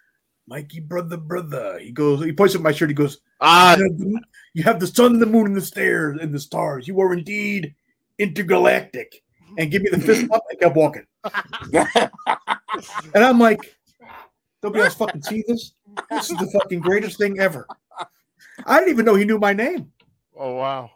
"Mikey, 0.46 0.80
brother, 0.80 1.16
brother." 1.16 1.78
He 1.78 1.90
goes, 1.92 2.24
he 2.24 2.32
points 2.32 2.54
at 2.54 2.60
my 2.62 2.72
shirt. 2.72 2.88
He 2.90 2.94
goes, 2.94 3.18
Ah, 3.40 3.76
"You 3.76 3.84
have 3.84 3.98
the- 3.98 4.20
"You 4.54 4.62
have 4.64 4.80
the 4.80 4.86
sun, 4.86 5.18
the 5.18 5.26
moon, 5.26 5.46
and 5.46 5.56
the 5.56 5.60
stairs, 5.60 6.18
and 6.20 6.32
the 6.32 6.40
stars. 6.40 6.88
You 6.88 7.00
are 7.00 7.12
indeed 7.12 7.74
intergalactic." 8.18 9.22
And 9.56 9.70
give 9.70 9.82
me 9.82 9.90
the 9.90 9.98
fist 10.00 10.30
up. 10.30 10.42
I 10.50 10.54
kept 10.56 10.76
walking, 10.76 11.06
and 13.14 13.24
I'm 13.24 13.38
like, 13.40 13.76
"Nobody 14.62 14.84
else 14.84 14.94
fucking 14.94 15.22
see 15.22 15.42
this. 15.48 15.72
This 16.10 16.30
is 16.30 16.36
the 16.38 16.46
fucking 16.52 16.80
greatest 16.80 17.18
thing 17.18 17.38
ever." 17.40 17.66
I 18.66 18.78
didn't 18.78 18.90
even 18.90 19.04
know 19.04 19.14
he 19.14 19.24
knew 19.24 19.38
my 19.38 19.52
name. 19.52 19.92
oh 20.36 20.54
wow. 20.54 20.90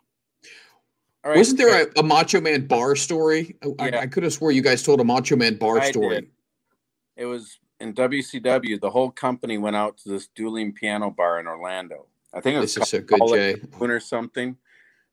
All 1.25 1.31
right, 1.31 1.39
Wasn't 1.39 1.59
there 1.59 1.85
a, 1.85 2.01
a 2.01 2.03
Macho 2.03 2.41
Man 2.41 2.67
bar 2.67 2.97
story? 2.97 3.57
I, 3.79 3.89
Yeah. 3.89 4.01
I 4.01 4.07
could 4.07 4.25
have 4.25 4.33
swore 4.33 4.51
you 4.51 4.63
guys 4.63 4.83
told 4.83 5.01
a 5.01 5.05
Macho 5.05 5.37
Man 5.37 5.57
bar 5.57 5.79
I 5.79 5.91
story. 5.91 6.17
did. 6.17 6.31
It 7.17 7.27
was 7.27 7.59
in 7.79 7.95
WCW. 7.95 8.81
The 8.81 8.91
whole 8.91 9.11
company 9.11 9.59
went 9.59 9.77
out 9.77 9.99
to 9.99 10.09
this 10.09 10.29
dueling 10.35 10.73
piano 10.73 11.11
bar 11.11 11.39
in 11.39 11.47
Orlando. 11.47 12.07
I 12.35 12.41
think 12.41 12.57
it 12.57 12.61
was 12.61 12.75
This 12.75 12.85
is 12.85 12.91
so 12.91 13.01
good, 13.01 13.19
called 13.19 13.35
Jay. 13.35 13.57
Moon 13.79 13.91
or 13.91 14.01
something. 14.01 14.57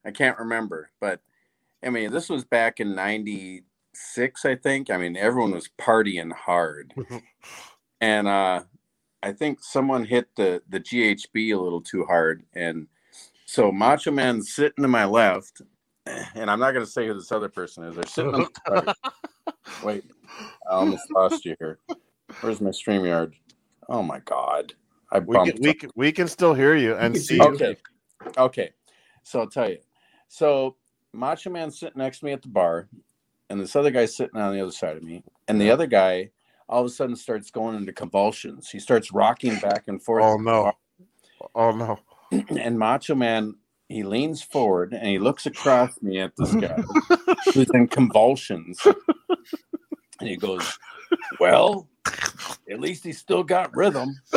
I 0.06 0.12
can't 0.12 0.40
remember, 0.40 0.90
but 1.02 1.20
I 1.84 1.90
mean, 1.90 2.12
this 2.12 2.30
was 2.30 2.46
back 2.46 2.80
in 2.80 2.96
'96, 2.96 4.46
I 4.46 4.56
think. 4.56 4.90
I 4.90 4.98
mean, 4.98 5.18
everyone 5.18 5.52
was 5.52 5.70
partying 5.80 6.32
hard, 6.32 6.94
and 8.02 8.28
uh, 8.28 8.62
I 9.22 9.32
think 9.34 9.60
someone 9.62 10.06
hit 10.06 10.30
the 10.36 10.64
the 10.70 10.80
GHB 10.80 11.54
a 11.54 11.60
little 11.60 11.82
too 11.82 12.06
hard, 12.06 12.44
and 12.54 12.88
so 13.46 13.72
Macho 13.72 14.12
Man's 14.12 14.54
sitting 14.56 14.84
to 14.84 14.88
my 14.88 15.06
left, 15.06 15.62
and 16.36 16.50
I'm 16.50 16.60
not 16.60 16.72
going 16.72 16.86
to 16.86 16.92
say 16.92 17.08
who 17.08 17.14
this 17.14 17.32
other 17.32 17.50
person 17.50 17.84
is. 17.84 17.96
They're 17.96 18.06
sitting 18.06 18.34
on 18.34 18.42
the 18.42 18.50
right. 19.48 19.54
Wait, 19.84 20.04
I 20.70 20.74
almost 20.74 21.04
lost 21.12 21.46
you 21.46 21.56
here. 21.60 21.80
Where's 22.42 22.62
my 22.62 22.70
StreamYard? 22.70 23.34
Oh 23.88 24.04
my 24.04 24.20
god. 24.20 24.74
I 25.12 25.20
We 25.20 25.36
can, 25.38 25.58
we 25.62 25.74
can 25.74 25.90
we 25.96 26.12
can 26.12 26.28
still 26.28 26.54
hear 26.54 26.76
you 26.76 26.96
and 26.96 27.16
see 27.16 27.24
see 27.24 27.36
you. 27.36 27.44
Okay. 27.44 27.78
Okay. 28.38 28.70
So 29.24 29.40
I'll 29.40 29.48
tell 29.48 29.70
you. 29.70 29.80
So 30.28 30.76
Macho 31.14 31.50
Man's 31.50 31.80
sitting 31.80 31.98
next 31.98 32.20
to 32.20 32.26
me 32.26 32.34
at 32.34 32.42
the 32.42 32.48
bar, 32.48 32.88
and 33.50 33.60
this 33.60 33.76
other 33.76 33.90
guy's 33.90 34.16
sitting 34.16 34.40
on 34.40 34.54
the 34.54 34.62
other 34.62 34.72
side 34.72 34.98
of 34.98 35.04
me. 35.04 35.24
And 35.48 35.60
the 35.60 35.72
other 35.72 35.88
guy 35.88 36.30
all 36.70 36.82
of 36.82 36.86
a 36.86 36.90
sudden 36.90 37.16
starts 37.16 37.50
going 37.50 37.76
into 37.76 37.92
convulsions. 37.92 38.70
He 38.70 38.80
starts 38.80 39.12
rocking 39.12 39.58
back 39.60 39.86
and 39.88 40.02
forth. 40.02 40.24
Oh 40.24 40.38
no. 40.38 40.72
Oh 41.56 41.72
no. 41.72 42.00
And 42.60 42.78
Macho 42.78 43.16
Man, 43.16 43.56
he 43.90 44.04
leans 44.04 44.42
forward 44.42 44.94
and 44.94 45.06
he 45.08 45.20
looks 45.20 45.46
across 45.46 45.92
me 46.02 46.20
at 46.20 46.32
this 46.38 46.54
guy 46.56 46.82
who's 47.54 47.70
in 47.74 47.88
convulsions. 47.88 48.80
And 50.20 50.30
he 50.30 50.38
goes, 50.38 50.78
Well, 51.40 51.88
at 52.72 52.80
least 52.80 53.04
he's 53.04 53.18
still 53.18 53.44
got 53.44 53.76
rhythm. 53.76 54.16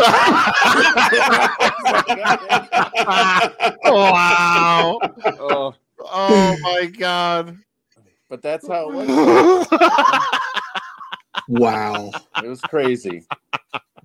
wow. 3.87 4.99
Oh, 5.39 5.75
Oh 6.05 6.57
my 6.63 6.87
god. 6.87 7.57
but 8.29 8.43
that's 8.43 8.67
how 8.67 8.91
it 8.91 8.95
was. 9.09 9.69
Wow. 11.49 12.11
It 12.43 12.47
was 12.49 12.61
crazy. 12.63 13.25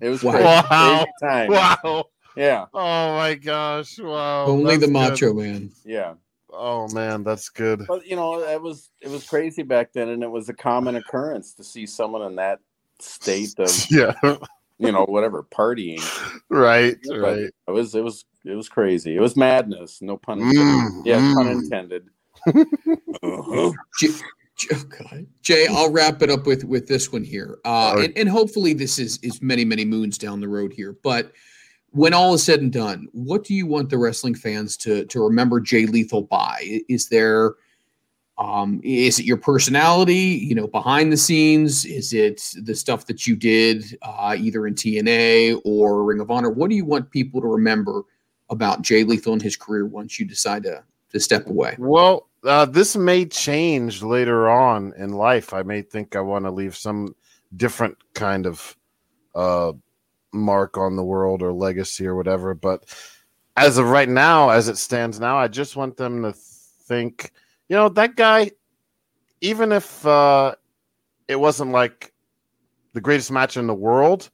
It 0.00 0.08
was 0.08 0.22
Wow. 0.24 0.32
crazy. 0.32 0.44
Wow. 0.70 1.04
Crazy 1.04 1.12
time. 1.22 1.50
wow. 1.52 2.04
Yeah, 2.38 2.66
Oh 2.72 3.16
my 3.16 3.34
gosh! 3.34 3.98
Wow. 3.98 4.46
Only 4.46 4.76
the 4.76 4.86
that's 4.86 4.92
Macho 4.92 5.32
good. 5.32 5.36
Man. 5.36 5.70
yeah. 5.84 6.14
Oh 6.50 6.88
man, 6.94 7.24
that's 7.24 7.48
good. 7.48 7.82
But 7.88 8.06
you 8.06 8.16
know, 8.16 8.40
it 8.42 8.62
was 8.62 8.90
it 9.00 9.10
was 9.10 9.28
crazy 9.28 9.62
back 9.64 9.92
then, 9.92 10.08
and 10.08 10.22
it 10.22 10.30
was 10.30 10.48
a 10.48 10.54
common 10.54 10.96
occurrence 10.96 11.52
to 11.54 11.64
see 11.64 11.84
someone 11.84 12.22
in 12.22 12.36
that 12.36 12.60
state 13.00 13.54
of 13.58 13.68
Yeah. 13.90 14.14
you 14.78 14.92
know 14.92 15.04
whatever 15.04 15.42
partying. 15.42 16.00
right. 16.48 16.96
But 17.08 17.18
Right. 17.18 17.50
It 17.66 17.70
was 17.70 17.94
it 17.94 18.02
was 18.04 18.24
it 18.44 18.54
was 18.54 18.68
crazy. 18.68 19.16
It 19.16 19.20
was 19.20 19.36
madness. 19.36 20.00
No 20.00 20.16
pun 20.16 20.38
intended. 20.40 20.62
Mm, 20.62 21.02
yeah, 21.04 21.34
pun 21.34 21.46
mm. 21.46 21.52
intended. 21.52 22.06
Uh-huh. 23.22 23.72
Jay, 23.98 24.08
Jay- 24.56 24.68
oh 24.74 24.84
God. 24.84 25.26
Jay, 25.42 25.66
I'll 25.68 25.90
wrap 25.90 26.22
it 26.22 26.30
up 26.30 26.46
with 26.46 26.64
with 26.64 26.86
this 26.86 27.12
one 27.12 27.24
here, 27.24 27.58
uh, 27.64 27.68
All 27.68 27.96
right. 27.96 28.04
and, 28.06 28.16
and 28.18 28.28
hopefully 28.28 28.72
this 28.74 28.98
is 28.98 29.18
is 29.22 29.42
many 29.42 29.64
many 29.64 29.84
moons 29.84 30.18
down 30.18 30.40
the 30.40 30.48
road 30.48 30.72
here. 30.72 30.96
But 31.02 31.32
when 31.92 32.14
all 32.14 32.34
is 32.34 32.42
said 32.42 32.60
and 32.60 32.72
done, 32.72 33.08
what 33.12 33.44
do 33.44 33.54
you 33.54 33.66
want 33.66 33.90
the 33.90 33.98
wrestling 33.98 34.34
fans 34.34 34.76
to 34.78 35.04
to 35.06 35.22
remember 35.22 35.60
Jay 35.60 35.86
Lethal 35.86 36.22
by? 36.22 36.82
Is 36.88 37.08
there 37.08 37.54
um 38.38 38.80
is 38.84 39.18
it 39.18 39.24
your 39.24 39.36
personality 39.36 40.14
you 40.14 40.54
know 40.54 40.68
behind 40.68 41.12
the 41.12 41.16
scenes 41.16 41.84
is 41.84 42.12
it 42.12 42.54
the 42.62 42.72
stuff 42.72 43.04
that 43.06 43.26
you 43.26 43.34
did 43.34 43.98
uh 44.02 44.36
either 44.38 44.68
in 44.68 44.76
tna 44.76 45.60
or 45.64 46.04
ring 46.04 46.20
of 46.20 46.30
honor 46.30 46.48
what 46.48 46.70
do 46.70 46.76
you 46.76 46.84
want 46.84 47.10
people 47.10 47.40
to 47.40 47.48
remember 47.48 48.02
about 48.48 48.80
jay 48.80 49.02
lethal 49.02 49.32
and 49.32 49.42
his 49.42 49.56
career 49.56 49.86
once 49.86 50.20
you 50.20 50.24
decide 50.24 50.62
to 50.62 50.80
to 51.10 51.18
step 51.18 51.46
away 51.48 51.74
Well, 51.78 52.28
uh, 52.44 52.66
this 52.66 52.96
may 52.96 53.24
change 53.24 54.02
later 54.02 54.48
on 54.48 54.92
in 54.96 55.12
life. 55.12 55.52
I 55.52 55.62
may 55.62 55.82
think 55.82 56.14
I 56.14 56.20
want 56.20 56.44
to 56.44 56.50
leave 56.50 56.76
some 56.76 57.14
different 57.56 57.96
kind 58.14 58.46
of 58.46 58.76
uh, 59.34 59.72
mark 60.32 60.76
on 60.76 60.96
the 60.96 61.04
world 61.04 61.42
or 61.42 61.52
legacy 61.52 62.06
or 62.06 62.14
whatever. 62.14 62.54
But 62.54 62.84
as 63.56 63.78
of 63.78 63.88
right 63.88 64.08
now, 64.08 64.50
as 64.50 64.68
it 64.68 64.76
stands 64.76 65.18
now, 65.18 65.36
I 65.36 65.48
just 65.48 65.76
want 65.76 65.96
them 65.96 66.22
to 66.22 66.32
think, 66.32 67.32
you 67.68 67.76
know, 67.76 67.88
that 67.90 68.16
guy, 68.16 68.52
even 69.40 69.72
if 69.72 70.06
uh, 70.06 70.54
it 71.26 71.36
wasn't 71.36 71.72
like 71.72 72.12
the 72.92 73.00
greatest 73.00 73.30
match 73.30 73.56
in 73.56 73.66
the 73.66 73.74
world, 73.74 74.30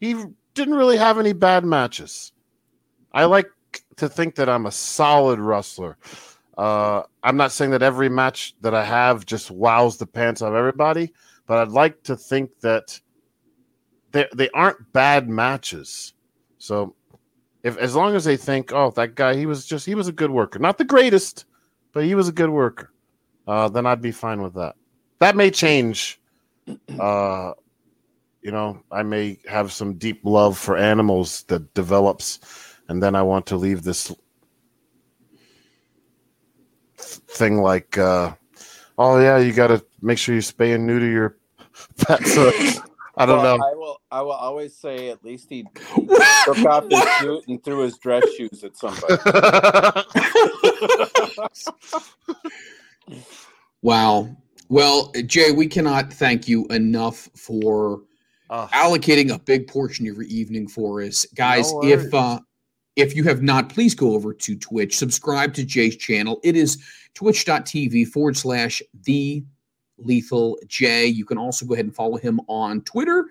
he 0.00 0.14
didn't 0.54 0.74
really 0.74 0.96
have 0.96 1.18
any 1.18 1.32
bad 1.32 1.64
matches. 1.64 2.32
I 3.12 3.24
like 3.24 3.50
to 3.96 4.08
think 4.08 4.34
that 4.34 4.48
I'm 4.48 4.66
a 4.66 4.72
solid 4.72 5.38
wrestler. 5.38 5.96
Uh, 6.58 7.02
I'm 7.22 7.36
not 7.36 7.52
saying 7.52 7.70
that 7.72 7.82
every 7.82 8.08
match 8.08 8.54
that 8.62 8.74
I 8.74 8.84
have 8.84 9.26
just 9.26 9.50
wows 9.50 9.96
the 9.96 10.06
pants 10.06 10.42
off 10.42 10.54
everybody, 10.54 11.12
but 11.46 11.58
I'd 11.58 11.68
like 11.68 12.02
to 12.04 12.16
think 12.16 12.50
that 12.60 12.98
they 14.16 14.26
they 14.34 14.50
aren't 14.50 14.92
bad 14.92 15.28
matches. 15.28 16.14
So 16.58 16.94
if 17.62 17.76
as 17.78 17.94
long 17.94 18.14
as 18.14 18.24
they 18.24 18.36
think, 18.36 18.72
oh, 18.72 18.90
that 18.92 19.14
guy, 19.14 19.34
he 19.36 19.46
was 19.46 19.66
just 19.66 19.86
he 19.86 19.94
was 19.94 20.08
a 20.08 20.12
good 20.12 20.30
worker, 20.30 20.58
not 20.58 20.78
the 20.78 20.84
greatest, 20.84 21.44
but 21.92 22.04
he 22.04 22.14
was 22.14 22.28
a 22.28 22.32
good 22.32 22.50
worker, 22.50 22.92
uh, 23.46 23.68
then 23.68 23.86
I'd 23.86 24.02
be 24.02 24.12
fine 24.12 24.42
with 24.42 24.54
that. 24.54 24.76
That 25.18 25.36
may 25.36 25.50
change. 25.50 26.20
Uh, 26.98 27.52
you 28.42 28.52
know, 28.52 28.80
I 28.92 29.02
may 29.02 29.40
have 29.48 29.72
some 29.72 29.94
deep 29.94 30.20
love 30.22 30.56
for 30.56 30.76
animals 30.76 31.42
that 31.48 31.74
develops, 31.74 32.38
and 32.88 33.02
then 33.02 33.16
I 33.16 33.22
want 33.22 33.46
to 33.46 33.56
leave 33.56 33.82
this 33.82 34.12
thing 36.96 37.60
like, 37.60 37.98
uh, 37.98 38.34
oh 38.98 39.20
yeah, 39.20 39.38
you 39.38 39.52
got 39.52 39.68
to 39.68 39.84
make 40.00 40.18
sure 40.18 40.34
you 40.34 40.40
spay 40.40 40.74
and 40.74 40.86
neuter 40.86 41.08
your 41.08 41.36
pets. 41.98 42.36
So, 43.18 43.22
I 43.22 43.26
don't 43.26 43.42
Well, 43.42 43.58
know. 43.58 43.64
I 43.64 43.74
will. 43.74 44.00
I 44.10 44.20
will 44.22 44.32
always 44.32 44.76
say 44.76 45.08
at 45.08 45.24
least 45.24 45.48
he 45.48 45.64
took 46.44 46.58
off 46.66 46.84
his 46.90 47.02
suit 47.18 47.44
and 47.48 47.64
threw 47.64 47.80
his 47.80 47.96
dress 47.98 48.22
shoes 48.36 48.62
at 48.62 48.76
somebody. 48.76 49.14
wow 53.82 54.28
well 54.68 55.12
jay 55.26 55.52
we 55.52 55.66
cannot 55.66 56.12
thank 56.12 56.48
you 56.48 56.66
enough 56.66 57.28
for 57.36 58.00
Oh, 58.48 58.68
allocating 58.72 59.34
a 59.34 59.40
big 59.40 59.66
portion 59.66 60.06
of 60.08 60.14
your 60.14 60.24
evening 60.24 60.68
for 60.68 61.02
us 61.02 61.26
guys 61.34 61.72
No 61.72 61.82
if 61.84 62.14
uh 62.14 62.38
if 62.94 63.14
you 63.16 63.24
have 63.24 63.42
not 63.42 63.68
please 63.68 63.94
go 63.94 64.12
over 64.14 64.32
to 64.32 64.56
twitch 64.56 64.96
subscribe 64.96 65.52
to 65.54 65.64
jay's 65.64 65.96
channel 65.96 66.38
it 66.44 66.54
is 66.56 66.78
twitch.tv 67.14 68.06
forward 68.08 68.36
slash 68.36 68.82
the 69.04 69.44
lethal 69.98 70.58
jay 70.66 71.06
you 71.06 71.24
can 71.24 71.38
also 71.38 71.64
go 71.66 71.74
ahead 71.74 71.84
and 71.84 71.94
follow 71.94 72.16
him 72.16 72.40
on 72.48 72.80
twitter 72.82 73.26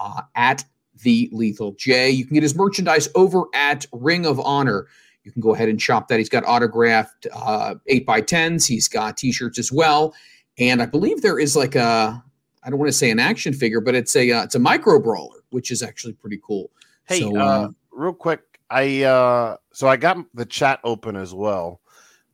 uh, 0.00 0.22
at 0.34 0.64
the 1.02 1.28
lethal 1.32 1.72
jay 1.72 2.10
you 2.10 2.24
can 2.24 2.34
get 2.34 2.42
his 2.42 2.54
merchandise 2.54 3.08
over 3.14 3.44
at 3.54 3.86
ring 3.92 4.26
of 4.26 4.40
honor 4.40 4.86
you 5.24 5.30
can 5.30 5.42
go 5.42 5.54
ahead 5.54 5.68
and 5.68 5.80
shop 5.80 6.08
that 6.08 6.18
he's 6.18 6.28
got 6.28 6.44
autographed 6.46 7.26
uh 7.32 7.74
8 7.86 8.06
by 8.06 8.20
10s 8.20 8.66
he's 8.66 8.88
got 8.88 9.16
t-shirts 9.16 9.58
as 9.58 9.70
well 9.70 10.14
and 10.58 10.82
i 10.82 10.86
believe 10.86 11.22
there 11.22 11.38
is 11.38 11.56
like 11.56 11.74
a 11.74 12.22
I 12.62 12.70
don't 12.70 12.78
want 12.78 12.88
to 12.88 12.96
say 12.96 13.10
an 13.10 13.18
action 13.18 13.52
figure, 13.52 13.80
but 13.80 13.94
it's 13.94 14.14
a 14.16 14.30
uh, 14.30 14.44
it's 14.44 14.54
a 14.54 14.58
micro 14.58 15.00
brawler, 15.00 15.40
which 15.50 15.70
is 15.70 15.82
actually 15.82 16.12
pretty 16.12 16.40
cool. 16.42 16.70
Hey, 17.04 17.20
So, 17.20 17.36
uh, 17.36 17.40
uh, 17.40 17.68
real 17.90 18.12
quick, 18.12 18.42
I 18.68 19.02
uh, 19.02 19.56
so 19.72 19.88
I 19.88 19.96
got 19.96 20.18
the 20.34 20.44
chat 20.44 20.80
open 20.84 21.16
as 21.16 21.34
well. 21.34 21.80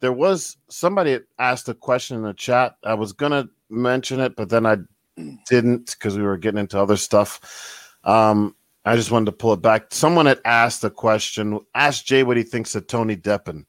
There 0.00 0.12
was 0.12 0.56
somebody 0.68 1.20
asked 1.38 1.68
a 1.68 1.74
question 1.74 2.16
in 2.16 2.22
the 2.22 2.34
chat. 2.34 2.76
I 2.84 2.94
was 2.94 3.12
gonna 3.12 3.48
mention 3.68 4.20
it, 4.20 4.36
but 4.36 4.48
then 4.48 4.66
I 4.66 4.78
didn't 5.48 5.92
because 5.92 6.16
we 6.16 6.22
were 6.22 6.36
getting 6.36 6.60
into 6.60 6.80
other 6.80 6.96
stuff. 6.96 7.94
Um, 8.04 8.54
I 8.84 8.96
just 8.96 9.10
wanted 9.10 9.26
to 9.26 9.32
pull 9.32 9.52
it 9.52 9.62
back. 9.62 9.86
Someone 9.90 10.26
had 10.26 10.40
asked 10.44 10.84
a 10.84 10.90
question, 10.90 11.58
asked 11.74 12.06
Jay 12.06 12.22
what 12.22 12.36
he 12.36 12.42
thinks 12.42 12.74
of 12.74 12.86
Tony 12.86 13.16
Deppen, 13.16 13.64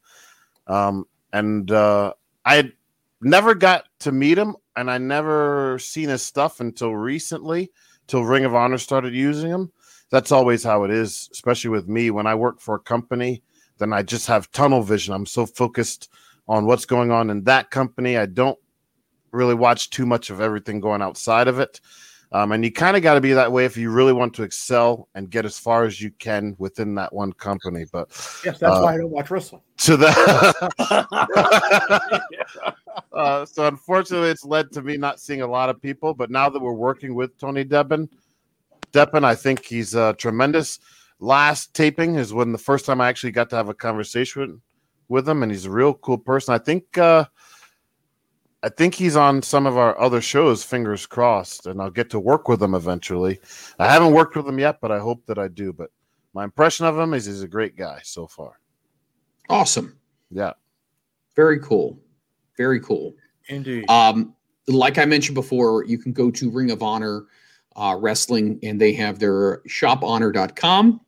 um, 0.67 1.06
and 1.34 1.72
uh, 1.72 2.14
I 2.45 2.72
never 3.22 3.56
got 3.56 3.85
to 4.00 4.11
meet 4.11 4.38
him, 4.38 4.56
and 4.76 4.92
I 4.92 4.98
never 4.98 5.80
seen 5.80 6.09
his 6.09 6.22
stuff 6.22 6.59
until 6.59 6.95
recently, 6.95 7.72
till 8.06 8.24
Ring 8.24 8.45
of 8.45 8.53
Honor 8.53 8.77
started 8.77 9.14
using 9.14 9.50
him 9.50 9.72
that's 10.09 10.32
always 10.32 10.64
how 10.64 10.84
it 10.84 10.92
is, 10.92 11.30
especially 11.32 11.69
with 11.69 11.88
me. 11.88 12.11
When 12.11 12.27
I 12.27 12.35
work 12.35 12.59
for 12.59 12.76
a 12.76 12.80
company, 12.80 13.43
then 13.77 13.93
I 13.93 14.03
just 14.03 14.27
have 14.27 14.51
tunnel 14.51 14.82
vision. 14.82 15.14
I'm 15.14 15.26
so 15.26 15.45
focused 15.45 16.09
on 16.48 16.66
what's 16.66 16.85
going 16.85 17.11
on 17.11 17.30
in 17.30 17.43
that 17.43 17.72
company. 17.72 18.17
I 18.17 18.26
don't 18.26 18.58
really 19.31 19.56
watch 19.56 19.89
too 19.89 20.06
much 20.06 20.30
of 20.30 20.41
everything 20.41 20.80
going 20.80 21.01
outside 21.01 21.47
of 21.47 21.59
it. 21.59 21.80
Um, 22.33 22.51
and 22.51 22.61
you 22.64 22.72
kind 22.73 22.97
of 22.97 23.03
got 23.03 23.14
to 23.14 23.22
be 23.22 23.31
that 23.33 23.51
way 23.53 23.64
if 23.64 23.77
you 23.77 23.89
really 23.89 24.11
want 24.11 24.33
to 24.33 24.43
excel 24.43 25.07
and 25.15 25.30
get 25.30 25.45
as 25.45 25.57
far 25.57 25.85
as 25.85 26.01
you 26.01 26.11
can 26.19 26.56
within 26.57 26.93
that 26.95 27.14
one 27.14 27.31
company. 27.31 27.85
But 27.89 28.09
Yes, 28.43 28.59
that's 28.59 28.64
Uh, 28.64 28.81
why 28.81 28.95
I 28.95 28.97
don't 28.97 29.11
watch 29.11 29.31
wrestling. 29.31 29.61
to 29.77 29.95
that, 29.97 30.67
uh, 33.14 33.45
so 33.45 33.65
unfortunately, 33.67 34.30
it's 34.30 34.43
led 34.43 34.72
to 34.73 34.81
me 34.81 34.97
not 34.97 35.19
seeing 35.22 35.41
a 35.41 35.47
lot 35.47 35.69
of 35.69 35.81
people. 35.81 36.14
But 36.14 36.30
now 36.30 36.49
that 36.49 36.61
we're 36.61 36.73
working 36.73 37.15
with 37.15 37.38
Tony 37.38 37.64
Deppen, 37.64 38.09
Deppen, 38.91 39.23
I 39.23 39.35
think 39.35 39.64
he's 39.64 39.95
uh, 39.95 40.14
tremendous. 40.14 40.80
Last 41.19 41.73
taping 41.73 42.15
is 42.15 42.33
when 42.33 42.51
the 42.51 42.57
first 42.57 42.85
time 42.85 42.99
I 43.01 43.07
actually 43.07 43.31
got 43.31 43.49
to 43.51 43.56
have 43.56 43.69
a 43.69 43.73
conversation 43.73 44.61
with 45.07 45.27
him, 45.27 45.43
and 45.43 45.51
he's 45.51 45.65
a 45.65 45.72
real 45.72 45.93
cool 45.93 46.17
person. 46.17 46.53
I 46.53 46.57
think 46.57 46.97
uh, 46.97 47.25
I 48.64 48.69
think 48.69 48.95
he's 48.95 49.16
on 49.16 49.42
some 49.44 49.68
of 49.68 49.77
our 49.77 50.00
other 50.00 50.19
shows. 50.19 50.64
Fingers 50.64 51.06
crossed, 51.06 51.68
and 51.68 51.82
I'll 51.82 51.92
get 51.92 52.10
to 52.11 52.19
work 52.19 52.48
with 52.48 52.61
him 52.61 52.74
eventually. 52.74 53.40
I 53.80 53.88
haven't 53.92 54.14
worked 54.14 54.36
with 54.36 54.48
him 54.48 54.60
yet, 54.60 54.80
but 54.82 54.92
I 54.92 55.00
hope 55.00 55.26
that 55.27 55.38
I 55.38 55.48
do. 55.48 55.72
But 55.72 55.92
my 56.34 56.44
impression 56.44 56.86
of 56.86 56.98
him 56.98 57.14
is 57.14 57.26
he's 57.26 57.44
a 57.44 57.48
great 57.48 57.76
guy 57.76 58.00
so 58.03 58.27
far. 58.27 58.60
awesome, 59.50 59.98
Yeah. 60.32 60.53
very 61.36 61.60
cool, 61.60 62.00
very 62.58 62.80
cool. 62.82 63.16
Indeed. 63.48 63.90
Um, 63.90 64.36
like 64.68 64.98
I 64.98 65.06
mentioned 65.06 65.36
before, 65.36 65.86
you 65.86 65.98
can 65.98 66.11
go 66.11 66.30
to 66.32 66.50
Ring 66.50 66.72
of 66.72 66.84
Honor 66.84 67.26
uh, 67.77 67.95
Wrestling, 67.98 68.60
and 68.64 68.82
they 68.82 68.92
have 68.94 69.19
their 69.19 69.60
shophonor.com. 69.69 71.00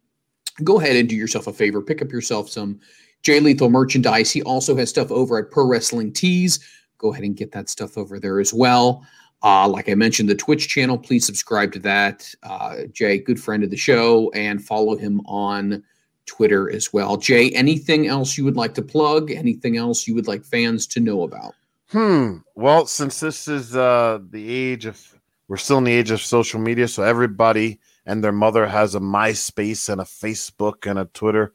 Go 0.63 0.79
ahead 0.79 0.95
and 0.95 1.09
do 1.09 1.15
yourself 1.15 1.47
a 1.47 1.53
favor, 1.53 1.81
pick 1.81 2.01
up 2.01 2.11
yourself 2.11 2.49
some 2.49 2.79
Jay 3.23 3.39
Lethal 3.39 3.69
merchandise. 3.69 4.31
He 4.31 4.41
also 4.43 4.75
has 4.77 4.89
stuff 4.89 5.11
over 5.11 5.37
at 5.37 5.51
Pro 5.51 5.65
Wrestling 5.65 6.13
Tees. 6.13 6.59
Go 6.99 7.11
ahead 7.11 7.23
and 7.23 7.35
get 7.35 7.51
that 7.53 7.69
stuff 7.69 7.97
over 7.97 8.19
there 8.19 8.39
as 8.39 8.53
well. 8.53 9.03
Uh, 9.41 9.67
like 9.67 9.89
I 9.89 9.95
mentioned, 9.95 10.29
the 10.29 10.35
Twitch 10.35 10.67
channel, 10.67 10.97
please 10.97 11.25
subscribe 11.25 11.71
to 11.71 11.79
that. 11.79 12.31
Uh, 12.43 12.83
Jay, 12.91 13.17
good 13.17 13.41
friend 13.41 13.63
of 13.63 13.71
the 13.71 13.77
show, 13.77 14.29
and 14.31 14.63
follow 14.63 14.95
him 14.95 15.21
on 15.25 15.83
Twitter 16.27 16.69
as 16.71 16.93
well. 16.93 17.17
Jay, 17.17 17.49
anything 17.51 18.07
else 18.07 18.37
you 18.37 18.45
would 18.45 18.55
like 18.57 18.75
to 18.75 18.83
plug? 18.83 19.31
Anything 19.31 19.77
else 19.77 20.07
you 20.07 20.13
would 20.13 20.27
like 20.27 20.43
fans 20.45 20.85
to 20.87 20.99
know 20.99 21.23
about? 21.23 21.55
Hmm. 21.87 22.37
Well, 22.53 22.85
since 22.85 23.19
this 23.19 23.47
is 23.47 23.75
uh 23.75 24.19
the 24.29 24.47
age 24.47 24.85
of 24.85 25.19
we're 25.47 25.57
still 25.57 25.79
in 25.79 25.85
the 25.85 25.91
age 25.91 26.11
of 26.11 26.21
social 26.21 26.59
media, 26.59 26.87
so 26.87 27.01
everybody 27.01 27.79
and 28.05 28.23
their 28.23 28.31
mother 28.31 28.67
has 28.67 28.93
a 28.93 28.99
MySpace 28.99 29.89
and 29.89 29.99
a 29.99 30.03
Facebook 30.03 30.89
and 30.89 30.99
a 30.99 31.05
Twitter 31.05 31.53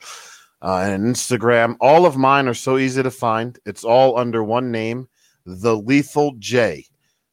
uh, 0.61 0.79
and 0.79 1.05
an 1.05 1.13
Instagram. 1.13 1.77
All 1.81 2.05
of 2.05 2.17
mine 2.17 2.49
are 2.49 2.55
so 2.55 2.79
easy 2.79 3.03
to 3.03 3.11
find. 3.11 3.59
It's 3.65 3.85
all 3.85 4.19
under 4.19 4.43
one 4.43 4.73
name, 4.73 5.09
the 5.47 5.77
Lethal 5.77 6.33
Jay. 6.39 6.87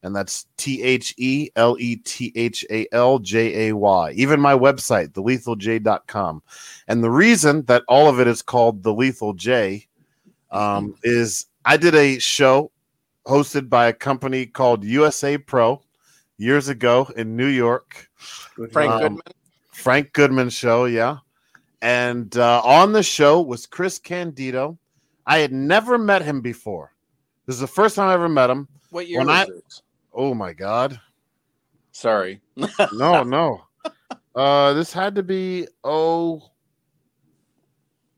and 0.04 0.16
that's 0.16 0.48
T 0.58 0.82
H 0.82 1.14
E 1.18 1.50
L 1.56 1.78
E 1.80 1.96
T 1.98 2.32
H 2.36 2.66
A 2.72 2.88
L 2.92 3.20
J 3.20 3.70
A 3.70 3.76
Y. 3.76 4.12
Even 4.14 4.40
my 4.40 4.54
website, 4.54 5.10
thelethaljay.com. 5.10 6.42
And 6.88 7.04
the 7.04 7.12
reason 7.12 7.64
that 7.66 7.84
all 7.88 8.08
of 8.10 8.20
it 8.20 8.28
is 8.28 8.42
called 8.42 8.82
The 8.84 8.94
Lethal 8.94 9.34
Jay 9.34 9.88
um, 10.50 10.96
is 11.04 11.46
I 11.66 11.78
did 11.78 11.94
a 11.96 12.18
show 12.20 12.72
hosted 13.28 13.70
by 13.70 13.88
a 13.88 13.94
company 13.94 14.46
called 14.48 14.84
USA 14.84 15.38
Pro 15.38 15.82
years 16.38 16.68
ago 16.70 17.08
in 17.16 17.38
New 17.38 17.46
York. 17.48 18.10
Frank 18.72 18.92
Um, 18.92 19.00
Goodman. 19.02 19.22
Frank 19.72 20.14
Goodman 20.14 20.50
show, 20.50 20.86
yeah. 20.86 21.18
And 21.84 22.36
uh, 22.38 22.62
on 22.64 22.92
the 22.92 23.04
show 23.04 23.42
was 23.42 23.66
Chris 23.68 24.00
Candido. 24.00 24.78
I 25.28 25.38
had 25.40 25.52
never 25.54 25.98
met 26.00 26.24
him 26.24 26.42
before. 26.42 26.92
This 27.46 27.56
is 27.56 27.60
the 27.62 27.68
first 27.68 27.96
time 27.96 28.10
I 28.10 28.14
ever 28.14 28.30
met 28.30 28.50
him. 28.50 28.68
What 28.90 29.08
year 29.08 29.20
when 29.20 29.28
was 29.28 29.36
I- 29.38 29.46
this? 29.46 29.82
Oh 30.14 30.34
my 30.34 30.54
god. 30.54 31.00
Sorry. 31.92 32.42
No, 32.94 33.24
no. 33.24 33.62
Uh 34.36 34.74
this 34.74 34.94
had 34.94 35.16
to 35.16 35.24
be 35.24 35.68
oh 35.84 36.42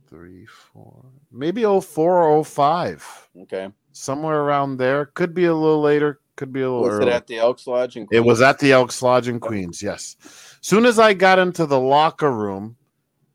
three, 0.09 0.45
four, 0.45 1.05
maybe 1.31 1.65
oh 1.65 1.81
four 1.81 2.23
or 2.23 2.37
oh 2.37 2.43
five. 2.43 3.03
Okay. 3.43 3.69
Somewhere 3.91 4.41
around 4.41 4.77
there. 4.77 5.07
Could 5.07 5.33
be 5.33 5.45
a 5.45 5.53
little 5.55 5.81
later, 5.81 6.19
could 6.35 6.51
be 6.53 6.61
a 6.61 6.69
little 6.69 6.81
Was 6.83 6.95
early. 6.99 7.07
it 7.07 7.13
at 7.13 7.27
the 7.27 7.37
Elks 7.37 7.67
Lodge? 7.67 7.95
In 7.97 8.07
It 8.11 8.19
was 8.21 8.41
at 8.41 8.59
the 8.59 8.71
Elks 8.71 9.01
Lodge 9.01 9.27
in 9.27 9.39
Queens, 9.39 9.81
yes. 9.81 10.15
Soon 10.61 10.85
as 10.85 10.99
I 10.99 11.13
got 11.13 11.39
into 11.39 11.65
the 11.65 11.79
locker 11.79 12.31
room, 12.31 12.75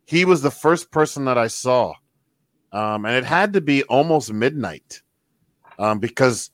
he 0.05 0.25
was 0.25 0.43
the 0.43 0.51
first 0.51 0.91
person 0.91 1.25
that 1.27 1.39
I 1.39 1.47
saw. 1.49 1.95
Um, 2.73 3.05
and 3.07 3.15
it 3.17 3.25
had 3.25 3.53
to 3.55 3.61
be 3.61 3.83
almost 3.85 4.33
midnight 4.33 5.03
um, 5.79 5.99
because 5.99 6.51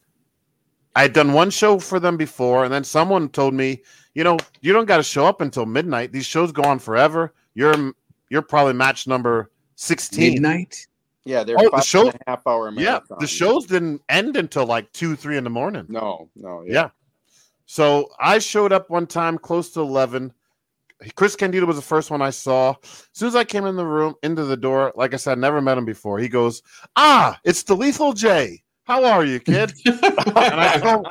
I 0.96 1.02
had 1.02 1.12
done 1.12 1.32
one 1.32 1.50
show 1.50 1.78
for 1.78 1.98
them 1.98 2.16
before, 2.16 2.64
and 2.64 2.72
then 2.72 2.84
someone 2.84 3.28
told 3.28 3.54
me, 3.54 3.82
you 4.14 4.22
know, 4.24 4.36
you 4.60 4.72
don't 4.72 4.86
got 4.86 4.98
to 4.98 5.02
show 5.02 5.26
up 5.26 5.40
until 5.40 5.66
midnight. 5.66 6.12
These 6.12 6.26
shows 6.26 6.52
go 6.52 6.62
on 6.62 6.78
forever. 6.78 7.34
You're 7.54 7.92
you're 8.30 8.42
probably 8.42 8.72
match 8.74 9.06
number 9.06 9.50
16. 9.76 10.34
Midnight. 10.34 10.86
Yeah, 11.24 11.42
they're 11.42 11.56
Oh, 11.58 11.64
the 11.64 11.70
five 11.70 11.84
show- 11.84 12.06
and 12.10 12.14
a 12.26 12.30
half 12.30 12.46
hour 12.46 12.70
Yeah, 12.72 13.00
the 13.18 13.26
shows 13.26 13.66
didn't 13.66 14.02
end 14.08 14.36
until 14.36 14.66
like 14.66 14.92
two, 14.92 15.16
three 15.16 15.36
in 15.36 15.44
the 15.44 15.50
morning. 15.50 15.86
No, 15.88 16.28
no. 16.36 16.62
Yeah. 16.66 16.90
So 17.66 18.10
I 18.20 18.38
showed 18.40 18.72
up 18.72 18.90
one 18.90 19.06
time 19.06 19.38
close 19.38 19.70
to 19.72 19.80
11. 19.80 20.32
Chris 21.14 21.34
Candido 21.34 21.64
was 21.66 21.76
the 21.76 21.82
first 21.82 22.10
one 22.10 22.20
I 22.22 22.30
saw. 22.30 22.74
As 22.82 23.08
soon 23.12 23.28
as 23.28 23.36
I 23.36 23.44
came 23.44 23.64
in 23.66 23.76
the 23.76 23.86
room, 23.86 24.14
into 24.22 24.44
the 24.44 24.56
door, 24.56 24.92
like 24.96 25.14
I 25.14 25.16
said, 25.16 25.38
I 25.38 25.40
never 25.40 25.60
met 25.62 25.78
him 25.78 25.84
before. 25.86 26.18
He 26.18 26.28
goes, 26.28 26.62
Ah, 26.96 27.38
it's 27.44 27.62
the 27.62 27.74
Lethal 27.74 28.12
Jay. 28.12 28.62
How 28.84 29.04
are 29.04 29.24
you, 29.24 29.40
kid? 29.40 29.72
and 29.86 29.98
I 30.36 30.78
go, 30.78 31.02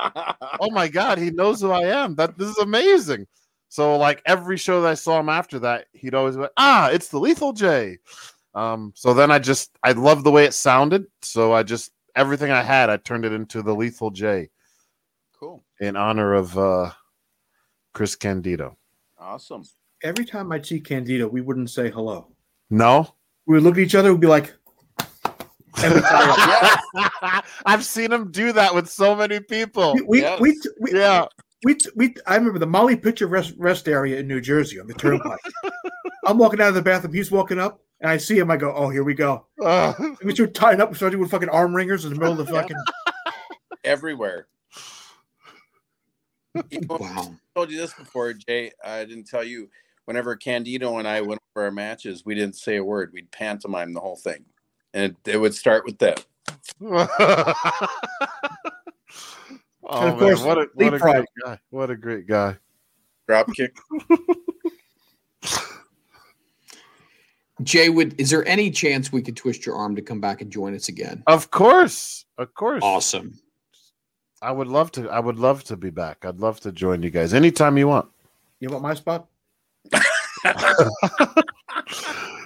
Oh 0.60 0.69
my 0.72 0.88
God, 0.88 1.18
he 1.18 1.32
knows 1.32 1.61
who 1.61 1.72
I 1.72 1.82
am. 1.82 2.16
That 2.16 2.38
this 2.38 2.50
is 2.50 2.58
amazing. 2.60 3.27
So, 3.69 3.98
like 3.98 4.22
every 4.26 4.58
show 4.58 4.82
that 4.82 4.90
I 4.90 4.93
saw 4.93 5.19
him 5.19 5.30
after 5.30 5.58
that, 5.60 5.88
he'd 5.93 6.14
always 6.14 6.35
go, 6.35 6.50
Ah, 6.58 6.90
it's 6.90 7.08
the 7.08 7.19
Lethal 7.19 7.53
Jay. 7.53 7.98
Um, 8.56 8.93
so 8.95 9.14
then 9.16 9.32
I 9.32 9.40
just 9.40 9.72
I 9.84 9.93
loved 9.93 10.24
the 10.24 10.32
way 10.32 10.45
it 10.45 10.53
sounded. 10.53 11.06
So 11.24 11.53
I 11.53 11.64
just 11.64 11.92
everything 12.16 12.52
I 12.52 12.61
had, 12.61 12.90
I 12.90 12.98
turned 12.98 13.26
it 13.26 13.34
into 13.34 13.61
the 13.64 13.74
Lethal 13.74 14.11
Jay 14.11 14.50
cool. 15.40 15.64
in 15.80 15.95
honor 15.95 16.34
of 16.35 16.58
uh, 16.58 16.92
Chris 17.93 18.16
Candido. 18.16 18.77
Awesome. 19.19 19.64
Every 20.03 20.26
time 20.26 20.52
I'd 20.52 20.66
see 20.66 20.80
Candido, 20.80 21.27
we 21.27 21.42
wouldn't 21.42 21.69
say 21.69 21.90
hello. 21.90 22.27
No, 22.69 23.16
We 23.45 23.56
would 23.56 23.64
look 23.64 23.76
at 23.76 23.80
each 23.80 23.95
other, 23.95 24.11
we'd 24.11 24.22
be 24.22 24.27
like, 24.27 24.53
and 25.82 26.03
tie. 26.03 27.43
I've 27.66 27.85
seen 27.85 28.11
him 28.11 28.32
do 28.32 28.52
that 28.53 28.74
with 28.74 28.90
so 28.90 29.16
many 29.16 29.40
people. 29.40 29.93
we, 29.95 30.02
we, 30.02 30.22
Yes. 30.22 30.40
we, 30.40 30.60
we, 30.80 30.93
Yeah, 31.00 31.26
we, 31.64 31.77
we, 31.95 32.14
I 32.27 32.35
remember 32.35 32.60
the 32.60 32.68
Molly 32.68 32.95
Pitcher 32.95 33.27
rest, 33.27 33.53
rest 33.58 33.88
area 33.88 34.19
in 34.19 34.27
New 34.27 34.42
Jersey 34.42 34.80
on 34.80 34.88
the 34.88 34.93
turnpike. 34.93 35.40
I'm 36.26 36.38
walking 36.38 36.61
out 36.61 36.69
of 36.69 36.76
the 36.76 36.82
bathroom, 36.82 37.14
he's 37.14 37.32
walking 37.32 37.60
up, 37.60 37.82
and 38.02 38.10
I 38.10 38.18
see 38.18 38.38
him. 38.38 38.50
I 38.52 38.58
go, 38.58 38.74
"Oh, 38.74 38.90
here 38.90 39.03
we 39.03 39.14
go." 39.14 39.45
Uh, 39.61 39.93
We 40.24 40.34
start 40.34 40.53
tying 40.53 40.80
up, 40.82 40.90
we 40.90 40.95
start 40.95 41.11
doing 41.11 41.27
fucking 41.27 41.50
arm 41.50 41.76
wringers 41.76 42.06
in 42.06 42.14
the 42.14 42.19
middle 42.19 42.40
of 42.40 42.45
the 42.45 42.53
fucking. 42.53 42.77
Everywhere. 43.84 44.48
You 46.69 46.82
know, 46.82 46.98
Wow. 46.98 47.34
I 47.34 47.38
told 47.56 47.72
you 47.72 47.77
this 47.77 47.93
before, 47.93 48.32
Jay. 48.34 48.72
I 48.85 49.03
didn't 49.06 49.26
tell 49.26 49.43
you. 49.43 49.69
Whenever 50.06 50.35
Candido 50.35 50.98
and 50.98 51.08
I 51.08 51.22
went 51.22 51.40
over 51.56 51.64
our 51.66 51.72
matches, 51.72 52.26
we 52.26 52.35
didn't 52.35 52.58
say 52.58 52.76
a 52.76 52.84
word. 52.84 53.11
We'd 53.14 53.32
pantomime 53.32 53.93
the 53.93 54.02
whole 54.02 54.18
thing, 54.18 54.43
and 54.94 55.16
it, 55.26 55.34
it 55.34 55.38
would 55.38 55.54
start 55.54 55.86
with 55.86 55.98
that. 56.00 56.26
oh 56.82 57.08
And 59.90 60.10
of 60.10 60.20
man, 60.20 60.20
course, 60.20 60.42
what 60.44 60.58
a 60.58 60.68
what 60.76 60.94
a 60.94 61.00
great 61.00 61.26
guy! 61.46 61.60
What 61.70 61.90
a 61.90 61.96
great 61.96 62.28
guy! 62.28 62.58
Drop 63.28 63.48
kick. 63.54 63.76
Jay, 67.64 67.90
would 67.90 68.20
is 68.20 68.30
there 68.30 68.46
any 68.48 68.72
chance 68.72 69.12
we 69.12 69.22
could 69.22 69.38
twist 69.38 69.66
your 69.66 69.76
arm 69.76 69.96
to 69.96 70.02
come 70.02 70.20
back 70.20 70.42
and 70.42 70.52
join 70.52 70.76
us 70.76 70.90
again? 70.90 71.24
Of 71.28 71.52
course, 71.52 72.26
of 72.38 72.54
course. 72.54 72.82
Awesome. 72.84 73.40
I 74.42 74.52
would 74.52 74.68
love 74.68 74.92
to. 74.94 75.10
I 75.10 75.20
would 75.20 75.38
love 75.38 75.64
to 75.66 75.78
be 75.78 75.90
back. 75.90 76.26
I'd 76.26 76.40
love 76.40 76.60
to 76.62 76.72
join 76.72 77.02
you 77.04 77.10
guys 77.12 77.34
anytime 77.34 77.78
you 77.78 77.88
want. 77.88 78.10
You 78.60 78.70
want 78.70 78.84
my 78.84 78.94
spot? 78.94 79.28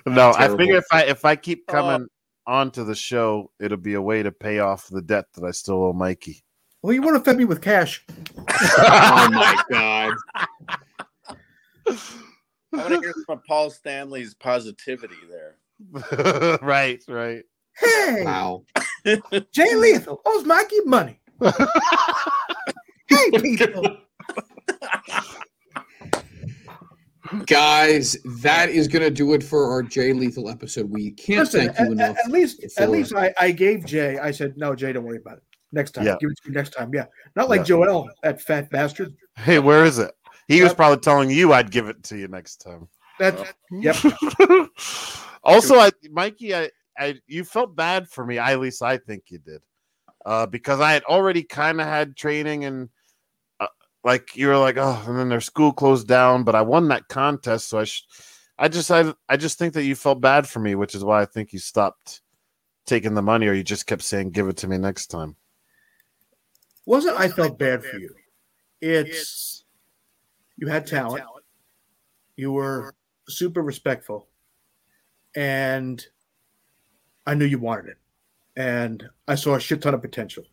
No, 0.05 0.29
I 0.29 0.33
Terrible. 0.45 0.57
figure 0.57 0.77
if 0.77 0.85
I 0.91 1.03
if 1.03 1.25
I 1.25 1.35
keep 1.35 1.67
coming 1.67 2.07
onto 2.47 2.83
the 2.83 2.95
show, 2.95 3.51
it'll 3.59 3.77
be 3.77 3.93
a 3.93 4.01
way 4.01 4.23
to 4.23 4.31
pay 4.31 4.59
off 4.59 4.87
the 4.87 5.01
debt 5.01 5.25
that 5.35 5.43
I 5.43 5.51
still 5.51 5.83
owe 5.83 5.93
Mikey. 5.93 6.41
Well, 6.81 6.93
you 6.93 7.01
want 7.01 7.17
to 7.17 7.23
fed 7.29 7.37
me 7.37 7.45
with 7.45 7.61
cash. 7.61 8.03
Oh 8.79 9.29
my 9.31 9.61
god. 9.69 10.13
I 11.87 11.95
want 12.73 12.89
to 12.93 12.99
hear 13.01 13.13
some 13.13 13.37
of 13.37 13.43
Paul 13.45 13.69
Stanley's 13.69 14.33
positivity 14.33 15.15
there. 15.29 15.55
right, 16.61 17.03
right. 17.07 17.43
Hey, 17.77 18.23
Wow. 18.25 18.63
Jay 19.05 19.75
Lethal 19.75 20.21
owes 20.25 20.45
Mikey 20.45 20.79
money. 20.85 21.19
hey, 23.07 23.31
people. 23.39 23.97
Guys, 27.45 28.17
that 28.41 28.69
is 28.69 28.87
gonna 28.87 29.09
do 29.09 29.33
it 29.33 29.43
for 29.43 29.71
our 29.71 29.83
Jay 29.83 30.13
Lethal 30.13 30.49
episode. 30.49 30.89
We 30.89 31.11
can't 31.11 31.39
Listen, 31.41 31.65
thank 31.73 31.79
you 31.79 31.85
at, 31.85 31.91
enough. 31.91 32.17
at- 32.17 32.25
at 32.25 32.31
least, 32.31 32.61
for- 32.75 32.83
at 32.83 32.89
least 32.89 33.13
I, 33.15 33.33
I 33.39 33.51
gave 33.51 33.85
Jay. 33.85 34.17
I 34.17 34.31
said, 34.31 34.57
no, 34.57 34.75
Jay, 34.75 34.93
don't 34.93 35.03
worry 35.03 35.17
about 35.17 35.37
it. 35.37 35.43
Next 35.71 35.91
time, 35.91 36.05
Yeah. 36.05 36.15
give 36.19 36.29
it 36.31 36.37
to 36.43 36.49
me 36.49 36.55
next 36.55 36.69
time. 36.71 36.91
Yeah, 36.93 37.05
not 37.35 37.49
like 37.49 37.59
Yeah. 37.59 37.65
Joel, 37.65 38.09
that 38.23 38.41
fat 38.41 38.69
bastard. 38.69 39.13
Hey, 39.35 39.59
where 39.59 39.83
is 39.83 39.99
it? 39.99 40.11
He 40.47 40.61
was 40.63 40.73
probably 40.73 40.99
telling 40.99 41.29
you 41.29 41.51
I'd 41.53 41.71
give 41.71 41.87
it 41.89 42.03
to 42.03 42.17
you 42.17 42.27
next 42.29 42.57
time. 42.57 42.87
That, 43.19 43.53
yep. 43.71 43.95
also, 45.43 45.75
I, 45.75 45.91
Mikey, 46.11 46.55
I, 46.55 46.69
I, 46.97 47.15
you 47.27 47.43
felt 47.43 47.75
bad 47.75 48.07
for 48.09 48.25
me. 48.25 48.37
I, 48.37 48.53
at 48.53 48.59
least 48.59 48.81
I 48.81 48.97
think 48.97 49.23
you 49.27 49.39
did, 49.39 49.61
uh, 50.25 50.45
because 50.45 50.79
I 50.79 50.93
had 50.93 51.03
already 51.03 51.43
kind 51.43 51.81
of 51.81 51.87
had 51.87 52.15
training 52.15 52.65
and, 52.65 52.89
like 54.07 54.37
you 54.37 54.47
were 54.47 54.57
like, 54.57 54.77
oh, 54.77 55.03
and 55.05 55.19
then 55.19 55.27
their 55.27 55.41
school 55.41 55.73
closed 55.73 56.07
down. 56.07 56.45
But 56.45 56.55
I 56.55 56.61
won 56.61 56.87
that 56.87 57.09
contest, 57.09 57.67
so 57.67 57.79
I, 57.79 57.83
sh- 57.83 58.07
I 58.57 58.69
just, 58.69 58.89
I, 58.89 59.13
I 59.27 59.35
just 59.35 59.59
think 59.59 59.73
that 59.73 59.83
you 59.83 59.95
felt 59.95 60.21
bad 60.21 60.47
for 60.47 60.59
me, 60.59 60.75
which 60.75 60.95
is 60.95 61.03
why 61.03 61.21
I 61.21 61.25
think 61.25 61.51
you 61.51 61.59
stopped 61.59 62.21
taking 62.85 63.15
the 63.15 63.21
money, 63.21 63.47
or 63.47 63.53
you 63.53 63.65
just 63.65 63.85
kept 63.85 64.01
saying, 64.01 64.29
"Give 64.31 64.47
it 64.47 64.55
to 64.57 64.67
me 64.69 64.77
next 64.77 65.07
time." 65.07 65.35
Wasn't 66.85 67.19
I 67.19 67.27
felt 67.27 67.59
bad 67.59 67.83
for 67.83 67.97
you? 67.97 68.15
It's 68.79 69.65
you 70.55 70.67
had 70.67 70.87
talent. 70.87 71.25
You 72.37 72.53
were 72.53 72.95
super 73.27 73.61
respectful, 73.61 74.29
and 75.35 76.03
I 77.25 77.33
knew 77.33 77.43
you 77.43 77.59
wanted 77.59 77.87
it, 77.87 77.97
and 78.55 79.03
I 79.27 79.35
saw 79.35 79.55
a 79.55 79.59
shit 79.59 79.81
ton 79.81 79.93
of 79.93 80.01
potential. 80.01 80.45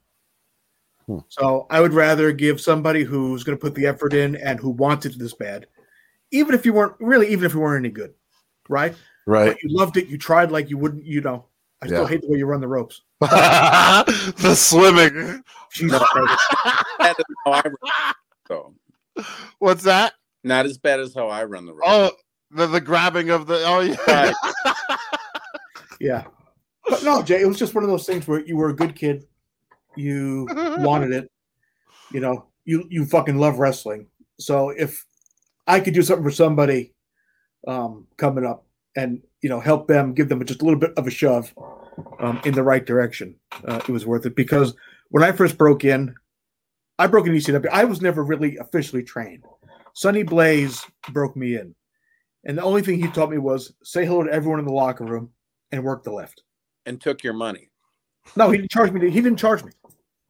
Hmm. 1.06 1.18
So 1.28 1.66
I 1.70 1.80
would 1.80 1.92
rather 1.92 2.32
give 2.32 2.60
somebody 2.60 3.02
who's 3.04 3.44
going 3.44 3.56
to 3.56 3.60
put 3.60 3.74
the 3.74 3.86
effort 3.86 4.14
in 4.14 4.36
and 4.36 4.58
who 4.58 4.70
wants 4.70 5.04
it 5.06 5.18
this 5.18 5.34
bad, 5.34 5.66
even 6.30 6.54
if 6.54 6.64
you 6.64 6.72
weren't 6.72 6.94
really, 7.00 7.28
even 7.30 7.44
if 7.44 7.54
you 7.54 7.60
weren't 7.60 7.84
any 7.84 7.92
good, 7.92 8.14
right? 8.68 8.94
Right. 9.26 9.52
But 9.52 9.62
you 9.62 9.76
loved 9.76 9.96
it. 9.96 10.08
You 10.08 10.18
tried 10.18 10.50
like 10.50 10.70
you 10.70 10.78
wouldn't. 10.78 11.04
You 11.04 11.20
know, 11.20 11.46
I 11.82 11.86
still 11.86 12.02
Yeah. 12.02 12.08
hate 12.08 12.20
the 12.22 12.28
way 12.28 12.38
you 12.38 12.46
run 12.46 12.60
the 12.60 12.68
ropes. 12.68 13.02
the 13.20 14.54
swimming. 14.54 15.42
Jesus 15.72 16.02
Christ. 16.02 16.42
That 16.98 17.14
is 17.18 17.24
how 17.44 17.52
I 17.52 17.62
run. 17.64 18.14
So 18.48 18.74
What's 19.58 19.82
that? 19.84 20.14
not 20.42 20.66
as 20.66 20.76
bad 20.76 21.00
as 21.00 21.14
how 21.14 21.28
I 21.28 21.44
run 21.44 21.64
the 21.66 21.72
road. 21.72 21.82
Oh, 21.86 22.10
the, 22.50 22.66
the 22.66 22.80
grabbing 22.80 23.30
of 23.30 23.46
the. 23.46 23.62
Oh, 23.64 23.80
yeah. 23.80 23.96
Right. 24.06 24.34
Yeah. 26.00 26.24
But 26.86 27.02
no, 27.02 27.22
Jay, 27.22 27.40
it 27.40 27.46
was 27.46 27.58
just 27.58 27.74
one 27.74 27.82
of 27.82 27.88
those 27.88 28.04
things 28.04 28.28
where 28.28 28.44
you 28.44 28.56
were 28.56 28.68
a 28.68 28.74
good 28.76 28.94
kid. 28.94 29.26
You 29.96 30.46
wanted 30.78 31.12
it. 31.18 31.30
You 32.12 32.20
know, 32.20 32.46
you 32.64 32.86
you 32.90 33.04
fucking 33.06 33.38
love 33.38 33.58
wrestling. 33.58 34.06
So 34.38 34.70
if 34.70 35.04
I 35.66 35.80
could 35.80 35.94
do 35.94 36.02
something 36.02 36.24
for 36.24 36.30
somebody 36.30 36.92
um, 37.66 38.06
coming 38.16 38.44
up 38.44 38.66
and 38.96 39.22
you 39.42 39.48
know 39.48 39.60
help 39.60 39.88
them, 39.88 40.14
give 40.14 40.28
them 40.28 40.44
just 40.44 40.62
a 40.62 40.64
little 40.64 40.80
bit 40.80 40.92
of 40.96 41.06
a 41.06 41.10
shove 41.10 41.52
um, 42.18 42.40
in 42.44 42.54
the 42.54 42.62
right 42.62 42.84
direction, 42.84 43.36
uh, 43.66 43.80
it 43.88 43.92
was 43.92 44.06
worth 44.06 44.26
it. 44.26 44.36
Because 44.36 44.74
when 45.10 45.22
I 45.22 45.32
first 45.32 45.58
broke 45.58 45.84
in, 45.84 46.14
I 46.98 47.06
broke 47.06 47.26
an 47.26 47.34
ECW. 47.34 47.68
I 47.70 47.84
was 47.84 48.00
never 48.00 48.22
really 48.24 48.56
officially 48.58 49.02
trained. 49.02 49.44
Sonny 49.94 50.22
Blaze 50.22 50.84
broke 51.10 51.36
me 51.36 51.56
in. 51.56 51.74
And 52.46 52.58
the 52.58 52.62
only 52.62 52.82
thing 52.82 53.00
he 53.00 53.08
taught 53.08 53.30
me 53.30 53.38
was 53.38 53.72
say 53.82 54.04
hello 54.04 54.24
to 54.24 54.32
everyone 54.32 54.58
in 54.58 54.66
the 54.66 54.72
locker 54.72 55.04
room 55.04 55.30
and 55.72 55.82
work 55.82 56.02
the 56.04 56.12
lift. 56.12 56.42
And 56.86 57.00
took 57.00 57.22
your 57.22 57.32
money. 57.32 57.70
No, 58.36 58.50
he 58.50 58.58
didn't 58.58 58.70
charge 58.70 58.92
me. 58.92 59.08
He 59.08 59.22
didn't 59.22 59.38
charge 59.38 59.64
me 59.64 59.72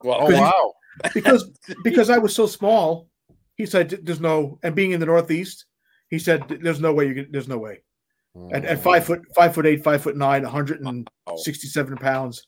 Well, 0.03 0.17
Oh 0.21 0.31
wow! 0.31 0.73
because 1.13 1.51
because 1.83 2.09
I 2.09 2.17
was 2.17 2.35
so 2.35 2.45
small. 2.45 3.07
He 3.55 3.65
said, 3.65 3.99
"There's 4.03 4.21
no." 4.21 4.59
And 4.63 4.75
being 4.75 4.91
in 4.91 4.99
the 4.99 5.05
Northeast, 5.05 5.65
he 6.09 6.19
said, 6.19 6.43
"There's 6.61 6.81
no 6.81 6.93
way 6.93 7.07
you 7.07 7.15
can." 7.15 7.31
There's 7.31 7.47
no 7.47 7.57
way. 7.57 7.81
At, 8.51 8.65
at 8.65 8.83
five 8.83 9.03
mm. 9.03 9.05
foot, 9.05 9.21
five 9.33 9.55
foot 9.55 9.65
eight, 9.65 9.81
five 9.81 10.01
foot 10.01 10.17
nine, 10.17 10.43
167 10.43 11.97
pounds, 11.97 12.45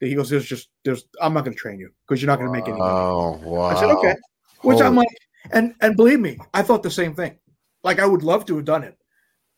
he 0.00 0.14
goes, 0.14 0.30
"There's 0.30 0.46
just 0.46 0.68
there's. 0.84 1.04
I'm 1.20 1.34
not 1.34 1.44
going 1.44 1.54
to 1.54 1.60
train 1.60 1.78
you 1.78 1.90
because 2.06 2.22
you're 2.22 2.28
not 2.28 2.38
going 2.38 2.52
to 2.52 2.52
make 2.52 2.68
any 2.68 2.78
money." 2.78 2.90
Oh 2.92 3.40
wow! 3.42 3.62
I 3.62 3.74
said, 3.74 3.90
"Okay," 3.90 4.14
which 4.62 4.80
I'm 4.80 4.94
like, 4.94 5.08
and 5.50 5.74
and 5.80 5.96
believe 5.96 6.20
me, 6.20 6.38
I 6.52 6.62
thought 6.62 6.82
the 6.82 6.90
same 6.90 7.14
thing. 7.14 7.38
Like 7.82 7.98
I 7.98 8.06
would 8.06 8.22
love 8.22 8.46
to 8.46 8.56
have 8.56 8.64
done 8.64 8.84
it, 8.84 8.96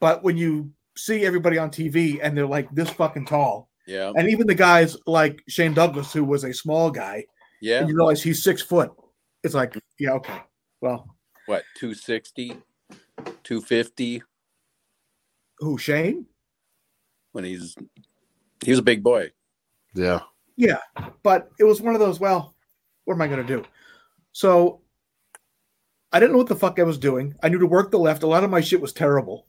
but 0.01 0.23
when 0.23 0.37
you 0.37 0.73
see 0.97 1.25
everybody 1.25 1.59
on 1.59 1.71
TV 1.71 2.21
and 2.23 2.37
they're 2.37 2.47
like 2.47 2.71
this 2.75 2.91
fucking 2.91 3.27
tall, 3.27 3.69
yeah, 3.87 4.13
and 4.17 4.29
even 4.29 4.47
the 4.47 4.55
guys 4.55 4.97
like 5.07 5.43
Shane 5.49 5.75
Douglas, 5.75 6.13
who 6.13 6.25
was 6.25 6.45
a 6.45 6.53
small 6.53 6.91
guy, 6.91 7.25
yeah. 7.61 7.81
and 7.81 7.89
you 7.89 7.97
realize 7.97 8.23
he's 8.23 8.43
six 8.43 8.63
foot, 8.63 8.93
it's 9.43 9.55
like, 9.55 9.77
yeah, 9.99 10.13
okay, 10.13 10.41
well, 10.81 11.17
What 11.47 11.63
260, 11.79 12.57
250 13.43 14.23
who 15.59 15.79
Shane? 15.79 16.27
when 17.37 17.45
he's 17.45 17.77
he 18.65 18.71
was 18.71 18.79
a 18.79 18.83
big 18.83 19.03
boy. 19.03 19.31
Yeah. 19.95 20.21
Yeah, 20.57 20.79
but 21.23 21.51
it 21.59 21.65
was 21.65 21.83
one 21.83 21.95
of 21.95 22.01
those. 22.01 22.19
Well, 22.19 22.55
what 23.05 23.15
am 23.15 23.21
I 23.21 23.29
going 23.29 23.47
to 23.47 23.57
do? 23.57 23.63
So 24.33 24.81
I 26.13 26.19
didn't 26.19 26.33
know 26.33 26.39
what 26.39 26.47
the 26.47 26.57
fuck 26.57 26.79
I 26.79 26.83
was 26.85 26.97
doing. 26.97 27.35
I 27.43 27.51
knew 27.51 27.59
to 27.59 27.67
work 27.67 27.91
the 27.91 27.99
left. 27.99 28.23
A 28.23 28.27
lot 28.27 28.43
of 28.43 28.49
my 28.49 28.63
shit 28.63 28.81
was 28.81 28.95
terrible, 28.95 29.47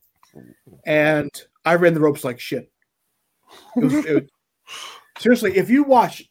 and 0.86 1.32
I 1.64 1.76
ran 1.76 1.94
the 1.94 2.02
ropes 2.02 2.26
like 2.26 2.42
shit. 2.42 2.70
It 3.76 3.84
was, 3.84 3.94
it- 3.94 4.30
seriously, 5.20 5.58
if 5.58 5.70
you 5.70 5.84
watch 5.84 6.24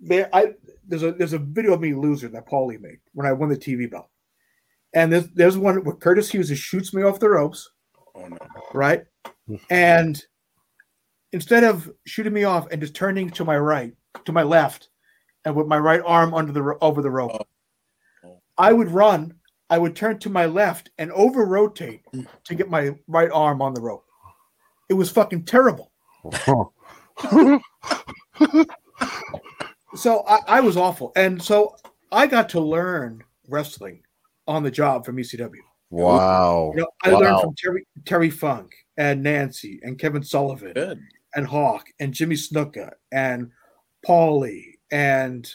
there, 0.00 0.28
I 0.32 0.54
there's 0.86 1.02
a 1.02 1.12
there's 1.12 1.32
a 1.32 1.38
video 1.38 1.72
of 1.74 1.80
me 1.80 1.94
loser 1.94 2.28
that 2.28 2.46
Paulie 2.48 2.80
made 2.80 2.98
when 3.12 3.26
I 3.26 3.32
won 3.32 3.48
the 3.48 3.56
TV 3.56 3.90
belt, 3.90 4.08
and 4.94 5.12
there's 5.12 5.28
there's 5.30 5.58
one 5.58 5.82
where 5.84 5.94
Curtis 5.96 6.30
Hughes 6.30 6.56
shoots 6.58 6.92
me 6.94 7.02
off 7.02 7.20
the 7.20 7.30
ropes, 7.30 7.70
Oh 8.14 8.26
no. 8.28 8.38
right, 8.74 9.04
and 9.70 10.22
instead 11.32 11.64
of 11.64 11.90
shooting 12.06 12.32
me 12.32 12.44
off 12.44 12.66
and 12.70 12.80
just 12.80 12.94
turning 12.94 13.30
to 13.30 13.44
my 13.44 13.58
right 13.58 13.92
to 14.24 14.32
my 14.32 14.42
left 14.42 14.88
and 15.44 15.54
with 15.54 15.66
my 15.66 15.78
right 15.78 16.00
arm 16.04 16.34
under 16.34 16.52
the 16.52 16.76
over 16.80 17.02
the 17.02 17.10
rope 17.10 17.46
Oh. 18.24 18.40
i 18.56 18.72
would 18.72 18.88
run 18.90 19.34
i 19.68 19.76
would 19.76 19.94
turn 19.96 20.18
to 20.20 20.30
my 20.30 20.46
left 20.46 20.90
and 20.98 21.12
over 21.12 21.44
rotate 21.44 22.00
mm. 22.14 22.26
to 22.44 22.54
get 22.54 22.70
my 22.70 22.94
right 23.08 23.30
arm 23.32 23.60
on 23.60 23.74
the 23.74 23.80
rope. 23.80 24.04
It 24.88 24.94
was 24.94 25.10
fucking 25.10 25.44
terrible 25.44 25.90
so 29.94 30.24
i, 30.26 30.38
I 30.46 30.60
was 30.60 30.76
awful 30.76 31.12
and 31.16 31.42
so 31.42 31.76
i 32.12 32.26
got 32.26 32.48
to 32.50 32.60
learn 32.60 33.24
wrestling 33.48 34.02
on 34.46 34.62
the 34.62 34.70
job 34.70 35.04
from 35.04 35.16
ecw 35.16 35.50
Wow. 35.90 36.72
you 36.74 36.82
know, 36.82 36.88
i 37.04 37.10
learned 37.10 37.40
from 37.40 37.54
terry 37.56 37.86
terry 38.04 38.30
funk 38.30 38.72
and 38.96 39.22
nancy 39.22 39.80
and 39.82 39.98
kevin 39.98 40.22
sullivan 40.22 40.72
Good. 40.74 41.00
and 41.34 41.46
Hawk 41.46 41.86
and 42.00 42.12
Jimmy 42.12 42.34
Snuka 42.34 42.92
and 43.12 43.50
Paulie 44.06 44.74
and 44.90 45.50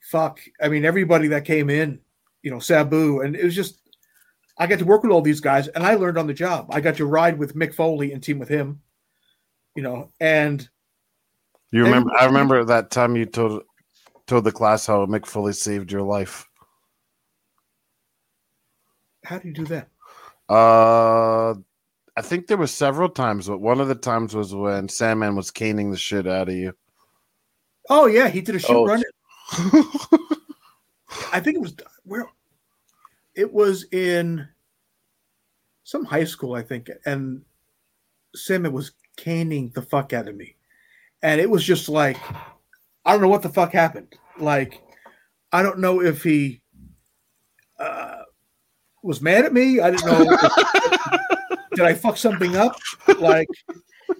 fuck. 0.00 0.40
I 0.60 0.68
mean, 0.68 0.84
everybody 0.84 1.28
that 1.28 1.44
came 1.44 1.70
in, 1.70 2.00
you 2.42 2.50
know, 2.50 2.58
Sabu, 2.58 3.20
and 3.20 3.36
it 3.36 3.44
was 3.44 3.54
just 3.54 3.80
I 4.58 4.66
got 4.66 4.78
to 4.80 4.84
work 4.84 5.02
with 5.02 5.12
all 5.12 5.22
these 5.22 5.40
guys, 5.40 5.68
and 5.68 5.84
I 5.84 5.94
learned 5.94 6.18
on 6.18 6.26
the 6.26 6.34
job. 6.34 6.66
I 6.70 6.80
got 6.80 6.96
to 6.96 7.06
ride 7.06 7.38
with 7.38 7.54
Mick 7.54 7.74
Foley 7.74 8.12
and 8.12 8.22
team 8.22 8.38
with 8.38 8.48
him, 8.48 8.80
you 9.74 9.82
know, 9.82 10.10
and 10.20 10.68
You 11.70 11.84
remember? 11.84 12.10
I 12.18 12.26
remember 12.26 12.64
that 12.64 12.90
time 12.90 13.16
you 13.16 13.26
told 13.26 13.62
told 14.26 14.44
the 14.44 14.52
class 14.52 14.86
how 14.86 15.06
Mick 15.06 15.26
Foley 15.26 15.52
saved 15.52 15.90
your 15.92 16.02
life. 16.02 16.46
how 19.24 19.38
do 19.38 19.48
you 19.48 19.54
do 19.54 19.66
that? 19.66 19.88
Uh, 20.48 21.54
I 22.16 22.22
think 22.22 22.46
there 22.46 22.56
were 22.56 22.66
several 22.66 23.08
times, 23.08 23.46
but 23.46 23.60
one 23.60 23.80
of 23.80 23.88
the 23.88 23.94
times 23.94 24.34
was 24.34 24.54
when 24.54 24.88
Sandman 24.88 25.36
was 25.36 25.50
caning 25.50 25.90
the 25.90 25.96
shit 25.96 26.26
out 26.26 26.48
of 26.48 26.54
you. 26.54 26.74
Oh 27.88 28.06
yeah, 28.06 28.28
he 28.28 28.40
did 28.40 28.56
a 28.56 28.58
shoot 28.58 28.70
Oh, 28.70 28.86
run. 28.86 29.02
I 31.32 31.40
think 31.40 31.56
it 31.56 31.60
was 31.60 31.74
where 32.04 32.26
it 33.34 33.52
was 33.52 33.84
in 33.92 34.46
some 35.84 36.04
high 36.04 36.24
school, 36.24 36.54
I 36.54 36.62
think, 36.62 36.88
and 37.06 37.42
Sandman 38.34 38.72
was 38.72 38.92
caning 39.16 39.70
the 39.74 39.82
fuck 39.82 40.12
out 40.12 40.28
of 40.28 40.36
me, 40.36 40.56
and 41.22 41.40
it 41.40 41.48
was 41.50 41.64
just 41.64 41.88
like 41.88 42.16
I 43.04 43.12
don't 43.12 43.22
know 43.22 43.28
what 43.28 43.42
the 43.42 43.48
fuck 43.48 43.72
happened. 43.72 44.14
Like 44.38 44.80
I 45.52 45.62
don't 45.62 45.78
know 45.80 46.00
if 46.02 46.22
he 46.22 46.62
uh, 47.78 48.22
was 49.02 49.20
mad 49.20 49.44
at 49.44 49.52
me. 49.52 49.80
I 49.80 49.90
didn't 49.90 50.06
know. 50.06 50.26
if- 50.32 51.60
did 51.74 51.84
I 51.86 51.94
fuck 51.94 52.16
something 52.16 52.56
up? 52.56 52.76
Like, 53.18 53.48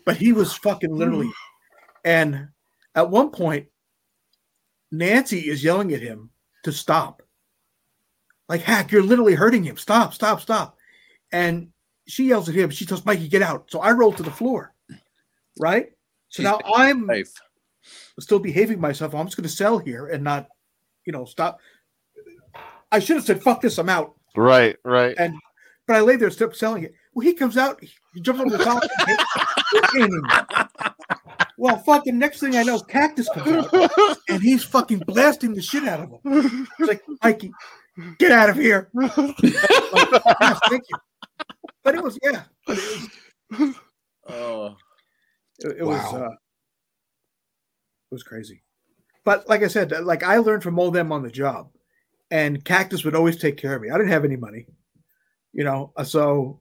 but 0.04 0.16
he 0.16 0.32
was 0.32 0.54
fucking 0.54 0.94
literally, 0.94 1.30
and 2.04 2.48
at 2.94 3.10
one 3.10 3.30
point, 3.30 3.66
Nancy 4.90 5.40
is 5.48 5.62
yelling 5.62 5.92
at 5.92 6.00
him 6.00 6.30
to 6.64 6.72
stop. 6.72 7.22
Like, 8.48 8.62
hack, 8.62 8.90
you're 8.90 9.02
literally 9.02 9.34
hurting 9.34 9.62
him. 9.62 9.76
Stop, 9.76 10.12
stop, 10.12 10.40
stop. 10.40 10.76
And 11.30 11.68
she 12.08 12.28
yells 12.28 12.48
at 12.48 12.54
him. 12.56 12.70
She 12.70 12.84
tells 12.84 13.04
Mikey, 13.04 13.28
get 13.28 13.42
out. 13.42 13.70
So 13.70 13.78
I 13.80 13.92
roll 13.92 14.12
to 14.12 14.22
the 14.24 14.30
floor. 14.30 14.74
Right? 15.58 15.86
So 16.28 16.42
She's 16.42 16.44
now 16.44 16.60
I'm 16.74 17.06
Life. 17.06 17.32
still 18.20 18.38
behaving 18.38 18.80
myself. 18.80 19.14
I'm 19.14 19.26
just 19.26 19.36
going 19.36 19.48
to 19.48 19.54
sell 19.54 19.78
here 19.78 20.06
and 20.06 20.22
not, 20.22 20.46
you 21.06 21.12
know, 21.12 21.24
stop. 21.24 21.58
I 22.92 22.98
should 22.98 23.16
have 23.16 23.24
said, 23.24 23.42
fuck 23.42 23.60
this, 23.60 23.78
I'm 23.78 23.88
out. 23.88 24.14
Right, 24.36 24.76
right. 24.84 25.14
And, 25.18 25.34
but 25.86 25.96
I 25.96 26.00
lay 26.00 26.16
there 26.16 26.30
still 26.30 26.52
selling 26.52 26.84
it. 26.84 26.94
Well, 27.14 27.26
he 27.26 27.34
comes 27.34 27.56
out, 27.56 27.80
he 28.14 28.20
jumps 28.20 28.40
over 28.40 28.56
the 28.56 28.62
top. 28.64 28.82
well, 31.58 31.78
fucking 31.78 32.18
next 32.18 32.40
thing 32.40 32.56
I 32.56 32.62
know, 32.62 32.78
Cactus 32.80 33.28
comes 33.34 33.66
out 33.72 34.16
and 34.28 34.42
he's 34.42 34.62
fucking 34.64 35.00
blasting 35.00 35.54
the 35.54 35.62
shit 35.62 35.86
out 35.88 36.00
of 36.00 36.10
him. 36.24 36.66
He's 36.78 36.86
like, 36.88 37.02
Mikey, 37.22 37.52
get 38.18 38.30
out 38.32 38.50
of 38.50 38.56
here. 38.56 38.88
Like, 38.94 39.12
"Yes, 39.42 40.60
thank 40.68 40.84
you. 40.88 40.98
But 41.82 41.94
it 41.94 42.02
was, 42.04 42.18
yeah, 42.22 42.42
but 42.66 42.78
it 42.78 43.08
was, 43.58 43.74
Oh, 44.28 44.76
it, 45.60 45.78
it 45.78 45.84
was, 45.84 46.14
uh, 46.14 46.30
it 46.30 48.12
was 48.12 48.22
crazy. 48.22 48.62
But 49.24 49.48
like 49.48 49.62
I 49.62 49.68
said, 49.68 49.92
like 50.04 50.22
I 50.22 50.38
learned 50.38 50.62
from 50.62 50.78
all 50.78 50.90
them 50.90 51.12
on 51.12 51.22
the 51.22 51.30
job, 51.30 51.70
and 52.30 52.64
Cactus 52.64 53.04
would 53.04 53.14
always 53.14 53.36
take 53.36 53.56
care 53.56 53.74
of 53.74 53.82
me. 53.82 53.90
I 53.90 53.96
didn't 53.96 54.12
have 54.12 54.24
any 54.24 54.36
money, 54.36 54.66
you 55.52 55.64
know, 55.64 55.92
uh, 55.96 56.04
so 56.04 56.60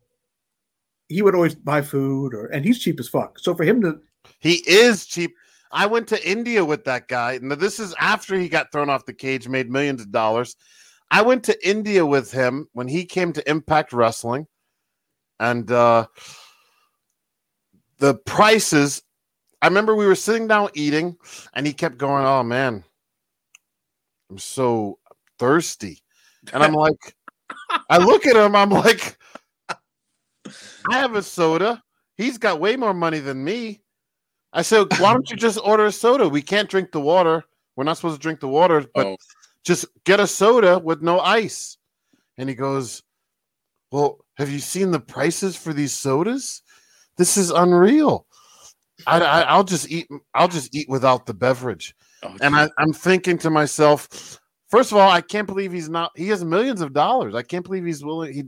he 1.08 1.22
would 1.22 1.36
always 1.36 1.56
buy 1.56 1.82
food, 1.82 2.34
or 2.34 2.48
and 2.48 2.64
he's 2.64 2.80
cheap 2.80 3.00
as 3.00 3.08
fuck. 3.08 3.40
So 3.40 3.56
for 3.56 3.64
him 3.64 3.82
to, 3.82 4.00
He 4.40 4.64
is 4.68 5.06
cheap. 5.06 5.36
I 5.72 5.86
went 5.86 6.08
to 6.10 6.30
India 6.30 6.66
with 6.66 6.84
that 6.86 7.08
guy. 7.08 7.34
and 7.34 7.52
this 7.52 7.80
is 7.80 7.94
after 8.00 8.36
he 8.36 8.50
got 8.50 8.72
thrown 8.72 8.90
off 8.90 9.06
the 9.06 9.14
cage, 9.14 9.48
made 9.48 9.70
millions 9.70 10.02
of 10.02 10.12
dollars. 10.12 10.56
I 11.12 11.22
went 11.22 11.44
to 11.46 11.68
India 11.68 12.06
with 12.06 12.32
him 12.32 12.68
when 12.74 12.88
he 12.88 13.06
came 13.06 13.34
to 13.34 13.50
Impact 13.50 13.94
Wrestling, 13.94 14.48
and 15.40 15.72
uh, 15.72 16.08
the 18.00 18.16
prices. 18.16 19.04
I 19.62 19.68
remember 19.68 19.96
we 19.96 20.06
were 20.06 20.16
sitting 20.16 20.48
down 20.48 20.70
eating, 20.74 21.18
and 21.54 21.68
he 21.68 21.74
kept 21.74 21.98
going, 21.98 22.26
"Oh 22.26 22.44
man, 22.44 22.84
I'm 24.30 24.38
so 24.38 25.00
thirsty," 25.38 26.02
and 26.54 26.64
I'm 26.64 26.74
like, 26.74 27.16
I 27.90 27.98
look 27.98 28.26
at 28.26 28.36
him, 28.36 28.56
I'm 28.56 28.70
like, 28.70 29.18
I 30.48 30.98
have 30.98 31.16
a 31.16 31.22
soda. 31.24 31.84
He's 32.18 32.38
got 32.38 32.60
way 32.60 32.76
more 32.76 32.94
money 32.94 33.20
than 33.20 33.44
me. 33.44 33.82
I 34.52 34.62
said, 34.64 34.88
why 35.00 35.14
don't 35.14 35.30
you 35.30 35.36
just 35.38 35.60
order 35.64 35.86
a 35.86 35.92
soda? 35.92 36.28
We 36.28 36.42
can't 36.42 36.70
drink 36.70 36.92
the 36.92 37.00
water. 37.00 37.44
We're 37.76 37.84
not 37.84 37.98
supposed 37.98 38.16
to 38.16 38.22
drink 38.22 38.40
the 38.40 38.48
water, 38.48 38.86
but 38.94 39.08
Oh. 39.08 39.18
just 39.64 39.86
get 40.06 40.20
a 40.20 40.28
soda 40.28 40.80
with 40.80 41.02
no 41.02 41.20
ice. 41.20 41.78
And 42.38 42.50
he 42.50 42.56
goes, 42.56 43.04
Well, 43.92 44.20
have 44.38 44.50
you 44.50 44.60
seen 44.60 44.92
the 44.92 45.00
prices 45.00 45.56
for 45.56 45.74
these 45.74 45.94
sodas? 45.94 46.62
This 47.20 47.36
is 47.36 47.52
unreal. 47.52 48.26
I, 49.06 49.20
I, 49.20 49.42
I'll 49.42 49.66
just 49.66 49.92
eat. 49.92 50.08
I'll 50.34 50.48
just 50.48 50.74
eat 50.74 50.88
without 50.88 51.26
the 51.26 51.34
beverage. 51.34 51.94
oh, 52.24 52.34
And 52.42 52.56
I, 52.56 52.70
I'm 52.78 52.94
thinking 52.94 53.38
to 53.40 53.50
myself, 53.50 54.40
first 54.70 54.94
of 54.94 54.98
all, 54.98 55.12
I 55.12 55.20
can't 55.20 55.46
believe 55.46 55.74
he's 55.74 55.90
not. 55.90 56.12
He 56.16 56.30
has 56.30 56.46
millions 56.46 56.80
of 56.80 56.94
dollars. 56.94 57.36
I 57.36 57.42
can't 57.44 57.66
believe 57.66 57.84
he's 57.86 58.06
willing. 58.06 58.34
He, 58.34 58.44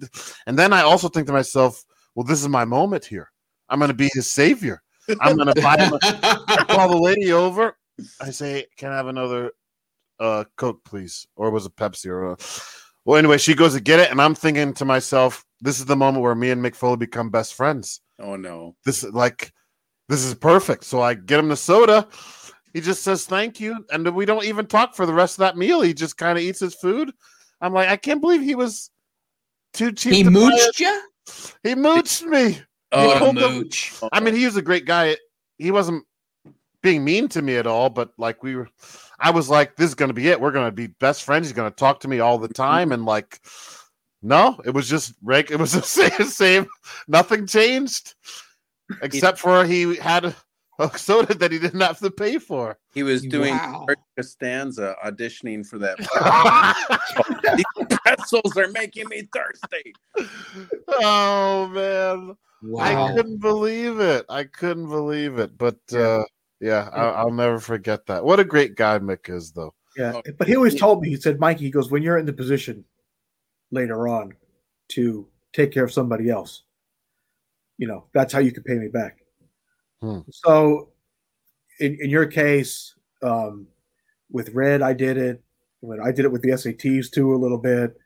and 0.48 0.58
then 0.58 0.72
I 0.72 0.83
also 0.83 1.09
think 1.09 1.27
to 1.27 1.33
myself, 1.33 1.83
well, 2.16 2.24
this 2.24 2.41
is 2.41 2.48
my 2.48 2.64
moment 2.64 3.03
here. 3.03 3.30
I'm 3.67 3.77
going 3.77 3.90
to 3.90 3.93
be 3.93 4.09
his 4.14 4.32
savior. 4.32 4.82
I'm 5.19 5.35
going 5.35 5.53
to 5.53 5.61
buy 5.61 5.75
him. 5.77 5.91
a- 5.93 6.00
I 6.01 6.64
call 6.69 6.88
the 6.88 6.98
lady 6.98 7.33
over. 7.33 7.75
I 8.22 8.32
say, 8.32 8.67
"Can 8.77 8.93
I 8.93 8.95
have 8.95 9.08
another 9.08 9.51
uh, 10.17 10.45
Coke, 10.56 10.82
please, 10.85 11.27
or 11.35 11.51
was 11.51 11.66
it 11.66 11.75
Pepsi 11.75 12.08
or? 12.08 12.32
Uh... 12.32 12.35
Well, 13.03 13.17
anyway, 13.17 13.38
she 13.38 13.53
goes 13.53 13.74
to 13.74 13.82
get 13.82 14.00
it, 14.00 14.11
and 14.11 14.22
I'm 14.22 14.35
thinking 14.35 14.74
to 14.75 14.85
myself, 14.85 15.43
this 15.59 15.80
is 15.80 15.85
the 15.85 15.95
moment 15.98 16.24
where 16.24 16.35
me 16.35 16.51
and 16.51 16.64
Mick 16.64 16.75
Foley 16.75 16.95
become 16.98 17.30
best 17.32 17.56
friends. 17.56 18.00
Oh 18.22 18.35
no. 18.35 18.75
This 18.85 19.03
is 19.03 19.14
like, 19.14 19.51
this 20.08 20.24
is 20.24 20.35
perfect. 20.35 20.83
So 20.83 21.01
I 21.01 21.14
get 21.14 21.40
him 21.40 21.50
the 21.50 21.58
soda. 21.58 22.08
He 22.74 22.80
just 22.80 23.03
says 23.03 23.25
thank 23.25 23.59
you, 23.59 23.85
and 23.91 24.08
we 24.16 24.25
don't 24.25 24.45
even 24.45 24.66
talk 24.66 24.95
for 24.95 25.06
the 25.06 25.14
rest 25.14 25.35
of 25.35 25.40
that 25.40 25.58
meal. 25.58 25.82
He 25.82 25.93
just 25.93 26.17
kind 26.17 26.38
of 26.38 26.43
eats 26.43 26.59
his 26.59 26.75
food. 26.75 27.11
I'm 27.59 27.74
like, 27.74 27.90
I 27.90 27.98
can't 27.98 28.22
believe 28.22 28.41
he 28.41 28.56
was 28.56 28.90
too 29.74 29.91
cheap. 29.91 30.14
He 30.14 30.24
to 30.24 30.30
mooched 30.30 30.80
you? 30.80 31.01
He 31.64 31.75
mooched 31.75 32.25
me. 32.25 32.61
Oh, 32.91 33.08
What 33.08 33.17
a 33.17 33.19
told 33.19 33.35
mooch. 33.35 33.93
I 34.11 34.19
mean, 34.19 34.35
he 34.35 34.45
was 34.45 34.56
a 34.56 34.61
great 34.61 34.85
guy. 34.85 35.17
He 35.58 35.72
wasn't 35.72 36.06
being 36.82 37.03
mean 37.03 37.27
to 37.30 37.41
me 37.41 37.58
at 37.58 37.67
all, 37.67 37.90
but 37.90 38.11
like 38.17 38.41
we 38.43 38.56
were, 38.56 38.67
I 39.19 39.32
was 39.32 39.50
like, 39.50 39.75
this 39.75 39.88
is 39.88 39.95
going 39.95 40.09
to 40.09 40.14
be 40.14 40.30
it. 40.30 40.41
We're 40.41 40.51
going 40.51 40.67
to 40.67 40.72
be 40.72 40.88
best 40.88 41.24
friends. 41.24 41.48
He's 41.48 41.56
going 41.56 41.69
to 41.69 41.75
talk 41.75 42.00
to 42.01 42.08
me 42.08 42.19
all 42.19 42.38
the 42.38 42.48
time. 42.48 42.91
And 42.91 43.06
like, 43.06 43.40
no, 44.22 44.59
it 44.66 44.72
was 44.72 44.88
just 44.90 45.14
reg. 45.24 45.51
It 45.51 45.58
was 45.59 45.72
the 45.80 45.82
same, 45.82 46.27
same. 46.27 46.67
Nothing 47.08 47.48
changed 47.48 48.16
except 49.01 49.40
for 49.40 49.64
he 49.66 49.95
had 49.95 50.25
a, 50.25 50.35
a 50.80 50.98
soda 50.98 51.33
that 51.35 51.51
he 51.51 51.59
didn't 51.59 51.80
have 51.82 52.00
to 52.00 52.11
pay 52.11 52.38
for. 52.38 52.77
he 52.93 53.03
was 53.03 53.22
doing 53.22 53.53
Wow. 53.56 53.85
George 53.88 53.98
Costanza 54.17 54.95
auditioning 55.06 55.66
for 55.66 55.77
that. 55.80 55.98
These 57.56 57.98
pretzels 58.03 58.58
are 58.58 58.67
making 58.69 59.08
me 59.09 59.27
thirsty. 59.33 59.93
oh 60.90 61.67
man. 61.67 62.35
I 62.80 63.14
couldn't 63.16 63.40
believe 63.40 64.00
it. 64.00 64.25
I 64.30 64.43
couldn't 64.43 64.88
believe 64.90 65.40
it. 65.40 65.58
But 65.58 65.80
uh, 65.93 66.24
yeah, 66.59 66.90
I, 66.93 67.06
I'll 67.06 67.32
never 67.32 67.59
forget 67.59 68.06
that. 68.06 68.24
What 68.24 68.40
a 68.40 68.43
great 68.43 68.75
guy 68.75 69.00
Mick 69.00 69.33
is, 69.33 69.51
though. 69.51 69.74
Yeah, 69.98 70.14
Oh. 70.16 70.22
but 70.38 70.48
he 70.48 70.56
always 70.56 70.75
told 70.80 71.01
me, 71.01 71.09
he 71.09 71.16
said, 71.16 71.40
Mikey, 71.40 71.66
he 71.66 71.72
goes, 71.72 71.90
when 71.90 72.03
you're 72.03 72.17
in 72.19 72.25
the 72.27 72.33
position 72.33 72.85
later 73.72 74.08
on 74.08 74.33
to 74.90 75.27
take 75.53 75.72
care 75.72 75.83
of 75.83 75.93
somebody 75.93 76.30
else, 76.30 76.64
you 77.77 77.88
know, 77.88 78.06
that's 78.14 78.33
how 78.33 78.40
you 78.40 78.51
can 78.51 78.64
pay 78.64 78.75
me 78.75 78.88
back. 78.88 79.17
Hmm. 80.01 80.19
So 80.30 80.90
in, 81.80 81.98
in 82.00 82.09
your 82.09 82.25
case, 82.25 82.95
um, 83.22 83.67
with 84.30 84.50
Red, 84.50 84.82
I 84.82 84.93
did 84.93 85.17
it. 85.17 85.43
When 85.82 86.00
I 86.00 86.11
did 86.11 86.25
it 86.25 86.32
with 86.32 86.41
the 86.41 86.50
SATs 86.50 87.11
too, 87.11 87.33
a 87.33 87.38
little 87.38 87.58
bit. 87.58 87.98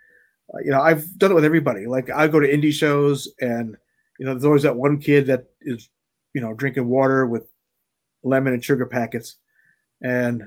Uh, 0.53 0.59
you 0.63 0.71
know, 0.71 0.81
I've 0.81 1.17
done 1.17 1.31
it 1.31 1.35
with 1.35 1.45
everybody. 1.45 1.87
Like 1.87 2.09
I 2.09 2.27
go 2.27 2.39
to 2.39 2.47
indie 2.47 2.71
shows, 2.71 3.27
and 3.41 3.75
you 4.17 4.25
know, 4.25 4.33
there's 4.33 4.45
always 4.45 4.63
that 4.63 4.75
one 4.75 4.97
kid 4.99 5.27
that 5.27 5.45
is, 5.61 5.89
you 6.33 6.41
know, 6.41 6.53
drinking 6.53 6.87
water 6.87 7.25
with 7.25 7.47
lemon 8.23 8.53
and 8.53 8.63
sugar 8.63 8.85
packets, 8.85 9.35
and 10.01 10.43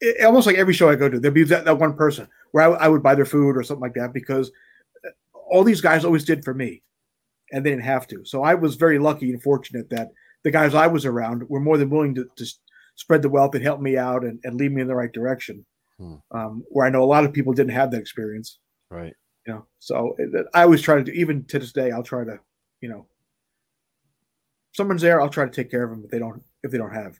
it, 0.00 0.24
almost 0.24 0.46
like 0.46 0.56
every 0.56 0.74
show 0.74 0.90
I 0.90 0.96
go 0.96 1.08
to, 1.08 1.18
there'd 1.18 1.34
be 1.34 1.44
that, 1.44 1.64
that 1.64 1.78
one 1.78 1.94
person 1.94 2.28
where 2.52 2.64
I, 2.64 2.86
I 2.86 2.88
would 2.88 3.02
buy 3.02 3.14
their 3.14 3.24
food 3.24 3.56
or 3.56 3.62
something 3.62 3.82
like 3.82 3.94
that 3.94 4.12
because 4.12 4.50
all 5.50 5.64
these 5.64 5.80
guys 5.80 6.04
always 6.04 6.24
did 6.24 6.44
for 6.44 6.54
me, 6.54 6.82
and 7.52 7.64
they 7.64 7.70
didn't 7.70 7.84
have 7.84 8.06
to. 8.08 8.24
So 8.24 8.42
I 8.42 8.54
was 8.54 8.76
very 8.76 8.98
lucky 8.98 9.30
and 9.30 9.42
fortunate 9.42 9.90
that 9.90 10.08
the 10.44 10.50
guys 10.50 10.74
I 10.74 10.86
was 10.86 11.04
around 11.04 11.48
were 11.48 11.60
more 11.60 11.76
than 11.78 11.90
willing 11.90 12.14
to, 12.14 12.26
to 12.36 12.46
spread 12.94 13.22
the 13.22 13.28
wealth 13.28 13.54
and 13.54 13.64
help 13.64 13.80
me 13.80 13.96
out 13.96 14.24
and, 14.24 14.38
and 14.44 14.56
lead 14.56 14.72
me 14.72 14.80
in 14.82 14.88
the 14.88 14.94
right 14.94 15.12
direction. 15.12 15.64
Hmm. 15.98 16.14
Um, 16.30 16.64
where 16.68 16.86
I 16.86 16.90
know 16.90 17.02
a 17.02 17.04
lot 17.04 17.24
of 17.24 17.32
people 17.32 17.52
didn't 17.52 17.72
have 17.72 17.90
that 17.90 18.00
experience, 18.00 18.58
Right. 18.90 19.12
you 19.46 19.52
know. 19.52 19.66
So 19.80 20.14
it- 20.18 20.46
I 20.54 20.62
always 20.62 20.80
try 20.82 20.96
to 20.96 21.04
do, 21.04 21.12
even 21.12 21.44
to 21.46 21.58
this 21.58 21.72
day, 21.72 21.90
I'll 21.90 22.02
try 22.02 22.24
to, 22.24 22.38
you 22.80 22.88
know, 22.88 23.06
someone's 24.72 25.02
there, 25.02 25.20
I'll 25.20 25.28
try 25.28 25.44
to 25.44 25.50
take 25.50 25.70
care 25.70 25.82
of 25.84 25.90
them 25.90 26.02
if 26.04 26.10
they 26.10 26.18
don't 26.18 26.42
if 26.62 26.70
they 26.70 26.78
don't 26.78 26.94
have. 26.94 27.18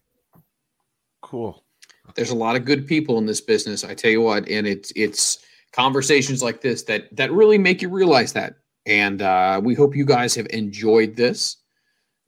Cool. 1.22 1.64
There's 2.14 2.30
a 2.30 2.36
lot 2.36 2.56
of 2.56 2.64
good 2.64 2.86
people 2.86 3.18
in 3.18 3.26
this 3.26 3.40
business. 3.40 3.84
I 3.84 3.94
tell 3.94 4.10
you 4.10 4.20
what, 4.20 4.48
and 4.48 4.66
it's 4.66 4.92
it's 4.96 5.38
conversations 5.72 6.42
like 6.42 6.60
this 6.60 6.82
that 6.84 7.14
that 7.16 7.32
really 7.32 7.58
make 7.58 7.82
you 7.82 7.88
realize 7.88 8.32
that. 8.34 8.54
And 8.86 9.22
uh, 9.22 9.60
we 9.62 9.74
hope 9.74 9.94
you 9.94 10.04
guys 10.04 10.34
have 10.34 10.46
enjoyed 10.50 11.16
this. 11.16 11.58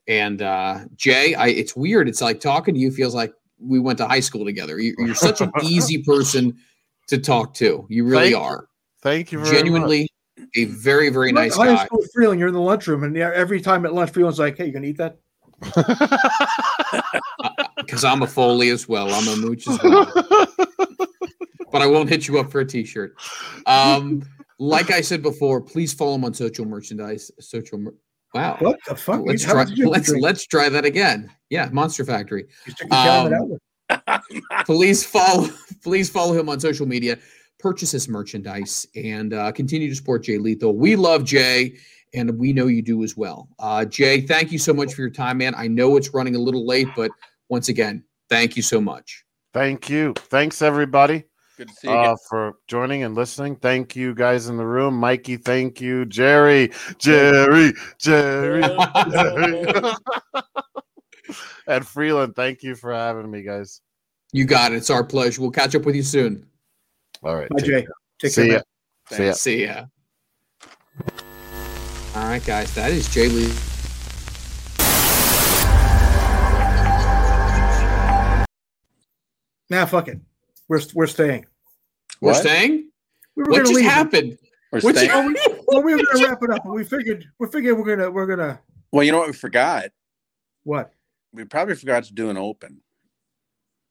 And 0.08 0.42
uh, 0.42 0.80
Jay, 0.96 1.34
I 1.34 1.48
it's 1.48 1.74
weird. 1.76 2.08
It's 2.08 2.20
like 2.20 2.40
talking 2.40 2.74
to 2.74 2.80
you 2.80 2.90
feels 2.90 3.14
like 3.14 3.32
we 3.58 3.78
went 3.78 3.98
to 3.98 4.06
high 4.06 4.20
school 4.20 4.44
together. 4.44 4.78
You, 4.78 4.94
you're 4.98 5.14
such 5.14 5.40
an 5.40 5.52
easy 5.62 6.02
person 6.02 6.56
to 7.08 7.18
talk 7.18 7.54
to. 7.54 7.86
You 7.88 8.04
really 8.04 8.24
Thank 8.24 8.30
you. 8.32 8.38
are. 8.38 8.68
Thank 9.00 9.32
you 9.32 9.38
very 9.40 9.56
Genuinely 9.56 10.08
a 10.56 10.64
very 10.66 11.08
very 11.10 11.28
You 11.28 11.34
nice 11.34 11.56
went 11.56 11.70
to 11.70 11.76
high 11.76 11.82
guy. 11.82 11.86
school 11.86 11.98
with 12.00 12.10
Freeland, 12.12 12.38
you're 12.38 12.48
in 12.48 12.54
the 12.54 12.60
lunchroom, 12.60 13.04
and 13.04 13.14
yeah, 13.14 13.30
every 13.34 13.60
time 13.60 13.84
at 13.86 13.94
lunch, 13.94 14.10
Freeland's 14.10 14.38
like, 14.38 14.56
"Hey, 14.56 14.66
you 14.66 14.72
gonna 14.72 14.86
eat 14.86 14.98
that?" 14.98 15.18
Because 17.92 18.04
I'm 18.04 18.22
a 18.22 18.26
Foley 18.26 18.70
as 18.70 18.88
well. 18.88 19.12
I'm 19.12 19.28
a 19.28 19.36
mooch 19.36 19.68
as 19.68 19.78
well. 19.82 20.06
but 21.70 21.82
I 21.82 21.86
won't 21.86 22.08
hit 22.08 22.26
you 22.26 22.40
up 22.40 22.50
for 22.50 22.60
a 22.60 22.64
t-shirt. 22.64 23.14
Um, 23.66 24.22
like 24.58 24.90
I 24.90 25.02
said 25.02 25.20
before, 25.20 25.60
please 25.60 25.92
follow 25.92 26.14
him 26.14 26.24
on 26.24 26.32
social 26.32 26.64
merchandise. 26.64 27.30
Social. 27.38 27.76
Mer- 27.76 27.94
wow. 28.32 28.56
What 28.60 28.78
the 28.88 28.96
fuck? 28.96 29.20
Let's 29.26 29.44
try. 29.44 29.52
much 29.56 29.68
did 29.68 29.76
you 29.76 29.90
Let's 29.90 30.08
let's 30.08 30.46
try 30.46 30.70
that 30.70 30.86
again. 30.86 31.30
Yeah, 31.50 31.68
Monster 31.70 32.06
Factory. 32.06 32.46
You 32.64 32.72
took 32.72 32.88
your 32.88 32.88
Calumet 32.88 33.60
um, 34.06 34.20
Please 34.64 35.04
follow. 35.04 35.50
Please 35.82 36.08
follow 36.08 36.32
him 36.32 36.48
on 36.48 36.60
social 36.60 36.86
media. 36.86 37.18
Purchase 37.58 37.90
his 37.90 38.08
merchandise 38.08 38.86
and 38.96 39.34
uh, 39.34 39.52
continue 39.52 39.90
to 39.90 39.94
support 39.94 40.22
Jay 40.22 40.38
Lethal. 40.38 40.74
We 40.74 40.96
love 40.96 41.24
Jay, 41.24 41.76
and 42.14 42.38
we 42.38 42.54
know 42.54 42.68
you 42.68 42.80
do 42.80 43.04
as 43.04 43.18
well. 43.18 43.48
Uh, 43.58 43.84
Jay, 43.84 44.22
thank 44.22 44.50
you 44.50 44.58
so 44.58 44.72
much 44.72 44.94
for 44.94 45.02
your 45.02 45.10
time, 45.10 45.36
man. 45.36 45.54
I 45.58 45.68
know 45.68 45.98
it's 45.98 46.14
running 46.14 46.36
a 46.36 46.38
little 46.38 46.66
late, 46.66 46.88
but 46.96 47.10
once 47.52 47.68
again, 47.68 48.02
thank 48.30 48.56
you 48.56 48.62
so 48.62 48.80
much. 48.80 49.26
Thank 49.52 49.90
you. 49.90 50.14
Thanks, 50.16 50.62
everybody, 50.62 51.24
Good 51.58 51.68
to 51.68 51.74
see 51.74 51.88
you. 51.88 51.94
uh, 51.94 52.16
for 52.30 52.54
joining 52.66 53.02
and 53.02 53.14
listening. 53.14 53.56
Thank 53.56 53.94
you, 53.94 54.14
guys 54.14 54.48
in 54.48 54.56
the 54.56 54.64
room. 54.64 54.94
Mikey, 54.94 55.36
thank 55.36 55.78
you. 55.78 56.06
Jerry, 56.06 56.72
Jerry, 56.96 57.74
Jerry. 57.98 58.62
Jerry. 59.10 59.66
and 61.66 61.86
Freeland, 61.86 62.34
thank 62.34 62.62
you 62.62 62.74
for 62.74 62.94
having 62.94 63.30
me, 63.30 63.42
guys. 63.42 63.82
You 64.32 64.46
got 64.46 64.72
it. 64.72 64.76
It's 64.76 64.88
our 64.88 65.04
pleasure. 65.04 65.42
We'll 65.42 65.50
catch 65.50 65.74
up 65.74 65.84
with 65.84 65.94
you 65.94 66.02
soon. 66.02 66.46
All 67.22 67.36
right. 67.36 67.50
Bye, 67.50 67.58
take 67.58 67.66
Jay. 67.68 67.82
care. 67.82 67.92
Take 68.18 68.32
See 68.32 68.48
care. 68.48 68.56
ya. 68.56 68.62
See 69.10 69.26
ya. 69.26 69.32
See 69.34 69.64
ya. 69.66 69.84
All 72.16 72.24
right, 72.24 72.42
guys. 72.46 72.74
That 72.74 72.92
is 72.92 73.12
Jay 73.12 73.28
Lee. 73.28 73.52
Nah, 79.72 79.86
fuck 79.86 80.06
it. 80.08 80.20
We're 80.68 80.80
we're 80.92 81.06
staying. 81.06 81.46
We're 82.20 82.32
What? 82.32 82.42
staying. 82.42 82.90
We 83.36 83.44
were 83.44 83.50
what 83.52 83.58
just 83.60 83.72
leave. 83.72 83.84
happened? 83.86 84.36
We're 84.70 84.80
What 84.80 84.96
staying- 84.96 85.08
Well, 85.10 85.26
we, 85.28 85.36
well, 85.66 85.82
we 85.82 85.94
were 85.94 86.02
gonna 86.12 86.26
wrap 86.28 86.42
it 86.42 86.50
up, 86.50 86.62
but 86.62 86.72
we 86.74 86.84
figured 86.84 87.24
we 87.38 87.48
figured 87.48 87.78
we're 87.78 87.96
gonna 87.96 88.10
we're 88.10 88.26
gonna 88.26 88.60
well, 88.90 89.02
you 89.02 89.12
know 89.12 89.18
what 89.18 89.28
we 89.28 89.32
forgot? 89.32 89.86
what? 90.64 90.92
We 91.32 91.44
probably 91.44 91.74
forgot 91.74 92.04
to 92.04 92.12
do 92.12 92.28
an 92.28 92.36
open. 92.36 92.82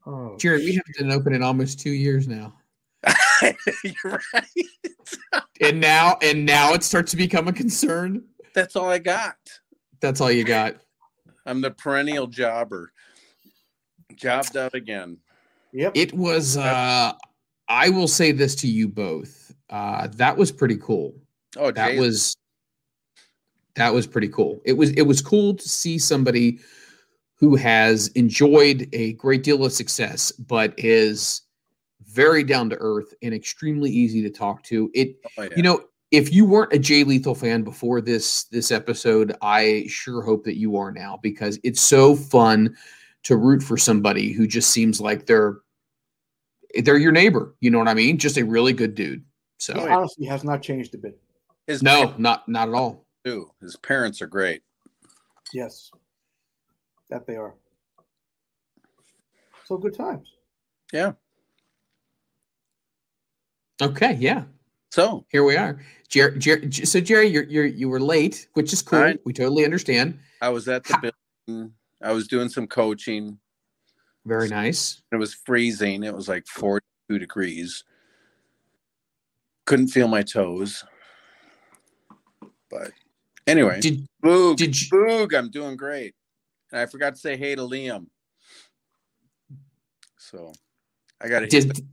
Oh, 0.06 0.38
Jerry, 0.38 0.60
we 0.60 0.76
haven't 0.76 0.96
done 1.00 1.10
an 1.10 1.18
open 1.18 1.34
in 1.34 1.42
almost 1.42 1.80
two 1.80 1.90
years 1.90 2.28
now, 2.28 2.54
You're 3.84 4.22
right. 4.36 5.42
and 5.62 5.82
now 5.82 6.20
and 6.22 6.46
now 6.46 6.74
it 6.74 6.84
starts 6.84 7.10
to 7.12 7.18
become 7.18 7.48
a 7.48 7.54
concern. 7.54 8.24
That's 8.54 8.76
all 8.76 8.88
I 8.88 9.00
got. 9.00 9.36
That's 10.00 10.22
all 10.22 10.32
you 10.32 10.44
got. 10.44 10.76
I'm 11.48 11.60
the 11.62 11.72
perennial 11.72 12.28
jobber. 12.28 12.92
Jobbed 14.16 14.56
out 14.58 14.76
again. 14.76 15.18
Yep. 15.74 15.92
It 15.96 16.14
was. 16.14 16.58
uh 16.58 17.14
I 17.68 17.90
will 17.90 18.08
say 18.08 18.32
this 18.32 18.56
to 18.56 18.68
you 18.68 18.88
both. 18.88 19.54
Uh 19.70 20.08
That 20.16 20.38
was 20.38 20.52
pretty 20.52 20.78
cool. 20.78 21.16
Oh, 21.58 21.72
that 21.72 21.92
Jay, 21.92 22.00
was 22.00 22.38
that 23.76 23.94
was 23.94 24.08
pretty 24.08 24.28
cool 24.28 24.62
it 24.66 24.74
was 24.74 24.92
it 24.92 25.04
was 25.04 25.22
cool 25.22 25.54
to 25.54 25.68
see 25.68 25.98
somebody 25.98 26.60
who 27.36 27.56
has 27.56 28.08
enjoyed 28.10 28.88
a 28.94 29.14
great 29.14 29.44
deal 29.44 29.64
of 29.64 29.72
success 29.72 30.32
but 30.32 30.74
is 30.78 31.42
very 32.06 32.44
down 32.44 32.70
to 32.70 32.78
earth 32.80 33.14
and 33.22 33.34
extremely 33.34 33.90
easy 33.90 34.22
to 34.22 34.30
talk 34.30 34.64
to 34.64 34.90
it 34.94 35.16
oh, 35.38 35.44
yeah. 35.44 35.50
you 35.56 35.64
know 35.64 35.82
if 36.12 36.34
you 36.34 36.46
weren't 36.46 36.74
a 36.74 36.80
jay 36.80 37.04
lethal 37.04 37.36
fan 37.36 37.64
before 37.64 38.02
this 38.02 38.46
this 38.46 38.72
episode 38.72 39.36
i 39.42 39.86
sure 39.88 40.22
hope 40.22 40.44
that 40.44 40.58
you 40.58 40.76
are 40.76 40.92
now 40.92 41.18
because 41.22 41.60
it's 41.64 41.82
so 41.82 42.16
fun 42.16 42.76
to 43.24 43.38
root 43.38 43.62
for 43.64 43.78
somebody 43.78 44.32
who 44.32 44.48
just 44.48 44.72
seems 44.72 45.00
like 45.02 45.26
they're 45.26 45.58
they're 46.84 46.98
your 46.98 47.12
neighbor 47.12 47.56
you 47.60 47.70
know 47.70 47.78
what 47.78 47.88
i 47.88 47.94
mean 47.94 48.18
just 48.18 48.38
a 48.38 48.44
really 48.44 48.74
good 48.74 48.96
dude 48.96 49.24
so 49.58 49.74
He 49.74 49.88
honestly 49.88 50.26
has 50.26 50.44
not 50.44 50.62
changed 50.62 50.96
a 50.96 50.98
bit. 50.98 51.20
his 51.68 51.84
no 51.84 51.96
parents 52.04 52.20
not 52.20 52.48
not 52.50 52.68
at 52.70 52.74
all 52.74 53.06
too. 53.24 53.52
His 53.62 53.76
parents 53.76 54.20
are 54.24 54.28
great. 54.28 54.64
Yes, 55.54 55.92
that 57.12 57.28
they 57.28 57.36
are. 57.36 57.54
So 59.66 59.78
good 59.78 59.96
times. 59.96 60.28
Yeah. 60.92 61.12
okay 63.82 64.14
yeah 64.20 64.46
So 64.92 65.26
here 65.30 65.44
we 65.44 65.56
are. 65.58 65.80
Jer- 66.10 66.36
Jer- 66.38 66.72
so 66.72 67.00
Jerry, 67.00 67.28
you're 67.28 67.44
you're 67.44 67.66
you 67.66 67.88
were 67.90 68.00
late, 68.00 68.48
which 68.54 68.74
is 68.74 68.82
cool. 68.82 69.00
Alright. 69.00 69.20
We 69.26 69.34
totally 69.34 69.64
understand. 69.64 70.18
I 70.42 70.50
was 70.50 70.68
at 70.68 70.84
the 70.86 71.14
building. 71.48 71.72
I 72.04 72.12
was 72.14 72.28
doing 72.28 72.50
some 72.50 72.68
coaching. 72.68 73.38
Very 74.26 74.50
nice. 74.50 75.02
It 75.12 75.16
was 75.18 75.34
freezing. 75.34 76.04
It 76.04 76.14
was 76.14 76.28
like 76.28 76.46
42 76.48 77.20
degrees. 77.20 77.84
Couldn't 79.66 79.88
feel 79.88 80.08
my 80.08 80.22
toes. 80.22 80.84
But 82.70 82.92
anyway, 83.48 83.80
Did 83.82 84.06
Boog, 84.24 84.58
did 84.58 84.80
you- 84.80 84.88
Boog, 84.90 85.38
I'm 85.38 85.50
doing 85.50 85.76
great. 85.76 86.16
And 86.72 86.80
I 86.82 86.86
forgot 86.86 87.14
to 87.16 87.20
say 87.20 87.36
hey 87.36 87.56
to 87.56 87.62
Liam. 87.62 88.08
So 90.18 90.54
I 91.20 91.28
got 91.28 91.42
to 91.50 91.84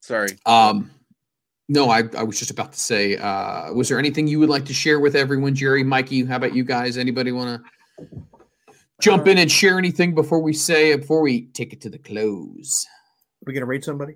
Sorry. 0.00 0.30
um 0.46 0.90
no, 1.68 1.88
I, 1.88 2.02
I 2.18 2.22
was 2.24 2.38
just 2.38 2.50
about 2.50 2.72
to 2.72 2.78
say, 2.80 3.16
uh, 3.16 3.72
was 3.72 3.88
there 3.88 3.98
anything 3.98 4.26
you 4.26 4.38
would 4.40 4.50
like 4.50 4.66
to 4.66 4.74
share 4.74 5.00
with 5.00 5.14
everyone, 5.16 5.54
Jerry, 5.54 5.82
Mikey? 5.82 6.24
How 6.26 6.36
about 6.36 6.54
you 6.54 6.64
guys? 6.64 6.98
Anybody 6.98 7.32
want 7.32 7.62
to 7.62 8.10
jump 9.02 9.26
in 9.26 9.36
and 9.38 9.50
share 9.50 9.78
anything 9.78 10.14
before 10.14 10.40
we 10.40 10.52
say 10.52 10.94
before 10.96 11.20
we 11.20 11.46
take 11.48 11.72
it 11.72 11.80
to 11.82 11.90
the 11.90 11.98
close? 11.98 12.86
we 13.44 13.52
gonna 13.52 13.66
raid 13.66 13.82
somebody? 13.84 14.14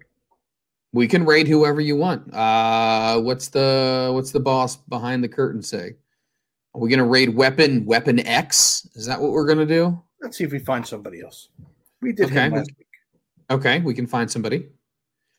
We 0.92 1.08
can 1.08 1.26
raid 1.26 1.48
whoever 1.48 1.80
you 1.80 1.96
want. 1.96 2.32
Uh, 2.32 3.20
what's 3.20 3.48
the 3.48 4.10
what's 4.14 4.30
the 4.30 4.40
boss 4.40 4.76
behind 4.76 5.22
the 5.24 5.28
curtain 5.28 5.60
say? 5.60 5.96
Are 6.74 6.80
we 6.80 6.88
gonna 6.88 7.04
raid 7.04 7.34
weapon 7.34 7.84
weapon 7.84 8.20
X? 8.26 8.88
Is 8.94 9.04
that 9.06 9.20
what 9.20 9.32
we're 9.32 9.46
gonna 9.46 9.66
do? 9.66 10.00
Let's 10.22 10.38
see 10.38 10.44
if 10.44 10.52
we 10.52 10.60
find 10.60 10.86
somebody 10.86 11.20
else. 11.20 11.48
We 12.00 12.12
did 12.12 12.26
Okay. 12.26 12.34
him 12.46 12.52
last 12.52 12.70
week. 12.78 12.86
Okay, 13.50 13.80
we 13.80 13.94
can 13.94 14.06
find 14.06 14.30
somebody. 14.30 14.68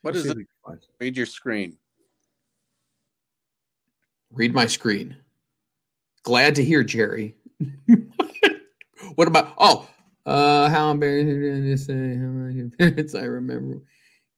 What 0.02 0.14
Let's 0.14 0.26
is 0.26 0.32
it? 0.32 0.32
if 0.32 0.38
we 0.38 0.44
can 0.44 0.54
find- 0.66 0.80
Read 1.00 1.18
your 1.18 1.26
screen. 1.26 1.78
Read 4.32 4.54
my 4.54 4.66
screen. 4.68 5.16
Glad 6.24 6.56
to 6.56 6.64
hear, 6.64 6.84
Jerry. 6.84 7.36
what 9.16 9.28
about 9.28 9.54
oh 9.58 9.88
uh 10.26 10.70
how 10.70 10.92
embarrassing 10.92 11.64
to 11.64 11.78
say 11.78 11.94
how 11.94 12.28
many 12.28 12.70
minutes 12.80 13.16
I 13.16 13.24
remember 13.24 13.82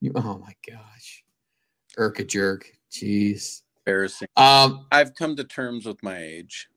you 0.02 0.12
oh 0.16 0.38
my 0.40 0.54
gosh. 0.70 1.24
Irk 1.98 2.20
a 2.20 2.24
jerk. 2.24 2.72
Jeez. 2.92 3.62
Embarrassing. 3.86 4.28
Um 4.38 4.86
I've 4.92 5.14
come 5.16 5.36
to 5.36 5.44
terms 5.44 5.86
with 5.86 6.02
my 6.04 6.18
age. 6.18 6.70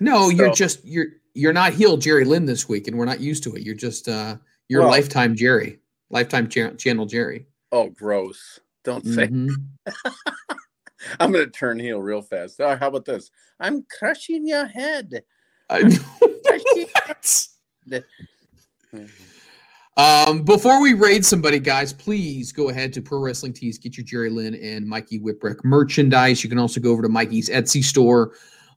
no, 0.00 0.30
you're 0.30 0.52
just 0.54 0.84
you're 0.84 1.06
you're 1.34 1.52
not 1.52 1.72
healed 1.74 2.00
Jerry 2.00 2.24
Lynn 2.24 2.46
this 2.46 2.68
week, 2.68 2.88
and 2.88 2.96
we're 2.98 3.04
not 3.04 3.20
used 3.20 3.42
to 3.44 3.54
it. 3.54 3.62
You're 3.62 3.74
just 3.74 4.08
uh 4.08 4.36
you're 4.68 4.82
Well- 4.82 4.90
lifetime 4.90 5.34
Jerry. 5.36 5.80
Lifetime 6.10 6.48
cha- 6.48 6.70
channel 6.70 7.04
Jerry. 7.04 7.46
Oh, 7.70 7.90
gross. 7.90 8.60
Don't 8.82 9.04
say. 9.04 9.26
Mhm. 9.28 9.50
I'm 11.20 11.32
going 11.32 11.44
to 11.44 11.50
turn 11.50 11.78
heel 11.78 12.00
real 12.00 12.22
fast. 12.22 12.60
Oh, 12.60 12.76
how 12.76 12.88
about 12.88 13.04
this? 13.04 13.30
I'm 13.60 13.84
crushing 13.98 14.46
your 14.46 14.66
head. 14.66 15.22
I- 15.70 15.80
Crushing 16.46 16.86
What? 16.92 18.04
Um, 19.96 20.44
before 20.44 20.80
we 20.80 20.94
raid 20.94 21.24
somebody, 21.24 21.58
guys, 21.58 21.92
please 21.92 22.52
go 22.52 22.68
ahead 22.68 22.92
to 22.92 23.02
Pro 23.02 23.18
Wrestling 23.18 23.52
Tees, 23.52 23.78
get 23.78 23.96
your 23.96 24.06
Jerry 24.06 24.30
Lynn 24.30 24.54
and 24.54 24.86
Mikey 24.86 25.18
Whipwreck 25.18 25.64
merchandise. 25.64 26.44
You 26.44 26.48
can 26.48 26.58
also 26.58 26.80
go 26.80 26.92
over 26.92 27.02
to 27.02 27.08
Mikey's 27.08 27.48
Etsy 27.48 27.82
store. 27.82 28.32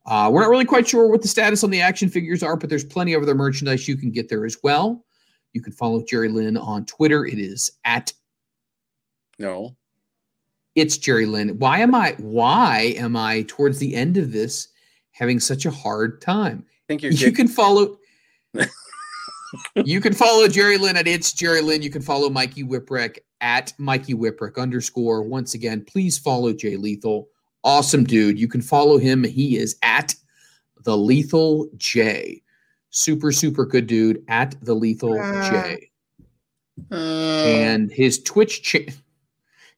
Uh, 0.08 0.32
we're 0.34 0.42
not 0.42 0.50
really 0.50 0.66
quite 0.66 0.88
sure 0.88 1.08
what 1.08 1.22
the 1.22 1.28
status 1.28 1.64
on 1.64 1.70
the 1.70 1.80
action 1.80 2.10
figures 2.10 2.42
are, 2.42 2.58
but 2.58 2.72
there's 2.72 2.84
plenty 2.84 3.14
of 3.14 3.22
other 3.22 3.36
merchandise 3.36 3.88
you 3.88 3.96
can 3.96 4.10
get 4.10 4.30
there 4.30 4.46
as 4.46 4.58
well. 4.64 5.06
You 5.54 5.62
can 5.62 5.74
follow 5.74 6.04
Jerry 6.04 6.28
Lynn 6.28 6.58
on 6.58 6.86
Twitter. 6.88 7.28
It 7.28 7.38
is 7.38 7.70
at 7.86 8.12
No. 9.38 9.76
it's 10.74 10.98
Jerry 10.98 11.28
Lynn. 11.28 11.60
Why 11.60 11.80
am 11.80 11.94
I 11.94 12.16
why 12.18 12.96
am 12.98 13.16
I 13.16 13.44
towards 13.48 13.78
the 13.78 13.94
end 13.94 14.18
of 14.18 14.32
this 14.32 14.70
having 15.12 15.40
such 15.40 15.68
a 15.68 15.72
hard 15.72 16.20
time? 16.20 16.66
Think 16.92 17.04
you're 17.04 17.14
you 17.14 17.32
can 17.32 17.48
follow 17.48 18.00
you 19.86 20.02
can 20.02 20.12
follow 20.14 20.46
jerry 20.50 20.78
lynn 20.78 20.98
at 20.98 21.08
it's 21.08 21.32
jerry 21.32 21.62
lynn. 21.62 21.82
You 21.82 21.90
can 21.90 22.02
follow 22.02 22.30
mikey 22.30 22.66
whipwreck 22.66 23.20
at 23.40 23.72
mikey 23.78 24.14
whipwreck 24.14 24.62
underscore. 24.62 25.24
Once 25.24 25.54
again 25.54 25.86
please 25.86 26.18
follow 26.18 26.52
jay 26.52 26.76
lethal. 26.76 27.30
Awesome 27.64 28.04
dude. 28.04 28.38
You 28.38 28.50
can 28.50 28.62
follow 28.62 28.98
him. 28.98 29.24
He 29.24 29.56
is 29.56 29.78
at 29.84 30.14
the 30.84 30.98
lethal 30.98 31.70
jay. 31.78 32.42
Super 32.90 33.32
super 33.32 33.66
good 33.66 33.88
dude 33.88 34.22
at 34.28 34.56
the 34.62 34.74
lethal 34.74 35.16
jay. 35.16 35.92
uh, 36.92 36.96
and 36.96 37.90
his 37.90 38.22
twitch 38.22 38.64
cha- 38.64 38.92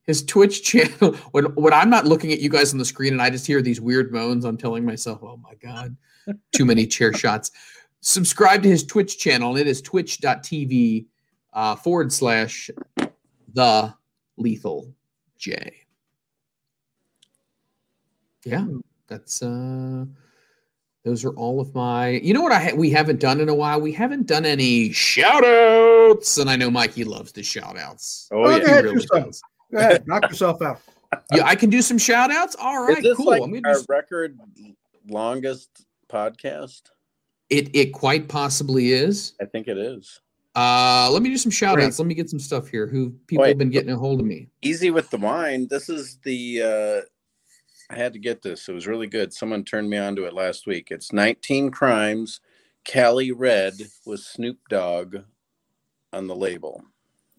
his 0.02 0.24
twitch 0.24 0.64
channel 0.64 1.12
when 1.30 1.44
when 1.54 1.72
i'm 1.72 1.90
not 1.90 2.06
looking 2.06 2.32
at 2.32 2.40
you 2.40 2.48
guys 2.48 2.72
on 2.72 2.78
the 2.78 2.84
screen 2.84 3.12
and 3.12 3.22
i 3.22 3.28
just 3.28 3.46
hear 3.46 3.60
these 3.60 3.80
weird 3.80 4.12
moans 4.12 4.44
i'm 4.44 4.56
telling 4.56 4.84
myself 4.84 5.22
oh 5.22 5.36
my 5.36 5.54
god 5.56 5.96
too 6.52 6.64
many 6.64 6.86
chair 6.86 7.12
shots. 7.12 7.50
Subscribe 8.00 8.62
to 8.62 8.68
his 8.68 8.84
twitch 8.84 9.18
channel 9.18 9.50
and 9.50 9.58
it 9.60 9.66
is 9.66 9.80
twitch.tv 9.82 11.06
uh, 11.52 11.76
forward 11.76 12.12
slash 12.12 12.70
the 13.52 13.94
lethal 14.36 14.92
jay. 15.38 15.72
Yeah 18.44 18.66
that's 19.06 19.42
uh 19.42 20.04
those 21.04 21.24
are 21.26 21.32
all 21.32 21.60
of 21.60 21.74
my 21.74 22.08
you 22.22 22.32
know 22.32 22.40
what 22.40 22.52
i 22.52 22.58
ha- 22.58 22.74
we 22.74 22.88
haven't 22.90 23.20
done 23.20 23.38
in 23.40 23.48
a 23.50 23.54
while? 23.54 23.80
We 23.80 23.92
haven't 23.92 24.26
done 24.26 24.46
any 24.46 24.92
shout 24.92 25.44
outs 25.44 26.38
and 26.38 26.48
i 26.48 26.56
know 26.56 26.70
mikey 26.70 27.04
loves 27.04 27.32
the 27.32 27.42
shout 27.42 27.76
outs 27.78 28.28
oh, 28.32 28.44
Go 28.44 28.50
yeah. 28.56 28.62
ahead, 28.64 28.84
He 28.86 28.90
do 28.92 29.00
does. 29.00 29.42
Go 29.72 29.78
ahead, 29.78 30.06
knock 30.06 30.22
yourself 30.28 30.62
out. 30.62 30.80
yeah 31.32 31.44
i 31.46 31.54
can 31.54 31.68
do 31.70 31.80
some 31.82 31.98
shout 31.98 32.30
outs 32.32 32.56
all 32.58 32.82
right 32.82 32.98
Is 32.98 33.04
this 33.04 33.16
cool. 33.18 33.26
like 33.26 33.42
I'm 33.42 33.52
gonna 33.52 33.68
our 33.68 33.74
do 33.74 33.80
s- 33.80 33.86
record 33.88 34.38
longest 35.08 35.84
podcast? 36.14 36.82
it 37.50 37.74
it 37.74 37.92
quite 37.92 38.28
possibly 38.28 38.92
is 38.92 39.34
I 39.40 39.44
think 39.44 39.68
it 39.68 39.76
is. 39.76 40.20
uh 40.54 41.08
let 41.12 41.20
me 41.22 41.28
do 41.28 41.36
some 41.36 41.50
shout 41.50 41.80
outs 41.80 41.98
let 41.98 42.06
me 42.08 42.14
get 42.14 42.30
some 42.30 42.38
stuff 42.38 42.68
here 42.68 42.86
who 42.86 43.10
people 43.26 43.42
Wait. 43.42 43.48
have 43.48 43.58
been 43.58 43.70
getting 43.70 43.90
a 43.92 43.96
hold 43.98 44.20
of 44.20 44.26
me 44.26 44.48
Easy 44.62 44.90
with 44.90 45.10
the 45.10 45.18
wine. 45.18 45.66
This 45.68 45.88
is 45.88 46.18
the. 46.24 46.62
uh 46.62 47.00
I 47.94 47.96
had 47.98 48.14
to 48.14 48.18
get 48.18 48.40
this. 48.40 48.66
It 48.68 48.72
was 48.72 48.86
really 48.86 49.06
good. 49.06 49.34
Someone 49.34 49.62
turned 49.62 49.90
me 49.90 49.98
onto 49.98 50.24
it 50.24 50.32
last 50.32 50.66
week. 50.66 50.88
It's 50.90 51.12
19 51.12 51.70
Crimes, 51.70 52.40
Cali 52.84 53.30
Red 53.30 53.74
with 54.06 54.20
Snoop 54.20 54.56
Dogg 54.70 55.16
on 56.14 56.26
the 56.26 56.34
label. 56.34 56.82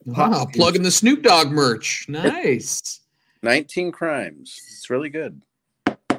wow 0.06 0.30
Pop- 0.30 0.54
plugging 0.54 0.84
the 0.84 0.92
snoop 0.92 1.24
dogg 1.24 1.50
merch 1.52 2.06
nice 2.08 3.00
19 3.42 3.92
Crimes. 3.92 4.56
It's 4.76 4.90
really 4.92 5.10
good. 5.10 5.42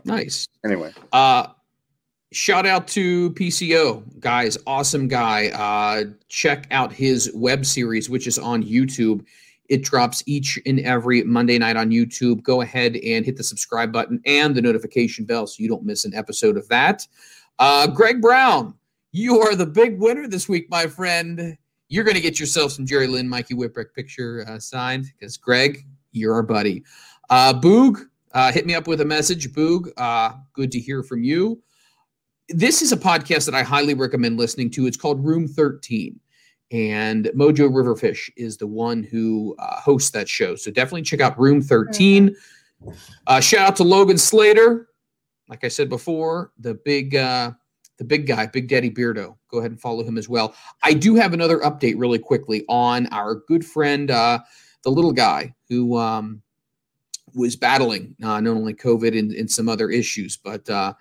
nice 0.05 0.49
Anyway, 0.65 0.93
Uh, 1.13 1.47
shout 2.33 2.67
out 2.67 2.89
to 2.89 3.31
PCO, 3.33 4.03
guys, 4.21 4.59
awesome 4.67 5.09
guy. 5.09 5.49
Uh, 5.49 6.11
check 6.29 6.67
out 6.71 6.93
his 6.93 7.31
web 7.35 7.65
series, 7.65 8.11
which 8.11 8.27
is 8.27 8.39
on 8.39 8.63
YouTube. 8.63 9.25
It 9.69 9.83
drops 9.83 10.23
each 10.27 10.59
and 10.67 10.81
every 10.81 11.23
Monday 11.25 11.59
night 11.59 11.77
on 11.77 11.91
YouTube. 11.91 12.43
Go 12.43 12.61
ahead 12.61 12.97
and 12.97 13.25
hit 13.25 13.37
the 13.37 13.43
subscribe 13.43 13.93
button 13.93 14.21
and 14.25 14.55
the 14.55 14.63
notification 14.63 15.25
bell 15.25 15.47
so 15.47 15.63
you 15.63 15.69
don't 15.69 15.85
miss 15.85 16.05
an 16.05 16.15
episode 16.15 16.57
of 16.57 16.69
that. 16.69 17.07
Uh, 17.59 17.87
Greg 17.87 18.21
Brown, 18.21 18.75
you 19.13 19.41
are 19.41 19.55
the 19.55 19.67
big 19.67 19.99
winner 19.99 20.29
this 20.29 20.49
week, 20.49 20.69
my 20.71 20.87
friend. 20.87 21.57
You're 21.89 22.05
going 22.05 22.17
to 22.17 22.21
get 22.21 22.39
yourself 22.39 22.73
some 22.73 22.87
Jerry 22.87 23.07
Lynn, 23.07 23.29
Mikey 23.29 23.55
Whipwreck 23.55 23.95
picture 23.95 24.45
uh, 24.49 24.59
signed 24.59 25.07
because 25.19 25.37
Greg, 25.37 25.85
you're 26.13 26.35
our 26.35 26.43
buddy. 26.43 26.85
Uh, 27.31 27.55
Boog, 27.55 28.07
uh, 28.33 28.53
hit 28.53 28.67
me 28.67 28.75
up 28.75 28.87
with 28.87 29.01
a 29.01 29.05
message. 29.05 29.53
Boog, 29.53 29.91
uh, 29.97 30.33
good 30.53 30.71
to 30.73 30.81
hear 30.81 31.03
from 31.03 31.23
you. 31.23 31.63
This 32.49 32.81
is 32.81 32.93
a 32.93 32.97
podcast 32.97 33.47
that 33.47 33.55
I 33.55 33.63
highly 33.63 33.95
recommend 33.95 34.39
listening 34.39 34.71
to. 34.71 34.87
It's 34.87 34.97
called 34.97 35.25
Room 35.25 35.49
13. 35.49 36.19
And 36.73 37.27
Mojo 37.37 37.69
Riverfish 37.69 38.31
is 38.37 38.57
the 38.57 38.67
one 38.67 39.03
who 39.03 39.57
uh, 39.59 39.81
hosts 39.81 40.11
that 40.11 40.29
show. 40.29 40.55
So 40.55 40.71
definitely 40.71 41.03
check 41.03 41.21
out 41.21 41.39
Room 41.39 41.61
13. 41.61 42.35
Uh, 43.27 43.41
shout 43.41 43.69
out 43.69 43.77
to 43.77 43.85
Logan 43.85 44.19
Slater. 44.19 44.89
Like 45.49 45.65
I 45.65 45.69
said 45.69 45.89
before, 45.89 46.53
the 46.59 46.75
big 46.75 47.15
uh, 47.15 47.53
the 47.99 48.05
big 48.05 48.27
guy, 48.27 48.47
Big 48.47 48.69
Daddy 48.69 48.91
Beardo. 48.91 49.37
Go 49.49 49.59
ahead 49.59 49.71
and 49.71 49.81
follow 49.81 50.05
him 50.05 50.19
as 50.19 50.29
well. 50.29 50.55
I 50.83 50.93
do 50.93 51.15
have 51.15 51.33
another 51.33 51.59
update 51.61 51.95
really 51.97 52.19
quickly 52.19 52.65
on 52.69 53.07
our 53.09 53.37
good 53.47 53.65
friend, 53.65 54.11
uh, 54.11 54.41
the 54.83 54.91
little 54.91 55.13
guy 55.13 55.55
who 55.69 55.97
um, 55.97 56.43
was 57.35 57.57
battling 57.57 58.15
uh, 58.23 58.41
not 58.41 58.57
only 58.57 58.75
COVID 58.75 59.19
and, 59.19 59.33
and 59.33 59.51
some 59.51 59.69
other 59.69 59.89
issues, 59.89 60.37
but 60.37 60.69
uh, 60.69 60.93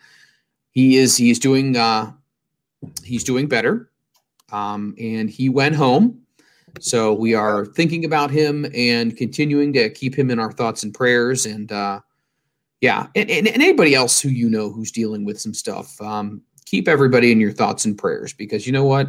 he 0.76 0.98
is 0.98 1.18
he 1.18 1.32
is 1.32 1.40
doing 1.40 1.76
uh, 1.76 2.12
he's 3.04 3.24
doing 3.24 3.48
better, 3.48 3.90
um, 4.52 4.94
and 5.00 5.28
he 5.28 5.50
went 5.50 5.76
home. 5.76 6.22
So 6.80 7.14
we 7.14 7.34
are 7.34 7.66
thinking 7.66 8.06
about 8.06 8.30
him 8.30 8.68
and 8.76 9.18
continuing 9.18 9.74
to 9.74 9.90
keep 9.90 10.14
him 10.14 10.30
in 10.30 10.40
our 10.40 10.52
thoughts 10.52 10.84
and 10.84 10.94
prayers. 10.94 11.48
And 11.48 11.72
uh, 11.72 12.02
yeah, 12.82 13.08
and, 13.16 13.32
and, 13.32 13.48
and 13.48 13.64
anybody 13.64 13.96
else 13.96 14.22
who 14.22 14.30
you 14.30 14.48
know 14.50 14.70
who's 14.70 14.92
dealing 14.92 15.26
with 15.26 15.42
some 15.42 15.54
stuff, 15.56 16.00
um, 16.02 16.42
keep 16.66 16.88
everybody 16.88 17.32
in 17.32 17.40
your 17.40 17.54
thoughts 17.54 17.86
and 17.86 17.98
prayers 17.98 18.34
because 18.34 18.68
you 18.68 18.74
know 18.74 18.86
what, 18.86 19.08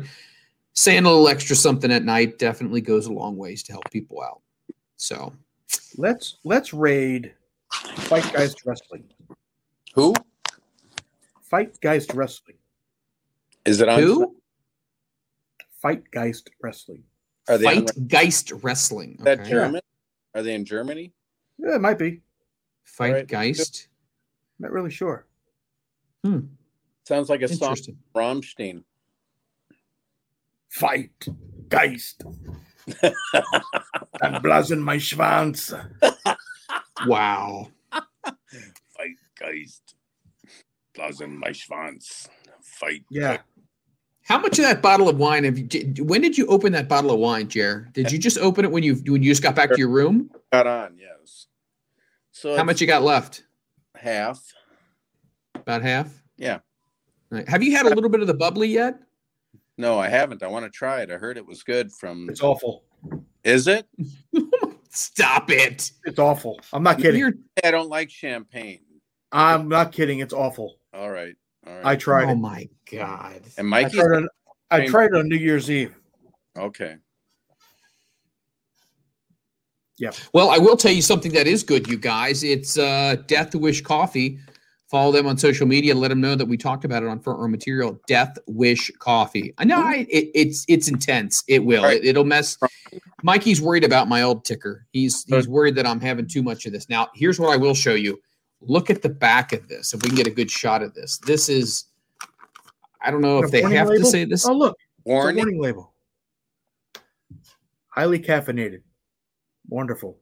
saying 0.73 1.05
a 1.05 1.11
little 1.11 1.28
extra 1.28 1.55
something 1.55 1.93
at 1.93 2.05
night 2.05 2.39
definitely 2.39 2.81
goes 2.81 3.07
a 3.07 3.12
long 3.12 3.36
ways 3.36 3.62
to 3.65 3.73
help 3.73 3.91
people 3.91 4.23
out. 4.23 4.41
So 4.97 5.35
Let's 5.99 6.36
let's 6.45 6.73
raid 6.73 7.35
Fight 7.73 8.31
Guys 8.33 8.55
Wrestling. 8.65 9.05
who 9.95 10.15
Fight 11.57 11.81
Geist 11.81 12.12
Wrestling. 12.12 12.59
is 13.65 13.81
it 13.81 13.89
on? 13.89 13.99
who? 13.99 14.36
Fight 15.81 16.02
Geist 16.10 16.51
Wrestling. 16.62 17.02
Are 17.49 17.57
they 17.57 17.76
in- 17.78 17.86
Fight 17.86 18.09
Geist 18.09 18.52
Wrestling. 18.62 19.17
Is 19.18 19.25
that 19.25 19.41
Okay. 19.41 19.49
German? 19.49 19.81
Are 20.35 20.43
they 20.43 20.55
in 20.55 20.67
Germany? 20.67 21.15
Yeah, 21.57 21.76
it 21.76 21.81
might 21.81 21.99
be. 21.99 22.20
Fight 22.85 23.09
Alright. 23.09 23.28
Geist. 23.28 23.89
Not 24.59 24.70
really 24.70 24.91
sure. 24.91 25.25
Hmm. 26.23 26.41
Sounds 27.05 27.31
like 27.31 27.41
a 27.41 27.49
song 27.49 27.75
from 27.75 27.97
Rammstein. 28.15 28.85
Fight, 30.68 31.26
Geist. 31.70 32.23
I'm 34.20 34.43
blasen 34.43 34.81
my 34.83 34.99
Schwanz. 34.99 35.73
Wow. 37.07 37.70
Fight 37.91 39.17
Geist. 39.41 39.94
Blasen 40.97 41.36
my 41.36 41.50
Schwanz. 41.50 42.28
Fight. 42.62 43.05
Yeah. 43.10 43.39
How 44.23 44.39
much 44.41 44.58
of 44.58 44.65
that 44.65 44.83
bottle 44.83 45.08
of 45.08 45.18
wine 45.18 45.44
have 45.44 45.57
you? 45.57 45.65
did- 45.65 46.00
When 46.08 46.20
did 46.20 46.36
you 46.36 46.47
open 46.49 46.73
that 46.73 46.89
bottle 46.89 47.12
of 47.12 47.18
wine, 47.20 47.49
Jer? 47.49 47.89
Did 47.92 48.10
you 48.10 48.18
just 48.18 48.39
open 48.39 48.65
it 48.65 48.73
when 48.73 48.83
you 48.83 48.94
when 49.07 49.23
you 49.23 49.31
just 49.31 49.42
got 49.42 49.55
back 49.55 49.70
to 49.70 49.78
your 49.78 49.89
room? 49.89 50.31
Got 50.52 50.66
on, 50.66 50.97
yes. 50.99 51.47
So 52.33 52.57
How 52.57 52.65
much 52.65 52.81
you 52.81 52.86
got 52.86 53.02
left? 53.02 53.44
half? 53.94 54.42
About 55.55 55.83
half. 55.83 56.12
Yeah. 56.36 56.55
All 57.33 57.39
right. 57.39 57.49
Have 57.49 57.62
you 57.62 57.75
had 57.76 57.86
a 57.86 57.89
little 57.89 58.10
bit 58.10 58.20
of 58.20 58.26
the 58.26 58.34
bubbly 58.34 58.68
yet? 58.68 58.99
No, 59.78 59.99
I 59.99 60.08
haven't. 60.08 60.42
I 60.42 60.47
want 60.49 60.65
to 60.65 60.70
try 60.70 61.00
it. 61.02 61.10
I 61.10 61.15
heard 61.16 61.36
it 61.36 61.47
was 61.47 61.62
good 61.62 61.92
from 61.92 62.28
It's 62.28 62.42
awful. 62.42 62.84
Is 63.44 63.66
it? 63.68 63.86
Stop 64.91 65.50
it. 65.50 65.92
It's 66.05 66.18
awful. 66.18 66.60
I'm 66.73 66.83
not 66.83 66.99
kidding. 66.99 67.18
You're, 67.20 67.34
I 67.65 67.70
don't 67.70 67.89
like 67.89 68.10
champagne. 68.10 68.81
I'm 69.32 69.68
not 69.68 69.92
kidding. 69.92 70.20
It's 70.20 70.32
awful. 70.32 70.78
All 70.94 71.10
right. 71.10 71.34
All 71.66 71.74
right. 71.74 71.84
I 71.84 71.96
tried 71.96 72.28
oh 72.28 72.32
it. 72.32 72.36
my 72.36 72.68
god. 72.90 73.42
and 73.58 73.74
I 73.74 73.88
tried, 73.88 74.16
on, 74.16 74.28
I 74.70 74.86
tried 74.86 75.06
it 75.06 75.14
on 75.14 75.28
New 75.28 75.36
Year's 75.36 75.70
Eve. 75.70 75.94
okay. 76.56 76.96
Yeah. 79.98 80.10
Well, 80.34 80.50
I 80.50 80.58
will 80.58 80.76
tell 80.76 80.92
you 80.92 81.00
something 81.00 81.32
that 81.32 81.46
is 81.46 81.62
good, 81.62 81.88
you 81.88 81.96
guys. 81.96 82.44
It's 82.44 82.76
uh, 82.76 83.16
Death 83.26 83.55
Wish 83.55 83.80
Coffee. 83.80 84.38
Follow 84.90 85.10
them 85.10 85.26
on 85.26 85.36
social 85.36 85.66
media 85.66 85.92
and 85.92 86.00
let 86.00 86.08
them 86.08 86.20
know 86.20 86.36
that 86.36 86.46
we 86.46 86.56
talked 86.56 86.84
about 86.84 87.02
it 87.02 87.08
on 87.08 87.18
front 87.18 87.40
row 87.40 87.48
material. 87.48 87.98
Death 88.06 88.36
Wish 88.46 88.90
Coffee. 88.98 89.52
I 89.58 89.64
know 89.64 89.82
I, 89.82 90.06
it, 90.08 90.30
it's 90.34 90.64
it's 90.68 90.88
intense. 90.88 91.42
It 91.48 91.64
will. 91.64 91.82
Right. 91.82 92.05
It, 92.05 92.14
will 92.14 92.24
mess. 92.24 92.56
Mikey's 93.22 93.60
worried 93.60 93.82
about 93.82 94.06
my 94.06 94.22
old 94.22 94.44
ticker. 94.44 94.86
He's 94.92 95.24
he's 95.24 95.48
worried 95.48 95.74
that 95.74 95.86
I'm 95.86 96.00
having 96.00 96.28
too 96.28 96.42
much 96.42 96.66
of 96.66 96.72
this. 96.72 96.88
Now, 96.88 97.08
here's 97.14 97.40
what 97.40 97.52
I 97.52 97.56
will 97.56 97.74
show 97.74 97.94
you. 97.94 98.20
Look 98.69 98.91
at 98.91 99.03
the 99.03 99.09
back 99.09 99.53
of 99.53 99.69
this. 99.69 99.95
If 99.95 100.03
we 100.03 100.09
can 100.09 100.17
get 100.17 100.27
a 100.27 100.31
good 100.31 100.51
shot 100.51 100.83
of 100.83 100.95
this, 100.95 101.19
this 101.19 101.49
is. 101.49 101.85
I 103.03 103.11
don't 103.11 103.20
know 103.20 103.39
if 103.43 103.51
they 103.51 103.61
warning 103.61 103.78
have 103.78 103.89
to 103.89 104.05
say 104.05 104.25
this. 104.25 104.47
Oh, 104.47 104.53
look. 104.53 104.77
It's 104.78 105.07
a 105.07 105.11
Warning. 105.11 105.36
warning 105.36 105.61
label. 105.62 105.93
Highly 107.89 108.19
caffeinated. 108.19 108.83
Wonderful. 109.69 110.19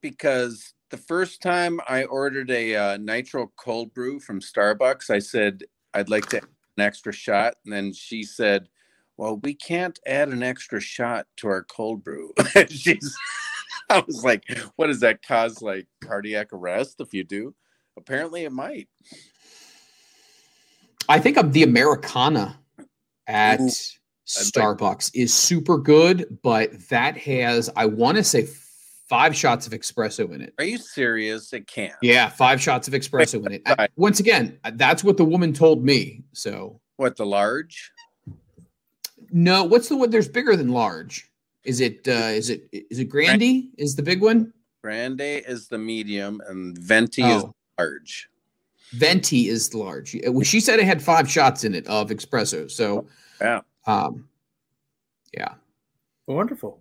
because 0.00 0.72
the 0.90 0.96
first 0.96 1.40
time 1.42 1.80
I 1.88 2.04
ordered 2.04 2.50
a 2.50 2.74
uh, 2.74 2.96
nitro 2.96 3.52
cold 3.56 3.92
brew 3.94 4.18
from 4.18 4.40
Starbucks, 4.40 5.10
I 5.10 5.18
said 5.20 5.62
I'd 5.94 6.08
like 6.08 6.26
to 6.30 6.38
add 6.38 6.44
an 6.78 6.82
extra 6.84 7.12
shot, 7.12 7.54
and 7.64 7.72
then 7.72 7.92
she 7.92 8.22
said, 8.24 8.68
"Well, 9.16 9.36
we 9.38 9.54
can't 9.54 9.98
add 10.06 10.28
an 10.30 10.42
extra 10.42 10.80
shot 10.80 11.26
to 11.38 11.48
our 11.48 11.62
cold 11.64 12.02
brew." 12.02 12.32
She's, 12.68 13.16
I 13.88 14.02
was 14.06 14.24
like, 14.24 14.42
"What 14.76 14.86
does 14.88 15.00
that 15.00 15.22
cause? 15.22 15.62
Like 15.62 15.86
cardiac 16.02 16.52
arrest 16.52 16.96
if 17.00 17.12
you 17.14 17.22
do?" 17.24 17.54
Apparently, 17.96 18.44
it 18.44 18.52
might. 18.52 18.88
I 21.08 21.18
think 21.18 21.36
of 21.36 21.52
the 21.52 21.62
Americano 21.64 22.52
at 23.26 23.60
Ooh, 23.60 23.70
Starbucks 24.26 25.10
is 25.14 25.34
super 25.34 25.76
good, 25.78 26.38
but 26.42 26.70
that 26.88 27.16
has 27.18 27.68
I 27.76 27.86
want 27.86 28.16
to 28.16 28.24
say 28.24 28.48
five 29.08 29.34
shots 29.34 29.66
of 29.66 29.72
espresso 29.72 30.32
in 30.32 30.40
it. 30.40 30.54
Are 30.58 30.64
you 30.64 30.78
serious? 30.78 31.52
It 31.52 31.66
can't. 31.66 31.94
Yeah, 32.00 32.28
five 32.28 32.60
shots 32.60 32.86
of 32.86 32.94
espresso 32.94 33.44
in 33.44 33.52
it. 33.52 33.62
I- 33.66 33.88
once 33.96 34.20
again, 34.20 34.58
that's 34.74 35.02
what 35.02 35.16
the 35.16 35.24
woman 35.24 35.52
told 35.52 35.84
me. 35.84 36.22
So 36.32 36.80
What 36.96 37.16
the 37.16 37.26
large? 37.26 37.90
no, 39.32 39.64
what's 39.64 39.88
the 39.88 39.96
one? 39.96 40.10
There's 40.10 40.28
bigger 40.28 40.56
than 40.56 40.68
large. 40.70 41.28
Is 41.64 41.80
it? 41.80 42.06
uh 42.08 42.12
Is 42.32 42.50
it? 42.50 42.68
Is 42.72 43.00
it 43.00 43.06
Grandy? 43.06 43.70
Is 43.76 43.96
the 43.96 44.02
big 44.02 44.22
one? 44.22 44.52
Grande 44.82 45.20
is 45.20 45.68
the 45.68 45.76
medium, 45.76 46.40
and 46.48 46.78
Venti 46.78 47.22
is 47.22 47.42
Oh, 47.42 47.54
large. 47.80 48.28
Venti 48.92 49.48
is 49.48 49.72
large. 49.74 50.16
She 50.42 50.60
said 50.60 50.80
it 50.80 50.84
had 50.84 51.00
five 51.02 51.30
shots 51.30 51.64
in 51.64 51.74
it 51.74 51.86
of 51.86 52.10
espresso. 52.10 52.70
So 52.70 53.06
Yeah. 53.40 53.60
um, 53.86 54.28
yeah, 55.32 55.54
Wonderful. 56.26 56.80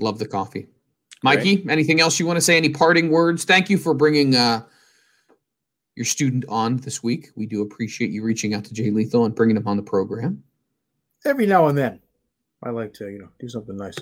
love 0.00 0.18
the 0.18 0.26
coffee. 0.26 0.66
Mikey, 1.22 1.64
anything 1.68 2.00
else 2.00 2.18
you 2.20 2.26
want 2.26 2.36
to 2.36 2.40
say? 2.40 2.56
Any 2.56 2.68
parting 2.68 3.10
words? 3.10 3.44
Thank 3.44 3.70
you 3.70 3.78
for 3.78 3.94
bringing 3.94 4.34
uh, 4.34 4.62
your 5.94 6.04
student 6.04 6.44
on 6.48 6.76
this 6.78 7.02
week. 7.02 7.30
We 7.36 7.46
do 7.46 7.62
appreciate 7.62 8.10
you 8.10 8.22
reaching 8.22 8.52
out 8.54 8.64
to 8.66 8.74
Jay 8.74 8.90
Lethal 8.90 9.24
and 9.24 9.34
bringing 9.34 9.56
him 9.56 9.66
on 9.66 9.76
the 9.76 9.82
program. 9.82 10.42
Every 11.24 11.46
now 11.46 11.66
and 11.68 11.76
then, 11.78 12.00
I 12.62 12.70
like 12.70 12.92
to, 12.94 13.08
you 13.08 13.18
know, 13.18 13.28
do 13.40 13.48
something 13.48 13.76
nice. 13.76 13.96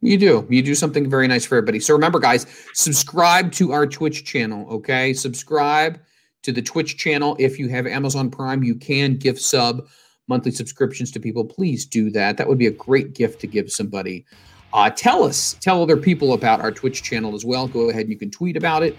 You 0.00 0.16
do. 0.16 0.46
You 0.48 0.62
do 0.62 0.74
something 0.74 1.10
very 1.10 1.26
nice 1.26 1.44
for 1.44 1.56
everybody. 1.56 1.80
So 1.80 1.92
remember, 1.92 2.20
guys, 2.20 2.46
subscribe 2.72 3.50
to 3.52 3.72
our 3.72 3.86
Twitch 3.86 4.24
channel. 4.24 4.68
Okay, 4.70 5.12
subscribe 5.12 6.00
to 6.42 6.52
the 6.52 6.62
Twitch 6.62 6.96
channel. 6.96 7.36
If 7.38 7.58
you 7.58 7.68
have 7.68 7.86
Amazon 7.86 8.30
Prime, 8.30 8.62
you 8.62 8.74
can 8.74 9.16
gift 9.16 9.40
sub 9.40 9.88
monthly 10.28 10.52
subscriptions 10.52 11.10
to 11.12 11.20
people. 11.20 11.44
Please 11.44 11.84
do 11.84 12.10
that. 12.10 12.36
That 12.36 12.46
would 12.46 12.58
be 12.58 12.66
a 12.66 12.72
great 12.72 13.14
gift 13.14 13.40
to 13.40 13.46
give 13.46 13.72
somebody. 13.72 14.24
Uh, 14.72 14.90
tell 14.90 15.24
us, 15.24 15.54
tell 15.54 15.82
other 15.82 15.96
people 15.96 16.34
about 16.34 16.60
our 16.60 16.70
Twitch 16.70 17.02
channel 17.02 17.34
as 17.34 17.44
well. 17.44 17.66
Go 17.66 17.88
ahead 17.88 18.02
and 18.02 18.10
you 18.10 18.18
can 18.18 18.30
tweet 18.30 18.56
about 18.56 18.82
it. 18.82 18.96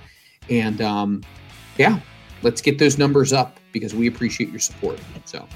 And 0.50 0.82
um, 0.82 1.24
yeah, 1.78 2.00
let's 2.42 2.62
get 2.62 2.80
those 2.80 2.98
numbers 2.98 3.32
up 3.32 3.60
because 3.72 3.94
we 3.94 4.08
appreciate 4.08 4.50
your 4.50 4.60
support. 4.60 5.00
So. 5.26 5.48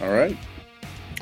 All 0.00 0.10
right. 0.10 0.36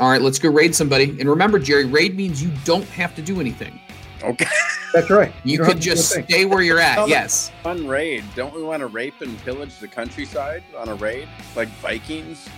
All 0.00 0.10
right, 0.10 0.20
let's 0.20 0.38
go 0.38 0.50
raid 0.50 0.74
somebody. 0.74 1.16
And 1.18 1.28
remember, 1.28 1.58
Jerry, 1.58 1.84
raid 1.84 2.16
means 2.16 2.42
you 2.42 2.50
don't 2.64 2.86
have 2.90 3.14
to 3.16 3.22
do 3.22 3.40
anything. 3.40 3.80
Okay. 4.22 4.46
That's 4.92 5.10
right. 5.10 5.32
You, 5.44 5.58
don't 5.58 5.66
could 5.66 5.74
have 5.74 5.82
to 5.82 5.88
do 5.88 5.92
a 5.92 5.94
just 5.94 6.12
stay 6.12 6.44
where 6.44 6.62
you're 6.62 6.80
at. 6.80 7.08
Yes. 7.08 7.52
Fun 7.62 7.86
raid. 7.86 8.24
Don't 8.34 8.54
we 8.54 8.62
want 8.62 8.80
to 8.80 8.86
rape 8.86 9.20
and 9.20 9.36
pillage 9.44 9.78
the 9.78 9.88
countryside 9.88 10.62
on 10.76 10.88
a 10.88 10.94
raid 10.94 11.28
like 11.54 11.68
Vikings? 11.68 12.48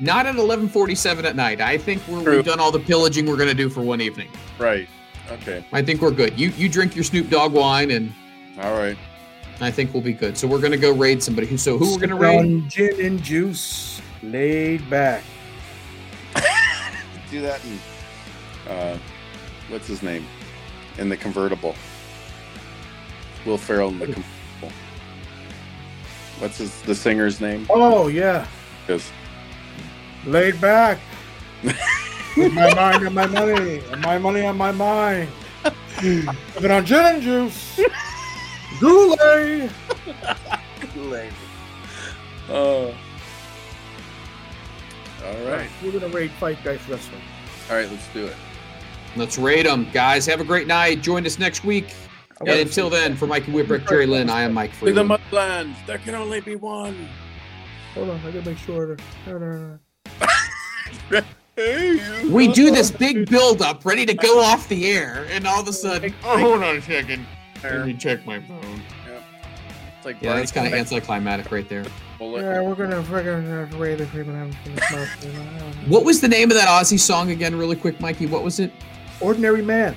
Not 0.00 0.26
at 0.26 0.36
11:47 0.36 1.24
at 1.24 1.36
night. 1.36 1.60
I 1.60 1.76
think 1.76 2.06
we're, 2.08 2.36
we've 2.36 2.44
done 2.44 2.58
all 2.58 2.72
the 2.72 2.80
pillaging 2.80 3.26
we're 3.26 3.36
going 3.36 3.50
to 3.50 3.54
do 3.54 3.68
for 3.68 3.82
one 3.82 4.00
evening. 4.00 4.28
Right. 4.58 4.88
Okay. 5.30 5.64
I 5.72 5.82
think 5.82 6.00
we're 6.00 6.10
good. 6.10 6.38
You 6.38 6.48
you 6.50 6.68
drink 6.68 6.96
your 6.96 7.04
Snoop 7.04 7.28
Dogg 7.28 7.52
wine, 7.52 7.90
and 7.90 8.12
All 8.62 8.78
right. 8.78 8.96
I 9.60 9.70
think 9.70 9.92
we'll 9.92 10.02
be 10.02 10.14
good. 10.14 10.38
So 10.38 10.48
we're 10.48 10.60
going 10.60 10.72
to 10.72 10.78
go 10.78 10.92
raid 10.92 11.22
somebody. 11.22 11.46
Who? 11.46 11.58
So 11.58 11.76
who 11.76 11.92
we're 11.92 11.98
going 11.98 12.10
to 12.10 12.14
raid? 12.16 12.70
Gin 12.70 13.04
and 13.04 13.22
juice, 13.22 14.00
laid 14.22 14.88
back. 14.88 15.22
Do 17.30 17.40
that 17.42 17.60
in 17.64 17.78
uh 18.70 18.98
what's 19.68 19.86
his 19.86 20.02
name? 20.02 20.26
In 20.98 21.08
the 21.08 21.16
convertible. 21.16 21.74
Will 23.46 23.56
Ferrell 23.58 23.88
in 23.90 23.98
the 23.98 24.06
convertible. 24.06 24.72
What's 26.40 26.58
his 26.58 26.82
the 26.82 26.94
singer's 26.94 27.40
name? 27.40 27.66
Oh 27.70 28.08
yeah, 28.08 28.46
Because 28.86 29.10
laid 30.26 30.60
back. 30.60 30.98
With 32.36 32.52
my 32.54 32.72
mind 32.74 33.06
on 33.06 33.14
my 33.14 33.26
money, 33.26 33.82
and 33.90 34.00
my 34.02 34.16
money 34.16 34.44
on 34.44 34.56
my 34.56 34.72
mind. 34.72 35.28
Sipping 36.00 36.70
on 36.70 36.86
gin 36.86 37.04
and 37.04 37.22
juice, 37.22 37.80
Goulet. 38.80 39.70
Oh. 42.48 42.94
All 45.24 45.50
right. 45.50 45.68
We're 45.82 45.92
gonna 45.92 46.08
raid 46.08 46.30
Fight 46.32 46.58
Guys 46.64 46.80
Wrestling. 46.88 47.22
All 47.68 47.76
right, 47.76 47.90
let's 47.90 48.08
do 48.12 48.26
it. 48.26 48.36
Let's 49.16 49.38
raid 49.38 49.66
them, 49.66 49.88
guys. 49.92 50.26
Have 50.26 50.40
a 50.40 50.44
great 50.44 50.66
night. 50.66 51.02
Join 51.02 51.26
us 51.26 51.38
next 51.38 51.64
week. 51.64 51.94
And 52.40 52.48
until 52.48 52.88
then, 52.88 53.16
for 53.16 53.26
Mikey 53.26 53.52
Whipwreck, 53.52 53.86
Jerry 53.88 54.06
Lynn, 54.06 54.30
I 54.30 54.42
am 54.42 54.54
Mike 54.54 54.70
To 54.78 54.86
the 54.86 54.92
Freeland. 54.92 55.10
Mudlands, 55.10 55.74
there 55.86 55.98
can 55.98 56.14
only 56.14 56.40
be 56.40 56.56
one. 56.56 57.08
Hold 57.94 58.08
on, 58.10 58.20
I 58.20 58.30
gotta 58.30 58.48
make 58.48 58.58
sure. 58.58 58.96
To... 59.26 59.78
We 62.30 62.48
do 62.48 62.70
this 62.70 62.90
big 62.90 63.28
build-up, 63.28 63.84
ready 63.84 64.06
to 64.06 64.14
go 64.14 64.40
off 64.40 64.68
the 64.68 64.90
air, 64.90 65.26
and 65.30 65.46
all 65.46 65.60
of 65.60 65.68
a 65.68 65.72
sudden, 65.72 66.14
oh, 66.24 66.38
hold 66.38 66.62
on 66.62 66.76
a 66.76 66.82
second. 66.82 67.26
Let 67.62 67.84
me 67.86 67.92
check 67.92 68.24
my 68.24 68.40
phone. 68.40 68.82
It's 70.00 70.06
like 70.06 70.22
Yeah, 70.22 70.34
that's 70.36 70.50
kind 70.50 70.66
of 70.66 70.72
anticlimactic 70.72 71.52
right 71.52 71.68
there. 71.68 71.84
Yeah, 72.18 72.62
we're 72.62 72.74
gonna 72.74 73.02
freaking 73.02 73.78
raid 73.78 73.98
the 73.98 74.06
people 74.06 74.32
having 74.32 74.56
some 74.64 74.78
smoke. 74.88 75.74
What 75.88 76.06
was 76.06 76.22
the 76.22 76.28
name 76.28 76.50
of 76.50 76.56
that 76.56 76.68
Aussie 76.68 76.98
song 76.98 77.30
again, 77.30 77.54
really 77.54 77.76
quick, 77.76 78.00
Mikey? 78.00 78.24
What 78.24 78.42
was 78.42 78.60
it? 78.60 78.72
Ordinary 79.20 79.60
man. 79.60 79.94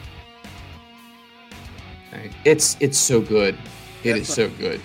It's 2.43 2.75
it's 2.81 2.97
so 2.97 3.21
good. 3.21 3.57
It 4.03 4.17
is 4.17 4.27
That's 4.27 4.35
so 4.35 4.49
good. 4.57 4.81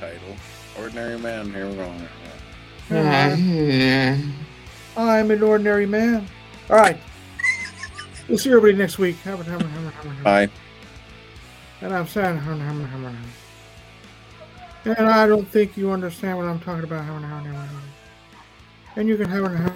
title. 0.00 0.18
Ordinary 0.76 1.16
man. 1.16 1.52
Here 1.52 1.68
we 1.68 1.76
go. 1.76 1.92
I'm 4.96 5.30
an 5.30 5.42
ordinary 5.44 5.86
man. 5.86 6.26
All 6.70 6.76
right. 6.76 6.98
We'll 8.28 8.38
see 8.38 8.50
everybody 8.50 8.72
next 8.74 8.98
week. 8.98 9.14
Hammer, 9.18 9.44
hammer, 9.44 9.68
hammer, 9.68 9.90
hammer, 9.90 10.10
hammer. 10.10 10.24
Bye. 10.24 10.50
And 11.82 11.94
I'm 11.94 12.08
saying 12.08 12.40
And 14.84 15.08
I 15.08 15.26
don't 15.26 15.48
think 15.48 15.76
you 15.76 15.90
understand 15.90 16.36
what 16.36 16.46
I'm 16.46 16.60
talking 16.60 16.84
about. 16.84 17.04
Hammer, 17.04 17.26
hammer, 17.26 17.50
hammer. 17.50 17.80
And 18.96 19.08
you 19.08 19.16
can 19.16 19.28
hammer, 19.28 19.48
hammer. 19.48 19.74